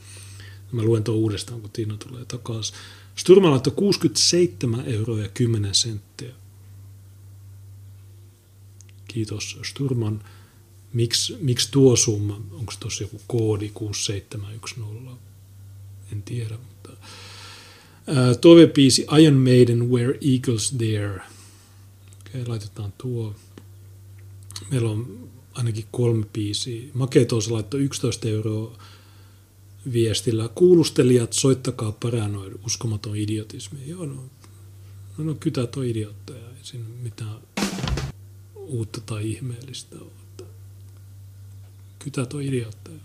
Mä 0.73 0.82
luen 0.82 1.05
tuon 1.05 1.19
uudestaan, 1.19 1.60
kun 1.60 1.70
Tiina 1.70 1.97
tulee 1.97 2.24
takaisin. 2.24 2.77
Sturma 3.16 3.51
laittoi 3.51 3.73
67 3.77 4.85
euroa 4.86 5.19
ja 5.19 5.28
10 5.28 5.74
senttiä. 5.74 6.35
Kiitos 9.18 9.58
Sturman. 9.64 10.24
Miksi, 10.92 11.36
miksi 11.40 11.68
tuo 11.70 11.96
summa? 11.96 12.40
Onko 12.52 12.72
tuossa 12.80 13.04
joku 13.04 13.20
koodi 13.26 13.70
6710? 13.74 15.14
En 16.12 16.22
tiedä. 16.22 16.58
Mutta, 16.68 16.90
ää, 18.06 18.34
toivepiisi 18.34 19.06
Iron 19.22 19.34
Maiden 19.34 19.90
Where 19.90 20.18
Eagles 20.32 20.74
There. 20.78 21.20
Okei, 22.20 22.46
laitetaan 22.46 22.92
tuo. 22.98 23.34
Meillä 24.70 24.90
on 24.90 25.28
ainakin 25.54 25.84
kolme 25.90 26.26
biisiä. 26.32 26.90
Maketos 26.94 27.50
laittoi 27.50 27.80
11 27.80 28.28
euroa 28.28 28.78
viestillä. 29.92 30.48
Kuulustelijat, 30.54 31.32
soittakaa 31.32 31.92
paranoid, 31.92 32.52
uskomaton 32.66 33.16
idiotismi. 33.16 33.78
Joo, 33.86 34.06
no, 34.06 34.24
no, 35.18 35.24
no 35.24 35.34
kytät 35.34 35.76
on 35.76 35.84
idiotteja, 35.84 36.48
ei 36.48 36.62
siinä 36.62 36.84
mitään 37.02 37.36
uutta 38.68 39.00
tai 39.00 39.30
ihmeellistä 39.30 39.96
ole. 39.96 40.18
Kytät 41.98 42.34
on 42.34 42.42
idiotteja. 42.42 42.98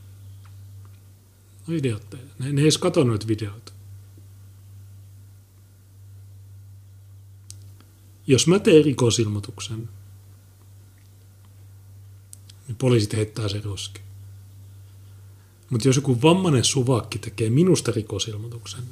No 1.67 1.75
idiotteja. 1.75 2.23
Ne, 2.39 2.51
ne 2.51 2.61
ei 2.61 2.65
edes 2.65 2.77
katso 2.77 3.03
noita 3.03 3.27
videoita. 3.27 3.71
Jos 8.27 8.47
mä 8.47 8.59
teen 8.59 8.85
rikosilmoituksen, 8.85 9.89
niin 12.67 12.75
poliisit 12.75 13.13
heittää 13.13 13.49
se 13.49 13.61
roskiin. 13.61 14.05
Mutta 15.69 15.87
jos 15.87 15.95
joku 15.95 16.21
vammainen 16.21 16.63
suvakki 16.63 17.19
tekee 17.19 17.49
minusta 17.49 17.91
rikosilmoituksen, 17.91 18.83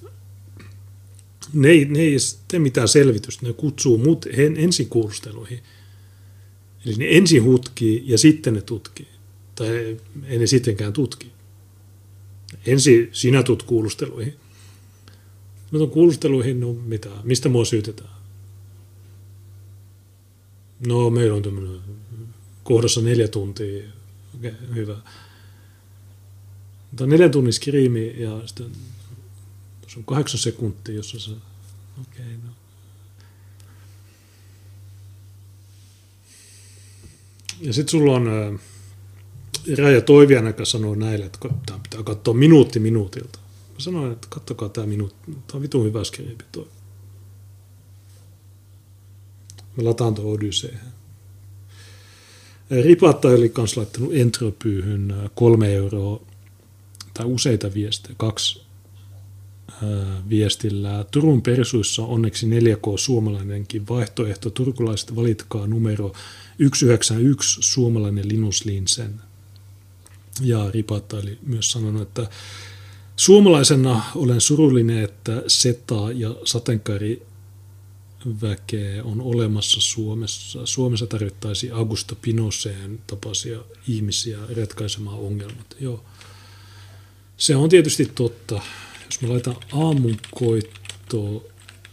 ne 1.54 1.70
ei, 1.70 1.86
ne 1.86 2.00
ei 2.00 2.18
tee 2.48 2.60
mitään 2.60 2.88
selvitystä, 2.88 3.46
ne 3.46 3.54
kutsuu 3.54 3.98
mut 3.98 4.26
ensin 4.56 4.90
kuulusteluihin. 4.90 5.64
Eli 6.86 6.96
ne 6.98 7.06
ensin 7.10 7.44
hutkii 7.44 8.04
ja 8.06 8.18
sitten 8.18 8.54
ne 8.54 8.62
tutkii. 8.62 9.08
Tai 9.56 9.98
ei 10.28 10.40
ne 10.40 10.48
sittenkään 10.48 10.94
tutki. 10.94 11.32
Ensin 12.66 13.10
sinä 13.12 13.44
tut 13.44 13.64
kuulusteluihin. 13.64 14.36
Nyt 15.72 15.82
on 15.82 15.90
kuulusteluihin, 15.90 16.60
no 16.60 16.74
mitä, 16.74 17.10
mistä 17.24 17.50
mua 17.50 17.66
syytetään? 17.66 18.10
No 20.88 21.10
meillä 21.10 21.36
on 21.36 21.44
tämmöinen 21.44 21.80
kohdassa 22.64 23.02
neljä 23.02 23.28
tuntia, 23.28 23.84
okay, 24.36 24.52
hyvä. 24.76 24.98
Mutta 26.92 27.06
neljän 27.06 27.32
tunnin 27.32 27.54
skriimi 27.54 28.22
ja 28.22 28.42
sitten 28.46 28.72
tuossa 29.82 30.00
on 30.00 30.06
kahdeksan 30.06 30.40
sekuntia, 30.40 30.96
jossa 30.96 31.20
se, 31.20 31.32
okei, 31.32 32.26
okay, 32.26 32.38
no. 32.46 32.51
Ja 37.62 37.74
sitten 37.74 37.92
sulla 37.92 38.16
on 38.16 38.28
ää, 38.28 38.54
Raija 39.78 40.02
Toivian, 40.02 40.48
joka 40.48 40.66
sanoo 40.66 40.96
näille, 40.96 41.26
että 41.26 41.40
tämä 41.66 41.80
pitää 41.84 42.04
katsoa 42.04 42.34
minuutti 42.34 42.80
minuutilta. 42.80 43.40
Mä 43.74 43.80
sanoin, 43.80 44.12
että 44.12 44.28
kattokaa 44.30 44.70
tämä 44.70 44.88
minuutti. 44.88 45.18
Tämä 45.26 45.42
on 45.54 45.62
vitun 45.62 45.86
hyvä 45.86 46.04
skriipi 46.04 46.44
toi. 46.52 46.68
Mä 49.78 49.84
lataan 49.84 50.14
tuon 50.14 50.34
Odysseen. 50.34 50.80
Ripatta 52.84 53.28
oli 53.28 53.50
kans 53.50 53.78
laittanut 53.78 54.16
entropyyhyn 54.16 55.16
kolme 55.36 55.74
euroa 55.74 56.22
tai 57.14 57.26
useita 57.26 57.74
viestejä, 57.74 58.16
kaksi 58.18 58.61
viestillä. 60.30 61.06
Turun 61.12 61.42
persuissa 61.42 62.02
on 62.02 62.10
onneksi 62.10 62.46
4K 62.46 62.98
suomalainenkin 62.98 63.88
vaihtoehto. 63.88 64.50
Turkulaiset 64.50 65.16
valitkaa 65.16 65.68
numero 65.68 66.14
191 66.60 67.62
suomalainen 67.62 68.28
Linus 68.28 68.66
Linsen. 68.66 69.22
Ja 70.42 70.72
Ripatta 70.72 71.18
oli 71.18 71.38
myös 71.46 71.72
sanonut, 71.72 72.02
että 72.02 72.30
suomalaisena 73.16 74.04
olen 74.16 74.42
surullinen, 74.42 75.04
että 75.04 75.44
SETA 75.48 76.12
ja 76.14 76.36
sateenkaari 76.46 77.22
väkeä 78.42 79.04
on 79.04 79.22
olemassa 79.22 79.82
Suomessa. 79.82 80.66
Suomessa 80.66 81.08
tarvittaisiin 81.08 81.74
Augusto 81.74 82.16
Pinoseen 82.22 83.00
tapaisia 83.08 83.60
ihmisiä 83.88 84.38
ratkaisemaan 84.58 85.20
ongelmat. 85.20 85.76
Joo. 85.80 86.04
Se 87.38 87.56
on 87.56 87.70
tietysti 87.70 88.12
totta. 88.16 88.62
Jos 89.12 89.22
me 89.22 89.28
laitan 89.28 89.56
aamunkoitto 89.72 91.48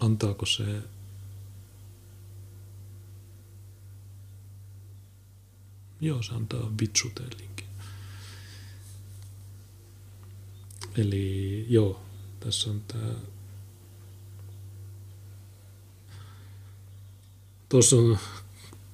antaako 0.00 0.46
se 0.46 0.82
Joo, 6.00 6.22
se 6.22 6.34
antaa 6.34 6.72
vitsuteen. 6.80 7.30
Eli 10.96 11.66
joo, 11.68 12.02
tässä 12.40 12.70
on 12.70 12.82
tämä 12.88 13.14
Tuossa 17.68 17.96
on 17.96 18.18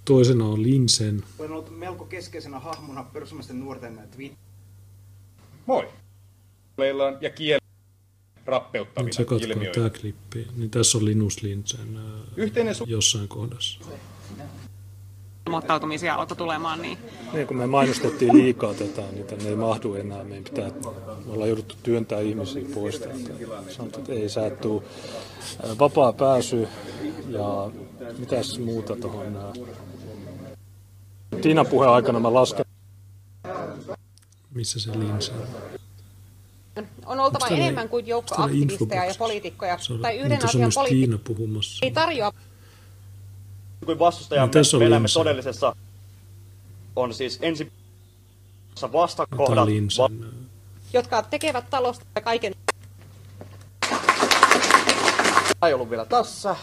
toisena 0.04 0.44
on 0.44 0.62
Linsen. 0.62 1.22
Olen 1.38 1.50
ollut 1.52 1.78
melko 1.78 2.04
keskeisenä 2.04 2.58
hahmona 2.58 3.02
perussuomalaisten 3.12 3.60
nuorten 3.60 4.00
Twitter. 4.16 4.38
Moi! 5.66 5.88
Meillä 6.76 7.04
on 7.04 7.18
ja 7.20 7.30
kieli 7.30 7.60
Nyt 8.36 8.46
rappeuttavina 8.46 9.12
se 9.12 9.24
katkaa 9.24 9.48
ilmiöitä. 9.48 9.74
tämä 9.80 9.90
klippi. 10.00 10.46
Niin 10.56 10.70
tässä 10.70 10.98
on 10.98 11.04
Linus 11.04 11.42
Linsen 11.42 11.96
ää, 11.96 12.02
Yhteinen 12.36 12.74
su- 12.74 12.84
jossain 12.86 13.28
kohdassa. 13.28 13.80
ilmoittautumisia 15.46 16.14
alkoi 16.14 16.36
tulemaan, 16.36 16.82
niin 16.82 16.98
Niin, 17.32 17.46
kun 17.46 17.56
me 17.56 17.66
mainostettiin 17.66 18.36
liikaa 18.36 18.74
tätä, 18.74 19.02
niin 19.12 19.26
tänne 19.26 19.48
ei 19.48 19.56
mahdu 19.56 19.94
enää. 19.94 20.24
Meidän 20.24 20.44
pitää, 20.44 20.70
me 21.26 21.32
ollaan 21.32 21.48
jouduttu 21.48 21.74
työntää 21.82 22.20
ihmisiä 22.20 22.62
pois. 22.74 23.00
Sanottu, 23.68 23.98
että 23.98 24.12
ei 24.12 24.28
sä 24.28 24.46
et 24.46 24.60
tuu. 24.60 24.84
Ää, 25.62 25.78
Vapaa 25.78 26.12
pääsy 26.12 26.68
ja 27.28 27.70
mitäs 28.18 28.58
muuta 28.58 28.96
tuohon. 28.96 29.36
Tiinan 31.42 31.66
puheen 31.66 31.92
aikana 31.92 32.20
mä 32.20 32.34
lasken. 32.34 32.64
Missä 34.54 34.80
se 34.80 34.90
Linsen 34.98 35.34
on? 35.36 35.46
On 37.06 37.20
oltava 37.20 37.46
täällä- 37.48 37.64
enemmän 37.64 37.88
kuin 37.88 38.06
joukko 38.06 38.34
aktivisteja 38.38 39.04
ja 39.04 39.14
poliitikkoja. 39.18 39.78
Se 39.78 39.92
on- 39.92 40.00
Tai 40.00 40.12
niin 40.12 40.24
yhden 40.26 40.44
asian 40.44 40.60
myös 40.60 40.74
poliitikko 40.74 41.06
Tiina 41.06 41.18
puhumassa. 41.36 41.78
ei 41.86 41.90
tarjoa 41.90 42.32
kuin 43.86 43.98
vastustajamme 43.98 44.46
No, 44.46 44.52
tässä 44.52 44.76
on 44.76 44.82
me 44.82 44.86
elämme 44.86 45.08
todellisessa 45.14 45.76
on 46.96 47.14
siis 47.14 47.38
ensi 47.42 47.72
vastakohdat. 48.92 49.64
Linsen. 49.66 50.24
jotka 50.92 51.22
tekevät 51.22 51.70
talosta 51.70 52.20
kaiken 52.24 52.54
Ei 55.66 55.74
ollut 55.74 55.90
vielä 55.90 56.04
tässä. 56.04 56.56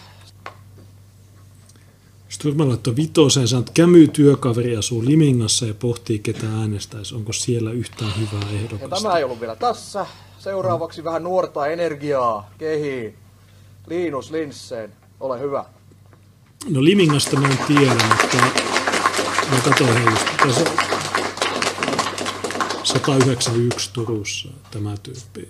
Sturman 2.41 2.69
laittoi 2.69 2.95
vitoseen, 2.95 3.47
sanoi, 3.47 3.59
että 3.61 3.71
Kämy 3.73 4.07
työkaveri 4.07 4.77
asuu 4.77 5.05
Limingassa 5.05 5.65
ja 5.65 5.73
pohtii, 5.73 6.19
ketä 6.19 6.47
äänestäisi. 6.59 7.15
Onko 7.15 7.33
siellä 7.33 7.71
yhtään 7.71 8.11
hyvää 8.19 8.51
Ja 8.51 8.59
ehdokasta? 8.59 8.95
tämä 9.03 9.17
ei 9.17 9.23
ollut 9.23 9.39
vielä 9.41 9.55
tässä. 9.55 10.05
Seuraavaksi 10.39 11.03
vähän 11.03 11.23
nuorta 11.23 11.67
energiaa 11.67 12.49
kehiin. 12.57 13.15
Linus 13.87 14.31
Linssen, 14.31 14.93
ole 15.19 15.39
hyvä. 15.39 15.65
No 16.69 16.83
Limingasta 16.83 17.39
mä 17.39 17.47
en 17.47 17.57
tiedä, 17.67 17.93
mutta 17.93 18.37
mä 19.51 19.61
katsoin 19.63 19.93
hei, 19.93 20.05
just 20.05 20.25
tässä 20.37 20.63
191 22.83 23.93
Turussa 23.93 24.49
tämä 24.71 24.97
tyyppi. 25.03 25.47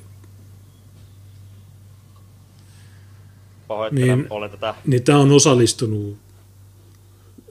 Pahoittelen, 3.68 4.18
Niin. 4.19 4.27
olen 4.30 4.49
tätä 4.51 4.76
Niin 4.85 5.03
tämä 5.03 5.19
on 5.19 5.31
osallistunut 5.31 6.18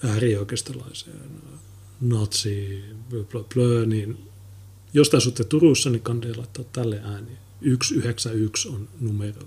äärioikeistolaiseen 0.04 1.30
natsi, 2.00 2.84
blö, 3.10 3.24
blö, 3.54 3.86
niin 3.86 4.28
jos 4.92 5.10
te 5.10 5.16
asutte 5.16 5.44
Turussa, 5.44 5.90
niin 5.90 6.02
kannattaa 6.02 6.36
laittaa 6.36 6.64
tälle 6.72 7.00
ääni. 7.04 7.38
191 7.60 8.68
on 8.68 8.88
numero. 9.00 9.42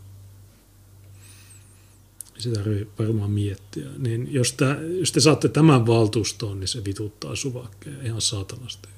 Sitä 2.38 2.56
tarvitsee 2.56 2.88
varmaan 3.00 3.32
miettiä. 3.32 3.90
Niin 3.98 4.34
jos, 4.34 4.54
te, 4.54 4.66
jos 5.00 5.12
te 5.12 5.20
saatte 5.20 5.50
tämän 5.50 5.88
valtuustoon, 5.88 6.60
niin 6.60 6.68
se 6.68 6.86
vituttaa 6.86 7.36
suvakkeja 7.36 8.04
ihan 8.04 8.22
saatanasti. 8.22 8.90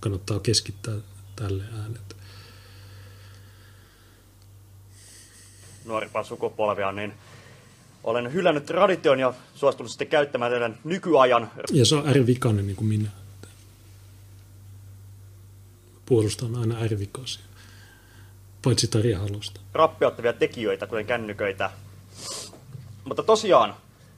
Kannattaa 0.00 0.40
keskittää 0.40 0.96
tälle 1.36 1.64
äänet. 1.72 2.16
nuorimpaa 5.86 6.24
sukupolvia, 6.24 6.92
niin 6.92 7.12
olen 8.06 8.32
hylännyt 8.32 8.66
tradition 8.66 9.18
ja 9.18 9.34
suostunut 9.54 9.90
sitten 9.90 10.08
käyttämään 10.08 10.50
teidän 10.50 10.78
nykyajan 10.84 11.50
Ja 11.72 11.86
se 11.86 11.94
on 11.94 12.08
ärvikainen 12.08 12.66
niin 12.66 12.76
kuin 12.76 12.88
minä. 12.88 13.08
Puolustan 16.06 16.56
aina 16.56 16.80
ärvikasia. 16.82 17.44
Paitsi 18.64 18.88
Tarja 18.88 19.18
Halosta. 19.18 19.60
rappeuttavia 19.74 20.32
tekijöitä, 20.32 20.86
kuten 20.86 21.06
kännyköitä. 21.06 21.70
Mutta 23.04 23.22
tosiaan, 23.22 23.74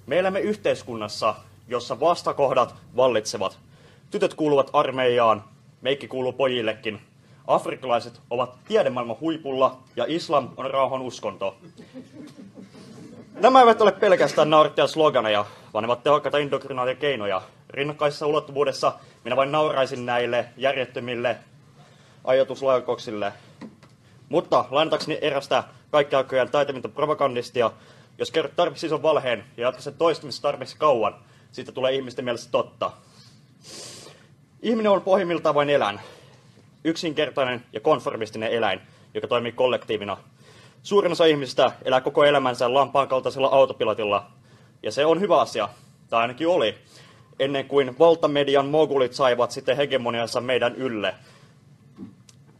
me 0.07 0.19
elämme 0.19 0.41
yhteiskunnassa, 0.41 1.35
jossa 1.69 2.01
vastakohdat 2.01 2.75
vallitsevat. 2.97 3.59
Tytöt 4.11 4.35
kuuluvat 4.35 4.71
armeijaan, 4.73 5.45
meikki 5.81 6.09
kuuluu 6.09 6.33
pojillekin. 6.33 7.01
Afrikkalaiset 7.47 8.21
ovat 8.31 8.55
tiedemaailman 8.69 9.17
huipulla 9.21 9.79
ja 9.97 10.05
islam 10.09 10.49
on 10.57 10.71
rauhan 10.71 11.01
uskonto. 11.03 11.57
Nämä 13.41 13.61
eivät 13.61 13.81
ole 13.81 13.93
pelkästään 13.93 14.51
naurettuja 14.51 14.87
sloganeja, 14.87 15.45
vaan 15.75 15.83
ne 15.83 15.87
ovat 15.87 16.03
tehokkaita 16.03 16.39
indoktrinaatiokeinoja. 16.39 17.43
Rinnakkaisessa 17.71 18.27
ulottuvuudessa 18.27 18.93
minä 19.25 19.37
vain 19.37 19.53
nauraisin 19.53 20.07
näille 20.07 20.49
järjettömille 20.57 21.37
ajatuslaikoksille. 22.25 23.33
Mutta 24.29 24.65
lainatakseni 24.71 25.19
erästä 25.21 25.65
kaikkiaikojen 25.91 26.51
taitavinta 26.51 26.89
propagandistia, 26.89 27.71
jos 28.19 28.31
kerrot 28.31 28.57
tarpeeksi 28.57 28.87
ison 28.87 29.03
valheen 29.03 29.45
ja 29.57 29.63
jatkat 29.63 29.85
sen 29.85 29.95
toistamista 29.95 30.43
tarpeeksi 30.43 30.77
kauan, 30.79 31.15
siitä 31.53 31.73
tulee 31.73 31.93
ihmisten 31.95 32.25
mielestä 32.25 32.51
totta. 32.51 32.91
Ihminen 34.63 34.93
on 34.93 35.03
pohjimmiltaan 35.03 35.55
vain 35.55 35.71
eläin. 35.71 36.01
Yksinkertainen 36.85 37.65
ja 37.73 37.81
konformistinen 37.81 38.53
eläin, 38.53 38.81
joka 39.15 39.29
toimii 39.29 39.53
kollektiivina. 39.53 40.17
Suurin 40.83 41.13
osa 41.13 41.25
ihmisistä 41.25 41.73
elää 41.85 42.01
koko 42.01 42.25
elämänsä 42.25 42.75
lampaan 42.75 43.09
kaltaisella 43.09 43.49
autopilotilla. 43.49 44.27
Ja 44.83 44.93
se 44.93 45.07
on 45.07 45.21
hyvä 45.21 45.41
asia, 45.41 45.69
tai 46.11 46.21
ainakin 46.21 46.49
oli, 46.49 46.75
ennen 47.39 47.65
kuin 47.69 47.99
valtamedian 47.99 48.67
mogulit 48.67 49.13
saivat 49.13 49.51
sitten 49.51 49.77
hegemoniansa 49.77 50.41
meidän 50.41 50.75
ylle. 50.75 51.15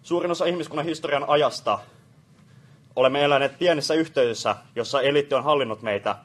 Suurin 0.03 0.31
osa 0.31 0.45
ihmiskunnan 0.45 0.87
historian 0.87 1.25
ajasta 1.29 1.79
olemme 2.97 3.25
eläneet 3.25 3.59
pienessä 3.59 3.95
yhteisössä, 3.95 4.57
jossa 4.77 5.01
eliitti 5.01 5.35
on 5.35 5.45
hallinnut 5.45 5.83
meitä. 5.83 6.17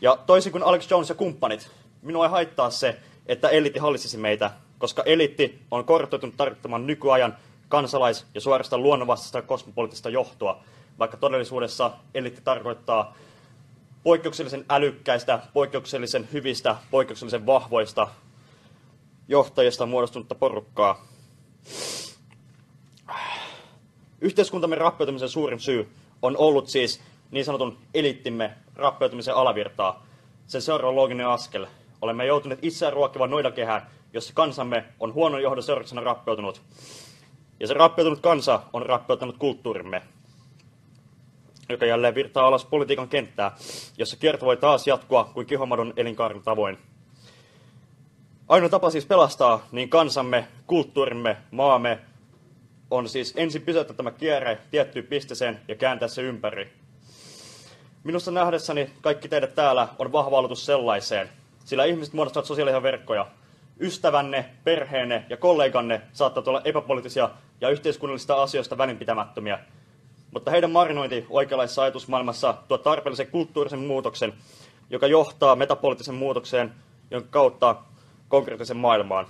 Ja 0.00 0.18
toisin 0.26 0.52
kuin 0.52 0.64
Alex 0.64 0.90
Jones 0.90 1.08
ja 1.08 1.14
kumppanit, 1.14 1.70
minua 2.02 2.24
ei 2.24 2.30
haittaa 2.30 2.70
se, 2.70 2.96
että 3.26 3.48
eliitti 3.48 3.78
hallitsisi 3.78 4.16
meitä, 4.16 4.50
koska 4.78 5.02
eliitti 5.02 5.62
on 5.70 5.84
korruptoitunut 5.84 6.36
tarvittamaan 6.36 6.86
nykyajan 6.86 7.36
kansalais- 7.68 8.26
ja 8.34 8.40
suorastaan 8.40 8.82
luonnonvastaista 8.82 9.42
kosmopoliittista 9.42 10.08
johtoa, 10.08 10.64
vaikka 10.98 11.16
todellisuudessa 11.16 11.90
eliitti 12.14 12.40
tarkoittaa 12.44 13.14
poikkeuksellisen 14.02 14.64
älykkäistä, 14.70 15.40
poikkeuksellisen 15.52 16.28
hyvistä, 16.32 16.76
poikkeuksellisen 16.90 17.46
vahvoista 17.46 18.08
johtajista 19.28 19.86
muodostunutta 19.86 20.34
porukkaa. 20.34 21.06
Yhteiskuntamme 24.20 24.76
rappeutumisen 24.76 25.28
suurin 25.28 25.60
syy 25.60 25.88
on 26.22 26.36
ollut 26.36 26.68
siis 26.68 27.00
niin 27.30 27.44
sanotun 27.44 27.78
elittimme 27.94 28.54
rappeutumisen 28.74 29.34
alavirtaa. 29.34 30.06
Sen 30.46 30.62
seuraava 30.62 30.96
looginen 30.96 31.28
askel. 31.28 31.66
Olemme 32.02 32.26
joutuneet 32.26 32.58
itseään 32.62 32.92
ruokkivan 32.92 33.30
noidakehään, 33.30 33.86
jossa 34.12 34.32
kansamme 34.34 34.84
on 35.00 35.14
huonon 35.14 35.42
johdon 35.42 35.62
seurauksena 35.62 36.00
rappeutunut. 36.00 36.62
Ja 37.60 37.66
se 37.66 37.74
rappeutunut 37.74 38.20
kansa 38.20 38.62
on 38.72 38.86
rappeuttanut 38.86 39.36
kulttuurimme, 39.38 40.02
joka 41.68 41.86
jälleen 41.86 42.14
virtaa 42.14 42.46
alas 42.46 42.64
politiikan 42.64 43.08
kenttää, 43.08 43.56
jossa 43.98 44.16
kierto 44.16 44.46
voi 44.46 44.56
taas 44.56 44.86
jatkua 44.86 45.30
kuin 45.34 45.46
kihomadon 45.46 45.92
elinkaaren 45.96 46.42
tavoin. 46.42 46.78
Ainoa 48.48 48.68
tapa 48.68 48.90
siis 48.90 49.06
pelastaa 49.06 49.66
niin 49.72 49.88
kansamme, 49.88 50.48
kulttuurimme, 50.66 51.36
maamme, 51.50 51.98
on 52.90 53.08
siis 53.08 53.34
ensin 53.36 53.62
pysäyttää 53.62 53.96
tämä 53.96 54.10
kierre 54.10 54.58
tiettyyn 54.70 55.06
pisteeseen 55.06 55.60
ja 55.68 55.74
kääntää 55.74 56.08
se 56.08 56.22
ympäri. 56.22 56.72
Minusta 58.04 58.30
nähdessäni 58.30 58.90
kaikki 59.00 59.28
teidät 59.28 59.54
täällä 59.54 59.88
on 59.98 60.12
vahva 60.12 60.38
aloitus 60.38 60.66
sellaiseen, 60.66 61.28
sillä 61.64 61.84
ihmiset 61.84 62.14
muodostavat 62.14 62.46
sosiaalisia 62.46 62.82
verkkoja. 62.82 63.26
Ystävänne, 63.80 64.44
perheenne 64.64 65.24
ja 65.28 65.36
kolleganne 65.36 66.02
saattavat 66.12 66.48
olla 66.48 66.62
epäpoliittisia 66.64 67.30
ja 67.60 67.68
yhteiskunnallisista 67.68 68.42
asioista 68.42 68.78
välinpitämättömiä. 68.78 69.58
Mutta 70.36 70.50
heidän 70.50 70.70
marinointi 70.70 71.26
oikeanlaisessa 71.30 71.82
ajatusmaailmassa 71.82 72.54
tuo 72.68 72.78
tarpeellisen 72.78 73.26
kulttuurisen 73.26 73.78
muutoksen, 73.78 74.32
joka 74.90 75.06
johtaa 75.06 75.56
metapoliittisen 75.56 76.14
muutokseen, 76.14 76.72
jonka 77.10 77.28
kautta 77.30 77.76
konkreettisen 78.28 78.76
maailmaan. 78.76 79.26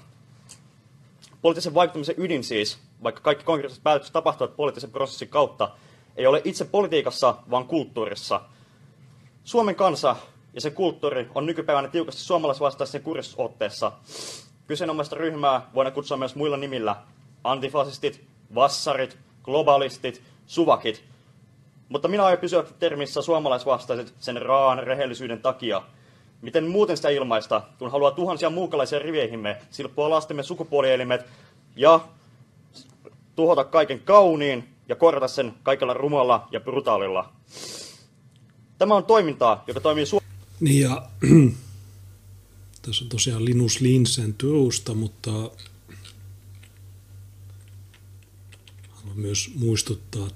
Poliittisen 1.42 1.74
vaikuttamisen 1.74 2.14
ydin 2.18 2.44
siis, 2.44 2.78
vaikka 3.02 3.20
kaikki 3.20 3.44
konkreettiset 3.44 3.82
päätökset 3.82 4.12
tapahtuvat 4.12 4.56
poliittisen 4.56 4.90
prosessin 4.90 5.28
kautta, 5.28 5.70
ei 6.16 6.26
ole 6.26 6.42
itse 6.44 6.64
politiikassa, 6.64 7.34
vaan 7.50 7.66
kulttuurissa. 7.66 8.40
Suomen 9.44 9.74
kansa 9.74 10.16
ja 10.54 10.60
sen 10.60 10.72
kulttuuri 10.72 11.28
on 11.34 11.46
nykypäivänä 11.46 11.88
tiukasti 11.88 12.20
suomalaisvastaisen 12.20 13.02
kuristusotteessa. 13.02 13.92
Kyseenomaista 14.66 15.16
ryhmää 15.16 15.70
voidaan 15.74 15.94
kutsua 15.94 16.16
myös 16.16 16.36
muilla 16.36 16.56
nimillä. 16.56 16.96
Antifasistit, 17.44 18.24
vassarit, 18.54 19.18
globalistit, 19.42 20.22
suvakit. 20.47 21.05
Mutta 21.89 22.09
minä 22.09 22.24
aion 22.24 22.39
pysyä 22.39 22.64
termissä 22.78 23.23
suomalaisvastaiset 23.23 24.14
sen 24.20 24.43
raan 24.43 24.78
rehellisyyden 24.78 25.43
takia. 25.43 25.82
Miten 26.43 26.66
muuten 26.66 26.97
sitä 26.97 27.09
ilmaista, 27.09 27.62
kun 27.78 27.90
haluaa 27.90 28.10
tuhansia 28.10 28.51
muukalaisia 28.51 28.98
riveihimme, 28.98 29.56
silppua 29.70 30.10
lastemme 30.10 30.43
sukupuolielimet 30.43 31.27
ja 31.77 32.01
tuhota 33.36 33.64
kaiken 33.64 34.01
kauniin 34.01 34.68
ja 34.89 34.97
korjata 34.97 35.28
sen 35.28 35.55
kaikella 35.62 35.94
rumalla 35.94 36.48
ja 36.51 36.60
brutaalilla. 36.60 37.32
Tämä 38.78 38.94
on 38.94 39.05
toimintaa, 39.05 39.64
joka 39.66 39.81
toimii 39.81 40.05
su- 40.05 40.23
Niin 40.60 40.81
ja 40.81 41.02
tässä 42.82 43.05
on 43.05 43.09
tosiaan 43.09 43.44
Linus 43.44 43.81
Linsen 43.81 44.35
Turusta, 44.35 44.94
mutta 44.94 45.31
haluan 48.90 49.05
myös 49.16 49.51
muistuttaa 49.55 50.30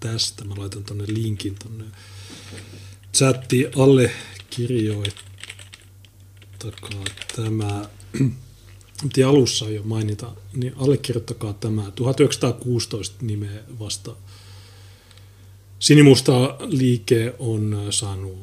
tästä. 0.00 0.44
Mä 0.44 0.54
laitan 0.56 0.84
tonne 0.84 1.04
linkin 1.06 1.54
tonne 1.54 1.84
chatti 3.14 3.66
alle 3.76 4.12
kirjoittakaa 4.50 7.04
tämä. 7.36 7.88
Piti 9.02 9.24
alussa 9.24 9.70
jo 9.70 9.82
mainita, 9.82 10.32
niin 10.52 10.72
allekirjoittakaa 10.76 11.52
tämä 11.52 11.90
1916 11.90 13.16
nimeä 13.20 13.62
vasta. 13.78 14.16
Sinimusta 15.78 16.56
liike 16.60 17.34
on 17.38 17.86
saanut 17.90 18.38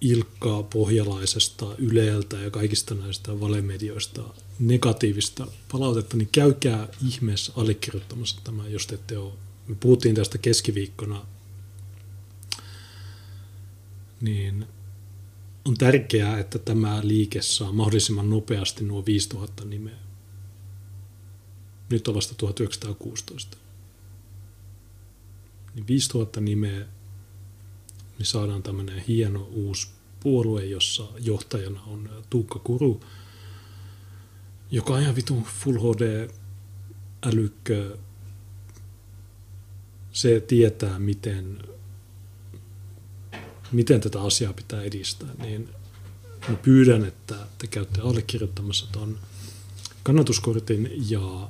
Ilkkaa 0.00 0.62
Pohjalaisesta, 0.62 1.74
Yleltä 1.78 2.36
ja 2.36 2.50
kaikista 2.50 2.94
näistä 2.94 3.40
valemedioista 3.40 4.22
negatiivista 4.58 5.46
palautetta, 5.72 6.16
niin 6.16 6.28
käykää 6.32 6.88
ihmeessä 7.08 7.52
allekirjoittamassa 7.56 8.40
tämä, 8.44 8.68
jos 8.68 8.86
te 8.86 8.94
ette 8.94 9.18
ole. 9.18 9.32
Me 9.68 9.74
puhuttiin 9.80 10.14
tästä 10.14 10.38
keskiviikkona, 10.38 11.26
niin 14.20 14.66
on 15.64 15.74
tärkeää, 15.74 16.38
että 16.38 16.58
tämä 16.58 17.00
liike 17.02 17.42
saa 17.42 17.72
mahdollisimman 17.72 18.30
nopeasti 18.30 18.84
nuo 18.84 19.06
5000 19.06 19.64
nimeä. 19.64 19.96
Nyt 21.90 22.08
on 22.08 22.14
vasta 22.14 22.34
1916. 22.34 23.56
Niin 25.74 25.86
5000 25.86 26.40
nimeä 26.40 26.86
niin 28.18 28.26
saadaan 28.26 28.62
tämmöinen 28.62 29.04
hieno 29.08 29.48
uusi 29.52 29.88
puolue, 30.20 30.64
jossa 30.64 31.04
johtajana 31.20 31.82
on 31.82 32.10
Tuukka 32.30 32.58
Kuru, 32.58 33.00
joka 34.70 34.94
on 34.94 35.02
ihan 35.02 35.16
vitun 35.16 35.44
Full 35.44 35.78
HD 35.78 36.28
älykkö. 37.26 37.96
Se 40.12 40.40
tietää, 40.40 40.98
miten, 40.98 41.58
miten 43.72 44.00
tätä 44.00 44.20
asiaa 44.22 44.52
pitää 44.52 44.82
edistää. 44.82 45.28
Niin 45.38 45.68
mä 46.48 46.56
pyydän, 46.56 47.04
että 47.04 47.34
te 47.58 47.66
käytte 47.66 48.00
allekirjoittamassa 48.00 48.86
tuon 48.92 49.18
kannatuskortin 50.02 50.90
ja 51.10 51.48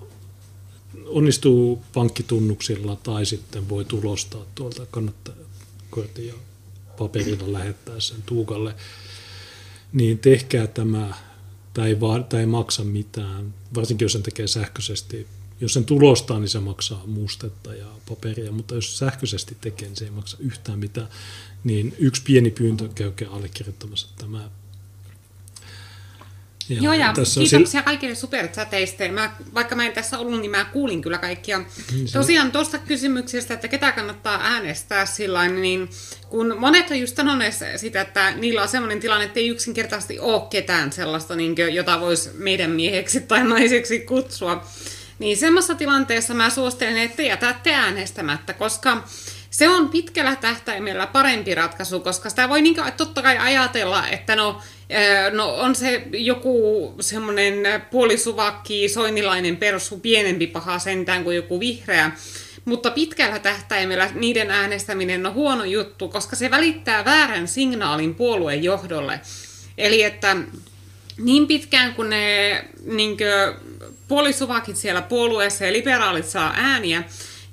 onnistuu 1.07 1.83
pankkitunnuksilla 1.95 2.97
tai 2.97 3.27
sitten 3.27 3.69
voi 3.69 3.85
tulostaa 3.85 4.45
tuolta 4.55 4.87
kannattajakortin 4.87 6.27
ja 6.27 6.35
paperilla 6.99 7.53
lähettää 7.53 8.01
sen 8.01 8.23
Tuukalle, 8.27 8.75
niin 9.93 10.19
tehkää 10.19 10.67
tämä, 10.67 11.15
tämä 11.77 11.89
ei, 11.89 12.01
vaan, 12.01 12.25
tämä 12.25 12.41
ei 12.41 12.47
maksa 12.47 12.85
mitään, 12.85 13.55
varsinkin 13.75 14.05
jos 14.05 14.13
sen 14.13 14.23
tekee 14.23 14.47
sähköisesti. 14.47 15.27
Jos 15.61 15.73
sen 15.73 15.85
tulostaa, 15.85 16.39
niin 16.39 16.49
se 16.49 16.61
maksaa 16.61 17.03
mustetta 17.07 17.75
ja 17.75 17.87
paperia, 18.09 18.53
mutta 18.53 18.75
jos 18.75 18.99
sähköisesti 18.99 19.57
tekee, 19.61 19.89
niin 19.89 19.97
se 19.97 20.05
ei 20.05 20.11
maksa 20.11 20.37
yhtään 20.41 20.79
mitään. 20.79 21.09
Niin 21.65 21.95
yksi 21.99 22.23
pieni 22.23 22.51
pyyntö, 22.51 22.89
käykää 22.95 23.31
allekirjoittamassa 23.31 24.09
tämä 24.19 24.51
ja 26.69 26.81
Joo, 26.81 26.93
ja 26.93 27.13
tässä 27.13 27.41
kiitoksia 27.41 27.81
sil... 27.81 27.85
kaikille 27.85 28.15
superchateista. 28.15 29.09
Mä, 29.09 29.37
vaikka 29.55 29.75
mä 29.75 29.87
en 29.87 29.93
tässä 29.93 30.19
ollut, 30.19 30.41
niin 30.41 30.51
mä 30.51 30.65
kuulin 30.65 31.03
kyllä 31.03 31.19
kaikkia. 31.19 31.59
Niin 31.93 32.13
Tosiaan 32.13 32.53
tuosta 32.53 32.79
kysymyksestä, 32.79 33.55
että 33.55 33.69
ketä 33.69 33.93
kannattaa 33.93 34.41
äänestää 34.43 35.07
sillä 35.07 35.49
niin 35.49 35.89
kun 36.29 36.57
monet 36.59 36.91
on 36.91 37.01
just 37.01 37.17
sanoneet 37.17 37.55
sitä, 37.77 38.01
että 38.01 38.31
niillä 38.31 38.63
on 38.63 38.69
sellainen 38.69 39.01
tilanne, 39.01 39.25
että 39.25 39.41
ei 39.41 39.49
yksinkertaisesti 39.49 40.19
ole 40.19 40.43
ketään 40.51 40.93
sellaista, 40.93 41.37
niin 41.37 41.55
kuin, 41.55 41.75
jota 41.75 42.01
voisi 42.01 42.31
meidän 42.35 42.71
mieheksi 42.71 43.21
tai 43.21 43.45
naiseksi 43.45 43.99
kutsua. 44.01 44.65
Niin 45.19 45.37
semmoisessa 45.37 45.75
tilanteessa 45.75 46.35
mä 46.35 46.51
suosittelen, 46.51 46.97
että 46.97 47.23
jätätte 47.23 47.73
äänestämättä, 47.73 48.53
koska 48.53 49.05
se 49.51 49.69
on 49.69 49.89
pitkällä 49.89 50.37
tähtäimellä 50.37 51.07
parempi 51.07 51.55
ratkaisu, 51.55 52.01
koska 52.01 52.31
sitä 52.31 52.49
voi 52.49 52.63
niin 52.63 52.77
totta 52.97 53.23
kai 53.23 53.39
ajatella, 53.39 54.09
että 54.09 54.37
no, 54.37 54.61
no 55.33 55.55
on 55.55 55.75
se 55.75 56.03
joku 56.13 56.95
semmoinen 57.01 57.83
puolisuvakki, 57.91 58.89
soinilainen 58.89 59.57
persu, 59.57 59.99
pienempi 59.99 60.47
paha 60.47 60.79
sentään 60.79 61.25
kuin 61.25 61.37
joku 61.37 61.61
vihreä, 61.61 62.11
mutta 62.65 62.91
pitkällä 62.91 63.39
tähtäimellä 63.39 64.11
niiden 64.15 64.51
äänestäminen 64.51 65.27
on 65.27 65.35
huono 65.35 65.65
juttu, 65.65 66.09
koska 66.09 66.37
se 66.37 66.51
välittää 66.51 67.05
väärän 67.05 67.49
signaalin 67.49 68.15
puolueen 68.15 68.65
johdolle. 68.65 69.21
Eli 69.79 70.03
että 70.03 70.37
niin 71.19 71.47
pitkään 71.47 71.95
kun 71.95 72.11
ne 72.11 72.65
niin 72.85 73.17
puolisuvakit 74.09 74.77
siellä 74.77 75.03
puolueessa 75.03 75.65
ja 75.65 75.73
liberaalit 75.73 76.27
saa 76.27 76.55
ääniä, 76.57 77.05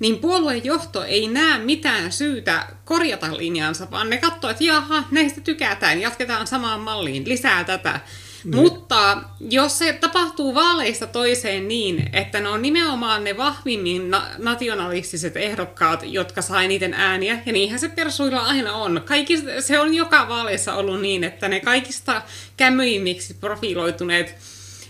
niin 0.04 0.20
puolueen 0.20 0.66
johto 0.66 1.04
ei 1.04 1.28
näe 1.28 1.60
mitään 1.60 2.12
syytä 2.12 2.68
korjata 2.86 3.38
linjansa, 3.38 3.92
vaan 3.92 4.10
ne 4.10 4.18
katsoo, 4.18 4.50
että 4.50 4.64
jaha, 4.64 5.04
näistä 5.12 5.42
tykätään, 5.42 6.02
jatketaan 6.02 6.48
samaan 6.48 6.80
malliin, 6.80 7.30
lisää 7.30 7.64
tätä. 7.64 8.00
Mm. 8.44 8.56
Mutta 8.56 9.18
jos 9.50 9.80
se 9.80 9.94
tapahtuu 9.94 10.56
vaaleista 10.56 11.08
toiseen 11.08 11.68
niin, 11.68 12.10
että 12.14 12.40
ne 12.40 12.50
on 12.50 12.62
nimenomaan 12.62 13.24
ne 13.24 13.38
vahvimmin 13.38 14.12
na- 14.12 14.30
nationalistiset 14.38 15.38
ehdokkaat, 15.38 16.04
jotka 16.04 16.42
sai 16.42 16.68
niiden 16.68 16.94
ääniä, 16.94 17.40
ja 17.46 17.54
niinhän 17.54 17.80
se 17.80 17.90
persuilla 17.90 18.40
aina 18.40 18.76
on. 18.76 19.02
Kaikki, 19.06 19.44
se 19.60 19.80
on 19.80 19.94
joka 19.94 20.28
vaaleissa 20.28 20.74
ollut 20.74 21.02
niin, 21.02 21.24
että 21.24 21.48
ne 21.48 21.60
kaikista 21.60 22.22
kämyimmiksi 22.58 23.34
profiloituneet 23.34 24.36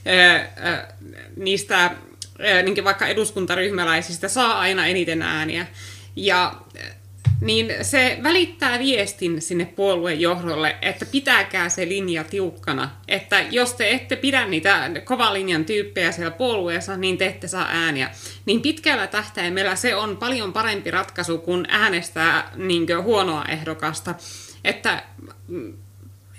ää, 0.06 0.54
ää, 0.56 0.94
niistä 1.36 1.92
niin 2.64 2.84
vaikka 2.84 3.08
eduskuntaryhmäläisistä 3.08 4.28
saa 4.28 4.60
aina 4.60 4.86
eniten 4.86 5.22
ääniä. 5.22 5.68
Ja 6.16 6.56
niin 7.42 7.74
se 7.82 8.20
välittää 8.24 8.80
viestin 8.80 9.42
sinne 9.42 9.66
puolueen 9.66 10.22
johdolle, 10.22 10.76
että 10.82 11.06
pitäkää 11.06 11.70
se 11.70 11.88
linja 11.88 12.24
tiukkana. 12.24 12.90
Että 13.08 13.42
jos 13.52 13.74
te 13.74 13.92
ette 13.92 14.16
pidä 14.16 14.46
niitä 14.46 14.92
kovalinjan 15.04 15.66
tyyppejä 15.66 16.12
siellä 16.12 16.32
puolueessa, 16.32 16.98
niin 16.98 17.18
te 17.18 17.26
ette 17.26 17.48
saa 17.48 17.68
ääniä. 17.72 18.10
Niin 18.46 18.62
pitkällä 18.62 19.08
tähtäimellä 19.08 19.76
se 19.76 19.96
on 19.96 20.18
paljon 20.18 20.54
parempi 20.54 20.92
ratkaisu 20.92 21.38
kuin 21.38 21.66
äänestää 21.70 22.52
niin 22.56 22.88
huonoa 23.04 23.46
ehdokasta. 23.46 24.16
Että 24.64 25.04
mm, 25.48 25.74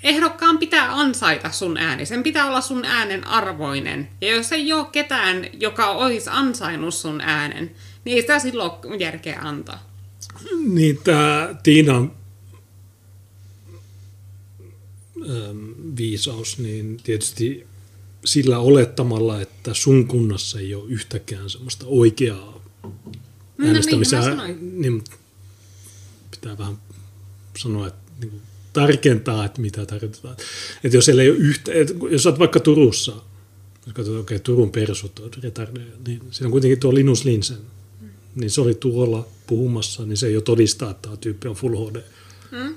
ehdokkaan 0.05 0.59
pitää 0.59 1.01
ansaita 1.01 1.51
sun 1.51 1.77
ääni. 1.77 2.07
Sen 2.07 2.23
pitää 2.23 2.47
olla 2.47 2.61
sun 2.61 2.85
äänen 2.85 3.27
arvoinen. 3.27 4.09
Ja 4.21 4.35
jos 4.37 4.53
ei 4.53 4.73
ole 4.73 4.87
ketään, 4.93 5.47
joka 5.61 5.91
olisi 5.91 6.31
ansainnut 6.33 6.95
sun 6.95 7.21
äänen, 7.21 7.71
niin 8.05 8.15
ei 8.15 8.21
sitä 8.21 8.39
silloin 8.39 9.01
järkeä 9.01 9.41
antaa. 9.41 9.91
Niin 10.67 10.99
tämä 11.05 11.55
Tiinan 11.63 12.13
viisaus, 15.97 16.59
niin 16.59 16.97
tietysti 17.03 17.67
sillä 18.25 18.59
olettamalla, 18.59 19.41
että 19.41 19.75
sun 19.75 20.07
kunnassa 20.07 20.61
ei 20.61 20.75
ole 20.75 20.85
yhtäkään 20.89 21.51
semmoista 21.51 21.87
oikeaa 21.89 22.61
äänestämistä. 23.67 24.35
No 24.35 24.47
niin, 24.47 24.81
niin, 24.81 25.05
pitää 26.31 26.59
vähän 26.59 26.79
sanoa, 27.59 27.87
että 27.87 28.13
niin 28.21 28.43
tarkentaa, 28.75 29.45
että 29.45 29.61
mitä 29.61 29.87
tarkoitetaan. 29.87 30.37
Että 30.85 30.97
jos 30.97 31.09
ei 31.09 31.15
ole 31.15 31.25
yhtä, 31.25 31.73
että 31.75 31.95
jos 32.11 32.27
olet 32.27 32.39
vaikka 32.39 32.61
Turussa, 32.61 33.13
jos 33.87 33.95
katsotaan, 33.95 34.21
okei, 34.21 34.37
okay, 34.37 34.45
Turun 34.45 34.71
persut 34.71 35.19
on 35.19 35.31
retardeja, 35.43 35.93
niin 36.07 36.23
siinä 36.31 36.47
on 36.47 36.53
kuitenkin 36.53 36.81
tuo 36.81 36.95
Linus 36.95 37.25
Linsen. 37.25 37.59
Niin 38.35 38.51
se 38.51 38.61
oli 38.61 38.75
tuolla 38.75 39.27
puhumassa, 39.47 40.07
niin 40.07 40.17
se 40.17 40.31
jo 40.31 40.41
todistaa, 40.41 40.91
että 40.91 41.03
tämä 41.03 41.17
tyyppi 41.17 41.49
on 41.49 41.55
Full 41.55 41.91
HD. 41.91 42.03
Mm. 42.51 42.75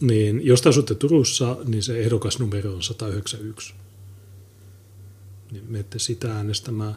Niin 0.00 0.46
jos 0.46 0.62
te 0.62 0.68
asutte 0.68 0.94
Turussa, 0.94 1.56
niin 1.64 1.82
se 1.82 2.00
ehdokasnumero 2.00 2.74
on 2.74 2.82
191. 2.82 3.74
Niin 5.52 5.64
menette 5.68 5.98
sitä 5.98 6.34
äänestämään. 6.34 6.94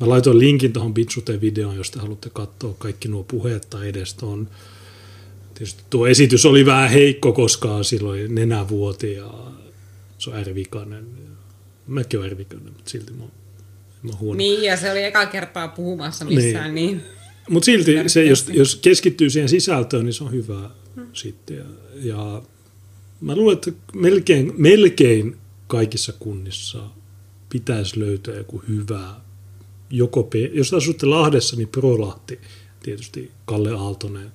Mä 0.00 0.08
laitoin 0.08 0.38
linkin 0.38 0.72
tuohon 0.72 0.94
Bitsute-videoon, 0.94 1.76
jos 1.76 1.90
te 1.90 2.00
haluatte 2.00 2.30
katsoa 2.30 2.74
kaikki 2.78 3.08
nuo 3.08 3.22
puheet 3.22 3.70
tai 3.70 3.88
edes 3.88 4.14
tuon 4.14 4.48
Tietysti 5.54 5.82
tuo 5.90 6.06
esitys 6.06 6.46
oli 6.46 6.66
vähän 6.66 6.90
heikko, 6.90 7.32
koska 7.32 7.82
silloin 7.82 8.34
nenävuoti 8.34 9.12
ja 9.12 9.34
se 10.18 10.30
on 10.30 10.36
ärvikainen. 10.36 11.06
Mäkin 11.86 12.20
olen 12.20 12.30
ärvikainen, 12.30 12.72
mutta 12.72 12.90
silti 12.90 13.12
mä, 13.12 13.24
mä 14.02 14.12
huono. 14.20 14.36
Niin, 14.36 14.62
ja 14.62 14.76
se 14.76 14.90
oli 14.90 15.04
eka 15.04 15.26
kertaa 15.26 15.68
puhumassa 15.68 16.24
missään. 16.24 16.74
Niin. 16.74 16.96
niin. 16.96 17.02
Mutta 17.50 17.64
silti, 17.64 17.94
se, 18.06 18.24
jos, 18.24 18.46
jos 18.52 18.76
keskittyy 18.76 19.30
siihen 19.30 19.48
sisältöön, 19.48 20.04
niin 20.04 20.14
se 20.14 20.24
on 20.24 20.32
hyvä 20.32 20.70
hmm. 20.94 21.06
sitten. 21.12 21.56
Ja, 21.56 21.64
ja 22.02 22.42
mä 23.20 23.36
luulen, 23.36 23.54
että 23.54 23.72
melkein, 23.94 24.52
melkein 24.56 25.36
kaikissa 25.66 26.12
kunnissa 26.12 26.82
pitäisi 27.48 28.00
löytää 28.00 28.34
joku 28.34 28.62
hyvä, 28.68 29.14
joko, 29.90 30.30
jos 30.52 30.74
asutte 30.74 31.06
Lahdessa, 31.06 31.56
niin 31.56 31.68
Prolahti, 31.68 32.40
tietysti 32.82 33.30
Kalle 33.44 33.70
Aaltonen, 33.70 34.32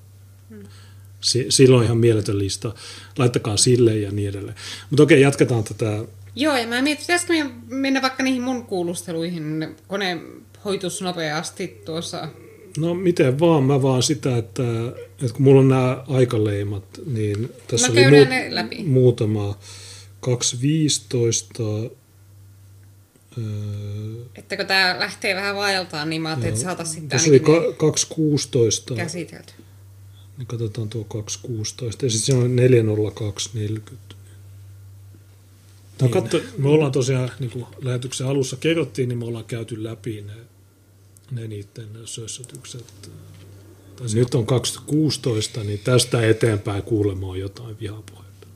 silloin 1.49 1.85
ihan 1.85 1.97
mieletön 1.97 2.39
lista. 2.39 2.73
Laittakaa 3.17 3.57
sille 3.57 3.97
ja 3.97 4.11
niin 4.11 4.29
edelleen. 4.29 4.57
Mutta 4.89 5.03
okei, 5.03 5.21
jatketaan 5.21 5.63
tätä. 5.63 6.03
Joo, 6.35 6.57
ja 6.57 6.67
mä 6.67 6.81
mietin, 6.81 7.03
pitäisikö 7.03 7.33
mennä 7.67 8.01
vaikka 8.01 8.23
niihin 8.23 8.41
mun 8.41 8.65
kuulusteluihin, 8.65 9.75
kun 9.87 9.99
ne 9.99 10.21
hoitus 10.65 11.01
nopeasti 11.01 11.81
tuossa. 11.85 12.27
No 12.77 12.93
miten 12.93 13.39
vaan, 13.39 13.63
mä 13.63 13.81
vaan 13.81 14.03
sitä, 14.03 14.37
että, 14.37 14.63
että 15.21 15.33
kun 15.33 15.41
mulla 15.41 15.59
on 15.59 15.69
nämä 15.69 16.03
aikaleimat, 16.07 16.83
niin 17.05 17.49
tässä 17.67 17.87
no, 17.87 17.93
oli 17.93 18.09
muut, 18.09 18.27
läpi. 18.49 18.83
muutama 18.83 19.57
2.15, 20.25 21.91
Ettäkö 24.35 24.63
tämä 24.63 24.99
lähtee 24.99 25.35
vähän 25.35 25.55
vaeltaan, 25.55 26.09
niin 26.09 26.21
mä 26.21 26.29
ajattelin, 26.29 26.53
että 26.53 26.63
saataisiin 26.63 26.93
sitten 26.93 27.09
Tässä 27.09 27.29
oli 27.29 27.39
2.16 28.91 28.95
käsitelty. 28.95 29.53
Niin 30.39 30.47
katsotaan 30.47 30.89
tuo 30.89 31.03
216 31.03 32.05
ja 32.05 32.11
sitten 32.11 32.25
se 32.25 32.33
on 32.33 32.55
40240. 32.55 34.15
Niin. 36.01 36.11
Katso, 36.11 36.41
me 36.57 36.69
ollaan 36.69 36.91
tosiaan, 36.91 37.31
niin 37.39 37.51
kuin 37.51 37.65
lähetyksen 37.81 38.27
alussa 38.27 38.55
kerrottiin, 38.55 39.09
niin 39.09 39.19
me 39.19 39.25
ollaan 39.25 39.45
käyty 39.45 39.83
läpi 39.83 40.21
ne, 40.21 40.33
ne 41.31 41.47
niiden 41.47 41.89
sössötykset. 42.05 43.11
Tai 43.95 44.07
nyt 44.13 44.35
on 44.35 44.45
2016, 44.45 45.63
niin 45.63 45.79
tästä 45.79 46.27
eteenpäin 46.27 46.83
kuulemaan 46.83 47.39
jotain 47.39 47.79
vihapuheita. 47.79 48.47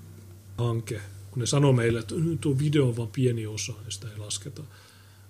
Hanke. 0.57 1.01
Kun 1.31 1.39
ne 1.39 1.45
sanoo 1.45 1.73
meille, 1.73 1.99
että 1.99 2.15
tuo 2.41 2.59
video 2.59 2.87
on 2.87 2.97
vain 2.97 3.09
pieni 3.09 3.47
osa, 3.47 3.73
niin 3.81 3.91
sitä 3.91 4.07
ei 4.11 4.17
lasketa. 4.17 4.61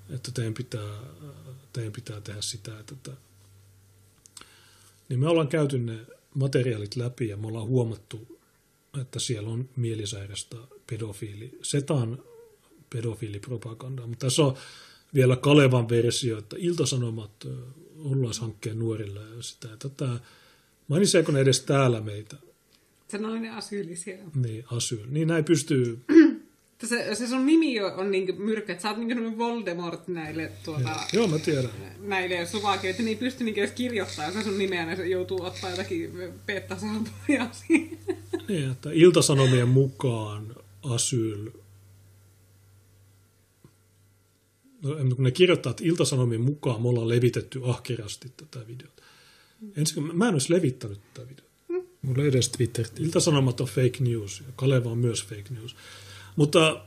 Että 0.10 0.32
teidän 0.32 0.54
pitää, 0.54 1.00
teidän 1.74 1.94
pitää 1.94 2.22
tehdä 2.22 2.42
sitä, 2.42 2.80
että 2.80 3.12
niin 5.10 5.20
me 5.20 5.28
ollaan 5.28 5.48
käyty 5.48 5.80
ne 5.80 6.00
materiaalit 6.36 6.96
läpi 6.96 7.28
ja 7.28 7.38
me 7.38 7.48
ollaan 7.48 7.68
huomattu, 7.68 8.40
että 9.02 9.20
siellä 9.20 9.50
on 9.50 9.70
mielisairasta 9.76 10.58
pedofiili, 10.90 11.60
setan 11.62 12.20
pedofiilipropagandaa, 12.90 14.08
mutta 14.08 14.26
tässä 14.26 14.44
on 14.44 14.56
vielä 15.14 15.36
Kalevan 15.36 15.90
versio, 15.90 16.38
että 16.38 16.56
iltasanomat 16.60 17.48
Ollaishankkeen 17.98 18.80
nuorille 18.80 19.20
ja 19.20 19.42
sitä 19.42 19.68
ja 19.68 19.78
tätä. 19.78 20.20
Mainiseeko 20.88 21.32
ne 21.32 21.40
edes 21.40 21.62
täällä 21.62 22.02
meitä? 22.02 22.36
Se 23.08 23.18
nainen 23.18 23.54
asyyli 23.54 23.96
siellä. 23.96 24.24
Niin, 24.36 24.66
asyl. 24.72 25.06
Niin 25.10 25.28
näin 25.28 25.46
pystyy 25.46 26.00
Se, 26.84 27.16
se 27.16 27.28
sun 27.28 27.46
nimi 27.46 27.82
on 27.82 28.12
niin 28.12 28.42
myrkkä, 28.42 28.72
että 28.74 28.82
sä 28.82 28.90
oot 28.90 28.98
niin 28.98 29.38
Voldemort 29.38 30.08
näille, 30.08 30.52
tuota, 30.66 30.90
Joo, 31.14 31.28
mä 31.28 31.40
tiedän. 31.40 31.70
näille 32.00 32.46
suvakille, 32.46 32.90
että 32.90 33.04
ne 33.04 33.10
ei 33.10 33.16
pysty 33.16 33.44
niin 33.44 33.60
edes 33.60 33.72
kirjoittaa, 33.72 34.26
jos 34.26 34.34
se 34.34 34.44
sun 34.44 34.58
nimeä, 34.58 34.86
niin 34.86 34.98
se 34.98 35.08
joutuu 35.08 35.44
ottaa 35.44 35.70
jotakin 35.70 36.12
Peetta 36.46 36.78
Saapoja 36.80 37.50
siihen. 37.52 38.00
Niin, 38.48 38.72
että 38.72 38.90
iltasanomien 38.94 39.68
mukaan 39.68 40.56
asyl... 40.84 41.52
No, 44.84 45.16
kun 45.16 45.24
ne 45.24 45.32
kirjoittaa, 45.32 45.70
että 45.70 45.84
iltasanomien 45.86 46.42
mukaan 46.42 46.82
me 46.82 46.90
ollaan 46.90 47.10
levitetty 47.10 47.62
ahkerasti 47.64 48.32
tätä 48.38 48.68
videota. 48.68 49.04
Ensin, 49.78 50.18
mä 50.18 50.28
en 50.28 50.34
olisi 50.34 50.54
levittänyt 50.54 51.00
tätä 51.14 51.30
videota. 51.30 51.44
Mulla 52.02 52.24
ei 52.24 52.30
edes 52.30 52.50
Twitter. 52.50 52.86
Iltasanomat 53.00 53.62
on 53.62 53.68
fake 53.68 53.98
news 54.00 54.44
ja 54.48 54.54
Kaleva 54.56 54.90
on 54.90 54.98
myös 54.98 55.24
fake 55.26 55.50
news. 55.50 55.76
Mutta 56.36 56.82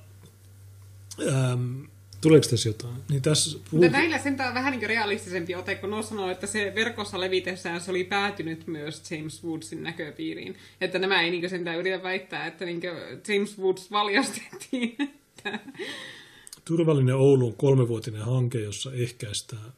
ähm, 1.29 1.81
tuleeko 2.21 2.47
tässä 2.51 2.69
jotain? 2.69 2.95
Niin 3.09 3.23
tässä 3.23 3.59
puhut... 3.59 3.71
Mutta 3.71 3.99
näillä 3.99 4.19
sentään 4.19 4.55
vähän 4.55 4.73
niin 4.73 4.89
realistisempi 4.89 5.55
ote, 5.55 5.75
kun 5.75 5.91
nuo 5.91 6.03
sanoo, 6.03 6.31
että 6.31 6.47
se 6.47 6.73
verkossa 6.75 7.21
levitessään 7.21 7.81
se 7.81 7.91
oli 7.91 8.05
päätynyt 8.05 8.67
myös 8.67 9.11
James 9.11 9.45
Woodsin 9.45 9.83
näköpiiriin. 9.83 10.57
Että 10.81 10.99
nämä 10.99 11.23
ei 11.23 11.31
niin 11.31 11.51
sentään 11.51 11.79
yritä 11.79 12.03
väittää, 12.03 12.47
että 12.47 12.65
niin 12.65 12.81
James 13.29 13.59
Woods 13.59 13.91
valjastettiin. 13.91 14.97
Turvallinen 16.65 17.17
Oulu 17.17 17.47
on 17.47 17.55
kolmevuotinen 17.55 18.23
hanke, 18.23 18.61
jossa 18.61 18.93
ehkäistään 18.93 19.73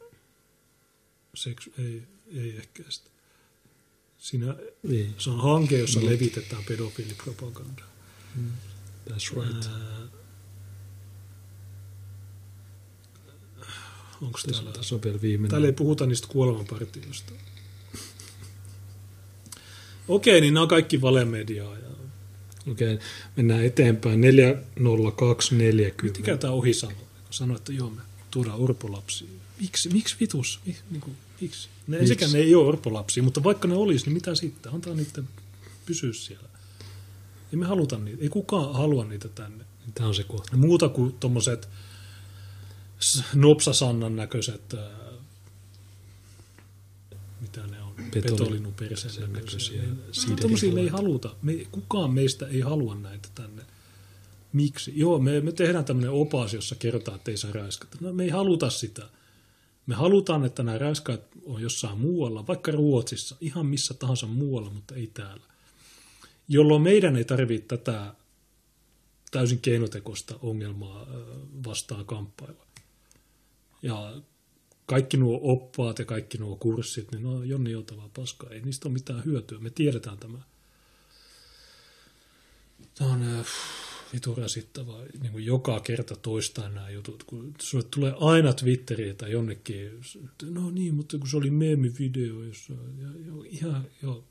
seksu... 1.34 1.70
ei, 1.78 2.02
ei 2.36 2.56
ehkäistä. 2.58 3.10
Siinä 4.18 4.54
Niin. 4.82 5.14
se 5.18 5.30
on 5.30 5.40
hanke, 5.40 5.78
jossa 5.78 6.06
levitetään 6.06 6.64
pedofiilipropagandaa. 6.68 7.86
That's 9.09 9.36
right. 9.36 9.70
Onko 14.22 14.39
Tässä, 14.47 14.62
täällä... 14.62 14.78
tässä 14.78 14.94
on 14.94 15.02
vielä 15.02 15.20
viimeinen. 15.20 15.51
Täällä 15.51 15.66
ei 15.66 15.72
puhuta 15.72 16.06
niistä 16.06 16.28
kuolemanpartioista. 16.28 17.32
Okei, 20.09 20.40
niin 20.40 20.55
nämä 20.55 20.62
on 20.62 20.68
kaikki 20.68 21.01
valemediaa. 21.01 21.78
Ja... 21.78 21.89
Okei, 22.70 22.98
mennään 23.36 23.64
eteenpäin. 23.64 24.20
40240. 24.20 26.20
Mikä 26.20 26.36
tämä 26.36 26.52
ohi 26.52 26.74
sanoi? 26.74 26.97
Sanoi, 27.30 27.56
että 27.56 27.72
joo, 27.72 27.90
me 27.90 28.01
tuodaan 28.30 28.60
orpolapsia. 28.60 29.28
Miksi, 29.60 29.89
miksi 29.89 30.16
vitus? 30.20 30.60
Mik, 30.66 30.76
niin 30.90 31.01
kuin, 31.01 31.16
miksi? 31.40 31.68
Ne, 31.86 31.97
Miksi? 31.97 32.09
Sekä 32.09 32.28
ne 32.28 32.39
ei 32.39 32.55
ole 32.55 32.66
orpolapsia, 32.66 33.22
mutta 33.22 33.44
vaikka 33.44 33.68
ne 33.68 33.74
olisi, 33.74 34.06
niin 34.06 34.14
mitä 34.14 34.35
sitten? 34.35 34.74
Antaa 34.74 34.94
niiden 34.94 35.28
pysyä 35.86 36.12
siellä. 36.12 36.47
Ei 37.52 37.58
me 37.58 37.66
haluta 37.66 37.98
niitä. 37.98 38.22
Ei 38.22 38.28
kukaan 38.28 38.74
halua 38.74 39.04
niitä 39.04 39.28
tänne. 39.28 39.64
Tämä 39.94 40.08
on 40.08 40.14
se 40.14 40.24
kohta. 40.24 40.56
Muuta 40.56 40.88
kuin 40.88 41.12
tuommoiset 41.20 41.68
nopsasannan 43.34 44.16
näköiset, 44.16 44.74
ää, 44.74 44.90
mitä 47.40 47.66
ne 47.66 47.82
on, 47.82 47.94
Petoli- 47.96 48.22
petolinuperseen 48.22 49.14
sen 49.14 49.32
näköisiä. 49.32 49.82
Niin, 49.82 50.36
Tuommoisia 50.40 50.72
me 50.72 50.80
ei 50.80 50.88
haluta. 50.88 51.34
Me, 51.42 51.52
kukaan 51.72 52.10
meistä 52.10 52.46
ei 52.46 52.60
halua 52.60 52.94
näitä 52.94 53.28
tänne. 53.34 53.62
Miksi? 54.52 54.92
Joo, 54.96 55.18
me, 55.18 55.40
me 55.40 55.52
tehdään 55.52 55.84
tämmöinen 55.84 56.10
opas, 56.10 56.54
jossa 56.54 56.74
kerrotaan, 56.74 57.16
että 57.16 57.30
ei 57.30 57.36
saa 57.36 57.52
räiskata. 57.52 57.96
No 58.00 58.12
me 58.12 58.24
ei 58.24 58.30
haluta 58.30 58.70
sitä. 58.70 59.08
Me 59.86 59.94
halutaan, 59.94 60.44
että 60.44 60.62
nämä 60.62 60.78
räiskaat 60.78 61.20
on 61.46 61.62
jossain 61.62 61.98
muualla, 61.98 62.46
vaikka 62.46 62.72
Ruotsissa, 62.72 63.36
ihan 63.40 63.66
missä 63.66 63.94
tahansa 63.94 64.26
muualla, 64.26 64.70
mutta 64.70 64.94
ei 64.94 65.06
täällä. 65.06 65.44
Jolloin 66.48 66.82
meidän 66.82 67.16
ei 67.16 67.24
tarvitse 67.24 67.66
tätä 67.66 68.14
täysin 69.30 69.60
keinotekoista 69.60 70.38
ongelmaa 70.42 71.06
vastaan 71.66 72.06
kamppailla. 72.06 72.66
Ja 73.82 74.20
kaikki 74.86 75.16
nuo 75.16 75.40
oppaat 75.42 75.98
ja 75.98 76.04
kaikki 76.04 76.38
nuo 76.38 76.56
kurssit, 76.56 77.12
niin 77.12 77.22
ne 77.22 77.28
on 77.28 77.48
jonni 77.48 77.70
joutavaa 77.70 78.10
paskaa. 78.16 78.50
Ei 78.50 78.60
niistä 78.60 78.88
ole 78.88 78.92
mitään 78.92 79.24
hyötyä. 79.24 79.58
Me 79.58 79.70
tiedetään 79.70 80.18
tämä. 80.18 80.38
Tämä 82.94 83.12
on 83.12 83.22
äh, 83.22 83.46
vitu 84.12 84.34
rasittavaa. 84.34 85.02
Niin 85.20 85.32
kuin 85.32 85.46
joka 85.46 85.80
kerta 85.80 86.16
toistaa 86.16 86.68
nämä 86.68 86.90
jutut. 86.90 87.24
Kun 87.24 87.54
sulle 87.60 87.84
tulee 87.90 88.14
aina 88.20 88.52
Twitteriin 88.52 89.16
tai 89.16 89.32
jonnekin, 89.32 90.00
no 90.50 90.70
niin, 90.70 90.94
mutta 90.94 91.18
kun 91.18 91.28
se 91.28 91.36
oli 91.36 91.50
meemivideo, 91.50 92.42
jossa 92.42 92.72
ja, 92.72 93.08
jo, 93.26 93.44
ihan, 93.46 93.86
joo, 94.02 94.24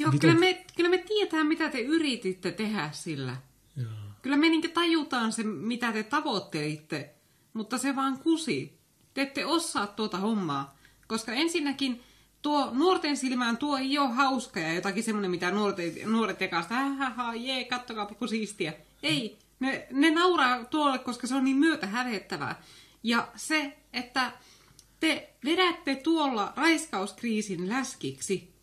Joo, 0.00 0.10
Mitä- 0.12 0.20
kyllä 0.20 0.40
me, 0.40 0.64
kyllä 0.76 0.90
me 0.90 0.98
tiedetään, 0.98 1.46
mitä 1.46 1.68
te 1.70 1.80
yrititte 1.80 2.52
tehdä 2.52 2.90
sillä. 2.92 3.36
joo. 3.76 3.90
Kyllä 4.22 4.36
me 4.36 4.48
niin 4.48 4.70
tajutaan 4.70 5.32
se, 5.32 5.42
mitä 5.42 5.92
te 5.92 6.02
tavoittelitte, 6.02 7.14
mutta 7.52 7.78
se 7.78 7.96
vaan 7.96 8.18
kusi. 8.18 8.78
Te 9.14 9.22
ette 9.22 9.46
osaa 9.46 9.86
tuota 9.86 10.18
hommaa. 10.18 10.78
Koska 11.06 11.32
ensinnäkin 11.32 12.00
tuo 12.42 12.70
nuorten 12.72 13.16
silmään 13.16 13.56
tuo 13.56 13.76
ei 13.76 13.98
ole 13.98 14.08
hauska 14.08 14.60
ja 14.60 14.72
jotakin 14.72 15.02
semmoinen, 15.02 15.30
mitä 15.30 15.50
nuoret, 15.50 16.04
nuoret 16.06 16.38
tekaa 16.38 16.62
sitä, 16.62 16.74
hähähä, 16.74 17.34
jee, 17.34 17.64
kattokaa 17.64 18.06
kun 18.06 18.28
siistiä. 18.28 18.72
Ei, 19.02 19.38
ne, 19.60 19.86
ne 19.92 20.10
nauraa 20.10 20.64
tuolle, 20.64 20.98
koska 20.98 21.26
se 21.26 21.34
on 21.34 21.44
niin 21.44 21.56
myötä 21.56 21.86
hävettävää. 21.86 22.62
Ja 23.02 23.28
se, 23.36 23.76
että 23.92 24.32
te 25.00 25.32
vedätte 25.44 25.94
tuolla 25.94 26.52
raiskauskriisin 26.56 27.68
läskiksi, 27.68 28.54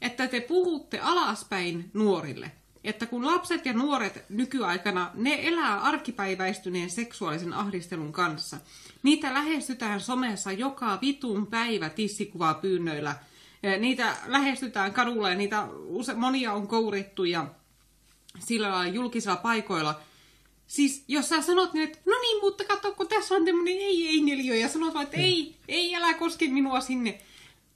että 0.00 0.28
te 0.28 0.40
puhutte 0.40 0.98
alaspäin 0.98 1.90
nuorille. 1.94 2.52
Että 2.84 3.06
kun 3.06 3.26
lapset 3.26 3.66
ja 3.66 3.72
nuoret 3.72 4.24
nykyaikana, 4.28 5.10
ne 5.14 5.38
elää 5.42 5.80
arkipäiväistyneen 5.80 6.90
seksuaalisen 6.90 7.52
ahdistelun 7.52 8.12
kanssa. 8.12 8.56
Niitä 9.02 9.34
lähestytään 9.34 10.00
somessa 10.00 10.52
joka 10.52 10.98
vitun 11.02 11.46
päivä 11.46 11.88
tissikuvaa 11.88 12.54
pyynnöillä. 12.54 13.16
Niitä 13.78 14.16
lähestytään 14.26 14.92
kadulla 14.92 15.30
ja 15.30 15.34
niitä 15.34 15.68
use, 15.72 16.14
monia 16.14 16.52
on 16.52 16.66
kourittu 16.66 17.24
ja 17.24 17.46
sillä 18.38 18.70
lailla 18.70 18.94
julkisilla 18.94 19.36
paikoilla. 19.36 20.00
Siis 20.66 21.04
jos 21.08 21.28
sä 21.28 21.42
sanot 21.42 21.72
niin, 21.72 21.88
että 21.88 21.98
no 22.06 22.18
niin, 22.22 22.40
mutta 22.40 22.64
katso, 22.64 22.92
kun 22.92 23.08
tässä 23.08 23.34
on 23.34 23.44
tämmöinen 23.44 23.74
ei 23.74 24.08
ei 24.08 24.20
neliö 24.20 24.54
ja 24.54 24.68
sanot 24.68 24.94
vaan, 24.94 25.04
että 25.04 25.16
ei, 25.16 25.56
ei, 25.68 25.96
älä 25.96 26.14
koske 26.14 26.48
minua 26.48 26.80
sinne. 26.80 27.20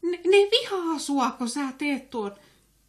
Ne, 0.05 0.20
ne 0.24 0.36
vihaa 0.51 0.98
sua, 0.98 1.31
kun 1.31 1.48
sä 1.48 1.72
teet 1.78 2.10
tuon. 2.10 2.32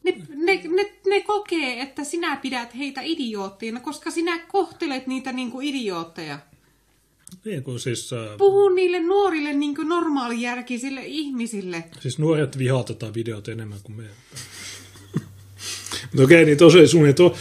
Ne, 0.03 0.21
ne, 0.35 0.61
ne, 0.67 0.93
ne 1.07 1.21
kokee, 1.21 1.81
että 1.81 2.03
sinä 2.03 2.35
pidät 2.35 2.77
heitä 2.77 3.01
idiootteina, 3.03 3.79
koska 3.79 4.11
sinä 4.11 4.39
kohtelet 4.39 5.07
niitä 5.07 5.31
niin 5.31 5.51
kuin 5.51 5.67
idiootteja. 5.67 6.39
Niin 7.45 7.63
kuin 7.63 7.79
siis, 7.79 8.13
äh, 8.13 8.37
Puhu 8.37 8.69
niille 8.69 8.99
nuorille 8.99 9.53
niin 9.53 9.75
kuin 9.75 9.89
normaalijärkisille 9.89 11.05
ihmisille. 11.05 11.83
siis 11.99 12.19
nuoret 12.19 12.57
vihaa 12.57 12.83
tätä 12.83 13.13
videota 13.13 13.51
enemmän 13.51 13.79
kuin 13.83 13.95
me. 13.95 14.03
Mutta 16.11 16.23
okei, 16.23 16.45
niin 16.45 16.57
tuossa 16.57 16.79
oli 16.79 16.87
sun, 16.87 17.15
tuo, 17.15 17.35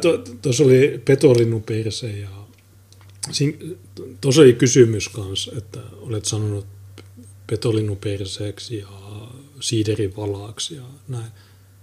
to, 0.00 0.18
tuossa 0.42 0.64
oli 0.64 1.02
petolinnun 1.04 1.62
perse 1.62 2.10
ja 2.10 2.28
tuossa 4.20 4.42
oli 4.42 4.52
kysymys 4.52 5.08
kanssa, 5.08 5.52
että 5.56 5.80
olet 6.00 6.24
sanonut 6.24 6.66
petolinnun 7.46 7.96
perseeksi 7.96 8.78
ja 8.78 8.88
siiderin 9.60 10.16
valaaksi 10.16 10.76
ja 10.76 10.82
näin. 11.08 11.32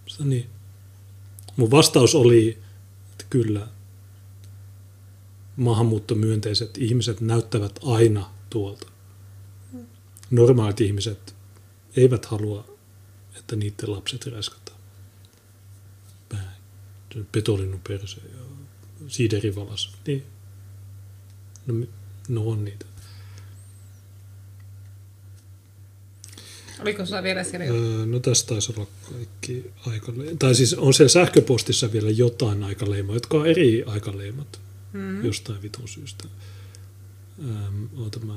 Sitä 0.07 0.23
niin. 0.23 0.49
Mun 1.56 1.72
vastaus 1.72 2.15
oli, 2.15 2.57
että 3.11 3.26
kyllä 3.30 3.68
maahanmuuttomyönteiset 5.56 6.77
ihmiset 6.77 7.22
näyttävät 7.22 7.80
aina 7.85 8.30
tuolta. 8.49 8.88
Normaalit 10.31 10.81
ihmiset 10.81 11.35
eivät 11.95 12.26
halua, 12.26 12.77
että 13.40 13.56
niiden 13.56 13.91
lapset 13.91 14.26
räskataan. 14.26 14.73
Petolinnun 17.31 17.81
perse 17.88 18.22
ja 18.34 18.40
siiderivalas. 19.07 19.94
Niin. 20.07 20.23
No, 21.68 21.85
no 22.30 22.48
on 22.48 22.65
niitä. 22.65 22.85
Oliko 26.84 27.05
sulla 27.05 27.23
vielä 27.23 27.43
siellä 27.43 27.65
jotain? 27.65 27.99
Öö, 27.99 28.05
no 28.05 28.19
tässä 28.19 28.47
taisi 28.47 28.73
olla 28.77 28.88
kaikki 29.11 29.72
aikaleima. 29.88 30.38
Tai 30.39 30.55
siis 30.55 30.73
on 30.73 30.93
siellä 30.93 31.10
sähköpostissa 31.10 31.91
vielä 31.91 32.10
jotain 32.10 32.64
aikaleimoja, 32.64 33.15
jotka 33.15 33.38
on 33.38 33.47
eri 33.47 33.84
aikaleimat 33.84 34.60
mm-hmm. 34.93 35.26
jostain 35.26 35.61
vitun 35.61 35.88
syystä. 35.88 36.23
Öm, 37.39 37.89
oota 37.97 38.19
mä... 38.19 38.34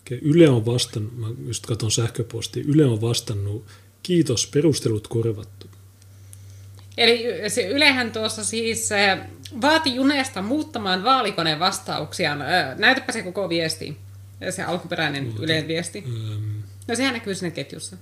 Okei, 0.00 0.18
Yle 0.22 0.48
on 0.48 0.66
vastannut, 0.66 1.18
mä 1.18 1.26
just 1.46 1.66
katson 1.66 1.90
sähköpostia, 1.90 2.64
Yle 2.66 2.84
on 2.84 3.00
vastannut, 3.00 3.66
kiitos, 4.02 4.46
perustelut 4.46 5.08
korvattu. 5.08 5.66
Eli 6.96 7.50
se 7.50 7.68
Ylehän 7.68 8.12
tuossa 8.12 8.44
siis 8.44 8.88
vaati 9.60 9.94
Junesta 9.94 10.42
muuttamaan 10.42 11.04
vaalikoneen 11.04 11.58
vastauksiaan. 11.58 12.38
Näytäpä 12.78 13.12
se 13.12 13.22
koko 13.22 13.48
viesti, 13.48 13.96
se 14.50 14.62
alkuperäinen 14.62 15.32
Ylen 15.38 15.68
viesti. 15.68 16.04
No 16.88 16.94
sehän 16.94 17.14
näkyy 17.14 17.34
siinä 17.34 17.50
ketjussa, 17.54 17.96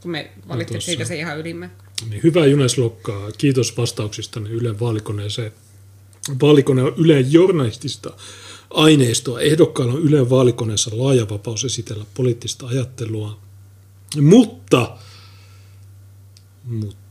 kun 0.00 0.10
me 0.10 0.30
valittiin 0.48 0.76
tossa. 0.76 0.86
siitä 0.86 1.04
se 1.04 1.16
ihan 1.16 1.38
ylimme. 1.38 1.70
Niin, 2.10 2.22
hyvä 2.22 2.46
Junes 2.46 2.78
Lokkaa, 2.78 3.32
kiitos 3.38 3.76
vastauksista 3.76 4.40
Ylen 4.40 4.80
vaalikoneeseen. 4.80 5.52
Vaalikone 6.42 6.82
on 6.82 6.94
Ylen 6.96 7.32
journalistista 7.32 8.10
aineistoa. 8.70 9.40
Ehdokkailla 9.40 9.94
on 9.94 10.02
Ylen 10.02 10.30
vaalikoneessa 10.30 10.90
laaja 10.92 11.28
vapaus 11.28 11.64
esitellä 11.64 12.04
poliittista 12.14 12.66
ajattelua. 12.66 13.38
Mutta, 14.20 14.96
mutta 16.64 17.01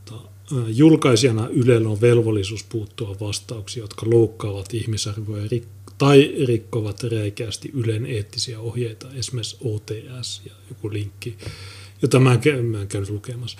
julkaisijana 0.68 1.48
Ylellä 1.48 1.88
on 1.88 2.00
velvollisuus 2.00 2.64
puuttua 2.64 3.16
vastauksiin, 3.20 3.82
jotka 3.82 4.10
loukkaavat 4.10 4.74
ihmisarvoja 4.74 5.44
rik- 5.44 5.92
tai 5.98 6.34
rikkovat 6.46 7.02
räikeästi 7.02 7.70
Ylen 7.74 8.06
eettisiä 8.06 8.60
ohjeita, 8.60 9.06
esimerkiksi 9.14 9.56
OTS 9.64 10.42
ja 10.46 10.52
joku 10.68 10.92
linkki, 10.92 11.36
jota 12.02 12.20
mä 12.20 12.38
en, 12.44 12.64
mä 12.64 12.80
en 12.80 12.88
käynyt 12.88 13.10
lukemassa. 13.10 13.58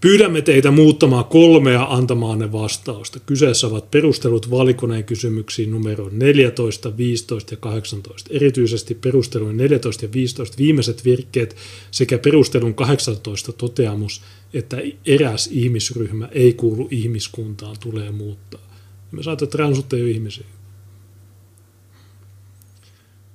Pyydämme 0.00 0.42
teitä 0.42 0.70
muuttamaan 0.70 1.24
kolmea 1.24 1.86
antamaanne 1.90 2.52
vastausta. 2.52 3.20
Kyseessä 3.20 3.66
ovat 3.66 3.90
perustelut 3.90 4.50
valikoneen 4.50 5.04
kysymyksiin 5.04 5.70
numero 5.70 6.08
14, 6.12 6.96
15 6.96 7.54
ja 7.54 7.58
18. 7.60 8.30
Erityisesti 8.32 8.94
perustelujen 8.94 9.56
14 9.56 10.04
ja 10.04 10.12
15 10.12 10.58
viimeiset 10.58 11.04
virkkeet 11.04 11.56
sekä 11.90 12.18
perustelun 12.18 12.74
18 12.74 13.52
toteamus, 13.52 14.22
että 14.54 14.76
eräs 15.06 15.48
ihmisryhmä 15.52 16.28
ei 16.32 16.52
kuulu 16.52 16.88
ihmiskuntaan, 16.90 17.76
tulee 17.80 18.10
muuttaa. 18.10 18.60
Me 19.12 19.22
saatte 19.22 19.46
transut 19.46 19.92
ei 19.92 20.02
ole 20.02 20.10
ihmisiä. 20.10 20.46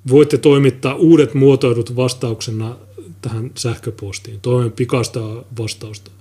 Voitte 0.09 0.37
toimittaa 0.37 0.95
uudet 0.95 1.33
muotoidut 1.33 1.95
vastauksena 1.95 2.77
tähän 3.21 3.51
sähköpostiin. 3.55 4.41
Toimen 4.41 4.71
pikasta 4.71 5.43
vastausta. 5.57 6.11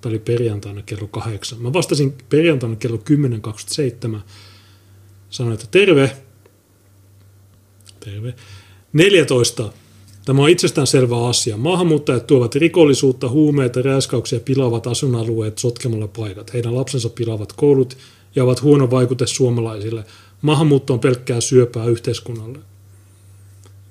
Tämä 0.00 0.10
oli 0.10 0.18
perjantaina 0.18 0.82
kello 0.82 1.06
kahdeksan. 1.06 1.62
Mä 1.62 1.72
vastasin 1.72 2.14
perjantaina 2.28 2.76
kello 2.76 2.96
10.27. 4.16 4.20
Sanoin, 5.30 5.54
että 5.54 5.66
terve. 5.70 6.16
Terve. 8.00 8.34
14. 8.92 9.72
Tämä 10.24 10.42
on 10.42 10.48
itsestäänselvä 10.48 11.28
asia. 11.28 11.56
Maahanmuuttajat 11.56 12.26
tuovat 12.26 12.54
rikollisuutta, 12.54 13.28
huumeita, 13.28 13.82
rääskauksia 13.82 14.40
pilaavat 14.40 14.86
asuinalueet 14.86 15.58
sotkemalla 15.58 16.08
paikat. 16.08 16.54
Heidän 16.54 16.74
lapsensa 16.74 17.08
pilaavat 17.08 17.52
koulut 17.52 17.96
ja 18.34 18.44
ovat 18.44 18.62
huono 18.62 18.90
vaikute 18.90 19.26
suomalaisille. 19.26 20.04
Maahanmuutto 20.42 20.92
on 20.92 21.00
pelkkää 21.00 21.40
syöpää 21.40 21.86
yhteiskunnalle. 21.86 22.58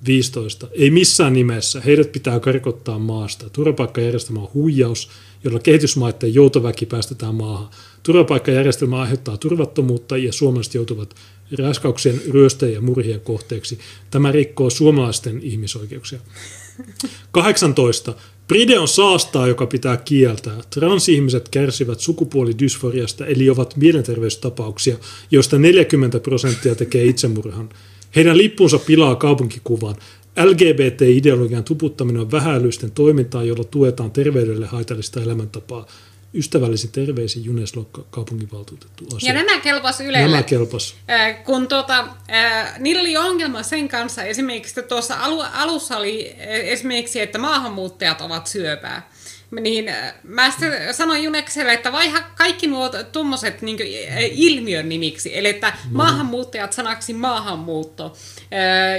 15. 0.06 0.66
Ei 0.72 0.90
missään 0.90 1.32
nimessä. 1.32 1.80
Heidät 1.80 2.12
pitää 2.12 2.40
karkottaa 2.40 2.98
maasta. 2.98 3.50
Turvapaikkajärjestelmä 3.50 4.40
on 4.40 4.50
huijaus, 4.54 5.10
jolla 5.44 5.58
kehitysmaiden 5.58 6.34
joutoväki 6.34 6.86
päästetään 6.86 7.34
maahan. 7.34 7.68
Turvapaikkajärjestelmä 8.02 9.00
aiheuttaa 9.00 9.36
turvattomuutta 9.36 10.16
ja 10.16 10.32
suomalaiset 10.32 10.74
joutuvat 10.74 11.14
raiskauksien, 11.58 12.20
ryöstöjen 12.30 12.74
ja 12.74 12.80
murhien 12.80 13.20
kohteeksi. 13.20 13.78
Tämä 14.10 14.32
rikkoo 14.32 14.70
suomalaisten 14.70 15.40
ihmisoikeuksia. 15.42 16.18
18. 17.32 18.14
Pride 18.48 18.78
on 18.78 18.88
saastaa, 18.88 19.48
joka 19.48 19.66
pitää 19.66 19.96
kieltää. 19.96 20.60
Transihmiset 20.70 21.48
kärsivät 21.48 22.00
sukupuolidysforiasta, 22.00 23.26
eli 23.26 23.50
ovat 23.50 23.76
mielenterveystapauksia, 23.76 24.96
joista 25.30 25.58
40 25.58 26.20
prosenttia 26.20 26.74
tekee 26.74 27.04
itsemurhan. 27.04 27.68
Heidän 28.16 28.38
lippunsa 28.38 28.78
pilaa 28.78 29.16
kaupunkikuvan. 29.16 29.94
LGBT-ideologian 30.44 31.64
tuputtaminen 31.64 32.22
on 32.22 32.30
vähäilyisten 32.30 32.90
toimintaa, 32.90 33.44
jolla 33.44 33.64
tuetaan 33.64 34.10
terveydelle 34.10 34.66
haitallista 34.66 35.22
elämäntapaa. 35.22 35.86
Ystävällisin 36.34 36.92
terveisin 36.92 37.44
Junes 37.44 37.76
Lokka, 37.76 38.04
kaupunginvaltuutettu 38.10 39.16
asia. 39.16 39.28
Ja 39.28 39.42
nämä 39.42 39.60
kelpas 39.60 40.00
Ylelle. 40.00 40.28
Nämä 40.28 40.42
kelpas. 40.42 40.94
Äh, 41.10 41.44
kun 41.44 41.68
tuota, 41.68 42.08
äh, 42.30 42.78
niillä 42.78 43.00
oli 43.00 43.16
ongelma 43.16 43.62
sen 43.62 43.88
kanssa 43.88 44.22
esimerkiksi, 44.22 44.80
että 44.80 44.88
tuossa 44.88 45.14
alu, 45.14 45.44
alussa 45.52 45.96
oli 45.96 46.34
esimerkiksi, 46.62 47.20
että 47.20 47.38
maahanmuuttajat 47.38 48.20
ovat 48.20 48.46
syöpää. 48.46 49.10
Niin 49.60 49.88
äh, 49.88 50.14
mä 50.22 50.52
sanoin 50.92 51.24
Junekselle, 51.24 51.72
että 51.72 51.92
vaiha 51.92 52.20
kaikki 52.20 52.66
nuo 52.66 52.90
tuommoiset 53.12 53.62
niin 53.62 53.78
ilmiön 54.30 54.88
nimiksi, 54.88 55.38
eli 55.38 55.48
että 55.48 55.72
maahanmuuttajat 55.90 56.72
sanaksi 56.72 57.12
maahanmuutto. 57.12 58.16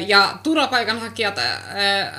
Ja 0.08 0.38
turvapaikanhakijat 0.44 1.36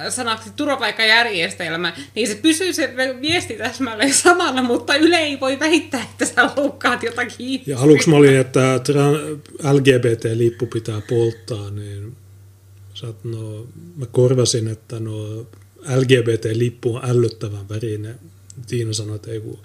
sanaksi 0.09 0.51
turvapaikkajärjestelmä, 0.57 1.93
niin 2.15 2.29
se 2.29 2.35
pysyy 2.35 2.73
se 2.73 2.95
viesti 3.21 3.55
täsmälleen 3.55 4.15
samana, 4.15 4.63
mutta 4.63 4.97
Yle 4.97 5.17
ei 5.17 5.41
voi 5.41 5.61
väittää, 5.61 6.03
että 6.03 6.25
sä 6.25 6.51
loukkaat 6.57 7.03
jotakin. 7.03 7.63
Ja 7.67 7.79
aluksi 7.79 8.11
mä 8.11 8.17
olin, 8.17 8.37
että 8.37 8.81
LGBT-lippu 9.73 10.67
pitää 10.67 11.01
polttaa, 11.09 11.71
niin 11.71 12.17
sä 12.95 13.07
no, 13.25 13.67
mä 13.97 14.07
korvasin, 14.07 14.69
että 14.69 15.01
no 15.01 15.47
LGBT-lippu 15.97 16.97
on 16.97 17.11
ällöttävän 17.11 17.69
värinen. 17.69 18.19
Tiina 18.67 18.93
sanoi, 18.93 19.17
että 19.17 19.31
ei 19.31 19.41
kun... 19.41 19.59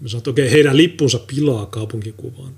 Mä 0.00 0.08
sanoin, 0.08 0.20
että 0.20 0.30
okei, 0.30 0.50
heidän 0.50 0.76
lippunsa 0.76 1.18
pilaa 1.18 1.66
kaupunkikuvan. 1.66 2.52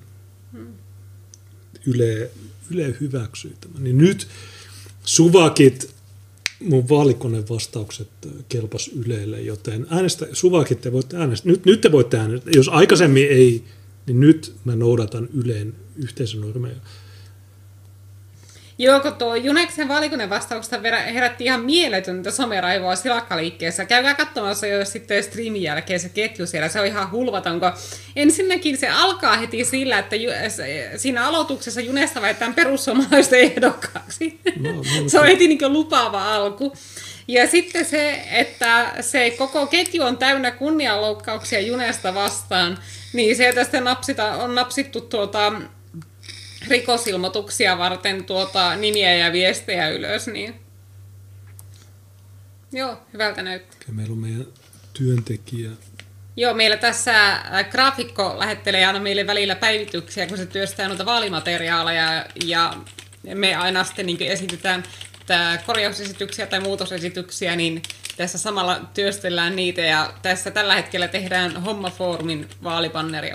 Yle, 1.87 2.31
Yle 2.71 2.97
hyväksyy 3.01 3.57
tämän. 3.61 3.85
Niin 3.85 3.99
nyt 3.99 4.29
suvakit, 5.05 5.95
mun 6.61 6.89
vaalikoneen 6.89 7.49
vastaukset 7.49 8.09
kelpas 8.49 8.89
Ylelle, 8.89 9.41
joten 9.41 9.87
äänestä, 9.91 10.27
suvakit 10.33 10.81
te 10.81 10.93
voitte 10.93 11.17
äänestää. 11.17 11.53
Nyt, 11.53 11.65
nyt 11.65 11.81
te 11.81 11.93
voitte 11.93 12.19
äänestää. 12.19 12.53
Jos 12.57 12.69
aikaisemmin 12.69 13.29
ei, 13.29 13.65
niin 14.07 14.21
nyt 14.21 14.55
mä 14.65 14.77
noudatan 14.77 15.29
Yleen 15.35 15.75
yhteisönormeja. 15.97 16.77
Joo, 18.79 19.01
kun 19.01 19.15
tuo 19.15 19.35
Juneksen 19.35 19.89
valikunnan 19.89 20.31
vastauksesta 20.31 20.81
herätti 21.13 21.45
ihan 21.45 21.65
mieletöntä 21.65 22.31
someraivoa 22.31 22.97
silakkaliikkeessä. 22.97 23.85
Käykää 23.85 24.15
katsomassa 24.15 24.67
jo 24.67 24.85
sitten 24.85 25.23
streamin 25.23 25.63
jälkeen 25.63 26.01
se 26.01 26.09
ketju 26.09 26.47
siellä, 26.47 26.69
se 26.69 26.81
on 26.81 26.87
ihan 26.87 27.11
hulvaton, 27.11 27.61
kun 27.61 27.73
ensinnäkin 28.17 28.77
se 28.77 28.89
alkaa 28.89 29.37
heti 29.37 29.65
sillä, 29.65 29.99
että 29.99 30.17
ju- 30.17 30.31
siinä 30.97 31.27
aloituksessa 31.27 31.81
Junesta 31.81 32.23
väitetään 32.23 32.55
perussuomalaisten 32.55 33.41
ehdokkaaksi. 33.41 34.41
No, 34.61 34.73
no, 34.73 34.83
se 35.09 35.21
on 35.21 35.27
heti 35.27 35.49
niin 35.49 35.73
lupaava 35.73 36.35
alku. 36.35 36.73
Ja 37.29 37.47
sitten 37.47 37.85
se, 37.85 38.23
että 38.31 38.93
se 39.01 39.31
koko 39.31 39.67
ketju 39.67 40.03
on 40.03 40.19
täynnä 40.19 40.51
kunnianloukkauksia 40.51 41.61
Junesta 41.61 42.15
vastaan, 42.15 42.79
niin 43.13 43.37
sieltä 43.37 43.65
sitten 43.65 43.85
napsita, 43.85 44.27
on 44.37 44.55
napsittu 44.55 45.01
tuota, 45.01 45.53
rikosilmoituksia 46.69 47.79
varten 47.79 48.25
tuota 48.25 48.77
nimiä 48.77 49.15
ja 49.15 49.33
viestejä 49.33 49.89
ylös, 49.89 50.27
niin 50.27 50.55
joo, 52.73 52.97
hyvältä 53.13 53.43
näyttää. 53.43 53.79
Okei, 53.83 53.95
meillä 53.95 54.13
on 54.13 54.19
meidän 54.19 54.47
työntekijä. 54.93 55.71
Joo, 56.37 56.55
meillä 56.55 56.77
tässä 56.77 57.33
äh, 57.33 57.71
graafikko 57.71 58.35
lähettelee 58.39 58.87
aina 58.87 59.01
meille 59.01 59.27
välillä 59.27 59.57
päivityksiä, 59.57 60.27
kun 60.27 60.39
se 60.39 60.47
työstää 60.47 60.89
noita 60.89 61.07
vaalimateriaaleja, 61.07 62.27
ja 62.45 62.77
me 63.35 63.55
aina 63.55 63.85
sitten 63.85 64.07
niin 64.07 64.23
esitetään 64.23 64.83
tää 65.27 65.59
korjausesityksiä 65.59 66.47
tai 66.47 66.61
muutosesityksiä, 66.61 67.57
niin 67.57 67.83
tässä 68.17 68.39
samalla 68.39 68.81
työstellään 68.95 69.57
niitä, 69.57 69.81
ja 69.81 70.13
tässä 70.23 70.51
tällä 70.51 70.75
hetkellä 70.75 71.09
tehdään 71.09 71.63
Hommafoorumin 71.63 72.49
vaalipanneria. 72.63 73.35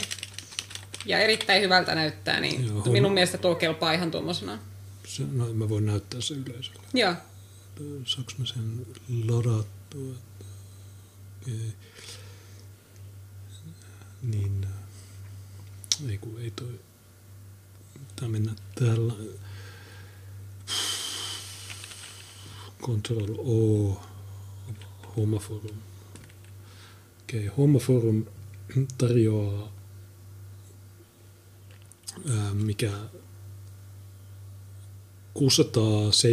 Ja 1.06 1.20
erittäin 1.20 1.62
hyvältä 1.62 1.96
näyttää, 1.96 2.40
niin 2.40 2.62
Joo, 2.66 2.74
Joo, 2.74 2.80
homma- 2.84 2.92
minun 2.92 3.14
mielestä 3.14 3.38
tuo 3.38 3.56
kelpaa 3.56 3.94
ihan 3.94 4.12
tuommoisena. 4.12 4.60
Se, 5.08 5.24
no, 5.32 5.54
mä 5.54 5.70
voin 5.70 5.86
näyttää 5.86 6.22
se 6.22 6.34
yleisölle. 6.34 6.82
Joo. 6.94 7.14
Saanko 8.06 8.32
mä 8.38 8.46
sen 8.46 8.86
ladattua? 9.26 10.16
Okei. 11.42 11.74
Niin, 14.22 14.64
äh, 14.64 16.10
ei 16.10 16.18
kun 16.18 16.42
ei 16.42 16.52
toi, 16.52 16.80
tää 18.16 18.28
mennä 18.30 18.52
täällä. 18.80 19.14
Control 22.82 23.36
O, 23.38 24.02
Hommaforum. 25.18 25.78
Okei, 27.24 27.46
Hommaforum 27.58 28.26
tarjoaa 28.98 29.72
ää, 32.30 32.54
mikä 32.54 32.92
606 35.34 36.28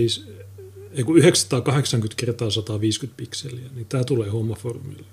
ei 0.93 1.05
kun 1.05 1.19
980 1.19 2.21
kertaa 2.21 2.51
150 2.51 3.17
pikseliä, 3.17 3.69
niin 3.75 3.87
tämä 3.87 4.05
tulee 4.05 4.29
hommaformille. 4.29 5.07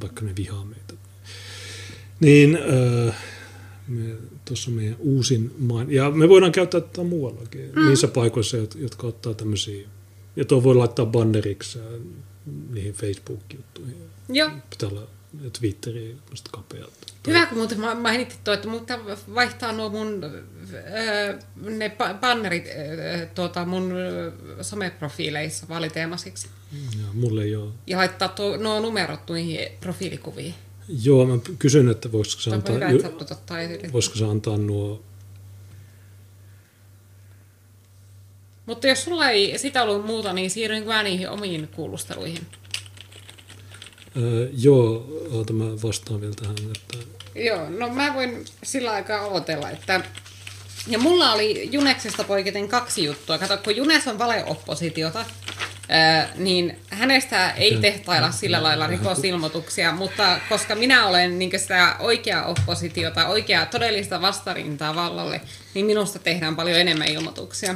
Vaikka 0.00 0.24
ne 0.24 0.36
vihaa 0.36 0.64
meitä. 0.64 0.94
Niin, 2.20 2.58
äh, 3.08 3.16
me, 3.88 4.16
tuossa 4.44 4.70
meidän 4.70 4.96
uusin 4.98 5.54
main. 5.58 5.90
Ja 5.90 6.10
me 6.10 6.28
voidaan 6.28 6.52
käyttää 6.52 6.80
tätä 6.80 7.02
muuallakin, 7.02 7.72
mm. 7.76 7.88
niissä 7.88 8.08
paikoissa, 8.08 8.56
jot- 8.56 8.78
jotka 8.78 9.06
ottaa 9.06 9.34
tämmöisiä. 9.34 9.88
Ja 10.36 10.44
tuo 10.44 10.62
voi 10.62 10.74
laittaa 10.74 11.06
banneriksi 11.06 11.78
niihin 12.70 12.94
Facebook-juttuihin. 12.94 13.96
Joo. 14.28 14.50
Pitää 14.70 14.88
olla 14.88 15.06
Twitteriin 15.60 16.18
kapealta. 16.50 16.97
Hyvä, 17.26 17.46
kun 17.46 17.58
muuten 17.58 17.80
ma- 17.80 17.94
mainitsit 17.94 18.44
tuo, 18.44 18.54
että 18.54 18.68
pitää 18.80 18.98
vaihtaa 19.34 19.72
nuo 19.72 19.88
mun 19.88 20.24
öö, 20.24 21.38
ne 21.56 21.96
bannerit 22.20 22.66
öö, 22.66 23.26
tuota, 23.26 23.64
mun 23.64 23.92
öö, 23.92 24.32
someprofiileissa 24.62 25.68
valiteemasiksi. 25.68 26.48
Ja 26.72 27.04
mulle 27.12 27.42
ei 27.42 27.56
ole. 27.56 27.70
Ja 27.86 27.98
laittaa 27.98 28.28
tuo, 28.28 28.56
nuo 28.56 28.80
numerot 28.80 29.20
noihin 29.28 29.68
profiilikuviin. 29.80 30.54
Joo, 31.02 31.26
mä 31.26 31.38
kysyn, 31.58 31.88
että 31.88 32.12
voisiko 32.12 32.42
se 32.42 32.50
antaa, 32.54 32.74
hyvä, 32.74 32.88
että 32.88 33.92
voisiko 33.92 34.16
se 34.16 34.24
antaa 34.24 34.56
nuo 34.56 35.02
Mutta 38.66 38.86
jos 38.86 39.04
sulla 39.04 39.30
ei 39.30 39.58
sitä 39.58 39.82
ollut 39.82 40.06
muuta, 40.06 40.32
niin 40.32 40.50
siirryn 40.50 40.86
mä 40.86 41.02
niihin 41.02 41.28
omiin 41.28 41.68
kuulusteluihin. 41.68 42.46
Öö, 44.18 44.48
joo, 44.52 45.06
oota 45.30 45.52
mä 45.52 45.64
vastaan 45.64 46.20
vielä 46.20 46.34
tähän, 46.34 46.56
että 46.58 47.18
Joo, 47.34 47.70
no 47.70 47.88
mä 47.88 48.14
voin 48.14 48.44
sillä 48.62 48.90
aikaa 48.90 49.20
aloitella, 49.20 49.70
että... 49.70 50.00
Ja 50.86 50.98
mulla 50.98 51.32
oli 51.32 51.68
Juneksesta 51.72 52.24
poiketen 52.24 52.68
kaksi 52.68 53.04
juttua. 53.04 53.38
Kato, 53.38 53.58
kun 53.58 53.76
Junes 53.76 54.08
on 54.08 54.18
valeoppositiota, 54.18 55.24
ää, 55.88 56.28
niin 56.36 56.78
hänestä 56.90 57.50
ei 57.50 57.76
tehtailla 57.76 58.30
sillä 58.30 58.62
lailla 58.62 58.86
rikosilmoituksia, 58.86 59.92
mutta 59.92 60.40
koska 60.48 60.74
minä 60.74 61.06
olen 61.06 61.38
niin 61.38 61.60
sitä 61.60 61.96
oikeaa 61.98 62.46
oppositiota, 62.46 63.26
oikeaa 63.26 63.66
todellista 63.66 64.20
vastarintaa 64.20 64.94
vallalle, 64.94 65.40
niin 65.74 65.86
minusta 65.86 66.18
tehdään 66.18 66.56
paljon 66.56 66.80
enemmän 66.80 67.08
ilmoituksia. 67.08 67.74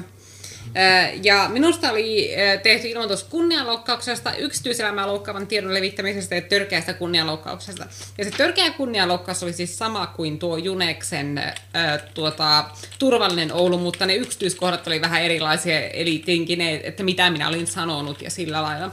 Ää, 0.75 1.11
Ja 1.23 1.49
minusta 1.49 1.91
oli 1.91 2.37
ää, 2.37 2.57
tehty 2.57 2.89
ilmoitus 2.89 3.25
kunnianloukkauksesta, 3.25 4.35
yksityiselämää 4.35 5.07
loukkaavan 5.07 5.47
tiedon 5.47 5.75
levittämisestä 5.75 6.35
ja 6.35 6.41
törkeästä 6.41 6.95
kunnianloukkauksesta. 6.95 7.87
Ja 8.19 8.25
se 8.25 8.31
törkeä 8.31 8.71
kunnianloukkaus 8.71 9.43
oli 9.43 9.53
siis 9.53 9.79
sama 9.79 10.07
kuin 10.07 10.39
tuo 10.39 10.57
Juneksen 10.57 11.39
ää, 11.39 11.99
tuota, 11.99 12.65
turvallinen 12.99 13.53
Oulu, 13.53 13.79
mutta 13.79 14.07
ne 14.07 14.15
yksityiskohdat 14.15 14.87
oli 14.87 15.01
vähän 15.01 15.23
erilaisia, 15.23 15.81
eli 15.81 16.23
tietenkin 16.25 16.59
ne, 16.59 16.81
että 16.85 17.03
mitä 17.03 17.31
minä 17.31 17.49
olin 17.49 17.67
sanonut 17.67 18.23
ja 18.23 18.31
sillä 18.31 18.63
lailla. 18.63 18.91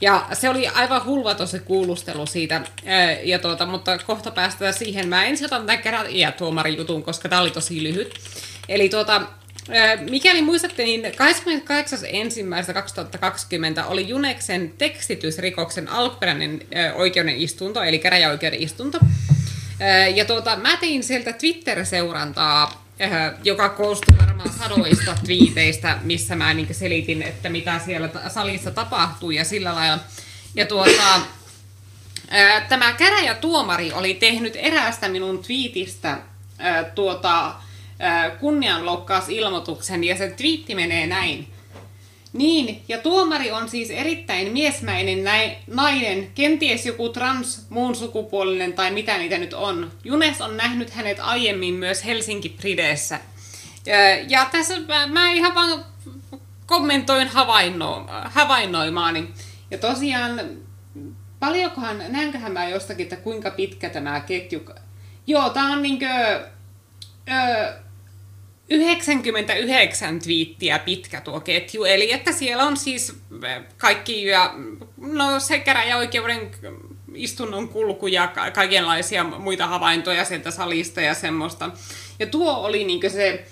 Ja 0.00 0.26
se 0.32 0.48
oli 0.48 0.68
aivan 0.68 1.04
hulvaton 1.04 1.48
se 1.48 1.58
kuulustelu 1.58 2.26
siitä, 2.26 2.60
ää, 2.86 3.12
ja 3.12 3.38
tuota, 3.38 3.66
mutta 3.66 3.98
kohta 3.98 4.30
päästään 4.30 4.74
siihen. 4.74 5.08
Mä 5.08 5.24
ensin 5.24 5.46
otan 5.46 5.66
tämän 5.66 5.82
kerran 5.82 6.06
tuomarin 6.38 6.76
jutun, 6.76 7.02
koska 7.02 7.28
tämä 7.28 7.42
oli 7.42 7.50
tosi 7.50 7.82
lyhyt. 7.82 8.14
Eli 8.68 8.88
tuota, 8.88 9.22
mikäli 10.10 10.42
muistatte, 10.42 10.84
niin 10.84 11.04
28.1.2020 11.04 11.12
oli 13.86 14.08
Juneksen 14.08 14.74
tekstitysrikoksen 14.78 15.88
alkuperäinen 15.88 16.60
ää, 16.74 16.94
oikeuden 16.94 17.36
istunto, 17.36 17.82
eli 17.82 17.98
käräjäoikeuden 17.98 18.62
istunto. 18.62 18.98
Ää, 19.80 20.06
Ja 20.08 20.24
tuota, 20.24 20.56
mä 20.56 20.76
tein 20.76 21.04
sieltä 21.04 21.32
Twitter-seurantaa, 21.32 22.82
joka 23.44 23.68
koostui 23.68 24.18
varmaan 24.18 24.50
sadoista 24.58 25.16
twiiteistä, 25.24 25.98
missä 26.02 26.36
mä 26.36 26.54
niin 26.54 26.74
selitin, 26.74 27.22
että 27.22 27.48
mitä 27.48 27.80
siellä 27.84 28.08
salissa 28.28 28.70
tapahtuu 28.70 29.30
ja 29.30 29.44
sillä 29.44 29.74
lailla. 29.74 29.98
Ja 30.54 30.66
tuota, 30.66 31.20
tämä 32.68 32.92
käräjätuomari 32.92 33.92
oli 33.92 34.14
tehnyt 34.14 34.56
eräästä 34.56 35.08
minun 35.08 35.42
twiitistä 35.42 36.18
tuota, 36.94 37.54
kunnianloukkausilmoituksen 38.40 40.04
ja 40.04 40.16
se 40.16 40.28
twiitti 40.28 40.74
menee 40.74 41.06
näin. 41.06 41.48
Niin, 42.32 42.82
ja 42.88 42.98
tuomari 42.98 43.50
on 43.50 43.68
siis 43.68 43.90
erittäin 43.90 44.52
miesmäinen 44.52 45.24
näin, 45.24 45.52
nainen, 45.66 46.30
kenties 46.34 46.86
joku 46.86 47.08
trans, 47.08 47.66
muun 47.68 47.94
sukupuolinen 47.94 48.72
tai 48.72 48.90
mitä 48.90 49.18
niitä 49.18 49.38
nyt 49.38 49.54
on. 49.54 49.92
Junes 50.04 50.40
on 50.40 50.56
nähnyt 50.56 50.90
hänet 50.90 51.18
aiemmin 51.20 51.74
myös 51.74 52.04
Helsinki 52.04 52.48
Prideessä. 52.48 53.20
Ja, 53.86 53.96
ja 54.28 54.48
tässä 54.52 54.80
mä, 54.80 55.06
mä 55.06 55.32
ihan 55.32 55.54
vaan 55.54 55.84
kommentoin 56.66 57.28
havainno, 57.28 58.06
havainnoimaani. 58.24 59.28
Ja 59.70 59.78
tosiaan, 59.78 60.40
paljonkohan, 61.40 62.02
näenköhän 62.08 62.52
mä 62.52 62.68
jostakin, 62.68 63.04
että 63.04 63.16
kuinka 63.16 63.50
pitkä 63.50 63.90
tämä 63.90 64.20
ketju... 64.20 64.64
Joo, 65.26 65.50
tää 65.50 65.64
on 65.64 65.82
niinkö... 65.82 66.06
Ö, 67.28 67.82
99 68.72 70.18
twiittiä 70.18 70.78
pitkä 70.78 71.20
tuo 71.20 71.40
ketju, 71.40 71.84
eli 71.84 72.12
että 72.12 72.32
siellä 72.32 72.64
on 72.64 72.76
siis 72.76 73.16
äh, 73.44 73.62
kaikki 73.76 74.24
ja 74.24 74.54
no 74.96 75.40
se 75.40 75.58
käräjäoikeuden 75.58 76.50
istunnon 77.14 77.68
kulku 77.68 78.06
ja 78.06 78.26
ka- 78.26 78.50
kaikenlaisia 78.50 79.24
muita 79.24 79.66
havaintoja 79.66 80.24
sieltä 80.24 80.50
salista 80.50 81.00
ja 81.00 81.14
semmoista. 81.14 81.70
Ja 82.18 82.26
tuo 82.26 82.52
oli 82.52 82.84
niinkö 82.84 83.10
se, 83.10 83.46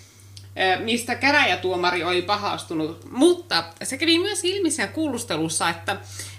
äh, 0.61 0.81
mistä 0.81 1.15
käräjätuomari 1.15 2.05
oli 2.05 2.23
pahastunut, 2.23 3.11
mutta 3.11 3.65
se 3.83 3.99
kävi 3.99 4.19
myös 4.19 4.45
ilmi 4.45 4.71
siellä 4.71 4.93
kuulustelussa, 4.93 5.69
että 5.69 5.97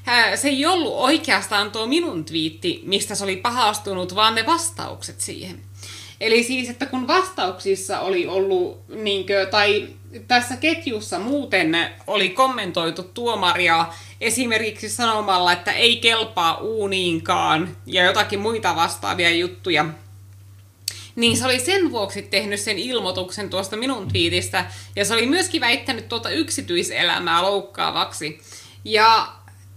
äh, 0.08 0.40
se 0.40 0.48
ei 0.48 0.66
ollut 0.66 0.94
oikeastaan 0.94 1.72
tuo 1.72 1.88
minun 1.88 2.26
twiitti, 2.26 2.82
mistä 2.86 3.16
se 3.16 3.24
oli 3.24 3.38
pahastunut, 3.38 4.16
vaan 4.16 4.36
ne 4.36 4.46
vastaukset 4.46 5.22
siihen. 5.22 5.71
Eli 6.22 6.44
siis, 6.44 6.70
että 6.70 6.86
kun 6.86 7.08
vastauksissa 7.08 8.00
oli 8.00 8.28
ollut, 8.28 8.90
niinkö, 8.90 9.46
tai 9.46 9.88
tässä 10.28 10.58
ketjussa 10.58 11.20
muuten 11.20 11.90
oli 12.08 12.30
kommentoitu 12.30 13.04
tuomaria 13.04 13.86
esimerkiksi 14.22 14.90
sanomalla, 14.90 15.54
että 15.54 15.72
ei 15.72 15.98
kelpaa 15.98 16.58
uuniinkaan 16.58 17.78
ja 17.86 18.06
jotakin 18.06 18.40
muita 18.40 18.76
vastaavia 18.76 19.30
juttuja, 19.30 19.86
niin 21.16 21.38
se 21.38 21.46
oli 21.46 21.60
sen 21.60 21.92
vuoksi 21.92 22.22
tehnyt 22.22 22.60
sen 22.60 22.80
ilmoituksen 22.80 23.50
tuosta 23.50 23.78
minun 23.78 24.08
twiitistä, 24.08 24.66
ja 24.96 25.06
se 25.06 25.14
oli 25.14 25.26
myöskin 25.26 25.62
väittänyt 25.62 26.10
tuota 26.10 26.30
yksityiselämää 26.30 27.42
loukkaavaksi. 27.42 28.42
Ja 28.86 29.28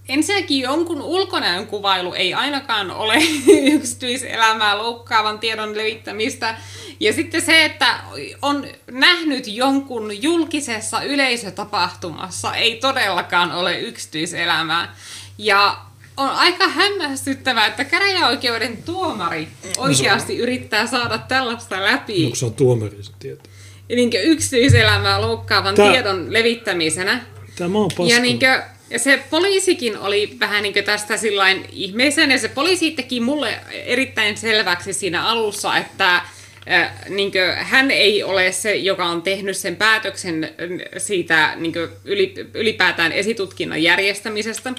ensinnäkin 0.09 0.61
jonkun 0.61 1.03
ulkonäön 1.03 1.67
kuvailu 1.67 2.15
ei 2.15 2.35
ainakaan 2.35 2.91
ole 2.91 3.15
yksityiselämää 3.77 4.79
loukkaavan 4.79 5.39
tiedon 5.39 5.77
levittämistä. 5.77 6.57
Ja 7.01 7.13
sitten 7.13 7.43
se, 7.43 7.65
että 7.65 8.01
on 8.43 8.67
nähnyt 8.91 9.47
jonkun 9.47 10.23
julkisessa 10.23 11.03
yleisötapahtumassa, 11.03 12.55
ei 12.55 12.77
todellakaan 12.77 13.53
ole 13.53 13.79
yksityiselämää. 13.81 14.97
Ja 15.39 15.77
on 16.17 16.31
aika 16.31 16.69
hämmästyttävää, 16.69 17.67
että 17.67 17.85
käräjäoikeuden 17.85 18.83
tuomari 18.83 19.49
oikeasti 19.79 20.39
yrittää 20.39 20.87
saada 20.87 21.19
tällaista 21.19 21.85
läpi 21.85 22.25
onko 22.25 22.37
se 22.37 22.47
on 22.47 22.55
tuomari 22.55 23.03
se 23.03 23.13
tieto. 23.19 23.43
niin 23.89 24.11
yksityiselämää 24.23 25.21
loukkaavan 25.21 25.75
Tää- 25.75 25.93
tiedon 25.93 26.33
levittämisenä. 26.33 27.25
Tämä 27.57 27.79
on 27.79 27.91
paska. 27.97 28.15
Ja, 28.15 28.21
niinkö, 28.21 28.63
ja 28.91 28.99
se 28.99 29.25
poliisikin 29.31 29.99
oli 29.99 30.37
vähän 30.41 30.63
niinkö 30.63 30.83
tästä 30.83 31.17
sillain 31.17 31.69
ihmeisen, 31.73 32.31
ja 32.31 32.39
se 32.39 32.49
poliisi 32.49 32.91
teki 32.91 33.21
mulle 33.21 33.61
erittäin 33.73 34.37
selväksi 34.37 34.93
siinä 34.93 35.27
alussa, 35.27 35.77
että 35.77 36.15
äh, 36.15 36.91
niinkö, 37.09 37.55
hän 37.55 37.91
ei 37.91 38.23
ole 38.23 38.53
se, 38.53 38.75
joka 38.75 39.05
on 39.05 39.23
tehnyt 39.23 39.57
sen 39.57 39.77
päätöksen 39.77 40.55
siitä 40.99 41.55
niinkö, 41.57 41.89
yli, 42.05 42.35
ylipäätään 42.55 43.13
esitutkinnan 43.13 43.83
järjestämisestä. 43.83 44.73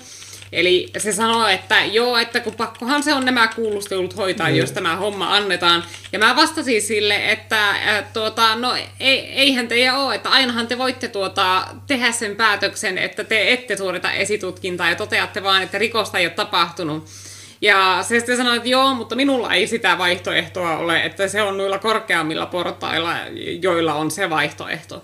Eli 0.55 0.89
se 0.97 1.11
sanoi, 1.11 1.53
että 1.53 1.85
joo, 1.85 2.17
että 2.17 2.39
kun 2.39 2.55
pakkohan 2.55 3.03
se 3.03 3.13
on 3.13 3.25
nämä 3.25 3.47
kuulustelut 3.47 4.17
hoitaa, 4.17 4.49
jos 4.49 4.71
tämä 4.71 4.95
homma 4.95 5.35
annetaan. 5.35 5.83
Ja 6.11 6.19
mä 6.19 6.35
vastasin 6.35 6.81
sille, 6.81 7.31
että 7.31 7.69
äh, 7.69 8.05
tuota, 8.13 8.55
no 8.55 8.75
ei, 8.99 9.19
eihän 9.19 9.67
teidän 9.67 9.97
ole, 9.97 10.15
että 10.15 10.29
ainahan 10.29 10.67
te 10.67 10.77
voitte 10.77 11.07
tuota, 11.07 11.67
tehdä 11.87 12.11
sen 12.11 12.35
päätöksen, 12.35 12.97
että 12.97 13.23
te 13.23 13.53
ette 13.53 13.77
suorita 13.77 14.11
esitutkintaa 14.11 14.89
ja 14.89 14.95
toteatte 14.95 15.43
vaan, 15.43 15.63
että 15.63 15.77
rikosta 15.77 16.17
ei 16.17 16.25
ole 16.25 16.33
tapahtunut. 16.33 17.05
Ja 17.61 17.99
se 18.01 18.19
sitten 18.19 18.37
sanoi, 18.37 18.57
että 18.57 18.69
joo, 18.69 18.93
mutta 18.93 19.15
minulla 19.15 19.53
ei 19.53 19.67
sitä 19.67 19.97
vaihtoehtoa 19.97 20.77
ole, 20.77 21.03
että 21.03 21.27
se 21.27 21.41
on 21.41 21.57
noilla 21.57 21.79
korkeammilla 21.79 22.45
portailla, 22.45 23.15
joilla 23.61 23.93
on 23.93 24.11
se 24.11 24.29
vaihtoehto. 24.29 25.03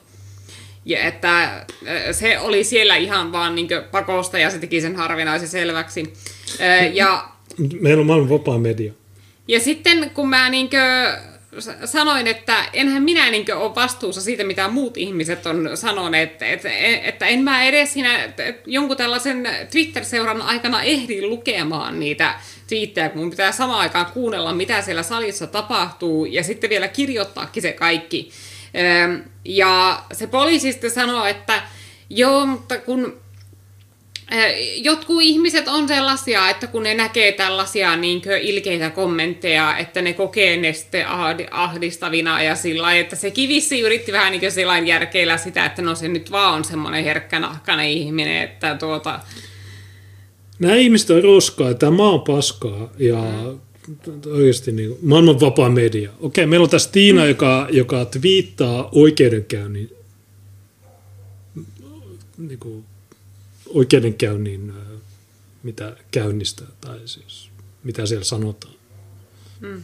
Ja 0.86 1.00
että 1.04 1.66
se 2.12 2.40
oli 2.40 2.64
siellä 2.64 2.96
ihan 2.96 3.32
vaan 3.32 3.56
niin 3.56 3.68
pakosta 3.92 4.40
ja 4.40 4.50
se 4.50 4.60
teki 4.60 4.82
sen 4.82 4.96
harvinaisen 4.96 5.48
selväksi. 5.50 6.14
Ja 6.94 7.26
Meillä 7.82 8.02
on 8.02 8.08
maailman 8.08 8.30
vapaa 8.30 8.58
media. 8.58 8.94
ja 9.48 9.60
sitten 9.60 10.12
kun 10.14 10.30
mä 10.30 10.50
niinkö, 10.50 10.78
s- 11.60 11.92
sanoin, 11.92 12.28
että 12.28 12.66
enhän 12.74 13.04
minä 13.04 13.32
niin 13.32 13.54
ole 13.56 13.76
vastuussa 13.76 14.22
siitä, 14.22 14.44
mitä 14.44 14.68
muut 14.68 14.98
ihmiset 14.98 15.46
on 15.46 15.70
sanoneet, 15.76 16.42
että, 16.42 16.70
että 17.04 17.26
en 17.26 17.40
mä 17.44 17.64
edes 17.64 17.94
siinä 17.94 18.30
jonkun 18.66 18.98
tällaisen 18.98 19.50
Twitter-seuran 19.72 20.42
aikana 20.42 20.82
ehdi 20.84 21.22
lukemaan 21.22 22.00
niitä 22.00 22.34
twiittejä, 22.68 23.10
kun 23.10 23.22
mun 23.22 23.30
pitää 23.30 23.52
samaan 23.52 23.80
aikaan 23.80 24.06
kuunnella, 24.06 24.54
mitä 24.54 24.82
siellä 24.82 25.04
salissa 25.04 25.48
tapahtuu, 25.48 26.26
ja 26.26 26.44
sitten 26.44 26.70
vielä 26.70 26.88
kirjoittaakin 26.88 27.62
se 27.64 27.72
kaikki. 27.74 28.32
Ja 29.46 30.04
se 30.14 30.28
poliisi 30.28 30.72
sitten 30.72 30.92
sanoo, 30.92 31.26
että 31.26 31.62
joo, 32.10 32.46
mutta 32.46 32.78
kun 32.78 33.22
Jotkut 34.76 35.22
ihmiset 35.22 35.68
on 35.68 35.88
sellaisia, 35.88 36.50
että 36.50 36.68
kun 36.68 36.84
ne 36.84 36.94
näkee 36.94 37.32
tällaisia 37.32 37.96
niin 37.96 38.22
ilkeitä 38.42 38.90
kommentteja, 38.90 39.78
että 39.78 40.02
ne 40.02 40.14
kokee 40.14 40.58
ne 40.58 40.74
sitten 40.74 41.06
ahdi- 41.06 41.48
ahdistavina 41.52 42.44
ja 42.44 42.56
sillä 42.56 42.94
että 42.96 43.16
se 43.16 43.32
kivissi 43.32 43.80
yritti 43.80 44.12
vähän 44.12 44.32
niin 44.32 44.52
sillä 44.52 44.80
järkeillä 44.80 45.38
sitä, 45.38 45.66
että 45.66 45.82
no 45.82 45.96
se 45.96 46.08
nyt 46.08 46.32
vaan 46.32 46.54
on 46.54 46.64
semmoinen 46.64 47.04
herkkänahkainen 47.04 47.90
ihminen, 47.90 48.44
että 48.44 48.76
tuota, 48.76 49.20
Nämä 50.60 50.76
ihmiset 50.76 51.10
on 51.10 51.24
roskaa, 51.24 51.74
tämä 51.74 51.92
maa 51.92 52.12
on 52.12 52.22
paskaa 52.22 52.90
ja 53.00 53.24
oikeasti 54.26 54.72
niin 54.72 54.90
kuin, 54.90 55.00
maailman 55.02 55.40
vapaa 55.40 55.70
media. 55.70 56.12
Okei, 56.20 56.46
meillä 56.46 56.64
on 56.64 56.70
tässä 56.70 56.92
Tiina, 56.92 57.26
joka, 57.26 57.68
joka 57.72 58.06
twiittaa 58.06 58.90
oikeudenkäynnin, 58.92 59.90
niin 62.38 62.60
kuin, 62.60 62.84
oikeudenkäynnin 63.68 64.70
äh, 64.70 64.76
mitä 65.64 65.96
käynnistä, 66.12 66.64
tai 66.82 67.00
siis 67.06 67.50
mitä 67.84 68.06
siellä 68.06 68.24
sanotaan. 68.24 68.74
Mm. 69.60 69.84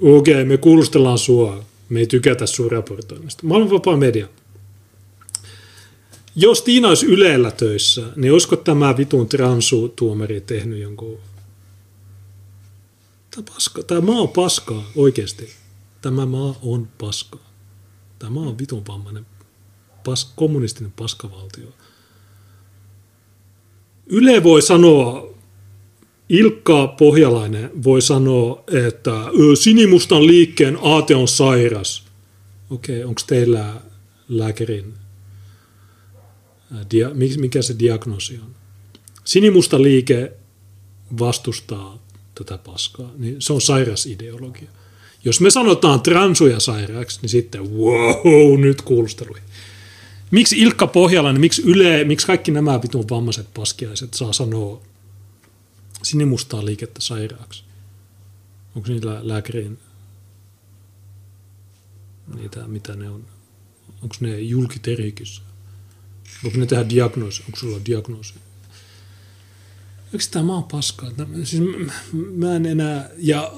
Okei, 0.00 0.44
me 0.44 0.56
kuulustellaan 0.56 1.18
sua, 1.18 1.64
me 1.88 2.00
ei 2.00 2.06
tykätä 2.06 2.46
sun 2.46 2.72
raportoinnista. 2.72 3.46
Maailman 3.46 3.70
vapaa 3.70 3.96
media. 3.96 4.28
Jos 6.36 6.62
Tiina 6.62 6.88
olisi 6.88 7.06
Ylellä 7.06 7.50
töissä, 7.50 8.02
niin 8.16 8.32
olisiko 8.32 8.56
tämä 8.56 8.96
vitun 8.96 9.28
transu-tuomari 9.28 10.40
tehnyt 10.40 10.80
jonkun... 10.80 11.18
Tämä, 13.34 13.44
paska, 13.54 13.82
tämä 13.82 14.00
maa 14.00 14.20
on 14.20 14.28
paskaa, 14.28 14.84
oikeasti. 14.96 15.48
Tämä 16.00 16.26
maa 16.26 16.58
on 16.62 16.88
paskaa. 16.98 17.50
Tämä 18.18 18.30
maa 18.30 18.46
on 18.46 18.58
vitun 18.58 18.86
vammainen 18.88 19.26
pas, 20.04 20.32
kommunistinen 20.36 20.92
paskavaltio. 20.92 21.68
Yle 24.06 24.42
voi 24.42 24.62
sanoa, 24.62 25.32
Ilkka 26.28 26.86
Pohjalainen 26.86 27.70
voi 27.84 28.02
sanoa, 28.02 28.64
että 28.86 29.20
"Ö, 29.26 29.56
sinimustan 29.56 30.26
liikkeen 30.26 30.78
aate 30.82 31.16
on 31.16 31.28
sairas. 31.28 32.04
Okei, 32.70 33.04
onko 33.04 33.20
teillä 33.26 33.74
lääkärin 34.28 34.94
ää, 36.72 36.84
dia, 36.90 37.08
mik- 37.08 37.40
mikä 37.40 37.62
se 37.62 37.76
diagnoosi 37.78 38.38
on. 38.42 38.54
Sinimusta 39.24 39.82
liike 39.82 40.32
vastustaa 41.18 42.01
tätä 42.44 42.58
paskaa, 42.58 43.10
niin 43.18 43.42
se 43.42 43.52
on 43.52 43.60
sairas 43.60 44.06
ideologia. 44.06 44.68
Jos 45.24 45.40
me 45.40 45.50
sanotaan 45.50 46.00
transuja 46.00 46.60
sairaaksi, 46.60 47.18
niin 47.22 47.30
sitten 47.30 47.70
wow, 47.76 48.60
nyt 48.60 48.82
kuulusteluihin. 48.82 49.44
Miksi 50.30 50.58
Ilkka 50.58 50.86
Pohjalainen, 50.86 51.40
miksi 51.40 51.62
Yle, 51.62 52.04
miksi 52.04 52.26
kaikki 52.26 52.50
nämä 52.50 52.82
vitun 52.82 53.04
vammaiset 53.10 53.54
paskiaiset 53.54 54.14
saa 54.14 54.32
sanoa 54.32 54.82
sinimustaa 56.02 56.64
liikettä 56.64 57.00
sairaaksi? 57.00 57.64
Onko 58.74 58.88
niillä 58.88 59.20
lääkärin 59.22 59.78
niitä, 62.34 62.66
mitä 62.66 62.96
ne 62.96 63.10
on? 63.10 63.24
Onko 64.02 64.14
ne 64.20 64.40
julkiteриkissä? 64.40 65.42
Voiko 66.44 66.58
ne 66.58 66.66
tehdä 66.66 66.88
diagnoosi? 66.88 67.42
Onko 67.46 67.58
sulla 67.58 67.80
diagnoosi? 67.86 68.34
Eikö 70.12 70.24
tämä 70.30 70.44
maa 70.44 70.62
paskaa? 70.72 71.10
Tämä- 71.10 71.44
Siis 71.44 71.62
mä- 71.62 71.92
mä 72.34 72.56
en 72.56 72.66
enää, 72.66 73.10
ja 73.18 73.52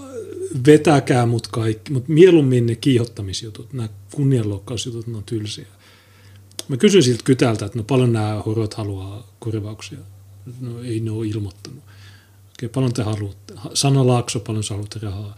vetäkää 0.67 1.27
mut 1.27 1.47
kaikki, 1.47 1.93
mutta 1.93 2.13
mieluummin 2.13 2.67
ne 2.67 2.77
kiihottamisjutut, 2.77 3.73
nämä 3.73 3.89
kunnianloukkausjutut, 4.15 5.07
ne 5.07 5.17
on 5.17 5.25
tylsiä. 5.25 5.67
Mä 6.69 6.77
kysyin 6.77 7.03
siltä 7.03 7.23
kytältä, 7.25 7.67
että 7.67 7.79
no 7.79 7.85
paljon 7.85 8.13
nämä 8.13 8.43
horot 8.47 8.75
haluaa 8.75 9.33
korvauksia. 9.39 9.99
No 10.61 10.83
ei 10.83 11.01
ne 11.01 11.11
ole 11.11 11.27
ilmoittanut. 11.27 11.83
Okei, 12.55 12.69
paljon 12.69 12.93
te 12.93 13.03
haluatte. 13.03 13.55
Ha- 13.57 13.71
Sanna 13.75 14.07
Laakso, 14.07 14.41
paljon 14.41 14.65
sä 14.65 14.75
haluat 14.75 14.97
rahaa. 14.97 15.37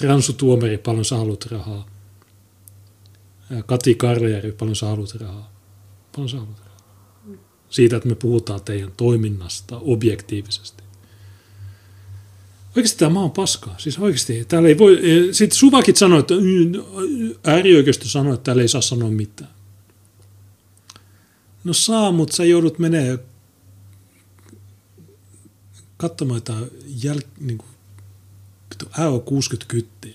Transu 0.00 0.32
Tuomeri, 0.32 0.78
paljon 0.78 1.04
sä 1.04 1.16
haluat 1.16 1.46
rahaa. 1.46 1.86
Kati 3.66 3.94
Karjärvi, 3.94 4.52
paljon 4.52 4.76
sä 4.76 4.86
haluat 4.86 5.14
rahaa. 5.14 5.52
Paljon 6.16 6.28
sä 6.28 6.36
haluat 6.36 6.58
rahaa. 6.58 6.65
Siitä, 7.70 7.96
että 7.96 8.08
me 8.08 8.14
puhutaan 8.14 8.60
teidän 8.62 8.92
toiminnasta 8.96 9.78
objektiivisesti. 9.78 10.82
Oikeasti 12.76 12.98
tämä 12.98 13.10
maa 13.10 13.24
on 13.24 13.30
paskaa. 13.30 13.74
Siis 13.78 13.98
oikeasti, 13.98 14.44
täällä 14.44 14.68
ei 14.68 14.78
voi, 14.78 15.00
sitten 15.32 15.58
Suvakit 15.58 15.96
sanoi, 15.96 16.20
että 16.20 16.34
"Mm, 16.34 17.34
äärioikeisto 17.44 18.08
sanoi, 18.08 18.34
että 18.34 18.44
täällä 18.44 18.62
ei 18.62 18.68
saa 18.68 18.80
sanoa 18.80 19.10
mitään. 19.10 19.50
No 21.64 21.72
saa, 21.72 22.12
mutta 22.12 22.36
sä 22.36 22.44
joudut 22.44 22.78
menee 22.78 23.18
katsomaan 25.96 26.36
jotain 26.36 26.70
jäl, 27.02 27.20
niin 27.40 27.58
kuin, 27.58 27.68
AO 28.98 29.20
60 29.20 29.68
kyttiä. 29.68 30.14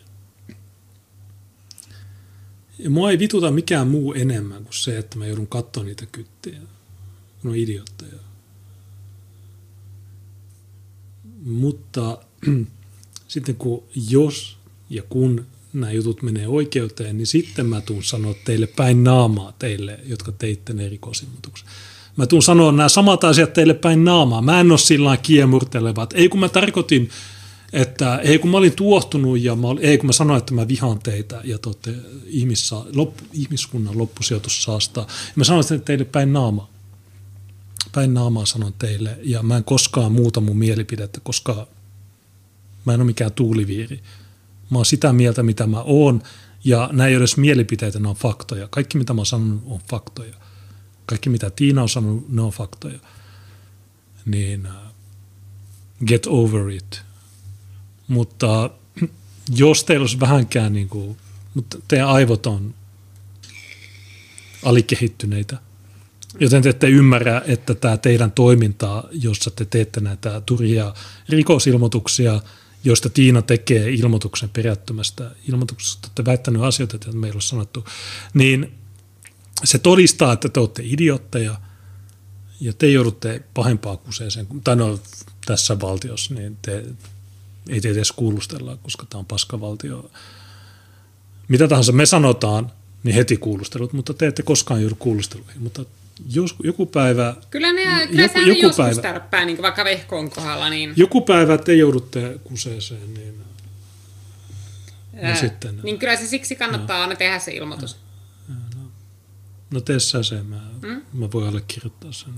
Ja 2.79 2.89
mua 2.89 3.11
ei 3.11 3.19
vituta 3.19 3.51
mikään 3.51 3.87
muu 3.87 4.13
enemmän 4.13 4.63
kuin 4.63 4.73
se, 4.73 4.97
että 4.97 5.17
mä 5.17 5.25
joudun 5.27 5.47
katsomaan 5.47 5.87
niitä 5.87 6.05
kyttiä. 6.11 6.59
Kun 7.41 7.51
on 7.51 7.57
idiootteja. 7.57 8.11
Mutta 11.43 12.17
sitten 13.27 13.55
kun 13.55 13.83
jos 14.09 14.57
ja 14.89 15.03
kun 15.03 15.45
nämä 15.73 15.91
jutut 15.91 16.21
menee 16.21 16.47
oikeuteen, 16.47 17.17
niin 17.17 17.27
sitten 17.27 17.65
mä 17.65 17.81
tuun 17.81 18.03
sanoa 18.03 18.35
teille 18.45 18.67
päin 18.67 19.03
naamaa 19.03 19.53
teille, 19.59 19.99
jotka 20.05 20.31
teitte 20.31 20.73
ne 20.73 20.89
rikosilmoitukset. 20.89 21.67
Mä 22.17 22.27
tuun 22.27 22.43
sanoa 22.43 22.71
nämä 22.71 22.89
samat 22.89 23.23
asiat 23.23 23.53
teille 23.53 23.73
päin 23.73 24.05
naamaa. 24.05 24.41
Mä 24.41 24.59
en 24.59 24.71
ole 24.71 24.79
sillä 24.79 25.17
kiemurteleva. 25.17 26.07
Ei 26.13 26.29
kun 26.29 26.39
mä 26.39 26.49
tarkoitin, 26.49 27.09
että 27.73 28.17
ei 28.17 28.39
kun 28.39 28.51
mä 28.51 28.57
olin 28.57 28.75
tuohtunut 28.75 29.39
ja 29.39 29.55
mä 29.55 29.67
olin, 29.67 29.85
ei 29.85 29.97
kun 29.97 30.05
mä 30.07 30.13
sanoin, 30.13 30.37
että 30.37 30.53
mä 30.53 30.67
vihaan 30.67 30.99
teitä 30.99 31.41
ja 31.43 31.57
te 31.57 31.69
olette 31.69 31.95
ihmissa, 32.25 32.85
loppu, 32.95 33.23
ihmiskunnan 33.33 33.97
loppusijoitus 33.97 34.63
saastaa. 34.63 35.07
Mä 35.35 35.43
sanoin 35.43 35.63
sen 35.63 35.81
teille 35.81 36.05
päin 36.05 36.33
naamaa. 36.33 36.70
Päin 37.91 38.13
naamaa 38.13 38.45
sanon 38.45 38.73
teille 38.73 39.17
ja 39.23 39.43
mä 39.43 39.57
en 39.57 39.63
koskaan 39.63 40.11
muuta 40.11 40.41
mun 40.41 40.57
mielipidettä, 40.57 41.19
koska 41.23 41.67
mä 42.85 42.93
en 42.93 42.99
ole 42.99 43.05
mikään 43.05 43.31
tuuliviiri. 43.31 44.03
Mä 44.69 44.77
oon 44.77 44.85
sitä 44.85 45.13
mieltä, 45.13 45.43
mitä 45.43 45.67
mä 45.67 45.81
oon 45.81 46.23
ja 46.63 46.89
nämä 46.91 47.07
ei 47.07 47.13
ole 47.13 47.21
edes 47.21 47.37
mielipiteitä, 47.37 47.99
ne 47.99 48.07
on 48.07 48.15
faktoja. 48.15 48.67
Kaikki, 48.67 48.97
mitä 48.97 49.13
mä 49.13 49.21
oon 49.33 49.61
on 49.65 49.79
faktoja. 49.89 50.33
Kaikki, 51.05 51.29
mitä 51.29 51.49
Tiina 51.49 51.81
on 51.81 51.89
sanonut, 51.89 52.29
ne 52.29 52.41
on 52.41 52.51
faktoja. 52.51 52.99
Niin 54.25 54.67
uh, 54.67 54.93
get 56.05 56.27
over 56.27 56.69
it. 56.69 57.01
Mutta 58.07 58.69
jos 59.55 59.83
teillä 59.83 60.03
olisi 60.03 60.19
vähänkään, 60.19 60.73
niin 60.73 60.89
kuin, 60.89 61.17
mutta 61.53 61.77
teidän 61.87 62.07
aivot 62.07 62.45
on 62.45 62.73
alikehittyneitä, 64.65 65.57
joten 66.39 66.61
te 66.61 66.69
ette 66.69 66.89
ymmärrä, 66.89 67.41
että 67.45 67.75
tämä 67.75 67.97
teidän 67.97 68.31
toiminta, 68.31 69.03
jossa 69.11 69.51
te 69.51 69.65
teette 69.65 69.99
näitä 69.99 70.41
turhia 70.41 70.93
rikosilmoituksia, 71.29 72.41
joista 72.83 73.09
Tiina 73.09 73.41
tekee 73.41 73.91
ilmoituksen 73.91 74.49
perättömästä 74.49 75.31
ilmoituksesta, 75.47 76.07
olette 76.07 76.25
väittänyt 76.25 76.61
asioita, 76.61 76.95
joita 76.95 77.11
meillä 77.11 77.37
on 77.37 77.41
sanottu, 77.41 77.85
niin 78.33 78.71
se 79.63 79.79
todistaa, 79.79 80.33
että 80.33 80.49
te 80.49 80.59
olette 80.59 80.83
idiotteja 80.85 81.55
ja 82.59 82.73
te 82.73 82.87
joudutte 82.87 83.43
pahempaan 83.53 83.97
kuseeseen, 83.97 84.47
tai 84.63 84.75
no 84.75 84.99
tässä 85.45 85.79
valtiossa, 85.79 86.33
niin 86.33 86.57
te 86.61 86.85
ei 87.69 87.81
teitä 87.81 87.97
edes 87.97 88.11
kuulustella, 88.11 88.77
koska 88.77 89.05
tämä 89.09 89.19
on 89.19 89.25
paskavaltio. 89.25 90.11
Mitä 91.47 91.67
tahansa 91.67 91.91
me 91.91 92.05
sanotaan, 92.05 92.71
niin 93.03 93.15
heti 93.15 93.37
kuulustelut, 93.37 93.93
mutta 93.93 94.13
te 94.13 94.27
ette 94.27 94.43
koskaan 94.43 94.81
joudu 94.81 94.95
kuulusteluihin. 94.95 95.61
Mutta 95.61 95.85
jos, 96.29 96.55
joku 96.63 96.85
päivä, 96.85 97.35
Kyllä, 97.49 97.73
ne, 97.73 98.07
kyllä 98.07 98.21
Joku- 98.23 98.39
joku, 98.39 98.59
joskus 98.61 98.77
päivä. 98.85 99.01
tärppää, 99.01 99.45
niin 99.45 99.61
vaikka 99.61 99.83
vehkoon 99.83 100.29
kohdalla, 100.29 100.69
niin, 100.69 100.93
joku 100.95 101.21
päivä 101.21 101.57
te 101.57 101.73
joudutte 101.75 102.39
kuseeseen, 102.43 103.13
niin 103.13 103.41
ää, 105.21 105.35
sitten- 105.35 105.79
niin 105.83 105.99
kyllä 105.99 106.15
se 106.15 106.27
siksi 106.27 106.55
kannattaa 106.55 107.01
aina 107.01 107.15
tehdä 107.15 107.39
se 107.39 107.51
ilmoitus. 107.51 107.97
No 109.71 109.81
tee 109.81 109.99
sä 109.99 110.23
se, 110.23 110.43
mä, 110.43 110.61
mm? 110.81 111.01
mä 111.13 111.31
voin 111.31 111.47
allekirjoittaa 111.47 112.11
sen. 112.11 112.33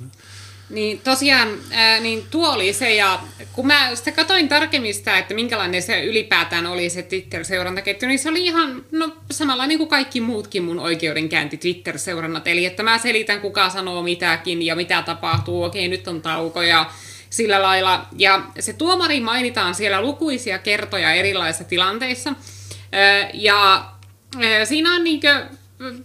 Niin 0.70 1.00
tosiaan, 1.00 1.58
ää, 1.72 2.00
niin 2.00 2.24
tuo 2.32 2.50
oli 2.50 2.74
se, 2.74 2.96
ja 2.96 3.20
kun 3.54 3.68
mä 3.68 3.96
sitä 3.96 4.12
katoin 4.12 4.48
tarkemmin 4.50 4.94
sitä, 4.94 5.18
että 5.18 5.34
minkälainen 5.34 5.82
se 5.82 6.04
ylipäätään 6.04 6.66
oli 6.66 6.90
se 6.90 7.02
Twitter-seurantaketju, 7.02 8.08
niin 8.08 8.20
se 8.20 8.30
oli 8.30 8.46
ihan 8.46 8.86
no, 8.92 9.18
samalla 9.32 9.66
niin 9.66 9.78
kuin 9.78 9.90
kaikki 9.90 10.22
muutkin 10.22 10.64
mun 10.64 10.80
oikeudenkäynti 10.80 11.58
Twitter-seurannat. 11.58 12.48
Eli 12.48 12.66
että 12.66 12.84
mä 12.84 12.98
selitän, 12.98 13.42
kuka 13.42 13.70
sanoo 13.70 14.04
mitäkin 14.04 14.62
ja 14.62 14.76
mitä 14.76 15.02
tapahtuu, 15.02 15.64
okei 15.64 15.88
nyt 15.88 16.08
on 16.08 16.22
tauko 16.22 16.62
ja 16.62 16.92
sillä 17.30 17.62
lailla. 17.62 18.06
Ja 18.18 18.42
se 18.60 18.74
tuomari 18.74 19.20
mainitaan 19.20 19.76
siellä 19.76 20.02
lukuisia 20.02 20.60
kertoja 20.60 21.14
erilaisissa 21.14 21.64
tilanteissa. 21.64 22.34
Ja 23.34 23.86
siinä 24.64 24.96
on 24.96 25.04
niinkö, 25.04 25.46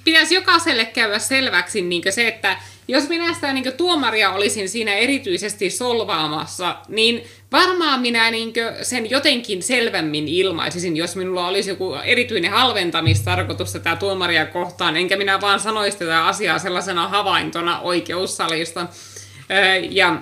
pitäisi 0.04 0.34
jokaiselle 0.34 0.84
käydä 0.84 1.18
selväksi 1.18 1.82
niinkö 1.82 2.12
se, 2.12 2.28
että 2.28 2.56
jos 2.88 3.08
minä 3.08 3.34
sitä 3.34 3.52
niin 3.52 3.72
tuomaria 3.76 4.30
olisin 4.30 4.68
siinä 4.68 4.94
erityisesti 4.94 5.70
solvaamassa, 5.70 6.76
niin 6.88 7.24
varmaan 7.52 8.00
minä 8.00 8.30
niin 8.30 8.52
sen 8.82 9.10
jotenkin 9.10 9.62
selvemmin 9.62 10.28
ilmaisisin, 10.28 10.96
jos 10.96 11.16
minulla 11.16 11.48
olisi 11.48 11.70
joku 11.70 11.94
erityinen 12.04 12.50
halventamistarkoitus 12.50 13.72
tätä 13.72 13.96
tuomaria 13.96 14.46
kohtaan, 14.46 14.96
enkä 14.96 15.16
minä 15.16 15.40
vaan 15.40 15.60
sanoisi 15.60 15.98
tätä 15.98 16.26
asiaa 16.26 16.58
sellaisena 16.58 17.08
havaintona 17.08 17.80
oikeussalista. 17.80 18.86
Ja 19.90 20.16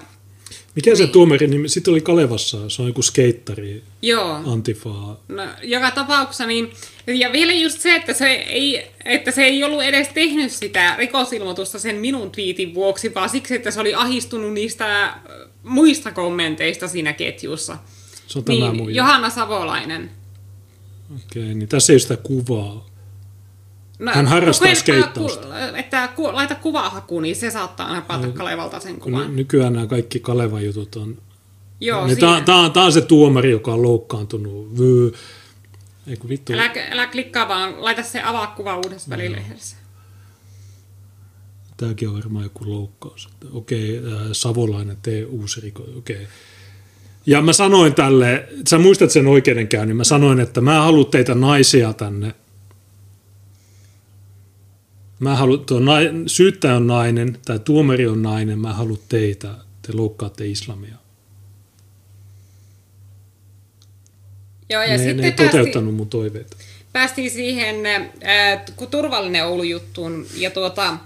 Mikä 0.77 0.95
se 0.95 1.07
tuomarin 1.07 1.51
nimi? 1.51 1.69
Sitten 1.69 1.93
oli 1.93 2.01
Kalevassa, 2.01 2.71
se 2.71 2.83
on 2.83 2.89
joku 2.89 3.03
skeittari, 3.03 3.83
joo, 4.03 4.41
Antifaa. 4.47 5.21
No, 5.29 5.43
joka 5.63 5.91
tapauksessa, 5.91 6.47
niin, 6.47 6.73
ja 7.07 7.33
vielä 7.33 7.53
just 7.53 7.81
se, 7.81 7.95
että 7.95 8.13
se, 8.13 8.27
ei, 8.33 8.87
että 9.05 9.31
se 9.31 9.45
ei 9.45 9.65
ollut 9.65 9.83
edes 9.83 10.09
tehnyt 10.09 10.53
sitä 10.53 10.97
rikosilmoitusta 10.97 11.79
sen 11.79 11.97
minun 11.97 12.31
twiitin 12.31 12.75
vuoksi, 12.75 13.15
vaan 13.15 13.29
siksi, 13.29 13.55
että 13.55 13.71
se 13.71 13.81
oli 13.81 13.95
ahistunut 13.95 14.53
niistä 14.53 15.15
muista 15.63 16.13
kommenteista 16.13 16.89
siinä 16.89 17.13
ketjussa. 17.13 17.79
Se 18.27 18.39
on 18.39 18.45
tämä 18.45 18.59
Niin, 18.59 18.77
mun. 18.77 18.95
Johanna 18.95 19.31
Savolainen. 19.31 20.11
Okei, 21.17 21.55
niin 21.55 21.69
tässä 21.69 21.93
ei 21.93 22.01
sitä 22.01 22.17
kuvaa. 22.17 22.87
No, 23.99 24.13
Hän 24.15 24.27
harrastaa 24.27 24.75
skeittausta. 24.75 25.47
Ku, 25.47 25.53
että 25.77 26.09
ku, 26.17 26.23
laita 26.33 26.55
kuvahaku, 26.55 27.21
niin 27.21 27.37
se 27.37 27.51
saattaa 27.51 27.95
napata 27.95 28.29
Kalevalta 28.29 28.81
sen 28.81 29.01
kuvan. 29.01 29.27
ny- 29.31 29.35
nykyään 29.37 29.73
nämä 29.73 29.87
kaikki 29.87 30.21
Kalevan 30.21 30.65
jutut 30.65 30.97
on... 30.97 31.19
Joo, 31.81 32.07
niin 32.07 32.17
siinä. 32.17 32.43
tää, 32.47 32.71
tää, 32.71 32.83
on- 32.83 32.93
se 32.93 33.01
tuomari, 33.01 33.51
joka 33.51 33.73
on 33.75 33.83
loukkaantunut. 33.83 34.79
Vyy. 34.79 35.15
Ei 36.07 36.17
kun 36.17 36.31
vittu. 36.31 36.53
Älä, 36.53 36.71
älä 36.91 37.07
klikkaa 37.07 37.49
vaan, 37.49 37.85
laita 37.85 38.03
se 38.03 38.23
avaa 38.23 38.47
kuva 38.47 38.77
uudessa 38.77 39.11
välilehdessä. 39.11 39.77
Tämäkin 41.77 42.09
on 42.09 42.15
varmaan 42.15 42.45
joku 42.45 42.71
loukkaus. 42.71 43.29
Okei, 43.53 43.99
äh, 43.99 44.13
Savolainen, 44.33 44.97
tee 45.03 45.25
uusi 45.25 45.61
riko. 45.61 45.85
Okei. 45.99 46.29
Ja 47.27 47.43
mä 47.43 47.53
sanoin 47.53 47.95
tälle, 47.95 48.49
sä 48.69 48.79
muistat 48.79 49.11
sen 49.11 49.27
oikeudenkäynnin, 49.27 49.97
mä 49.97 50.05
sanoin, 50.05 50.41
että 50.41 50.61
mä 50.61 50.81
haluan 50.83 51.07
teitä 51.11 51.35
naisia 51.35 51.93
tänne. 51.93 52.35
Mä 55.19 55.37
haluan, 55.37 55.61
tuo 55.67 55.79
nai, 55.81 56.11
syyttäjä 56.27 56.77
on 56.77 56.87
nainen, 56.87 57.39
tai 57.45 57.59
tuomari 57.59 58.07
on 58.07 58.23
nainen, 58.23 58.59
mä 58.59 58.73
haluan 58.73 58.99
teitä, 59.09 59.49
te 59.83 59.93
loukkaatte 59.93 60.47
islamia. 60.47 60.95
Joo, 64.71 64.83
ja 64.83 64.89
ne, 64.89 64.99
sitten 64.99 65.17
ne 65.17 65.25
ei 65.25 65.33
päästiin- 65.33 65.51
toteuttanut 65.51 65.95
mun 65.95 66.09
toiveita. 66.09 66.57
päästiin 66.93 67.31
siihen 67.31 67.87
äh, 67.87 68.63
turvallinen 68.91 69.47
Oulu-juttuun, 69.47 70.27
ja 70.37 70.51
tuota, 70.51 70.97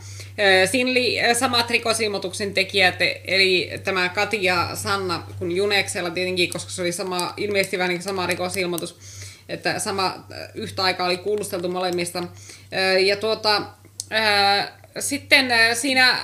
siinä 0.71 0.91
oli 0.91 1.17
samat 1.39 1.71
rikosilmoituksen 1.71 2.55
tekijät, 2.55 2.95
eli 3.25 3.71
tämä 3.85 4.09
Kati 4.09 4.45
ja 4.45 4.71
Sanna, 4.75 5.23
kun 5.39 5.53
Juneksella 5.53 6.11
tietenkin, 6.11 6.51
koska 6.51 6.71
se 6.71 6.83
oli 6.83 6.93
sama, 6.93 7.35
ilmeisesti 7.37 7.79
vähän 7.79 7.89
niin 7.91 8.03
sama 8.03 8.27
rikosilmoitus, 8.27 8.97
että 9.49 9.79
sama 9.79 10.25
yhtä 10.55 10.83
aikaa 10.83 11.07
oli 11.07 11.17
kuulusteltu 11.17 11.69
molemmista. 11.69 12.25
Ja 13.07 13.17
tuota, 13.17 13.63
sitten 15.01 15.51
äh, 15.51 15.77
siinä 15.77 16.19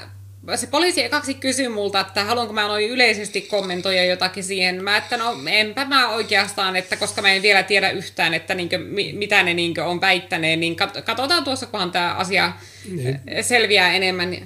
se 0.57 0.67
poliisi 0.67 1.03
ekaksi 1.05 1.35
kysyi 1.35 1.69
multa, 1.69 2.01
että 2.01 2.25
haluanko 2.25 2.53
mä 2.53 2.69
noin 2.69 2.89
yleisesti 2.91 3.41
kommentoida 3.41 4.05
jotakin 4.05 4.45
siihen. 4.45 4.85
Mä, 4.85 4.97
että 4.97 5.17
no 5.17 5.37
enpä 5.51 5.85
mä 5.85 6.09
oikeastaan, 6.09 6.77
että 6.77 6.97
koska 6.97 7.23
mä 7.23 7.33
en 7.33 7.43
vielä 7.43 7.63
tiedä 7.63 7.91
yhtään, 7.91 8.35
että 8.35 8.55
niinkö, 8.55 8.79
mi- 8.79 9.13
mitä 9.13 9.43
ne 9.43 9.55
niinkö 9.55 9.85
on 9.85 10.01
väittäneet, 10.01 10.61
niin 10.61 10.77
kat- 10.83 11.03
katsotaan 11.03 11.45
tuossa, 11.45 11.67
kunhan 11.67 11.91
tämä 11.93 12.15
asia 12.15 12.53
Niin. 12.97 13.21
selviää 13.41 13.93
enemmän. 13.93 14.37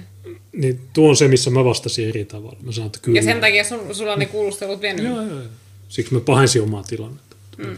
Niin 0.53 0.79
tuo 0.93 1.09
on 1.09 1.15
se, 1.15 1.27
missä 1.27 1.49
mä 1.49 1.65
vastasin 1.65 2.09
eri 2.09 2.25
tavalla. 2.25 2.57
Mä 2.61 2.71
sanoin, 2.71 2.87
että 2.87 2.99
kyllä. 3.01 3.19
Ja 3.19 3.23
sen 3.23 3.41
takia 3.41 3.63
sun, 3.63 3.95
sulla 3.95 4.13
on 4.13 4.19
ne 4.19 4.25
kuulustelut 4.25 4.81
vienyt. 4.81 5.05
Joo, 5.05 5.21
joo, 5.21 5.29
joo. 5.35 5.41
Siksi 5.89 6.13
mä 6.13 6.19
pahensin 6.19 6.61
omaa 6.61 6.83
tilannetta. 6.83 7.35
Mm. 7.57 7.75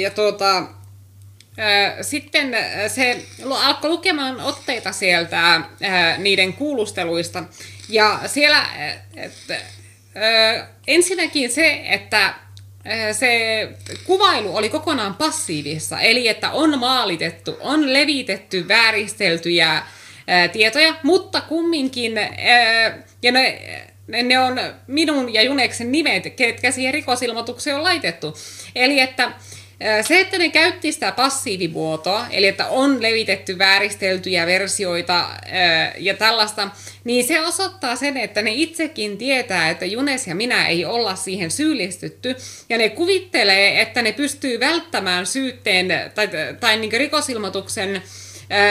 Ja 0.00 0.10
tuota, 0.10 0.66
sitten 2.00 2.56
se 2.88 3.22
alkoi 3.62 3.90
lukemaan 3.90 4.40
otteita 4.40 4.92
sieltä 4.92 5.60
niiden 6.18 6.52
kuulusteluista. 6.52 7.44
Ja 7.88 8.20
siellä 8.26 8.66
että, 9.16 9.58
ensinnäkin 10.86 11.50
se, 11.50 11.80
että 11.84 12.34
se 13.12 13.68
kuvailu 14.04 14.56
oli 14.56 14.68
kokonaan 14.68 15.14
passiivissa, 15.14 16.00
eli 16.00 16.28
että 16.28 16.50
on 16.50 16.78
maalitettu, 16.78 17.56
on 17.60 17.92
levitetty 17.92 18.68
vääristeltyjä 18.68 19.82
ää, 20.26 20.48
tietoja, 20.48 20.94
mutta 21.02 21.40
kumminkin, 21.40 22.12
ja 23.22 23.32
ne, 23.32 23.62
ne, 24.22 24.38
on 24.38 24.60
minun 24.86 25.34
ja 25.34 25.42
Juneksen 25.42 25.92
nimet, 25.92 26.36
ketkä 26.36 26.70
siihen 26.70 26.94
rikosilmoitukseen 26.94 27.76
on 27.76 27.82
laitettu. 27.82 28.36
Eli 28.76 29.00
että 29.00 29.32
se, 30.02 30.20
että 30.20 30.38
ne 30.38 30.48
käytti 30.48 30.92
sitä 30.92 31.12
passiivimuotoa, 31.12 32.26
eli 32.30 32.46
että 32.46 32.66
on 32.66 33.02
levitetty 33.02 33.58
vääristeltyjä 33.58 34.46
versioita 34.46 35.28
ja 35.98 36.14
tällaista, 36.14 36.70
niin 37.04 37.26
se 37.26 37.40
osoittaa 37.40 37.96
sen, 37.96 38.16
että 38.16 38.42
ne 38.42 38.50
itsekin 38.54 39.18
tietää, 39.18 39.70
että 39.70 39.84
Junes 39.84 40.26
ja 40.26 40.34
minä 40.34 40.66
ei 40.66 40.84
olla 40.84 41.16
siihen 41.16 41.50
syyllistytty, 41.50 42.36
ja 42.68 42.78
ne 42.78 42.88
kuvittelee, 42.88 43.80
että 43.80 44.02
ne 44.02 44.12
pystyy 44.12 44.60
välttämään 44.60 45.26
syytteen 45.26 45.88
tai, 46.14 46.28
tai 46.60 46.76
niin 46.76 46.92
rikosilmoituksen 46.92 48.02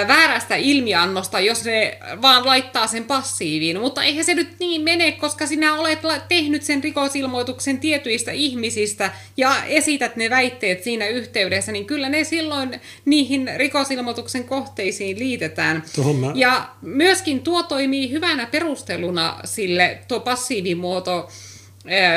väärästä 0.08 0.56
ilmiannosta, 0.56 1.40
jos 1.40 1.66
ne 1.66 1.98
vaan 2.22 2.46
laittaa 2.46 2.88
sen 2.88 3.04
passiiviin. 3.04 3.80
Mutta 3.80 4.04
eihän 4.04 4.26
se 4.26 4.34
nyt 4.34 4.50
niin 4.60 4.82
mene, 4.82 5.12
koska 5.12 5.48
sinä 5.48 5.76
olet 5.76 6.00
tehnyt 6.28 6.64
sen 6.64 6.84
rikosilmoituksen 6.84 7.80
tietyistä 7.80 8.32
ihmisistä 8.32 9.12
ja 9.38 9.64
esität 9.66 10.16
ne 10.16 10.30
väitteet 10.30 10.84
siinä 10.84 11.08
yhteydessä, 11.08 11.72
niin 11.72 11.86
kyllä 11.86 12.10
ne 12.10 12.24
silloin 12.24 12.82
niihin 13.06 13.52
rikosilmoituksen 13.56 14.44
kohteisiin 14.44 15.20
liitetään. 15.20 15.76
Mä- 15.76 16.32
Ja 16.36 16.70
myöskin 16.82 17.42
tuo 17.44 17.64
toimii 17.64 18.12
hyvänä 18.12 18.46
perusteluna 18.46 19.40
sille, 19.46 19.98
tuo 20.08 20.20
passiivimuoto 20.20 21.30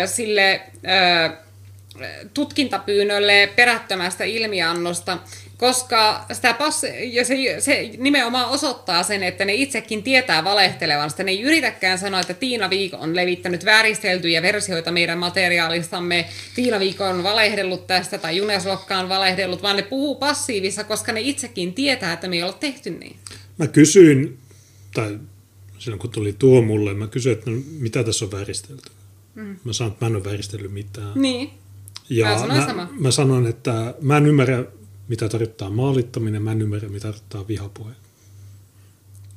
sille 0.07 0.61
tutkintapyynnölle 2.35 3.49
perättömästä 3.57 4.25
ilmiannosta, 4.25 5.19
koska 5.57 6.27
sitä 6.33 6.55
passi- 6.55 7.15
ja 7.15 7.25
se, 7.25 7.37
se 7.59 7.91
nimenomaan 7.99 8.49
osoittaa 8.49 9.03
sen, 9.03 9.23
että 9.23 9.45
ne 9.45 9.55
itsekin 9.55 10.03
tietää 10.03 10.45
valehtelevansa. 10.45 11.23
Ne 11.23 11.31
ei 11.31 11.43
yritäkään 11.43 11.99
sanoa, 11.99 12.21
että 12.21 12.35
Tiina 12.35 12.71
Viik 12.71 12.95
on 12.95 13.17
levittänyt 13.17 13.65
vääristeltyjä 13.65 14.43
versioita 14.43 14.93
meidän 14.93 15.19
materiaalistamme, 15.19 16.29
Tiina 16.55 16.81
Viik 16.81 17.01
on 17.01 17.23
valehdellut 17.23 17.87
tästä 17.87 18.19
tai 18.19 18.37
Junes 18.37 18.67
Lokka 18.67 18.99
on 18.99 19.09
valehdellut, 19.09 19.63
vaan 19.63 19.77
ne 19.77 19.83
puhuu 19.83 20.15
passiivissa, 20.15 20.85
koska 20.85 21.13
ne 21.13 21.21
itsekin 21.21 21.75
tietää, 21.75 22.13
että 22.13 22.29
me 22.29 22.37
ei 22.37 22.43
olla 22.43 22.53
tehty 22.53 22.91
niin. 22.91 23.17
Mä 23.59 23.67
kysyin, 23.67 24.39
tai 24.95 25.19
silloin 25.79 26.01
kun 26.01 26.11
tuli 26.11 26.33
tuo 26.33 26.63
mulle, 26.63 26.95
mä 26.95 27.07
kysyin, 27.07 27.39
että 27.39 27.51
no, 27.51 27.57
mitä 27.79 28.05
tässä 28.05 28.25
on 28.25 28.33
vääristelty. 28.33 28.91
Mm. 29.35 29.57
Mä 29.65 29.73
sanoin, 29.73 29.93
että 29.93 30.05
mä 30.05 30.09
en 30.09 30.17
ole 30.17 30.25
vääristellyt 30.25 30.73
mitään. 30.73 31.13
Niin. 31.15 31.51
Ja 32.11 32.27
Mä 32.27 32.39
sanoin 32.39 32.61
mä, 32.61 32.67
sama. 32.67 32.89
mä 32.93 33.11
sanoin, 33.11 33.47
että 33.47 33.95
mä 34.01 34.17
en 34.17 34.27
ymmärrä, 34.27 34.65
mitä 35.09 35.29
tarkoittaa 35.29 35.71
maalittaminen, 35.71 36.43
mä 36.43 36.53
en 36.53 36.63
ymmärrä, 36.63 36.89
mitä 36.89 37.03
tarkoittaa 37.03 37.49
vihapuhe. 37.49 37.93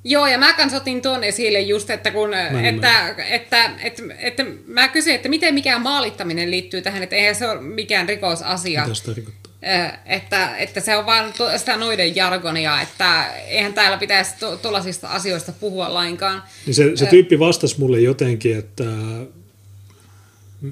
Joo, 0.03 0.27
ja 0.27 0.37
mä 0.37 0.53
kans 0.53 0.73
otin 0.73 1.01
tuon 1.01 1.23
esille 1.23 1.61
just, 1.61 1.89
että 1.89 2.11
kun, 2.11 2.33
en 2.33 2.65
että, 2.65 3.09
että, 3.29 3.71
että, 3.83 4.05
että, 4.19 4.45
mä 4.67 4.87
kysyin, 4.87 5.15
että 5.15 5.29
miten 5.29 5.53
mikään 5.53 5.81
maalittaminen 5.81 6.51
liittyy 6.51 6.81
tähän, 6.81 7.03
että 7.03 7.15
eihän 7.15 7.35
se 7.35 7.49
ole 7.49 7.61
mikään 7.61 8.09
rikosasia. 8.09 8.81
Mitä 8.81 8.93
se 8.93 9.03
tarkoittaa? 9.03 9.51
Ö, 9.63 9.97
Että, 10.05 10.57
että 10.57 10.79
se 10.79 10.97
on 10.97 11.05
vaan 11.05 11.33
tu- 11.37 11.43
sitä 11.57 11.77
noiden 11.77 12.15
jargonia, 12.15 12.81
että 12.81 13.33
eihän 13.33 13.73
täällä 13.73 13.97
pitäisi 13.97 14.31
tu- 14.39 14.57
tuollaisista 14.57 15.07
asioista 15.07 15.51
puhua 15.51 15.93
lainkaan. 15.93 16.43
Niin 16.65 16.75
se, 16.75 16.91
se 16.95 17.05
tyyppi 17.05 17.39
vastasi 17.39 17.79
mulle 17.79 17.99
jotenkin, 17.99 18.57
että 18.57 18.83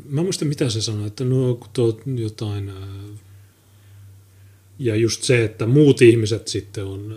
mä 0.10 0.22
en 0.22 0.26
muista 0.26 0.46
mitä 0.46 0.70
se 0.70 0.82
sanoi, 0.82 1.08
että 1.08 1.24
no 1.24 1.54
kun 1.56 1.70
tuo 1.74 2.02
jotain 2.16 2.70
ää, 2.70 2.76
ja 4.80 4.96
just 4.96 5.24
se, 5.24 5.46
että 5.46 5.66
muut 5.66 6.02
ihmiset 6.02 6.48
sitten 6.48 6.86
on 6.86 7.16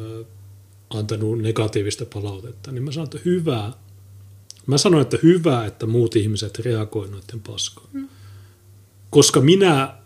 antanut 0.90 1.38
negatiivista 1.42 2.06
palautetta, 2.06 2.72
niin 2.72 2.82
mä 2.82 2.92
sanoin, 2.92 3.06
että 3.06 3.20
hyvä. 3.24 3.72
Mä 4.66 4.78
sanoin, 4.78 5.02
että 5.02 5.18
hyvä, 5.22 5.66
että 5.66 5.86
muut 5.86 6.16
ihmiset 6.16 6.58
reagoivat 6.58 7.10
noiden 7.10 7.40
paskoon. 7.40 7.88
Mm. 7.92 8.08
Koska 9.10 9.40
minä, 9.40 9.98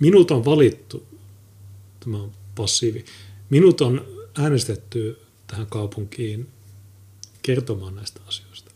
minut 0.00 0.30
on 0.30 0.44
valittu, 0.44 1.06
tämä 2.00 2.16
on 2.16 2.32
passiivi, 2.54 3.04
minut 3.50 3.80
on 3.80 4.04
äänestetty 4.38 5.18
tähän 5.46 5.66
kaupunkiin 5.66 6.48
kertomaan 7.42 7.94
näistä 7.94 8.20
asioista. 8.26 8.70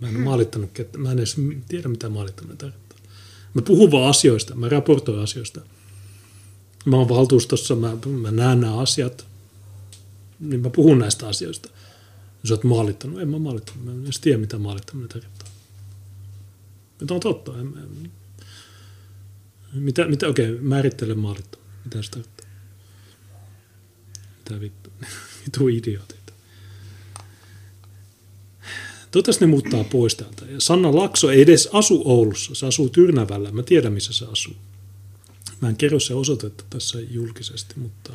Mä 0.00 0.08
en 0.08 0.16
ole 0.16 0.24
maalittanut, 0.24 0.70
mä 0.96 1.12
en 1.12 1.18
edes 1.18 1.36
tiedä 1.68 1.88
mitä 1.88 2.08
maalittaminen 2.08 2.58
tarkoittaa. 2.58 2.89
Mä 3.54 3.62
puhun 3.62 3.90
vaan 3.90 4.10
asioista, 4.10 4.54
mä 4.54 4.68
raportoin 4.68 5.22
asioista. 5.22 5.60
Mä 6.84 6.96
oon 6.96 7.08
valtuustossa, 7.08 7.76
mä, 7.76 7.96
mä 8.20 8.30
näen 8.30 8.60
nämä 8.60 8.78
asiat, 8.78 9.26
niin 10.40 10.60
mä 10.60 10.70
puhun 10.70 10.98
näistä 10.98 11.28
asioista. 11.28 11.68
Jos 12.42 12.50
oot 12.50 12.64
maalittanut, 12.64 13.20
en 13.20 13.28
mä 13.28 13.38
maalittanut, 13.38 13.84
mä 13.84 13.90
en 13.90 14.04
edes 14.04 14.20
tiedä 14.20 14.38
mitä 14.38 14.58
maalittaminen 14.58 15.08
tarkoittaa. 15.08 15.48
Mutta 17.00 17.14
on 17.14 17.20
totta. 17.20 17.60
En, 17.60 17.74
en, 17.76 18.10
mitä, 19.74 20.08
mitä 20.08 20.28
okei, 20.28 20.50
okay, 20.50 20.62
määrittele 20.62 21.14
maalittaminen. 21.14 21.72
Mitä 21.84 22.02
se 22.02 22.10
tarkoittaa? 22.10 22.46
Mitä 24.38 24.60
vittu? 24.60 24.90
Vitu 25.44 25.68
idiotit. 25.68 26.19
Toivottavasti 29.10 29.44
ne 29.44 29.50
muuttaa 29.50 29.84
pois 29.84 30.14
täältä. 30.14 30.44
Ja 30.44 30.60
Sanna 30.60 30.94
Lakso 30.94 31.30
ei 31.30 31.42
edes 31.42 31.68
asu 31.72 32.02
Oulussa, 32.04 32.54
se 32.54 32.66
asuu 32.66 32.88
Tyrnävällä. 32.88 33.50
Mä 33.50 33.62
tiedän, 33.62 33.92
missä 33.92 34.12
se 34.12 34.26
asuu. 34.32 34.54
Mä 35.60 35.68
en 35.68 35.76
kerro 35.76 36.00
se 36.00 36.14
osoitetta 36.14 36.64
tässä 36.70 36.98
julkisesti, 37.00 37.74
mutta 37.76 38.12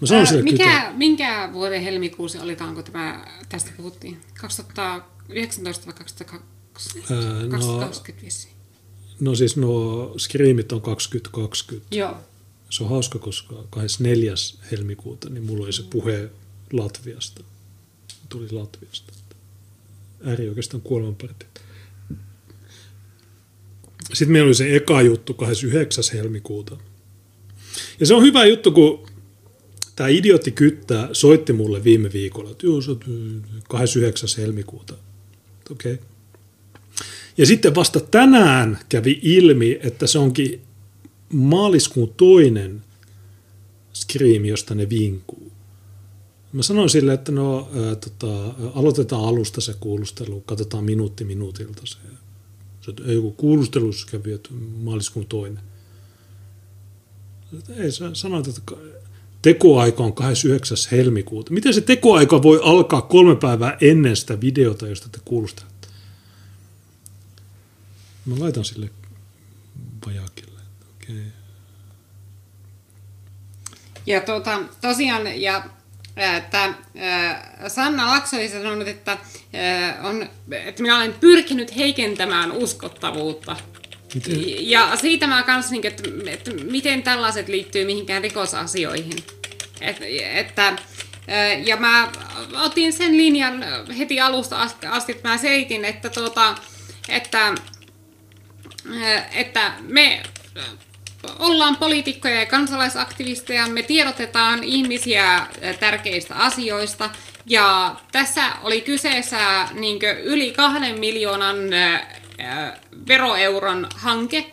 mä 0.00 0.06
sanon 0.06 0.26
Ää, 0.26 0.42
mikä, 0.42 0.92
minkä 0.96 1.50
vuoden 1.52 1.82
helmikuusi 1.82 2.38
olikaan, 2.38 2.74
kun 2.74 2.84
tämä, 2.84 3.26
tästä 3.48 3.70
puhuttiin? 3.76 4.20
2019 4.40 5.86
vai 5.86 5.94
2020? 5.94 7.14
Ää, 7.14 7.42
no- 7.42 7.50
2020 7.50 8.24
vissiin. 8.24 8.54
No 9.20 9.34
siis 9.34 9.56
nuo 9.56 10.14
skriimit 10.16 10.72
on 10.72 10.80
2020. 10.80 11.96
Joo. 11.96 12.16
Se 12.70 12.82
on 12.82 12.90
hauska, 12.90 13.18
koska 13.18 13.54
24. 13.70 14.34
helmikuuta 14.70 15.30
niin 15.30 15.44
mulla 15.44 15.64
oli 15.64 15.72
se 15.72 15.82
puhe 15.82 16.30
Latviasta. 16.72 17.44
Tuli 18.28 18.52
Latviasta. 18.52 19.12
Äärioikeiston 20.24 20.80
kuolemanpartiot. 20.80 21.60
Sitten 24.12 24.32
meillä 24.32 24.46
oli 24.46 24.54
se 24.54 24.76
eka 24.76 25.02
juttu 25.02 25.34
29. 25.34 26.04
helmikuuta. 26.12 26.76
Ja 28.00 28.06
se 28.06 28.14
on 28.14 28.22
hyvä 28.22 28.44
juttu, 28.44 28.72
kun 28.72 29.06
tämä 29.96 30.08
idiotti 30.08 30.50
kyttää 30.50 31.08
soitti 31.12 31.52
mulle 31.52 31.84
viime 31.84 32.12
viikolla, 32.12 32.50
että 32.50 32.66
joo, 32.66 32.80
se 32.80 32.90
on 32.90 33.00
29. 33.68 34.28
helmikuuta. 34.38 34.94
Okei. 35.70 35.94
Okay. 35.94 36.06
Ja 37.38 37.46
sitten 37.46 37.74
vasta 37.74 38.00
tänään 38.00 38.78
kävi 38.88 39.20
ilmi, 39.22 39.78
että 39.82 40.06
se 40.06 40.18
onkin 40.18 40.60
maaliskuun 41.32 42.14
toinen 42.16 42.82
skriimi, 43.92 44.48
josta 44.48 44.74
ne 44.74 44.90
vinkuu. 44.90 45.47
Mä 46.52 46.62
sanoin 46.62 46.90
sille, 46.90 47.12
että 47.14 47.32
no, 47.32 47.68
ää, 47.74 47.94
tota, 47.96 48.54
aloitetaan 48.74 49.24
alusta 49.24 49.60
se 49.60 49.74
kuulustelu, 49.80 50.40
katsotaan 50.40 50.84
minuutti 50.84 51.24
minuutilta 51.24 51.82
se. 51.84 51.96
se 52.80 52.90
että 52.90 53.02
kun 53.20 53.36
kuulustelussa 53.36 54.06
kävi, 54.10 54.32
että 54.32 54.48
maaliskuun 54.78 55.26
toinen. 55.26 55.62
Ei, 57.76 57.92
sä 57.92 58.10
sanoit, 58.12 58.48
että 58.48 58.60
ka- 58.64 58.76
tekoaika 59.42 60.04
on 60.04 60.12
29. 60.12 60.76
helmikuuta. 60.92 61.52
Miten 61.52 61.74
se 61.74 61.80
tekoaika 61.80 62.42
voi 62.42 62.60
alkaa 62.62 63.02
kolme 63.02 63.36
päivää 63.36 63.76
ennen 63.80 64.16
sitä 64.16 64.40
videota, 64.40 64.88
josta 64.88 65.08
te 65.08 65.18
kuulustelette? 65.24 65.88
Mä 68.26 68.34
laitan 68.38 68.64
sille 68.64 68.90
vajakille. 70.06 70.60
Okay. 70.96 71.22
Ja 74.06 74.20
tuota, 74.20 74.60
tosiaan, 74.80 75.40
ja 75.42 75.70
että 76.18 76.74
Sanna 77.68 78.06
Lakso 78.06 78.36
oli 78.36 78.48
sanonut, 78.48 78.88
että, 78.88 79.18
on, 80.02 80.28
että 80.50 80.82
minä 80.82 80.96
olen 80.96 81.12
pyrkinyt 81.12 81.76
heikentämään 81.76 82.52
uskottavuutta. 82.52 83.56
Miten? 84.14 84.70
Ja 84.70 84.96
siitä 84.96 85.26
mä 85.26 85.42
kans, 85.42 85.70
niin, 85.70 85.86
että, 85.86 86.02
että 86.26 86.50
miten 86.50 87.02
tällaiset 87.02 87.48
liittyy 87.48 87.84
mihinkään 87.84 88.22
rikosasioihin. 88.22 89.24
Et, 89.80 89.96
että, 90.34 90.76
ää, 91.28 91.52
ja 91.52 91.76
mä 91.76 92.12
otin 92.52 92.92
sen 92.92 93.16
linjan 93.16 93.64
heti 93.98 94.20
alusta 94.20 94.68
asti, 94.90 95.12
että 95.12 95.28
mä 95.28 95.38
selitin, 95.38 95.84
että, 95.84 96.10
tuota, 96.10 96.54
että, 97.08 97.54
että 99.32 99.72
me 99.80 100.22
ollaan 101.38 101.76
poliitikkoja 101.76 102.40
ja 102.40 102.46
kansalaisaktivisteja, 102.46 103.66
me 103.66 103.82
tiedotetaan 103.82 104.64
ihmisiä 104.64 105.46
tärkeistä 105.80 106.34
asioista. 106.34 107.10
Ja 107.46 107.96
tässä 108.12 108.42
oli 108.62 108.80
kyseessä 108.80 109.68
niin 109.72 109.98
yli 110.22 110.52
kahden 110.52 111.00
miljoonan 111.00 111.72
ää, 111.72 112.78
veroeuron 113.08 113.86
hanke, 113.94 114.50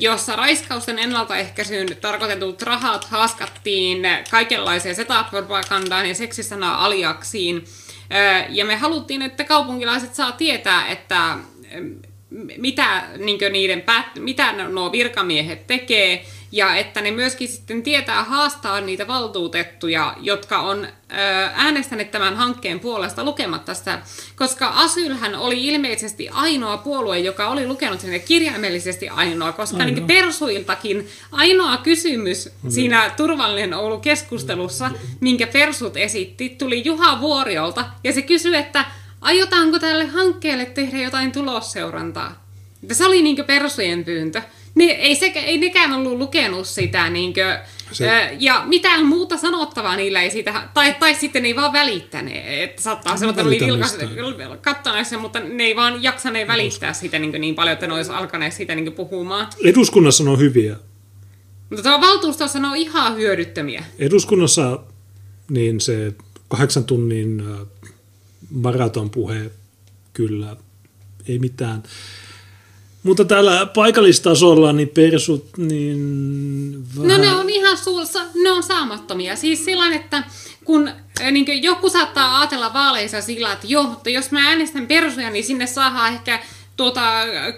jossa 0.00 0.36
raiskausten 0.36 0.98
ennaltaehkäisyyn 0.98 1.96
tarkoitetut 2.00 2.62
rahat 2.62 3.04
haaskattiin 3.04 4.02
kaikenlaiseen 4.30 4.96
setup-propagandaan 4.96 6.06
ja 6.08 6.14
seksisanaa 6.14 6.84
aliaksiin. 6.84 7.64
Ja 8.48 8.64
me 8.64 8.76
haluttiin, 8.76 9.22
että 9.22 9.44
kaupunkilaiset 9.44 10.14
saa 10.14 10.32
tietää, 10.32 10.86
että 10.86 11.36
mitä, 12.58 13.02
niin 13.18 13.38
niiden 13.52 13.82
päät, 13.82 14.06
mitä 14.18 14.52
nuo 14.52 14.92
virkamiehet 14.92 15.66
tekee, 15.66 16.24
ja 16.52 16.76
että 16.76 17.00
ne 17.00 17.10
myöskin 17.10 17.48
sitten 17.48 17.82
tietää 17.82 18.24
haastaa 18.24 18.80
niitä 18.80 19.06
valtuutettuja, 19.06 20.14
jotka 20.20 20.58
on 20.58 20.84
ö, 20.84 20.88
äänestäneet 21.54 22.10
tämän 22.10 22.36
hankkeen 22.36 22.80
puolesta 22.80 23.24
lukematta 23.24 23.74
sitä, 23.74 24.02
koska 24.36 24.68
Asylhän 24.68 25.34
oli 25.34 25.66
ilmeisesti 25.66 26.28
ainoa 26.28 26.76
puolue, 26.76 27.18
joka 27.18 27.48
oli 27.48 27.66
lukenut 27.66 28.00
sen 28.00 28.12
ja 28.12 28.18
kirjaimellisesti 28.18 29.08
ainoa, 29.08 29.52
koska 29.52 29.84
niin 29.84 30.06
Persuiltakin 30.06 31.08
ainoa 31.32 31.76
kysymys 31.76 32.48
siinä 32.68 33.10
Turvallinen 33.16 33.74
Oulu 33.74 33.98
keskustelussa, 33.98 34.90
minkä 35.20 35.46
Persut 35.46 35.96
esitti, 35.96 36.48
tuli 36.48 36.84
Juha 36.84 37.20
Vuoriolta, 37.20 37.84
ja 38.04 38.12
se 38.12 38.22
kysyi, 38.22 38.56
että 38.56 38.84
aiotaanko 39.20 39.78
tälle 39.78 40.06
hankkeelle 40.06 40.64
tehdä 40.64 40.98
jotain 40.98 41.32
tulosseurantaa? 41.32 42.44
Että 42.82 42.94
se 42.94 43.06
oli 43.06 43.22
niinkö 43.22 43.44
persujen 43.44 44.04
pyyntö. 44.04 44.42
Ne, 44.74 44.84
ei, 44.84 45.16
sekä, 45.16 45.40
ei 45.40 45.58
nekään 45.58 45.92
ollut 45.92 46.18
lukenut 46.18 46.66
sitä, 46.66 47.10
niinkö, 47.10 47.58
Se- 47.92 48.08
ö, 48.08 48.36
ja 48.38 48.62
mitään 48.66 49.06
muuta 49.06 49.36
sanottavaa 49.36 49.96
niillä 49.96 50.22
ei 50.22 50.30
siitä, 50.30 50.68
tai, 50.74 50.94
tai 51.00 51.14
sitten 51.14 51.42
ne 51.42 51.48
ei 51.48 51.56
vaan 51.56 51.72
välittäneet, 51.72 52.62
että 52.70 52.82
saattaa 52.82 53.16
sanoa, 53.16 53.30
että 53.30 53.42
oli 53.42 53.58
katsoneet 54.60 55.06
sen, 55.06 55.20
mutta 55.20 55.40
ne 55.40 55.64
ei 55.64 55.76
vaan 55.76 56.02
jaksaneet 56.02 56.48
välittää 56.48 56.92
sitä 56.92 57.18
niin, 57.18 57.40
niin 57.40 57.54
paljon, 57.54 57.72
että 57.72 57.86
ne 57.86 57.94
olisi 57.94 58.10
alkaneet 58.10 58.52
siitä 58.52 58.74
niin 58.74 58.92
puhumaan. 58.92 59.46
Eduskunnassa 59.64 60.24
on 60.24 60.38
hyviä. 60.38 60.76
Mutta 61.70 61.82
tuo 61.82 62.00
valtuustossa 62.00 62.58
on 62.58 62.76
ihan 62.76 63.16
hyödyttömiä. 63.16 63.84
Eduskunnassa 63.98 64.80
niin 65.50 65.80
se 65.80 66.12
kahdeksan 66.48 66.84
tunnin 66.84 67.42
äh, 68.48 68.62
maratonpuhe, 68.62 69.50
kyllä, 70.12 70.56
ei 71.28 71.38
mitään. 71.38 71.82
Mutta 73.02 73.24
täällä 73.24 73.66
paikallistasolla 73.66 74.72
niin 74.72 74.88
persut, 74.88 75.48
niin 75.56 76.84
vähän... 76.96 77.08
No 77.08 77.18
ne 77.18 77.36
on 77.36 77.50
ihan 77.50 77.76
suussa, 77.78 78.20
ne 78.42 78.50
on 78.50 78.62
saamattomia. 78.62 79.36
Siis 79.36 79.64
sillä 79.64 79.94
että 79.94 80.24
kun 80.64 80.90
niin 81.30 81.62
joku 81.62 81.90
saattaa 81.90 82.40
ajatella 82.40 82.72
vaaleissa 82.72 83.20
sillä, 83.20 83.52
että 83.52 83.66
joo, 83.66 83.82
mutta 83.82 84.10
jos 84.10 84.30
mä 84.30 84.48
äänestän 84.48 84.86
persuja, 84.86 85.30
niin 85.30 85.44
sinne 85.44 85.66
saadaan 85.66 86.12
ehkä 86.12 86.42
tuota, 86.76 87.02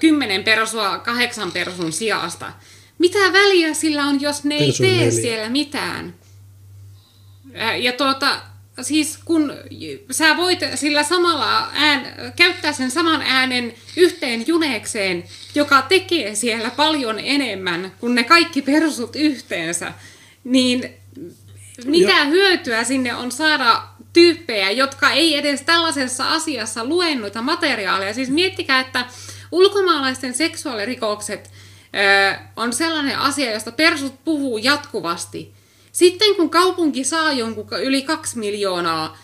kymmenen 0.01 0.45
persua 0.45 0.99
kahdeksan 0.99 1.53
persun 1.53 1.93
sijasta. 1.93 2.53
Mitä 2.99 3.19
väliä 3.19 3.75
sillä 3.75 4.05
on, 4.05 4.21
jos 4.21 4.45
ne 4.45 4.55
ei 4.55 4.67
Persu 4.67 4.83
on 4.83 4.89
tee 4.89 4.99
neljä. 4.99 5.11
siellä 5.11 5.49
mitään? 5.49 6.15
Ää, 7.55 7.77
Ja 7.77 7.93
tuota, 7.93 8.41
siis 8.83 9.19
kun 9.25 9.53
sä 10.11 10.37
voit 10.37 10.59
sillä 10.75 11.03
samalla 11.03 11.71
ään, 11.75 12.07
käyttää 12.37 12.73
sen 12.73 12.91
saman 12.91 13.23
äänen 13.23 13.75
yhteen 13.97 14.47
junekseen, 14.47 15.25
joka 15.55 15.83
tekee 15.83 16.35
siellä 16.35 16.71
paljon 16.71 17.19
enemmän 17.19 17.93
kuin 18.01 18.15
ne 18.15 18.25
kaikki 18.25 18.63
persut 18.63 19.17
yhteensä, 19.17 19.93
niin 20.45 20.91
mitä 21.85 22.13
Ja- 22.13 22.25
hyötyä 22.25 22.85
sinne 22.85 23.15
on 23.15 23.33
saada 23.33 23.83
tyyppejä, 24.13 24.71
jotka 24.71 25.11
ei 25.11 25.37
edes 25.37 25.63
tällaisessa 25.63 26.33
asiassa 26.33 26.85
lue 26.85 27.15
noita 27.15 27.43
materiaaleja. 27.43 28.15
Siis 28.15 28.29
miettikää, 28.31 28.81
että 28.81 29.05
ulkomaalaisten 29.53 30.35
seksuaalirikokset 30.35 31.51
ö, 32.31 32.39
on 32.57 32.73
sellainen 32.73 33.19
asia, 33.19 33.53
josta 33.53 33.73
persut 33.73 34.25
puhuu 34.25 34.59
jatkuvasti. 34.59 35.55
Sitten 35.93 36.35
kun 36.37 36.51
kaupunki 36.51 37.05
saa 37.05 37.33
jonkun 37.33 37.67
yli 37.83 38.03
kaksi 38.03 38.39
miljoonaa 38.39 39.19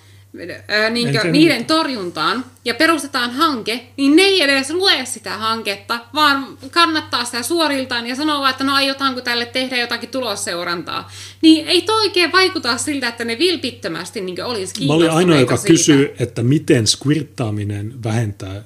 ää, 0.69 0.91
niinkö, 0.91 1.31
niiden 1.31 1.65
torjuntaan 1.65 2.45
ja 2.65 2.75
perustetaan 2.75 3.31
hanke, 3.31 3.87
niin 3.97 4.17
ne 4.17 4.23
ei 4.23 4.43
edes 4.43 4.71
lue 4.71 5.05
sitä 5.05 5.39
hanketta, 5.39 5.99
vaan 6.15 6.59
kannattaa 6.71 7.25
sitä 7.25 7.43
suoriltaan 7.43 8.07
ja 8.07 8.17
sanoo 8.17 8.41
vaan, 8.41 8.51
että 8.51 8.65
no 8.65 8.75
aiotaanko 8.75 9.21
tälle 9.21 9.47
tehdä 9.47 9.77
jotakin 9.77 10.09
tulosseurantaa. 10.09 11.11
Niin 11.43 11.67
ei 11.67 11.83
toi 11.83 12.01
oikein 12.01 12.33
vaikuta 12.33 12.77
siltä, 12.77 13.09
että 13.09 13.25
ne 13.25 13.39
vilpittömästi 13.39 14.21
niin 14.21 14.45
olisi 14.45 14.87
Mä 14.87 14.93
olin 14.93 15.11
ainoa, 15.11 15.19
kiinnostuneita 15.19 15.41
joka 15.41 15.57
siitä. 15.57 15.73
kysyy, 15.73 16.15
että 16.19 16.43
miten 16.43 16.87
squirttaaminen 16.87 17.95
vähentää. 18.05 18.63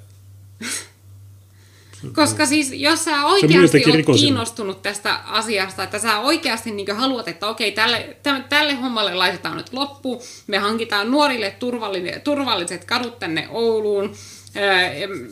Koska 2.15 2.47
siis 2.47 2.73
jos 2.73 3.05
sä 3.05 3.27
oikeasti 3.27 3.59
oot 3.59 3.73
rikosilmoitus. 3.73 4.21
kiinnostunut 4.21 4.83
tästä 4.83 5.15
asiasta, 5.27 5.83
että 5.83 5.99
sä 5.99 6.19
oikeasti 6.19 6.71
niin 6.71 6.97
haluat, 6.97 7.29
että 7.29 7.47
okei, 7.47 7.73
tälle, 7.73 8.17
tälle, 8.49 8.75
hommalle 8.75 9.15
laitetaan 9.15 9.57
nyt 9.57 9.73
loppu, 9.73 10.23
me 10.47 10.59
hankitaan 10.59 11.11
nuorille 11.11 11.57
turvalliset, 12.25 12.85
kadut 12.85 13.19
tänne 13.19 13.49
Ouluun, 13.51 14.15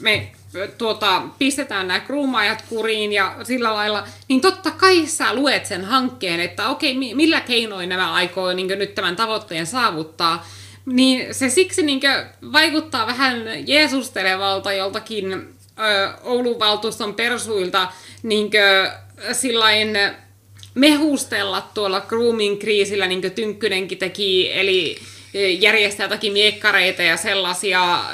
me 0.01 0.33
tuota, 0.79 1.23
pistetään 1.39 1.89
nämä 1.89 2.01
kruumaajat 2.01 2.65
kuriin 2.69 3.13
ja 3.13 3.37
sillä 3.43 3.75
lailla, 3.75 4.05
niin 4.29 4.41
totta 4.41 4.71
kai 4.71 5.07
sä 5.07 5.35
luet 5.35 5.67
sen 5.67 5.85
hankkeen, 5.85 6.41
että 6.41 6.69
okei, 6.69 6.97
mi- 6.97 7.15
millä 7.15 7.41
keinoin 7.41 7.89
nämä 7.89 8.13
aikoo 8.13 8.53
niin 8.53 8.69
nyt 8.69 8.95
tämän 8.95 9.17
tavoitteen 9.17 9.67
saavuttaa, 9.67 10.47
niin 10.87 11.35
se 11.35 11.49
siksi 11.49 11.83
niin 11.83 12.01
vaikuttaa 12.53 13.07
vähän 13.07 13.37
jeesustelevalta 13.67 14.73
joltakin 14.73 15.58
Oulun 16.23 16.59
valtuuston 16.59 17.15
persuilta 17.15 17.93
niin 18.23 18.51
sillain 19.33 19.99
mehustella 20.75 21.69
tuolla 21.75 22.01
grooming 22.01 22.61
kriisillä, 22.61 23.07
niin 23.07 23.21
kuin 23.21 23.33
Tynkkynenkin 23.33 23.99
teki, 23.99 24.53
eli 24.53 24.99
järjestää 25.59 26.05
jotakin 26.05 26.33
miekkareita 26.33 27.03
ja 27.03 27.17
sellaisia, 27.17 28.05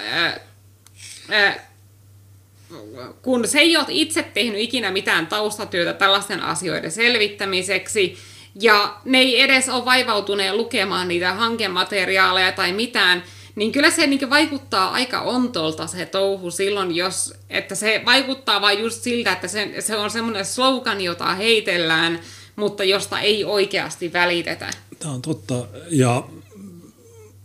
kun 3.23 3.49
se 3.49 3.59
ei 3.59 3.76
ole 3.76 3.86
itse 3.89 4.23
tehnyt 4.23 4.60
ikinä 4.60 4.91
mitään 4.91 5.26
taustatyötä 5.26 5.93
tällaisten 5.93 6.43
asioiden 6.43 6.91
selvittämiseksi, 6.91 8.17
ja 8.60 8.97
ne 9.05 9.18
ei 9.18 9.41
edes 9.41 9.68
ole 9.68 9.84
vaivautuneet 9.84 10.55
lukemaan 10.55 11.09
niitä 11.09 11.33
hankemateriaaleja 11.33 12.52
tai 12.52 12.73
mitään, 12.73 13.23
niin 13.57 13.73
kyllä 13.73 13.91
se 13.91 14.07
niin 14.07 14.31
vaikuttaa 14.31 14.91
aika 14.91 15.20
ontolta 15.20 15.86
se 15.86 16.07
touhu 16.07 16.50
silloin, 16.50 16.97
jos, 16.97 17.34
että 17.50 17.74
se 17.74 18.02
vaikuttaa 18.05 18.60
vain 18.60 18.81
just 18.81 19.02
siltä, 19.02 19.33
että 19.33 19.49
se, 19.49 19.74
se 19.81 19.97
on 19.97 20.10
semmoinen 20.10 20.44
slogan, 20.44 21.00
jota 21.00 21.34
heitellään, 21.34 22.20
mutta 22.57 22.84
josta 22.84 23.20
ei 23.20 23.44
oikeasti 23.44 24.12
välitetä. 24.12 24.70
Tämä 24.99 25.15
on 25.15 25.23
totta. 25.23 25.66
Ja 25.91 26.28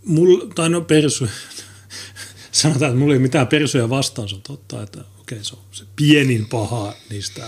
mul, 0.06 0.38
tai 0.56 0.70
no 0.70 0.82
persu, 0.82 1.28
sanotaan, 2.52 2.92
että 2.92 3.00
mulla 3.00 3.14
ei 3.14 3.20
mitään 3.20 3.48
persuja 3.48 3.90
vastaan, 3.90 4.30
se 4.30 4.36
on 4.36 4.42
totta, 4.42 4.84
että 4.84 5.04
okei, 5.20 5.44
se 5.44 5.56
on 5.56 5.62
se 5.72 5.86
pienin 5.96 6.46
paha 6.46 6.94
niistä 7.10 7.44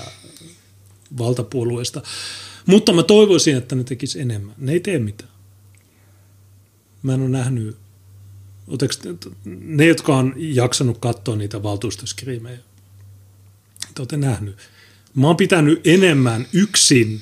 valtapuolueista. 1.17 2.01
Mutta 2.65 2.93
mä 2.93 3.03
toivoisin, 3.03 3.57
että 3.57 3.75
ne 3.75 3.83
tekis 3.83 4.15
enemmän. 4.15 4.55
Ne 4.57 4.71
ei 4.71 4.79
tee 4.79 4.99
mitään. 4.99 5.31
Mä 7.03 7.13
en 7.13 7.21
ole 7.21 7.29
nähnyt, 7.29 7.77
Oteeks, 8.67 8.97
te- 8.97 9.29
ne, 9.45 9.85
jotka 9.85 10.17
on 10.17 10.33
jaksanut 10.37 10.97
katsoa 10.97 11.35
niitä 11.35 11.63
valtuustoskriimejä, 11.63 12.59
te 13.95 14.01
olette 14.01 14.17
nähnyt. 14.17 14.57
Mä 15.15 15.27
oon 15.27 15.37
pitänyt 15.37 15.87
enemmän 15.87 16.47
yksin 16.53 17.21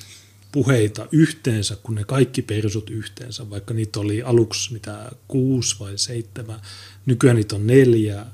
puheita 0.52 1.08
yhteensä 1.12 1.78
kuin 1.84 1.96
ne 1.96 2.04
kaikki 2.04 2.42
persut 2.42 2.90
yhteensä, 2.90 3.50
vaikka 3.50 3.74
niitä 3.74 4.00
oli 4.00 4.22
aluksi 4.22 4.74
mitä 4.74 5.12
kuusi 5.28 5.76
vai 5.80 5.98
seitsemän. 5.98 6.60
Nykyään 7.06 7.36
niitä 7.36 7.56
on 7.56 7.68
neljä, 7.68 8.26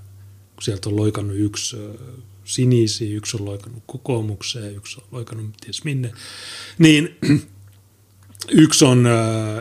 kun 0.56 0.64
sieltä 0.64 0.90
on 0.90 0.96
loikannut 0.96 1.38
yksi 1.38 1.78
ö, 1.78 1.94
sinisiä, 2.46 3.18
yksi 3.18 3.38
on 3.38 3.46
loikannut 3.46 3.84
kokoomukseen, 3.88 4.76
yksi 4.76 5.02
on 5.02 5.08
loikannut 5.12 5.58
ties 5.58 5.84
minne. 5.84 6.12
Niin 6.78 7.16
yksi 8.52 8.86
on 8.86 9.08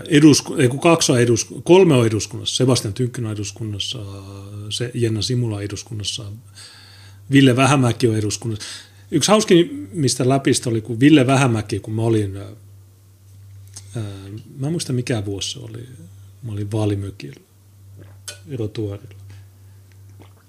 edusku, 0.09 0.55
ei 0.55 0.69
kun 0.69 0.81
kaksi 0.81 1.13
on 1.13 1.21
edusku, 1.21 1.63
kolme 1.63 1.95
on 1.95 2.07
eduskunnassa, 2.07 2.57
Sebastian 2.57 2.95
Tynkkynen 2.95 3.33
eduskunnassa, 3.33 3.99
se 4.71 4.91
Jenna 4.95 5.23
Simula 5.23 5.63
eduskunnassa, 5.63 6.25
Ville 7.31 7.57
Vähämäki 7.57 8.09
on 8.09 8.17
eduskunnassa. 8.17 8.65
Yksi 9.11 9.31
hauskin, 9.31 9.89
mistä 9.93 10.29
läpistä 10.29 10.71
oli, 10.71 10.81
kun 10.81 11.01
Ville 11.01 11.27
Vähämäki, 11.27 11.81
kun 11.81 11.95
mä 11.95 12.03
olin, 12.03 12.37
ää, 12.37 12.51
mä 14.59 14.67
en 14.67 14.73
muista 14.73 14.93
mikä 14.93 15.25
vuosi 15.25 15.51
se 15.51 15.59
oli, 15.59 15.87
mä 16.43 16.53
olin 16.53 16.73
vaalimökillä, 16.73 17.41
erotuorilla. 18.49 19.25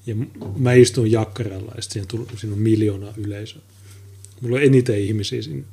Ja 0.08 0.16
mä 0.58 0.74
istuin 0.74 1.12
jakkaralla 1.12 1.72
ja 1.76 1.82
sitten 1.82 2.08
siinä 2.38 2.56
on 2.56 2.62
miljoona 2.62 3.14
yleisöä. 3.18 3.62
Mulla 4.42 4.56
on 4.56 4.64
eniten 4.64 5.00
ihmisiä 5.00 5.42
siinä. 5.42 5.64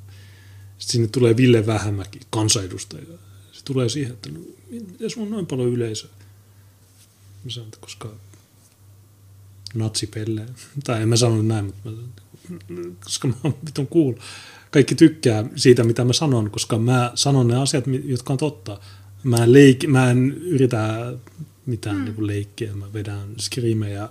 Sitten 0.83 0.93
sinne 0.93 1.09
tulee 1.09 1.37
Ville 1.37 1.67
Vähämäki, 1.67 2.21
kansanedustaja. 2.31 3.05
Se 3.53 3.65
tulee 3.65 3.89
siihen, 3.89 4.13
että 4.13 4.29
no, 4.31 4.41
miten 4.71 5.11
sulla 5.11 5.27
on 5.27 5.33
noin 5.33 5.47
paljon 5.47 5.69
yleisöä? 5.69 6.11
Mä 7.45 7.51
sanon, 7.51 7.67
että 7.69 7.79
koska 7.81 8.15
natsipelle. 9.75 10.47
Tai 10.85 11.03
en 11.03 11.09
mä 11.09 11.17
sanonut 11.17 11.47
näin, 11.47 11.65
mutta 11.65 11.91
mä, 12.69 12.83
koska 13.05 13.29
mä 13.29 13.35
oon 13.45 13.55
vitun 13.67 13.87
cool. 13.87 14.13
Kaikki 14.71 14.95
tykkää 14.95 15.45
siitä, 15.57 15.85
mitä 15.85 16.05
mä 16.05 16.13
sanon, 16.13 16.51
koska 16.51 16.79
mä 16.79 17.13
sanon 17.15 17.49
ne 17.49 17.57
asiat, 17.57 17.85
jotka 18.05 18.33
on 18.33 18.39
totta. 18.39 18.81
Mä 19.25 19.37
en, 19.37 19.53
leik, 19.53 19.87
mä 19.87 20.11
en 20.11 20.33
yritä 20.33 21.13
mitään 21.67 21.97
mm. 21.97 22.05
niin 22.05 22.27
leikkiä, 22.27 22.75
mä 22.75 22.93
vedän 22.93 23.35
skriimejä. 23.39 24.09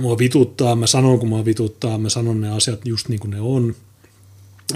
Mua 0.00 0.18
vituttaa, 0.18 0.76
mä 0.76 0.86
sanon 0.86 1.18
kun 1.18 1.28
mua 1.28 1.44
vituttaa, 1.44 1.98
mä 1.98 2.08
sanon 2.08 2.40
ne 2.40 2.50
asiat 2.50 2.86
just 2.86 3.08
niin 3.08 3.20
kuin 3.20 3.30
ne 3.30 3.40
on. 3.40 3.74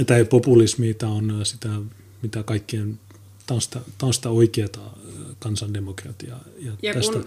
Tämä 0.07 0.17
ei 0.17 0.23
ole 0.23 0.29
populismi, 0.29 0.95
tämä 0.95 1.13
on 1.13 1.41
sitä, 1.43 1.69
mitä 2.23 2.43
kaikkien, 2.43 3.01
tämä 3.47 3.57
on 3.57 3.61
sitä, 3.63 3.81
tämä 3.99 4.09
on 4.09 4.15
sitä 4.15 4.29
oikeata 4.31 4.81
kansandemokratiaa. 5.39 6.41
Ja, 6.59 6.73
Ja 6.83 6.95
tästä 6.95 7.13
kun- 7.13 7.25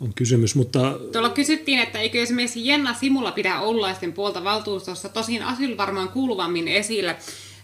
on 0.00 0.14
kysymys, 0.14 0.54
mutta 0.54 0.98
Tuolla 1.12 1.30
kysyttiin, 1.30 1.78
että 1.78 1.98
eikö 1.98 2.22
esimerkiksi 2.22 2.66
Jenna 2.66 2.94
Simula 2.94 3.32
pidä 3.32 3.60
oulaisten 3.60 4.12
puolta 4.12 4.44
valtuustossa, 4.44 5.08
tosin 5.08 5.42
asyl 5.42 5.76
varmaan 5.76 6.08
kuuluvammin 6.08 6.68
esillä 6.68 7.16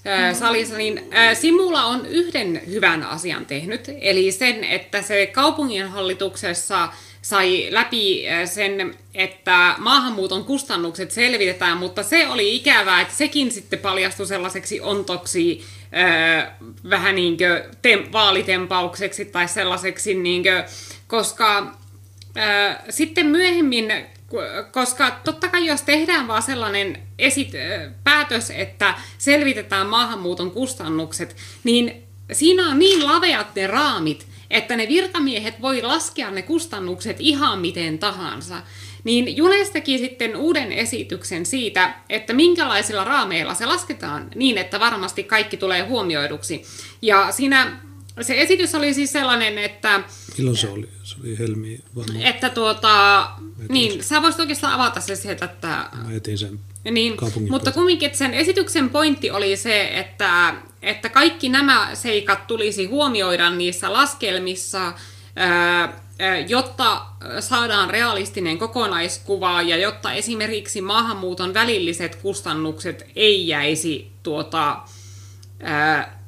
ää, 0.05 0.35
salissa, 0.35 0.76
niin 0.76 1.02
ää, 1.10 1.35
Simula 1.35 1.85
on 1.85 2.07
yhden 2.07 2.62
hyvän 2.67 3.02
asian 3.02 3.47
tehnyt, 3.47 3.81
eli 4.01 4.33
sen, 4.33 4.65
että 4.65 5.02
se 5.02 5.26
kaupunginhallituksessa 5.26 6.89
sai 7.27 7.67
läpi 7.71 8.29
ää, 8.29 8.47
sen, 8.47 8.95
että 9.15 9.75
maahanmuuton 9.79 10.45
kustannukset 10.45 11.11
selvitetään, 11.11 11.79
mutta 11.79 12.03
se 12.03 12.29
oli 12.29 12.57
ikävää, 12.57 13.01
että 13.01 13.15
sekin 13.15 13.53
sitten 13.53 13.79
paljastui 13.79 14.27
sellaiseksi 14.27 14.81
ontoksi 14.81 15.65
ää, 15.93 16.57
vähän 16.91 17.15
niin 17.15 17.37
kuin 17.37 17.49
tem- 17.83 18.13
vaalitempaukseksi 18.13 19.25
tai 19.25 19.49
sellaiseksi, 19.49 20.15
niin 20.15 20.43
kuin, 20.43 20.65
koska 21.07 21.77
Ää, 22.39 22.85
Sitten 22.91 23.27
myöhemmin, 23.27 23.93
koska 24.73 25.11
totta 25.25 25.49
kai 25.49 25.67
jos 25.67 25.83
tehdään 25.83 26.29
vaan 26.29 26.43
sellainen 26.43 26.99
esit- 27.19 27.53
päätös, 28.05 28.51
että 28.51 28.95
selvitetään 29.19 29.87
maahanmuuton 29.87 30.51
kustannukset, 30.51 31.37
niin 31.65 32.03
siinä 32.33 32.69
on 32.69 32.79
niin 32.79 33.07
laveat 33.07 33.55
ne 33.55 33.67
raamit, 33.67 34.27
että 34.50 34.76
ne 34.76 34.89
virkamiehet 34.89 35.62
voi 35.62 35.83
laskea 35.83 36.31
ne 36.31 36.42
kustannukset 36.42 37.16
ihan 37.18 37.58
miten 37.58 37.99
tahansa. 37.99 38.62
Niin 39.05 39.36
Junes 39.36 39.70
teki 39.70 39.99
sitten 39.99 40.36
uuden 40.36 40.73
esityksen 40.73 41.47
siitä, 41.47 41.94
että 42.08 42.33
minkälaisilla 42.33 43.05
raameilla 43.05 43.55
se 43.55 43.66
lasketaan 43.66 44.28
niin, 44.34 44.58
että 44.58 44.81
varmasti 44.81 45.25
kaikki 45.25 45.57
tulee 45.57 45.83
huomioiduksi. 45.83 46.62
Ja 47.02 47.33
siinä 47.33 47.81
se 48.20 48.41
esitys 48.41 48.75
oli 48.75 48.94
siis 48.94 49.12
sellainen, 49.12 49.58
että 49.58 50.00
milloin 50.39 50.57
se 50.57 50.68
oli? 50.68 50.89
Se 51.02 51.16
oli 51.20 51.39
Helmi 51.39 51.81
varmaan. 51.97 52.23
että 52.23 52.50
tuota, 52.50 53.26
niin, 53.68 54.05
sä 54.05 54.23
voisit 54.23 54.41
oikeastaan 54.41 54.73
avata 54.73 55.00
se 55.00 55.16
sieltä, 55.16 55.44
että 55.44 55.68
Mä 56.05 56.12
etin 56.16 56.39
sen. 56.39 56.60
niin, 56.91 57.16
mutta 57.50 57.73
kumminkin 57.73 58.10
sen 58.15 58.34
esityksen 58.34 58.91
pointti 58.91 59.31
oli 59.31 59.57
se, 59.57 59.89
että, 59.89 60.55
että 60.86 61.08
kaikki 61.08 61.48
nämä 61.48 61.90
seikat 61.94 62.47
tulisi 62.47 62.84
huomioida 62.86 63.50
niissä 63.50 63.92
laskelmissa, 63.92 64.92
ää, 65.36 66.00
ää, 66.18 66.39
jotta 66.48 67.06
saadaan 67.40 67.90
realistinen 67.90 68.58
kokonaiskuva 68.58 69.62
ja 69.62 69.76
jotta 69.76 70.12
esimerkiksi 70.12 70.81
maahanmuuton 70.81 71.55
välilliset 71.55 72.15
kustannukset 72.15 73.06
ei 73.16 73.48
jäisi 73.48 74.10
tuota, 74.23 74.81
ää, 75.62 76.18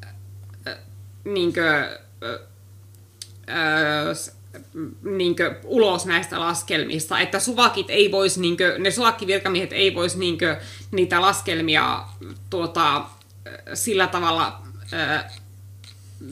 ää, 0.66 0.76
niinkö, 1.24 1.98
s- 4.14 4.32
niinkö, 5.02 5.54
ulos 5.64 6.06
näistä 6.06 6.40
laskelmista, 6.40 7.20
että 7.20 7.40
suvakit 7.40 7.90
ei 7.90 8.12
vois, 8.12 8.38
niinkö, 8.38 8.78
ne 8.78 8.90
suvakkivirkamiehet 8.90 9.72
ei 9.72 9.94
vois 9.94 10.16
niinkö, 10.16 10.56
niitä 10.90 11.20
laskelmia 11.20 12.04
tuota, 12.50 13.04
sillä 13.74 14.06
tavalla 14.06 14.62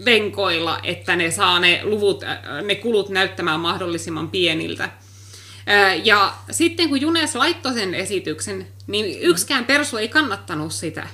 venkoilla, 0.05 0.81
että 0.83 1.17
ne 1.17 1.31
saa 1.31 1.61
ne, 1.61 1.81
luvut, 1.85 2.25
ne 2.63 2.75
kulut 2.75 3.09
näyttämään 3.09 3.61
mahdollisimman 3.61 4.31
pieniltä. 4.31 4.91
Ja 6.05 6.35
sitten 6.51 6.89
kun 6.89 7.01
Junes 7.01 7.35
laittoi 7.35 7.75
sen 7.75 7.95
esityksen, 7.95 8.67
niin 8.87 9.21
yksikään 9.21 9.65
persu 9.65 9.97
ei 9.97 10.09
kannattanut 10.09 10.73
sitä. 10.73 11.09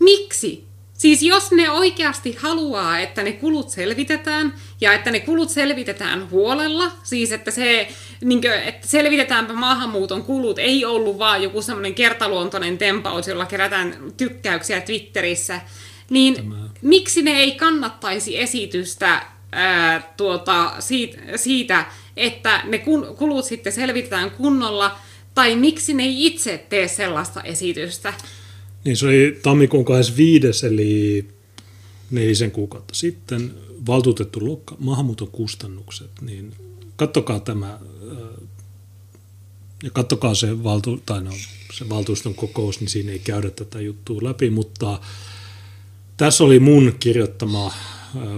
Miksi? 0.00 0.71
Siis 1.02 1.22
jos 1.22 1.50
ne 1.50 1.70
oikeasti 1.70 2.36
haluaa, 2.40 2.98
että 2.98 3.22
ne 3.22 3.32
kulut 3.32 3.70
selvitetään, 3.70 4.54
ja 4.80 4.92
että 4.92 5.10
ne 5.10 5.20
kulut 5.20 5.50
selvitetään 5.50 6.30
huolella, 6.30 6.92
siis 7.02 7.32
että, 7.32 7.50
se, 7.50 7.88
niin 8.24 8.40
kuin, 8.40 8.52
että 8.52 8.88
selvitetäänpä 8.88 9.52
maahanmuuton 9.52 10.22
kulut, 10.24 10.58
ei 10.58 10.84
ollut 10.84 11.18
vaan 11.18 11.42
joku 11.42 11.62
semmoinen 11.62 11.94
kertaluontoinen 11.94 12.78
tempaus, 12.78 13.28
jolla 13.28 13.46
kerätään 13.46 13.96
tykkäyksiä 14.16 14.80
Twitterissä, 14.80 15.60
niin 16.10 16.34
Tämä. 16.34 16.54
miksi 16.82 17.22
ne 17.22 17.30
ei 17.30 17.52
kannattaisi 17.52 18.40
esitystä 18.40 19.22
ää, 19.52 20.12
tuota, 20.16 20.72
siitä, 20.78 21.18
siitä, 21.36 21.84
että 22.16 22.60
ne 22.64 22.78
kun- 22.78 23.16
kulut 23.16 23.44
sitten 23.44 23.72
selvitetään 23.72 24.30
kunnolla, 24.30 24.98
tai 25.34 25.56
miksi 25.56 25.94
ne 25.94 26.02
ei 26.02 26.26
itse 26.26 26.66
tee 26.68 26.88
sellaista 26.88 27.40
esitystä? 27.42 28.14
Niin 28.84 28.96
se 28.96 29.06
oli 29.06 29.38
tammikuun 29.42 29.84
25, 29.84 30.66
eli 30.66 31.28
neljisen 32.10 32.50
kuukautta 32.50 32.94
sitten, 32.94 33.54
valtuutettu 33.86 34.40
luokka, 34.40 34.76
maahanmuuton 34.78 35.28
kustannukset, 35.28 36.10
niin 36.20 36.54
kattokaa 36.96 37.40
tämä, 37.40 37.78
ja 39.82 39.90
kattokaa 39.90 40.34
se, 40.34 40.64
valtu, 40.64 41.02
tai 41.06 41.22
no, 41.22 41.32
se 41.72 41.88
valtuuston 41.88 42.34
kokous, 42.34 42.80
niin 42.80 42.88
siinä 42.88 43.12
ei 43.12 43.18
käydä 43.18 43.50
tätä 43.50 43.80
juttua 43.80 44.20
läpi, 44.22 44.50
mutta 44.50 45.00
tässä 46.16 46.44
oli 46.44 46.60
mun 46.60 46.94
kirjoittama 47.00 47.72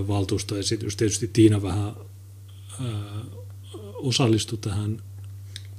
valtuustoesitys. 0.08 0.96
Tietysti 0.96 1.30
Tiina 1.32 1.62
vähän 1.62 1.96
äh, 2.80 2.86
osallistui 3.94 4.58
tähän 4.58 5.02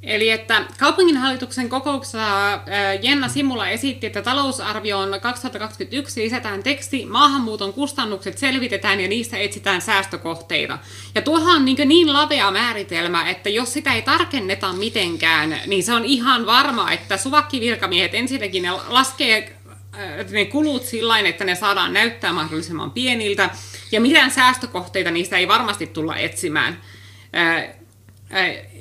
Eli 0.03 0.30
että 0.30 0.65
kaupunginhallituksen 0.80 1.69
kokouksessa 1.69 2.59
Jenna 3.01 3.30
Simula 3.30 3.69
esitti, 3.69 4.07
että 4.07 4.22
talousarvioon 4.22 5.19
2021 5.22 6.24
lisätään 6.24 6.64
teksti, 6.64 7.06
maahanmuuton 7.06 7.74
kustannukset 7.74 8.38
selvitetään 8.38 9.01
ja 9.01 9.07
niistä 9.07 9.38
etsitään 9.38 9.82
säästökohteita. 9.82 10.77
Ja 11.15 11.22
tuohan 11.22 11.56
on 11.56 11.65
niin, 11.65 11.77
niin 11.85 12.14
lavea 12.14 12.51
määritelmä, 12.51 13.30
että 13.30 13.49
jos 13.49 13.74
sitä 13.74 13.93
ei 13.93 14.01
tarkenneta 14.01 14.74
mitenkään, 14.74 15.59
niin 15.67 15.83
se 15.83 15.93
on 15.93 16.06
ihan 16.06 16.45
varma, 16.45 16.91
että 16.91 17.17
suvakkivirkamiehet 17.17 18.14
ensinnäkin 18.14 18.64
ne 18.64 18.72
laskee 18.72 19.56
ne 20.32 20.45
kulut 20.45 20.83
sillä 20.83 21.19
että 21.19 21.43
ne 21.43 21.56
saadaan 21.56 21.93
näyttää 21.93 22.33
mahdollisimman 22.33 22.91
pieniltä, 22.91 23.49
ja 23.91 24.01
mitään 24.01 24.32
säästökohteita 24.32 25.11
niistä 25.11 25.38
ei 25.38 25.48
varmasti 25.48 25.88
tulla 25.88 26.15
etsimään. 26.15 26.82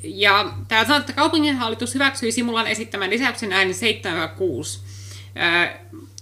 Ja 0.05 0.53
täällä 0.69 0.87
sanotaan, 0.87 1.01
että 1.01 1.13
kaupunginhallitus 1.13 1.95
hyväksyi 1.95 2.33
Simulan 2.33 2.67
esittämän 2.67 3.11
lisäyksen 3.11 3.53
ääni 3.53 3.75
76. 3.75 4.81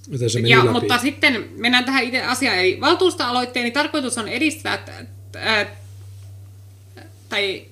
Miten 0.08 0.30
se 0.30 0.38
meni 0.38 0.50
ja, 0.50 0.58
läpi? 0.58 0.68
mutta 0.68 0.98
sitten 0.98 1.48
mennään 1.56 1.84
tähän 1.84 2.04
itse 2.04 2.22
asiaan. 2.22 2.58
Eli 2.58 2.80
valtuusto-aloitteeni 2.80 3.70
tarkoitus 3.70 4.18
on 4.18 4.28
edistää, 4.28 4.84
ää, 5.36 5.66
tai. 7.28 7.71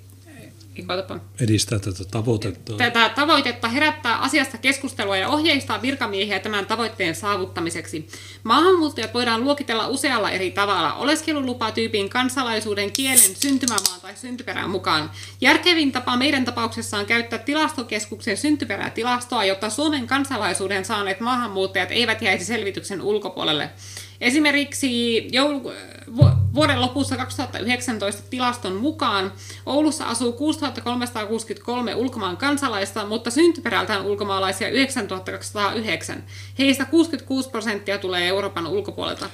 Edistää 1.40 1.78
tätä 1.78 2.05
tavoitetta. 2.10 2.73
tätä 2.73 3.08
tavoitetta 3.08 3.68
herättää 3.68 4.18
asiasta 4.18 4.58
keskustelua 4.58 5.16
ja 5.16 5.28
ohjeistaa 5.28 5.82
virkamiehiä 5.82 6.39
tämän 6.39 6.66
tavoitteen 6.66 7.15
saavuttamiseksi. 7.15 8.08
Maahanmuuttajat 8.42 9.15
voidaan 9.15 9.44
luokitella 9.44 9.89
usealla 9.89 10.31
eri 10.31 10.50
tavalla, 10.50 10.94
oleskelulupatyypin, 10.94 12.08
kansalaisuuden, 12.08 12.92
kielen, 12.92 13.34
syntymämaan 13.34 14.00
tai 14.02 14.16
syntyperän 14.16 14.70
mukaan. 14.70 15.10
Järkevin 15.40 15.92
tapa 15.92 16.16
meidän 16.16 16.44
tapauksessa 16.44 16.99
on 16.99 17.07
käyttää 17.07 17.39
tilastokeskuksen 17.39 18.36
syntyperätilastoa, 18.36 19.44
jotta 19.44 19.70
Suomen 19.70 20.07
kansalaisuuden 20.07 20.84
saaneet 20.84 21.20
maahanmuuttajat 21.20 21.90
eivät 21.90 22.23
jäisi 22.23 22.44
selvityksen 22.44 23.02
ulkopuolelle. 23.02 23.70
Esimerkiksi 24.20 25.28
joulu, 25.32 25.73
vu- 26.16 26.31
vuoden 26.55 26.81
lopussa 26.81 27.16
2019 27.16 28.23
tilaston 28.31 28.73
mukaan 28.76 29.32
Oulussa 29.66 30.05
asuu 30.05 30.32
6363 30.32 31.94
ulkomaan 31.94 32.36
kansalaista, 32.36 33.07
mutta 33.07 33.31
syntyperältään 33.31 34.07
ulkomaalaisia 34.07 34.68
9209. 34.68 36.24
Heistä 36.58 36.84
66 36.84 37.50
prosenttia 37.50 37.99
tulee 37.99 38.28
Euroopan 38.28 38.66
ulkopuolelta. 38.66 39.31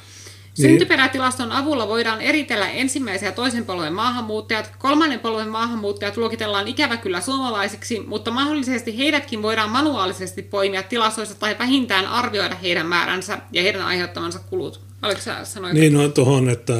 Syntyperätilaston 0.60 1.52
avulla 1.52 1.88
voidaan 1.88 2.20
eritellä 2.20 2.68
ensimmäisen 2.68 3.26
ja 3.26 3.32
toisen 3.32 3.64
polven 3.64 3.92
maahanmuuttajat. 3.92 4.70
Kolmannen 4.78 5.20
polven 5.20 5.48
maahanmuuttajat 5.48 6.16
luokitellaan 6.16 6.68
ikävä 6.68 6.96
kyllä 6.96 7.20
suomalaisiksi, 7.20 8.00
mutta 8.00 8.30
mahdollisesti 8.30 8.98
heidätkin 8.98 9.42
voidaan 9.42 9.70
manuaalisesti 9.70 10.42
poimia 10.42 10.82
tilastoista 10.82 11.34
tai 11.34 11.56
vähintään 11.58 12.06
arvioida 12.06 12.54
heidän 12.54 12.86
määränsä 12.86 13.38
ja 13.52 13.62
heidän 13.62 13.82
aiheuttamansa 13.82 14.38
kulut. 14.38 14.80
Oliko 15.02 15.20
sä 15.20 15.44
sanoit? 15.44 15.74
Niin, 15.74 15.92
no 15.92 16.08
tuohon, 16.08 16.48
että 16.48 16.74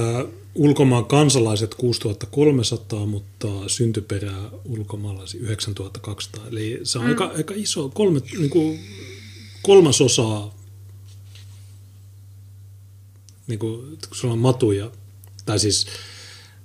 ulkomaan 0.54 1.04
kansalaiset 1.04 1.74
6300, 1.74 3.06
mutta 3.06 3.48
syntyperää 3.66 4.50
ulkomaalaisia 4.64 5.40
9200. 5.42 6.44
Eli 6.50 6.80
se 6.82 6.98
on 6.98 7.04
mm. 7.04 7.10
aika, 7.10 7.32
aika 7.36 7.54
iso, 7.56 7.88
kolme, 7.88 8.20
niin 8.38 8.50
kuin 8.50 8.80
kolmasosa, 9.62 10.48
niin 13.46 13.58
kuin, 13.58 13.80
kun 13.80 14.16
sulla 14.16 14.34
on 14.34 14.38
matuja, 14.38 14.90
tai 15.46 15.58
siis 15.58 15.86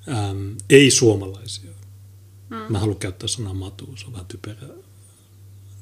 äm, 0.07 0.55
ei-suomalaisia. 0.69 1.71
Mm. 2.49 2.57
Mä 2.69 2.79
haluan 2.79 2.99
käyttää 2.99 3.27
sanaa 3.27 3.53
matu, 3.53 3.93
se 3.95 4.05
on 4.05 4.13
vähän 4.13 4.25
typerää. 4.25 4.75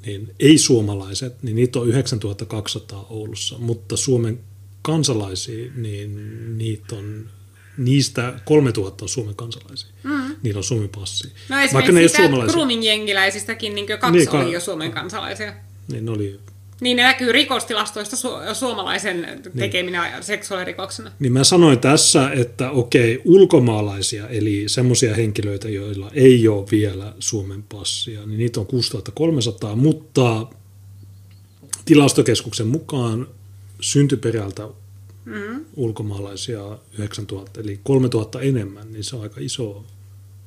Niin 0.06 0.36
ei-suomalaiset, 0.40 1.44
niin 1.44 1.56
niitä 1.56 1.80
on 1.80 1.88
9200 1.88 3.06
Oulussa, 3.10 3.58
mutta 3.58 3.98
Suomen 3.98 4.40
kansalaisia, 4.82 5.72
niin 5.76 6.58
niitä 6.58 6.96
on, 6.96 7.30
niistä 7.78 8.40
3000 8.46 9.06
on 9.06 9.10
Suomen 9.10 9.36
kansalaisia. 9.36 9.90
Mm. 10.04 10.36
Niillä 10.44 10.58
on 10.58 10.64
Suomen 10.64 10.90
passi. 10.90 11.32
No 11.50 11.60
esimerkiksi 11.60 11.94
ne 11.94 12.08
sitä 12.08 12.54
grooming-jengiläisistäkin 12.54 13.76
niin 13.76 13.88
kaksi 13.88 14.12
niin, 14.12 14.28
ka- 14.28 14.40
oli 14.40 14.54
jo 14.54 14.60
Suomen 14.60 14.92
kansalaisia. 14.92 15.54
Niin 15.88 16.06
ne 16.06 16.12
oli 16.12 16.40
niin 16.80 16.98
ne 16.98 17.04
näkyy 17.04 17.32
rikostilastoista 17.32 18.16
su- 18.16 18.56
suomalaisen 18.56 19.42
tekeminä 19.58 20.10
niin. 20.10 20.24
seksuaalirikoksena. 20.24 21.12
Niin 21.20 21.34
mä 21.34 21.44
sanoin 21.44 21.80
tässä, 21.80 22.32
että 22.32 22.72
okei, 22.72 23.22
ulkomaalaisia, 23.26 24.28
eli 24.28 24.64
semmoisia 24.68 25.16
henkilöitä, 25.16 25.70
joilla 25.70 26.12
ei 26.14 26.48
ole 26.48 26.68
vielä 26.72 27.14
Suomen 27.20 27.64
passia, 27.64 28.26
niin 28.26 28.38
niitä 28.38 28.60
on 28.60 28.66
6300, 28.66 29.76
mutta 29.76 30.48
tilastokeskuksen 31.86 32.68
mukaan 32.68 33.28
syntyperältä 33.82 34.68
mm-hmm. 35.26 35.66
ulkomaalaisia 35.76 36.78
9000, 36.98 37.62
eli 37.62 37.80
3000 37.84 38.42
enemmän, 38.42 38.92
niin 38.92 39.04
se 39.04 39.16
on 39.16 39.22
aika 39.22 39.40
iso, 39.40 39.86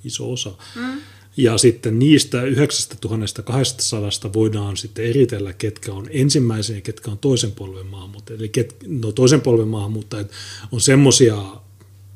iso 0.05 0.33
osa. 0.33 0.53
Mm. 0.77 1.01
Ja 1.37 1.59
sitten 1.59 1.99
niistä 1.99 2.43
9200 2.43 4.33
voidaan 4.33 4.77
sitten 4.77 5.05
eritellä, 5.05 5.53
ketkä 5.53 5.93
on 5.93 6.07
ensimmäisen 6.11 6.77
ja 6.77 6.83
ketkä 6.83 7.11
on 7.11 7.19
toisen 7.19 7.53
polven 7.53 7.87
maahanmuuttajat. 7.87 8.41
Eli 8.41 8.49
ket, 8.49 8.77
no 8.87 9.13
toisen 9.13 9.41
polven 9.41 9.69
maahanmuuttajat 9.69 10.31
on 10.73 10.81
semmoisia 10.81 11.43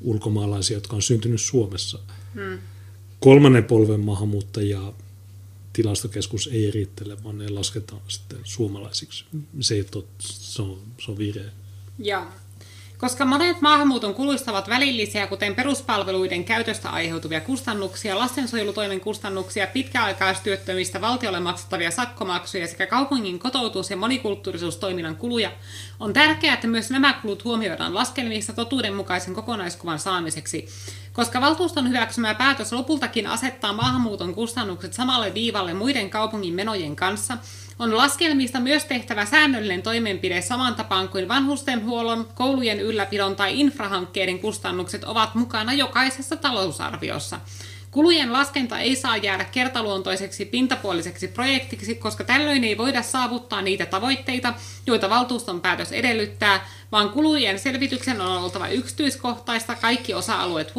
ulkomaalaisia, 0.01 0.77
jotka 0.77 0.97
on 0.97 1.03
syntynyt 1.03 1.41
Suomessa. 1.41 1.99
Hmm. 2.35 2.59
Kolmannen 3.21 3.65
polven 3.65 4.01
maahanmuuttajia 4.01 4.93
tilastokeskus 5.73 6.47
ei 6.53 6.69
erittele, 6.69 7.25
vaan 7.25 7.39
ne 7.39 7.49
lasketaan 7.49 8.03
sitten 8.09 8.39
suomalaisiksi. 8.45 9.25
Se, 9.61 9.75
ei 9.75 9.85
tot, 9.85 10.07
se, 10.19 10.63
on, 10.63 10.79
se 11.05 11.11
on 11.11 11.19
vire. 11.19 11.45
Ja 11.99 12.33
koska 12.99 13.25
monet 13.25 13.61
maahanmuuton 13.61 14.15
kuluista 14.15 14.51
ovat 14.51 14.69
välillisiä, 14.69 15.27
kuten 15.27 15.55
peruspalveluiden 15.55 16.45
käytöstä 16.45 16.91
aiheutuvia 16.91 17.41
kustannuksia, 17.41 18.19
lastensuojelutoimen 18.19 19.01
kustannuksia, 19.01 19.67
pitkäaikaistyöttömistä 19.67 21.01
valtiolle 21.01 21.41
maksettavia 21.41 21.91
sakkomaksuja 21.91 22.67
sekä 22.67 22.87
kaupungin 22.87 23.39
kotoutus- 23.39 23.91
ja 23.91 23.97
monikulttuurisuustoiminnan 23.97 25.17
kuluja, 25.17 25.51
on 26.01 26.13
tärkeää, 26.13 26.55
että 26.55 26.67
myös 26.67 26.91
nämä 26.91 27.13
kulut 27.13 27.45
huomioidaan 27.45 27.95
laskelmissa 27.95 28.53
totuudenmukaisen 28.53 29.35
kokonaiskuvan 29.35 29.99
saamiseksi. 29.99 30.69
Koska 31.13 31.41
valtuuston 31.41 31.89
hyväksymä 31.89 32.35
päätös 32.35 32.73
lopultakin 32.73 33.27
asettaa 33.27 33.73
maahanmuuton 33.73 34.35
kustannukset 34.35 34.93
samalle 34.93 35.35
viivalle 35.35 35.75
muiden 35.75 36.11
kaupungin 36.11 36.55
menojen 36.55 36.97
kanssa, 36.97 37.39
on 37.79 37.97
laskelmista 37.97 38.61
myös 38.61 38.85
tehtävä 38.85 39.25
säännöllinen 39.25 39.83
toimenpide 39.83 40.43
saman 40.43 40.75
tapaan 40.75 41.09
kuin 41.09 41.29
vanhustenhuollon, 41.29 42.29
koulujen 42.35 42.81
ylläpidon 42.81 43.37
tai 43.37 43.61
infrahankkeiden 43.61 44.39
kustannukset 44.39 45.05
ovat 45.05 45.35
mukana 45.35 45.73
jokaisessa 45.73 46.37
talousarviossa. 46.37 47.41
Kulujen 47.91 48.33
laskenta 48.33 48.79
ei 48.79 48.97
saa 48.97 49.17
jäädä 49.17 49.45
kertaluontoiseksi 49.45 50.45
pintapuoliseksi 50.45 51.29
projektiksi, 51.29 51.95
koska 51.95 52.25
tällöin 52.25 52.65
ei 52.65 52.79
voida 52.79 53.03
saavuttaa 53.03 53.63
niitä 53.63 53.87
tavoitteita, 53.87 54.55
joita 54.87 55.11
valtuuston 55.11 55.61
päätös 55.61 55.93
edellyttää, 55.93 56.67
vaan 56.93 57.11
kulujen 57.11 57.59
selvityksen 57.59 58.21
on 58.21 58.43
oltava 58.43 58.69
yksityiskohtaista, 58.69 59.75
kaikki 59.75 60.15
osa-alueet 60.15 60.75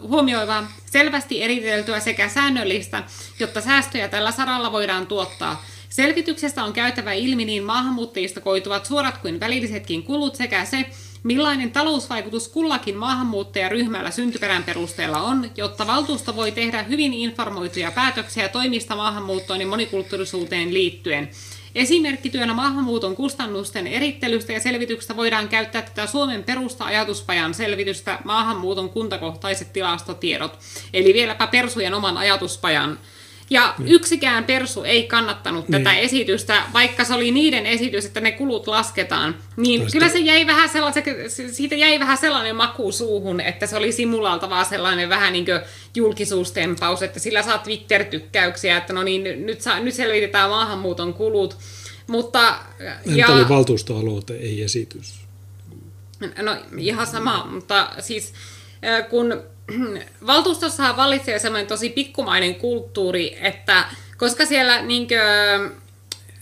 huomioivaa, 0.00 0.72
selvästi 0.86 1.42
eriteltyä 1.42 2.00
sekä 2.00 2.28
säännöllistä, 2.28 3.02
jotta 3.40 3.60
säästöjä 3.60 4.08
tällä 4.08 4.30
saralla 4.30 4.72
voidaan 4.72 5.06
tuottaa. 5.06 5.64
Selvityksestä 5.92 6.64
on 6.64 6.72
käytävä 6.72 7.12
ilmi 7.12 7.44
niin 7.44 7.64
maahanmuuttajista 7.64 8.40
koituvat 8.40 8.86
suorat 8.86 9.18
kuin 9.18 9.40
välillisetkin 9.40 10.02
kulut 10.02 10.36
sekä 10.36 10.64
se, 10.64 10.86
millainen 11.22 11.72
talousvaikutus 11.72 12.48
kullakin 12.48 12.96
maahanmuuttajaryhmällä 12.96 14.10
syntyperän 14.10 14.62
perusteella 14.62 15.18
on, 15.18 15.50
jotta 15.56 15.86
valtuusto 15.86 16.36
voi 16.36 16.52
tehdä 16.52 16.82
hyvin 16.82 17.14
informoituja 17.14 17.90
päätöksiä 17.90 18.48
toimista 18.48 18.96
maahanmuuttoon 18.96 19.60
ja 19.60 19.66
monikulttuurisuuteen 19.66 20.74
liittyen. 20.74 21.30
Esimerkkityönä 21.74 22.54
maahanmuuton 22.54 23.16
kustannusten 23.16 23.86
erittelystä 23.86 24.52
ja 24.52 24.60
selvityksestä 24.60 25.16
voidään 25.16 25.48
käyttää 25.48 25.82
tätä 25.82 26.06
Suomen 26.06 26.44
perusta 26.44 26.84
ajatuspajan 26.84 27.54
selvitystä 27.54 28.18
maahanmuuton 28.24 28.90
kuntakohtaiset 28.90 29.72
tilastotiedot. 29.72 30.58
Eli 30.94 31.14
vieläpä 31.14 31.46
Persujen 31.46 31.94
oman 31.94 32.18
ajatuspajan 32.18 32.98
ja 33.50 33.74
yksikään 33.84 34.44
persu 34.44 34.82
ei 34.82 35.02
kannattanut 35.02 35.68
niin. 35.68 35.84
tätä 35.84 35.96
esitystä, 35.96 36.62
vaikka 36.72 37.04
se 37.04 37.14
oli 37.14 37.30
niiden 37.30 37.66
esitys, 37.66 38.04
että 38.04 38.20
ne 38.20 38.32
kulut 38.32 38.66
lasketaan. 38.66 39.36
Niin 39.56 39.80
Toista- 39.80 39.92
kyllä 39.92 40.08
se 40.08 40.18
jäi 40.18 40.46
vähän 40.46 40.70
siitä 41.52 41.74
jäi 41.74 42.00
vähän 42.00 42.18
sellainen 42.18 42.56
maku 42.56 42.92
suuhun, 42.92 43.40
että 43.40 43.66
se 43.66 43.76
oli 43.76 43.92
simulalta 43.92 44.50
vaan 44.50 44.64
sellainen 44.64 45.08
vähän 45.08 45.32
niin 45.32 45.44
kuin 45.44 45.60
julkisuustempaus, 45.94 47.02
että 47.02 47.18
sillä 47.18 47.42
saa 47.42 47.58
Twitter-tykkäyksiä, 47.58 48.76
että 48.76 48.92
no 48.92 49.02
niin, 49.02 49.46
nyt, 49.46 49.60
saa, 49.60 49.80
nyt 49.80 49.94
selvitetään 49.94 50.50
maahanmuuton 50.50 51.14
kulut. 51.14 51.56
Mutta, 52.06 52.58
Ja... 53.06 53.28
oli 53.28 53.48
valtuustoaloite, 53.48 54.34
ei 54.34 54.62
esitys. 54.62 55.14
No 56.42 56.56
ihan 56.78 57.06
sama, 57.06 57.46
mutta 57.52 57.90
siis 58.00 58.32
äh, 58.84 59.08
kun 59.08 59.42
valtuustossahan 60.26 60.96
vallitsee 60.96 61.38
semmoinen 61.38 61.66
tosi 61.66 61.88
pikkumainen 61.88 62.54
kulttuuri, 62.54 63.38
että 63.40 63.84
koska 64.16 64.46
siellä 64.46 64.82
niinkö, 64.82 65.20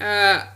äh, 0.02 0.48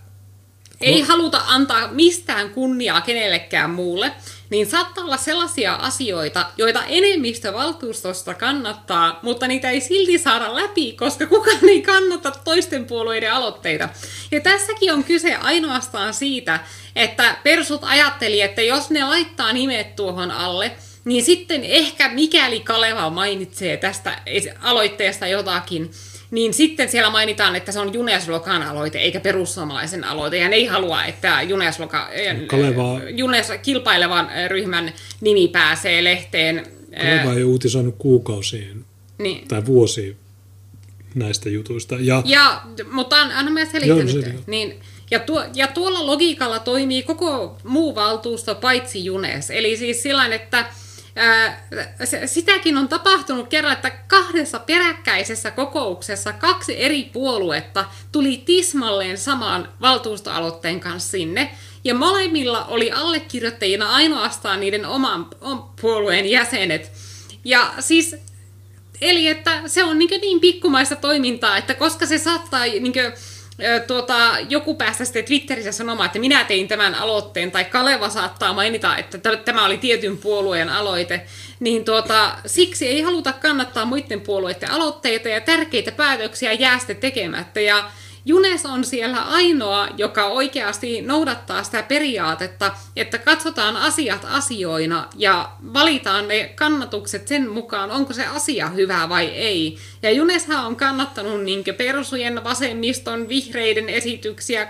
ei 0.80 1.00
No. 1.00 1.06
haluta 1.06 1.42
antaa 1.46 1.88
mistään 1.88 2.50
kunniaa 2.50 3.00
kenellekään 3.00 3.70
muulle, 3.70 4.12
niin 4.50 4.66
saattaa 4.66 5.04
olla 5.04 5.16
sellaisia 5.16 5.74
asioita, 5.74 6.46
joita 6.56 6.84
enemmistö 6.88 7.52
valtuustosta 7.52 8.34
kannattaa, 8.34 9.18
mutta 9.22 9.46
niitä 9.48 9.70
ei 9.70 9.80
silti 9.80 10.18
saada 10.18 10.54
läpi, 10.54 10.92
koska 10.92 11.26
kukaan 11.26 11.68
ei 11.68 11.82
kannata 11.82 12.30
toisten 12.30 12.84
puolueiden 12.84 13.32
aloitteita. 13.32 13.88
Ja 14.30 14.40
tässäkin 14.40 14.92
on 14.92 15.04
kyse 15.04 15.34
ainoastaan 15.34 16.14
siitä, 16.14 16.60
että 16.96 17.36
persut 17.42 17.84
ajatteli, 17.84 18.40
että 18.40 18.62
jos 18.62 18.90
ne 18.90 19.04
laittaa 19.04 19.52
nimet 19.52 19.96
tuohon 19.96 20.30
alle, 20.30 20.72
niin 21.04 21.24
sitten 21.24 21.64
ehkä 21.64 22.08
mikäli 22.08 22.60
Kaleva 22.60 23.10
mainitsee 23.10 23.76
tästä 23.76 24.18
es- 24.26 24.54
aloitteesta 24.60 25.26
jotakin, 25.26 25.90
niin 26.30 26.54
sitten 26.54 26.88
siellä 26.90 27.10
mainitaan, 27.10 27.56
että 27.56 27.72
se 27.72 27.80
on 27.80 27.94
Juneslokan 27.94 28.62
aloite, 28.62 28.98
eikä 28.98 29.20
perussuomalaisen 29.20 30.04
aloite. 30.04 30.36
Ja 30.38 30.48
ne 30.48 30.56
ei 30.56 30.66
halua, 30.66 31.04
että 31.04 31.42
Junesloka, 31.42 32.08
Kaleva- 32.46 33.00
Junes 33.16 33.48
kilpailevan 33.62 34.30
ryhmän 34.48 34.92
nimi 35.20 35.48
pääsee 35.48 36.04
lehteen. 36.04 36.66
Kaleva 37.00 37.34
ei 37.38 37.44
uutisoinut 37.44 37.94
kuukausiin 37.98 38.84
Niin. 39.18 39.48
tai 39.48 39.66
vuosiin 39.66 40.16
näistä 41.14 41.48
jutuista. 41.48 41.96
Ja, 42.00 42.22
Ja, 42.24 42.62
mutta 42.92 43.16
an- 43.16 43.32
anna 43.32 43.50
mä 43.50 43.60
Joo, 43.60 43.70
selitän 43.72 43.96
no 43.98 44.02
nyt. 44.02 44.10
selitä. 44.12 44.38
Niin, 44.46 44.80
ja, 45.10 45.18
tuo, 45.20 45.44
ja 45.54 45.66
tuolla 45.66 46.06
logiikalla 46.06 46.58
toimii 46.58 47.02
koko 47.02 47.58
muu 47.64 47.94
valtuusto 47.94 48.54
paitsi 48.54 49.04
Junes. 49.04 49.50
Eli 49.50 49.76
siis 49.76 50.02
sillä 50.02 50.26
että 50.26 50.66
ää, 51.16 51.66
se, 52.04 52.26
sitäkin 52.26 52.78
on 52.78 52.88
tapahtunut 52.88 53.48
kerran, 53.48 53.72
että 53.72 53.90
kahdessa 53.90 54.58
peräkkäisessä 54.58 55.50
kokouksessa 55.50 56.32
kaksi 56.32 56.82
eri 56.82 57.10
puoluetta 57.12 57.84
tuli 58.12 58.42
tismalleen 58.46 59.18
samaan 59.18 59.68
valtuustoaloitteen 59.80 60.80
kanssa 60.80 61.10
sinne. 61.10 61.54
Ja 61.84 61.94
molemmilla 61.94 62.64
oli 62.64 62.90
allekirjoittajina 62.92 63.94
ainoastaan 63.94 64.60
niiden 64.60 64.86
oman, 64.86 65.26
puolueen 65.80 66.30
jäsenet. 66.30 66.92
Ja 67.44 67.74
siis 67.80 68.16
Eli 69.00 69.28
että 69.28 69.62
se 69.66 69.84
on 69.84 69.98
niin, 69.98 70.20
niin 70.20 70.40
pikkumaista 70.40 70.96
toimintaa, 70.96 71.56
että 71.56 71.74
koska 71.74 72.06
se 72.06 72.18
saattaa 72.18 72.64
niin 72.64 72.92
kuin, 72.92 73.12
tuota, 73.86 74.36
joku 74.48 74.74
päästä 74.74 75.04
sitten 75.04 75.24
Twitterissä 75.24 75.72
sanomaan, 75.72 76.06
että 76.06 76.18
minä 76.18 76.44
tein 76.44 76.68
tämän 76.68 76.94
aloitteen, 76.94 77.50
tai 77.50 77.64
Kaleva 77.64 78.08
saattaa 78.08 78.52
mainita, 78.52 78.96
että 78.96 79.36
tämä 79.36 79.64
oli 79.64 79.78
tietyn 79.78 80.18
puolueen 80.18 80.68
aloite, 80.68 81.26
niin 81.60 81.84
tuota, 81.84 82.38
siksi 82.46 82.86
ei 82.88 83.02
haluta 83.02 83.32
kannattaa 83.32 83.84
muiden 83.84 84.20
puolueiden 84.20 84.70
aloitteita 84.70 85.28
ja 85.28 85.40
tärkeitä 85.40 85.92
päätöksiä 85.92 86.52
jää 86.52 86.78
sitten 86.78 86.96
tekemättä. 86.96 87.60
Ja 87.60 87.90
Junes 88.26 88.66
on 88.66 88.84
siellä 88.84 89.22
ainoa, 89.22 89.88
joka 89.96 90.26
oikeasti 90.26 91.02
noudattaa 91.02 91.64
sitä 91.64 91.82
periaatetta, 91.82 92.76
että 92.96 93.18
katsotaan 93.18 93.76
asiat 93.76 94.26
asioina 94.30 95.08
ja 95.16 95.52
valitaan 95.74 96.28
ne 96.28 96.52
kannatukset 96.54 97.28
sen 97.28 97.50
mukaan, 97.50 97.90
onko 97.90 98.12
se 98.12 98.26
asia 98.26 98.68
hyvä 98.68 99.08
vai 99.08 99.26
ei. 99.26 99.78
Ja 100.02 100.10
Juneshan 100.10 100.66
on 100.66 100.76
kannattanut 100.76 101.42
niin 101.42 101.64
persujen, 101.76 102.44
vasemmiston, 102.44 103.28
vihreiden 103.28 103.88
esityksiä 103.88 104.68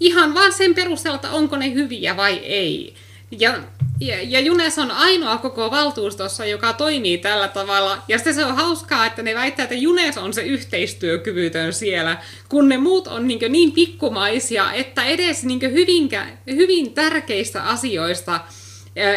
ihan 0.00 0.34
vaan 0.34 0.52
sen 0.52 0.74
perusteella, 0.74 1.20
onko 1.32 1.56
ne 1.56 1.74
hyviä 1.74 2.16
vai 2.16 2.36
ei. 2.36 2.94
Ja, 3.30 3.54
ja, 4.00 4.16
ja 4.22 4.40
Junes 4.40 4.78
on 4.78 4.90
ainoa 4.90 5.38
koko 5.38 5.70
valtuustossa, 5.70 6.44
joka 6.44 6.72
toimii 6.72 7.18
tällä 7.18 7.48
tavalla. 7.48 8.02
Ja 8.08 8.18
sitten 8.18 8.34
se 8.34 8.44
on 8.44 8.56
hauskaa, 8.56 9.06
että 9.06 9.22
ne 9.22 9.34
väittää, 9.34 9.62
että 9.62 9.74
Junes 9.74 10.18
on 10.18 10.34
se 10.34 10.42
yhteistyökyvytön 10.42 11.72
siellä, 11.72 12.16
kun 12.48 12.68
ne 12.68 12.78
muut 12.78 13.06
on 13.06 13.28
niin, 13.28 13.52
niin 13.52 13.72
pikkumaisia, 13.72 14.72
että 14.72 15.04
edes 15.04 15.44
niin 15.44 15.60
hyvinkä, 15.62 16.26
hyvin 16.46 16.94
tärkeistä 16.94 17.62
asioista 17.62 18.40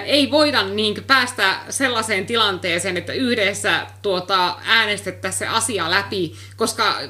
ei 0.06 0.32
voida 0.32 0.64
niin 0.64 1.04
päästä 1.08 1.60
sellaiseen 1.70 2.26
tilanteeseen, 2.26 2.98
että 2.98 3.14
yhdessä 3.14 3.88
tuota, 4.02 4.58
äänestettäisiin 4.64 5.40
se 5.40 5.48
asia 5.48 5.92
läpi, 5.92 6.36
koska 6.56 7.02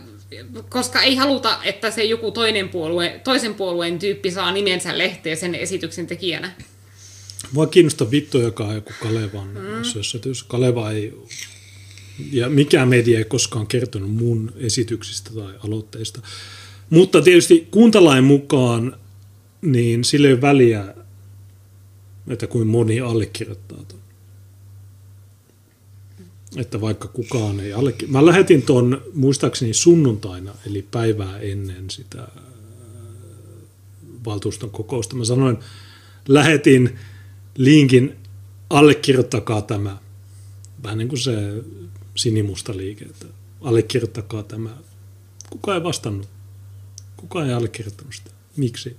koska 0.69 1.01
ei 1.01 1.15
haluta, 1.15 1.57
että 1.63 1.91
se 1.91 2.03
joku 2.03 2.31
toinen 2.31 2.69
puolue, 2.69 3.21
toisen 3.23 3.53
puolueen 3.53 3.99
tyyppi 3.99 4.31
saa 4.31 4.51
nimensä 4.51 4.97
lehteen 4.97 5.37
sen 5.37 5.55
esityksen 5.55 6.07
tekijänä. 6.07 6.51
Mua 7.53 7.67
kiinnostaa 7.67 8.11
vittu, 8.11 8.39
joka 8.39 8.65
on 8.65 8.75
joku 8.75 8.93
Kalevan 9.01 9.47
mm. 9.47 9.83
sössötys. 9.83 10.43
Kaleva 10.43 10.91
ei, 10.91 11.13
ja 12.31 12.49
mikään 12.49 12.89
media 12.89 13.17
ei 13.17 13.25
koskaan 13.25 13.67
kertonut 13.67 14.11
mun 14.11 14.53
esityksistä 14.55 15.31
tai 15.33 15.53
aloitteista. 15.63 16.21
Mutta 16.89 17.21
tietysti 17.21 17.67
kuntalain 17.71 18.23
mukaan, 18.23 18.97
niin 19.61 20.03
sillä 20.03 20.27
ei 20.27 20.33
ole 20.33 20.41
väliä, 20.41 20.93
että 22.27 22.47
kuin 22.47 22.67
moni 22.67 22.99
allekirjoittaa 22.99 23.83
ton. 23.87 23.99
Että 26.57 26.81
vaikka 26.81 27.07
kukaan 27.07 27.59
ei 27.59 27.73
allekirjoita. 27.73 28.19
Mä 28.19 28.25
lähetin 28.25 28.61
ton 28.61 29.01
muistaakseni 29.13 29.73
sunnuntaina, 29.73 30.53
eli 30.67 30.87
päivää 30.91 31.39
ennen 31.39 31.89
sitä 31.89 32.27
valtuuston 34.25 34.69
kokousta. 34.69 35.15
Mä 35.15 35.25
sanoin, 35.25 35.57
lähetin 36.27 36.99
linkin, 37.57 38.15
allekirjoittakaa 38.69 39.61
tämä. 39.61 39.97
Vähän 40.83 40.97
niin 40.97 41.09
kuin 41.09 41.19
se 41.19 41.63
sinimusta 42.15 42.77
liike, 42.77 43.05
että 43.05 43.25
allekirjoittakaa 43.61 44.43
tämä. 44.43 44.77
Kuka 45.49 45.75
ei 45.75 45.83
vastannut? 45.83 46.27
Kuka 47.17 47.45
ei 47.45 47.53
allekirjoittanut 47.53 48.15
sitä? 48.15 48.31
Miksi? 48.57 48.97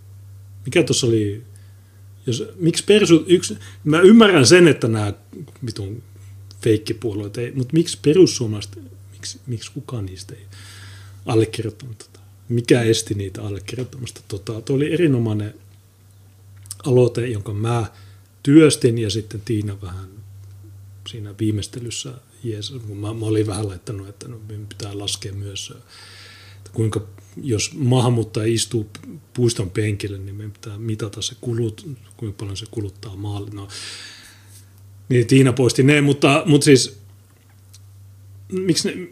Mikä 0.64 0.82
tuossa 0.82 1.06
oli? 1.06 1.42
Jos, 2.26 2.44
miksi 2.56 2.84
persu, 2.84 3.24
yksi, 3.26 3.58
mä 3.84 4.00
ymmärrän 4.00 4.46
sen, 4.46 4.68
että 4.68 4.88
nämä 4.88 5.12
vitun 5.66 6.02
feikkipuolueet 6.62 7.38
ei, 7.38 7.52
mutta 7.54 7.72
miksi 7.72 7.98
perussuomalaiset, 8.02 8.78
miksi, 9.12 9.40
miksi 9.46 9.72
kukaan 9.72 10.06
niistä 10.06 10.34
ei 10.34 10.46
allekirjoittanut 11.26 11.98
tota? 11.98 12.20
Mikä 12.48 12.82
esti 12.82 13.14
niitä 13.14 13.42
allekirjoittamasta? 13.42 14.20
Tota, 14.28 14.60
tuo 14.60 14.76
oli 14.76 14.92
erinomainen 14.92 15.54
aloite, 16.86 17.26
jonka 17.26 17.52
mä 17.52 17.86
työstin 18.42 18.98
ja 18.98 19.10
sitten 19.10 19.40
Tiina 19.44 19.80
vähän 19.82 20.08
siinä 21.08 21.34
viimeistelyssä, 21.38 22.14
jees, 22.44 22.70
kun 22.86 22.96
mä, 22.96 23.14
mä 23.14 23.26
olin 23.26 23.46
vähän 23.46 23.68
laittanut, 23.68 24.08
että 24.08 24.28
no, 24.28 24.40
pitää 24.68 24.98
laskea 24.98 25.32
myös, 25.32 25.72
että 26.56 26.70
kuinka 26.72 27.06
jos 27.42 27.74
maahanmuuttaja 27.74 28.54
istuu 28.54 28.88
puiston 29.34 29.70
penkille, 29.70 30.18
niin 30.18 30.34
meidän 30.34 30.52
pitää 30.52 30.78
mitata 30.78 31.22
se 31.22 31.34
kulut, 31.40 31.86
kuinka 32.16 32.36
paljon 32.38 32.56
se 32.56 32.66
kuluttaa 32.70 33.16
maalle. 33.16 33.50
No, 33.52 33.68
niin 35.08 35.26
Tiina 35.26 35.52
poisti 35.52 35.82
ne, 35.82 36.00
mutta, 36.00 36.42
mutta 36.46 36.64
siis 36.64 36.98
miksi 38.52 38.88
ne, 38.88 39.08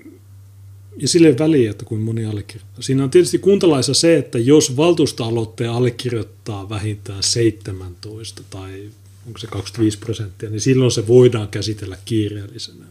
ja 0.96 1.08
sille 1.08 1.38
väliä, 1.38 1.70
että 1.70 1.84
kuin 1.84 2.00
moni 2.00 2.24
allekirjoittaa. 2.24 2.82
Siinä 2.82 3.04
on 3.04 3.10
tietysti 3.10 3.38
kuntalaissa 3.38 3.94
se, 3.94 4.16
että 4.16 4.38
jos 4.38 4.76
valtuustoaloitteen 4.76 5.70
allekirjoittaa 5.70 6.68
vähintään 6.68 7.22
17 7.22 8.42
tai 8.50 8.90
onko 9.30 9.38
se 9.38 9.46
25 9.46 9.98
prosenttia, 9.98 10.50
niin 10.50 10.60
silloin 10.60 10.90
se 10.90 11.06
voidaan 11.06 11.48
käsitellä 11.48 11.98
kiireellisenä. 12.04 12.84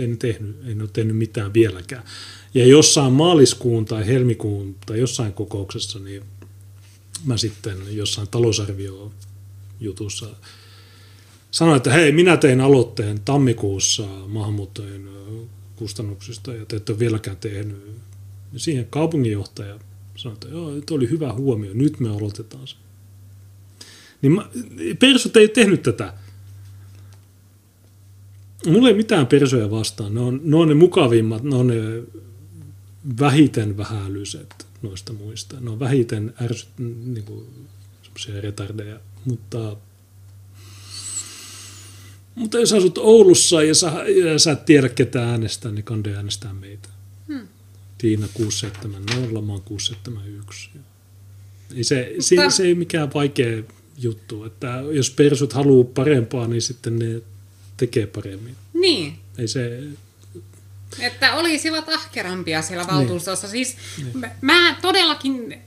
Ei 0.00 0.06
ne, 0.06 0.16
tehnyt, 0.16 0.56
ei 0.66 0.74
ne 0.74 0.82
ole 0.82 0.90
tehnyt 0.92 1.16
mitään 1.16 1.54
vieläkään. 1.54 2.04
Ja 2.54 2.66
jossain 2.66 3.12
maaliskuun 3.12 3.84
tai 3.84 4.06
helmikuun 4.06 4.76
tai 4.86 5.00
jossain 5.00 5.32
kokouksessa, 5.32 5.98
niin 5.98 6.22
mä 7.24 7.36
sitten 7.36 7.78
jossain 7.90 8.28
talousarvio-jutussa 8.28 10.28
sanoin, 11.50 11.76
että 11.76 11.92
hei, 11.92 12.12
minä 12.12 12.36
tein 12.36 12.60
aloitteen 12.60 13.20
tammikuussa 13.20 14.06
maahanmuuttajien 14.26 15.08
ö, 15.08 15.10
kustannuksista 15.76 16.54
ja 16.54 16.66
te 16.66 16.76
ette 16.76 16.92
ole 16.92 16.98
vieläkään 16.98 17.36
tehnyt. 17.36 17.96
Ja 18.52 18.58
siihen 18.58 18.86
kaupunginjohtaja 18.90 19.78
sanoi, 20.16 20.34
että 20.34 20.48
joo, 20.48 20.72
oli 20.90 21.10
hyvä 21.10 21.32
huomio, 21.32 21.70
nyt 21.74 22.00
me 22.00 22.08
aloitetaan 22.08 22.68
se. 22.68 22.76
Niin 24.22 24.32
mä, 24.32 24.48
persut 24.98 25.36
ei 25.36 25.48
tehnyt 25.48 25.82
tätä. 25.82 26.14
Mulla 28.66 28.88
ei 28.88 28.94
mitään 28.94 29.26
persoja 29.26 29.70
vastaan. 29.70 30.14
Ne 30.14 30.20
on, 30.20 30.40
ne 30.44 30.56
on 30.56 30.68
ne 30.68 30.74
mukavimmat, 30.74 31.42
ne 31.42 31.56
on 31.56 31.66
ne 31.66 32.02
vähiten 33.20 33.76
vähälyset 33.76 34.66
noista 34.82 35.12
muista. 35.12 35.60
Ne 35.60 35.70
on 35.70 35.80
vähiten 35.80 36.34
ärsyt, 36.42 36.68
niin 36.78 37.24
kuin, 37.24 37.46
retardeja, 38.40 39.00
mutta 39.24 39.76
mutta 42.34 42.58
jos 42.58 42.72
asut 42.72 42.98
Oulussa 42.98 43.62
ja 43.62 43.74
sä, 43.74 43.92
ja 44.24 44.38
sä 44.38 44.52
et 44.52 44.64
tiedä 44.64 44.88
ketä 44.88 45.30
äänestää, 45.30 45.72
niin 45.72 45.84
kande 45.84 46.16
äänestää 46.16 46.54
meitä. 46.54 46.88
Hmm. 47.28 47.48
Tiina 47.98 48.28
670, 48.34 49.40
mä 49.40 49.52
oon 49.52 49.62
671. 49.62 50.70
Ei 51.76 51.84
se, 51.84 52.08
Mutta... 52.10 52.50
se, 52.50 52.56
se 52.56 52.62
ei 52.62 52.74
mikään 52.74 53.14
vaikea 53.14 53.62
juttu. 54.02 54.44
Että 54.44 54.82
jos 54.92 55.10
persut 55.10 55.52
haluaa 55.52 55.88
parempaa, 55.94 56.46
niin 56.46 56.62
sitten 56.62 56.98
ne 56.98 57.22
tekee 57.76 58.06
paremmin. 58.06 58.56
Niin. 58.72 59.18
Ei 59.38 59.48
se, 59.48 59.82
Että 61.00 61.34
olisivat 61.34 61.88
ahkerampia 61.88 62.62
siellä 62.62 62.86
valtuustossa. 62.86 63.46
Niin. 63.46 63.66
Siis 63.66 63.76
niin. 63.98 64.30
mä 64.40 64.76
todellakin, 64.82 65.62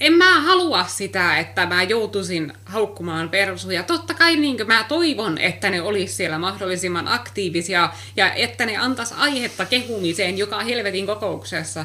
en 0.00 0.12
mä 0.12 0.40
halua 0.40 0.86
sitä, 0.86 1.38
että 1.38 1.66
mä 1.66 1.82
joutuisin 1.82 2.52
haukkumaan 2.64 3.28
persuja. 3.28 3.82
Totta 3.82 4.14
kai 4.14 4.36
niin 4.36 4.56
mä 4.66 4.84
toivon, 4.88 5.38
että 5.38 5.70
ne 5.70 5.82
olisi 5.82 6.14
siellä 6.14 6.38
mahdollisimman 6.38 7.08
aktiivisia 7.08 7.92
ja 8.16 8.32
että 8.32 8.66
ne 8.66 8.76
antaisi 8.76 9.14
aihetta 9.16 9.64
kehumiseen 9.64 10.38
joka 10.38 10.60
helvetin 10.60 11.06
kokouksessa. 11.06 11.84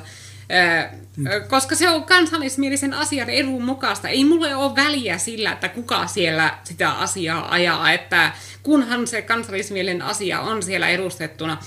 Koska 1.49 1.75
se 1.75 1.89
on 1.89 2.03
kansallismielisen 2.03 2.93
asian 2.93 3.29
edun 3.29 3.63
mukaista. 3.63 4.09
Ei 4.09 4.25
mulle 4.25 4.55
ole 4.55 4.75
väliä 4.75 5.17
sillä, 5.17 5.51
että 5.51 5.69
kuka 5.69 6.07
siellä 6.07 6.57
sitä 6.63 6.91
asiaa 6.91 7.51
ajaa, 7.51 7.91
että 7.91 8.31
kunhan 8.63 9.07
se 9.07 9.21
kansallismielinen 9.21 10.01
asia 10.01 10.41
on 10.41 10.63
siellä 10.63 10.89
edustettuna, 10.89 11.57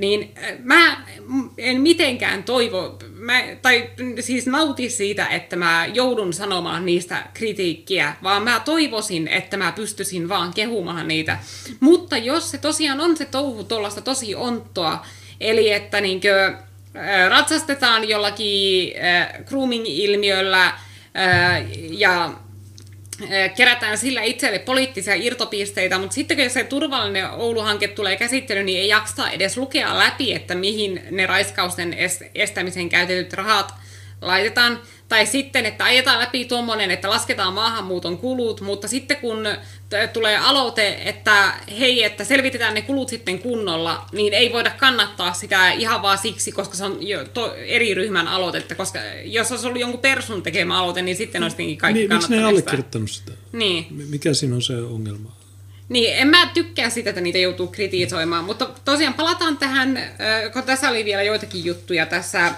niin 0.00 0.34
mä 0.62 1.04
en 1.58 1.80
mitenkään 1.80 2.42
toivo, 2.44 2.98
mä, 3.14 3.42
tai 3.62 3.90
siis 4.20 4.46
nauti 4.46 4.90
siitä, 4.90 5.26
että 5.26 5.56
mä 5.56 5.86
joudun 5.94 6.32
sanomaan 6.32 6.86
niistä 6.86 7.26
kritiikkiä, 7.34 8.16
vaan 8.22 8.42
mä 8.42 8.60
toivoisin, 8.60 9.28
että 9.28 9.56
mä 9.56 9.72
pystyisin 9.72 10.28
vaan 10.28 10.54
kehumaan 10.54 11.08
niitä. 11.08 11.38
Mutta 11.80 12.16
jos 12.16 12.50
se 12.50 12.58
tosiaan 12.58 13.00
on 13.00 13.16
se 13.16 13.24
touhu 13.24 13.64
tuollaista 13.64 14.00
tosi 14.00 14.34
onttoa, 14.34 15.06
eli 15.40 15.72
että 15.72 16.00
niinkö, 16.00 16.54
ratsastetaan 17.28 18.08
jollakin 18.08 18.92
grooming-ilmiöllä 19.46 20.72
ja 21.90 22.32
kerätään 23.56 23.98
sillä 23.98 24.22
itselle 24.22 24.58
poliittisia 24.58 25.14
irtopisteitä, 25.14 25.98
mutta 25.98 26.14
sitten 26.14 26.36
kun 26.36 26.50
se 26.50 26.64
turvallinen 26.64 27.30
Oulu-hanke 27.30 27.88
tulee 27.88 28.16
käsittelyyn, 28.16 28.66
niin 28.66 28.78
ei 28.78 28.88
jaksa 28.88 29.30
edes 29.30 29.56
lukea 29.56 29.98
läpi, 29.98 30.34
että 30.34 30.54
mihin 30.54 31.02
ne 31.10 31.26
raiskausten 31.26 31.96
estämiseen 32.34 32.88
käytetyt 32.88 33.32
rahat 33.32 33.74
laitetaan. 34.20 34.80
Tai 35.12 35.26
sitten, 35.26 35.66
että 35.66 35.84
ajetaan 35.84 36.18
läpi 36.18 36.44
tuommoinen, 36.44 36.90
että 36.90 37.10
lasketaan 37.10 37.52
maahanmuuton 37.52 38.18
kulut, 38.18 38.60
mutta 38.60 38.88
sitten 38.88 39.16
kun 39.16 39.48
tulee 40.12 40.36
aloite, 40.36 41.02
että 41.04 41.52
hei, 41.78 42.04
että 42.04 42.24
selvitetään 42.24 42.74
ne 42.74 42.82
kulut 42.82 43.08
sitten 43.08 43.38
kunnolla, 43.38 44.06
niin 44.12 44.34
ei 44.34 44.52
voida 44.52 44.70
kannattaa 44.70 45.32
sitä 45.32 45.72
ihan 45.72 46.02
vaan 46.02 46.18
siksi, 46.18 46.52
koska 46.52 46.76
se 46.76 46.84
on 46.84 47.08
jo 47.08 47.24
to, 47.24 47.54
eri 47.54 47.94
ryhmän 47.94 48.28
aloitetta, 48.28 48.74
koska 48.74 48.98
jos 49.24 49.50
olisi 49.50 49.66
ollut 49.66 49.80
jonkun 49.80 50.00
persun 50.00 50.42
tekemä 50.42 50.78
aloite, 50.78 51.02
niin 51.02 51.16
sitten 51.16 51.42
olisi 51.42 51.76
kaikki 51.76 51.98
niin, 51.98 52.12
miksi 52.12 52.30
ne 52.30 52.36
ei 52.36 52.44
allekirjoittanut 52.44 53.10
sitä? 53.10 53.32
Niin. 53.52 53.86
Mikä 53.90 54.34
siinä 54.34 54.54
on 54.54 54.62
se 54.62 54.76
ongelma? 54.76 55.36
Niin, 55.88 56.16
en 56.16 56.28
mä 56.28 56.50
tykkää 56.54 56.90
sitä, 56.90 57.10
että 57.10 57.20
niitä 57.20 57.38
joutuu 57.38 57.66
kritisoimaan, 57.66 58.44
mutta 58.44 58.70
tosiaan 58.84 59.14
palataan 59.14 59.56
tähän, 59.56 59.98
kun 60.52 60.62
tässä 60.62 60.90
oli 60.90 61.04
vielä 61.04 61.22
joitakin 61.22 61.64
juttuja 61.64 62.06
tässä 62.06 62.54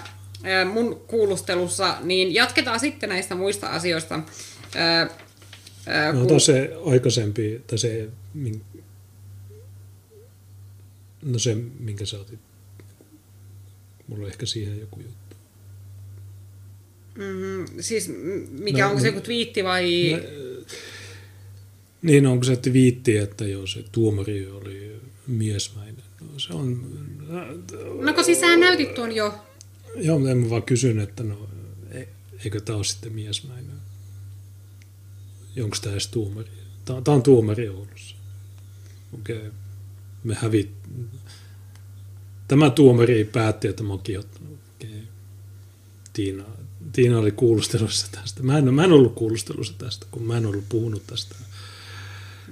mun 0.71 0.99
kuulustelussa, 1.07 1.97
niin 2.03 2.33
jatketaan 2.33 2.79
sitten 2.79 3.09
näistä 3.09 3.35
muista 3.35 3.67
asioista. 3.67 4.21
No 6.13 6.25
kun... 6.25 6.41
se 6.41 6.73
aikaisempi, 6.85 7.61
tai 7.67 7.77
se, 7.77 8.09
no 11.21 11.39
se, 11.39 11.55
minkä 11.79 12.05
sä 12.05 12.19
otit, 12.19 12.39
mulla 14.07 14.23
on 14.23 14.29
ehkä 14.29 14.45
siihen 14.45 14.79
joku 14.79 14.99
juttu. 14.99 15.35
Mm, 17.15 17.65
siis 17.79 18.11
mikä 18.49 18.83
no, 18.83 18.89
onko 18.89 19.01
se 19.01 19.07
joku 19.07 19.21
twiitti 19.21 19.63
vai? 19.63 20.11
No, 20.11 20.19
niin, 22.01 22.27
onko 22.27 22.43
se 22.43 22.55
twiitti, 22.55 23.17
että 23.17 23.45
joo, 23.45 23.67
se 23.67 23.83
tuomari 23.91 24.47
oli 24.47 25.01
miesmäinen. 25.27 26.03
No, 26.21 26.39
se 26.39 26.53
on... 26.53 26.81
No 28.01 28.13
kun 28.13 28.23
siis 28.23 28.39
sä 28.39 28.57
näytit 28.57 28.93
tuon 28.93 29.11
jo. 29.11 29.44
Joo, 29.95 30.19
mutta 30.19 30.31
en 30.31 30.37
mä 30.37 30.49
vaan 30.49 30.63
kysyn, 30.63 30.99
että 30.99 31.23
no, 31.23 31.49
e- 31.91 32.07
eikö 32.43 32.61
tämä 32.61 32.77
ole 32.77 32.83
sitten 32.83 33.13
miesmäinen? 33.13 33.75
Onko 35.63 35.77
tämä 35.81 35.93
edes 35.93 36.07
tuomari? 36.07 36.49
Tämä, 36.85 37.01
on 37.15 37.23
tuomari 37.23 37.69
Oulussa. 37.69 38.15
Okei. 39.13 39.37
Okay. 39.37 39.51
Me 40.23 40.35
hävit... 40.35 40.71
Tämä 42.47 42.69
tuomari 42.69 43.25
päätti, 43.25 43.67
että 43.67 43.83
mä 43.83 43.89
oon 43.89 44.01
kiihottanut. 44.01 44.59
Okay. 44.75 44.99
Tiina, 46.13 46.43
Tiina 46.91 47.19
oli 47.19 47.31
kuulustelussa 47.31 48.07
tästä. 48.11 48.43
Mä 48.43 48.57
en, 48.57 48.73
mä 48.73 48.83
en 48.83 48.91
ollut 48.91 49.15
kuulustelussa 49.15 49.73
tästä, 49.77 50.05
kun 50.11 50.23
mä 50.23 50.37
en 50.37 50.45
ollut 50.45 50.69
puhunut 50.69 51.07
tästä. 51.07 51.35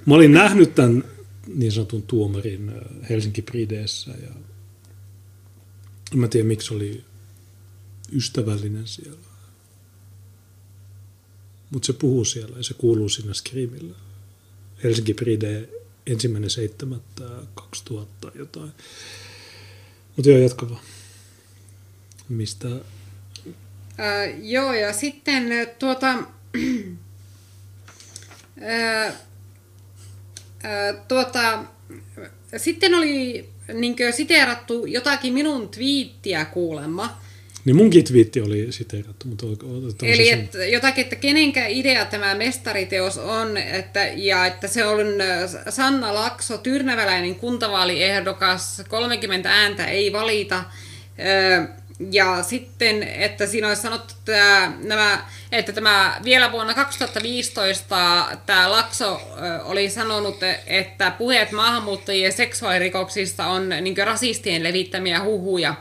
Mä 0.05 0.15
olin 0.15 0.31
nähnyt 0.31 0.75
tämän 0.75 1.03
niin 1.47 1.71
sanotun 1.71 2.03
tuomarin 2.03 2.69
äh, 2.69 3.09
Helsinki 3.09 3.41
Prideessä 3.41 4.11
ja 4.11 4.29
mä 6.15 6.27
tiedän 6.27 6.47
miksi 6.47 6.73
oli 6.73 7.03
ystävällinen 8.15 8.87
siellä. 8.87 9.27
Mutta 11.69 11.85
se 11.85 11.93
puhuu 11.93 12.25
siellä 12.25 12.57
ja 12.57 12.63
se 12.63 12.73
kuuluu 12.73 13.09
sinne 13.09 13.33
skriimille. 13.33 13.95
Helsinki 14.83 15.13
Pride 15.13 15.69
ensimmäinen 16.07 16.49
seitsemättä 16.49 17.23
2000 17.55 18.31
jotain. 18.35 18.71
Mutta 20.15 20.29
joo, 20.29 20.39
jatka 20.39 20.69
vaan. 20.69 20.81
Mistä? 22.29 22.67
Äh, 23.99 24.39
joo, 24.41 24.73
ja 24.73 24.93
sitten 24.93 25.43
tuota... 25.79 26.15
tuota, 31.07 31.63
sitten 32.57 32.95
oli 32.95 33.49
niin 33.73 33.95
siteerattu 34.11 34.85
jotakin 34.85 35.33
minun 35.33 35.69
twiittiä 35.69 36.45
kuulemma, 36.45 37.22
niin 37.65 37.75
munkin 37.75 38.03
twiitti 38.03 38.41
oli 38.41 38.67
siteerattu, 38.71 39.27
mutta 39.27 39.45
Eli 40.01 40.29
että 40.29 40.65
jotakin, 40.65 41.03
että 41.03 41.15
kenenkä 41.15 41.67
idea 41.67 42.05
tämä 42.05 42.35
mestariteos 42.35 43.17
on, 43.17 43.57
että, 43.57 44.03
ja 44.15 44.45
että 44.45 44.67
se 44.67 44.85
on 44.85 44.99
Sanna 45.69 46.13
Lakso, 46.13 46.57
tyrnäväläinen 46.57 47.35
kuntavaaliehdokas, 47.35 48.81
30 48.89 49.49
ääntä 49.51 49.85
ei 49.85 50.13
valita, 50.13 50.63
ja 52.11 52.43
sitten, 52.43 53.03
että 53.03 53.47
siinä 53.47 53.67
olisi 53.67 53.81
sanottu, 53.81 54.13
että, 54.19 54.71
nämä, 54.83 55.25
että 55.51 55.73
tämä 55.73 56.19
vielä 56.23 56.51
vuonna 56.51 56.73
2015 56.73 58.27
tämä 58.45 58.71
Lakso 58.71 59.21
oli 59.63 59.89
sanonut, 59.89 60.39
että 60.67 61.11
puheet 61.11 61.51
maahanmuuttajien 61.51 62.33
seksuaalirikoksista 62.33 63.45
on 63.45 63.69
niin 63.69 63.97
rasistien 63.97 64.63
levittämiä 64.63 65.23
huhuja. 65.23 65.75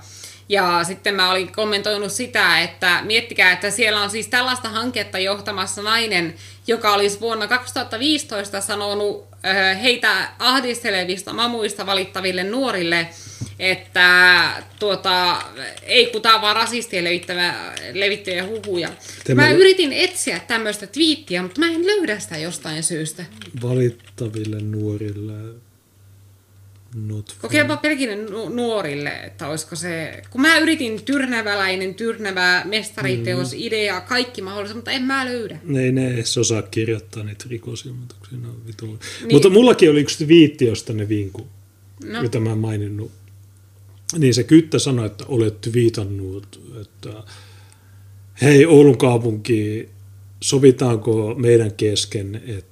Ja 0.52 0.84
sitten 0.84 1.14
mä 1.14 1.30
olin 1.30 1.52
kommentoinut 1.52 2.12
sitä, 2.12 2.60
että 2.60 3.00
miettikää, 3.04 3.52
että 3.52 3.70
siellä 3.70 4.00
on 4.02 4.10
siis 4.10 4.28
tällaista 4.28 4.68
hanketta 4.68 5.18
johtamassa 5.18 5.82
nainen, 5.82 6.34
joka 6.66 6.92
olisi 6.94 7.20
vuonna 7.20 7.48
2015 7.48 8.60
sanonut 8.60 9.26
heitä 9.82 10.28
ahdistelevista 10.38 11.32
mamuista 11.32 11.86
valittaville 11.86 12.44
nuorille, 12.44 13.08
että 13.58 14.52
tuota, 14.78 15.42
ei 15.82 16.06
kun 16.06 16.22
tämä 16.22 16.34
on 16.34 16.42
vaan 16.42 16.56
rasistien 16.56 17.04
levittäviä 17.92 18.44
huhuja. 18.46 18.88
Tämä- 19.26 19.42
Mä 19.42 19.50
yritin 19.50 19.92
etsiä 19.92 20.40
tämmöistä 20.46 20.86
twiittiä, 20.86 21.42
mutta 21.42 21.60
mä 21.60 21.66
en 21.66 21.86
löydä 21.86 22.18
sitä 22.18 22.38
jostain 22.38 22.82
syystä. 22.82 23.24
Valittaville 23.62 24.58
nuorille 24.60 25.32
Kokeilepa 27.40 27.76
pelkille 27.76 28.16
nu- 28.16 28.48
nuorille, 28.48 29.10
että 29.10 29.48
olisiko 29.48 29.76
se... 29.76 30.22
Kun 30.30 30.40
mä 30.40 30.58
yritin 30.58 31.02
tyrnäväläinen, 31.04 31.94
tyrnävä 31.94 32.62
mestariteos, 32.64 33.54
idea, 33.54 34.00
kaikki 34.00 34.42
mahdollista, 34.42 34.76
mutta 34.76 34.90
en 34.90 35.02
mä 35.02 35.24
löydä. 35.24 35.58
Ei 35.80 35.92
ne 35.92 36.14
edes 36.14 36.38
osaa 36.38 36.62
kirjoittaa 36.62 37.24
niitä 37.24 37.44
rikosilmoituksia. 37.48 38.38
Ne 38.38 38.48
on 38.48 38.66
vitu. 38.66 38.86
Niin. 38.86 38.98
Mutta 39.32 39.50
mullakin 39.50 39.90
oli 39.90 40.00
yksi 40.00 40.28
viitti, 40.28 40.64
josta 40.64 40.92
ne 40.92 41.08
vinku, 41.08 41.46
No. 42.04 42.12
no. 42.12 42.22
jota 42.22 42.40
mä 42.40 42.52
en 42.52 42.58
maininnut. 42.58 43.12
Niin 44.18 44.34
se 44.34 44.44
kyttä 44.44 44.78
sanoi, 44.78 45.06
että 45.06 45.24
olet 45.28 45.70
viitannut, 45.72 46.60
että 46.80 47.22
hei 48.42 48.66
Oulun 48.66 48.98
kaupunki, 48.98 49.88
sovitaanko 50.42 51.34
meidän 51.38 51.72
kesken, 51.72 52.42
että 52.46 52.71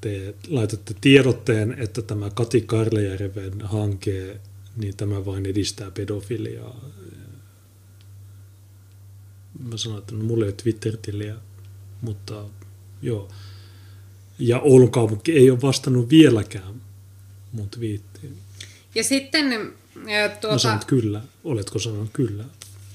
te 0.00 0.34
laitatte 0.48 0.94
tiedotteen, 1.00 1.76
että 1.78 2.02
tämä 2.02 2.30
Kati 2.30 2.60
Karlejärven 2.60 3.60
hanke, 3.60 4.40
niin 4.76 4.96
tämä 4.96 5.24
vain 5.24 5.46
edistää 5.46 5.90
pedofiliaa. 5.90 6.90
Mä 9.68 9.76
sanoin, 9.76 9.98
että 9.98 10.14
no, 10.14 10.24
mulla 10.24 10.44
ei 10.44 10.48
ole 10.48 10.56
Twitter-tiliä, 10.62 11.36
mutta 12.00 12.44
joo. 13.02 13.28
Ja 14.38 14.60
Oulun 14.60 14.90
kaupunki 14.90 15.32
ei 15.32 15.50
ole 15.50 15.62
vastannut 15.62 16.10
vieläkään 16.10 16.74
mun 17.52 17.70
twiittiin. 17.70 18.36
Ja 18.94 19.04
sitten 19.04 19.52
äh, 19.52 19.60
Mä 19.94 20.28
tuota, 20.40 20.58
sanoin, 20.58 20.76
että 20.76 20.86
kyllä. 20.86 21.22
Oletko 21.44 21.78
sanonut 21.78 22.10
kyllä? 22.12 22.44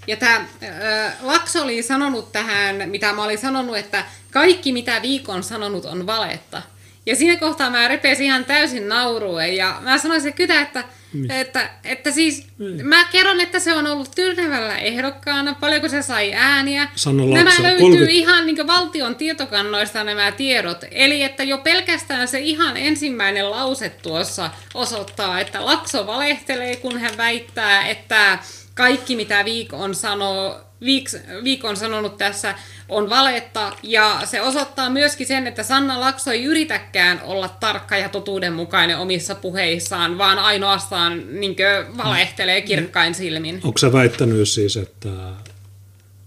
Ja 0.08 0.16
tämä 0.16 0.36
äh, 0.36 1.14
Lakso 1.22 1.62
oli 1.62 1.84
sanonut 1.84 2.32
tähän, 2.32 2.90
mitä 2.90 3.14
mä 3.14 3.24
olin 3.24 3.38
sanonut, 3.38 3.78
että 3.78 4.06
kaikki 4.32 4.72
mitä 4.72 5.02
viikon 5.02 5.44
sanonut 5.44 5.86
on 5.86 6.08
valetta. 6.08 6.62
Ja 7.06 7.16
siinä 7.16 7.38
kohtaa 7.38 7.70
mä 7.70 7.88
repesin 7.88 8.26
ihan 8.26 8.46
täysin 8.46 8.90
nauruun 8.90 9.56
ja 9.56 9.78
mä 9.82 9.98
sanoin 9.98 10.22
se 10.22 10.32
kytä, 10.32 10.62
että, 10.62 10.84
että, 11.30 11.70
että 11.84 12.12
siis 12.12 12.48
mä 12.84 13.06
kerron, 13.06 13.40
että 13.40 13.60
se 13.60 13.74
on 13.74 13.88
ollut 13.88 14.12
Tyrnävällä 14.16 14.78
ehdokkaana, 14.78 15.56
paljonko 15.60 15.90
se 15.90 16.02
sai 16.02 16.34
ääniä. 16.34 16.88
Sanna 16.96 17.26
nämä 17.26 17.44
Laakso, 17.44 17.64
löytyy 17.64 17.82
30 17.82 18.12
ihan 18.12 18.46
niin 18.46 18.68
valtion 18.68 19.16
tietokannoista 19.16 20.04
nämä 20.04 20.32
tiedot. 20.32 20.78
Eli 20.92 21.24
että 21.24 21.44
jo 21.44 21.58
pelkästään 21.58 22.28
se 22.28 22.40
ihan 22.40 22.78
ensimmäinen 22.78 23.52
lause 23.52 23.90
tuossa 23.90 24.50
osoittaa, 24.74 25.40
että 25.40 25.66
Lakso 25.66 26.08
valehtelee, 26.08 26.76
kun 26.76 27.00
hän 27.00 27.18
väittää, 27.18 27.88
että 27.88 28.40
kaikki 28.76 29.16
mitä 29.16 29.46
Viik 29.46 29.74
on, 29.74 29.96
sanoo, 29.96 30.62
Viik, 30.82 31.10
Viik 31.44 31.66
on 31.66 31.78
sanonut 31.78 32.18
tässä 32.18 32.56
on 32.90 33.10
valetta. 33.10 33.74
Ja 33.84 34.22
se 34.26 34.42
osoittaa 34.42 34.90
myöskin 34.90 35.28
sen, 35.28 35.48
että 35.48 35.64
Sanna 35.64 36.00
Lakso 36.00 36.32
ei 36.32 36.44
yritäkään 36.44 37.22
olla 37.24 37.50
tarkka 37.50 37.98
ja 37.98 38.10
totuudenmukainen 38.10 38.98
omissa 38.98 39.36
puheissaan, 39.36 40.18
vaan 40.18 40.40
ainoastaan 40.40 41.40
niin 41.40 41.56
valehtelee 41.98 42.62
kirkkain 42.62 43.16
silmin. 43.16 43.62
Onko 43.64 43.78
sä 43.78 43.94
väittänyt 43.94 44.50
siis, 44.50 44.78
että 44.78 45.10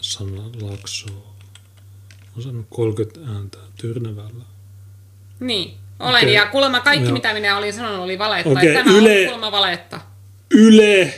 Sanna 0.00 0.42
Lakso 0.60 1.06
on 2.36 2.42
saanut 2.42 2.66
30 2.70 3.20
ääntä 3.34 3.58
Tyrnävällä? 3.76 4.44
Niin, 5.40 5.74
olen. 5.98 6.22
Okei. 6.22 6.34
Ja 6.34 6.46
kuulemma 6.46 6.80
kaikki, 6.80 7.04
Joo. 7.04 7.12
mitä 7.12 7.34
minä 7.34 7.56
olin 7.56 7.72
sanonut, 7.72 8.00
oli 8.00 8.18
valetta. 8.18 8.50
Okay, 8.50 8.72
Tämä 8.72 8.92
Yle- 8.92 9.18
on 9.20 9.24
kuulemma 9.24 9.52
valetta. 9.52 10.00
Yle, 10.50 11.14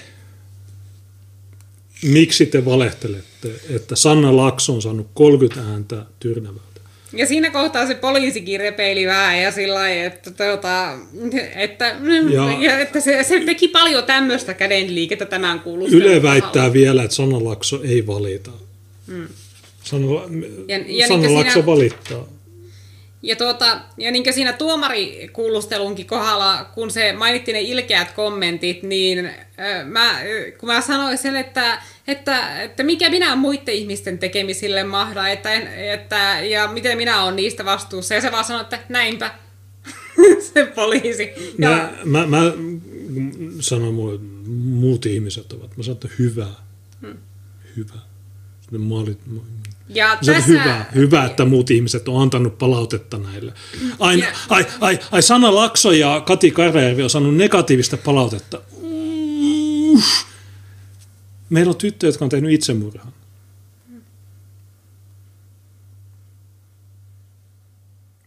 miksi 2.03 2.47
te 2.47 2.65
valehtelette, 2.65 3.49
että 3.71 3.97
Sanna 3.97 4.37
Lakso 4.37 4.73
on 4.75 4.83
saanut 4.83 5.07
30 5.15 5.61
ääntä 5.73 5.97
Tyrnävältä? 6.21 6.81
Ja 7.13 7.27
siinä 7.27 7.51
kohtaa 7.51 7.87
se 7.87 7.95
poliisikin 7.95 8.61
repeili 8.61 9.07
vähän 9.07 9.43
ja 9.43 9.53
sillä 9.53 9.75
lailla, 9.75 10.05
että, 10.05 10.31
tuota, 10.31 10.99
että, 11.55 11.97
Ja- 12.33 12.57
ja, 12.61 12.79
että 12.79 13.01
se, 13.01 13.23
se, 13.23 13.41
teki 13.41 13.69
paljon 13.69 14.05
tämmöistä 14.05 14.55
kädenliikettä 14.55 15.27
tämän 15.27 15.61
kuuluu. 15.61 15.89
Yle 15.89 16.23
väittää 16.23 16.73
vielä, 16.73 17.03
että 17.03 17.17
Sanna 17.17 17.45
Lakso 17.45 17.81
ei 17.83 18.07
valita. 18.07 18.51
Sanna, 19.85 20.07
Ja- 20.69 20.79
ja 20.87 21.09
Sanna 21.09 21.27
niinkö 21.27 21.35
Lakso 21.45 21.53
siinä- 21.53 21.67
valittaa. 21.67 22.27
Ja, 23.23 23.37
tuota, 23.37 23.81
ja 23.99 24.11
niin 24.11 24.35
siinä 24.35 24.53
tuomarikuulustelunkin 24.53 26.07
kohdalla, 26.07 26.65
kun 26.65 26.91
se 26.91 27.13
mainittiin 27.13 27.53
ne 27.55 27.61
ilkeät 27.61 28.11
kommentit, 28.13 28.83
niin 28.83 29.27
äh, 29.27 29.87
mä, 29.87 30.21
kun 30.59 30.67
mä 30.69 30.81
sanoin 30.81 31.19
sen, 31.19 31.37
että, 31.37 31.83
että, 32.09 32.63
että 32.63 32.83
mikä 32.83 33.11
minä 33.11 33.37
muiden 33.37 33.75
ihmisten 33.75 34.19
tekemisille 34.19 34.85
mahda, 34.85 35.29
että, 35.29 35.53
en- 35.53 35.91
että, 35.93 36.41
ja 36.51 36.69
miten 36.73 36.97
minä 36.97 37.23
olen 37.23 37.37
niistä 37.37 37.65
vastuussa. 37.65 38.15
Ja 38.15 38.21
se 38.21 38.33
vaan 38.33 38.45
sanoi, 38.45 38.63
että 38.63 38.79
näinpä 38.89 39.35
se 40.55 40.67
poliisi. 40.67 41.31
Ja, 41.59 41.69
Mä, 42.05 42.27
mä, 42.27 42.27
mä 42.27 42.53
sanon 43.61 43.95
mulle, 43.95 44.15
että 44.15 44.27
muut 44.55 45.07
ihmiset 45.07 45.53
ovat. 45.53 45.77
Mä 45.77 45.83
sanon, 45.83 45.97
että 45.97 46.09
hyvä. 46.19 46.47
Hmm. 47.01 47.17
Hyvä. 47.77 47.95
Sitten 48.61 48.81
Mä 48.81 48.95
olin, 48.95 49.19
ja 49.95 50.19
sanon, 50.23 50.41
tässä, 50.41 50.57
että 50.57 50.75
hyvä, 50.75 50.85
hyvä, 50.95 51.25
että 51.25 51.45
muut 51.45 51.71
ihmiset 51.71 52.09
on 52.09 52.23
antanut 52.23 52.59
palautetta 52.59 53.19
näille. 53.19 53.53
Ai, 53.99 54.19
Ja- 54.19 54.33
ai, 54.49 54.67
ai, 54.81 54.99
ai 55.13 55.23
Sanna 55.23 55.55
Lakso 55.55 55.93
ja 55.93 56.21
Kati 56.27 56.51
Karjärvi 56.51 57.03
on 57.03 57.11
saanut 57.11 57.37
negatiivista 57.37 57.97
palautetta. 57.97 58.61
Uff. 59.93 60.25
Meillä 61.51 61.71
on 61.71 61.77
tyttöjä, 61.77 62.09
jotka 62.09 62.25
on 62.25 62.29
tehnyt 62.29 62.53
itsemurhan. 62.53 63.13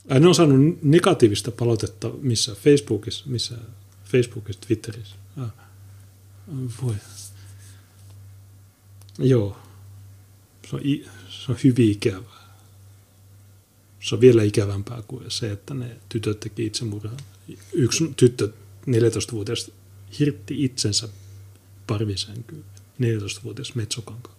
Ai 0.09 0.19
ne 0.19 0.27
on 0.27 0.35
saanut 0.35 0.83
negatiivista 0.83 1.51
palautetta 1.51 2.09
missä? 2.21 2.55
Facebookissa? 2.55 3.23
Missä? 3.27 3.55
Facebookissa, 4.05 4.61
Twitterissä? 4.67 5.15
Ah. 5.37 5.49
Voi. 6.83 6.95
Joo. 9.19 9.57
Se 10.69 10.75
on, 10.75 10.81
i- 10.85 11.05
se 11.45 11.51
on 11.51 11.57
hyvin 11.63 11.91
ikävää. 11.91 12.43
Se 13.99 14.15
on 14.15 14.21
vielä 14.21 14.43
ikävämpää 14.43 15.01
kuin 15.07 15.31
se, 15.31 15.51
että 15.51 15.73
ne 15.73 15.97
tytöt 16.09 16.39
teki 16.39 16.65
itsemurhaa. 16.65 17.17
Yksi 17.73 18.13
tyttö, 18.17 18.49
14-vuotias, 18.89 19.71
hirtti 20.19 20.63
itsensä 20.63 21.09
parvisänkyyn. 21.87 22.65
14-vuotias 23.01 23.75
Metsokankaan. 23.75 24.35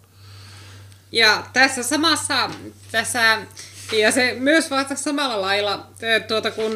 Ja 1.12 1.47
tässä 1.52 1.83
samassa, 1.83 2.50
tässä, 2.92 3.47
ja 3.92 4.12
se 4.12 4.36
myös 4.41 4.70
vastasi 4.70 5.02
samalla 5.02 5.41
lailla, 5.41 5.86
tuota, 6.28 6.50
kun 6.50 6.73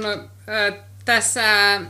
tässä 1.05 1.77
ö, 1.77 1.87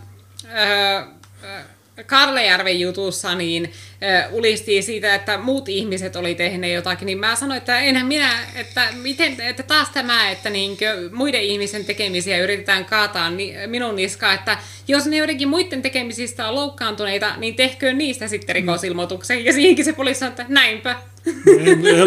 ö, 1.42 1.65
Karlejärven 2.07 2.81
jutussa 2.81 3.35
niin 3.35 3.73
ö, 4.02 4.28
ulistiin 4.33 4.83
siitä, 4.83 5.15
että 5.15 5.39
muut 5.39 5.68
ihmiset 5.68 6.17
oli 6.17 6.35
tehneet 6.35 6.75
jotakin, 6.75 7.07
niin 7.07 7.18
mä 7.18 7.36
sanoin, 7.36 7.59
että 7.59 7.81
enhän 7.81 8.07
minä, 8.07 8.39
että 8.55 8.89
miten, 9.02 9.41
että 9.41 9.62
taas 9.62 9.91
tämä, 9.91 10.31
että 10.31 10.51
niinkö 10.51 11.10
muiden 11.12 11.43
ihmisen 11.43 11.85
tekemisiä 11.85 12.39
yritetään 12.43 12.85
kaataa 12.85 13.31
ni, 13.31 13.55
minun 13.67 13.97
niskaan, 13.97 14.35
että 14.35 14.59
jos 14.89 15.07
ne 15.07 15.17
joidenkin 15.17 15.49
muiden 15.49 15.83
tekemisistä 15.83 16.49
on 16.49 16.55
loukkaantuneita, 16.55 17.36
niin 17.36 17.55
tehköön 17.55 17.99
niistä 17.99 18.28
sitten 18.28 18.55
rikosilmoituksen. 18.55 19.44
Ja 19.44 19.52
siihenkin 19.52 19.85
se 19.85 19.93
poliisi 19.93 20.18
sanoi, 20.18 20.31
että 20.31 20.47
näinpä. 20.49 20.97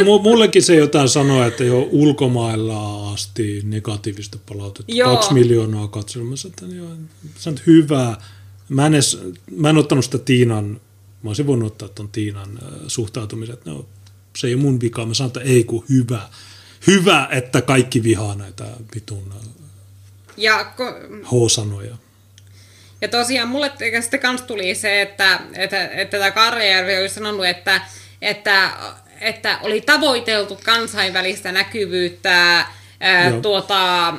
Mu- 0.04 0.22
Mullekin 0.24 0.64
se 0.64 0.76
jotain 0.76 1.10
sanoo, 1.10 1.48
että 1.48 1.64
jo 1.64 1.88
ulkomailla 1.92 3.12
asti 3.14 3.62
negatiivista 3.64 4.38
palautetta. 4.50 4.92
Joo. 4.96 5.16
Kaksi 5.16 5.34
miljoonaa 5.34 5.88
katselmassa. 5.88 6.48
Että 6.48 6.66
joo, 6.76 6.88
on 7.48 7.56
hyvä. 7.68 8.16
Mä 8.72 8.86
en, 8.86 8.94
edes, 8.94 9.22
mä 9.52 9.70
en 9.70 9.78
ottanut 9.78 10.06
sitä 10.06 10.18
Tiinan, 10.18 10.82
mä 11.24 11.30
olisin 11.30 11.48
voinut 11.48 11.72
ottaa 11.72 11.88
tuon 11.88 12.10
Tiinan 12.10 12.60
äh, 12.64 12.70
suhtautumisen, 12.88 13.54
että 13.54 13.70
no, 13.70 13.86
se 14.38 14.48
ei 14.48 14.54
ole 14.54 14.62
mun 14.62 14.82
vika. 14.82 15.06
Mä 15.06 15.14
sanon, 15.14 15.28
että 15.28 15.40
ei 15.40 15.64
kun 15.64 15.86
hyvä. 15.90 16.22
Hyvä, 16.88 17.28
että 17.32 17.62
kaikki 17.62 18.04
vihaa 18.04 18.36
näitä 18.36 18.66
vitun 18.96 19.34
äh, 19.36 19.48
Ja 20.38 20.74
ko- 20.78 21.26
H-sanoja. 21.26 21.96
Ja 23.02 23.08
tosiaan 23.08 23.48
mulle 23.50 23.72
sitten 24.02 24.20
kans 24.20 24.42
tuli 24.42 24.76
se, 24.76 25.02
että, 25.02 25.40
että, 25.54 25.88
että 25.88 26.18
tämä 26.18 26.32
Karjärvi 26.32 26.98
oli 26.98 27.10
sanonut, 27.10 27.46
että, 27.46 27.82
että, 28.22 28.72
että 29.22 29.60
oli 29.62 29.82
tavoiteltu 29.82 30.60
kansainvälistä 30.64 31.52
näkyvyyttä 31.52 32.66
ää, 33.00 33.30
Joo. 33.30 33.42
tuota, 33.42 34.14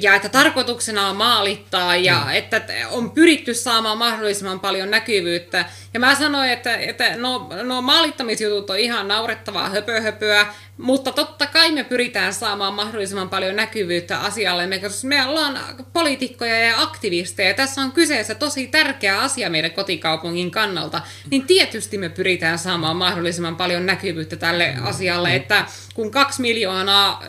ja 0.00 0.14
että 0.14 0.28
tarkoituksena 0.28 1.08
on 1.08 1.16
maalittaa 1.16 1.96
ja 1.96 2.22
mm. 2.24 2.34
että 2.34 2.62
on 2.90 3.10
pyritty 3.10 3.54
saamaan 3.54 3.98
mahdollisimman 3.98 4.60
paljon 4.60 4.90
näkyvyyttä. 4.90 5.64
Ja 5.94 6.00
mä 6.00 6.14
sanoin, 6.14 6.50
että, 6.50 6.76
että 6.76 7.16
no, 7.16 7.48
no 7.62 7.82
maalittamisjutut 7.82 8.70
on 8.70 8.78
ihan 8.78 9.08
naurettavaa 9.08 9.68
höpöhöpöä, 9.68 10.46
mutta 10.78 11.12
totta 11.12 11.46
kai 11.46 11.72
me 11.72 11.84
pyritään 11.84 12.34
saamaan 12.34 12.74
mahdollisimman 12.74 13.28
paljon 13.28 13.56
näkyvyyttä 13.56 14.18
asialle, 14.18 14.78
koska 14.78 15.08
me 15.08 15.26
ollaan 15.26 15.58
poliitikkoja 15.92 16.58
ja 16.58 16.82
aktivisteja. 16.82 17.54
Tässä 17.54 17.80
on 17.80 17.92
kyseessä 17.92 18.34
tosi 18.34 18.66
tärkeä 18.66 19.20
asia 19.20 19.50
meidän 19.50 19.70
kotikaupungin 19.70 20.50
kannalta. 20.50 21.00
Niin 21.30 21.46
tietysti 21.46 21.98
me 21.98 22.08
pyritään 22.08 22.58
saamaan 22.58 22.96
mahdollisimman 22.96 23.56
paljon 23.56 23.86
näkyvyyttä 23.86 24.36
tälle 24.36 24.74
asialle, 24.82 25.34
että 25.34 25.64
kun 25.94 26.10
kaksi 26.10 26.40
miljoonaa, 26.40 27.22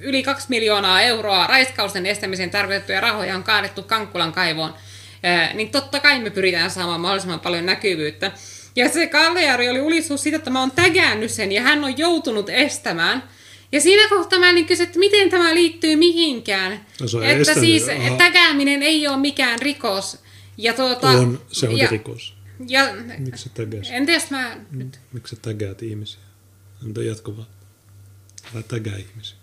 yli 0.00 0.22
kaksi 0.22 0.46
miljoonaa 0.48 1.02
euroa 1.02 1.09
raiskausten 1.46 2.06
estämiseen 2.06 2.50
tarkoitettuja 2.50 3.00
rahoja 3.00 3.36
on 3.36 3.42
kaadettu 3.42 3.82
Kankkulan 3.82 4.32
kaivoon, 4.32 4.74
niin 5.54 5.70
totta 5.70 6.00
kai 6.00 6.20
me 6.20 6.30
pyritään 6.30 6.70
saamaan 6.70 7.00
mahdollisimman 7.00 7.40
paljon 7.40 7.66
näkyvyyttä. 7.66 8.32
Ja 8.76 8.88
se 8.88 9.06
Kallejärvi 9.06 9.68
oli 9.68 9.80
ulistus 9.80 10.22
siitä, 10.22 10.36
että 10.36 10.50
mä 10.50 10.60
oon 10.60 10.70
tägännyt 10.70 11.30
sen 11.30 11.52
ja 11.52 11.62
hän 11.62 11.84
on 11.84 11.98
joutunut 11.98 12.48
estämään. 12.48 13.22
Ja 13.72 13.80
siinä 13.80 14.08
kohtaa 14.08 14.38
mä 14.38 14.52
niin 14.52 14.66
kysyin, 14.66 14.86
että 14.86 14.98
miten 14.98 15.30
tämä 15.30 15.54
liittyy 15.54 15.96
mihinkään. 15.96 16.72
No 17.00 17.22
että 17.22 17.40
estänyt, 17.40 17.60
siis 17.60 17.88
aha. 17.88 18.16
tägääminen 18.16 18.82
ei 18.82 19.08
ole 19.08 19.16
mikään 19.16 19.58
rikos. 19.58 20.18
Ja 20.56 20.72
tuota, 20.72 21.08
On, 21.08 21.40
se 21.52 21.68
on 21.68 21.78
ja, 21.78 21.88
rikos. 21.90 22.34
Ja, 22.68 22.88
Miksi 23.18 23.44
sä 23.44 23.50
tägäät? 23.54 23.84
en 23.90 24.06
tiedä, 24.06 24.22
mä 24.30 24.56
nyt 24.70 25.00
Miksi 25.12 25.36
sä 25.36 25.42
tägäät 25.42 25.82
ihmisiä? 25.82 26.20
Entä 26.86 27.02
jatko 27.02 27.36
vaan. 27.36 27.48
Älä 28.54 28.62
tägää 28.62 28.96
ihmisiä. 28.96 29.36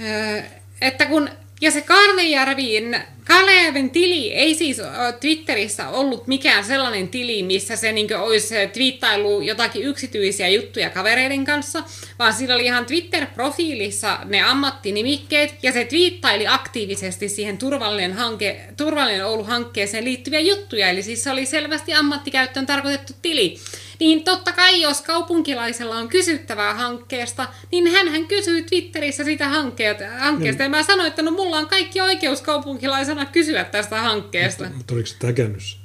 Öö, 0.00 0.42
että 0.84 1.06
kun, 1.06 1.28
ja 1.60 1.70
se 1.70 1.80
Karlejärvin, 1.80 2.96
Karlejärven 3.24 3.90
tili 3.90 4.32
ei 4.32 4.54
siis 4.54 4.80
Twitterissä 5.20 5.88
ollut 5.88 6.26
mikään 6.26 6.64
sellainen 6.64 7.08
tili, 7.08 7.42
missä 7.42 7.76
se 7.76 7.92
niin 7.92 8.16
olisi 8.16 8.54
twiittailu 8.72 9.40
jotakin 9.40 9.82
yksityisiä 9.82 10.48
juttuja 10.48 10.90
kavereiden 10.90 11.44
kanssa, 11.44 11.82
vaan 12.18 12.32
sillä 12.32 12.54
oli 12.54 12.64
ihan 12.64 12.86
Twitter-profiilissa 12.86 14.18
ne 14.24 14.42
ammattinimikkeet, 14.42 15.54
ja 15.62 15.72
se 15.72 15.84
twiittaili 15.84 16.46
aktiivisesti 16.46 17.28
siihen 17.28 17.58
turvallinen, 17.58 18.12
hanke, 18.12 18.60
turvallinen 18.76 19.26
Oulu-hankkeeseen 19.26 20.04
liittyviä 20.04 20.40
juttuja, 20.40 20.88
eli 20.88 21.02
siis 21.02 21.24
se 21.24 21.30
oli 21.30 21.46
selvästi 21.46 21.94
ammattikäyttöön 21.94 22.66
tarkoitettu 22.66 23.12
tili. 23.22 23.58
Niin 24.00 24.24
totta 24.24 24.52
kai, 24.52 24.80
jos 24.80 25.02
kaupunkilaisella 25.02 25.96
on 25.96 26.08
kysyttävää 26.08 26.74
hankkeesta, 26.74 27.48
niin 27.72 27.86
hän 27.86 28.26
kysyy 28.26 28.62
Twitterissä 28.62 29.24
sitä 29.24 29.48
hankkeesta. 29.48 30.04
hankkeesta. 30.18 30.62
Ja 30.62 30.68
mä 30.68 30.82
sanoin, 30.82 31.08
että 31.08 31.22
no 31.22 31.30
mulla 31.30 31.58
on 31.58 31.68
kaikki 31.68 32.00
oikeus 32.00 32.42
kaupunkilaisena 32.42 33.26
kysyä 33.26 33.64
tästä 33.64 34.00
hankkeesta. 34.00 34.70
Mutta 34.74 34.94
oliko 34.94 35.06
se 35.06 35.16
tägännyt 35.18 35.62
se? 35.62 35.76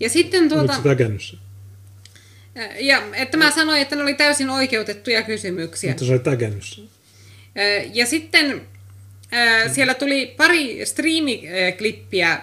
Ja 0.00 0.08
sitten 0.08 0.42
Oliko 0.42 0.54
tuota, 0.56 0.74
se 0.74 0.82
tägännyt 0.82 1.22
se? 1.22 1.36
ja, 2.80 3.02
että 3.12 3.36
mä 3.36 3.50
sanoin, 3.50 3.82
että 3.82 3.96
ne 3.96 4.02
oli 4.02 4.14
täysin 4.14 4.50
oikeutettuja 4.50 5.22
kysymyksiä. 5.22 5.90
Mutta 5.90 6.04
se 6.04 6.18
oli. 6.18 6.88
Ö, 7.58 7.88
Ja 7.92 8.06
sitten 8.06 8.66
siellä 9.72 9.94
tuli 9.94 10.26
pari 10.36 10.86
striimiklippiä, 10.86 12.40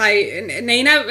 tai 0.00 0.28
ne 0.62 0.72
ei 0.72 0.82
näy, 0.82 1.04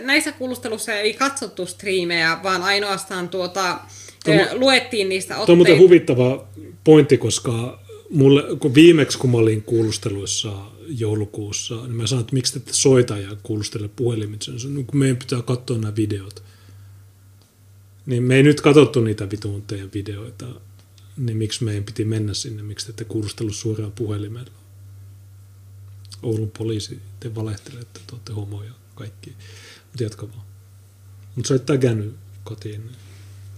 näissä 0.00 0.32
kuulustelussa 0.32 0.92
ei 0.92 1.14
katsottu 1.14 1.66
striimejä, 1.66 2.38
vaan 2.42 2.62
ainoastaan 2.62 3.28
tuota, 3.28 3.80
Tuo- 4.24 4.34
ö, 4.34 4.48
luettiin 4.58 5.08
niistä 5.08 5.34
Tuo 5.34 5.44
on 5.48 5.58
muuten 5.58 5.72
otteita. 5.72 5.82
huvittava 5.82 6.46
pointti, 6.84 7.18
koska 7.18 7.80
mulle, 8.10 8.56
kun 8.58 8.74
viimeksi 8.74 9.18
kun 9.18 9.30
mä 9.30 9.36
olin 9.36 9.62
kuulusteluissa 9.62 10.52
joulukuussa, 10.88 11.74
niin 11.74 11.96
mä 11.96 12.06
sanoin, 12.06 12.20
että 12.24 12.34
miksi 12.34 12.52
te 12.52 12.58
ette 12.58 12.72
soita 12.72 13.18
ja 13.18 13.36
kuulustele 13.42 13.88
puhelimitse. 13.96 14.50
Niin 14.50 14.60
sanoin, 14.60 14.86
kun 14.86 14.98
meidän 14.98 15.16
pitää 15.16 15.42
katsoa 15.42 15.78
nämä 15.78 15.96
videot. 15.96 16.42
Niin 18.06 18.22
me 18.22 18.36
ei 18.36 18.42
nyt 18.42 18.60
katsottu 18.60 19.00
niitä 19.00 19.30
vitun 19.30 19.62
teidän 19.62 19.90
videoita, 19.94 20.46
niin 21.16 21.36
miksi 21.36 21.64
meidän 21.64 21.84
piti 21.84 22.04
mennä 22.04 22.34
sinne, 22.34 22.62
miksi 22.62 22.86
te 22.86 22.90
ette 22.90 23.04
kuulustellut 23.04 23.54
suoraan 23.56 23.92
puhelimella. 23.92 24.63
Oulun 26.24 26.50
poliisi, 26.58 27.02
te 27.20 27.34
valehtelette, 27.34 28.00
te 28.06 28.12
olette 28.12 28.32
homoja 28.32 28.72
kaikki. 28.94 29.36
Mutta 29.86 30.02
jatka 30.02 30.28
vaan. 30.28 30.46
Mutta 31.36 31.48
sä 31.48 31.54
olet 31.54 31.66
tägännyt 31.66 32.16
kotiin. 32.44 32.90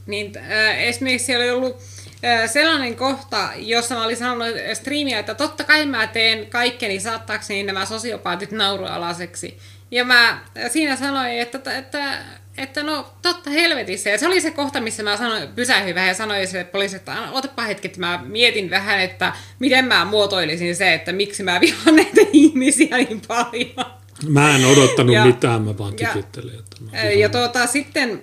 Niin 0.07 0.33
äh, 0.39 0.79
esimerkiksi 0.79 1.27
siellä 1.27 1.45
oli 1.45 1.51
ollut 1.51 1.77
äh, 2.25 2.51
sellainen 2.51 2.97
kohta, 2.97 3.51
jossa 3.57 3.95
mä 3.95 4.05
olin 4.05 4.17
sanonut 4.17 4.55
striimiä, 4.75 5.19
että 5.19 5.35
totta 5.35 5.65
kai 5.65 5.87
mä 5.87 6.07
teen 6.07 6.47
kaikkeni 6.47 7.01
saattaakseni 7.01 7.63
nämä 7.63 7.87
sosiopaatit 7.87 8.53
naurualaiseksi. 8.53 9.59
Ja 9.91 10.05
mä 10.05 10.29
äh, 10.29 10.43
siinä 10.71 10.97
sanoin, 10.97 11.33
että, 11.33 11.79
että, 11.79 12.19
että 12.59 12.83
no 12.83 13.13
totta 13.23 13.51
helvetissä. 13.51 14.11
Ja 14.11 14.19
se 14.19 14.27
oli 14.27 14.41
se 14.41 14.51
kohta, 14.51 14.81
missä 14.81 15.03
mä 15.03 15.17
sanoin, 15.17 15.49
pysähdyin 15.49 15.95
vähän 15.95 16.09
ja 16.09 16.15
sanoin 16.15 16.49
sille 16.49 16.65
poliisille, 16.65 16.99
että 16.99 17.13
"Anna- 17.13 17.31
otapa 17.33 17.63
hetki, 17.63 17.89
että 17.89 18.01
mä 18.01 18.21
mietin 18.27 18.71
vähän, 18.71 19.01
että 19.01 19.33
miten 19.59 19.85
mä 19.85 20.05
muotoilisin 20.05 20.77
se, 20.77 20.95
että 20.95 21.13
miksi 21.13 21.43
mä 21.43 21.61
vihaan 21.61 21.97
näitä 21.97 22.21
ihmisiä 22.33 22.97
niin 22.97 23.23
paljon. 23.29 23.87
Mä 24.29 24.57
en 24.57 24.65
odottanut 24.65 25.15
Ja- 25.15 25.25
mitään, 25.27 25.63
mä 25.63 25.79
vaan 25.79 25.95
ja- 26.01 26.09
tikittelin. 26.09 26.59
Että 26.59 26.77
mä 26.81 27.03
Ja 27.03 27.29
tuota, 27.29 27.67
sitten 27.67 28.23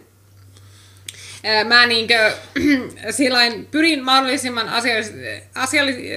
mä 1.68 1.86
niinkö, 1.86 2.34
sillain 3.12 3.66
pyrin 3.72 4.04
mahdollisimman 4.04 4.70
asiallisesti, 4.70 5.20
asiallisesti, 5.56 6.10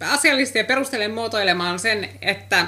asiallisesti 0.00 0.58
ja 0.58 0.64
perustellen 0.64 1.10
muotoilemaan 1.14 1.78
sen, 1.78 2.08
että, 2.22 2.66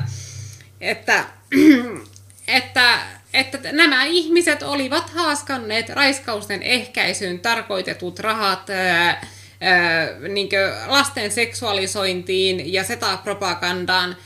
että, 0.80 1.24
että, 2.48 2.98
että 3.34 3.58
nämä 3.72 4.04
ihmiset 4.04 4.62
olivat 4.62 5.10
haaskanneet 5.10 5.88
raiskausten 5.88 6.62
ehkäisyyn 6.62 7.40
tarkoitetut 7.40 8.18
rahat 8.18 8.70
ää, 8.70 9.26
ää, 9.60 10.08
niinkö 10.28 10.74
lasten 10.86 11.30
seksuaalisointiin 11.30 12.72
ja 12.72 12.84
seta-propagandaan. 12.84 14.16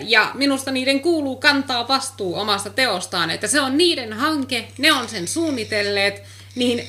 Ja 0.00 0.30
minusta 0.34 0.70
niiden 0.70 1.00
kuuluu 1.00 1.36
kantaa 1.36 1.88
vastuu 1.88 2.34
omasta 2.34 2.70
teostaan, 2.70 3.30
että 3.30 3.46
se 3.46 3.60
on 3.60 3.78
niiden 3.78 4.12
hanke, 4.12 4.68
ne 4.78 4.92
on 4.92 5.08
sen 5.08 5.28
suunnitelleet, 5.28 6.22
niin 6.54 6.88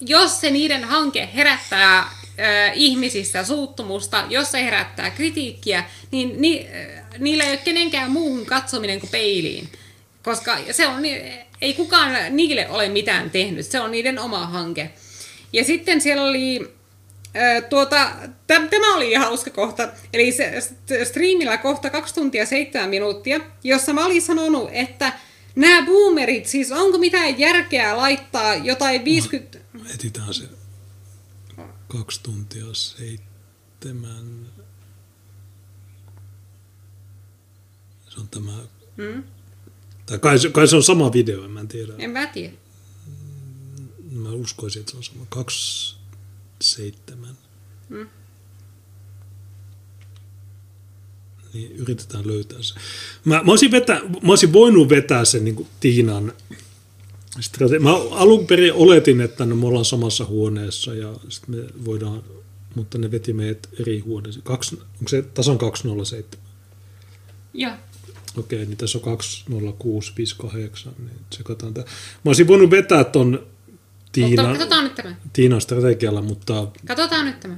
jos 0.00 0.40
se 0.40 0.50
niiden 0.50 0.84
hanke 0.84 1.28
herättää 1.34 1.98
äh, 1.98 2.08
ihmisissä 2.74 3.44
suuttumusta, 3.44 4.24
jos 4.28 4.50
se 4.50 4.64
herättää 4.64 5.10
kritiikkiä, 5.10 5.84
niin 6.10 6.42
ni, 6.42 6.68
äh, 6.68 7.04
niillä 7.18 7.44
ei 7.44 7.50
ole 7.50 7.56
kenenkään 7.56 8.10
muuhun 8.10 8.46
katsominen 8.46 9.00
kuin 9.00 9.10
peiliin. 9.10 9.68
Koska 10.28 10.58
se 10.70 10.86
on, 10.86 11.02
ei 11.60 11.74
kukaan 11.74 12.36
niille 12.36 12.68
ole 12.68 12.88
mitään 12.88 13.30
tehnyt, 13.30 13.66
se 13.66 13.80
on 13.80 13.90
niiden 13.90 14.18
oma 14.18 14.46
hanke. 14.46 14.90
Ja 15.52 15.64
sitten 15.64 16.00
siellä 16.00 16.22
oli 16.22 16.74
äh, 17.36 17.64
tuota, 17.70 18.10
täm- 18.22 18.68
tämä 18.68 18.94
oli 18.96 19.10
ihan 19.10 19.26
hauska 19.26 19.50
kohta, 19.50 19.88
eli 20.12 20.32
se 20.32 20.58
st- 20.58 21.04
striimillä 21.04 21.56
kohta 21.56 21.90
2 21.90 22.14
tuntia 22.14 22.46
7 22.46 22.90
minuuttia, 22.90 23.40
jossa 23.64 23.92
mä 23.92 24.06
olin 24.06 24.22
sanonut, 24.22 24.70
että 24.72 25.12
nämä 25.54 25.86
boomerit, 25.86 26.46
siis 26.46 26.72
onko 26.72 26.98
mitään 26.98 27.38
järkeä 27.38 27.96
laittaa 27.96 28.54
jotain 28.54 29.04
50... 29.04 29.58
Etitään 29.94 30.34
se 30.34 30.44
kaksi 31.88 32.22
tuntia 32.22 32.66
seitsemän. 32.72 34.46
Se 38.08 38.20
on 38.20 38.28
tämä... 38.28 38.52
Hmm? 38.96 39.37
Tai 40.08 40.18
kai, 40.18 40.38
se- 40.38 40.50
kai 40.50 40.68
se 40.68 40.76
on 40.76 40.82
sama 40.82 41.12
video, 41.12 41.44
en 41.44 41.50
mä 41.50 41.64
tiedä. 41.64 41.92
En 41.98 42.10
mä 42.10 42.26
tiedä. 42.26 42.52
Mä 44.12 44.30
uskoisin, 44.32 44.80
että 44.80 44.90
se 44.92 44.96
on 44.96 45.04
sama. 45.04 45.26
Kaksi 45.28 45.96
seitsemän. 46.60 47.36
Hmm? 47.88 48.08
Niin 51.54 51.72
yritetään 51.76 52.26
löytää 52.26 52.62
se. 52.62 52.74
Mä, 53.24 53.34
mä, 53.44 53.50
olisin, 53.52 53.70
vetä, 53.70 53.94
mä 54.22 54.32
olisin 54.32 54.52
voinut 54.52 54.88
vetää 54.88 55.24
sen 55.24 55.44
niin 55.44 55.54
kuin 55.54 55.68
Tiinan 55.80 56.32
strate- 57.40 57.78
Mä 57.82 57.90
alun 58.10 58.46
perin 58.46 58.72
oletin, 58.72 59.20
että 59.20 59.46
no, 59.46 59.56
me 59.56 59.66
ollaan 59.66 59.84
samassa 59.84 60.24
huoneessa 60.24 60.94
ja 60.94 61.14
sit 61.28 61.48
me 61.48 61.56
voidaan, 61.84 62.22
mutta 62.74 62.98
ne 62.98 63.10
veti 63.10 63.32
meidät 63.32 63.68
eri 63.80 63.98
huoneeseen. 63.98 64.42
Kaksi, 64.42 64.76
onko 64.76 65.08
se 65.08 65.22
tasan 65.22 65.58
207? 65.58 66.46
Joo. 67.54 67.72
Okei, 68.38 68.66
niin 68.66 68.76
tässä 68.76 68.98
on 68.98 69.02
20658, 69.04 70.92
niin 70.98 71.20
tsekataan 71.30 71.74
tämä. 71.74 71.84
Mä 72.24 72.28
olisin 72.28 72.46
voinut 72.48 72.70
vetää 72.70 73.04
ton 73.04 73.30
Mutta 73.30 74.12
Tiina, 74.12 74.42
katsotaan 74.44 74.84
nyt 74.84 74.94
tämä. 74.94 75.14
Tiinan 75.32 75.60
strategialla, 75.60 76.22
mutta 76.22 76.66
Katsotaan 76.86 77.26
nyt 77.26 77.40
tämä. 77.40 77.56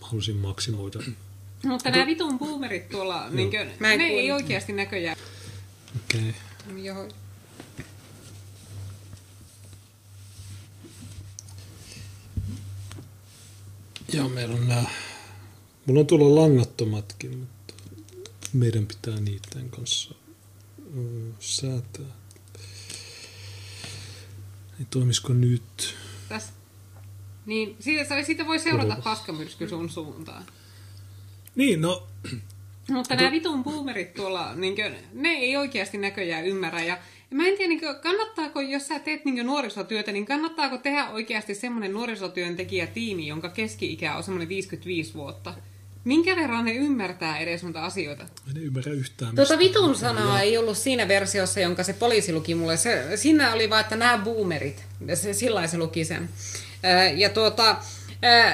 halusin 0.00 0.36
maksimoida. 0.36 0.98
Mutta 1.64 1.90
nämä 1.90 2.06
vitun 2.06 2.38
boomerit 2.38 2.88
tuolla, 2.88 3.30
niin 3.30 3.50
kuin, 3.50 3.70
ne 3.80 3.94
en 3.94 4.00
ei 4.00 4.32
oikeasti 4.32 4.72
näköjään. 4.72 5.16
Okei. 5.96 6.34
Joo. 6.82 7.08
Joo, 14.12 14.28
meillä 14.28 14.54
on 14.54 14.68
nämä, 14.68 14.84
mulla 15.86 16.00
on 16.00 16.06
tuolla 16.06 16.40
langattomatkin, 16.42 17.38
mutta 17.38 17.57
meidän 18.52 18.86
pitää 18.86 19.20
niiden 19.20 19.70
kanssa 19.70 20.14
säätää. 21.40 22.16
Niin 24.78 24.88
toimisiko 24.90 25.32
nyt? 25.32 25.94
Tässä. 26.28 26.52
Niin, 27.46 27.76
siitä, 27.80 28.22
siitä 28.22 28.46
voi 28.46 28.58
seurata 28.58 28.96
paskamyrsky 29.04 29.68
sun 29.68 29.90
suuntaan. 29.90 30.46
Niin, 31.56 31.80
no 31.80 32.08
Mutta 32.88 33.14
nämä 33.14 33.30
vitun 33.30 33.64
boomerit 33.64 34.14
tuolla, 34.14 34.54
niin 34.54 34.74
kuin, 34.74 34.94
ne 35.12 35.28
ei 35.28 35.56
oikeasti 35.56 35.98
näköjään 35.98 36.46
ymmärrä. 36.46 36.82
Ja 36.82 36.98
mä 37.30 37.46
en 37.46 37.56
tiedä, 37.56 37.68
niin 37.68 37.80
kuin, 37.80 37.96
kannattaako, 37.96 38.60
jos 38.60 38.88
sä 38.88 38.98
teet 38.98 39.24
niin 39.24 39.46
nuorisotyötä, 39.46 40.12
niin 40.12 40.26
kannattaako 40.26 40.78
tehdä 40.78 41.08
oikeasti 41.08 41.54
semmoinen 41.54 41.92
nuorisotyöntekijätiimi, 41.92 43.26
jonka 43.26 43.48
keski-ikä 43.48 44.16
on 44.16 44.22
semmoinen 44.22 44.48
55 44.48 45.14
vuotta? 45.14 45.54
Minkä 46.04 46.36
verran 46.36 46.64
ne 46.64 46.74
ymmärtää 46.74 47.38
edes 47.38 47.62
noita 47.62 47.84
asioita? 47.84 48.24
en 48.50 48.62
ymmärrä 48.62 48.92
yhtään. 48.92 49.34
Tuota 49.34 49.58
vitun 49.58 49.94
sanaa 49.94 50.40
ei 50.40 50.58
ollut 50.58 50.78
siinä 50.78 51.08
versiossa, 51.08 51.60
jonka 51.60 51.82
se 51.82 51.92
poliisi 51.92 52.32
luki 52.32 52.54
mulle. 52.54 52.76
Se, 52.76 53.16
siinä 53.16 53.52
oli 53.52 53.70
vaan, 53.70 53.80
että 53.80 53.96
nämä 53.96 54.18
boomerit. 54.18 54.84
Se, 55.14 55.32
sillä 55.32 55.66
se 55.66 55.78
luki 55.78 56.04
sen. 56.04 56.28
Ja 57.16 57.28
tuota, 57.28 57.76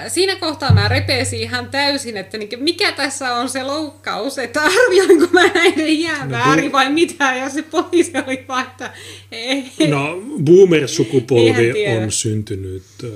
siinä 0.09 0.37
kohtaa 0.37 0.75
mä 0.75 0.89
repesin 0.89 1.41
ihan 1.41 1.71
täysin, 1.71 2.17
että 2.17 2.39
niin, 2.39 2.49
mikä 2.57 2.93
tässä 2.93 3.35
on 3.35 3.49
se 3.49 3.63
loukkaus, 3.63 4.39
että 4.39 4.61
arvioinko 4.63 5.27
mä 5.33 5.47
näiden 5.47 6.01
jää 6.01 6.27
No, 6.27 6.73
vai 6.73 6.91
mitä. 6.93 7.35
Ja 7.37 7.51
se 7.51 7.63
poliisi 7.63 8.13
oli 8.27 8.45
vaan, 8.49 8.67
että 8.67 8.93
ei. 9.33 9.73
No, 9.89 10.23
boomer-sukupolvi 10.45 12.03
on 12.03 12.13
syntynyt 12.13 12.83
äh, 13.05 13.11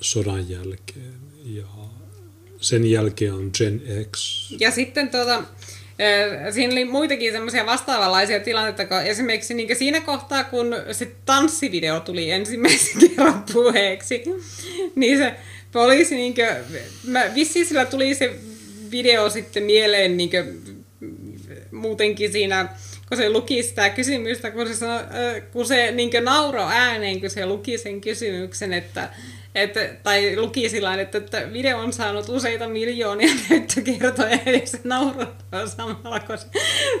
sodan 0.00 0.50
jälkeen 0.50 1.14
ja 1.44 1.66
sen 2.62 2.90
jälkeen 2.90 3.34
on 3.34 3.50
Gen 3.58 3.82
X. 4.12 4.46
Ja 4.60 4.70
sitten 4.70 5.08
tuota, 5.08 5.42
siinä 6.50 6.72
oli 6.72 6.84
muitakin 6.84 7.32
semmoisia 7.32 7.66
vastaavanlaisia 7.66 8.40
tilanteita, 8.40 8.86
kun 8.86 9.06
esimerkiksi 9.06 9.54
niin 9.54 9.76
siinä 9.76 10.00
kohtaa, 10.00 10.44
kun 10.44 10.74
se 10.92 11.12
tanssivideo 11.24 12.00
tuli 12.00 12.30
ensimmäisen 12.30 13.00
kerran 13.08 13.44
puheeksi, 13.52 14.24
niin 14.94 15.18
se 15.18 15.34
poliisi, 15.72 16.14
niin 16.14 16.34
kuin, 16.34 16.48
mä, 17.04 17.24
vissiin 17.34 17.66
sillä 17.66 17.84
tuli 17.84 18.14
se 18.14 18.34
video 18.90 19.30
sitten 19.30 19.62
mieleen 19.62 20.16
niin 20.16 20.30
kuin, 20.30 20.84
muutenkin 21.72 22.32
siinä, 22.32 22.68
kun 23.08 23.16
se 23.16 23.30
luki 23.30 23.62
sitä 23.62 23.90
kysymystä, 23.90 24.50
kun 24.50 24.68
se, 24.68 24.74
sano, 24.74 25.00
kun 25.52 25.66
se 25.66 25.90
niin 25.90 26.10
nauro 26.24 26.62
ääneen, 26.68 27.20
kun 27.20 27.30
se 27.30 27.46
luki 27.46 27.78
sen 27.78 28.00
kysymyksen, 28.00 28.72
että 28.72 29.08
että, 29.54 29.94
tai 30.02 30.36
luki 30.36 30.68
sillä 30.68 30.94
että, 30.94 31.18
että 31.18 31.52
video 31.52 31.78
on 31.78 31.92
saanut 31.92 32.28
useita 32.28 32.68
miljoonia 32.68 33.34
näyttökertoja, 33.50 34.38
ja 34.46 34.66
se 34.66 34.80
naurattaa 34.84 35.66
samalla, 35.66 36.20
kun 36.20 36.38
se 36.38 36.46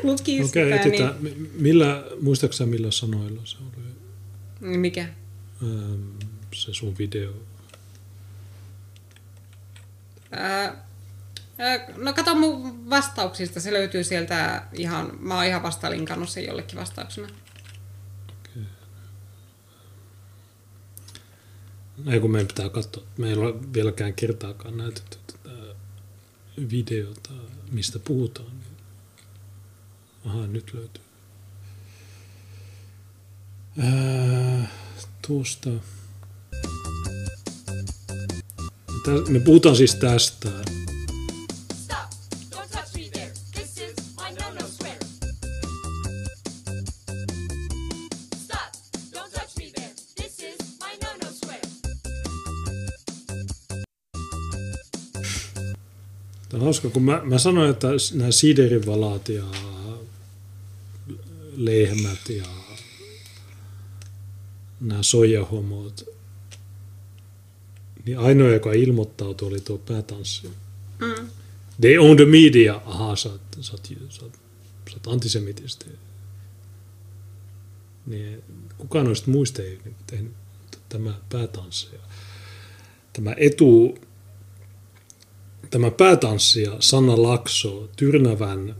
luki 0.02 0.46
sitä. 0.46 0.60
okay, 0.60 0.72
etsitään. 0.72 1.14
Niin... 1.20 1.50
Millä, 1.54 2.04
muistaaksä 2.20 2.66
millä 2.66 2.90
sanoilla 2.90 3.42
se 3.44 3.56
oli 3.58 3.82
mikä? 4.60 5.08
ähm, 5.62 6.02
se 6.54 6.74
sun 6.74 6.98
video? 6.98 7.32
No 11.96 12.12
kato 12.12 12.34
mun 12.34 12.90
vastauksista, 12.90 13.60
se 13.60 13.72
löytyy 13.72 14.04
sieltä 14.04 14.62
ihan, 14.72 15.12
mä 15.20 15.34
oon 15.34 15.44
ihan 15.44 15.62
vasta 15.62 15.90
linkannut 15.90 16.28
sen 16.28 16.46
jollekin 16.46 16.78
vastauksena. 16.78 17.28
Ei 22.06 22.20
kun 22.20 22.30
meidän 22.30 22.48
pitää 22.48 22.68
katsoa. 22.68 23.04
Meillä 23.18 23.44
ei 23.44 23.50
ole 23.52 23.72
vieläkään 23.74 24.14
kertaakaan 24.14 24.76
näytetty 24.76 25.18
tätä 25.26 25.50
videota, 26.70 27.30
mistä 27.72 27.98
puhutaan. 27.98 28.50
Aha, 30.24 30.46
nyt 30.46 30.74
löytyy. 30.74 31.02
Ää, 33.78 34.70
tuosta. 35.26 35.70
Me 39.28 39.40
puhutaan 39.40 39.76
siis 39.76 39.94
tästä. 39.94 40.48
Hauska, 56.72 56.90
kun 56.90 57.02
mä, 57.02 57.20
mä 57.24 57.38
sanoin, 57.38 57.70
että 57.70 57.88
nämä 58.14 58.30
siderivalat 58.30 59.28
ja 59.28 59.44
lehmät 61.56 62.28
ja 62.28 62.44
nämä 64.80 65.02
soijahomot, 65.02 66.04
niin 68.04 68.18
ainoa, 68.18 68.50
joka 68.50 68.72
ilmoittautui, 68.72 69.48
oli 69.48 69.60
tuo 69.60 69.78
päätanssi. 69.78 70.50
Mm. 70.98 71.28
They 71.80 71.98
own 71.98 72.16
the 72.16 72.24
media. 72.24 72.80
Ahaa, 72.86 73.16
sä 73.16 73.28
oot, 73.28 73.40
sä 73.60 73.72
oot, 73.72 73.86
sä 74.08 74.24
oot, 74.24 74.32
sä 74.90 74.96
oot 74.96 75.06
antisemitisti. 75.06 75.86
Niin 78.06 78.42
kukaan 78.78 79.06
noista 79.06 79.30
muista 79.30 79.62
ei 79.62 79.78
niin 79.84 79.96
tehnyt 80.06 80.32
tämä 80.88 81.14
päätanssija. 81.28 82.00
Tämä 83.12 83.34
etu, 83.36 83.98
tämä 85.72 85.90
päätanssija 85.90 86.76
Sanna 86.80 87.22
Lakso, 87.22 87.88
Tyrnävän 87.96 88.76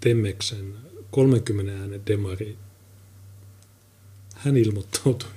Temmeksen 0.00 0.74
30 1.10 1.72
äänen 1.80 2.00
demari, 2.06 2.56
hän 4.34 4.56
ilmoittautui. 4.56 5.28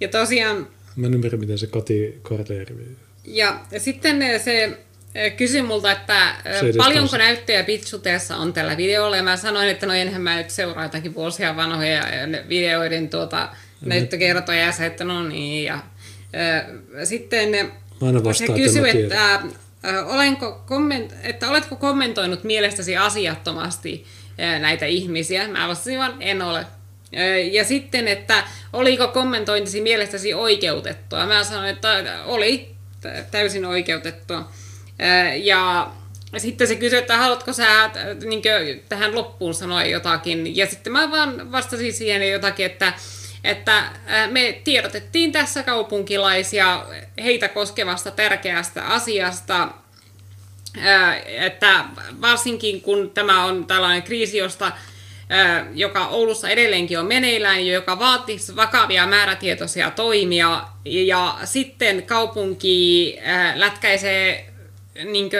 Ja 0.00 0.08
tosiaan 0.08 0.68
Mä 0.96 1.06
en 1.06 1.14
ymmärrä, 1.14 1.38
miten 1.38 1.58
se 1.58 1.66
Kati 1.66 2.18
Karleervi 2.22 2.96
Ja 3.24 3.60
sitten 3.78 4.40
se 4.44 4.78
eh, 5.14 5.36
kysyi 5.36 5.62
multa, 5.62 5.92
että 5.92 6.30
eh, 6.30 6.76
paljonko 6.76 7.16
näyttöjä 7.16 7.64
Pitsuteessa 7.64 8.36
on 8.36 8.52
tällä 8.52 8.76
videolla. 8.76 9.16
Ja 9.16 9.22
mä 9.22 9.36
sanoin, 9.36 9.68
että 9.68 9.86
no 9.86 9.92
enhän 9.92 10.22
mä 10.22 10.36
nyt 10.36 10.50
seuraa 10.50 10.84
jotakin 10.84 11.14
vuosia 11.14 11.56
vanhoja 11.56 12.08
eh, 12.08 12.48
videoiden 12.48 13.08
tuota, 13.08 13.48
näyttökertoja. 13.80 14.60
Ja 14.60 14.72
se, 14.72 14.86
että 14.86 15.04
no 15.04 15.28
niin. 15.28 15.64
Ja, 15.64 15.82
sitten 17.04 17.54
eh, 17.54 17.70
aina 18.02 18.18
se 18.18 18.24
vastaan, 18.24 18.54
tiedän. 18.92 19.02
että, 19.02 19.34
äh, 19.34 20.08
olenko 20.14 20.62
komment, 20.66 21.14
että 21.22 21.50
oletko 21.50 21.76
kommentoinut 21.76 22.44
mielestäsi 22.44 22.96
asiattomasti 22.96 24.04
äh, 24.40 24.60
näitä 24.60 24.86
ihmisiä. 24.86 25.48
Mä 25.48 25.68
vastasin 25.68 25.98
vaan, 25.98 26.14
en 26.20 26.42
ole. 26.42 26.58
Äh, 26.58 27.52
Ja 27.52 27.64
sitten, 27.64 28.08
että 28.08 28.44
oliko 28.72 29.08
kommentointisi 29.08 29.80
mielestäsi 29.80 30.34
oikeutettua. 30.34 31.26
Mä 31.26 31.44
sanoin, 31.44 31.68
että 31.70 32.04
oli 32.26 32.74
tä- 33.00 33.24
täysin 33.30 33.64
oikeutettua. 33.64 34.48
Ja 35.42 35.90
sitten 36.38 36.66
se 36.68 36.76
kysyi, 36.76 36.98
että 36.98 37.16
haluatko 37.16 37.52
sä 37.52 37.90
niin 38.24 38.42
tähän 38.88 39.14
loppuun 39.14 39.54
sanoa 39.54 39.84
jotakin. 39.84 40.56
Ja 40.56 40.66
sitten 40.66 40.92
mä 40.92 41.10
vaan 41.10 41.52
vastasin 41.52 41.92
siihen 41.92 42.30
jotakin, 42.32 42.66
että 42.66 42.92
että 43.44 43.84
me 44.30 44.60
tiedotettiin 44.64 45.32
tässä 45.32 45.62
kaupunkilaisia 45.62 46.86
heitä 47.22 47.48
koskevasta 47.48 48.10
tärkeästä 48.10 48.86
asiasta, 48.86 49.68
että 51.26 51.84
varsinkin 52.20 52.80
kun 52.80 53.10
tämä 53.10 53.44
on 53.44 53.66
tällainen 53.66 54.02
kriisi, 54.02 54.36
josta 54.36 54.72
joka 55.74 56.06
Oulussa 56.06 56.48
edelleenkin 56.48 56.98
on 56.98 57.06
meneillään, 57.06 57.66
joka 57.66 57.98
vaatisi 57.98 58.56
vakavia 58.56 59.06
määrätietoisia 59.06 59.90
toimia, 59.90 60.62
ja 60.84 61.38
sitten 61.44 62.02
kaupunki 62.02 63.18
lätkäisee 63.54 64.50
niin 65.04 65.30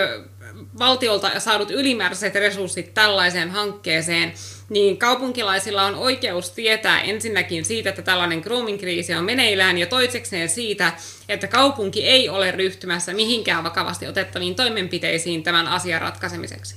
valtiolta 0.79 1.41
saadut 1.41 1.71
ylimääräiset 1.71 2.35
resurssit 2.35 2.95
tällaiseen 2.95 3.51
hankkeeseen, 3.51 4.35
niin 4.69 4.97
kaupunkilaisilla 4.97 5.83
on 5.83 5.95
oikeus 5.95 6.51
tietää 6.51 7.03
ensinnäkin 7.03 7.65
siitä, 7.65 7.91
että 7.91 8.03
tällainen 8.03 8.41
grooming-kriisi 8.41 9.15
on 9.15 9.25
meneillään, 9.25 9.79
ja 9.79 9.87
toisekseen 9.87 10.49
siitä, 10.49 10.93
että 11.29 11.47
kaupunki 11.47 12.05
ei 12.05 12.29
ole 12.29 12.51
ryhtymässä 12.51 13.15
mihinkään 13.15 13.65
vakavasti 13.65 14.07
otettaviin 14.07 14.55
toimenpiteisiin 14.55 15.43
tämän 15.43 15.67
asian 15.67 16.01
ratkaisemiseksi. 16.01 16.77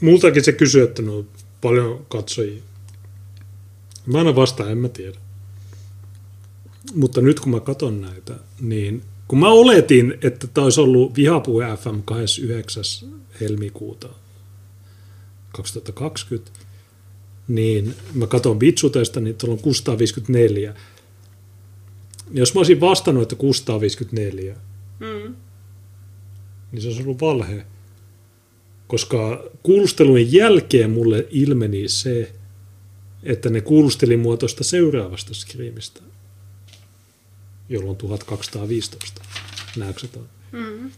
Multakin 0.00 0.44
se 0.44 0.52
kysyy, 0.52 0.82
että 0.82 1.02
no 1.02 1.24
paljon 1.60 2.06
katsojia. 2.08 2.62
Mä 4.06 4.18
aina 4.18 4.36
vastaan, 4.36 4.70
en 4.70 4.78
mä 4.78 4.88
tiedä. 4.88 5.18
Mutta 6.94 7.20
nyt 7.20 7.40
kun 7.40 7.52
mä 7.52 7.60
katson 7.60 8.00
näitä, 8.00 8.34
niin 8.60 9.02
kun 9.28 9.38
mä 9.38 9.48
oletin, 9.48 10.18
että 10.22 10.46
tämä 10.46 10.64
olisi 10.64 10.80
ollut 10.80 11.16
Vihapuhe 11.16 11.76
FM 11.76 12.00
29. 12.04 12.84
helmikuuta 13.40 14.08
2020, 15.52 16.50
niin 17.48 17.94
mä 18.14 18.26
katson 18.26 18.60
Vitsutesta, 18.60 19.20
niin 19.20 19.36
tuolla 19.36 19.54
on 19.54 19.62
654. 19.62 20.74
Jos 22.30 22.54
mä 22.54 22.58
olisin 22.60 22.80
vastannut, 22.80 23.22
että 23.22 23.36
654, 23.36 24.56
Mm. 25.00 25.34
niin 26.72 26.82
se 26.82 26.88
olisi 26.88 27.02
ollut 27.02 27.20
valhe. 27.20 27.66
Koska 28.86 29.44
kuulustelujen 29.62 30.32
jälkeen 30.32 30.90
mulle 30.90 31.26
ilmeni 31.30 31.88
se, 31.88 32.32
että 33.22 33.50
ne 33.50 33.60
kuulusteli 33.60 34.16
mua 34.16 34.36
tuosta 34.36 34.64
seuraavasta 34.64 35.34
skriimistä, 35.34 36.00
jolloin 37.68 37.96
1215. 37.96 39.22
Näetkö 39.76 40.00
sä 40.00 40.08
ton? 40.08 40.28
Mm. 40.52 40.90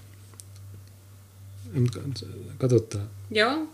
Katsotaan. 2.59 3.09
Joo. 3.31 3.69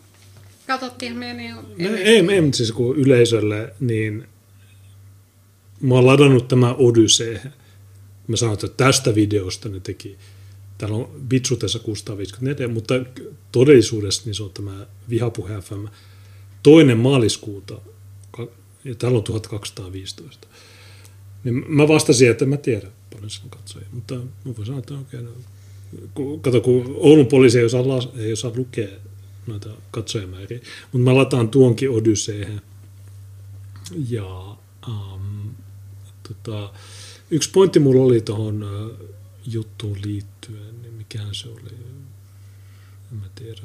Katsottiin 0.67 1.17
me 1.17 1.35
niin... 1.35 1.55
No, 1.55 1.65
ei, 1.79 2.19
ei, 2.31 2.53
siis 2.53 2.73
kun 2.73 2.97
yleisölle, 2.97 3.75
niin 3.81 4.29
mä 5.81 5.95
oon 5.95 6.07
ladannut 6.07 6.49
tämä 6.49 6.75
Odyssey. 6.75 7.39
Mä 8.27 8.37
sanoin, 8.37 8.55
että 8.55 8.85
tästä 8.85 9.15
videosta 9.15 9.69
ne 9.69 9.81
teki. 9.81 10.19
Täällä 10.79 10.97
on 10.97 11.11
Bitsutessa 11.29 11.79
654, 11.79 12.69
mutta 12.69 12.95
todellisuudessa 13.53 14.23
niin 14.25 14.35
se 14.35 14.43
on 14.43 14.51
tämä 14.51 14.87
Vihapuhe 15.11 15.61
FM 15.61 15.85
toinen 16.63 16.99
maaliskuuta, 16.99 17.81
ja 18.85 18.95
täällä 18.95 19.19
on 19.19 19.25
1215. 19.25 20.49
Niin 21.45 21.65
mä 21.69 21.89
vastasin, 21.89 22.31
että 22.31 22.47
mä 22.47 22.57
tiedän 22.57 22.93
paljon 23.13 23.31
sen 23.31 23.51
katsojia, 23.51 23.89
mutta 23.93 24.15
mä 24.15 24.57
voin 24.57 24.67
sanoa, 24.67 24.79
että 24.79 24.95
okei, 24.95 25.23
no, 25.23 25.31
kun, 26.15 26.41
kato, 26.41 26.61
kun 26.61 26.95
Oulun 26.97 27.27
poliisi 27.27 27.59
ei 27.59 27.65
osaa, 27.65 27.83
ei 28.17 28.33
osaa 28.33 28.53
lukea 28.57 28.89
noita 29.47 29.69
katsojamääriä, 29.91 30.61
mutta 30.93 31.11
mä 31.11 31.17
lataan 31.17 31.49
tuonkin 31.49 31.91
Odysseen. 31.91 32.63
Ja 34.09 34.57
um, 34.89 35.55
tota, 36.29 36.73
yksi 37.31 37.51
pointti 37.51 37.79
mulla 37.79 38.05
oli 38.05 38.21
tuohon 38.21 38.63
uh, 38.63 39.09
juttuun 39.47 39.99
liittyen, 40.05 40.83
niin 40.83 40.95
mikähän 40.95 41.35
se 41.35 41.49
oli, 41.49 41.75
en 43.13 43.19
mä 43.21 43.27
tiedä. 43.35 43.63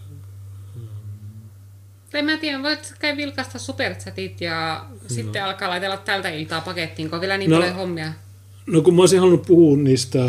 En 2.14 2.26
mä 2.26 2.38
tiedä, 2.38 2.64
voit 2.64 2.94
kai 3.02 3.18
vilkaista 3.18 3.60
superchatit 3.60 4.42
ja 4.42 4.86
no. 4.90 4.98
sitten 5.08 5.44
alkaa 5.44 5.70
laitella 5.70 5.98
tältä 5.98 6.30
iltaa 6.30 6.62
pakettiin, 6.62 7.10
kun 7.10 7.16
on 7.16 7.22
vielä 7.22 7.38
niin 7.38 7.52
no. 7.52 7.58
paljon 7.58 7.76
hommia. 7.76 8.14
No 8.68 8.82
kun 8.82 8.96
mä 8.96 9.02
olisin 9.02 9.20
halunnut 9.20 9.46
puhua 9.48 9.78
niistä, 9.78 10.20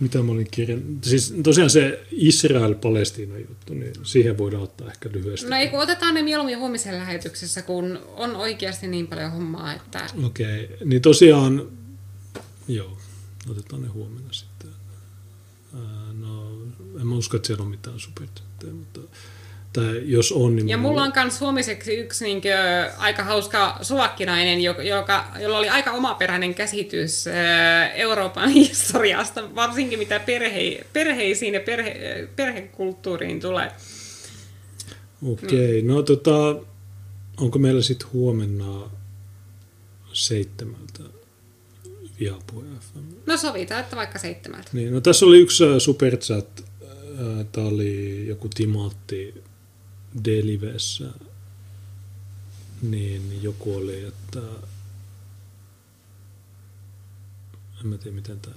mitä 0.00 0.22
mä 0.22 0.32
olin 0.32 0.48
kirjannut, 0.50 1.04
siis 1.04 1.34
tosiaan 1.42 1.70
se 1.70 2.06
Israel-Palestiina 2.10 3.38
juttu, 3.38 3.74
niin 3.74 3.92
siihen 4.02 4.38
voidaan 4.38 4.62
ottaa 4.62 4.90
ehkä 4.90 5.08
lyhyesti. 5.12 5.50
No 5.50 5.56
ei 5.56 5.68
kun 5.68 5.80
otetaan 5.80 6.14
ne 6.14 6.22
mieluummin 6.22 6.58
huomisen 6.58 6.98
lähetyksessä, 6.98 7.62
kun 7.62 7.98
on 8.16 8.36
oikeasti 8.36 8.86
niin 8.86 9.06
paljon 9.06 9.32
hommaa, 9.32 9.74
että 9.74 10.06
Okei, 10.24 10.64
okay. 10.64 10.76
niin 10.84 11.02
tosiaan, 11.02 11.68
joo, 12.68 12.98
otetaan 13.50 13.82
ne 13.82 13.88
huomenna 13.88 14.32
sitten. 14.32 14.70
No, 16.20 16.52
en 17.00 17.06
mä 17.06 17.14
usko, 17.14 17.36
että 17.36 17.46
siellä 17.46 17.64
on 17.64 17.70
mitään 17.70 18.00
superchatteja, 18.00 18.72
mutta 18.72 19.00
tai 19.76 20.02
jos 20.04 20.32
on, 20.32 20.56
niin... 20.56 20.68
Ja 20.68 20.76
mulla 20.76 21.02
on 21.02 21.12
myös 21.16 21.40
huomiseksi 21.40 21.94
yksi 21.94 22.24
niinkö, 22.24 22.48
aika 22.98 23.24
hauska 23.24 23.78
suvakkinainen, 23.82 24.60
joka, 24.60 24.82
joka, 24.82 25.24
jolla 25.40 25.58
oli 25.58 25.68
aika 25.68 25.92
omaperäinen 25.92 26.54
käsitys 26.54 27.26
ää, 27.26 27.90
Euroopan 27.92 28.48
historiasta, 28.60 29.54
varsinkin 29.54 29.98
mitä 29.98 30.20
perhe, 30.20 30.86
perheisiin 30.92 31.54
ja 31.54 31.60
perhe, 31.60 32.28
perhekulttuuriin 32.36 33.40
tulee. 33.40 33.70
Okei, 35.22 35.78
okay. 35.78 35.94
no 35.94 36.02
tota, 36.02 36.56
onko 37.36 37.58
meillä 37.58 37.82
sitten 37.82 38.08
huomenna 38.12 38.90
seitsemältä 40.12 41.02
Vihapuhe 42.20 42.66
FM? 42.80 43.16
No 43.26 43.36
sovitaan, 43.36 43.80
että 43.80 43.96
vaikka 43.96 44.18
seitsemältä. 44.18 44.70
Niin, 44.72 44.94
no 44.94 45.00
tässä 45.00 45.26
oli 45.26 45.38
yksi 45.38 45.64
äh, 45.64 45.70
superchat, 45.78 46.64
tämä 47.52 47.66
oli 47.66 48.26
joku 48.26 48.48
Timatti 48.48 49.45
Delivessä, 50.24 51.04
niin 52.82 53.42
joku 53.42 53.76
oli, 53.76 54.04
että 54.04 54.40
en 57.80 57.86
mä 57.86 57.98
tiedä 57.98 58.14
miten 58.14 58.40
tämä, 58.40 58.56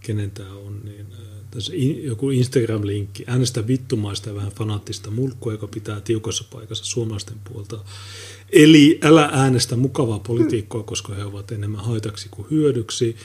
kenen 0.00 0.30
tämä 0.30 0.52
on, 0.52 0.80
niin 0.84 1.06
tässä 1.50 1.72
in, 1.74 2.04
joku 2.04 2.30
Instagram-linkki, 2.30 3.24
äänestä 3.26 3.66
vittumaista 3.66 4.28
ja 4.28 4.34
vähän 4.34 4.52
fanaattista 4.52 5.10
mulkkua, 5.10 5.52
joka 5.52 5.66
pitää 5.66 6.00
tiukassa 6.00 6.44
paikassa 6.52 6.84
suomalaisten 6.84 7.36
puolta. 7.52 7.84
Eli 8.52 8.98
älä 9.02 9.30
äänestä 9.32 9.76
mukavaa 9.76 10.18
politiikkoa, 10.18 10.82
koska 10.82 11.14
he 11.14 11.24
ovat 11.24 11.52
enemmän 11.52 11.84
haitaksi 11.84 12.28
kuin 12.30 12.46
hyödyksi. 12.50 13.16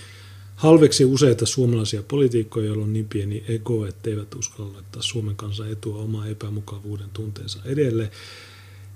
Halveksi 0.60 1.06
useita 1.06 1.46
suomalaisia 1.46 2.04
poliitikkoja, 2.04 2.66
joilla 2.66 2.84
on 2.84 2.94
niin 2.94 3.08
pieni 3.08 3.44
ego, 3.48 3.86
etteivät 3.86 4.36
uskalla 4.36 4.74
laittaa 4.74 5.02
Suomen 5.02 5.36
kansan 5.36 5.72
etua 5.72 6.02
omaa 6.02 6.28
epämukavuuden 6.28 7.10
tunteensa 7.14 7.60
edelle. 7.66 8.12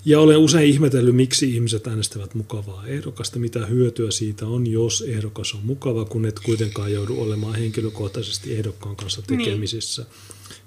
Ja 0.06 0.20
olen 0.20 0.38
usein 0.38 0.70
ihmetellyt, 0.70 1.16
miksi 1.16 1.56
ihmiset 1.56 1.88
äänestävät 1.88 2.36
mukavaa 2.36 2.88
ehdokasta, 2.88 3.40
mitä 3.40 3.66
hyötyä 3.66 4.12
siitä 4.12 4.48
on, 4.48 4.68
jos 4.68 5.02
ehdokas 5.08 5.54
on 5.54 5.60
mukava, 5.64 6.06
kun 6.06 6.26
et 6.26 6.40
kuitenkaan 6.40 6.94
joudu 6.94 7.22
olemaan 7.22 7.56
henkilökohtaisesti 7.56 8.56
ehdokkaan 8.56 8.96
kanssa 8.96 9.22
tekemisissä. 9.22 10.06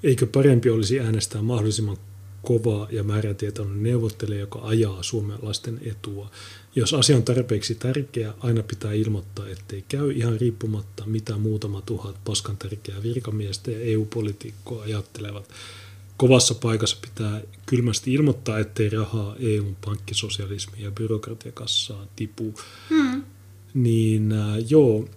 Eikö 0.03 0.27
parempi 0.27 0.71
olisi 0.71 1.01
äänestää 1.01 1.43
mahdollisimman 1.43 1.97
kova 2.43 2.89
ja 2.91 3.03
määrätietoinen 3.03 3.83
neuvottelija, 3.83 4.41
joka 4.41 4.61
ajaa 4.63 5.03
suomalaisten 5.03 5.81
etua. 5.85 6.31
Jos 6.77 6.95
asia 6.95 7.17
on 7.17 7.23
tarpeeksi 7.23 7.75
tärkeä, 7.75 8.33
aina 8.39 8.63
pitää 8.63 8.93
ilmoittaa, 8.93 9.49
ettei 9.49 9.85
käy 9.89 10.13
ihan 10.13 10.41
riippumatta, 10.41 11.07
mitä 11.07 11.37
muutama 11.37 11.83
tuhat 11.83 12.17
paskan 12.25 12.57
tärkeää 12.57 13.03
virkamiestä 13.03 13.71
ja 13.71 13.81
EU-politiikkoa 13.81 14.83
ajattelevat. 14.83 15.49
Kovassa 16.17 16.55
paikassa 16.55 16.97
pitää 17.01 17.41
kylmästi 17.67 18.15
ilmoittaa, 18.15 18.59
ettei 18.59 18.91
rahaa 18.91 19.37
EUn 19.39 19.77
pankkisosialismi 19.85 20.83
ja 20.83 20.91
byrokratiakassaa 20.91 22.07
tipu. 22.17 22.55
Hmm. 22.91 23.23
Niin 23.75 24.33
äh, 24.33 24.57
joo, 24.69 25.09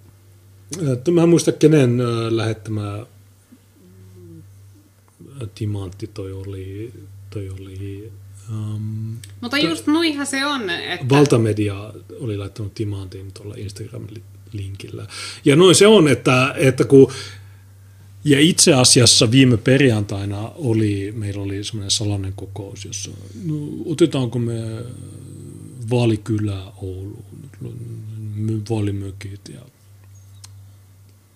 Äh, 0.78 1.14
mä 1.14 1.24
en 1.24 1.30
muista 1.30 1.52
kenen 1.52 2.02
äh, 2.02 2.08
lähettämä 2.30 3.00
äh, 3.02 3.08
timantti 5.56 6.08
toi 6.08 6.32
oli, 6.32 6.94
toi 7.30 7.50
oli 7.50 8.12
um, 8.52 9.18
Mutta 9.42 9.58
just 9.58 9.88
nuihan 9.88 10.26
se 10.26 10.46
on, 10.46 10.70
että... 10.70 11.10
Valtamedia 11.10 11.94
oli 12.20 12.38
laittanut 12.38 12.74
timantin 12.74 13.32
tuolla 13.32 13.56
Instagram-linkillä. 13.58 15.08
Ja 15.46 15.56
noin 15.56 15.76
se 15.76 15.88
on, 15.88 16.08
että, 16.08 16.54
että 16.58 16.84
kun 16.84 17.12
ja 18.24 18.40
itse 18.40 18.74
asiassa 18.74 19.32
viime 19.32 19.58
perjantaina 19.58 20.52
oli, 20.56 21.14
meillä 21.18 21.42
oli 21.42 21.64
semmoinen 21.64 21.92
salainen 21.92 22.34
kokous, 22.36 22.86
jossa 22.86 23.12
no, 23.46 23.56
otetaanko 23.86 24.40
me 24.40 24.62
vaalikylä 25.90 26.72
Ouluun, 26.78 27.24
vaalimökit 28.70 29.50
ja 29.54 29.62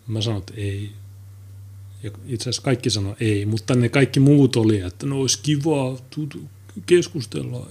mä 0.08 0.22
sanoin, 0.22 0.40
että 0.40 0.54
ei. 0.58 0.90
Ja 2.04 2.12
itse 2.26 2.44
asiassa 2.44 2.62
kaikki 2.62 2.90
sanoi 2.90 3.16
ei, 3.20 3.46
mutta 3.46 3.76
ne 3.76 3.90
kaikki 3.90 4.20
muut 4.20 4.56
oli, 4.56 4.80
että 4.80 5.06
no 5.06 5.20
olisi 5.20 5.40
kiva 5.44 5.98
tutu, 6.10 6.40
keskustella 6.86 7.68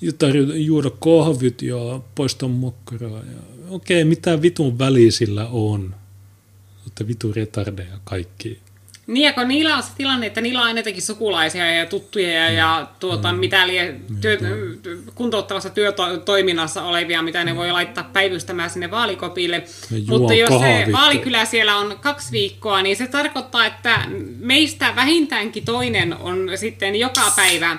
ja 0.00 0.12
tarjota 0.12 0.56
juoda 0.56 0.90
kahvit 0.90 1.62
ja 1.62 2.00
paistaa 2.14 2.48
makkaraa. 2.48 3.18
Ja, 3.18 3.38
okei, 3.68 4.04
mitä 4.04 4.42
vitun 4.42 4.78
väliä 4.78 5.10
sillä 5.10 5.46
on? 5.46 5.94
Olette 6.82 7.06
vitu 7.06 7.32
retardeja 7.32 7.98
kaikki. 8.04 8.60
Niin, 9.08 9.24
ja 9.24 9.32
kun 9.32 9.48
niillä 9.48 9.76
on 9.76 9.82
se 9.82 9.88
tilanne, 9.96 10.26
että 10.26 10.40
niillä 10.40 10.60
on 10.60 10.66
aina 10.66 10.78
jotenkin 10.78 11.02
sukulaisia 11.02 11.72
ja 11.74 11.86
tuttuja 11.86 12.32
ja, 12.32 12.50
ja 12.50 12.86
tuota, 13.00 13.32
Mm. 13.32 13.38
mitä 13.38 13.66
lie 13.66 13.94
työ, 14.20 14.38
kuntouttavassa 15.14 15.70
työtoiminnassa 15.70 16.82
olevia, 16.82 17.22
mitä 17.22 17.44
ne 17.44 17.56
voi 17.56 17.72
laittaa 17.72 18.10
päivystämään 18.12 18.70
sinne 18.70 18.90
vaalikopille. 18.90 19.62
Mutta 20.06 20.34
jos 20.34 20.48
se 20.48 20.54
kahvit. 20.58 20.92
vaalikylä 20.92 21.44
siellä 21.44 21.76
on 21.76 21.98
kaksi 22.00 22.32
viikkoa, 22.32 22.82
niin 22.82 22.96
se 22.96 23.06
tarkoittaa, 23.06 23.66
että 23.66 24.00
meistä 24.38 24.92
vähintäänkin 24.96 25.64
toinen 25.64 26.16
on 26.16 26.50
sitten 26.54 26.94
joka 26.96 27.32
päivä 27.36 27.76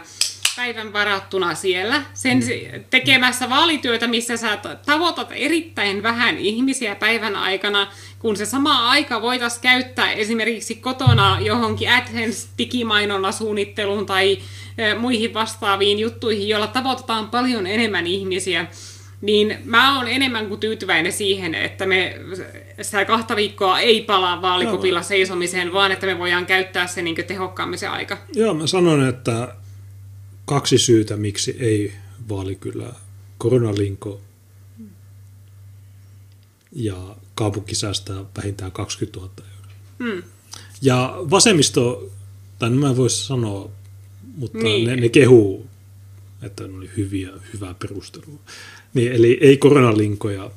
päivän 0.55 0.93
varattuna 0.93 1.55
siellä 1.55 2.03
sen 2.13 2.41
se- 2.43 2.81
tekemässä 2.89 3.49
vaalityötä, 3.49 4.07
missä 4.07 4.37
sä 4.37 4.57
ta- 4.57 4.75
tavoitat 4.75 5.27
erittäin 5.35 6.03
vähän 6.03 6.37
ihmisiä 6.37 6.95
päivän 6.95 7.35
aikana, 7.35 7.87
kun 8.19 8.37
se 8.37 8.45
sama 8.45 8.89
aika 8.89 9.21
voitaisiin 9.21 9.61
käyttää 9.61 10.11
esimerkiksi 10.11 10.75
kotona 10.75 11.37
johonkin 11.41 11.89
AdSense-digimainonnan 11.89 13.33
suunnitteluun 13.33 14.05
tai 14.05 14.37
muihin 14.99 15.33
vastaaviin 15.33 15.99
juttuihin, 15.99 16.47
joilla 16.47 16.67
tavoitetaan 16.67 17.29
paljon 17.29 17.67
enemmän 17.67 18.07
ihmisiä, 18.07 18.67
niin 19.21 19.57
mä 19.65 19.97
oon 19.97 20.07
enemmän 20.07 20.47
kuin 20.47 20.59
tyytyväinen 20.59 21.11
siihen, 21.11 21.55
että 21.55 21.85
me 21.85 22.19
sitä 22.81 23.05
kahta 23.05 23.35
viikkoa 23.35 23.79
ei 23.79 24.01
palaa 24.01 24.41
vaalikopilla 24.41 25.01
seisomiseen, 25.01 25.73
vaan 25.73 25.91
että 25.91 26.05
me 26.05 26.17
voidaan 26.17 26.45
käyttää 26.45 26.87
se 26.87 27.01
niin 27.01 27.15
tehokkaammin 27.27 27.79
se 27.79 27.87
aika. 27.87 28.17
Joo, 28.33 28.53
mä 28.53 28.67
sanon, 28.67 29.07
että 29.07 29.55
kaksi 30.45 30.77
syytä, 30.77 31.17
miksi 31.17 31.57
ei 31.59 31.93
vaalikylää. 32.29 32.95
Koronalinko 33.37 34.21
ja 36.71 37.15
kaupunki 37.39 37.75
säästää 37.75 38.25
vähintään 38.37 38.71
20 38.71 39.19
000 39.19 39.31
euroa. 39.37 39.73
Mm. 39.99 40.23
Ja 40.81 41.17
vasemmisto, 41.29 42.09
tai 42.59 42.69
mä 42.69 42.89
en 42.89 42.97
voi 42.97 43.09
sanoa, 43.09 43.69
mutta 44.37 44.57
Niin. 44.57 44.65
niin. 44.65 44.87
ne, 44.87 44.95
ne 44.95 45.09
kehuu, 45.09 45.67
että 46.41 46.67
ne 46.67 46.77
oli 46.77 46.89
hyviä, 46.97 47.29
hyvää 47.53 47.73
perustelua. 47.73 48.39
Niin, 48.93 49.11
eli 49.11 49.37
ei 49.41 49.57
koronalinkoja 49.57 50.51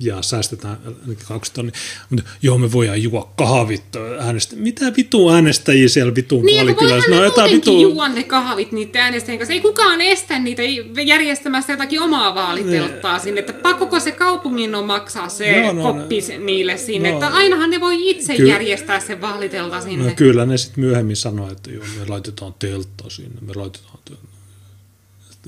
ja 0.00 0.22
säästetään 0.22 0.78
ainakin 0.86 1.26
kaksi 1.28 1.52
tonnia. 1.52 1.72
Mutta 2.10 2.24
joo, 2.42 2.58
me 2.58 2.72
voidaan 2.72 3.02
juo 3.02 3.32
kahvit 3.36 3.82
äänestä. 4.20 4.56
Mitä 4.56 4.92
vitu 4.96 5.30
äänestäjiä 5.30 5.88
siellä 5.88 6.14
vitun 6.14 6.44
Niin, 6.44 6.76
voihan 6.76 7.02
ne 7.10 7.16
jotain 7.16 7.50
muutenkin 7.50 7.80
juua 7.80 8.08
ne 8.08 8.22
kahvit 8.22 8.72
niitä 8.72 9.04
äänestäjien 9.04 9.38
kanssa. 9.38 9.52
Ei 9.52 9.60
kukaan 9.60 10.00
estä 10.00 10.38
niitä 10.38 10.62
järjestämästä 11.06 11.72
jotakin 11.72 12.00
omaa 12.00 12.34
vaalitelttaa 12.34 13.18
sinne. 13.18 13.40
Että 13.40 13.52
pakkoko 13.52 14.00
se 14.00 14.12
kaupungin 14.12 14.74
on 14.74 14.84
maksaa 14.84 15.28
se 15.28 15.62
No, 15.62 15.72
no, 15.72 15.82
koppi 15.82 16.20
se- 16.20 16.38
niille 16.38 16.76
sinne. 16.76 17.08
no. 17.10 17.14
että 17.14 17.28
ainahan 17.28 17.70
ne 17.70 17.80
voi 17.80 18.10
itse 18.10 18.36
Kyllä. 18.36 18.52
järjestää 18.52 19.00
sen 19.00 19.20
vaalitelta 19.20 19.80
sinne. 19.80 20.04
No 20.08 20.10
kyllä 20.16 20.46
ne 20.46 20.58
sitten 20.58 20.84
myöhemmin 20.84 21.16
sanoi, 21.16 21.52
että 21.52 21.70
joo, 21.70 21.84
me 21.98 22.06
laitetaan 22.08 22.54
teltta 22.58 23.10
sinne, 23.10 23.40
me 23.40 23.52
laitetaan 23.54 23.98
teltta. 24.04 24.29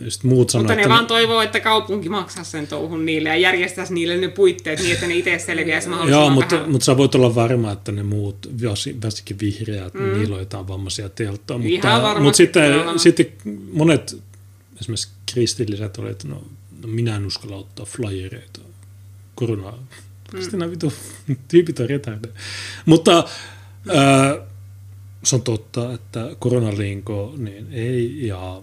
Sitten 0.08 0.30
muut 0.30 0.50
sanoi, 0.50 0.62
Mutta 0.62 0.74
ne 0.74 0.82
että 0.82 0.88
vaan 0.88 1.06
toivoo, 1.06 1.42
että 1.42 1.60
kaupunki 1.60 2.08
maksaa 2.08 2.44
sen 2.44 2.66
touhun 2.66 3.06
niille 3.06 3.28
ja 3.28 3.36
järjestäisi 3.36 3.94
niille 3.94 4.16
ne 4.16 4.28
puitteet 4.28 4.80
niin, 4.80 4.92
että 4.92 5.06
ne 5.06 5.14
itse 5.14 5.38
selviäisi 5.38 5.88
mahdollisimman 5.88 6.24
Joo, 6.26 6.34
mutta, 6.34 6.56
vähän. 6.56 6.70
mutta 6.70 6.84
sä 6.84 6.96
voit 6.96 7.14
olla 7.14 7.34
varma, 7.34 7.72
että 7.72 7.92
ne 7.92 8.02
muut, 8.02 8.50
varsinkin 9.04 9.38
vihreät, 9.40 9.94
mm. 9.94 10.18
niillä 10.18 10.34
on 10.34 10.40
jotain 10.40 10.68
vammaisia 10.68 11.08
telttoja. 11.08 11.58
Mutta, 11.58 12.20
mutta 12.20 12.36
sitten, 12.36 12.72
sitten 12.96 13.26
monet, 13.72 14.16
esimerkiksi 14.80 15.08
kristilliset 15.32 15.98
olivat, 15.98 16.12
että 16.12 16.28
no, 16.28 16.44
no 16.82 16.88
minä 16.88 17.16
en 17.16 17.26
uskalla 17.26 17.56
ottaa 17.56 17.86
flyereita 17.86 18.60
koronaa. 19.34 19.78
Mm. 20.32 20.40
Sitten 20.40 20.60
nämä 20.60 20.72
vitu 20.72 20.92
tyypit 21.48 21.80
on 21.80 21.88
retarde. 21.88 22.28
Mutta 22.86 23.18
äh, 23.90 24.46
se 25.24 25.34
on 25.36 25.42
totta, 25.42 25.92
että 25.92 26.36
koronalinko, 26.38 27.34
niin 27.36 27.66
ei, 27.72 28.26
ja 28.26 28.62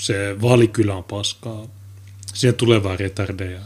se 0.00 0.36
vaalikylä 0.42 0.94
on 0.94 1.04
paskaa. 1.04 1.66
Siihen 2.34 2.54
tulee 2.54 2.82
vaan 2.82 2.98
retardeja. 2.98 3.60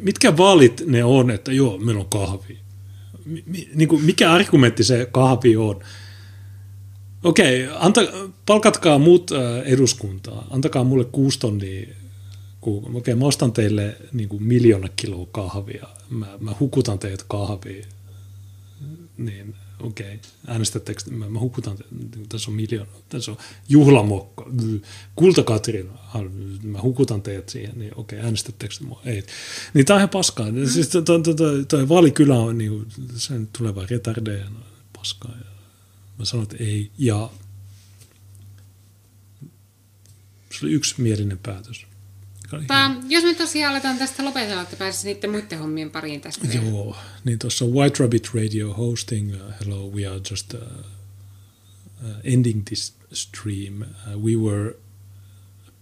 Mitkä 0.00 0.36
vaalit 0.36 0.82
ne 0.86 1.04
on, 1.04 1.30
että 1.30 1.52
joo, 1.52 1.78
meillä 1.78 2.00
on 2.00 2.08
kahvi? 2.08 2.58
Niin 3.74 3.88
kuin, 3.88 4.04
mikä 4.04 4.32
argumentti 4.32 4.84
se 4.84 5.08
kahvi 5.12 5.56
on? 5.56 5.80
Okei, 7.24 7.68
anta, 7.78 8.00
palkatkaa 8.46 8.98
muut 8.98 9.30
äh, 9.32 9.58
eduskuntaa, 9.64 10.46
antakaa 10.50 10.84
mulle 10.84 11.04
kuusi 11.04 11.38
tonnia. 11.38 11.86
ku- 12.60 12.90
Okei, 12.94 13.14
mä 13.14 13.24
ostan 13.26 13.52
teille 13.52 13.96
niin 14.12 14.28
kuin 14.28 14.42
miljoona 14.42 14.88
kiloa 14.96 15.26
kahvia. 15.32 15.86
Mä, 16.10 16.26
mä 16.40 16.52
hukutan 16.60 16.98
teidät 16.98 17.24
kahviin. 17.28 17.84
Niin, 19.16 19.54
okei, 19.80 20.20
äänestättekö, 20.46 21.02
te- 21.04 21.10
mä, 21.10 21.28
mä 21.28 21.40
hukutan 21.40 21.78
niin 22.14 22.28
tässä 22.28 22.50
on 22.50 22.54
miljoona, 22.54 22.90
tässä 23.08 23.30
on 23.30 23.36
juhlamokko, 23.68 24.50
kulta 25.16 25.42
Katriina, 25.42 25.92
mä 26.62 26.82
hukutan 26.82 27.22
teidät 27.22 27.48
siihen, 27.48 27.78
niin 27.78 27.92
okei, 27.96 28.18
äänestättekö 28.18 28.74
te 28.78 28.84
mua? 28.84 29.02
Ei. 29.04 29.24
Niin 29.74 29.86
tää 29.86 29.94
on 29.94 30.00
ihan 30.00 30.08
paskaa. 30.08 30.52
Mm. 30.52 30.66
Siis 30.66 30.88
toi, 30.88 31.02
toi, 31.02 31.22
toi, 31.22 31.64
toi 31.64 31.88
vaalikylä 31.88 32.34
on, 32.34 32.58
niin 32.58 32.70
kuin, 32.70 32.86
sen 33.16 33.48
tulee 33.58 33.74
vaan 33.74 33.88
retardeja, 33.90 34.50
no, 34.50 34.60
paskaa. 34.92 35.34
Ja 35.38 35.50
mä 36.18 36.24
sanoin, 36.24 36.48
että 36.52 36.64
ei, 36.64 36.90
ja 36.98 37.30
se 40.52 40.66
oli 40.66 40.72
yksimielinen 40.72 41.38
päätös. 41.38 41.86
Mutta 42.52 42.90
jos 43.08 43.24
me 43.24 43.34
tosiaan 43.34 43.70
aletaan 43.72 43.98
tästä 43.98 44.24
lopetella, 44.24 44.62
että 44.62 44.76
pääsisi 44.76 45.06
niiden 45.12 45.30
muiden 45.30 45.58
hommien 45.58 45.90
pariin 45.90 46.20
tästä. 46.20 46.48
vielä. 46.48 46.66
Joo, 46.66 46.96
niin 47.24 47.38
tuossa 47.38 47.64
White 47.64 47.96
Rabbit 48.02 48.30
Radio 48.34 48.74
hosting, 48.74 49.34
uh, 49.34 49.40
hello, 49.60 49.88
we 49.88 50.06
are 50.06 50.20
just 50.30 50.54
uh, 50.54 50.60
uh, 50.60 52.10
ending 52.24 52.64
this 52.64 52.92
stream. 53.12 53.82
Uh, 53.82 54.24
we 54.24 54.36
were 54.36 54.74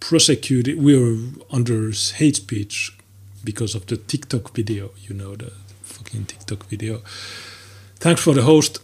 prosecuted, 0.09 0.75
we 0.77 0.97
were 0.97 1.17
under 1.53 1.91
hate 2.19 2.35
speech 2.35 2.93
because 3.45 3.77
of 3.77 3.85
the 3.85 3.97
TikTok 4.07 4.57
video, 4.57 4.93
you 5.09 5.17
know, 5.17 5.35
the 5.35 5.51
fucking 5.83 6.25
TikTok 6.25 6.69
video. 6.71 7.01
Thanks 7.99 8.23
for 8.23 8.35
the 8.35 8.43
host. 8.43 8.77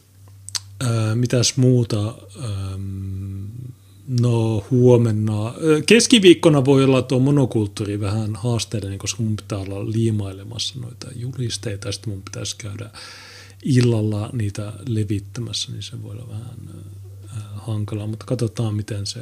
Uh, 0.83 1.15
mitäs 1.15 1.57
muuta? 1.57 2.15
Um, 2.35 3.24
no 4.07 4.65
huomenna. 4.71 5.53
Keskiviikkona 5.85 6.65
voi 6.65 6.83
olla 6.83 7.01
tuo 7.01 7.19
monokulttuuri 7.19 7.99
vähän 7.99 8.35
haasteellinen, 8.35 8.99
koska 8.99 9.23
mun 9.23 9.35
pitää 9.35 9.57
olla 9.57 9.91
liimailemassa 9.91 10.79
noita 10.79 11.07
julisteita 11.15 11.87
ja 11.87 11.91
sitten 11.91 12.13
mun 12.13 12.23
pitäisi 12.23 12.55
käydä 12.57 12.89
illalla 13.63 14.29
niitä 14.33 14.73
levittämässä, 14.87 15.71
niin 15.71 15.83
se 15.83 16.03
voi 16.03 16.11
olla 16.11 16.29
vähän 16.29 16.55
äh, 16.69 17.43
hankalaa, 17.55 18.07
mutta 18.07 18.25
katsotaan 18.25 18.75
miten 18.75 19.05
se 19.05 19.19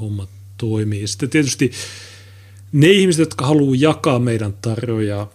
homma 0.00 0.28
toimii. 0.56 1.06
Sitten 1.06 1.30
tietysti 1.30 1.70
ne 2.72 2.90
ihmiset, 2.90 3.20
jotka 3.20 3.46
haluaa 3.46 3.76
jakaa 3.78 4.18
meidän 4.18 4.54
tarjoja 4.62 5.26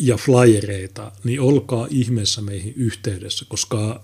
ja 0.00 0.16
flyereita, 0.16 1.12
niin 1.24 1.40
olkaa 1.40 1.86
ihmeessä 1.90 2.42
meihin 2.42 2.72
yhteydessä, 2.76 3.44
koska 3.48 4.02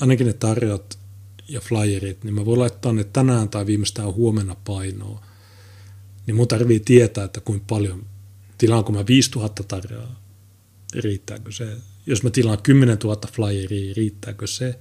ainakin 0.00 0.26
ne 0.26 0.32
tarjot 0.32 0.98
ja 1.48 1.60
flyerit, 1.60 2.24
niin 2.24 2.34
mä 2.34 2.44
voin 2.44 2.60
laittaa 2.60 2.92
ne 2.92 3.04
tänään 3.04 3.48
tai 3.48 3.66
viimeistään 3.66 4.14
huomenna 4.14 4.56
painoon. 4.64 5.20
Niin 6.26 6.36
mun 6.36 6.48
tarvii 6.48 6.80
tietää, 6.80 7.24
että 7.24 7.40
kuinka 7.40 7.64
paljon, 7.68 8.06
tilaanko 8.58 8.92
mä 8.92 9.06
5000 9.06 9.62
tarjoaa, 9.62 10.20
riittääkö 10.94 11.52
se? 11.52 11.76
Jos 12.06 12.22
mä 12.22 12.30
tilaan 12.30 12.62
10 12.62 12.98
000 13.04 13.20
flyeria, 13.32 13.94
riittääkö 13.96 14.46
se? 14.46 14.78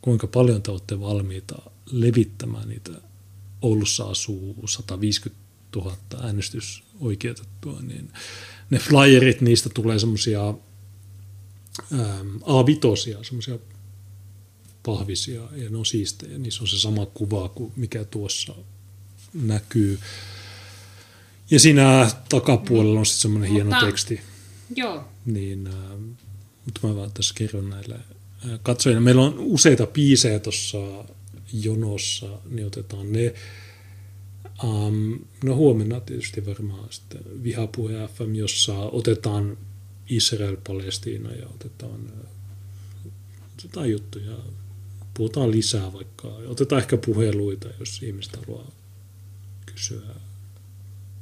Kuinka 0.00 0.26
paljon 0.26 0.62
te 0.62 0.70
olette 0.70 1.00
valmiita 1.00 1.56
levittämään 1.90 2.68
niitä? 2.68 2.92
Oulussa 3.62 4.04
asuu 4.04 4.56
150 4.66 5.44
000 5.76 5.96
äänestysoikeutettua, 6.22 7.80
niin 7.82 8.12
ne 8.70 8.78
flyerit, 8.78 9.40
niistä 9.40 9.68
tulee 9.74 9.98
semmoisia 9.98 10.54
A5, 11.82 13.24
semmoisia 13.24 13.58
pahvisia, 14.82 15.42
ja 15.56 15.70
ne 15.70 15.76
on 15.76 15.86
siistejä. 15.86 16.38
Niissä 16.38 16.62
on 16.62 16.68
se 16.68 16.78
sama 16.78 17.06
kuva 17.06 17.48
kuin 17.48 17.72
mikä 17.76 18.04
tuossa 18.04 18.54
näkyy. 19.34 19.98
Ja 21.50 21.60
siinä 21.60 22.10
takapuolella 22.28 22.98
on 22.98 23.06
sitten 23.06 23.22
semmoinen 23.22 23.50
hieno 23.50 23.80
teksti. 23.80 24.20
Joo. 24.76 25.04
Niin, 25.26 25.66
äh, 25.66 25.98
mutta 26.64 26.86
mä 26.86 26.96
vaan 26.96 27.12
tässä 27.12 27.34
kerron 27.38 27.70
näille 27.70 27.94
äh, 27.94 28.60
katsojille. 28.62 29.00
Meillä 29.00 29.22
on 29.22 29.34
useita 29.38 29.86
biisejä 29.86 30.38
tuossa 30.38 30.78
jonossa, 31.52 32.26
niin 32.50 32.66
otetaan 32.66 33.12
ne. 33.12 33.34
Um, 34.64 35.18
no 35.44 35.54
huomenna 35.54 36.00
tietysti 36.00 36.46
varmaan 36.46 36.88
sitten 36.90 37.20
Vihapuhe 37.42 38.08
FM, 38.08 38.34
jossa 38.34 38.78
otetaan 38.78 39.56
Israel-Palestiina 40.08 41.32
ja 41.32 41.46
otetaan, 41.46 42.12
äh, 42.20 42.30
otetaan 43.58 43.90
juttuja. 43.90 44.36
Puhutaan 45.14 45.50
lisää 45.50 45.92
vaikka. 45.92 46.28
Otetaan 46.28 46.82
ehkä 46.82 46.96
puheluita, 46.96 47.68
jos 47.80 48.02
ihmiset 48.02 48.36
haluaa 48.36 48.70
kysyä. 49.66 50.14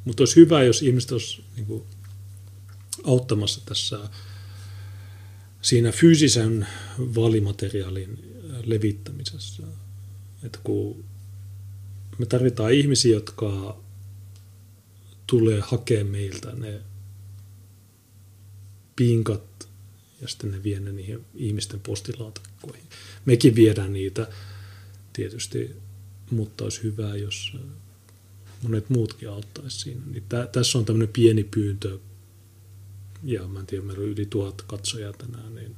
Mutta 0.05 0.23
olisi 0.23 0.37
hyvä, 0.37 0.63
jos 0.63 0.83
ihmiset 0.83 1.13
olisi 1.13 1.45
niin 1.57 1.67
kuin, 1.67 1.83
auttamassa 3.05 3.61
tässä 3.65 3.99
siinä 5.63 5.93
fyysisen 5.93 6.67
vaalimateriaalin 6.99 8.19
levittämisessä. 8.65 9.63
Että 10.43 10.59
kun 10.65 11.05
me 12.19 12.27
tarvitaan 12.27 12.73
ihmisiä, 12.73 13.13
jotka 13.13 13.81
tulee 15.27 15.61
hakemaan 15.61 16.13
meiltä 16.13 16.53
ne 16.53 16.81
pinkat 19.03 19.69
ja 20.21 20.29
sitten 20.29 20.51
ne 20.51 20.63
vie 20.63 20.81
ne 20.81 20.93
niihin 20.93 21.25
ihmisten 21.35 21.81
postilaatikkoihin. 21.81 22.85
Mekin 23.25 23.55
viedään 23.55 23.93
niitä 23.93 24.29
tietysti, 25.13 25.77
mutta 26.31 26.65
olisi 26.65 26.83
hyvä, 26.83 27.17
jos 27.17 27.57
monet 28.63 28.91
muutkin 28.91 29.29
auttaisi 29.29 29.79
siinä. 29.79 30.01
Niin 30.11 30.25
tä, 30.29 30.47
tässä 30.53 30.79
on 30.79 30.85
tämmöinen 30.85 31.13
pieni 31.13 31.45
pyyntö 31.45 31.99
ja 33.25 33.49
mä 33.49 33.61
en 33.61 33.67
tiedä, 33.67 33.85
meillä 33.85 34.03
on 34.03 34.09
yli 34.09 34.27
tuhat 34.27 34.63
katsojaa 34.63 35.13
tänään. 35.13 35.55
Niin. 35.55 35.77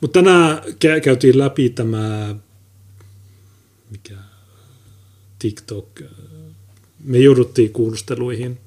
Mutta 0.00 0.18
tänään 0.22 0.58
kä- 0.58 1.00
käytiin 1.04 1.38
läpi 1.38 1.70
tämä, 1.70 2.36
mikä 3.90 4.16
TikTok, 5.38 6.00
me 7.04 7.18
jouduttiin 7.18 7.72
kuulusteluihin 7.72 8.58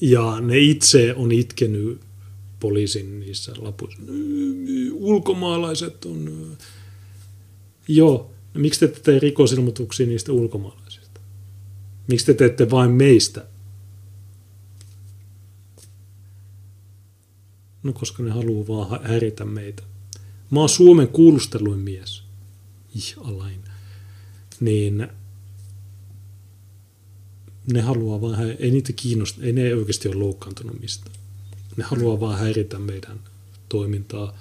ja 0.00 0.40
ne 0.40 0.58
itse 0.58 1.14
on 1.14 1.32
itkenyt 1.32 2.00
poliisin 2.60 3.20
niissä 3.20 3.52
lapuissa. 3.58 4.02
Ulkomaalaiset 4.92 6.04
on... 6.04 6.46
Joo, 7.88 8.30
no, 8.54 8.60
miksi 8.60 8.80
te 8.80 8.86
ette 8.86 9.00
tee 9.00 9.18
rikosilmoituksia 9.18 10.06
niistä 10.06 10.32
ulkomaalaisista? 10.32 11.20
Miksi 12.08 12.26
te 12.26 12.34
teette 12.34 12.70
vain 12.70 12.90
meistä? 12.90 13.46
No 17.82 17.92
koska 17.92 18.22
ne 18.22 18.30
haluaa 18.30 18.68
vaan 18.68 18.90
hä- 18.90 19.08
häiritä 19.08 19.44
meitä. 19.44 19.82
Mä 20.50 20.60
oon 20.60 20.68
Suomen 20.68 21.08
kuulusteluin 21.08 21.78
mies. 21.78 22.22
Ih, 22.96 23.14
alain. 23.18 23.60
Niin 24.60 25.08
ne 27.72 27.80
haluaa 27.80 28.20
vaan, 28.20 28.34
hä- 28.34 28.54
ei 28.58 28.70
niitä 28.70 28.92
kiinnosta, 28.92 29.42
ei 29.42 29.52
ne 29.52 29.74
oikeasti 29.74 30.08
ole 30.08 30.16
loukkaantunut 30.16 30.80
mistään. 30.80 31.16
Ne 31.76 31.84
haluaa 31.84 32.20
vaan 32.20 32.38
häiritä 32.38 32.78
meidän 32.78 33.20
toimintaa. 33.68 34.38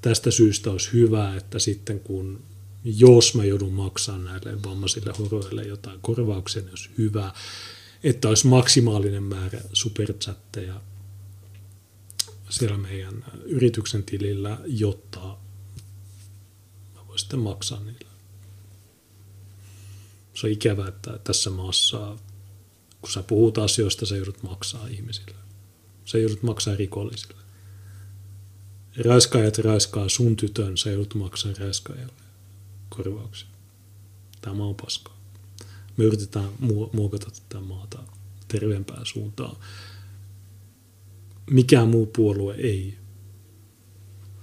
Tästä 0.00 0.30
syystä 0.30 0.70
olisi 0.70 0.92
hyvä, 0.92 1.36
että 1.36 1.58
sitten 1.58 2.00
kun, 2.00 2.42
jos 2.84 3.34
mä 3.34 3.44
joudun 3.44 3.72
maksamaan 3.72 4.24
näille 4.24 4.62
vammaisille 4.62 5.12
horoille 5.18 5.62
jotain 5.62 5.98
korvauksia, 6.00 6.62
niin 6.62 6.70
olisi 6.70 6.90
hyvä, 6.98 7.32
että 8.04 8.28
olisi 8.28 8.46
maksimaalinen 8.46 9.22
määrä 9.22 9.60
superchatteja 9.72 10.80
siellä 12.48 12.76
meidän 12.78 13.24
yrityksen 13.44 14.02
tilillä, 14.02 14.58
jotta 14.66 15.20
mä 16.94 17.06
voin 17.08 17.18
sitten 17.18 17.38
maksaa 17.38 17.80
niille. 17.80 18.07
Se 20.38 20.46
on 20.46 20.52
ikävää, 20.52 20.88
että 20.88 21.18
tässä 21.24 21.50
maassa, 21.50 22.16
kun 23.00 23.10
sä 23.10 23.22
puhut 23.22 23.58
asioista, 23.58 24.06
sä 24.06 24.16
joudut 24.16 24.42
maksaa 24.42 24.86
ihmisille. 24.86 25.34
Sä 26.04 26.18
joudut 26.18 26.42
maksaa 26.42 26.76
rikollisille. 26.76 27.42
Raiskaajat 29.04 29.58
raiskaa 29.58 30.08
sun 30.08 30.36
tytön, 30.36 30.76
sä 30.76 30.90
joudut 30.90 31.14
maksaa 31.14 31.52
raiskaajalle 31.60 32.12
korvauksia. 32.88 33.48
Tämä 34.40 34.64
on 34.64 34.74
paskaa. 34.74 35.18
Me 35.96 36.04
yritetään 36.04 36.48
mu- 36.48 36.90
muokata 36.92 37.30
tätä 37.30 37.60
maata 37.64 38.02
terveempään 38.48 39.06
suuntaan. 39.06 39.56
Mikään 41.50 41.88
muu 41.88 42.06
puolue 42.06 42.54
ei 42.54 42.98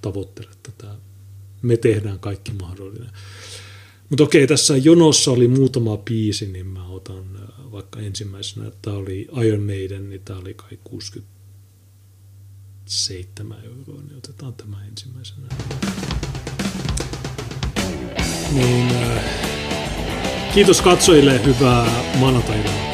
tavoittele 0.02 0.52
tätä. 0.64 0.96
Me 1.62 1.78
tehdään 1.78 2.20
kaikki 2.20 2.52
mahdollinen. 2.52 3.12
Mutta 4.10 4.24
okei, 4.24 4.48
tässä 4.48 4.78
jonossa 4.78 5.32
oli 5.32 5.48
muutama 5.48 5.98
biisi, 5.98 6.48
niin 6.48 6.66
mä 6.66 6.88
otan 6.88 7.26
vaikka 7.72 8.00
ensimmäisenä. 8.00 8.72
Tämä 8.82 8.98
oli 8.98 9.28
Iron 9.46 9.64
Maiden, 9.64 10.10
niin 10.10 10.22
tämä 10.26 10.40
oli 10.40 10.54
kai 10.54 10.80
67 10.84 13.58
euroa, 13.64 14.02
niin 14.02 14.18
otetaan 14.18 14.54
tämä 14.54 14.86
ensimmäisenä. 14.86 15.48
Niin, 18.54 18.92
äh, 18.92 19.24
kiitos 20.54 20.82
katsojille, 20.82 21.46
hyvää 21.46 22.16
maanantaina 22.20 22.85